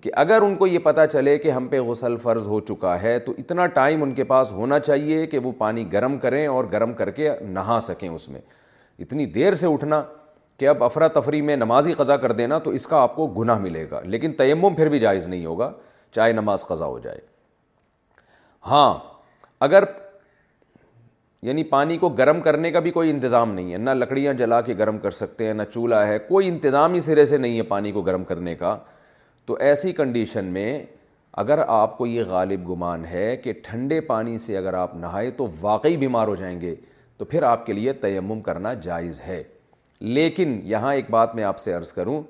کہ 0.00 0.10
اگر 0.22 0.42
ان 0.42 0.54
کو 0.56 0.66
یہ 0.66 0.78
پتہ 0.82 1.00
چلے 1.12 1.36
کہ 1.38 1.50
ہم 1.50 1.66
پہ 1.68 1.80
غسل 1.80 2.16
فرض 2.22 2.46
ہو 2.48 2.60
چکا 2.68 3.00
ہے 3.02 3.18
تو 3.26 3.32
اتنا 3.38 3.66
ٹائم 3.78 4.02
ان 4.02 4.12
کے 4.14 4.24
پاس 4.32 4.52
ہونا 4.52 4.78
چاہیے 4.78 5.24
کہ 5.26 5.38
وہ 5.44 5.52
پانی 5.58 5.92
گرم 5.92 6.16
کریں 6.24 6.46
اور 6.46 6.64
گرم 6.72 6.92
کر 6.94 7.10
کے 7.20 7.30
نہا 7.50 7.78
سکیں 7.82 8.08
اس 8.08 8.28
میں 8.28 8.40
اتنی 9.02 9.26
دیر 9.36 9.54
سے 9.62 9.66
اٹھنا 9.72 10.02
کہ 10.60 10.68
اب 10.68 10.84
افراتفری 10.84 11.40
میں 11.42 11.56
نمازی 11.56 11.92
قضا 11.98 12.16
کر 12.16 12.32
دینا 12.32 12.58
تو 12.64 12.70
اس 12.78 12.86
کا 12.86 12.96
آپ 13.02 13.14
کو 13.16 13.26
گناہ 13.38 13.58
ملے 13.60 13.86
گا 13.90 14.00
لیکن 14.04 14.32
تیمم 14.38 14.74
پھر 14.74 14.88
بھی 14.88 14.98
جائز 15.00 15.26
نہیں 15.26 15.46
ہوگا 15.46 15.70
چاہے 16.14 16.32
نماز 16.32 16.64
قضا 16.66 16.86
ہو 16.86 16.98
جائے 17.04 17.18
ہاں 18.66 18.92
اگر 19.66 19.84
یعنی 21.46 21.62
پانی 21.74 21.96
کو 22.02 22.08
گرم 22.18 22.40
کرنے 22.40 22.70
کا 22.72 22.80
بھی 22.84 22.90
کوئی 22.90 23.10
انتظام 23.10 23.50
نہیں 23.54 23.72
ہے 23.72 23.78
نہ 23.78 23.90
لکڑیاں 24.02 24.32
جلا 24.34 24.60
کے 24.68 24.74
گرم 24.78 24.98
کر 24.98 25.10
سکتے 25.16 25.46
ہیں 25.46 25.54
نہ 25.54 25.62
چولہا 25.72 26.06
ہے 26.06 26.18
کوئی 26.28 26.48
انتظام 26.48 26.94
ہی 26.94 27.00
سرے 27.08 27.24
سے 27.32 27.36
نہیں 27.38 27.56
ہے 27.58 27.62
پانی 27.72 27.92
کو 27.92 28.02
گرم 28.02 28.24
کرنے 28.24 28.54
کا 28.62 28.76
تو 29.46 29.54
ایسی 29.68 29.92
کنڈیشن 29.92 30.44
میں 30.52 30.68
اگر 31.42 31.58
آپ 31.66 31.96
کو 31.98 32.06
یہ 32.06 32.24
غالب 32.28 32.68
گمان 32.70 33.04
ہے 33.04 33.36
کہ 33.44 33.52
ٹھنڈے 33.64 34.00
پانی 34.10 34.38
سے 34.38 34.56
اگر 34.56 34.74
آپ 34.82 34.94
نہائے 34.96 35.30
تو 35.40 35.46
واقعی 35.60 35.96
بیمار 36.04 36.28
ہو 36.28 36.34
جائیں 36.42 36.60
گے 36.60 36.74
تو 37.18 37.24
پھر 37.32 37.42
آپ 37.48 37.66
کے 37.66 37.72
لیے 37.72 37.92
تیمم 38.04 38.40
کرنا 38.48 38.72
جائز 38.88 39.20
ہے 39.26 39.42
لیکن 40.18 40.60
یہاں 40.74 40.94
ایک 40.94 41.10
بات 41.10 41.34
میں 41.34 41.44
آپ 41.44 41.58
سے 41.58 41.72
عرض 41.72 41.92
کروں 41.92 42.22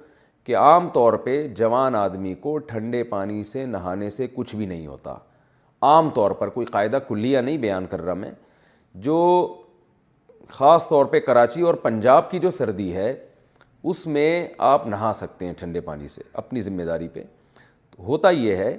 کہ 0.44 0.56
عام 0.56 0.88
طور 0.94 1.12
پہ 1.24 1.42
جوان 1.56 1.94
آدمی 1.96 2.32
کو 2.40 2.56
ٹھنڈے 2.70 3.02
پانی 3.12 3.42
سے 3.44 3.64
نہانے 3.66 4.08
سے 4.10 4.26
کچھ 4.34 4.54
بھی 4.56 4.66
نہیں 4.66 4.86
ہوتا 4.86 5.14
عام 5.86 6.08
طور 6.14 6.30
پر 6.40 6.48
کوئی 6.56 6.66
قاعدہ 6.70 6.98
کلیا 7.08 7.40
نہیں 7.40 7.58
بیان 7.58 7.86
کر 7.90 8.00
رہا 8.02 8.14
میں 8.14 8.30
جو 9.06 9.16
خاص 10.50 10.88
طور 10.88 11.04
پہ 11.12 11.20
کراچی 11.20 11.62
اور 11.66 11.74
پنجاب 11.86 12.30
کی 12.30 12.38
جو 12.38 12.50
سردی 12.50 12.92
ہے 12.96 13.14
اس 13.92 14.06
میں 14.06 14.28
آپ 14.72 14.86
نہا 14.86 15.10
سکتے 15.14 15.46
ہیں 15.46 15.52
ٹھنڈے 15.58 15.80
پانی 15.86 16.08
سے 16.08 16.22
اپنی 16.42 16.60
ذمہ 16.62 16.82
داری 16.88 17.08
پہ 17.14 17.22
ہوتا 18.08 18.30
یہ 18.30 18.56
ہے 18.56 18.76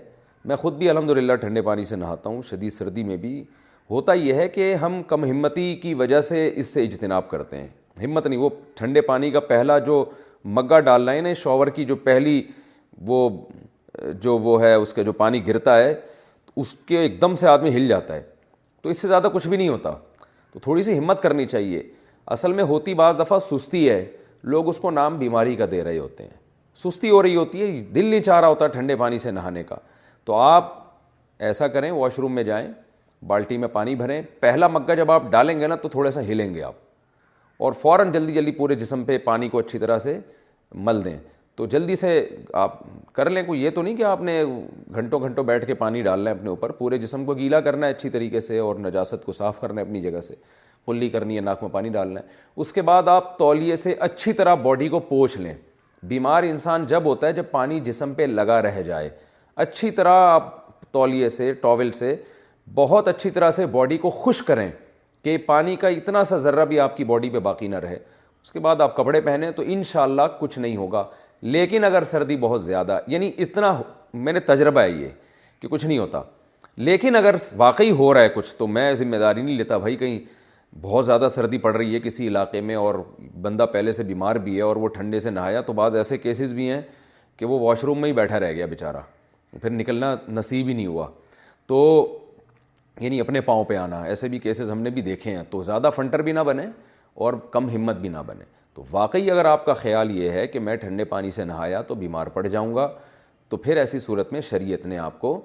میں 0.50 0.56
خود 0.56 0.74
بھی 0.78 0.90
الحمد 0.90 1.10
للہ 1.18 1.34
ٹھنڈے 1.42 1.62
پانی 1.62 1.84
سے 1.86 1.96
نہاتا 1.96 2.30
ہوں 2.30 2.42
شدید 2.50 2.74
سردی 2.74 3.04
میں 3.04 3.18
بھی 3.18 3.44
ہوتا 3.90 4.14
یہ 4.14 4.34
ہے 4.34 4.48
کہ 4.50 4.74
ہم 4.82 5.02
کم 5.08 5.26
ہمتی 5.26 5.74
کی 5.82 5.94
وجہ 5.94 6.20
سے 6.30 6.50
اس 6.56 6.74
سے 6.74 6.84
اجتناب 6.84 7.30
کرتے 7.30 7.62
ہیں 7.62 7.68
ہمت 8.04 8.28
نہیں 8.28 8.40
وہ 8.40 8.50
ٹھنڈے 8.76 9.02
پانی 9.02 9.30
کا 9.32 9.40
پہلا 9.40 9.78
جو 9.80 10.04
مگا 10.54 10.80
ڈالنا 10.80 11.12
ہے 11.12 11.22
نا 11.22 11.34
شاور 11.36 11.68
کی 11.76 11.86
جو 11.86 11.96
پہلی 11.96 12.42
وہ 13.08 13.30
جو 14.22 14.38
وہ 14.40 14.62
ہے 14.62 14.74
اس 14.74 14.94
کا 14.94 15.02
جو 15.04 15.12
پانی 15.14 15.46
گرتا 15.48 15.78
ہے 15.78 15.94
اس 16.62 16.74
کے 16.88 17.00
ایک 17.00 17.20
دم 17.22 17.36
سے 17.36 17.48
آدمی 17.48 17.70
ہل 17.76 17.88
جاتا 17.88 18.14
ہے 18.16 18.22
تو 18.82 18.90
اس 18.90 18.98
سے 19.02 19.08
زیادہ 19.08 19.28
کچھ 19.34 19.48
بھی 19.48 19.58
نہیں 19.58 19.70
ہوتا 19.70 19.92
تو 20.54 20.60
تھوڑی 20.64 20.84
سی 20.84 20.98
ہمت 20.98 21.22
کرنی 21.22 21.46
چاہیے 21.46 21.82
اصل 22.36 22.54
میں 22.54 22.64
ہوتی 22.64 22.94
بعض 22.96 23.20
دفعہ 23.20 23.40
سستی 23.50 23.90
ہے 23.90 24.06
لوگ 24.44 24.68
اس 24.70 24.78
کو 24.80 24.92
نام 24.92 25.18
بیماری 25.18 25.56
کا 25.56 25.66
دے 25.72 25.84
رہے 25.84 25.98
ہوتے 25.98 26.24
ہیں 26.24 26.32
سستی 26.84 27.10
ہو 27.10 27.22
رہی 27.24 27.36
ہوتی 27.36 27.62
ہے 27.62 27.80
دل 27.96 28.06
نہیں 28.06 28.22
چاہ 28.22 28.40
رہا 28.40 28.48
ہوتا 28.48 28.68
ٹھنڈے 28.78 28.96
پانی 28.96 29.18
سے 29.18 29.32
نہانے 29.32 29.64
کا 29.64 29.76
تو 30.26 30.36
آپ 30.36 30.74
ایسا 31.48 31.68
کریں 31.68 31.92
واش 31.92 32.20
روم 32.20 32.36
میں 32.36 32.44
جائیں 32.44 32.68
بالٹی 33.28 33.58
میں 33.58 33.68
پانی 33.74 33.96
بھریں 33.96 34.22
پہلا 34.40 34.68
مگہ 34.68 34.96
جب 34.98 35.12
آپ 35.12 35.24
ڈالیں 35.32 35.60
گے 35.60 35.68
نا 35.68 35.76
تو 35.76 35.90
تھوڑا 35.90 36.12
سا 36.12 36.22
ہلیں 36.28 36.54
گے 36.56 36.62
آپ 36.64 36.74
اور 37.58 37.74
فوراً 37.82 38.04
جلدی 38.14 38.34
جلدی 38.34 38.52
پورے 38.52 38.76
جسم 38.76 39.04
پہ 39.06 39.18
پانی 39.24 39.50
کو 39.50 39.60
اچھی 39.60 39.80
طرح 39.80 39.98
سے 40.00 40.18
مل 40.86 41.04
دیں 41.04 41.18
تو 41.56 41.66
جلدی 41.72 41.96
سے 41.96 42.10
آپ 42.62 42.80
کر 43.16 43.30
لیں 43.30 43.44
کوئی 43.46 43.64
یہ 43.64 43.70
تو 43.76 43.82
نہیں 43.82 43.96
کہ 43.98 44.04
آپ 44.04 44.22
نے 44.22 44.42
گھنٹوں 44.96 45.20
گھنٹوں 45.20 45.44
بیٹھ 45.46 45.66
کے 45.68 45.74
پانی 45.84 46.02
ڈالنا 46.04 46.30
ہے 46.32 46.36
اپنے 46.36 46.50
اوپر 46.50 46.72
پورے 46.80 46.98
جسم 46.98 47.24
کو 47.26 47.34
گیلا 47.36 47.60
کرنا 47.68 47.88
ہے 47.88 47.92
اچھی 47.92 48.10
طریقے 48.10 48.40
سے 48.48 48.58
اور 48.60 48.76
نجاست 48.86 49.26
کو 49.26 49.32
صاف 49.34 49.60
کرنا 49.62 49.82
ہے 49.82 49.86
اپنی 49.86 50.02
جگہ 50.02 50.22
سے 50.22 50.36
کلی 50.88 51.10
کرنی 51.10 51.36
ہے 51.36 51.42
ناک 51.42 51.64
میں 51.64 51.70
پانی 51.74 51.90
ڈالنا 51.90 52.22
ہے 52.22 52.26
اس 52.62 52.74
کے 52.74 52.82
بعد 52.90 53.08
آپ 53.08 53.38
تولیے 53.40 53.76
سے 53.76 53.96
اچھی 54.08 54.34
طرح 54.34 54.56
باڈی 54.64 54.88
کو 54.90 55.00
پوچھ 55.10 55.38
لیں 55.38 55.54
بیمار 56.08 56.44
انسان 56.44 56.86
جب 56.88 57.04
ہوتا 57.06 57.28
ہے 57.28 57.34
جب 57.34 57.44
پانی 57.52 57.80
جسم 57.86 58.14
پہ 58.14 58.24
لگا 58.26 58.62
رہ 58.62 58.82
جائے 58.86 59.10
اچھی 59.64 59.92
طرح 60.00 60.28
آپ 60.34 60.52
تولیے 60.94 61.30
سے 61.30 61.52
ٹاول 61.62 61.92
سے 61.92 62.16
بہت 62.76 63.08
اچھی 63.08 63.30
طرح 63.30 63.52
سے 63.52 63.66
باڈی 63.72 63.98
کو 63.98 64.10
خشک 64.10 64.48
کریں 64.48 64.70
کہ 65.26 65.36
پانی 65.46 65.76
کا 65.82 65.88
اتنا 65.90 66.24
سا 66.24 66.38
ذرہ 66.38 66.64
بھی 66.66 66.80
آپ 66.80 66.98
کی 66.98 67.04
باڈی 67.12 67.30
پہ 67.34 67.40
باقی 67.46 67.68
نہ 67.68 67.76
رہے 67.84 67.96
اس 67.96 68.52
کے 68.52 68.60
بعد 68.66 68.82
آپ 68.82 68.96
کپڑے 68.96 69.20
پہنیں 69.22 69.50
تو 69.52 69.64
ان 69.66 69.84
شاء 69.92 70.02
اللہ 70.02 70.22
کچھ 70.40 70.58
نہیں 70.60 70.76
ہوگا 70.78 71.04
لیکن 71.54 71.84
اگر 71.84 72.04
سردی 72.10 72.36
بہت 72.40 72.64
زیادہ 72.64 72.98
یعنی 73.14 73.32
اتنا 73.46 73.72
میں 74.28 74.34
نے 74.34 74.40
تجربہ 74.50 74.82
ہے 74.82 74.90
یہ 74.90 75.08
کہ 75.60 75.68
کچھ 75.68 75.86
نہیں 75.86 75.98
ہوتا 75.98 76.22
لیکن 76.78 77.16
اگر 77.16 77.36
واقعی 77.58 77.90
ہو 78.00 78.14
رہا 78.14 78.22
ہے 78.22 78.30
کچھ 78.36 78.56
تو 78.56 78.68
میں 78.76 78.94
ذمہ 79.00 79.16
داری 79.22 79.42
نہیں 79.42 79.56
لیتا 79.58 79.78
بھائی 79.78 79.96
کہیں 79.98 80.20
بہت 80.82 81.06
زیادہ 81.06 81.28
سردی 81.36 81.58
پڑ 81.66 81.76
رہی 81.76 81.94
ہے 81.96 82.00
کسی 82.04 82.28
علاقے 82.28 82.62
میں 82.62 82.76
اور 82.76 82.96
بندہ 83.42 83.66
پہلے 83.72 83.92
سے 83.94 84.04
بیمار 84.04 84.36
بھی 84.48 84.56
ہے 84.58 84.62
اور 84.62 84.76
وہ 84.76 84.88
ٹھنڈے 85.00 85.20
سے 85.20 85.30
نہایا 85.30 85.62
تو 85.70 85.74
بعض 85.80 85.96
ایسے 85.96 86.18
کیسز 86.18 86.54
بھی 86.54 86.70
ہیں 86.70 86.82
کہ 87.38 87.46
وہ 87.46 87.60
واش 87.60 87.84
روم 87.84 88.00
میں 88.02 88.10
ہی 88.10 88.14
بیٹھا 88.14 88.40
رہ 88.40 88.52
گیا 88.54 88.66
بیچارہ 88.76 89.02
پھر 89.62 89.70
نکلنا 89.70 90.16
نصیب 90.28 90.68
ہی 90.68 90.74
نہیں 90.74 90.88
ہوا 90.88 91.08
تو 91.68 91.82
یعنی 93.02 93.20
اپنے 93.22 93.42
پاؤں 93.42 93.64
پہ 93.68 93.76
آنا 93.78 94.02
ایسے 94.04 94.28
بھی 94.30 94.40
کیسز 94.40 94.70
ہم 94.72 94.82
نے 94.82 94.90
بھی 94.90 95.02
دیکھے 95.02 95.36
ہیں 95.36 95.44
تو 95.50 95.62
زیادہ 95.64 95.90
فنٹر 95.96 96.22
بھی 96.24 96.32
نہ 96.32 96.40
بنیں 96.48 96.66
اور 97.26 97.34
کم 97.52 97.70
ہمت 97.70 97.96
بھی 98.00 98.10
نہ 98.10 98.18
بنیں 98.28 98.46
تو 98.76 98.84
واقعی 98.92 99.30
اگر 99.32 99.46
آپ 99.46 99.66
کا 99.66 99.74
خیال 99.74 100.12
یہ 100.18 100.32
ہے 100.32 100.46
کہ 100.48 100.60
میں 100.60 100.76
ٹھنڈے 100.76 101.06
پانی 101.06 101.32
سے 101.32 101.44
نہایا 101.46 101.82
تو 101.88 101.96
بیمار 101.96 102.28
پڑ 102.34 102.46
جاؤں 102.48 102.74
گا 102.76 102.88
تو 103.50 103.58
پھر 103.58 103.78
ایسی 103.78 104.00
صورت 104.00 104.32
میں 104.34 104.42
شریعت 104.50 104.86
نے 104.88 104.98
آپ 104.98 105.20
کو 105.20 105.40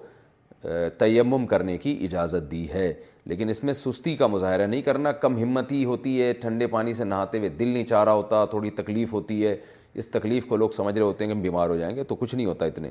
تیمم 0.98 1.47
کرنے 1.47 1.77
کی 1.78 1.97
اجازت 2.05 2.51
دی 2.51 2.66
ہے 2.72 2.93
لیکن 3.31 3.48
اس 3.48 3.62
میں 3.64 3.72
سستی 3.74 4.14
کا 4.16 4.27
مظاہرہ 4.27 4.66
نہیں 4.66 4.82
کرنا 4.82 5.12
کم 5.22 5.36
ہمت 5.43 5.72
ہی 5.72 5.85
ہوتی 5.85 6.20
ہے 6.22 6.32
ٹھنڈے 6.40 6.66
پانی 6.66 6.93
سے 6.94 7.05
نہاتے 7.05 7.39
ہوئے 7.39 7.48
دل 7.48 7.68
نہیں 7.68 7.85
چاہ 7.86 8.05
رہا 8.05 8.12
ہوتا 8.12 8.44
تھوڑی 8.51 8.70
تکلیف 8.82 9.12
ہوتی 9.12 9.44
ہے 9.47 9.56
اس 9.98 10.09
تکلیف 10.10 10.47
کو 10.47 10.56
لوگ 10.56 10.70
سمجھ 10.77 10.94
رہے 10.94 11.02
ہوتے 11.02 11.24
ہیں 11.24 11.31
کہ 11.32 11.36
ہم 11.36 11.43
بیمار 11.43 11.68
ہو 11.68 11.77
جائیں 11.77 11.94
گے 11.97 12.05
تو 12.05 12.14
کچھ 12.16 12.35
نہیں 12.35 12.47
ہوتا 12.47 12.66
اتنے 12.66 12.90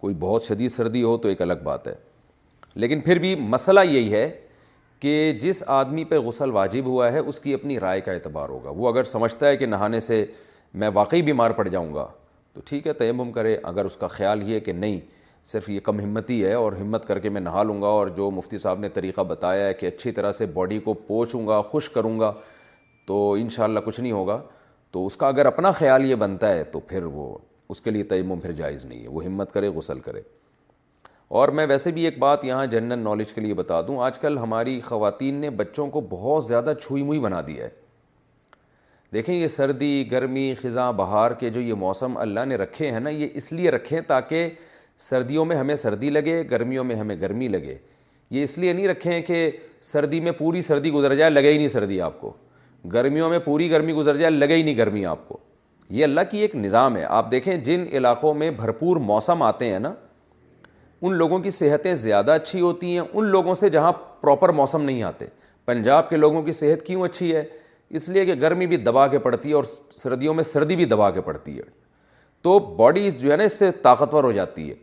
کوئی 0.00 0.14
بہت 0.20 0.42
شدید 0.44 0.70
سردی 0.72 1.02
ہو 1.02 1.16
تو 1.18 1.28
ایک 1.28 1.42
الگ 1.42 1.62
بات 1.64 1.86
ہے 1.88 1.94
لیکن 2.80 3.00
پھر 3.00 3.18
بھی 3.18 3.34
مسئلہ 3.38 3.80
یہی 3.90 4.12
ہے 4.12 4.28
کہ 5.00 5.32
جس 5.40 5.62
آدمی 5.66 6.04
پہ 6.04 6.18
غسل 6.26 6.50
واجب 6.50 6.84
ہوا 6.86 7.12
ہے 7.12 7.18
اس 7.18 7.38
کی 7.40 7.54
اپنی 7.54 7.78
رائے 7.80 8.00
کا 8.00 8.12
اعتبار 8.12 8.48
ہوگا 8.48 8.70
وہ 8.76 8.88
اگر 8.92 9.04
سمجھتا 9.04 9.48
ہے 9.48 9.56
کہ 9.56 9.66
نہانے 9.66 10.00
سے 10.00 10.24
میں 10.82 10.88
واقعی 10.94 11.22
بیمار 11.22 11.50
پڑ 11.58 11.66
جاؤں 11.68 11.94
گا 11.94 12.06
تو 12.54 12.60
ٹھیک 12.66 12.86
ہے 12.86 12.92
تیمم 12.92 13.30
کرے 13.32 13.56
اگر 13.72 13.84
اس 13.84 13.96
کا 13.96 14.06
خیال 14.08 14.42
یہ 14.50 14.60
کہ 14.68 14.72
نہیں 14.72 14.98
صرف 15.52 15.68
یہ 15.70 15.80
کم 15.84 16.00
ہمتی 16.00 16.44
ہے 16.44 16.52
اور 16.54 16.72
ہمت 16.80 17.06
کر 17.08 17.18
کے 17.18 17.28
میں 17.30 17.40
نہا 17.40 17.62
لوں 17.62 17.80
گا 17.82 17.86
اور 17.86 18.08
جو 18.16 18.30
مفتی 18.30 18.58
صاحب 18.58 18.78
نے 18.80 18.88
طریقہ 18.88 19.20
بتایا 19.30 19.66
ہے 19.66 19.74
کہ 19.74 19.86
اچھی 19.86 20.12
طرح 20.18 20.32
سے 20.32 20.46
باڈی 20.54 20.78
کو 20.84 20.94
پوچھوں 21.06 21.46
گا 21.48 21.60
خوش 21.70 21.88
کروں 21.90 22.18
گا 22.20 22.32
تو 23.06 23.22
انشاءاللہ 23.40 23.80
کچھ 23.84 24.00
نہیں 24.00 24.12
ہوگا 24.12 24.40
تو 24.92 25.04
اس 25.06 25.16
کا 25.16 25.26
اگر 25.28 25.46
اپنا 25.46 25.70
خیال 25.82 26.04
یہ 26.10 26.14
بنتا 26.14 26.52
ہے 26.54 26.62
تو 26.72 26.80
پھر 26.88 27.04
وہ 27.12 27.36
اس 27.70 27.80
کے 27.80 27.90
لیے 27.90 28.02
تیمم 28.14 28.40
پھر 28.42 28.52
جائز 28.62 28.84
نہیں 28.86 29.02
ہے 29.02 29.08
وہ 29.08 29.24
ہمت 29.24 29.52
کرے 29.52 29.68
غسل 29.76 30.00
کرے 30.00 30.20
اور 31.28 31.48
میں 31.48 31.66
ویسے 31.66 31.90
بھی 31.92 32.04
ایک 32.04 32.18
بات 32.18 32.44
یہاں 32.44 32.66
جنرل 32.70 32.98
نالج 32.98 33.32
کے 33.32 33.40
لیے 33.40 33.54
بتا 33.54 33.80
دوں 33.86 33.96
آج 34.04 34.18
کل 34.18 34.38
ہماری 34.38 34.80
خواتین 34.84 35.34
نے 35.40 35.50
بچوں 35.60 35.86
کو 35.90 36.00
بہت 36.10 36.44
زیادہ 36.44 36.72
چھوئی 36.82 37.02
موئی 37.02 37.18
بنا 37.20 37.40
دیا 37.46 37.64
ہے 37.64 37.70
دیکھیں 39.12 39.34
یہ 39.34 39.46
سردی 39.48 40.04
گرمی 40.10 40.52
خزاں 40.62 40.92
بہار 40.92 41.30
کے 41.40 41.50
جو 41.50 41.60
یہ 41.60 41.74
موسم 41.78 42.16
اللہ 42.16 42.44
نے 42.48 42.56
رکھے 42.56 42.90
ہیں 42.90 43.00
نا 43.00 43.10
یہ 43.10 43.28
اس 43.34 43.52
لیے 43.52 43.70
رکھیں 43.70 44.00
تاکہ 44.06 44.48
سردیوں 45.08 45.44
میں 45.44 45.56
ہمیں 45.56 45.74
سردی 45.76 46.10
لگے 46.10 46.42
گرمیوں 46.50 46.84
میں 46.84 46.96
ہمیں 46.96 47.16
گرمی 47.20 47.48
لگے 47.48 47.76
یہ 48.30 48.44
اس 48.44 48.56
لیے 48.58 48.72
نہیں 48.72 48.88
رکھیں 48.88 49.20
کہ 49.22 49.50
سردی 49.82 50.20
میں 50.20 50.32
پوری 50.38 50.60
سردی 50.62 50.90
گزر 50.92 51.14
جائے 51.16 51.30
لگے 51.30 51.52
ہی 51.52 51.56
نہیں 51.56 51.68
سردی 51.68 52.00
آپ 52.00 52.20
کو 52.20 52.32
گرمیوں 52.92 53.28
میں 53.30 53.38
پوری 53.44 53.70
گرمی 53.70 53.92
گزر 53.94 54.16
جائے 54.16 54.30
لگے 54.30 54.56
ہی 54.56 54.62
نہیں 54.62 54.76
گرمی 54.76 55.04
آپ 55.06 55.28
کو 55.28 55.38
یہ 55.90 56.04
اللہ 56.04 56.20
کی 56.30 56.38
ایک 56.42 56.54
نظام 56.56 56.96
ہے 56.96 57.04
آپ 57.08 57.30
دیکھیں 57.30 57.56
جن 57.64 57.84
علاقوں 57.96 58.34
میں 58.34 58.50
بھرپور 58.60 58.96
موسم 59.10 59.42
آتے 59.42 59.68
ہیں 59.72 59.78
نا 59.78 59.92
ان 61.06 61.14
لوگوں 61.18 61.38
کی 61.44 61.50
صحتیں 61.50 61.94
زیادہ 62.02 62.32
اچھی 62.40 62.60
ہوتی 62.60 62.90
ہیں 62.96 63.02
ان 63.12 63.24
لوگوں 63.30 63.54
سے 63.54 63.68
جہاں 63.70 63.92
پراپر 64.20 64.48
موسم 64.60 64.82
نہیں 64.82 65.02
آتے 65.02 65.26
پنجاب 65.64 66.08
کے 66.10 66.16
لوگوں 66.16 66.42
کی 66.42 66.52
صحت 66.60 66.84
کیوں 66.86 67.02
اچھی 67.04 67.34
ہے 67.36 67.42
اس 67.98 68.08
لیے 68.08 68.24
کہ 68.26 68.34
گرمی 68.42 68.66
بھی 68.66 68.76
دبا 68.84 69.06
کے 69.14 69.18
پڑتی 69.26 69.48
ہے 69.48 69.54
اور 69.54 69.64
سردیوں 69.96 70.34
میں 70.34 70.44
سردی 70.52 70.76
بھی 70.76 70.84
دبا 70.94 71.10
کے 71.10 71.20
پڑتی 71.26 71.56
ہے 71.58 71.62
تو 72.44 72.58
باڈی 72.78 73.10
جو 73.20 73.30
ہے 73.32 73.36
نا 73.36 73.44
اس 73.50 73.58
سے 73.58 73.70
طاقتور 73.82 74.24
ہو 74.24 74.32
جاتی 74.38 74.68
ہے 74.70 74.74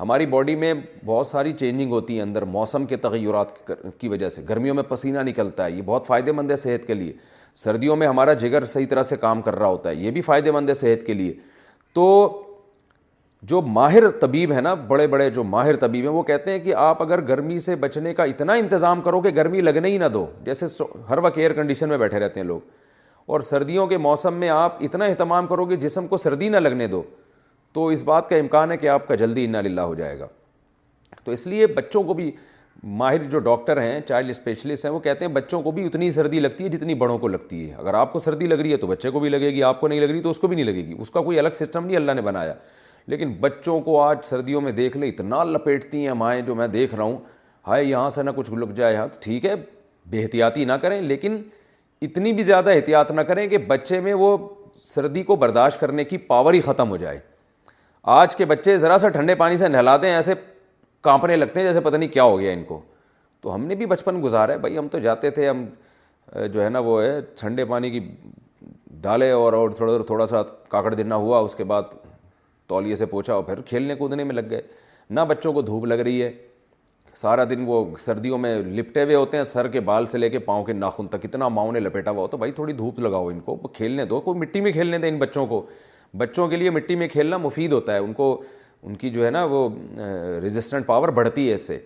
ہماری 0.00 0.26
باڈی 0.36 0.54
میں 0.56 0.72
بہت 1.04 1.26
ساری 1.26 1.52
چینجنگ 1.60 1.92
ہوتی 1.92 2.16
ہے 2.16 2.22
اندر 2.22 2.44
موسم 2.56 2.86
کے 2.86 2.96
تغیرات 3.04 3.52
کی 4.00 4.08
وجہ 4.08 4.28
سے 4.34 4.42
گرمیوں 4.48 4.74
میں 4.74 4.82
پسینہ 4.88 5.18
نکلتا 5.28 5.64
ہے 5.64 5.70
یہ 5.72 5.82
بہت 5.86 6.06
فائدے 6.06 6.32
مند 6.40 6.50
ہے 6.50 6.56
صحت 6.64 6.86
کے 6.86 6.94
لیے 6.94 7.12
سردیوں 7.64 7.96
میں 8.02 8.06
ہمارا 8.08 8.32
جگر 8.42 8.66
صحیح 8.74 8.86
طرح 8.90 9.02
سے 9.02 9.16
کام 9.26 9.42
کر 9.42 9.58
رہا 9.58 9.66
ہوتا 9.66 9.90
ہے 9.90 9.94
یہ 9.94 10.10
بھی 10.10 10.20
فائدے 10.30 10.50
مند 10.58 10.68
ہے 10.68 10.74
صحت 10.84 11.06
کے 11.06 11.14
لیے 11.14 11.32
تو 11.94 12.06
جو 13.50 13.60
ماہر 13.62 14.08
طبیب 14.20 14.52
ہیں 14.52 14.60
نا 14.60 14.72
بڑے 14.86 15.06
بڑے 15.06 15.28
جو 15.30 15.42
ماہر 15.44 15.76
طبیب 15.80 16.04
ہیں 16.04 16.12
وہ 16.12 16.22
کہتے 16.28 16.50
ہیں 16.50 16.58
کہ 16.64 16.74
آپ 16.84 17.02
اگر 17.02 17.20
گرمی 17.28 17.58
سے 17.60 17.74
بچنے 17.80 18.14
کا 18.14 18.24
اتنا 18.30 18.52
انتظام 18.62 19.00
کرو 19.02 19.20
کہ 19.20 19.30
گرمی 19.36 19.60
لگنے 19.60 19.88
ہی 19.88 19.98
نہ 19.98 20.04
دو 20.14 20.26
جیسے 20.44 20.66
ہر 21.10 21.18
وقت 21.22 21.38
ایئر 21.38 21.52
کنڈیشن 21.54 21.88
میں 21.88 21.98
بیٹھے 21.98 22.18
رہتے 22.20 22.40
ہیں 22.40 22.46
لوگ 22.46 22.60
اور 23.30 23.40
سردیوں 23.48 23.86
کے 23.86 23.96
موسم 23.98 24.34
میں 24.40 24.48
آپ 24.48 24.76
اتنا 24.84 25.04
اہتمام 25.04 25.46
کرو 25.46 25.64
کہ 25.66 25.76
جسم 25.76 26.06
کو 26.08 26.16
سردی 26.16 26.48
نہ 26.48 26.56
لگنے 26.56 26.86
دو 26.86 27.02
تو 27.72 27.86
اس 27.88 28.02
بات 28.02 28.28
کا 28.28 28.36
امکان 28.36 28.70
ہے 28.72 28.76
کہ 28.76 28.88
آپ 28.88 29.06
کا 29.08 29.14
جلدی 29.14 29.44
انا 29.44 29.60
للہ 29.60 29.80
ہو 29.80 29.94
جائے 29.94 30.18
گا 30.18 30.26
تو 31.24 31.32
اس 31.32 31.46
لیے 31.46 31.66
بچوں 31.76 32.02
کو 32.02 32.14
بھی 32.14 32.30
ماہر 32.82 33.22
جو 33.30 33.38
ڈاکٹر 33.38 33.80
ہیں 33.82 34.00
چائلڈ 34.08 34.30
اسپیشلسٹ 34.30 34.84
ہیں 34.84 34.92
وہ 34.92 34.98
کہتے 35.04 35.24
ہیں 35.24 35.32
بچوں 35.32 35.62
کو 35.62 35.70
بھی 35.78 35.86
اتنی 35.86 36.10
سردی 36.10 36.40
لگتی 36.40 36.64
ہے 36.64 36.68
جتنی 36.68 36.94
بڑوں 36.94 37.18
کو 37.18 37.28
لگتی 37.28 37.68
ہے 37.70 37.74
اگر 37.78 37.94
آپ 37.94 38.12
کو 38.12 38.18
سردی 38.18 38.46
لگ 38.46 38.54
رہی 38.60 38.72
ہے 38.72 38.76
تو 38.76 38.86
بچے 38.86 39.10
کو 39.10 39.20
بھی 39.20 39.28
لگے 39.28 39.50
گی 39.54 39.62
آپ 39.62 39.80
کو 39.80 39.88
نہیں 39.88 40.00
لگ 40.00 40.10
رہی 40.10 40.20
تو 40.22 40.30
اس 40.30 40.38
کو 40.38 40.46
بھی 40.46 40.56
نہیں 40.56 40.66
لگے 40.66 40.86
گی 40.86 40.94
اس 40.98 41.10
کا 41.10 41.20
کوئی 41.22 41.38
الگ 41.38 41.50
سسٹم 41.58 41.86
نہیں 41.86 41.96
اللہ 41.96 42.12
نے 42.12 42.22
بنایا 42.22 42.54
لیکن 43.08 43.32
بچوں 43.40 43.80
کو 43.80 44.00
آج 44.02 44.18
سردیوں 44.24 44.60
میں 44.60 44.70
دیکھ 44.78 44.96
لیں 44.96 45.08
اتنا 45.08 45.42
لپیٹتی 45.44 46.04
ہیں 46.06 46.12
مائیں 46.22 46.40
جو 46.46 46.54
میں 46.54 46.66
دیکھ 46.68 46.94
رہا 46.94 47.02
ہوں 47.04 47.16
ہائے 47.66 47.84
یہاں 47.84 48.08
سے 48.14 48.22
نہ 48.22 48.30
کچھ 48.36 48.50
لک 48.50 48.70
جائے 48.76 48.94
یہاں 48.94 49.06
تو 49.12 49.18
ٹھیک 49.22 49.44
ہے 49.46 49.54
بے 50.10 50.22
احتیاطی 50.22 50.64
نہ 50.64 50.72
کریں 50.82 51.00
لیکن 51.02 51.40
اتنی 52.02 52.32
بھی 52.32 52.42
زیادہ 52.44 52.70
احتیاط 52.70 53.10
نہ 53.12 53.20
کریں 53.30 53.46
کہ 53.48 53.58
بچے 53.68 54.00
میں 54.00 54.14
وہ 54.22 54.36
سردی 54.74 55.22
کو 55.22 55.36
برداشت 55.36 55.80
کرنے 55.80 56.04
کی 56.04 56.18
پاور 56.32 56.54
ہی 56.54 56.60
ختم 56.66 56.90
ہو 56.90 56.96
جائے 56.96 57.18
آج 58.16 58.36
کے 58.36 58.44
بچے 58.50 58.76
ذرا 58.78 58.98
سا 58.98 59.08
ٹھنڈے 59.16 59.34
پانی 59.42 59.56
سے 59.56 59.68
نہلاتے 59.68 60.08
ہیں 60.08 60.14
ایسے 60.14 60.34
کانپنے 61.08 61.36
لگتے 61.36 61.60
ہیں 61.60 61.66
جیسے 61.66 61.80
پتہ 61.86 61.96
نہیں 61.96 62.08
کیا 62.14 62.22
ہو 62.24 62.38
گیا 62.40 62.52
ان 62.52 62.64
کو 62.64 62.80
تو 63.40 63.54
ہم 63.54 63.64
نے 63.66 63.74
بھی 63.74 63.86
بچپن 63.94 64.22
گزارا 64.24 64.52
ہے 64.52 64.58
بھائی 64.58 64.78
ہم 64.78 64.88
تو 64.92 64.98
جاتے 65.06 65.30
تھے 65.38 65.48
ہم 65.48 65.64
جو 66.52 66.62
ہے 66.64 66.68
نا 66.68 66.78
وہ 66.88 67.00
ہے 67.02 67.20
ٹھنڈے 67.40 67.64
پانی 67.72 67.90
کی 67.90 68.00
ڈالے 69.00 69.30
اور 69.30 69.52
اور 69.52 69.70
تھوڑا 69.76 70.02
تھوڑا 70.06 70.26
سا 70.26 70.42
کاکڑ 70.68 70.94
دن 70.94 71.12
ہوا 71.12 71.38
اس 71.38 71.54
کے 71.54 71.64
بعد 71.72 71.96
تولیے 72.68 72.94
سے 72.96 73.06
پوچھا 73.06 73.34
اور 73.34 73.42
پھر 73.44 73.60
کھیلنے 73.66 73.94
کودنے 73.96 74.24
میں 74.24 74.34
لگ 74.34 74.48
گئے 74.50 74.60
نہ 75.10 75.20
بچوں 75.28 75.52
کو 75.52 75.62
دھوپ 75.62 75.84
لگ 75.86 75.94
رہی 76.00 76.22
ہے 76.22 76.30
سارا 77.16 77.44
دن 77.50 77.62
وہ 77.66 77.84
سردیوں 77.98 78.38
میں 78.38 78.54
لپٹے 78.62 79.02
ہوئے 79.04 79.14
ہوتے 79.14 79.36
ہیں 79.36 79.44
سر 79.44 79.68
کے 79.68 79.80
بال 79.90 80.06
سے 80.06 80.18
لے 80.18 80.28
کے 80.30 80.38
پاؤں 80.48 80.64
کے 80.64 80.72
ناخن 80.72 81.06
تک 81.08 81.24
اتنا 81.24 81.48
ماؤں 81.48 81.72
نے 81.72 81.80
لپیٹا 81.80 82.10
ہوا 82.10 82.22
ہو 82.22 82.26
تو 82.28 82.36
بھائی 82.36 82.52
تھوڑی 82.58 82.72
دھوپ 82.72 82.98
لگاؤ 83.00 83.28
ان 83.28 83.38
کو 83.44 83.56
وہ 83.62 83.68
کھیلنے 83.76 84.04
دو 84.10 84.20
کوئی 84.20 84.38
مٹی 84.40 84.60
میں 84.60 84.72
کھیلنے 84.72 84.98
دیں 84.98 85.08
ان 85.10 85.18
بچوں 85.18 85.46
کو 85.46 85.64
بچوں 86.16 86.46
کے 86.48 86.56
لیے 86.56 86.70
مٹی 86.70 86.94
میں 86.96 87.08
کھیلنا 87.12 87.36
مفید 87.36 87.72
ہوتا 87.72 87.94
ہے 87.94 87.98
ان 87.98 88.12
کو 88.20 88.32
ان 88.82 88.94
کی 88.96 89.10
جو 89.10 89.24
ہے 89.26 89.30
نا 89.30 89.44
وہ 89.52 89.68
ریزسٹنٹ 90.42 90.86
پاور 90.86 91.08
بڑھتی 91.18 91.48
ہے 91.48 91.54
اس 91.54 91.66
سے 91.66 91.78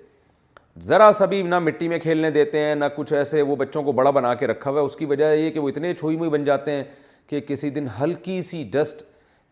ذرا 0.83 1.11
سا 1.19 1.25
بھی 1.31 1.41
نہ 1.43 1.59
مٹی 1.59 1.89
میں 1.89 1.99
کھیلنے 1.99 2.31
دیتے 2.31 2.59
ہیں 2.65 2.75
نہ 2.75 2.85
کچھ 2.97 3.13
ایسے 3.13 3.41
وہ 3.43 3.57
بچوں 3.57 3.83
کو 3.83 3.93
بڑا 3.93 4.11
بنا 4.19 4.35
کے 4.43 4.47
رکھا 4.47 4.71
ہوا 4.71 4.81
ہے 4.81 4.85
اس 4.85 4.97
کی 4.97 5.05
وجہ 5.07 5.33
یہ 5.35 5.51
کہ 5.51 5.61
وہ 5.61 5.69
اتنے 5.69 5.95
چھوئی 5.95 6.17
موئی 6.17 6.31
بن 6.31 6.45
جاتے 6.45 6.71
ہیں 6.73 6.83
کہ 7.29 7.41
کسی 7.47 7.71
دن 7.71 7.87
ہلکی 8.01 8.41
سی 8.43 8.63
ڈسٹ 8.73 9.03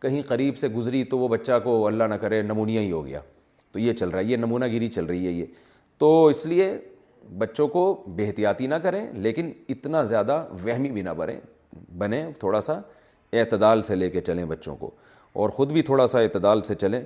کہیں 0.03 0.21
قریب 0.29 0.57
سے 0.59 0.69
گزری 0.77 1.03
تو 1.05 1.19
وہ 1.19 1.29
بچہ 1.29 1.59
کو 1.65 1.87
اللہ 1.87 2.05
نہ 2.11 2.15
کرے 2.21 2.41
نمونیا 2.43 2.81
ہی 2.81 2.91
ہو 2.93 3.05
گیا 3.07 3.21
تو 3.73 3.79
یہ 3.79 3.93
چل 3.93 4.09
رہا 4.09 4.19
ہے 4.19 4.25
یہ 4.25 4.37
نمونہ 4.37 4.65
گیری 4.73 4.89
چل 4.89 5.05
رہی 5.07 5.27
ہے 5.27 5.33
یہ 5.33 5.45
تو 5.99 6.15
اس 6.27 6.45
لیے 6.47 6.73
بچوں 7.39 7.67
کو 7.69 7.83
بے 8.17 8.27
احتیاطی 8.27 8.67
نہ 8.67 8.75
کریں 8.83 9.05
لیکن 9.25 9.51
اتنا 9.69 10.03
زیادہ 10.13 10.45
وہمی 10.65 10.91
بھی 10.91 11.03
نہ 11.03 11.11
بنیں 11.19 11.39
بنیں 11.99 12.25
تھوڑا 12.41 12.61
سا 12.61 12.81
اعتدال 13.33 13.83
سے 13.83 13.95
لے 13.97 14.09
کے 14.11 14.21
چلیں 14.21 14.45
بچوں 14.45 14.77
کو 14.77 14.91
اور 15.43 15.49
خود 15.59 15.73
بھی 15.73 15.83
تھوڑا 15.91 16.07
سا 16.13 16.21
اعتدال 16.21 16.63
سے 16.63 16.75
چلیں 16.75 17.01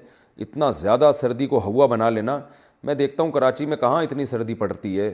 اتنا 0.45 0.69
زیادہ 0.83 1.11
سردی 1.21 1.47
کو 1.47 1.61
ہوا 1.65 1.87
بنا 1.87 2.09
لینا 2.11 2.39
میں 2.85 2.95
دیکھتا 2.95 3.23
ہوں 3.23 3.31
کراچی 3.33 3.67
میں 3.67 3.77
کہاں 3.77 4.03
اتنی 4.03 4.25
سردی 4.27 4.55
پڑتی 4.63 4.99
ہے 5.01 5.13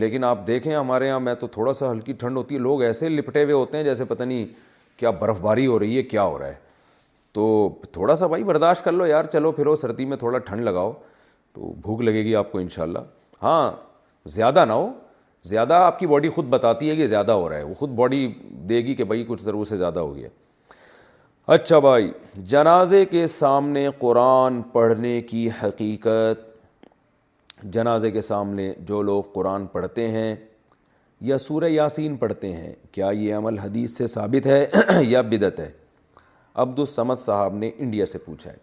لیکن 0.00 0.24
آپ 0.24 0.46
دیکھیں 0.46 0.74
ہمارے 0.74 1.06
یہاں 1.06 1.20
میں 1.20 1.34
تو 1.40 1.46
تھوڑا 1.56 1.72
سا 1.80 1.90
ہلکی 1.90 2.12
ٹھنڈ 2.18 2.36
ہوتی 2.36 2.54
ہے 2.54 2.60
لوگ 2.60 2.82
ایسے 2.82 3.08
لپٹے 3.08 3.42
ہوئے 3.42 3.54
ہوتے 3.54 3.76
ہیں 3.76 3.84
جیسے 3.84 4.04
پتہ 4.08 4.22
نہیں 4.22 4.44
کیا 4.98 5.10
برف 5.20 5.40
باری 5.40 5.66
ہو 5.66 5.78
رہی 5.78 5.96
ہے 5.96 6.02
کیا 6.02 6.22
ہو 6.24 6.38
رہا 6.38 6.48
ہے 6.48 6.62
تو 7.34 7.46
تھوڑا 7.92 8.14
سا 8.16 8.26
بھائی 8.26 8.44
برداشت 8.44 8.84
کر 8.84 8.92
لو 8.92 9.06
یار 9.06 9.24
چلو 9.32 9.50
پھر 9.52 9.74
سردی 9.76 10.04
میں 10.06 10.16
تھوڑا 10.16 10.38
ٹھنڈ 10.50 10.60
لگاؤ 10.64 10.92
تو 11.54 11.72
بھوک 11.82 12.00
لگے 12.02 12.22
گی 12.24 12.34
آپ 12.36 12.52
کو 12.52 12.58
انشاءاللہ 12.58 12.98
ہاں 13.42 13.70
زیادہ 14.34 14.64
نہ 14.68 14.72
ہو 14.72 14.90
زیادہ 15.48 15.74
آپ 15.88 15.98
کی 15.98 16.06
باڈی 16.06 16.28
خود 16.36 16.46
بتاتی 16.50 16.90
ہے 16.90 16.94
کہ 16.96 17.06
زیادہ 17.06 17.32
ہو 17.32 17.48
رہا 17.48 17.56
ہے 17.56 17.62
وہ 17.62 17.74
خود 17.78 17.90
باڈی 17.98 18.26
دے 18.68 18.78
گی 18.84 18.94
کہ 18.94 19.04
بھائی 19.04 19.24
کچھ 19.28 19.42
ضرور 19.42 19.64
سے 19.64 19.76
زیادہ 19.76 19.98
ہو 20.00 20.14
گیا 20.16 20.28
اچھا 21.56 21.78
بھائی 21.88 22.10
جنازے 22.48 23.04
کے 23.06 23.26
سامنے 23.26 23.88
قرآن 23.98 24.60
پڑھنے 24.72 25.20
کی 25.30 25.48
حقیقت 25.62 26.52
جنازے 27.74 28.10
کے 28.10 28.20
سامنے 28.30 28.72
جو 28.88 29.02
لوگ 29.02 29.22
قرآن 29.34 29.66
پڑھتے 29.72 30.08
ہیں 30.10 30.34
یا 31.32 31.38
سورہ 31.38 31.68
یاسین 31.70 32.16
پڑھتے 32.16 32.52
ہیں 32.52 32.74
کیا 32.92 33.10
یہ 33.14 33.34
عمل 33.34 33.58
حدیث 33.58 33.96
سے 33.98 34.06
ثابت 34.16 34.46
ہے 34.46 34.66
یا 35.06 35.20
بدت 35.30 35.60
ہے 35.60 35.70
عبد 36.62 36.78
السمد 36.80 37.16
صاحب 37.18 37.54
نے 37.58 37.70
انڈیا 37.78 38.06
سے 38.06 38.18
پوچھا 38.24 38.50
ہے 38.52 38.56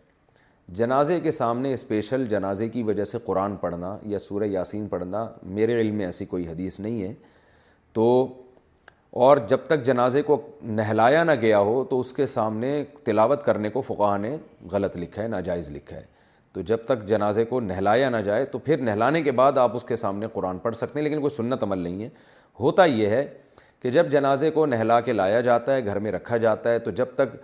جنازے 0.76 1.20
کے 1.20 1.32
سامنے 1.32 1.72
اسپیشل 1.74 2.26
جنازے 2.30 2.68
کی 2.70 2.84
وجہ 2.84 3.04
سے 3.04 3.18
قرآن 3.26 3.56
پڑھنا 3.62 3.98
یا 4.12 4.20
سورہ 4.20 4.44
یاسین 4.50 4.88
پڑھنا 4.88 5.26
میرے 5.58 5.80
علم 5.82 5.96
میں 5.96 6.06
ایسی 6.06 6.26
کوئی 6.26 6.48
حدیث 6.48 6.80
نہیں 6.80 7.02
ہے 7.02 7.14
تو 7.94 8.06
اور 9.24 9.38
جب 9.48 9.66
تک 9.68 9.84
جنازے 9.86 10.22
کو 10.22 10.40
نہلایا 10.64 11.24
نہ 11.24 11.32
گیا 11.42 11.60
ہو 11.60 11.84
تو 11.90 12.00
اس 12.00 12.14
کے 12.14 12.26
سامنے 12.26 12.84
تلاوت 13.06 13.44
کرنے 13.46 13.70
کو 13.70 13.82
فقا 13.88 14.16
نے 14.18 14.36
غلط 14.72 14.98
لکھا 14.98 15.22
ہے 15.24 15.28
ناجائز 15.28 15.70
لکھا 15.70 15.96
ہے 15.98 16.04
تو 16.54 16.62
جب 16.70 16.86
تک 16.86 17.06
جنازے 17.08 17.44
کو 17.46 17.60
نہلایا 17.60 18.10
نہ 18.10 18.18
جائے 18.26 18.46
تو 18.52 18.60
پھر 18.60 18.78
نہلانے 18.84 19.22
کے 19.24 19.32
بعد 19.42 19.58
آپ 19.58 19.76
اس 19.76 19.84
کے 19.88 19.96
سامنے 19.96 20.28
قرآن 20.34 20.58
پڑھ 20.60 20.76
سکتے 20.76 21.00
ہیں 21.00 21.04
لیکن 21.08 21.20
کوئی 21.22 21.36
سنت 21.36 21.64
عمل 21.64 21.80
نہیں 21.80 22.04
ہے 22.04 22.10
ہوتا 22.60 22.86
یہ 22.86 23.08
ہے 23.10 23.26
کہ 23.82 23.92
جب 23.92 24.12
جنازے 24.12 24.50
کو 24.52 24.66
نہلا 24.66 25.00
کے 25.02 25.14
لایا 25.14 25.42
جاتا 25.42 25.76
ہے 25.76 25.86
گھر 25.86 26.00
میں 26.00 26.12
رکھا 26.12 26.38
جاتا 26.46 26.72
ہے 26.72 26.80
تو 26.80 26.92
جب 27.02 27.14
تک 27.16 27.36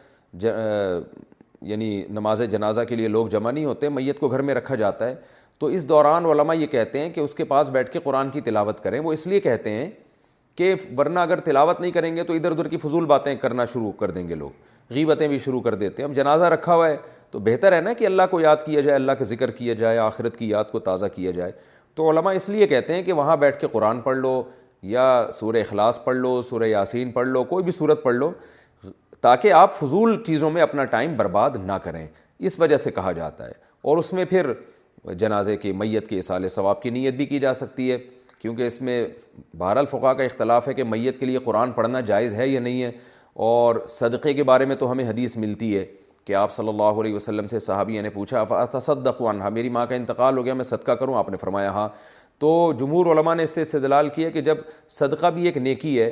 یعنی 0.43 2.03
نماز 2.13 2.41
جنازہ 2.51 2.81
کے 2.89 2.95
لیے 2.95 3.07
لوگ 3.07 3.27
جمع 3.31 3.51
نہیں 3.51 3.65
ہوتے 3.65 3.89
میت 3.89 4.19
کو 4.19 4.27
گھر 4.29 4.41
میں 4.49 4.53
رکھا 4.55 4.75
جاتا 4.75 5.07
ہے 5.07 5.15
تو 5.59 5.67
اس 5.75 5.87
دوران 5.89 6.25
علماء 6.25 6.53
یہ 6.55 6.67
کہتے 6.71 6.99
ہیں 6.99 7.09
کہ 7.13 7.19
اس 7.19 7.33
کے 7.35 7.43
پاس 7.51 7.69
بیٹھ 7.69 7.89
کے 7.91 7.99
قرآن 8.03 8.29
کی 8.29 8.41
تلاوت 8.41 8.79
کریں 8.83 8.99
وہ 8.99 9.13
اس 9.13 9.25
لیے 9.27 9.39
کہتے 9.41 9.69
ہیں 9.71 9.89
کہ 10.55 10.73
ورنہ 10.97 11.19
اگر 11.19 11.39
تلاوت 11.45 11.79
نہیں 11.81 11.91
کریں 11.91 12.15
گے 12.15 12.23
تو 12.23 12.33
ادھر 12.33 12.51
ادھر 12.51 12.67
کی 12.67 12.77
فضول 12.83 13.05
باتیں 13.05 13.33
کرنا 13.41 13.65
شروع 13.73 13.91
کر 13.99 14.11
دیں 14.11 14.27
گے 14.29 14.35
لوگ 14.35 14.93
غیبتیں 14.93 15.27
بھی 15.27 15.37
شروع 15.45 15.61
کر 15.61 15.75
دیتے 15.75 16.03
ہیں 16.03 16.09
اب 16.09 16.15
جنازہ 16.15 16.43
رکھا 16.53 16.75
ہوا 16.75 16.89
ہے 16.89 16.97
تو 17.31 17.39
بہتر 17.45 17.71
ہے 17.73 17.81
نا 17.81 17.93
کہ 17.99 18.05
اللہ 18.05 18.21
کو 18.31 18.39
یاد 18.39 18.55
کیا 18.65 18.81
جائے 18.81 18.95
اللہ 18.95 19.11
کا 19.19 19.23
ذکر 19.31 19.51
کیا 19.51 19.73
جائے 19.79 19.97
آخرت 19.99 20.37
کی 20.37 20.49
یاد 20.49 20.71
کو 20.71 20.79
تازہ 20.79 21.05
کیا 21.15 21.31
جائے 21.31 21.51
تو 21.95 22.09
علماء 22.09 22.33
اس 22.33 22.47
لیے 22.49 22.67
کہتے 22.67 22.93
ہیں 22.93 23.03
کہ 23.03 23.13
وہاں 23.13 23.35
بیٹھ 23.37 23.59
کے 23.61 23.67
قرآن 23.71 24.01
پڑھ 24.01 24.17
لو 24.17 24.41
یا 24.95 25.25
سورہ 25.33 25.61
اخلاص 25.67 26.03
پڑھ 26.03 26.17
لو 26.17 26.41
سورہ 26.49 26.67
یاسین 26.67 27.11
پڑھ 27.11 27.27
لو 27.27 27.43
کوئی 27.43 27.63
بھی 27.63 27.71
صورت 27.71 28.03
پڑھ 28.03 28.15
لو 28.15 28.31
تاکہ 29.21 29.51
آپ 29.53 29.73
فضول 29.77 30.23
چیزوں 30.23 30.49
میں 30.51 30.61
اپنا 30.61 30.83
ٹائم 30.85 31.15
برباد 31.17 31.51
نہ 31.65 31.71
کریں 31.83 32.05
اس 32.39 32.59
وجہ 32.59 32.77
سے 32.77 32.91
کہا 32.91 33.11
جاتا 33.11 33.47
ہے 33.47 33.53
اور 33.89 33.97
اس 33.97 34.11
میں 34.13 34.25
پھر 34.29 34.51
جنازے 35.19 35.55
کی 35.57 35.71
میت 35.71 36.07
کے 36.07 36.17
اصال 36.19 36.47
ثواب 36.49 36.81
کی 36.81 36.89
نیت 36.89 37.13
بھی 37.15 37.25
کی 37.25 37.39
جا 37.39 37.53
سکتی 37.53 37.91
ہے 37.91 37.97
کیونکہ 38.41 38.65
اس 38.67 38.81
میں 38.81 39.05
بہر 39.57 39.77
الفقاء 39.77 40.11
کا 40.13 40.23
اختلاف 40.23 40.67
ہے 40.67 40.73
کہ 40.73 40.83
میت 40.83 41.19
کے 41.19 41.25
لیے 41.25 41.39
قرآن 41.45 41.71
پڑھنا 41.71 41.99
جائز 42.09 42.33
ہے 42.33 42.47
یا 42.47 42.59
نہیں 42.59 42.81
ہے 42.83 42.91
اور 43.47 43.75
صدقے 43.87 44.33
کے 44.33 44.43
بارے 44.43 44.65
میں 44.65 44.75
تو 44.75 44.91
ہمیں 44.91 45.07
حدیث 45.09 45.37
ملتی 45.37 45.77
ہے 45.77 45.85
کہ 46.25 46.35
آپ 46.35 46.51
صلی 46.51 46.67
اللہ 46.69 46.99
علیہ 47.01 47.13
وسلم 47.15 47.47
سے 47.47 47.59
صحابیہ 47.59 48.01
نے 48.01 48.09
پوچھا 48.09 48.43
عنہ 49.29 49.49
میری 49.53 49.69
ماں 49.69 49.85
کا 49.87 49.95
انتقال 49.95 50.37
ہو 50.37 50.45
گیا 50.45 50.53
میں 50.53 50.63
صدقہ 50.63 50.91
کروں 50.99 51.15
آپ 51.17 51.29
نے 51.29 51.37
فرمایا 51.41 51.69
ہاں 51.71 51.87
تو 52.39 52.49
جمہور 52.79 53.05
علماء 53.15 53.33
نے 53.35 53.43
اس 53.43 53.49
سے 53.55 53.61
استدلال 53.61 54.09
کیا 54.15 54.29
کہ 54.29 54.41
جب 54.41 54.57
صدقہ 54.97 55.27
بھی 55.35 55.45
ایک 55.45 55.57
نیکی 55.57 55.99
ہے 56.01 56.11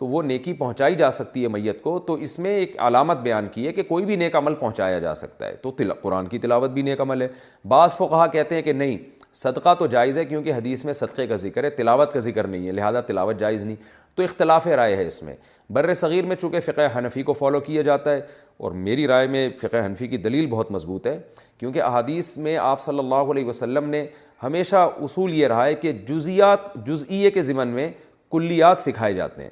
تو 0.00 0.06
وہ 0.08 0.22
نیکی 0.22 0.52
پہنچائی 0.58 0.94
جا 0.96 1.10
سکتی 1.12 1.42
ہے 1.42 1.48
میت 1.52 1.80
کو 1.82 1.98
تو 2.06 2.14
اس 2.26 2.38
میں 2.38 2.50
ایک 2.58 2.76
علامت 2.84 3.16
بیان 3.22 3.48
کی 3.52 3.66
ہے 3.66 3.72
کہ 3.72 3.82
کوئی 3.88 4.04
بھی 4.04 4.16
نیک 4.16 4.36
عمل 4.36 4.54
پہنچایا 4.54 4.98
جا 4.98 5.14
سکتا 5.14 5.46
ہے 5.46 5.54
تو 5.62 5.72
قرآن 6.02 6.26
کی 6.26 6.38
تلاوت 6.44 6.70
بھی 6.76 6.82
نیک 6.82 7.00
عمل 7.00 7.22
ہے 7.22 7.28
بعض 7.68 7.94
فا 7.96 8.26
کہتے 8.32 8.54
ہیں 8.54 8.62
کہ 8.62 8.72
نہیں 8.72 8.96
صدقہ 9.40 9.74
تو 9.78 9.86
جائز 9.86 10.18
ہے 10.18 10.24
کیونکہ 10.30 10.52
حدیث 10.54 10.84
میں 10.84 10.92
صدقے 11.02 11.26
کا 11.26 11.36
ذکر 11.42 11.64
ہے 11.64 11.70
تلاوت 11.70 12.12
کا 12.12 12.20
ذکر 12.28 12.46
نہیں 12.46 12.66
ہے 12.66 12.72
لہذا 12.72 13.00
تلاوت 13.10 13.38
جائز 13.40 13.64
نہیں 13.64 13.76
تو 14.14 14.22
اختلاف 14.22 14.66
رائے 14.76 14.96
ہے 14.96 15.06
اس 15.06 15.22
میں 15.22 15.34
بر 15.72 15.92
صغیر 15.94 16.24
میں 16.26 16.36
چونکہ 16.36 16.60
فقہ 16.70 16.88
حنفی 16.96 17.22
کو 17.22 17.32
فالو 17.42 17.60
کیا 17.68 17.82
جاتا 17.90 18.14
ہے 18.14 18.20
اور 18.64 18.70
میری 18.88 19.06
رائے 19.08 19.26
میں 19.34 19.48
فقہ 19.62 19.84
حنفی 19.86 20.06
کی 20.08 20.16
دلیل 20.24 20.46
بہت 20.56 20.70
مضبوط 20.72 21.06
ہے 21.06 21.18
کیونکہ 21.58 21.82
احادیث 21.82 22.36
میں 22.46 22.56
آپ 22.62 22.80
صلی 22.80 22.98
اللہ 22.98 23.30
علیہ 23.36 23.44
وسلم 23.46 23.90
نے 23.90 24.06
ہمیشہ 24.42 24.88
اصول 25.02 25.34
یہ 25.34 25.46
رہا 25.48 25.66
ہے 25.66 25.74
کہ 25.84 25.92
جزیات 26.08 26.74
جزئیے 26.86 27.30
کے 27.30 27.42
ضمن 27.52 27.68
میں 27.78 27.90
کلیات 28.32 28.78
سکھائے 28.80 29.12
جاتے 29.14 29.42
ہیں 29.42 29.50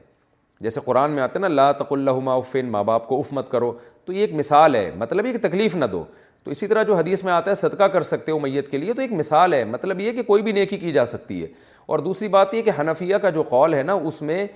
جیسے 0.60 0.80
قرآن 0.85 1.10
میں 1.10 1.22
آتے 1.22 1.39
نا 1.39 1.48
لا 1.48 1.70
تق 1.72 1.93
اللہ 1.93 2.28
افین 2.30 2.70
ماں 2.70 2.82
باپ 2.85 3.06
کو 3.09 3.18
اف 3.20 3.32
مت 3.32 3.51
کرو 3.51 3.72
تو 4.05 4.12
یہ 4.12 4.20
ایک 4.20 4.32
مثال 4.35 4.74
ہے 4.74 4.90
مطلب 4.98 5.26
یہ 5.26 5.32
کہ 5.32 5.39
تکلیف 5.48 5.74
نہ 5.76 5.85
دو 5.93 6.02
تو 6.44 6.51
اسی 6.51 6.66
طرح 6.66 6.82
جو 6.89 6.94
حدیث 6.94 7.22
میں 7.24 7.32
آتا 7.32 7.51
ہے 7.51 7.55
صدقہ 7.56 7.85
کر 7.93 8.02
سکتے 8.09 8.32
ہو 8.32 8.39
میت 8.39 8.68
کے 8.70 8.78
لیے 8.78 8.93
تو 8.94 9.02
ایک 9.02 9.12
مثال 9.12 9.55
ہے 9.55 9.64
مطلب 9.64 10.01
یہ 10.01 10.12
کہ 10.12 10.22
کوئی 10.22 10.43
بھی 10.43 10.52
نیکی 10.52 10.76
کی 10.78 10.93
جا 10.93 11.05
سکتی 11.06 11.43
ہے 11.43 11.47
اور 11.86 11.98
دوسری 11.98 12.28
بات 12.28 12.55
یہ 12.55 12.62
کہ 12.62 12.70
حنفیہ 12.80 13.16
کا 13.22 13.30
جو 13.30 13.43
قول 13.48 13.74
ہے 13.74 13.82
نا 13.82 13.93
اس 14.06 14.20
میں 14.22 14.47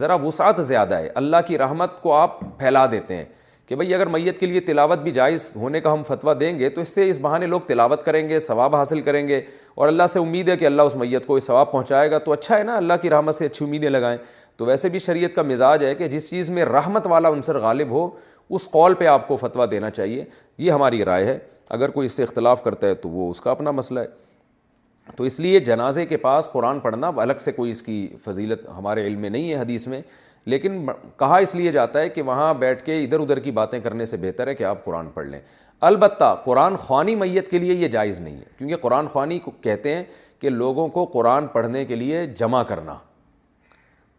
ذرا 0.00 0.14
وسعت 0.22 0.60
زیادہ 0.66 0.94
ہے 0.98 1.08
اللہ 1.14 1.36
کی 1.46 1.58
رحمت 1.58 2.00
کو 2.02 2.12
آپ 2.14 2.40
پھیلا 2.58 2.84
دیتے 2.90 3.16
ہیں 3.16 3.24
کہ 3.66 3.76
بھائی 3.76 3.94
اگر 3.94 4.06
میت 4.12 4.38
کے 4.40 4.46
لیے 4.46 4.60
تلاوت 4.60 4.98
بھی 4.98 5.10
جائز 5.12 5.50
ہونے 5.56 5.80
کا 5.80 5.92
ہم 5.92 6.02
فتویٰ 6.06 6.32
دیں 6.40 6.58
گے 6.58 6.68
تو 6.70 6.80
اس 6.80 6.88
سے 6.94 7.08
اس 7.10 7.18
بہانے 7.22 7.46
لوگ 7.46 7.60
تلاوت 7.66 8.04
کریں 8.04 8.28
گے 8.28 8.38
ثواب 8.46 8.76
حاصل 8.76 9.00
کریں 9.00 9.26
گے 9.28 9.40
اور 9.74 9.88
اللہ 9.88 10.06
سے 10.12 10.18
امید 10.18 10.48
ہے 10.48 10.56
کہ 10.56 10.66
اللہ 10.66 10.82
اس 10.82 10.96
میت 10.96 11.26
کو 11.26 11.36
اس 11.36 11.44
ثواب 11.46 11.70
پہنچائے 11.72 12.10
گا 12.10 12.18
تو 12.24 12.32
اچھا 12.32 12.58
ہے 12.58 12.62
نا 12.62 12.76
اللہ 12.76 12.94
کی 13.02 13.10
رحمت 13.10 13.34
سے 13.34 13.46
اچھی 13.46 13.64
امیدیں 13.66 13.88
لگائیں 13.90 14.16
تو 14.58 14.64
ویسے 14.66 14.88
بھی 14.88 14.98
شریعت 14.98 15.34
کا 15.34 15.42
مزاج 15.42 15.84
ہے 15.84 15.94
کہ 15.94 16.08
جس 16.08 16.28
چیز 16.30 16.50
میں 16.50 16.64
رحمت 16.64 17.06
والا 17.10 17.28
عنصر 17.28 17.58
غالب 17.60 17.90
ہو 17.90 18.08
اس 18.56 18.68
قول 18.70 18.94
پہ 18.94 19.06
آپ 19.06 19.26
کو 19.28 19.36
فتویٰ 19.36 19.70
دینا 19.70 19.90
چاہیے 19.90 20.24
یہ 20.58 20.70
ہماری 20.70 21.04
رائے 21.04 21.24
ہے 21.26 21.38
اگر 21.76 21.90
کوئی 21.90 22.04
اس 22.06 22.12
سے 22.16 22.22
اختلاف 22.22 22.62
کرتا 22.64 22.86
ہے 22.86 22.94
تو 23.04 23.08
وہ 23.08 23.30
اس 23.30 23.40
کا 23.40 23.50
اپنا 23.50 23.70
مسئلہ 23.70 24.00
ہے 24.00 25.10
تو 25.16 25.24
اس 25.24 25.38
لیے 25.40 25.60
جنازے 25.68 26.04
کے 26.06 26.16
پاس 26.16 26.48
قرآن 26.52 26.80
پڑھنا 26.80 27.10
الگ 27.22 27.38
سے 27.40 27.52
کوئی 27.52 27.70
اس 27.70 27.82
کی 27.82 28.06
فضیلت 28.24 28.68
ہمارے 28.76 29.06
علم 29.06 29.20
میں 29.20 29.30
نہیں 29.30 29.50
ہے 29.50 29.56
حدیث 29.58 29.86
میں 29.88 30.00
لیکن 30.52 30.86
کہا 31.18 31.36
اس 31.42 31.54
لیے 31.54 31.72
جاتا 31.72 32.00
ہے 32.00 32.08
کہ 32.08 32.22
وہاں 32.28 32.52
بیٹھ 32.58 32.84
کے 32.84 33.02
ادھر 33.02 33.20
ادھر 33.20 33.38
کی 33.40 33.50
باتیں 33.58 33.78
کرنے 33.80 34.04
سے 34.06 34.16
بہتر 34.20 34.46
ہے 34.48 34.54
کہ 34.54 34.64
آپ 34.64 34.84
قرآن 34.84 35.08
پڑھ 35.14 35.26
لیں 35.26 35.40
البتہ 35.90 36.34
قرآن 36.44 36.76
خوانی 36.86 37.14
میت 37.22 37.50
کے 37.50 37.58
لیے 37.58 37.74
یہ 37.74 37.88
جائز 37.88 38.20
نہیں 38.20 38.36
ہے 38.36 38.44
کیونکہ 38.58 38.76
قرآن 38.80 39.08
خوانی 39.12 39.38
کہتے 39.62 39.94
ہیں 39.96 40.02
کہ 40.40 40.50
لوگوں 40.50 40.88
کو 40.98 41.04
قرآن 41.12 41.46
پڑھنے 41.52 41.84
کے 41.84 41.96
لیے 41.96 42.26
جمع 42.38 42.62
کرنا 42.70 42.94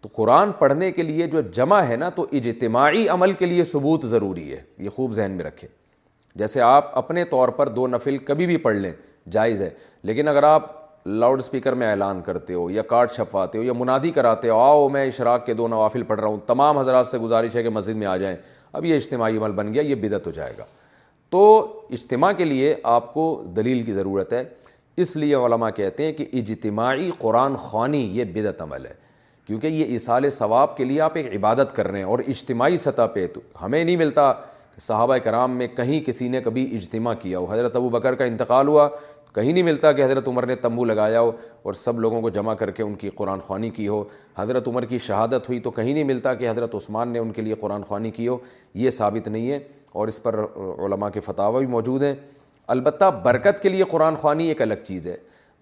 تو 0.04 0.10
قرآن 0.14 0.52
پڑھنے 0.60 0.92
کے 0.92 1.04
لیے 1.04 1.26
جو 1.34 1.42
جمع 1.56 1.80
ہے 1.90 1.96
نا 1.96 2.08
تو 2.16 2.26
اجتماعی 2.40 3.08
عمل 3.10 3.34
کے 3.40 3.46
لیے 3.46 3.64
ثبوت 3.66 4.06
ضروری 4.12 4.52
ہے 4.52 4.60
یہ 4.84 4.90
خوب 4.96 5.12
ذہن 5.14 5.32
میں 5.32 5.44
رکھے 5.46 5.68
جیسے 6.40 6.62
آپ 6.62 6.90
اپنے 6.98 7.24
طور 7.30 7.50
پر 7.60 7.68
دو 7.76 7.86
نفل 7.88 8.18
کبھی 8.30 8.46
بھی 8.46 8.58
پڑھ 8.66 8.76
لیں 8.76 8.92
جائز 9.32 9.62
ہے 9.62 9.70
لیکن 10.10 10.28
اگر 10.28 10.44
آپ 10.44 10.72
لاؤڈ 11.08 11.40
اسپیکر 11.40 11.74
میں 11.76 11.88
اعلان 11.90 12.20
کرتے 12.26 12.54
ہو 12.54 12.70
یا 12.72 12.82
کارڈ 12.90 13.12
چھپواتے 13.12 13.58
ہو 13.58 13.64
یا 13.64 13.74
منادی 13.80 14.12
کراتے 14.18 14.50
ہو 14.50 14.58
آؤ 14.62 14.88
میں 14.94 15.06
اشراک 15.08 15.46
کے 15.46 15.54
دو 15.54 15.68
نوافل 15.74 16.04
پڑھ 16.08 16.20
رہا 16.20 16.28
ہوں 16.28 16.40
تمام 16.48 16.78
حضرات 16.78 17.08
سے 17.08 17.18
گزارش 17.20 17.56
ہے 17.56 17.64
کہ 17.64 17.70
مسجد 17.76 17.96
میں 18.00 18.08
آ 18.08 18.16
جائیں 18.18 18.36
اب 18.74 18.86
یہ 18.86 18.96
اجتماعی 18.96 19.38
عمل 19.38 19.52
بن 19.62 19.74
گیا 19.74 19.82
یہ 19.82 19.96
بدعت 20.02 20.28
ہو 20.28 20.32
جائے 20.36 20.54
گا 20.58 20.64
تو 21.30 21.42
اجتماع 21.94 22.32
کے 22.38 22.46
لیے 22.46 22.76
آپ 22.98 23.14
کو 23.14 23.26
دلیل 23.56 23.82
کی 23.84 23.94
ضرورت 23.94 24.34
ہے 24.34 24.44
اس 25.04 25.16
لیے 25.16 25.36
علماء 25.46 25.70
کہتے 25.76 26.06
ہیں 26.06 26.14
کہ 26.14 26.26
اجتماعی 26.42 27.10
قرآن 27.20 27.56
خوانی 27.68 28.04
یہ 28.18 28.24
بدت 28.34 28.62
عمل 28.62 28.86
ہے 28.86 29.02
کیونکہ 29.48 29.68
یہ 29.68 29.96
اصال 29.96 30.30
ثواب 30.32 30.76
کے 30.78 30.86
لیے 30.86 31.00
آپ 31.02 31.16
ایک 31.18 31.34
عبادت 31.36 31.76
کر 31.76 31.88
رہے 31.92 31.98
ہیں 32.00 32.06
اور 32.06 32.20
اجتماعی 32.28 32.78
سطح 32.78 33.06
پہ 33.14 33.26
تو 33.34 33.42
ہمیں 33.62 33.84
نہیں 33.84 33.96
ملتا 33.98 34.32
صحابہ 34.82 35.18
کرام 35.24 35.58
میں 35.58 35.68
کہیں 35.78 36.00
کسی 36.06 36.28
نے 36.28 36.42
کبھی 36.42 36.64
اجتماع 36.78 37.14
کیا 37.22 37.40
ہو 37.40 37.52
حضرت 37.52 37.76
ابو 37.76 37.90
بکر 37.96 38.16
کا 38.22 38.26
انتقال 38.26 38.68
ہوا 38.68 38.88
کہیں 39.34 39.52
نہیں 39.52 39.64
ملتا 39.64 39.92
کہ 39.92 40.04
حضرت 40.04 40.28
عمر 40.28 40.46
نے 40.46 40.56
تمبو 40.64 40.84
لگایا 40.86 41.22
ہو 41.22 41.32
اور 41.64 41.74
سب 41.74 42.00
لوگوں 42.00 42.22
کو 42.22 42.30
جمع 42.30 42.54
کر 42.56 42.72
کے 42.72 42.84
ان 42.84 42.94
کی 42.96 43.10
قرآن 43.16 43.40
خوانی 43.48 43.70
کی 43.76 43.88
ہو 43.88 44.04
حضرت 44.38 44.68
عمر 44.68 44.86
کی 44.86 44.98
شہادت 45.08 45.48
ہوئی 45.50 45.60
تو 45.60 45.72
کہیں 45.72 45.92
نہیں 45.94 46.04
ملتا 46.04 46.34
کہ 46.34 46.50
حضرت 46.50 46.76
عثمان 46.76 47.10
نے 47.14 47.20
ان 47.20 47.32
کے 47.34 47.42
لیے 47.42 47.56
قرآن 47.60 47.84
خوانی 47.88 48.12
کی 48.12 48.28
ہو 48.28 48.38
یہ 48.84 48.90
ثابت 49.00 49.28
نہیں 49.28 49.50
ہے 49.52 49.60
اور 50.00 50.08
اس 50.08 50.22
پر 50.24 50.40
علماء 50.58 51.10
کے 51.14 51.20
فتح 51.20 51.50
بھی 51.58 51.68
موجود 51.72 52.04
ہیں 52.04 52.14
البتہ 52.76 53.10
برکت 53.24 53.62
کے 53.64 53.70
لیے 53.70 53.84
قرآن 53.92 54.16
خوانی 54.22 54.48
ایک 54.48 54.62
الگ 54.62 54.84
چیز 54.88 55.08
ہے 55.08 55.18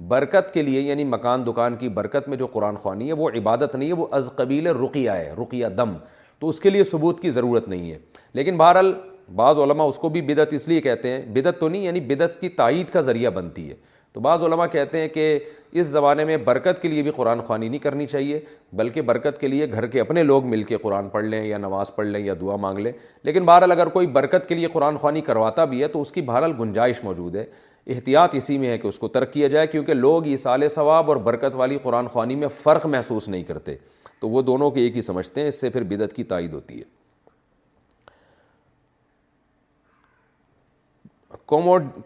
برکت 0.07 0.53
کے 0.53 0.61
لیے 0.63 0.81
یعنی 0.81 1.03
مکان 1.03 1.45
دکان 1.45 1.75
کی 1.79 1.89
برکت 1.99 2.27
میں 2.29 2.37
جو 2.37 2.47
قرآن 2.53 2.75
خوانی 2.81 3.07
ہے 3.07 3.13
وہ 3.17 3.29
عبادت 3.37 3.75
نہیں 3.75 3.87
ہے 3.89 3.93
وہ 3.95 4.05
از 4.17 4.29
قبیل 4.35 4.67
رقیہ 4.83 5.11
ہے 5.11 5.31
رقیہ 5.41 5.67
دم 5.77 5.93
تو 6.39 6.47
اس 6.49 6.59
کے 6.59 6.69
لیے 6.69 6.83
ثبوت 6.91 7.19
کی 7.21 7.31
ضرورت 7.31 7.67
نہیں 7.69 7.91
ہے 7.91 7.97
لیکن 8.33 8.57
بہرحال 8.57 8.91
بعض 9.35 9.57
علماء 9.59 9.85
اس 9.87 9.97
کو 9.97 10.09
بھی 10.09 10.21
بدعت 10.27 10.53
اس 10.53 10.67
لیے 10.67 10.81
کہتے 10.81 11.09
ہیں 11.09 11.21
بدعت 11.33 11.59
تو 11.59 11.69
نہیں 11.69 11.83
یعنی 11.83 11.99
بدت 12.13 12.39
کی 12.41 12.49
تائید 12.63 12.89
کا 12.93 13.01
ذریعہ 13.01 13.29
بنتی 13.31 13.69
ہے 13.69 13.75
تو 14.13 14.19
بعض 14.21 14.41
علماء 14.43 14.65
کہتے 14.71 15.01
ہیں 15.01 15.07
کہ 15.07 15.37
اس 15.79 15.85
زمانے 15.87 16.23
میں 16.25 16.37
برکت 16.45 16.81
کے 16.81 16.87
لیے 16.89 17.01
بھی 17.03 17.11
قرآن 17.15 17.41
خوانی 17.41 17.67
نہیں 17.69 17.79
کرنی 17.79 18.05
چاہیے 18.07 18.39
بلکہ 18.77 19.01
برکت 19.11 19.39
کے 19.41 19.47
لیے 19.47 19.69
گھر 19.71 19.85
کے 19.93 19.99
اپنے 20.01 20.23
لوگ 20.23 20.47
مل 20.49 20.63
کے 20.71 20.77
قرآن 20.77 21.07
پڑھ 21.09 21.25
لیں 21.25 21.43
یا 21.45 21.57
نماز 21.57 21.93
پڑھ 21.95 22.07
لیں 22.07 22.21
یا 22.25 22.33
دعا 22.41 22.55
مانگ 22.65 22.79
لیں 22.79 22.91
لیکن 23.23 23.45
بہرحال 23.45 23.71
اگر 23.71 23.89
کوئی 23.89 24.07
برکت 24.17 24.49
کے 24.49 24.55
لیے 24.55 24.67
قرآن 24.73 24.97
خوانی 25.01 25.21
کرواتا 25.29 25.65
بھی 25.73 25.81
ہے 25.81 25.87
تو 25.93 26.01
اس 26.01 26.11
کی 26.11 26.21
بہرحال 26.21 26.53
گنجائش 26.59 27.03
موجود 27.03 27.35
ہے 27.35 27.45
احتیاط 27.87 28.35
اسی 28.35 28.57
میں 28.57 28.69
ہے 28.69 28.77
کہ 28.77 28.87
اس 28.87 28.99
کو 28.99 29.07
ترک 29.07 29.31
کیا 29.33 29.47
جائے 29.47 29.67
کیونکہ 29.67 29.93
لوگ 29.93 30.27
اصال 30.33 30.67
ثواب 30.69 31.07
اور 31.09 31.17
برکت 31.29 31.55
والی 31.55 31.77
قرآن 31.83 32.07
خوانی 32.13 32.35
میں 32.35 32.47
فرق 32.63 32.85
محسوس 32.85 33.27
نہیں 33.29 33.43
کرتے 33.43 33.75
تو 34.19 34.29
وہ 34.29 34.41
دونوں 34.51 34.69
کے 34.71 34.81
ایک 34.81 34.95
ہی 34.95 35.01
سمجھتے 35.01 35.41
ہیں 35.41 35.47
اس 35.47 35.59
سے 35.61 35.69
پھر 35.69 35.83
بدعت 35.89 36.13
کی 36.13 36.23
تائید 36.33 36.53
ہوتی 36.53 36.79
ہے 36.79 36.83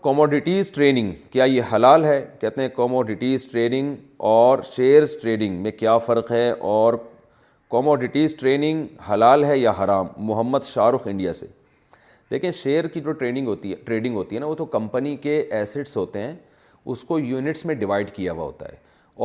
کوموڈیٹیز 0.01 0.69
ٹریننگ 0.73 1.11
کیا 1.31 1.43
یہ 1.43 1.61
حلال 1.73 2.05
ہے 2.05 2.25
کہتے 2.41 2.61
ہیں 2.61 2.69
کوموڈیٹیز 2.75 3.45
ٹریننگ 3.51 3.95
اور 4.29 4.59
شیئرز 4.71 5.15
ٹریڈنگ 5.21 5.59
میں 5.63 5.71
کیا 5.71 5.97
فرق 6.05 6.31
ہے 6.31 6.49
اور 6.71 6.93
کوموڈیٹیز 7.69 8.35
ٹریننگ 8.39 8.85
حلال 9.09 9.43
ہے 9.45 9.57
یا 9.57 9.71
حرام 9.83 10.07
محمد 10.27 10.63
شاہ 10.67 10.89
رخ 10.91 11.07
انڈیا 11.07 11.33
سے 11.33 11.47
دیکھیں 12.31 12.51
شیئر 12.63 12.87
کی 12.93 12.99
جو 13.01 13.11
ٹریننگ 13.11 13.47
ہوتی 13.47 13.71
ہے 13.71 13.75
ٹریڈنگ 13.85 14.15
ہوتی 14.15 14.35
ہے 14.35 14.39
نا 14.39 14.45
وہ 14.45 14.55
تو 14.55 14.65
کمپنی 14.65 15.15
کے 15.21 15.37
ایسٹس 15.57 15.95
ہوتے 15.97 16.19
ہیں 16.19 16.33
اس 16.93 17.03
کو 17.03 17.19
یونٹس 17.19 17.65
میں 17.65 17.75
ڈیوائڈ 17.75 18.11
کیا 18.11 18.31
ہوا 18.31 18.43
ہوتا 18.45 18.65
ہے 18.69 18.75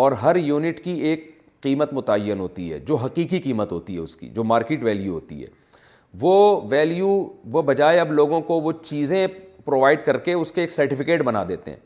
اور 0.01 0.13
ہر 0.23 0.37
یونٹ 0.37 0.81
کی 0.85 0.93
ایک 1.09 1.29
قیمت 1.63 1.93
متعین 1.93 2.41
ہوتی 2.41 2.73
ہے 2.73 2.79
جو 2.89 2.95
حقیقی 2.97 3.39
قیمت 3.41 3.73
ہوتی 3.73 3.95
ہے 3.95 4.01
اس 4.01 4.17
کی 4.17 4.29
جو 4.35 4.45
مارکیٹ 4.45 4.83
ویلیو 4.85 5.13
ہوتی 5.15 5.43
ہے 5.43 5.47
وہ 6.21 6.61
ویلیو 6.71 7.09
وہ 7.53 7.63
بجائے 7.63 7.99
اب 8.01 8.13
لوگوں 8.13 8.41
کو 8.51 8.61
وہ 8.61 8.73
چیزیں 8.85 9.27
پرووائڈ 9.65 10.05
کر 10.05 10.17
کے 10.19 10.33
اس 10.33 10.53
کے 10.53 10.61
ایک 10.61 10.71
سرٹیفکیٹ 10.71 11.23
بنا 11.25 11.45
دیتے 11.49 11.71
ہیں 11.71 11.79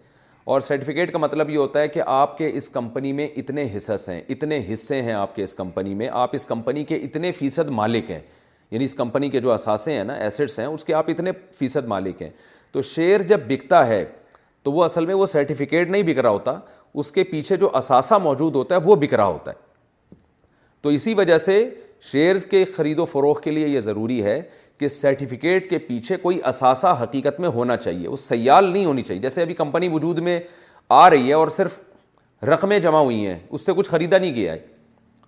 اور 0.53 0.61
سرٹیفکیٹ 0.61 1.11
کا 1.13 1.19
مطلب 1.19 1.51
یہ 1.51 1.59
ہوتا 1.59 1.81
ہے 1.81 1.89
کہ 1.89 2.03
آپ 2.07 2.37
کے 2.39 2.51
اس 2.57 2.69
کمپنی 2.71 3.13
میں 3.21 3.27
اتنے 3.43 3.67
حصص 3.77 4.09
ہیں 4.09 4.21
اتنے 4.31 4.61
حصے 4.73 5.01
ہیں 5.03 5.13
آپ 5.13 5.35
کے 5.37 5.43
اس 5.43 5.55
کمپنی 5.55 5.95
میں 6.01 6.09
آپ 6.23 6.31
اس 6.35 6.45
کمپنی 6.47 6.85
کے 6.85 6.97
اتنے 7.05 7.33
فیصد 7.39 7.71
مالک 7.81 8.11
ہیں 8.11 8.21
یعنی 8.75 8.85
اس 8.85 8.95
کمپنی 8.97 9.29
کے 9.31 9.41
جو 9.41 9.51
اثاثے 9.53 9.93
ہیں 9.93 10.05
نا 10.05 10.13
ایسٹس 10.27 10.59
ہیں 10.59 10.67
اس 10.67 10.85
کے 10.85 10.95
آپ 10.95 11.11
اتنے 11.11 11.31
فیصد 11.59 11.87
مالک 11.89 12.23
ہیں 12.23 12.29
تو 12.73 12.83
شیئر 12.83 13.23
جب 13.33 13.41
بکتا 13.49 13.87
ہے 13.87 14.05
تو 14.63 14.73
وہ 14.73 14.85
اصل 14.85 15.07
میں 15.07 15.15
وہ 15.15 15.27
سرٹیفکیٹ 15.33 15.91
نہیں 15.91 16.03
بک 16.07 16.19
رہا 16.19 16.29
ہوتا 16.31 16.59
اس 17.03 17.13
کے 17.13 17.25
پیچھے 17.25 17.57
جو 17.57 17.71
اثاثہ 17.77 18.15
موجود 18.23 18.55
ہوتا 18.57 18.75
ہے 18.75 18.81
وہ 18.85 18.97
بک 19.01 19.15
رہا 19.15 19.25
ہوتا 19.25 19.51
ہے 19.51 20.15
تو 20.83 20.89
اسی 20.97 21.15
وجہ 21.15 21.39
سے 21.47 21.59
شیئرز 22.11 22.45
کے 22.51 22.65
خرید 22.77 22.99
و 22.99 23.05
فروغ 23.13 23.41
کے 23.45 23.51
لیے 23.51 23.69
یہ 23.69 23.81
ضروری 23.81 24.23
ہے 24.25 24.41
کہ 24.79 24.89
سرٹیفکیٹ 24.97 25.71
کے 25.71 25.79
پیچھے 25.87 26.17
کوئی 26.23 26.39
اثاثہ 26.53 26.97
حقیقت 27.03 27.41
میں 27.41 27.49
ہونا 27.59 27.77
چاہیے 27.87 28.09
وہ 28.09 28.17
سیال 28.27 28.65
نہیں 28.73 28.85
ہونی 28.85 29.03
چاہیے 29.03 29.23
جیسے 29.23 29.43
ابھی 29.43 29.55
کمپنی 29.65 29.89
وجود 29.93 30.19
میں 30.29 30.39
آ 31.01 31.09
رہی 31.11 31.29
ہے 31.29 31.35
اور 31.35 31.49
صرف 31.61 31.79
رقمیں 32.55 32.79
جمع 32.89 33.01
ہوئی 33.01 33.27
ہیں 33.27 33.39
اس 33.49 33.67
سے 33.67 33.73
کچھ 33.77 33.91
خریدا 33.91 34.19
نہیں 34.19 34.35
گیا 34.35 34.53
ہے 34.53 34.59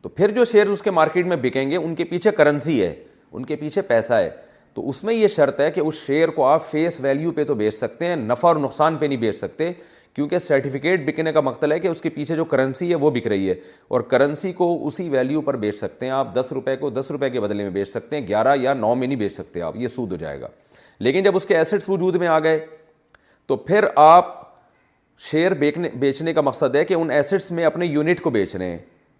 تو 0.02 0.08
پھر 0.08 0.30
جو 0.30 0.44
شیئرز 0.52 0.70
اس 0.70 0.82
کے 0.82 0.90
مارکیٹ 1.00 1.26
میں 1.26 1.36
بکیں 1.42 1.70
گے 1.70 1.76
ان 1.76 1.94
کے 1.94 2.04
پیچھے 2.04 2.30
کرنسی 2.40 2.82
ہے 2.84 2.94
ان 3.34 3.44
کے 3.46 3.56
پیچھے 3.56 3.82
پیسہ 3.82 4.14
ہے 4.14 4.30
تو 4.74 4.88
اس 4.88 5.02
میں 5.04 5.14
یہ 5.14 5.28
شرط 5.28 5.60
ہے 5.60 5.70
کہ 5.70 5.80
اس 5.80 5.94
شیئر 6.06 6.28
کو 6.30 6.44
آپ 6.46 6.70
فیس 6.70 6.98
ویلیو 7.02 7.30
پہ 7.32 7.44
تو 7.44 7.54
بیچ 7.54 7.74
سکتے 7.74 8.06
ہیں 8.06 8.16
نفع 8.16 8.48
اور 8.48 8.56
نقصان 8.56 8.96
پہ 8.96 9.06
نہیں 9.06 9.18
بیچ 9.18 9.36
سکتے 9.36 9.72
کیونکہ 10.14 10.38
سرٹیفکیٹ 10.38 11.06
بکنے 11.06 11.32
کا 11.32 11.40
مقتل 11.40 11.72
ہے 11.72 11.78
کہ 11.80 11.88
اس 11.88 12.00
کے 12.02 12.08
پیچھے 12.10 12.36
جو 12.36 12.44
کرنسی 12.52 12.88
ہے 12.90 12.94
وہ 13.00 13.10
بک 13.10 13.26
رہی 13.26 13.48
ہے 13.48 13.54
اور 13.88 14.00
کرنسی 14.12 14.52
کو 14.60 14.68
اسی 14.86 15.08
ویلیو 15.10 15.40
پر 15.48 15.56
بیچ 15.64 15.76
سکتے 15.76 16.06
ہیں 16.06 16.12
آپ 16.12 16.34
دس 16.34 16.52
روپے 16.54 16.76
کو 16.80 16.90
دس 16.90 17.10
روپے 17.10 17.30
کے 17.30 17.40
بدلے 17.40 17.62
میں 17.62 17.70
بیچ 17.70 17.88
سکتے 17.88 18.18
ہیں 18.20 18.26
گیارہ 18.28 18.54
یا 18.60 18.74
نو 18.74 18.94
میں 18.94 19.06
نہیں 19.06 19.18
بیچ 19.18 19.32
سکتے 19.32 19.62
آپ 19.62 19.76
یہ 19.76 19.88
سود 19.96 20.12
ہو 20.12 20.16
جائے 20.16 20.40
گا 20.40 20.48
لیکن 20.98 21.22
جب 21.22 21.36
اس 21.36 21.46
کے 21.46 21.56
ایسٹس 21.56 21.88
وجود 21.88 22.14
میں 22.20 22.26
آ 22.28 22.38
گئے 22.44 22.64
تو 23.46 23.56
پھر 23.56 23.84
آپ 23.96 24.34
شیئر 25.30 25.54
بیچنے 25.98 26.32
کا 26.34 26.40
مقصد 26.40 26.74
ہے 26.76 26.84
کہ 26.84 26.94
ان 26.94 27.10
ایسٹس 27.10 27.50
میں 27.50 27.64
اپنے 27.64 27.86
یونٹ 27.86 28.20
کو 28.22 28.30
بیچ 28.30 28.54
رہے 28.56 28.70
ہیں 28.70 28.78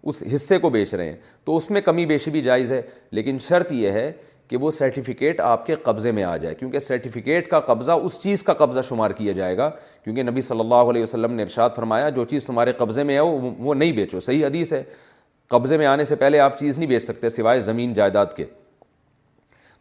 اس 0.09 0.21
حصے 0.33 0.57
کو 0.59 0.69
بیچ 0.69 0.93
رہے 0.93 1.05
ہیں 1.07 1.15
تو 1.45 1.55
اس 1.57 1.69
میں 1.71 1.79
کمی 1.85 2.05
بیشی 2.05 2.31
بھی 2.31 2.41
جائز 2.41 2.71
ہے 2.71 2.81
لیکن 3.17 3.37
شرط 3.47 3.71
یہ 3.73 3.91
ہے 3.91 4.11
کہ 4.49 4.57
وہ 4.57 4.69
سرٹیفکیٹ 4.71 5.39
آپ 5.41 5.65
کے 5.65 5.75
قبضے 5.83 6.11
میں 6.17 6.23
آ 6.23 6.35
جائے 6.43 6.55
کیونکہ 6.55 6.79
سرٹیفکیٹ 6.79 7.49
کا 7.49 7.59
قبضہ 7.71 7.91
اس 8.03 8.19
چیز 8.23 8.43
کا 8.49 8.53
قبضہ 8.61 8.81
شمار 8.89 9.11
کیا 9.17 9.31
جائے 9.39 9.57
گا 9.57 9.69
کیونکہ 10.03 10.23
نبی 10.23 10.41
صلی 10.41 10.59
اللہ 10.59 10.89
علیہ 10.91 11.01
وسلم 11.03 11.33
نے 11.39 11.43
ارشاد 11.43 11.69
فرمایا 11.75 12.09
جو 12.19 12.25
چیز 12.29 12.45
تمہارے 12.45 12.71
قبضے 12.77 13.03
میں 13.09 13.15
ہے 13.15 13.19
وہ 13.29 13.73
نہیں 13.73 13.91
بیچو 13.93 14.19
صحیح 14.29 14.45
حدیث 14.45 14.71
ہے 14.73 14.83
قبضے 15.55 15.77
میں 15.77 15.85
آنے 15.85 16.03
سے 16.05 16.15
پہلے 16.21 16.39
آپ 16.45 16.57
چیز 16.59 16.77
نہیں 16.77 16.89
بیچ 16.89 17.03
سکتے 17.03 17.29
سوائے 17.29 17.59
زمین 17.67 17.93
جائیداد 17.93 18.33
کے 18.35 18.45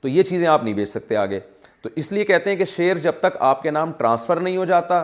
تو 0.01 0.09
یہ 0.09 0.23
چیزیں 0.23 0.47
آپ 0.47 0.65
نہیں 0.65 0.75
بیچ 0.75 0.89
سکتے 0.89 1.17
آگے 1.17 1.41
تو 1.83 1.89
اس 2.03 2.13
لیے 2.13 2.25
کہتے 2.25 2.51
ہیں 2.51 2.57
کہ 2.57 2.65
شیئر 2.77 2.99
جب 3.09 3.15
تک 3.21 3.37
آپ 3.53 3.63
کے 3.63 3.71
نام 3.71 3.93
ٹرانسفر 3.99 4.41
نہیں 4.41 4.57
ہو 4.57 4.65
جاتا 4.75 5.03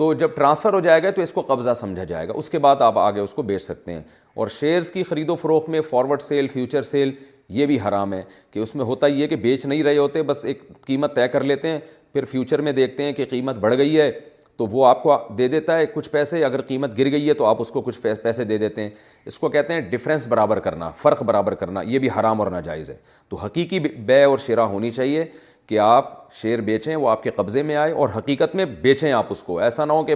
تو 0.00 0.12
جب 0.14 0.30
ٹرانسفر 0.36 0.72
ہو 0.74 0.78
جائے 0.80 1.02
گا 1.02 1.10
تو 1.16 1.22
اس 1.22 1.32
کو 1.32 1.40
قبضہ 1.46 1.70
سمجھا 1.76 2.04
جائے 2.10 2.28
گا 2.28 2.32
اس 2.36 2.48
کے 2.50 2.58
بعد 2.66 2.82
آپ 2.82 2.98
آگے 2.98 3.20
اس 3.20 3.32
کو 3.34 3.42
بیچ 3.50 3.62
سکتے 3.62 3.92
ہیں 3.92 4.02
اور 4.40 4.48
شیئرز 4.58 4.90
کی 4.90 5.02
خرید 5.08 5.30
و 5.30 5.34
فروخت 5.40 5.68
میں 5.68 5.80
فارورڈ 5.88 6.22
سیل 6.22 6.46
فیوچر 6.52 6.82
سیل 6.90 7.10
یہ 7.56 7.66
بھی 7.66 7.78
حرام 7.88 8.12
ہے 8.12 8.22
کہ 8.50 8.58
اس 8.58 8.74
میں 8.76 8.84
ہوتا 8.84 9.06
یہ 9.06 9.26
کہ 9.32 9.36
بیچ 9.42 9.66
نہیں 9.66 9.82
رہے 9.82 9.98
ہوتے 9.98 10.22
بس 10.30 10.44
ایک 10.44 10.62
قیمت 10.86 11.14
طے 11.16 11.26
کر 11.28 11.44
لیتے 11.50 11.68
ہیں 11.70 11.78
پھر 12.12 12.24
فیوچر 12.30 12.60
میں 12.68 12.72
دیکھتے 12.72 13.02
ہیں 13.04 13.12
کہ 13.18 13.24
قیمت 13.30 13.56
بڑھ 13.66 13.76
گئی 13.78 14.00
ہے 14.00 14.10
تو 14.56 14.66
وہ 14.70 14.86
آپ 14.86 15.02
کو 15.02 15.18
دے 15.38 15.48
دیتا 15.48 15.76
ہے 15.76 15.84
کچھ 15.94 16.10
پیسے 16.10 16.44
اگر 16.44 16.62
قیمت 16.70 16.96
گر 16.98 17.10
گئی 17.10 17.28
ہے 17.28 17.34
تو 17.34 17.44
آپ 17.46 17.60
اس 17.60 17.70
کو 17.70 17.80
کچھ 17.82 18.00
پیسے 18.22 18.44
دے 18.44 18.58
دیتے 18.58 18.82
ہیں 18.82 18.90
اس 19.30 19.38
کو 19.38 19.48
کہتے 19.48 19.72
ہیں 19.74 19.80
ڈفرینس 19.90 20.26
برابر 20.26 20.58
کرنا 20.66 20.90
فرق 21.02 21.22
برابر 21.30 21.54
کرنا 21.62 21.80
یہ 21.92 21.98
بھی 21.98 22.08
حرام 22.18 22.40
اور 22.40 22.50
ناجائز 22.50 22.90
ہے 22.90 22.96
تو 23.28 23.36
حقیقی 23.44 23.80
بے 23.80 24.22
اور 24.24 24.38
شرح 24.46 24.62
ہونی 24.74 24.90
چاہیے 24.92 25.24
کہ 25.70 25.78
آپ 25.78 26.10
شیئر 26.34 26.60
بیچیں 26.60 26.94
وہ 26.96 27.08
آپ 27.08 27.22
کے 27.22 27.30
قبضے 27.34 27.62
میں 27.62 27.74
آئے 27.76 27.92
اور 27.92 28.08
حقیقت 28.16 28.54
میں 28.56 28.64
بیچیں 28.82 29.10
آپ 29.12 29.26
اس 29.30 29.42
کو 29.42 29.58
ایسا 29.66 29.84
نہ 29.84 29.92
ہو 29.92 30.02
کہ 30.04 30.14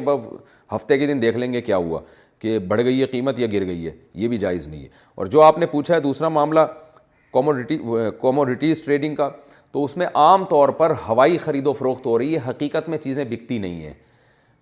ہفتے 0.74 0.98
کے 0.98 1.06
دن 1.06 1.20
دیکھ 1.22 1.36
لیں 1.36 1.52
گے 1.52 1.60
کیا 1.62 1.76
ہوا 1.76 2.00
کہ 2.42 2.58
بڑھ 2.68 2.82
گئی 2.84 3.00
ہے 3.00 3.06
قیمت 3.10 3.38
یا 3.40 3.46
گر 3.52 3.66
گئی 3.66 3.86
ہے 3.86 3.90
یہ 4.22 4.28
بھی 4.28 4.38
جائز 4.44 4.66
نہیں 4.68 4.82
ہے 4.82 4.88
اور 5.14 5.26
جو 5.34 5.42
آپ 5.42 5.58
نے 5.58 5.66
پوچھا 5.76 5.94
ہے 5.94 6.00
دوسرا 6.06 6.28
معاملہ 6.28 6.60
کوموڈیٹی 7.32 7.78
کوموڈیٹیز 8.20 8.82
ٹریڈنگ 8.84 9.14
کا 9.14 9.28
تو 9.72 9.84
اس 9.84 9.96
میں 9.96 10.06
عام 10.24 10.44
طور 10.50 10.68
پر 10.80 10.92
ہوائی 11.08 11.38
خرید 11.44 11.66
و 11.66 11.72
فروخت 11.72 12.06
ہو 12.06 12.18
رہی 12.18 12.34
ہے 12.34 12.40
حقیقت 12.48 12.88
میں 12.88 12.98
چیزیں 13.04 13.24
بکتی 13.30 13.58
نہیں 13.58 13.80
ہیں 13.86 13.94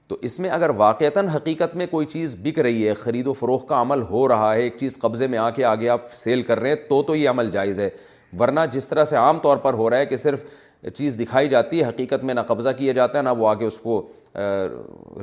تو 0.09 0.17
اس 0.29 0.39
میں 0.41 0.51
اگر 0.51 0.71
واقعتاً 0.77 1.29
حقیقت 1.37 1.77
میں 1.77 1.87
کوئی 1.91 2.07
چیز 2.17 2.37
بک 2.45 2.59
رہی 2.67 2.89
ہے 2.89 2.95
خرید 3.05 3.27
و 3.27 3.33
فروخت 3.43 3.69
کا 3.69 3.81
عمل 3.81 4.03
ہو 4.11 4.27
رہا 4.29 4.55
ہے 4.55 4.63
ایک 4.63 4.77
چیز 4.81 4.99
قبضے 5.01 5.27
میں 5.35 5.39
آ 5.39 5.51
کے 5.59 5.65
آگے 5.65 5.89
آپ 5.89 6.13
سیل 6.25 6.43
کر 6.51 6.61
رہے 6.61 6.69
ہیں 6.69 6.77
تو 6.89 7.03
تو 7.03 7.17
یہ 7.17 7.29
عمل 7.31 7.51
جائز 7.51 7.81
ہے 7.81 7.89
ورنہ 8.41 8.61
جس 8.73 8.89
طرح 8.89 9.05
سے 9.05 9.17
عام 9.17 9.39
طور 9.39 9.57
پر 9.63 9.75
ہو 9.75 9.89
رہا 9.91 9.97
ہے 9.99 10.07
کہ 10.07 10.17
صرف 10.17 10.43
چیز 10.91 11.17
دکھائی 11.21 11.49
جاتی 11.49 11.81
ہے 11.81 11.89
حقیقت 11.89 12.25
میں 12.25 12.35
نہ 12.35 12.41
قبضہ 12.47 12.69
کیا 12.79 12.93
جاتا 12.93 13.19
ہے 13.19 13.23
نہ 13.23 13.29
وہ 13.39 13.49
آگے 13.49 13.67
اس 13.67 13.79
کو 13.79 14.01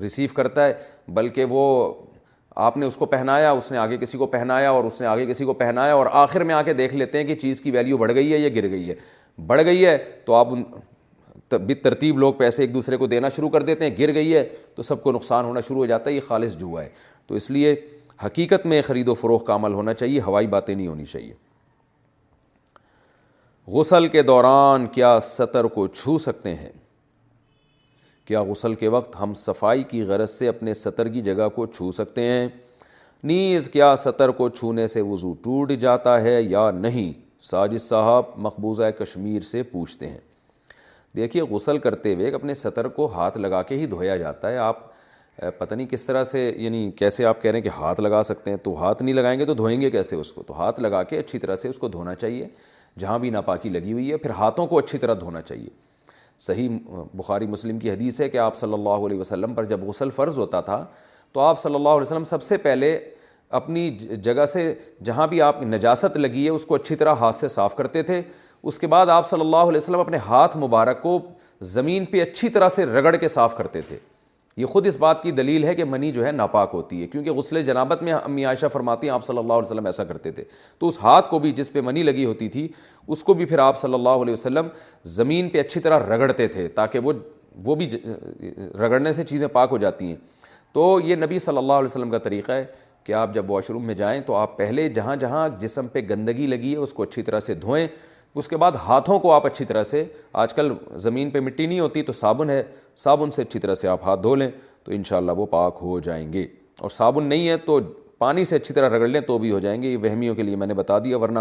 ریسیو 0.02 0.30
کرتا 0.36 0.66
ہے 0.68 0.74
بلکہ 1.14 1.46
وہ 1.50 1.64
آپ 2.68 2.78
نے 2.78 2.86
اس 2.86 2.96
کو 2.98 3.06
پہنایا 3.06 3.52
اس 3.52 3.72
نے 3.72 3.78
آگے 3.78 3.98
کسی 3.98 4.18
کو 4.18 4.26
پہنایا 4.28 4.70
اور 4.72 4.84
اس 4.84 5.00
نے 5.02 5.08
آگے 5.08 5.26
کسی 5.26 5.46
کو 5.46 5.54
پہنایا 5.54 5.94
اور 5.94 6.08
آخر 6.22 6.44
میں 6.44 6.56
آ 6.56 6.62
کے 6.62 6.74
دیکھ 6.74 6.94
لیتے 6.96 7.18
ہیں 7.18 7.26
کہ 7.26 7.36
چیز 7.42 7.62
کی 7.62 7.72
ویلیو 7.72 7.98
بڑھ 7.98 8.14
گئی 8.16 8.32
ہے 8.34 8.38
یا 8.38 8.50
گر 8.56 8.70
گئی 8.70 8.90
ہے 8.90 8.96
بڑھ 9.48 9.62
گئی 9.66 9.86
ہے 9.86 9.98
تو 10.26 10.34
آپ 10.36 10.48
ان 10.52 10.64
بد 11.68 11.84
ترتیب 11.84 12.18
لوگ 12.20 12.34
پیسے 12.38 12.64
ایک 12.64 12.74
دوسرے 12.74 12.98
کو 12.98 13.08
دینا 13.08 13.30
شروع 13.36 13.50
کر 13.50 13.62
دیتے 13.64 13.86
ہیں 13.90 13.96
گر 14.00 14.14
گئی 14.14 14.34
ہے 14.36 14.44
تو 14.76 14.82
سب 14.84 15.04
کو 15.04 15.12
نقصان 15.12 15.46
ہونا 15.46 15.60
شروع 15.68 15.78
ہو 15.78 15.86
جاتا 15.86 16.10
ہے 16.10 16.16
یہ 16.16 16.22
خالص 16.28 16.56
جوا 16.58 16.84
ہے 16.84 16.90
تو 17.28 17.36
اس 17.36 17.50
لیے 17.52 17.76
حقیقت 18.26 18.66
میں 18.66 18.82
خرید 18.88 19.08
و 19.08 19.14
فروغ 19.14 19.44
کا 19.46 19.56
عمل 19.56 19.74
ہونا 19.74 19.94
چاہیے 19.94 20.22
ہوائی 20.26 20.48
باتیں 20.48 20.74
نہیں 20.76 20.88
ہونی 20.88 21.06
چاہیے 21.06 21.34
غسل 23.72 24.08
کے 24.08 24.22
دوران 24.24 24.86
کیا 24.92 25.18
سطر 25.22 25.66
کو 25.74 25.86
چھو 25.88 26.18
سکتے 26.18 26.54
ہیں 26.56 26.72
کیا 28.28 28.42
غسل 28.44 28.76
کے 28.76 28.88
وقت 28.94 29.16
ہم 29.22 29.34
صفائی 29.42 29.84
کی 29.92 30.02
غرض 30.08 30.30
سے 30.30 30.48
اپنے 30.48 30.74
سطر 30.74 31.08
کی 31.16 31.22
جگہ 31.22 31.48
کو 31.56 31.66
چھو 31.66 31.90
سکتے 31.98 32.24
ہیں 32.28 32.48
نیز 33.32 33.70
کیا 33.74 33.94
سطر 34.04 34.32
کو 34.40 34.48
چھونے 34.50 34.86
سے 34.88 35.02
وضو 35.12 35.34
ٹوٹ 35.44 35.72
جاتا 35.82 36.22
ہے 36.22 36.42
یا 36.42 36.70
نہیں 36.80 37.12
ساجد 37.50 37.82
صاحب 37.82 38.26
مقبوضہ 38.48 38.90
کشمیر 39.00 39.42
سے 39.52 39.62
پوچھتے 39.72 40.08
ہیں 40.10 40.18
دیکھیے 41.16 41.44
غسل 41.52 41.78
کرتے 41.86 42.14
ہوئے 42.16 42.32
اپنے 42.40 42.54
سطر 42.54 42.88
کو 43.00 43.08
ہاتھ 43.14 43.38
لگا 43.38 43.62
کے 43.72 43.78
ہی 43.78 43.86
دھویا 43.94 44.18
جاتا 44.18 44.50
ہے 44.52 44.58
آپ 44.72 44.82
پتہ 45.58 45.74
نہیں 45.74 45.88
کس 45.92 46.06
طرح 46.06 46.24
سے 46.34 46.40
یعنی 46.58 46.90
کیسے 47.00 47.26
آپ 47.26 47.42
کہہ 47.42 47.52
رہے 47.52 47.60
ہیں 47.60 47.64
کہ 47.64 47.76
ہاتھ 47.78 48.02
لگا 48.02 48.24
سکتے 48.24 48.52
ہیں 48.52 48.58
تو 48.64 48.76
ہاتھ 48.84 49.04
نہیں 49.04 49.16
لگائیں 49.16 49.38
گے 49.40 49.46
تو 49.46 49.54
دھوئیں 49.62 49.80
گے 49.82 49.92
کیسے 49.92 50.16
اس 50.16 50.32
کو 50.34 50.44
تو 50.48 50.58
ہاتھ 50.58 50.80
لگا 50.80 51.04
کے 51.12 51.20
اچھی 51.20 51.40
طرح 51.40 51.56
سے 51.64 51.68
اس 51.70 51.78
کو 51.78 51.88
دھونا 51.98 52.16
چاہیے 52.16 52.48
جہاں 53.00 53.18
بھی 53.20 53.30
ناپاکی 53.30 53.70
لگی 53.70 53.94
ہوئی 53.94 54.12
ہے 54.12 54.18
پھر 54.18 54.30
ہاتھوں 54.38 54.66
کو 54.68 54.78
اچھی 54.80 54.98
طرح 54.98 55.14
دھونا 55.20 55.42
چاہیے 55.42 55.70
صحیح 56.48 56.70
بخاری 57.18 57.48
مسلم 57.48 57.80
کی 57.80 57.92
حدیث 57.92 58.20
ہے 58.22 58.30
کہ 58.30 58.38
آپ 58.38 58.56
صلی 58.58 58.74
اللہ 58.74 59.06
علیہ 59.06 59.20
وسلم 59.20 59.54
پر 59.54 59.64
جب 59.70 59.82
غسل 59.88 60.10
فرض 60.16 60.38
ہوتا 60.40 60.62
تھا 60.70 60.84
تو 61.34 61.40
آپ 61.40 61.60
صلی 61.62 61.76
اللہ 61.76 61.90
علیہ 61.90 62.02
وسلم 62.02 62.24
سب 62.26 62.44
سے 62.44 62.58
پہلے 62.58 62.98
اپنی 63.60 63.90
جگہ 64.22 64.46
سے 64.46 64.74
جہاں 65.06 65.26
بھی 65.28 65.42
آپ 65.42 65.62
نجاست 65.64 66.18
لگی 66.18 66.44
ہے 66.46 66.50
اس 66.50 66.66
کو 66.66 66.76
اچھی 66.76 66.96
طرح 66.96 67.14
ہاتھ 67.20 67.36
سے 67.36 67.48
صاف 67.48 67.76
کرتے 67.76 68.02
تھے 68.04 68.22
اس 68.64 68.80
کے 68.80 68.88
بعد 68.88 69.08
آپ 69.10 69.28
صلی 69.30 69.42
اللہ 69.42 69.68
علیہ 69.70 69.78
وسلم 69.78 70.00
اپنے 70.00 70.18
ہاتھ 70.28 70.58
مبارک 70.58 71.02
کو 71.02 71.20
زمین 71.70 72.06
پہ 72.12 72.22
اچھی 72.22 72.50
طرح 72.50 72.70
سے 72.70 72.86
رگڑ 72.86 73.16
کے 73.16 73.28
صاف 73.28 73.56
کرتے 73.58 73.82
تھے 73.88 73.98
یہ 74.60 74.66
خود 74.66 74.88
اس 74.88 74.96
بات 75.00 75.22
کی 75.24 75.32
دلیل 75.32 75.64
ہے 75.64 75.74
کہ 75.76 75.84
منی 75.86 76.12
جو 76.12 76.24
ہے 76.26 76.32
ناپاک 76.32 76.70
ہوتی 76.74 77.02
ہے 77.02 77.06
کیونکہ 77.08 77.32
غسل 77.34 77.62
جنابت 77.66 78.02
میں 78.04 78.14
امی 78.14 78.46
عائشہ 78.46 78.66
فرماتی 78.72 79.08
ہیں 79.08 79.14
آپ 79.14 79.24
صلی 79.26 79.38
اللہ 79.38 79.54
علیہ 79.54 79.66
وسلم 79.68 79.86
ایسا 79.86 80.04
کرتے 80.06 80.32
تھے 80.40 80.44
تو 80.80 80.88
اس 80.88 80.98
ہاتھ 81.04 81.30
کو 81.30 81.40
بھی 81.44 81.52
جس 81.60 81.72
پہ 81.74 81.82
منی 81.90 82.04
لگی 82.04 82.26
ہوتی 82.26 82.48
تھی 82.56 82.68
اس 83.16 83.24
کو 83.24 83.34
بھی 83.42 83.46
پھر 83.52 83.60
آپ 83.66 83.80
صلی 83.82 83.94
اللہ 83.94 84.22
علیہ 84.24 84.34
وسلم 84.34 84.68
زمین 85.16 85.50
پہ 85.50 85.60
اچھی 85.60 85.82
طرح 85.82 86.00
رگڑتے 86.16 86.48
تھے 86.56 86.68
تاکہ 86.82 87.00
وہ 87.08 87.14
وہ 87.66 87.76
بھی 87.76 87.90
رگڑنے 88.80 89.14
سے 89.14 89.24
چیزیں 89.30 89.48
پاک 89.60 89.68
ہو 89.72 89.78
جاتی 89.86 90.08
ہیں 90.08 90.16
تو 90.74 91.00
یہ 91.06 91.16
نبی 91.24 91.40
صلی 91.48 91.58
اللہ 91.58 91.80
علیہ 91.84 91.94
وسلم 91.94 92.10
کا 92.12 92.18
طریقہ 92.30 92.52
ہے 92.52 92.66
کہ 93.04 93.14
آپ 93.22 93.34
جب 93.34 93.52
واش 93.52 93.70
روم 93.70 93.86
میں 93.88 93.96
جائیں 94.04 94.20
تو 94.26 94.36
آپ 94.36 94.58
پہلے 94.58 94.90
جہاں 95.00 95.16
جہاں 95.26 95.48
جسم 95.60 95.88
پہ 95.94 96.02
گندگی 96.10 96.48
لگی 96.48 96.72
ہے 96.72 96.78
اس 96.88 96.94
کو 96.94 97.04
اچھی 97.04 97.22
طرح 97.30 97.40
سے 97.50 97.54
دھوئیں 97.66 97.88
اس 98.38 98.48
کے 98.48 98.58
بعد 98.58 98.72
ہاتھوں 98.88 99.18
کو 99.20 99.32
آپ 99.34 99.46
اچھی 99.46 99.66
طرح 99.66 99.84
سے 99.84 100.04
آج 100.42 100.54
کل 100.54 100.72
زمین 101.06 101.30
پہ 101.30 101.40
مٹی 101.40 101.66
نہیں 101.66 101.80
ہوتی 101.80 102.02
تو 102.10 102.14
صابن 102.14 102.50
ہے 102.50 102.62
صابن 103.04 103.32
سے 103.32 103.42
اچھی 103.42 103.60
طرح 103.60 103.76
سے 103.76 103.88
آپ 103.88 104.04
ہاتھ 104.08 104.22
دھو 104.24 104.34
لیں 104.36 104.50
تو 104.84 104.92
انشاءاللہ 104.96 105.32
وہ 105.38 105.46
پاک 105.54 105.78
ہو 105.82 106.00
جائیں 106.08 106.32
گے 106.34 106.46
اور 106.82 106.90
صابن 106.98 107.24
نہیں 107.30 107.48
ہے 107.50 107.58
تو 107.66 107.80
پانی 108.18 108.44
سے 108.46 108.56
اچھی 108.56 108.74
طرح 108.76 108.90
رگڑ 108.98 109.08
لیں 109.08 109.22
تو 109.32 109.38
بھی 109.38 109.52
ہو 109.52 109.60
جائیں 109.60 109.82
گے 109.84 109.90
یہ 109.92 109.98
وہمیوں 110.04 110.36
کے 110.36 110.44
لیے 110.44 110.56
میں 110.56 110.68
نے 110.68 110.74
بتا 110.74 111.00
دیا 111.04 111.18
ورنہ 111.20 111.40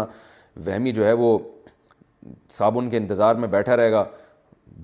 وہمی 0.65 0.91
جو 0.91 1.05
ہے 1.05 1.11
وہ 1.13 1.37
صابن 2.51 2.89
کے 2.89 2.97
انتظار 2.97 3.35
میں 3.43 3.47
بیٹھا 3.47 3.77
رہے 3.77 3.91
گا 3.91 4.03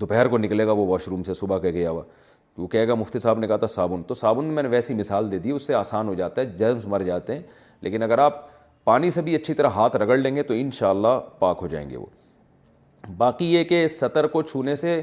دوپہر 0.00 0.28
کو 0.28 0.38
نکلے 0.38 0.66
گا 0.66 0.72
وہ 0.76 0.86
واش 0.86 1.08
روم 1.08 1.22
سے 1.22 1.34
صبح 1.34 1.58
کے 1.58 1.70
گیا 1.72 1.90
ہوا 1.90 2.02
وہ 2.58 2.66
کہے 2.68 2.88
گا 2.88 2.94
مفتی 2.94 3.18
صاحب 3.18 3.38
نے 3.38 3.46
کہا 3.46 3.56
تھا 3.56 3.66
صابن 3.66 4.02
تو 4.08 4.14
صابن 4.14 4.44
میں 4.54 4.62
نے 4.62 4.68
ویسی 4.68 4.94
مثال 4.94 5.30
دے 5.32 5.38
دی 5.38 5.50
اس 5.50 5.62
سے 5.66 5.74
آسان 5.74 6.08
ہو 6.08 6.14
جاتا 6.14 6.40
ہے 6.40 6.46
جرمس 6.58 6.84
مر 6.88 7.02
جاتے 7.06 7.34
ہیں 7.34 7.40
لیکن 7.80 8.02
اگر 8.02 8.18
آپ 8.18 8.44
پانی 8.86 9.10
سے 9.10 9.22
بھی 9.26 9.34
اچھی 9.34 9.54
طرح 9.54 9.68
ہاتھ 9.74 9.96
رگڑ 9.96 10.16
لیں 10.16 10.34
گے 10.34 10.42
تو 10.48 10.54
انشاءاللہ 10.54 11.18
پاک 11.38 11.58
ہو 11.62 11.66
جائیں 11.68 11.88
گے 11.90 11.96
وہ 11.96 12.06
باقی 13.18 13.46
یہ 13.54 13.62
کہ 13.70 13.86
سطر 13.90 14.26
کو 14.34 14.42
چھونے 14.42 14.74
سے 14.82 15.00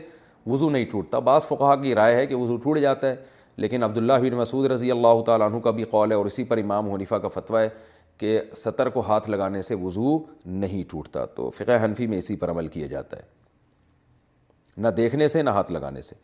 وضو 0.47 0.69
نہیں 0.69 0.85
ٹوٹتا 0.91 1.19
بعض 1.29 1.47
فقہ 1.47 1.75
کی 1.81 1.93
رائے 1.95 2.15
ہے 2.15 2.25
کہ 2.27 2.35
وضو 2.35 2.55
ٹوٹ 2.63 2.77
جاتا 2.81 3.07
ہے 3.09 3.15
لیکن 3.63 3.83
عبداللہ 3.83 4.13
بن 4.21 4.35
مسعود 4.35 4.65
رضی 4.71 4.91
اللہ 4.91 5.21
تعالیٰ 5.25 5.49
عنہ 5.51 5.57
کا 5.63 5.71
بھی 5.79 5.83
قول 5.91 6.11
ہے 6.11 6.15
اور 6.17 6.25
اسی 6.25 6.43
پر 6.51 6.57
امام 6.57 6.89
حنیفہ 6.93 7.15
کا 7.23 7.27
فتویٰ 7.33 7.61
ہے 7.63 7.69
کہ 8.17 8.39
سطر 8.55 8.89
کو 8.95 8.99
ہاتھ 9.07 9.29
لگانے 9.29 9.61
سے 9.69 9.75
وضو 9.81 10.17
نہیں 10.63 10.83
ٹوٹتا 10.91 11.25
تو 11.39 11.49
فقہ 11.57 11.83
حنفی 11.83 12.07
میں 12.07 12.17
اسی 12.17 12.35
پر 12.43 12.51
عمل 12.51 12.67
کیا 12.75 12.87
جاتا 12.87 13.17
ہے 13.17 14.77
نہ 14.83 14.87
دیکھنے 14.97 15.27
سے 15.35 15.41
نہ 15.43 15.49
ہاتھ 15.59 15.71
لگانے 15.71 16.01
سے 16.11 16.15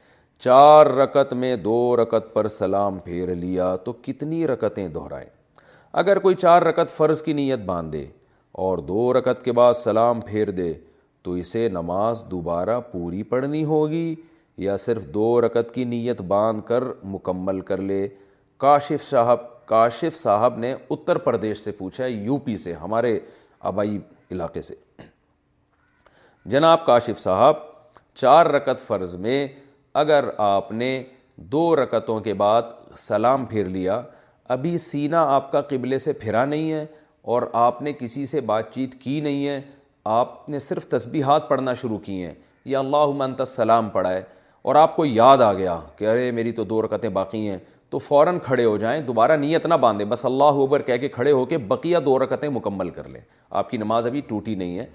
چار 0.46 0.86
رکت 1.02 1.34
میں 1.44 1.56
دو 1.70 1.80
رکت 2.02 2.34
پر 2.34 2.48
سلام 2.62 3.00
پھیر 3.10 3.34
لیا 3.36 3.76
تو 3.86 3.94
کتنی 4.04 4.46
رکتیں 4.48 4.88
دہرائیں 4.88 5.28
اگر 6.02 6.20
کوئی 6.20 6.36
چار 6.36 6.62
رکت 6.64 6.90
فرض 6.98 7.22
کی 7.24 7.34
نیت 7.34 7.60
باندھ 7.66 7.92
دے 7.94 8.06
اور 8.64 8.78
دو 8.88 9.12
رکت 9.14 9.44
کے 9.46 9.52
بعد 9.60 9.74
سلام 9.84 10.20
پھیر 10.22 10.50
دے 10.58 10.74
تو 11.24 11.32
اسے 11.42 11.68
نماز 11.70 12.24
دوبارہ 12.32 12.80
پوری 12.92 13.24
پڑھنی 13.32 13.64
ہوگی 13.66 14.14
یا 14.64 14.76
صرف 14.78 15.06
دو 15.14 15.40
رکت 15.42 15.74
کی 15.76 15.84
نیت 15.86 16.22
باندھ 16.28 16.62
کر 16.68 16.84
مکمل 17.14 17.62
کر 17.70 17.82
لے 17.82 18.08
کاشف 18.64 19.04
صاحب 19.10 19.40
کاشف 19.68 20.18
صاحب 20.18 20.58
نے 20.60 20.74
اتر 20.90 21.18
پردیش 21.26 21.58
سے 21.60 21.72
پوچھا 21.78 22.04
ہے 22.04 22.10
یو 22.10 22.38
پی 22.46 22.58
سے 22.58 22.74
ہمارے 22.84 23.18
آبائی 23.72 23.98
علاقے 24.32 24.62
سے 24.62 24.76
جناب 26.52 26.86
کاشف 26.86 27.20
صاحب 27.22 27.56
چار 28.22 28.46
رکت 28.54 28.86
فرض 28.88 29.16
میں 29.26 29.46
اگر 30.04 30.26
آپ 30.48 30.72
نے 30.72 31.02
دو 31.52 31.76
رکتوں 31.84 32.20
کے 32.22 32.34
بعد 32.44 32.64
سلام 32.98 33.46
پھیر 33.46 33.66
لیا 33.66 34.02
ابھی 34.54 34.78
سینا 34.78 35.22
آپ 35.34 35.52
کا 35.52 35.62
قبلے 35.70 35.98
سے 35.98 36.14
پھرا 36.22 36.44
نہیں 36.46 36.72
ہے 36.72 36.86
اور 37.32 37.42
آپ 37.54 37.82
نے 37.82 37.92
کسی 38.00 38.26
سے 38.26 38.40
بات 38.52 38.72
چیت 38.74 38.94
کی 39.02 39.20
نہیں 39.22 39.48
ہے 39.48 39.60
آپ 40.14 40.48
نے 40.50 40.60
صرف 40.68 40.88
تسبیحات 40.90 41.48
پڑھنا 41.50 41.74
شروع 41.82 41.98
کی 42.06 42.24
ہیں 42.24 42.34
یا 42.72 42.80
اللہ 42.80 43.06
منت 43.18 43.42
پڑھا 43.94 44.12
ہے 44.14 44.22
اور 44.70 44.76
آپ 44.76 44.96
کو 44.96 45.06
یاد 45.06 45.42
آ 45.42 45.52
گیا 45.54 45.80
کہ 45.98 46.08
ارے 46.12 46.32
میری 46.40 46.52
تو 46.52 46.64
دو 46.72 46.82
رکعتیں 46.86 47.10
باقی 47.20 47.48
ہیں 47.50 47.58
تو 47.90 47.98
فوراً 47.98 48.40
کھڑے 48.44 48.66
ہو 48.66 48.76
جائیں 48.78 49.00
دوبارہ 49.02 49.38
نیت 49.38 49.66
نہ 49.66 49.74
باندھیں 49.82 50.08
بس 50.08 50.26
اللہ 50.26 50.60
اکبر 50.64 50.82
کہہ 50.90 50.98
کے 51.02 51.08
کھڑے 51.10 51.32
ہو 51.32 51.46
کے 51.54 51.58
بقیہ 51.68 51.98
دو 52.06 52.18
رکعتیں 52.24 52.50
مکمل 52.50 52.90
کر 52.98 53.08
لیں 53.10 53.22
آپ 53.62 53.70
کی 53.70 53.78
نماز 53.78 54.08
ابھی 54.08 54.22
ٹوٹی 54.28 54.56
نہیں 54.56 54.78
ہے 54.80 54.86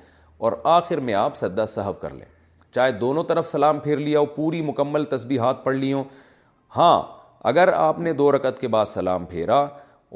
اور 0.47 0.53
آخر 0.79 1.01
میں 1.09 1.15
آپ 1.15 1.37
سدا 1.37 1.65
صحف 1.75 2.01
کر 2.01 2.13
لیں 2.15 2.25
چاہے 2.75 2.93
دونوں 2.99 3.25
طرف 3.25 3.49
سلام 3.49 3.79
پھیر 3.81 3.99
لیا 3.99 4.21
ہو 4.21 4.27
پوری 4.37 4.63
مکمل 4.71 5.05
تسبیحات 5.17 5.65
پڑھ 5.65 5.77
لی 5.77 5.93
ہوں 5.93 6.05
ہاں 6.77 7.01
اگر 7.51 7.69
آپ 7.77 7.99
نے 8.01 8.13
دو 8.19 8.31
رکعت 8.33 8.59
کے 8.61 8.69
بعد 8.75 8.85
سلام 8.89 9.25
پھیرا 9.31 9.57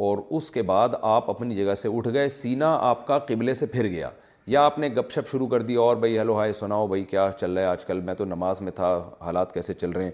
اور 0.04 0.18
اس 0.36 0.50
کے 0.50 0.62
بعد 0.68 0.88
آپ 1.02 1.28
اپنی 1.30 1.54
جگہ 1.56 1.74
سے 1.74 1.88
اٹھ 1.96 2.08
گئے 2.12 2.28
سینہ 2.28 2.64
آپ 2.80 3.06
کا 3.06 3.18
قبلے 3.28 3.54
سے 3.54 3.66
پھر 3.66 3.86
گیا 3.88 4.08
یا 4.46 4.60
آپ 4.66 4.78
نے 4.78 4.88
گپ 4.96 5.10
شپ 5.12 5.28
شروع 5.30 5.46
کر 5.46 5.62
دی 5.62 5.74
اور 5.86 5.96
بھائی 5.96 6.18
ہلو 6.18 6.36
ہائے 6.38 6.52
سناؤ 6.58 6.86
بھئی 6.88 7.02
کیا 7.10 7.28
چل 7.40 7.52
رہا 7.56 7.62
ہے 7.62 7.66
آج 7.68 7.84
کل 7.84 7.98
میں 8.04 8.14
تو 8.18 8.24
نماز 8.24 8.60
میں 8.60 8.72
تھا 8.76 8.88
حالات 9.24 9.52
کیسے 9.54 9.74
چل 9.74 9.90
رہے 9.96 10.04
ہیں 10.04 10.10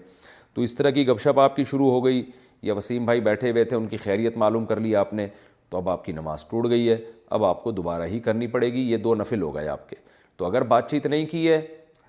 تو 0.53 0.61
اس 0.61 0.75
طرح 0.75 0.89
کی 0.97 1.07
گپ 1.07 1.21
شپ 1.23 1.39
آپ 1.39 1.55
کی 1.55 1.63
شروع 1.69 1.89
ہو 1.91 2.03
گئی 2.05 2.21
یا 2.67 2.73
وسیم 2.77 3.05
بھائی 3.05 3.21
بیٹھے 3.21 3.51
ہوئے 3.51 3.63
تھے 3.63 3.77
ان 3.77 3.87
کی 3.87 3.97
خیریت 4.03 4.37
معلوم 4.37 4.65
کر 4.65 4.79
لی 4.79 4.95
آپ 4.95 5.13
نے 5.13 5.27
تو 5.69 5.77
اب 5.77 5.89
آپ 5.89 6.03
کی 6.05 6.11
نماز 6.11 6.45
ٹوٹ 6.47 6.67
گئی 6.69 6.89
ہے 6.89 6.97
اب 7.29 7.43
آپ 7.45 7.63
کو 7.63 7.71
دوبارہ 7.77 8.07
ہی 8.07 8.19
کرنی 8.27 8.47
پڑے 8.47 8.71
گی 8.73 8.81
یہ 8.91 8.97
دو 9.07 9.13
نفل 9.15 9.41
ہو 9.41 9.53
گئے 9.55 9.67
آپ 9.67 9.87
کے 9.89 9.95
تو 10.37 10.45
اگر 10.45 10.61
بات 10.73 10.89
چیت 10.91 11.05
نہیں 11.05 11.25
کی 11.31 11.49
ہے 11.49 11.61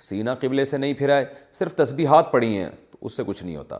سینہ 0.08 0.30
قبلے 0.40 0.64
سے 0.64 0.78
نہیں 0.78 0.94
پھرائے 0.98 1.24
صرف 1.58 1.74
تسبیحات 1.76 2.32
پڑھی 2.32 2.56
ہیں 2.58 2.68
تو 2.92 2.98
اس 3.06 3.16
سے 3.16 3.22
کچھ 3.26 3.42
نہیں 3.44 3.56
ہوتا 3.56 3.78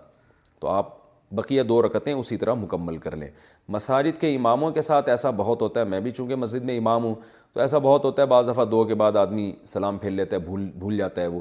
تو 0.60 0.68
آپ 0.68 0.94
بقیہ 1.34 1.62
دو 1.68 1.80
رکتیں 1.82 2.12
اسی 2.12 2.36
طرح 2.36 2.54
مکمل 2.54 2.96
کر 2.98 3.16
لیں 3.16 3.28
مساجد 3.72 4.20
کے 4.20 4.34
اماموں 4.36 4.70
کے 4.72 4.82
ساتھ 4.82 5.08
ایسا 5.10 5.30
بہت 5.36 5.62
ہوتا 5.62 5.80
ہے 5.80 5.84
میں 5.84 6.00
بھی 6.00 6.10
چونکہ 6.10 6.34
مسجد 6.36 6.64
میں 6.64 6.76
امام 6.78 7.04
ہوں 7.04 7.14
تو 7.52 7.60
ایسا 7.60 7.78
بہت 7.78 8.04
ہوتا 8.04 8.22
ہے 8.22 8.26
بعض 8.26 8.48
دفعہ 8.48 8.64
دو 8.64 8.84
کے 8.84 8.94
بعد 8.94 9.16
آدمی 9.16 9.50
سلام 9.66 9.98
پھیر 9.98 10.10
لیتا 10.10 10.36
ہے 10.36 10.40
بھول 10.40 10.64
بھول 10.78 10.96
جاتا 10.96 11.22
ہے 11.22 11.26
وہ 11.26 11.40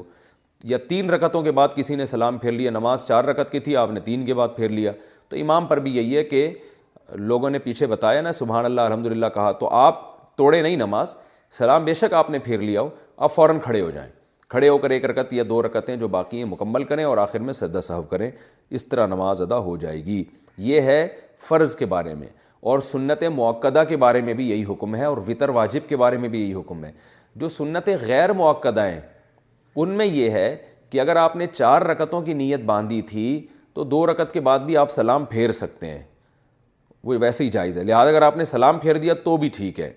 یا 0.64 0.78
تین 0.88 1.10
رکتوں 1.10 1.42
کے 1.42 1.50
بعد 1.52 1.68
کسی 1.74 1.94
نے 1.96 2.06
سلام 2.06 2.38
پھیر 2.38 2.52
لیا 2.52 2.70
نماز 2.70 3.06
چار 3.08 3.24
رکت 3.24 3.50
کی 3.52 3.60
تھی 3.60 3.76
آپ 3.76 3.90
نے 3.90 4.00
تین 4.04 4.24
کے 4.26 4.34
بعد 4.34 4.48
پھیر 4.56 4.68
لیا 4.68 4.92
تو 5.28 5.36
امام 5.36 5.66
پر 5.66 5.80
بھی 5.80 5.96
یہی 5.96 6.16
ہے 6.16 6.24
کہ 6.24 6.48
لوگوں 7.14 7.50
نے 7.50 7.58
پیچھے 7.58 7.86
بتایا 7.86 8.20
نا 8.22 8.32
سبحان 8.32 8.64
اللہ 8.64 8.80
الحمد 8.80 9.06
للہ 9.06 9.26
کہا 9.34 9.50
تو 9.60 9.68
آپ 9.80 10.00
توڑے 10.38 10.62
نہیں 10.62 10.76
نماز 10.76 11.14
سلام 11.58 11.84
بے 11.84 11.94
شک 11.94 12.14
آپ 12.14 12.30
نے 12.30 12.38
پھیر 12.44 12.60
لیا 12.60 12.80
ہو 12.80 12.88
آپ 13.16 13.32
فوراً 13.34 13.58
کھڑے 13.64 13.80
ہو 13.80 13.90
جائیں 13.90 14.10
کھڑے 14.48 14.68
ہو 14.68 14.76
کر 14.78 14.90
ایک 14.90 15.04
رکت 15.04 15.32
یا 15.32 15.42
دو 15.48 15.62
رکتیں 15.62 15.94
جو 15.96 16.08
باقی 16.08 16.38
ہیں 16.38 16.44
مکمل 16.50 16.84
کریں 16.84 17.02
اور 17.04 17.16
آخر 17.18 17.38
میں 17.46 17.52
سجدہ 17.52 17.80
صاحب 17.82 18.08
کریں 18.10 18.30
اس 18.76 18.86
طرح 18.88 19.06
نماز 19.06 19.40
ادا 19.42 19.58
ہو 19.60 19.76
جائے 19.84 20.04
گی 20.04 20.22
یہ 20.66 20.80
ہے 20.90 21.06
فرض 21.48 21.74
کے 21.76 21.86
بارے 21.94 22.14
میں 22.14 22.28
اور 22.70 22.78
سنت 22.90 23.22
موقعہ 23.34 23.82
کے 23.88 23.96
بارے 24.04 24.20
میں 24.28 24.34
بھی 24.34 24.48
یہی 24.50 24.64
حکم 24.68 24.94
ہے 24.96 25.04
اور 25.04 25.18
وطر 25.28 25.48
واجب 25.58 25.88
کے 25.88 25.96
بارے 25.96 26.16
میں 26.18 26.28
بھی 26.28 26.40
یہی 26.42 26.52
حکم 26.54 26.84
ہے 26.84 26.90
جو 27.42 27.48
سنت 27.58 27.88
غیر 28.06 28.30
ہیں 28.78 28.98
ان 29.78 29.88
میں 29.96 30.06
یہ 30.06 30.30
ہے 30.30 30.56
کہ 30.90 31.00
اگر 31.00 31.16
آپ 31.16 31.34
نے 31.36 31.46
چار 31.52 31.82
رکتوں 31.82 32.20
کی 32.22 32.34
نیت 32.34 32.60
باندھی 32.66 33.00
تھی 33.08 33.24
تو 33.74 33.84
دو 33.84 34.06
رکت 34.06 34.32
کے 34.32 34.40
بعد 34.40 34.58
بھی 34.66 34.76
آپ 34.76 34.90
سلام 34.90 35.24
پھیر 35.32 35.52
سکتے 35.52 35.86
ہیں 35.90 36.02
وہ 37.04 37.14
ویسے 37.20 37.44
ہی 37.44 37.48
جائز 37.56 37.76
ہے 37.78 37.82
لہٰذا 37.84 38.08
اگر 38.10 38.22
آپ 38.22 38.36
نے 38.36 38.44
سلام 38.44 38.78
پھیر 38.78 38.96
دیا 38.98 39.14
تو 39.24 39.36
بھی 39.42 39.48
ٹھیک 39.56 39.80
ہے 39.80 39.90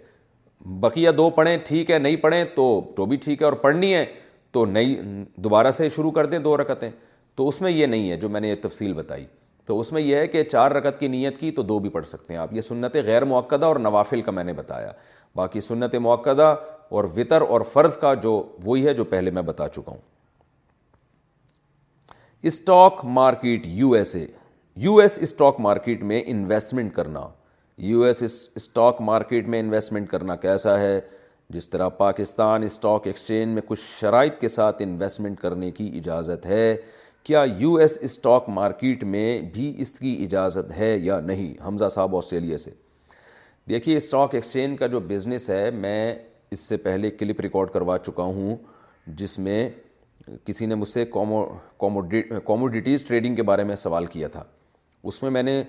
بقیہ 0.80 1.10
دو 1.18 1.30
پڑھیں 1.36 1.58
ٹھیک 1.68 1.92
ہے 1.92 2.00
نہیں 2.00 2.16
پڑھیں 2.24 2.44
تو 2.56 2.66
تو 2.96 3.06
بھی 3.06 3.18
ٹھیک 3.24 3.42
ہے 3.42 3.46
اور 3.46 3.54
پڑھنی 3.64 3.94
ہے 3.94 4.06
تو 4.54 4.66
نئی 4.66 4.96
دوبارہ 5.44 5.72
سے 5.72 5.90
شروع 5.96 6.12
کر 6.12 6.26
دیں 6.26 6.40
دو 6.46 6.56
رکتیں 6.58 6.90
تو 7.36 7.48
اس 7.48 7.62
میں 7.62 7.72
یہ 7.72 7.86
نہیں 7.86 8.10
ہے 8.12 8.18
جو 8.18 8.30
میں 8.30 8.42
نے 8.42 8.50
یہ 8.50 8.56
تفصیل 8.62 8.94
بتائی 8.94 9.26
تو 9.66 9.80
اس 9.80 9.92
میں 9.94 10.02
یہ 10.02 10.16
ہے 10.16 10.28
کہ 10.28 10.44
چار 10.44 10.72
رکت 10.72 11.00
کی 11.00 11.08
نیت 11.08 11.38
کی 11.40 11.52
تو 11.52 11.62
دو 11.72 11.78
بھی 11.80 11.90
پڑھ 11.90 12.06
سکتے 12.08 12.34
ہیں 12.34 12.40
آپ 12.42 12.54
یہ 12.54 12.62
سنت 12.62 12.96
غیر 13.06 13.24
موقعہ 13.34 13.66
اور 13.66 13.76
نوافل 13.80 14.22
کا 14.22 14.32
میں 14.32 14.44
نے 14.44 14.54
بتایا 14.54 14.92
باقی 15.36 15.60
سنت 15.62 15.96
موقعہ 16.02 16.54
اور 16.98 17.04
وطر 17.18 17.42
اور 17.56 17.62
فرض 17.74 17.98
کا 17.98 18.14
جو 18.24 18.42
وہی 18.64 18.86
ہے 18.88 18.94
جو 18.94 19.04
پہلے 19.14 19.32
میں 19.32 19.42
بتا 19.52 19.68
چکا 19.70 19.92
ہوں 19.92 19.98
stock 22.52 23.00
market 23.20 23.66
U 23.68 23.92
S 23.94 24.16
A 24.16 24.26
U 24.82 24.96
S 25.00 25.18
stock 25.22 25.60
market 25.62 26.04
میں 26.12 26.22
انویسٹمنٹ 26.26 26.94
کرنا 26.96 27.28
یو 27.88 28.02
ایس 28.04 28.24
اسٹاک 28.24 29.02
مارکیٹ 29.10 29.48
میں 29.48 29.60
انویسٹمنٹ 29.60 30.10
کرنا 30.10 30.36
کیسا 30.46 30.78
ہے 30.80 31.00
جس 31.54 31.70
طرح 31.70 31.88
پاکستان 31.98 32.64
اسٹاک 32.64 33.06
ایکسچینج 33.08 33.54
میں 33.54 33.62
کچھ 33.68 33.80
شرائط 34.00 34.38
کے 34.40 34.48
ساتھ 34.48 34.82
انویسٹمنٹ 34.82 35.40
کرنے 35.40 35.70
کی 35.78 35.88
اجازت 35.98 36.46
ہے 36.46 36.76
کیا 37.26 37.44
یو 37.60 37.74
ایس 37.76 37.98
اسٹاک 38.04 38.50
مارکیٹ 38.56 39.04
میں 39.14 39.40
بھی 39.54 39.74
اس 39.82 39.92
کی 40.00 40.14
اجازت 40.26 40.72
ہے 40.78 40.96
یا 40.98 41.20
نہیں 41.20 41.54
حمزہ 41.68 41.88
صاحب 41.92 42.16
آسٹریلیا 42.16 42.58
سے 42.66 42.72
دیکھیے 43.70 43.96
اسٹاک 43.98 44.34
ایکسچینج 44.36 44.78
کا 44.80 44.88
جو 44.88 45.00
بزنس 45.14 45.50
ہے 45.50 45.70
میں 45.74 46.14
اس 46.52 46.60
سے 46.70 46.78
پہلے 46.86 47.12
کلپ 47.12 47.40
ریکارڈ 47.42 47.70
کروا 47.74 47.98
چکا 48.06 48.24
ہوں 48.24 48.56
جس 49.18 49.38
میں 49.40 49.70
کسی 50.46 50.66
نے 50.66 50.76
مجھ 50.76 50.88
سے 50.88 51.06
کوموڈیٹیز 51.16 53.04
ٹریڈنگ 53.08 53.36
کے 53.36 53.44
بارے 53.52 53.64
میں 53.72 53.76
سوال 53.86 54.06
کیا 54.16 54.28
تھا 54.38 54.44
اس 55.04 55.22
میں 55.24 55.32
میں 55.32 55.44
نے 55.44 55.62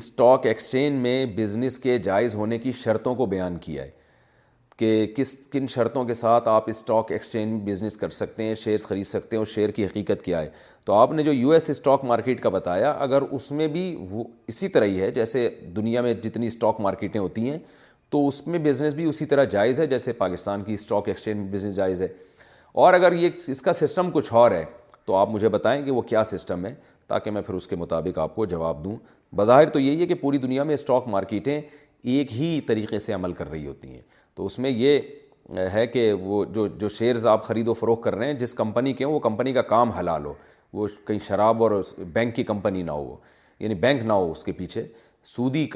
اسٹاک 0.00 0.46
ایکسچینج 0.46 1.00
میں 1.02 1.24
بزنس 1.36 1.78
کے 1.78 1.98
جائز 2.10 2.34
ہونے 2.34 2.58
کی 2.58 2.72
شرطوں 2.84 3.14
کو 3.14 3.26
بیان 3.34 3.56
کیا 3.66 3.84
ہے 3.84 3.90
کہ 4.82 5.06
کس 5.16 5.34
کن 5.50 5.66
شرطوں 5.70 6.02
کے 6.04 6.14
ساتھ 6.14 6.48
آپ 6.48 6.68
اسٹاک 6.68 7.10
ایکسچینج 7.12 7.60
بزنس 7.68 7.96
کر 7.96 8.10
سکتے 8.10 8.44
ہیں 8.44 8.54
شیئرس 8.62 8.84
خرید 8.86 9.04
سکتے 9.06 9.36
ہیں 9.36 9.40
اور 9.40 9.46
شیئر 9.52 9.70
کی 9.74 9.84
حقیقت 9.86 10.22
کیا 10.24 10.40
ہے 10.42 10.48
تو 10.86 10.92
آپ 10.92 11.12
نے 11.12 11.22
جو 11.24 11.32
یو 11.32 11.50
ایس 11.52 11.68
اسٹاک 11.70 12.04
مارکیٹ 12.04 12.40
کا 12.42 12.48
بتایا 12.54 12.90
اگر 13.04 13.22
اس 13.36 13.50
میں 13.58 13.66
بھی 13.74 13.82
وہ 14.10 14.24
اسی 14.48 14.68
طرح 14.76 14.84
ہی 14.86 15.00
ہے 15.00 15.10
جیسے 15.18 15.48
دنیا 15.76 16.00
میں 16.02 16.14
جتنی 16.24 16.46
اسٹاک 16.46 16.80
مارکیٹیں 16.88 17.18
ہوتی 17.20 17.48
ہیں 17.50 17.58
تو 18.10 18.26
اس 18.28 18.46
میں 18.46 18.58
بزنس 18.64 18.94
بھی 18.94 19.04
اسی 19.08 19.26
طرح 19.32 19.44
جائز 19.52 19.80
ہے 19.80 19.86
جیسے 19.92 20.12
پاکستان 20.22 20.62
کی 20.64 20.74
اسٹاک 20.74 21.08
ایکسچینج 21.08 21.48
بزنس 21.52 21.76
جائز 21.76 22.02
ہے 22.02 22.08
اور 22.86 22.94
اگر 22.94 23.12
یہ 23.20 23.28
اس 23.52 23.60
کا 23.62 23.72
سسٹم 23.82 24.10
کچھ 24.14 24.32
اور 24.32 24.50
ہے 24.50 24.64
تو 25.04 25.14
آپ 25.16 25.28
مجھے 25.30 25.48
بتائیں 25.58 25.82
کہ 25.84 25.90
وہ 25.90 26.02
کیا 26.10 26.24
سسٹم 26.34 26.66
ہے 26.66 26.74
تاکہ 27.08 27.30
میں 27.30 27.42
پھر 27.42 27.54
اس 27.54 27.68
کے 27.68 27.76
مطابق 27.76 28.18
آپ 28.24 28.34
کو 28.36 28.44
جواب 28.54 28.82
دوں 28.84 28.96
بظاہر 29.36 29.68
تو 29.70 29.80
یہی 29.80 30.00
ہے 30.00 30.06
کہ 30.06 30.14
پوری 30.26 30.38
دنیا 30.38 30.62
میں 30.62 30.74
اسٹاک 30.74 31.08
مارکیٹیں 31.18 31.60
ایک 32.12 32.32
ہی 32.40 32.50
طریقے 32.66 32.98
سے 32.98 33.12
عمل 33.12 33.32
کر 33.42 33.50
رہی 33.50 33.66
ہوتی 33.66 33.88
ہیں 33.94 34.00
تو 34.36 34.46
اس 34.46 34.58
میں 34.58 34.70
یہ 34.70 35.00
ہے 35.72 35.86
کہ 35.86 36.12
وہ 36.20 36.44
جو 36.54 36.66
جو 36.80 36.88
شیئرز 36.88 37.26
آپ 37.26 37.44
خرید 37.44 37.68
و 37.68 37.74
فروغ 37.74 38.00
کر 38.00 38.14
رہے 38.16 38.26
ہیں 38.26 38.34
جس 38.40 38.54
کمپنی 38.54 38.92
کے 38.92 39.04
ہوں 39.04 39.12
وہ 39.12 39.18
کمپنی 39.20 39.52
کا 39.52 39.62
کام 39.72 39.90
حلال 39.98 40.24
ہو 40.26 40.32
وہ 40.72 40.86
کہیں 41.06 41.18
شراب 41.26 41.62
اور 41.62 41.80
بینک 42.12 42.34
کی 42.34 42.44
کمپنی 42.52 42.82
نہ 42.82 42.90
ہو 42.90 43.16
یعنی 43.60 43.74
بینک 43.82 44.02
نہ 44.06 44.12
ہو 44.12 44.30
اس 44.30 44.44
کے 44.44 44.52
پیچھے 44.52 44.86
سودی 45.34 45.66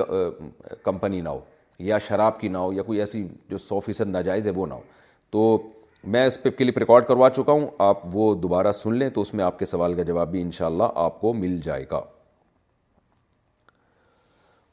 کمپنی 0.82 1.20
نہ 1.20 1.28
ہو 1.28 1.40
یا 1.88 1.98
شراب 2.08 2.40
کی 2.40 2.48
نہ 2.48 2.58
ہو 2.58 2.72
یا 2.72 2.82
کوئی 2.82 2.98
ایسی 3.00 3.26
جو 3.48 3.58
سو 3.58 3.80
فیصد 3.80 4.08
ناجائز 4.10 4.46
ہے 4.48 4.52
وہ 4.56 4.66
نہ 4.66 4.74
ہو 4.74 4.82
تو 5.30 5.58
میں 6.14 6.26
اس 6.26 6.42
پہ 6.42 6.50
کے 6.58 6.64
لیے 6.64 6.78
ریکارڈ 6.80 7.04
کروا 7.06 7.28
چکا 7.36 7.52
ہوں 7.52 7.66
آپ 7.88 8.00
وہ 8.12 8.34
دوبارہ 8.40 8.72
سن 8.82 8.94
لیں 8.94 9.08
تو 9.14 9.20
اس 9.20 9.34
میں 9.34 9.44
آپ 9.44 9.58
کے 9.58 9.64
سوال 9.64 9.94
کا 9.94 10.02
جواب 10.10 10.30
بھی 10.30 10.42
انشاءاللہ 10.42 10.90
آپ 11.04 11.20
کو 11.20 11.32
مل 11.34 11.60
جائے 11.64 11.84
گا 11.90 12.00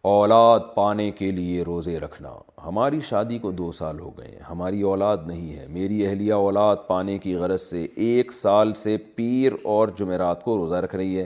اولاد 0.08 0.60
پانے 0.76 1.10
کے 1.18 1.30
لیے 1.32 1.62
روزے 1.64 2.00
رکھنا 2.00 2.30
ہماری 2.64 3.00
شادی 3.10 3.38
کو 3.40 3.52
دو 3.60 3.72
سال 3.72 4.00
ہو 4.00 4.10
گئے 4.18 4.28
ہیں 4.32 4.40
ہماری 4.50 4.82
اولاد 4.92 5.18
نہیں 5.28 5.54
ہے 5.60 5.66
میری 5.74 6.06
اہلیہ 6.08 6.34
اولاد 6.48 6.76
پانے 6.88 7.18
کی 7.24 7.34
غرض 7.42 7.62
سے 7.62 7.86
ایک 8.06 8.32
سال 8.34 8.74
سے 8.82 8.98
پیر 9.16 9.52
اور 9.74 9.88
جمعرات 9.98 10.44
کو 10.44 10.58
روزہ 10.58 10.76
رکھ 10.86 10.96
رہی 10.96 11.18
ہے 11.20 11.26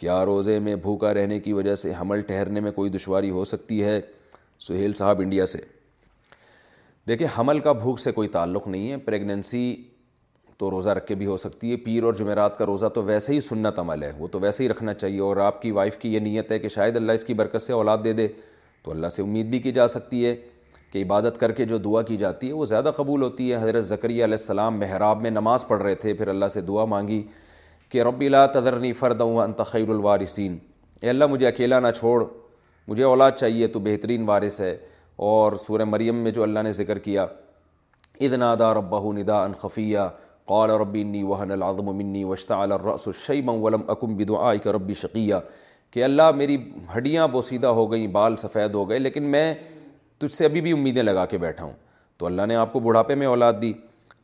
کیا 0.00 0.24
روزے 0.26 0.58
میں 0.68 0.76
بھوکا 0.82 1.12
رہنے 1.14 1.40
کی 1.40 1.52
وجہ 1.52 1.74
سے 1.82 1.92
حمل 2.00 2.20
ٹھہرنے 2.30 2.60
میں 2.66 2.70
کوئی 2.76 2.90
دشواری 2.90 3.30
ہو 3.30 3.44
سکتی 3.52 3.82
ہے 3.84 4.00
سہیل 4.68 4.94
صاحب 4.98 5.20
انڈیا 5.24 5.46
سے 5.46 5.58
دیکھیں 7.08 7.26
حمل 7.38 7.60
کا 7.68 7.72
بھوک 7.82 8.00
سے 8.00 8.12
کوئی 8.12 8.28
تعلق 8.40 8.68
نہیں 8.68 8.90
ہے 8.90 8.96
پریگننسی 9.10 9.74
تو 10.60 10.70
روزہ 10.70 10.90
رکھ 10.96 11.06
کے 11.06 11.14
بھی 11.14 11.26
ہو 11.26 11.36
سکتی 11.42 11.70
ہے 11.70 11.76
پیر 11.84 12.02
اور 12.04 12.12
جمعرات 12.14 12.58
کا 12.58 12.64
روزہ 12.66 12.86
تو 12.94 13.02
ویسے 13.02 13.32
ہی 13.32 13.38
سنت 13.40 13.78
عمل 13.78 14.02
ہے 14.02 14.10
وہ 14.18 14.26
تو 14.32 14.40
ویسے 14.40 14.62
ہی 14.64 14.68
رکھنا 14.68 14.94
چاہیے 14.94 15.20
اور 15.26 15.36
آپ 15.44 15.60
کی 15.62 15.70
وائف 15.78 15.96
کی 15.98 16.12
یہ 16.14 16.20
نیت 16.20 16.50
ہے 16.52 16.58
کہ 16.58 16.68
شاید 16.74 16.96
اللہ 16.96 17.12
اس 17.18 17.24
کی 17.24 17.34
برکت 17.34 17.62
سے 17.62 17.72
اولاد 17.72 17.98
دے 18.04 18.12
دے 18.18 18.26
تو 18.84 18.90
اللہ 18.90 19.08
سے 19.14 19.22
امید 19.22 19.46
بھی 19.50 19.58
کی 19.66 19.72
جا 19.78 19.86
سکتی 19.94 20.24
ہے 20.26 20.34
کہ 20.92 21.02
عبادت 21.02 21.40
کر 21.40 21.52
کے 21.60 21.64
جو 21.70 21.78
دعا 21.88 22.02
کی 22.10 22.16
جاتی 22.24 22.48
ہے 22.48 22.52
وہ 22.52 22.64
زیادہ 22.74 22.90
قبول 22.96 23.22
ہوتی 23.22 23.50
ہے 23.52 23.62
حضرت 23.62 23.84
ذکری 23.94 24.12
علیہ 24.14 24.24
السلام 24.34 24.78
محراب 24.80 25.20
میں 25.22 25.30
نماز 25.30 25.66
پڑھ 25.68 25.82
رہے 25.82 25.94
تھے 26.04 26.14
پھر 26.20 26.28
اللہ 26.28 26.48
سے 26.54 26.60
دعا 26.70 26.84
مانگی 26.96 27.22
کہ 27.92 28.02
ربی 28.12 28.26
اللہ 28.26 28.46
تذرنی 28.54 28.92
فرد 29.02 29.20
انت 29.30 29.62
خیر 29.70 29.88
الوارثین 29.96 30.58
اے 31.02 31.08
اللہ 31.10 31.26
مجھے 31.36 31.46
اکیلا 31.48 31.80
نہ 31.80 31.90
چھوڑ 31.98 32.22
مجھے 32.88 33.04
اولاد 33.04 33.30
چاہیے 33.38 33.66
تو 33.76 33.80
بہترین 33.90 34.28
وارث 34.28 34.60
ہے 34.60 34.76
اور 35.30 35.52
سورہ 35.66 35.84
مریم 35.94 36.16
میں 36.24 36.30
جو 36.32 36.42
اللہ 36.42 36.60
نے 36.64 36.72
ذکر 36.82 36.98
کیا 37.08 37.26
ادنا 38.26 38.54
دا 38.58 38.74
ربہ 38.74 39.12
ندا 39.16 39.42
انخفیہ 39.44 39.98
قال 40.48 40.70
رب 40.70 40.96
وحن 41.28 41.62
وہن 41.62 41.96
منی 41.96 42.22
وشتاٰ 42.24 42.62
الرأس 42.62 43.06
الشیما 43.08 43.52
ولم 43.62 43.80
اکم 43.94 44.14
بدعائک 44.16 44.66
ربی 44.76 44.94
شقیہ 45.00 45.34
کہ 45.92 46.04
اللہ 46.04 46.30
میری 46.36 46.56
ہڈیاں 46.96 47.26
بوسیدہ 47.28 47.66
ہو 47.76 47.90
گئیں 47.92 48.06
بال 48.16 48.36
سفید 48.36 48.74
ہو 48.74 48.88
گئے 48.90 48.98
لیکن 48.98 49.22
میں 49.30 49.52
تجھ 50.18 50.32
سے 50.32 50.44
ابھی 50.44 50.60
بھی 50.60 50.72
امیدیں 50.72 51.02
لگا 51.02 51.24
کے 51.26 51.38
بیٹھا 51.38 51.64
ہوں 51.64 51.72
تو 52.18 52.26
اللہ 52.26 52.46
نے 52.48 52.54
آپ 52.56 52.72
کو 52.72 52.80
بڑھاپے 52.80 53.14
میں 53.22 53.26
اولاد 53.26 53.52
دی 53.62 53.72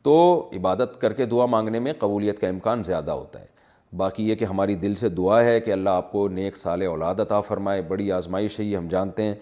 تو 0.04 0.14
عبادت 0.56 1.00
کر 1.00 1.12
کے 1.12 1.24
دعا 1.26 1.46
مانگنے 1.56 1.78
میں 1.86 1.92
قبولیت 1.98 2.38
کا 2.40 2.48
امکان 2.48 2.82
زیادہ 2.86 3.10
ہوتا 3.10 3.40
ہے 3.40 3.54
باقی 3.96 4.28
یہ 4.28 4.34
کہ 4.34 4.44
ہماری 4.44 4.74
دل 4.74 4.94
سے 4.94 5.08
دعا 5.08 5.42
ہے 5.44 5.60
کہ 5.60 5.72
اللہ 5.72 5.90
آپ 6.00 6.10
کو 6.12 6.26
نیک 6.28 6.56
سال 6.56 6.82
اولاد 6.86 7.20
عطا 7.20 7.40
فرمائے 7.40 7.82
بڑی 7.88 8.10
آزمائش 8.12 8.58
ہے 8.60 8.64
یہ 8.64 8.76
ہم 8.76 8.88
جانتے 8.90 9.22
ہیں 9.22 9.34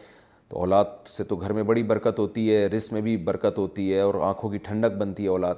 تو 0.49 0.59
اولاد 0.61 1.09
سے 1.09 1.25
تو 1.25 1.36
گھر 1.36 1.53
میں 1.53 1.62
بڑی 1.70 1.83
برکت 1.93 2.19
ہوتی 2.19 2.55
ہے 2.55 2.67
رس 2.77 2.91
میں 2.93 3.01
بھی 3.03 3.17
برکت 3.31 3.59
ہوتی 3.59 3.93
ہے 3.93 4.01
اور 4.01 4.15
آنکھوں 4.28 4.51
کی 4.51 4.59
ٹھنڈک 4.69 4.97
بنتی 4.99 5.23
ہے 5.25 5.28
اولاد 5.28 5.55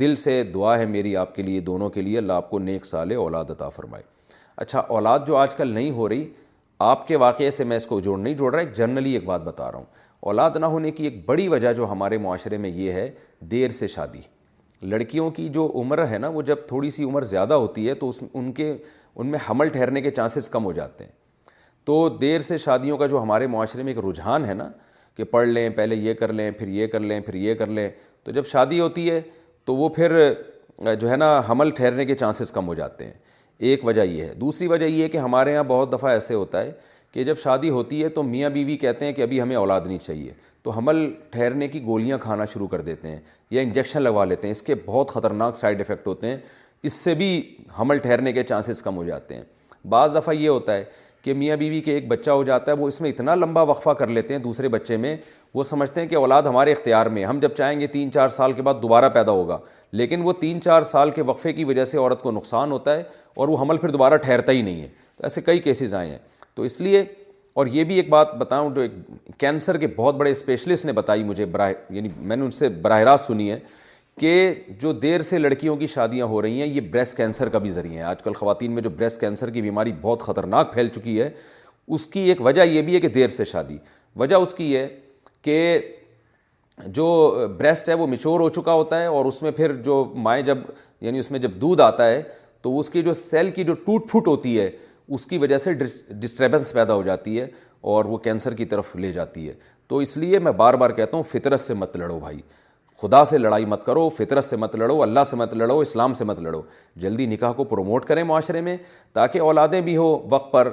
دل 0.00 0.14
سے 0.16 0.42
دعا 0.54 0.78
ہے 0.78 0.84
میری 0.86 1.16
آپ 1.16 1.34
کے 1.34 1.42
لیے 1.42 1.60
دونوں 1.60 1.88
کے 1.90 2.02
لیے 2.02 2.18
اللہ 2.18 2.32
آپ 2.32 2.50
کو 2.50 2.58
نیک 2.58 2.86
سال 2.86 3.12
اولاد 3.16 3.50
عطا 3.50 3.68
فرمائے 3.68 4.02
اچھا 4.56 4.78
اولاد 4.78 5.18
جو 5.26 5.36
آج 5.36 5.54
کل 5.56 5.68
نہیں 5.74 5.90
ہو 5.90 6.08
رہی 6.08 6.28
آپ 6.84 7.06
کے 7.08 7.16
واقعے 7.16 7.50
سے 7.50 7.64
میں 7.64 7.76
اس 7.76 7.86
کو 7.86 7.98
جوڑ 8.00 8.18
نہیں 8.18 8.34
جوڑ 8.34 8.52
رہا 8.52 8.60
ایک 8.60 8.72
جنرلی 8.76 9.12
ایک 9.14 9.24
بات 9.24 9.40
بتا 9.44 9.70
رہا 9.72 9.78
ہوں 9.78 9.84
اولاد 10.30 10.56
نہ 10.60 10.66
ہونے 10.66 10.90
کی 10.90 11.04
ایک 11.04 11.24
بڑی 11.26 11.46
وجہ 11.48 11.72
جو 11.72 11.90
ہمارے 11.90 12.18
معاشرے 12.18 12.56
میں 12.58 12.70
یہ 12.74 12.92
ہے 12.92 13.08
دیر 13.50 13.70
سے 13.78 13.86
شادی 13.88 14.20
لڑکیوں 14.88 15.30
کی 15.30 15.48
جو 15.48 15.70
عمر 15.80 16.06
ہے 16.10 16.18
نا 16.18 16.28
وہ 16.28 16.42
جب 16.42 16.66
تھوڑی 16.68 16.90
سی 16.90 17.04
عمر 17.04 17.22
زیادہ 17.24 17.54
ہوتی 17.54 17.88
ہے 17.88 17.94
تو 17.94 18.08
اس 18.08 18.22
ان 18.32 18.50
کے 18.52 18.72
ان 19.14 19.26
میں 19.30 19.38
حمل 19.50 19.68
ٹھہرنے 19.72 20.00
کے 20.02 20.10
چانسز 20.10 20.48
کم 20.50 20.64
ہو 20.64 20.72
جاتے 20.72 21.04
ہیں 21.04 21.12
تو 21.86 22.08
دیر 22.20 22.40
سے 22.42 22.58
شادیوں 22.58 22.96
کا 22.98 23.06
جو 23.06 23.22
ہمارے 23.22 23.46
معاشرے 23.46 23.82
میں 23.82 23.92
ایک 23.94 24.04
رجحان 24.04 24.44
ہے 24.44 24.54
نا 24.54 24.68
کہ 25.16 25.24
پڑھ 25.30 25.46
لیں 25.48 25.68
پہلے 25.76 25.96
یہ 25.96 26.14
کر 26.14 26.32
لیں 26.32 26.50
پھر 26.58 26.68
یہ 26.68 26.86
کر 26.92 27.00
لیں 27.00 27.20
پھر 27.20 27.34
یہ 27.34 27.54
کر 27.54 27.66
لیں 27.66 27.88
تو 28.24 28.32
جب 28.32 28.46
شادی 28.46 28.80
ہوتی 28.80 29.10
ہے 29.10 29.20
تو 29.66 29.74
وہ 29.76 29.88
پھر 29.88 30.12
جو 31.00 31.10
ہے 31.10 31.16
نا 31.16 31.40
حمل 31.48 31.70
ٹھہرنے 31.76 32.04
کے 32.04 32.14
چانسز 32.14 32.50
کم 32.52 32.66
ہو 32.68 32.74
جاتے 32.74 33.04
ہیں 33.04 33.12
ایک 33.68 33.84
وجہ 33.86 34.02
یہ 34.04 34.24
ہے 34.24 34.32
دوسری 34.40 34.66
وجہ 34.68 34.84
یہ 34.86 35.02
ہے 35.02 35.08
کہ 35.08 35.18
ہمارے 35.18 35.52
یہاں 35.52 35.64
بہت 35.66 35.92
دفعہ 35.92 36.10
ایسے 36.12 36.34
ہوتا 36.34 36.62
ہے 36.62 36.72
کہ 37.12 37.24
جب 37.24 37.38
شادی 37.42 37.70
ہوتی 37.70 38.02
ہے 38.02 38.08
تو 38.18 38.22
میاں 38.22 38.50
بیوی 38.50 38.76
کہتے 38.76 39.04
ہیں 39.06 39.12
کہ 39.12 39.22
ابھی 39.22 39.40
ہمیں 39.40 39.56
اولاد 39.56 39.80
نہیں 39.86 39.98
چاہیے 40.04 40.32
تو 40.62 40.70
حمل 40.70 41.08
ٹھہرنے 41.30 41.68
کی 41.68 41.82
گولیاں 41.84 42.18
کھانا 42.18 42.44
شروع 42.52 42.66
کر 42.68 42.80
دیتے 42.82 43.08
ہیں 43.10 43.18
یا 43.50 43.62
انجیکشن 43.62 44.02
لگوا 44.02 44.24
لیتے 44.24 44.46
ہیں 44.46 44.50
اس 44.52 44.62
کے 44.62 44.74
بہت 44.86 45.10
خطرناک 45.10 45.56
سائڈ 45.56 45.80
افیکٹ 45.80 46.06
ہوتے 46.06 46.28
ہیں 46.28 46.36
اس 46.88 46.92
سے 46.92 47.14
بھی 47.14 47.28
حمل 47.80 47.98
ٹھہرنے 47.98 48.32
کے 48.32 48.42
چانسز 48.42 48.82
کم 48.82 48.96
ہو 48.96 49.04
جاتے 49.04 49.34
ہیں 49.34 49.42
بعض 49.90 50.16
دفعہ 50.16 50.34
یہ 50.34 50.48
ہوتا 50.48 50.74
ہے 50.74 50.84
کہ 51.24 51.32
میاں 51.34 51.56
بیوی 51.56 51.70
بی 51.74 51.80
کے 51.80 51.92
ایک 51.94 52.08
بچہ 52.08 52.30
ہو 52.30 52.42
جاتا 52.44 52.70
ہے 52.72 52.76
وہ 52.80 52.86
اس 52.88 53.00
میں 53.00 53.10
اتنا 53.10 53.34
لمبا 53.34 53.60
وقفہ 53.68 53.90
کر 53.98 54.06
لیتے 54.08 54.34
ہیں 54.34 54.40
دوسرے 54.42 54.68
بچے 54.68 54.96
میں 55.04 55.16
وہ 55.54 55.62
سمجھتے 55.64 56.00
ہیں 56.00 56.08
کہ 56.08 56.14
اولاد 56.16 56.42
ہمارے 56.46 56.72
اختیار 56.72 57.06
میں 57.14 57.24
ہم 57.24 57.38
جب 57.40 57.54
چاہیں 57.58 57.78
گے 57.80 57.86
تین 57.92 58.10
چار 58.12 58.28
سال 58.28 58.52
کے 58.52 58.62
بعد 58.62 58.82
دوبارہ 58.82 59.08
پیدا 59.14 59.32
ہوگا 59.32 59.58
لیکن 59.98 60.20
وہ 60.24 60.32
تین 60.40 60.60
چار 60.62 60.82
سال 60.92 61.10
کے 61.10 61.22
وقفے 61.26 61.52
کی 61.52 61.64
وجہ 61.64 61.84
سے 61.84 61.98
عورت 61.98 62.22
کو 62.22 62.30
نقصان 62.32 62.72
ہوتا 62.72 62.96
ہے 62.96 63.02
اور 63.36 63.48
وہ 63.48 63.60
حمل 63.62 63.76
پھر 63.78 63.88
دوبارہ 63.90 64.16
ٹھہرتا 64.24 64.52
ہی 64.52 64.62
نہیں 64.62 64.80
ہے 64.82 64.88
تو 65.16 65.24
ایسے 65.24 65.40
کئی 65.46 65.58
کیسز 65.68 65.94
آئے 65.94 66.10
ہیں 66.10 66.18
تو 66.54 66.62
اس 66.62 66.80
لیے 66.80 67.04
اور 67.62 67.66
یہ 67.72 67.84
بھی 67.84 67.96
ایک 67.96 68.08
بات 68.10 68.34
بتاؤں 68.38 68.70
جو 68.74 68.80
ایک 68.82 68.92
کینسر 69.38 69.76
کے 69.78 69.86
بہت 69.96 70.14
بڑے 70.16 70.30
اسپیشلسٹ 70.30 70.84
نے 70.84 70.92
بتائی 70.92 71.24
مجھے 71.24 71.44
براہ 71.46 71.72
یعنی 71.90 72.08
میں 72.18 72.36
نے 72.36 72.44
ان 72.44 72.50
سے 72.50 72.68
براہ 72.82 73.02
راست 73.02 73.26
سنی 73.26 73.50
ہے 73.50 73.58
کہ 74.20 74.52
جو 74.80 74.92
دیر 74.92 75.22
سے 75.22 75.38
لڑکیوں 75.38 75.76
کی 75.76 75.86
شادیاں 75.94 76.26
ہو 76.26 76.40
رہی 76.42 76.60
ہیں 76.60 76.66
یہ 76.68 76.80
بریسٹ 76.90 77.16
کینسر 77.16 77.48
کا 77.48 77.58
بھی 77.58 77.70
ذریعہ 77.70 77.96
ہے 77.98 78.02
آج 78.10 78.22
کل 78.22 78.32
خواتین 78.38 78.72
میں 78.72 78.82
جو 78.82 78.90
بریسٹ 78.90 79.20
کینسر 79.20 79.50
کی 79.50 79.62
بیماری 79.62 79.92
بہت 80.02 80.20
خطرناک 80.22 80.72
پھیل 80.74 80.88
چکی 80.94 81.20
ہے 81.20 81.28
اس 81.94 82.06
کی 82.06 82.20
ایک 82.30 82.40
وجہ 82.46 82.62
یہ 82.64 82.82
بھی 82.82 82.94
ہے 82.94 83.00
کہ 83.00 83.08
دیر 83.18 83.28
سے 83.38 83.44
شادی 83.44 83.78
وجہ 84.20 84.36
اس 84.36 84.54
کی 84.54 84.76
ہے 84.76 84.86
کہ 85.42 85.58
جو 86.98 87.06
بریسٹ 87.58 87.88
ہے 87.88 87.94
وہ 87.94 88.06
مچور 88.06 88.40
ہو 88.40 88.48
چکا 88.48 88.72
ہوتا 88.72 89.00
ہے 89.00 89.06
اور 89.06 89.24
اس 89.24 89.42
میں 89.42 89.50
پھر 89.56 89.74
جو 89.84 90.04
مائیں 90.22 90.42
جب 90.44 90.58
یعنی 91.00 91.18
اس 91.18 91.30
میں 91.30 91.38
جب 91.38 91.60
دودھ 91.60 91.80
آتا 91.82 92.08
ہے 92.10 92.22
تو 92.62 92.78
اس 92.78 92.90
کی 92.90 93.02
جو 93.02 93.12
سیل 93.12 93.50
کی 93.54 93.64
جو 93.64 93.72
ٹوٹ 93.84 94.10
پھوٹ 94.10 94.26
ہوتی 94.28 94.58
ہے 94.60 94.70
اس 95.14 95.26
کی 95.26 95.38
وجہ 95.38 95.56
سے 95.58 95.72
ڈسٹربنس 96.20 96.72
پیدا 96.72 96.94
ہو 96.94 97.02
جاتی 97.02 97.40
ہے 97.40 97.46
اور 97.94 98.04
وہ 98.04 98.16
کینسر 98.26 98.54
کی 98.54 98.64
طرف 98.64 98.94
لے 98.96 99.12
جاتی 99.12 99.48
ہے 99.48 99.54
تو 99.88 99.98
اس 99.98 100.16
لیے 100.16 100.38
میں 100.38 100.52
بار 100.62 100.74
بار 100.82 100.90
کہتا 100.90 101.16
ہوں 101.16 101.22
فطرت 101.32 101.60
سے 101.60 101.74
مت 101.74 101.96
لڑو 101.96 102.18
بھائی 102.18 102.40
خدا 103.02 103.24
سے 103.24 103.38
لڑائی 103.38 103.64
مت 103.66 103.84
کرو 103.86 104.08
فطرت 104.16 104.44
سے 104.44 104.56
مت 104.56 104.74
لڑو 104.76 105.00
اللہ 105.02 105.24
سے 105.26 105.36
مت 105.36 105.54
لڑو 105.54 105.78
اسلام 105.80 106.12
سے 106.14 106.24
مت 106.24 106.40
لڑو 106.40 106.60
جلدی 107.02 107.26
نکاح 107.26 107.52
کو 107.52 107.64
پروموٹ 107.70 108.04
کریں 108.06 108.22
معاشرے 108.24 108.60
میں 108.66 108.76
تاکہ 109.14 109.40
اولادیں 109.40 109.80
بھی 109.88 109.96
ہو 109.96 110.04
وقت 110.30 110.50
پر 110.52 110.72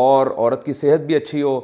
اور 0.00 0.26
عورت 0.36 0.64
کی 0.64 0.72
صحت 0.72 1.06
بھی 1.06 1.14
اچھی 1.16 1.42
ہو 1.42 1.58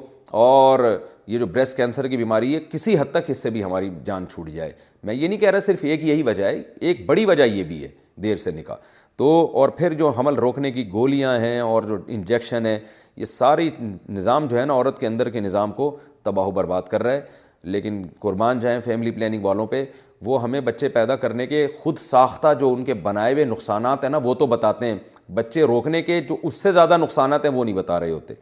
اور 0.47 0.79
یہ 1.27 1.39
جو 1.39 1.47
بریسٹ 1.47 1.77
کینسر 1.77 2.07
کی 2.09 2.17
بیماری 2.17 2.55
ہے 2.55 2.61
کسی 2.73 2.97
حد 2.99 3.11
تک 3.13 3.31
اس 3.31 3.43
سے 3.43 3.51
بھی 3.51 3.65
ہماری 3.65 3.91
جان 4.05 4.27
چھوٹ 4.33 4.49
جائے 4.55 4.73
میں 5.05 5.15
یہ 5.15 5.29
نہیں 5.29 5.39
کہہ 5.39 5.51
رہا 5.51 5.61
صرف 5.67 5.85
ایک 5.85 6.05
یہی 6.05 6.23
وجہ 6.23 6.45
ہے 6.45 6.63
ایک 6.89 7.05
بڑی 7.07 7.25
وجہ 7.27 7.43
یہ 7.43 7.65
بھی 7.65 7.83
ہے 7.83 7.89
دیر 8.23 8.37
سے 8.37 8.51
نکاح 8.51 8.77
تو 9.17 9.29
اور 9.61 9.69
پھر 9.79 9.93
جو 9.99 10.09
حمل 10.19 10.35
روکنے 10.39 10.71
کی 10.73 10.89
گولیاں 10.93 11.39
ہیں 11.41 11.59
اور 11.61 11.83
جو 11.89 11.97
انجیکشن 12.17 12.67
ہیں 12.67 12.79
یہ 13.17 13.25
ساری 13.25 13.71
نظام 14.09 14.47
جو 14.49 14.59
ہے 14.61 14.65
نا 14.65 14.75
عورت 14.75 14.99
کے 14.99 15.07
اندر 15.07 15.31
کے 15.31 15.41
نظام 15.41 15.73
کو 15.73 15.97
تباہ 16.23 16.47
و 16.47 16.51
برباد 16.59 16.83
کر 16.91 17.03
رہا 17.03 17.13
ہے 17.13 17.21
لیکن 17.65 18.03
قربان 18.21 18.61
جائیں 18.61 18.79
فیملی 18.85 19.11
پلاننگ 19.11 19.45
والوں 19.45 19.67
پہ 19.67 19.85
وہ 20.25 20.43
ہمیں 20.43 20.61
بچے 20.61 20.89
پیدا 20.89 21.17
کرنے 21.17 21.47
کے 21.47 21.67
خود 21.81 21.99
ساختہ 21.99 22.53
جو 22.61 22.73
ان 22.75 22.85
کے 22.85 22.95
بنائے 23.03 23.33
ہوئے 23.33 23.45
نقصانات 23.45 24.03
ہیں 24.05 24.11
نا 24.11 24.19
وہ 24.25 24.35
تو 24.39 24.47
بتاتے 24.47 24.87
ہیں 24.87 24.97
بچے 25.35 25.63
روکنے 25.67 26.03
کے 26.03 26.21
جو 26.29 26.37
اس 26.43 26.55
سے 26.63 26.73
زیادہ 26.73 26.97
نقصانات 27.01 27.45
ہیں 27.45 27.53
وہ 27.53 27.65
نہیں 27.65 27.75
بتا 27.75 27.99
رہے 28.01 28.11
ہوتے 28.11 28.35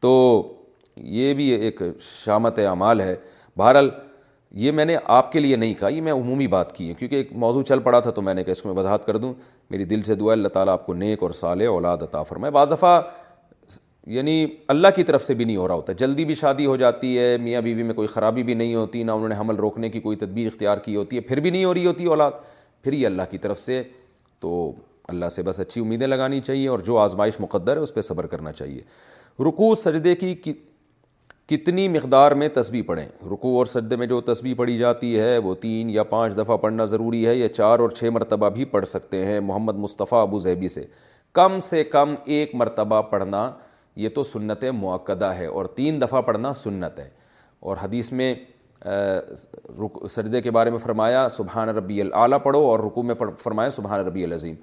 تو 0.00 0.12
یہ 1.16 1.34
بھی 1.34 1.48
ایک 1.54 1.82
شامت 2.02 2.58
اعمال 2.68 3.00
ہے 3.00 3.14
بہرحال 3.58 3.90
یہ 4.62 4.72
میں 4.72 4.84
نے 4.84 4.96
آپ 5.16 5.30
کے 5.32 5.40
لیے 5.40 5.56
نہیں 5.56 5.74
کہا 5.74 5.88
یہ 5.88 6.00
میں 6.02 6.12
عمومی 6.12 6.46
بات 6.54 6.74
کی 6.76 6.88
ہے 6.88 6.94
کیونکہ 6.94 7.16
ایک 7.16 7.32
موضوع 7.42 7.62
چل 7.68 7.78
پڑا 7.82 8.00
تھا 8.00 8.10
تو 8.10 8.22
میں 8.22 8.34
نے 8.34 8.42
کہا 8.44 8.52
اس 8.52 8.62
کو 8.62 8.68
میں 8.68 8.76
وضاحت 8.78 9.06
کر 9.06 9.16
دوں 9.18 9.32
میری 9.70 9.84
دل 9.92 10.02
سے 10.06 10.14
دعا 10.14 10.32
اللہ 10.32 10.48
تعالیٰ 10.54 10.72
آپ 10.72 10.84
کو 10.86 10.94
نیک 10.94 11.22
اور 11.22 11.30
صالح 11.40 11.68
اولاد 11.68 12.02
عطا 12.06 12.22
فرمائے 12.22 12.50
بعض 12.52 12.72
دفعہ 12.72 13.00
یعنی 14.10 14.46
اللہ 14.68 14.88
کی 14.94 15.02
طرف 15.06 15.24
سے 15.24 15.34
بھی 15.34 15.44
نہیں 15.44 15.56
ہو 15.56 15.66
رہا 15.68 15.74
ہوتا 15.74 15.92
جلدی 15.98 16.24
بھی 16.24 16.34
شادی 16.34 16.64
ہو 16.66 16.74
جاتی 16.76 17.18
ہے 17.18 17.36
میاں 17.42 17.60
بیوی 17.62 17.82
میں 17.82 17.94
کوئی 17.94 18.08
خرابی 18.08 18.42
بھی 18.42 18.54
نہیں 18.54 18.74
ہوتی 18.74 19.02
نہ 19.02 19.12
انہوں 19.12 19.28
نے 19.28 19.34
حمل 19.40 19.56
روکنے 19.56 19.88
کی 19.90 20.00
کوئی 20.00 20.16
تدبیر 20.16 20.46
اختیار 20.52 20.78
کی 20.84 20.94
ہوتی 20.96 21.16
ہے 21.16 21.20
پھر 21.28 21.40
بھی 21.40 21.50
نہیں 21.50 21.64
ہو 21.64 21.74
رہی 21.74 21.86
ہوتی 21.86 22.04
اولاد 22.06 22.32
پھر 22.84 22.92
یہ 22.92 23.06
اللہ 23.06 23.30
کی 23.30 23.38
طرف 23.38 23.60
سے 23.60 23.82
تو 24.40 24.72
اللہ 25.08 25.28
سے 25.34 25.42
بس 25.42 25.60
اچھی 25.60 25.80
امیدیں 25.80 26.06
لگانی 26.06 26.40
چاہیے 26.40 26.68
اور 26.68 26.78
جو 26.88 26.96
آزمائش 26.98 27.40
مقدر 27.40 27.76
ہے 27.76 27.82
اس 27.82 27.94
پہ 27.94 28.00
صبر 28.00 28.26
کرنا 28.34 28.52
چاہیے 28.52 28.80
رکو 29.48 29.74
سجدے 29.82 30.14
کی 30.16 30.34
کتنی 31.48 31.86
مقدار 31.88 32.32
میں 32.40 32.48
تصویح 32.54 32.82
پڑھیں 32.86 33.06
رکوع 33.32 33.56
اور 33.58 33.66
سجدے 33.66 33.96
میں 33.96 34.06
جو 34.06 34.20
تسبیح 34.32 34.54
پڑھی 34.56 34.76
جاتی 34.78 35.18
ہے 35.18 35.36
وہ 35.46 35.54
تین 35.60 35.90
یا 35.90 36.02
پانچ 36.12 36.36
دفعہ 36.38 36.56
پڑھنا 36.56 36.84
ضروری 36.92 37.26
ہے 37.26 37.34
یا 37.36 37.48
چار 37.54 37.78
اور 37.78 37.90
چھ 37.96 38.04
مرتبہ 38.12 38.48
بھی 38.54 38.64
پڑھ 38.74 38.84
سکتے 38.88 39.24
ہیں 39.26 39.40
محمد 39.40 39.76
مصطفیٰ 39.86 40.20
ابو 40.22 40.38
زہبی 40.38 40.68
سے 40.76 40.84
کم 41.38 41.58
سے 41.68 41.82
کم 41.84 42.14
ایک 42.26 42.54
مرتبہ 42.54 43.00
پڑھنا 43.10 43.50
یہ 43.96 44.08
تو 44.14 44.22
سنت 44.22 44.64
معقدہ 44.80 45.32
ہے 45.38 45.46
اور 45.46 45.64
تین 45.74 46.00
دفعہ 46.00 46.20
پڑھنا 46.26 46.52
سنت 46.52 46.98
ہے 46.98 47.08
اور 47.70 47.76
حدیث 47.82 48.12
میں 48.12 48.34
سجدے 50.10 50.40
کے 50.42 50.50
بارے 50.50 50.70
میں 50.70 50.78
فرمایا 50.82 51.28
سبحان 51.30 51.68
ربی 51.76 52.00
العلیٰ 52.00 52.38
پڑھو 52.42 52.60
اور 52.70 52.80
رکوع 52.80 53.02
میں 53.02 53.14
فرمایا 53.42 53.70
سبحان 53.70 54.00
ربی 54.06 54.24
العظیم 54.24 54.54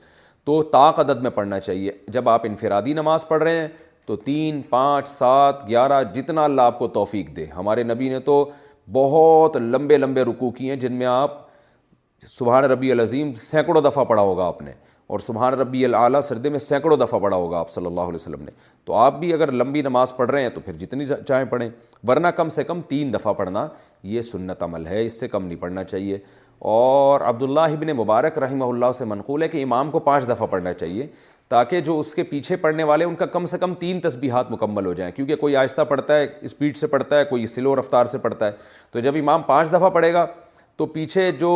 تو 0.45 0.61
طاق 0.71 0.99
عدد 0.99 1.21
میں 1.21 1.29
پڑھنا 1.31 1.59
چاہیے 1.59 1.91
جب 2.13 2.29
آپ 2.29 2.45
انفرادی 2.45 2.93
نماز 2.93 3.27
پڑھ 3.27 3.43
رہے 3.43 3.59
ہیں 3.59 3.67
تو 4.05 4.15
تین 4.15 4.61
پانچ 4.69 5.07
سات 5.09 5.67
گیارہ 5.67 6.03
جتنا 6.13 6.43
اللہ 6.43 6.61
آپ 6.61 6.79
کو 6.79 6.87
توفیق 6.99 7.35
دے 7.35 7.45
ہمارے 7.57 7.83
نبی 7.83 8.09
نے 8.09 8.19
تو 8.29 8.43
بہت 8.91 9.57
لمبے 9.57 9.97
لمبے 9.97 10.21
رکوع 10.25 10.49
کیے 10.57 10.69
ہیں 10.73 10.79
جن 10.79 10.93
میں 10.99 11.05
آپ 11.07 11.37
سبحان 12.27 12.63
ربی 12.71 12.91
العظیم 12.91 13.33
سینکڑوں 13.39 13.81
دفعہ 13.81 14.03
پڑھا 14.05 14.21
ہوگا 14.23 14.45
آپ 14.45 14.61
نے 14.61 14.71
اور 15.13 15.19
سبحان 15.19 15.53
ربی 15.53 15.83
العلیٰ 15.85 16.19
سردے 16.21 16.49
میں 16.49 16.59
سینکڑوں 16.59 16.95
دفعہ 16.97 17.19
پڑھا 17.19 17.37
ہوگا 17.37 17.57
آپ 17.59 17.69
صلی 17.71 17.85
اللہ 17.85 18.01
علیہ 18.09 18.15
وسلم 18.15 18.41
نے 18.43 18.51
تو 18.85 18.93
آپ 18.93 19.17
بھی 19.19 19.31
اگر 19.33 19.51
لمبی 19.51 19.81
نماز 19.81 20.15
پڑھ 20.15 20.29
رہے 20.31 20.41
ہیں 20.41 20.49
تو 20.55 20.61
پھر 20.65 20.73
جتنی 20.77 21.05
چاہیں 21.27 21.45
پڑھیں 21.49 21.67
ورنہ 22.07 22.27
کم 22.37 22.49
سے 22.57 22.63
کم 22.63 22.81
تین 22.89 23.13
دفعہ 23.13 23.33
پڑھنا 23.39 23.67
یہ 24.15 24.21
سنت 24.27 24.61
عمل 24.63 24.85
ہے 24.87 25.03
اس 25.05 25.19
سے 25.19 25.27
کم 25.27 25.45
نہیں 25.45 25.59
پڑھنا 25.61 25.83
چاہیے 25.83 26.17
اور 26.75 27.21
عبداللہ 27.29 27.59
ابن 27.75 27.95
مبارک 27.97 28.37
رحمہ 28.43 28.65
اللہ 28.73 28.91
سے 28.97 29.05
منقول 29.13 29.43
ہے 29.43 29.47
کہ 29.49 29.63
امام 29.63 29.91
کو 29.91 29.99
پانچ 30.09 30.27
دفعہ 30.29 30.47
پڑھنا 30.51 30.73
چاہیے 30.73 31.07
تاکہ 31.49 31.81
جو 31.81 31.97
اس 31.99 32.13
کے 32.15 32.23
پیچھے 32.33 32.55
پڑھنے 32.63 32.83
والے 32.91 33.05
ان 33.05 33.15
کا 33.15 33.25
کم 33.37 33.45
سے 33.51 33.57
کم 33.57 33.73
تین 33.79 33.99
تسبیحات 33.99 34.51
مکمل 34.51 34.85
ہو 34.85 34.93
جائیں 34.93 35.11
کیونکہ 35.15 35.35
کوئی 35.43 35.55
آہستہ 35.63 35.81
پڑھتا 35.89 36.19
ہے 36.19 36.27
اسپیڈ 36.49 36.77
سے 36.77 36.87
پڑھتا 36.87 37.19
ہے 37.19 37.25
کوئی 37.29 37.47
سلو 37.55 37.75
رفتار 37.79 38.05
سے 38.11 38.17
پڑھتا 38.27 38.47
ہے 38.47 38.51
تو 38.91 38.99
جب 39.07 39.15
امام 39.19 39.41
پانچ 39.47 39.69
دفعہ 39.73 39.89
پڑھے 39.97 40.13
گا 40.13 40.25
تو 40.77 40.85
پیچھے 40.95 41.31
جو 41.39 41.51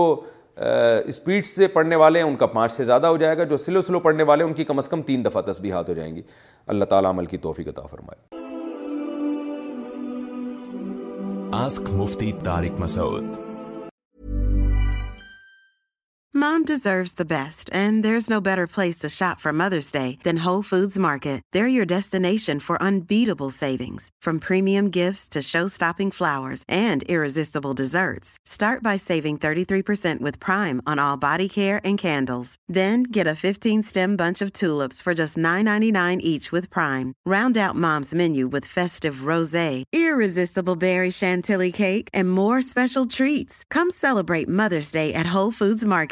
اسپیڈ 0.56 1.45
سے 1.45 1.67
پڑھنے 1.67 1.95
والے 1.95 2.19
ہیں 2.22 2.25
ان 2.27 2.35
کا 2.38 2.45
پانچ 2.45 2.72
سے 2.72 2.83
زیادہ 2.83 3.07
ہو 3.07 3.17
جائے 3.17 3.38
گا 3.38 3.43
جو 3.43 3.57
سلو 3.57 3.82
سلو 3.82 3.99
پڑھنے 3.99 4.23
والے 4.23 4.43
ہیں 4.43 4.49
ان 4.49 4.56
کی 4.56 4.64
کم 4.64 4.77
از 4.77 4.88
کم 4.90 5.01
تین 5.01 5.25
دفعہ 5.25 5.41
تسبیحات 5.51 5.80
ہاتھ 5.80 5.90
ہو 5.90 5.95
جائیں 5.95 6.15
گی 6.15 6.22
اللہ 6.73 6.85
تعالیٰ 6.91 7.09
عمل 7.09 7.25
کی 7.25 7.38
توفیق 7.48 7.67
عطا 7.77 7.85
فرمائے 7.85 8.22
ask 11.64 11.90
Mufti 11.93 12.32
Tariq 12.43 12.80
Masood 12.80 13.42
Mom 16.35 16.65
deserves 16.65 17.13
the 17.13 17.23
best, 17.23 17.69
and 17.72 18.03
there's 18.03 18.27
no 18.27 18.41
better 18.41 18.65
place 18.65 18.97
to 18.97 19.07
shop 19.07 19.39
for 19.39 19.53
Mother's 19.53 19.91
Day 19.91 20.17
than 20.23 20.38
Whole 20.38 20.63
Foods 20.63 20.97
Market. 20.97 21.43
They're 21.51 21.67
your 21.67 21.85
destination 21.85 22.59
for 22.59 22.81
unbeatable 22.81 23.51
savings, 23.51 24.09
from 24.19 24.39
premium 24.39 24.89
gifts 24.89 25.27
to 25.27 25.43
show-stopping 25.43 26.09
flowers 26.09 26.63
and 26.67 27.03
irresistible 27.03 27.73
desserts. 27.73 28.39
Start 28.47 28.81
by 28.81 28.95
saving 28.95 29.38
33% 29.38 30.22
with 30.22 30.39
Prime 30.39 30.81
on 30.88 30.97
all 30.97 31.17
body 31.17 31.47
care 31.47 31.80
and 31.83 31.99
candles. 31.99 32.55
Then 32.67 33.03
get 33.03 33.27
a 33.27 33.38
15-stem 33.38 34.15
bunch 34.15 34.41
of 34.41 34.51
tulips 34.51 35.03
for 35.03 35.13
just 35.13 35.38
$9.99 35.38 36.17
each 36.19 36.51
with 36.51 36.72
Prime. 36.72 37.13
Round 37.27 37.57
out 37.57 37.75
Mom's 37.75 38.15
menu 38.15 38.47
with 38.47 38.65
festive 38.65 39.31
rosé, 39.31 39.83
irresistible 39.93 40.77
berry 40.77 41.11
chantilly 41.11 41.72
cake, 41.72 42.09
and 42.11 42.31
more 42.31 42.63
special 42.63 43.05
treats. 43.05 43.61
Come 43.69 43.91
celebrate 43.91 44.47
Mother's 44.47 44.89
Day 44.89 45.13
at 45.13 45.27
Whole 45.27 45.51
Foods 45.51 45.85
Market. 45.85 46.11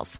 Off 0.01 0.19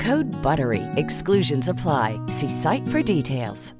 کٹ 0.05 0.35
بر 0.43 0.59
وی 0.69 0.79
exclusions 1.01 1.69
apply 1.69 2.17
see 2.39 2.47
site 2.61 2.91
for 2.91 2.99
details 3.07 3.71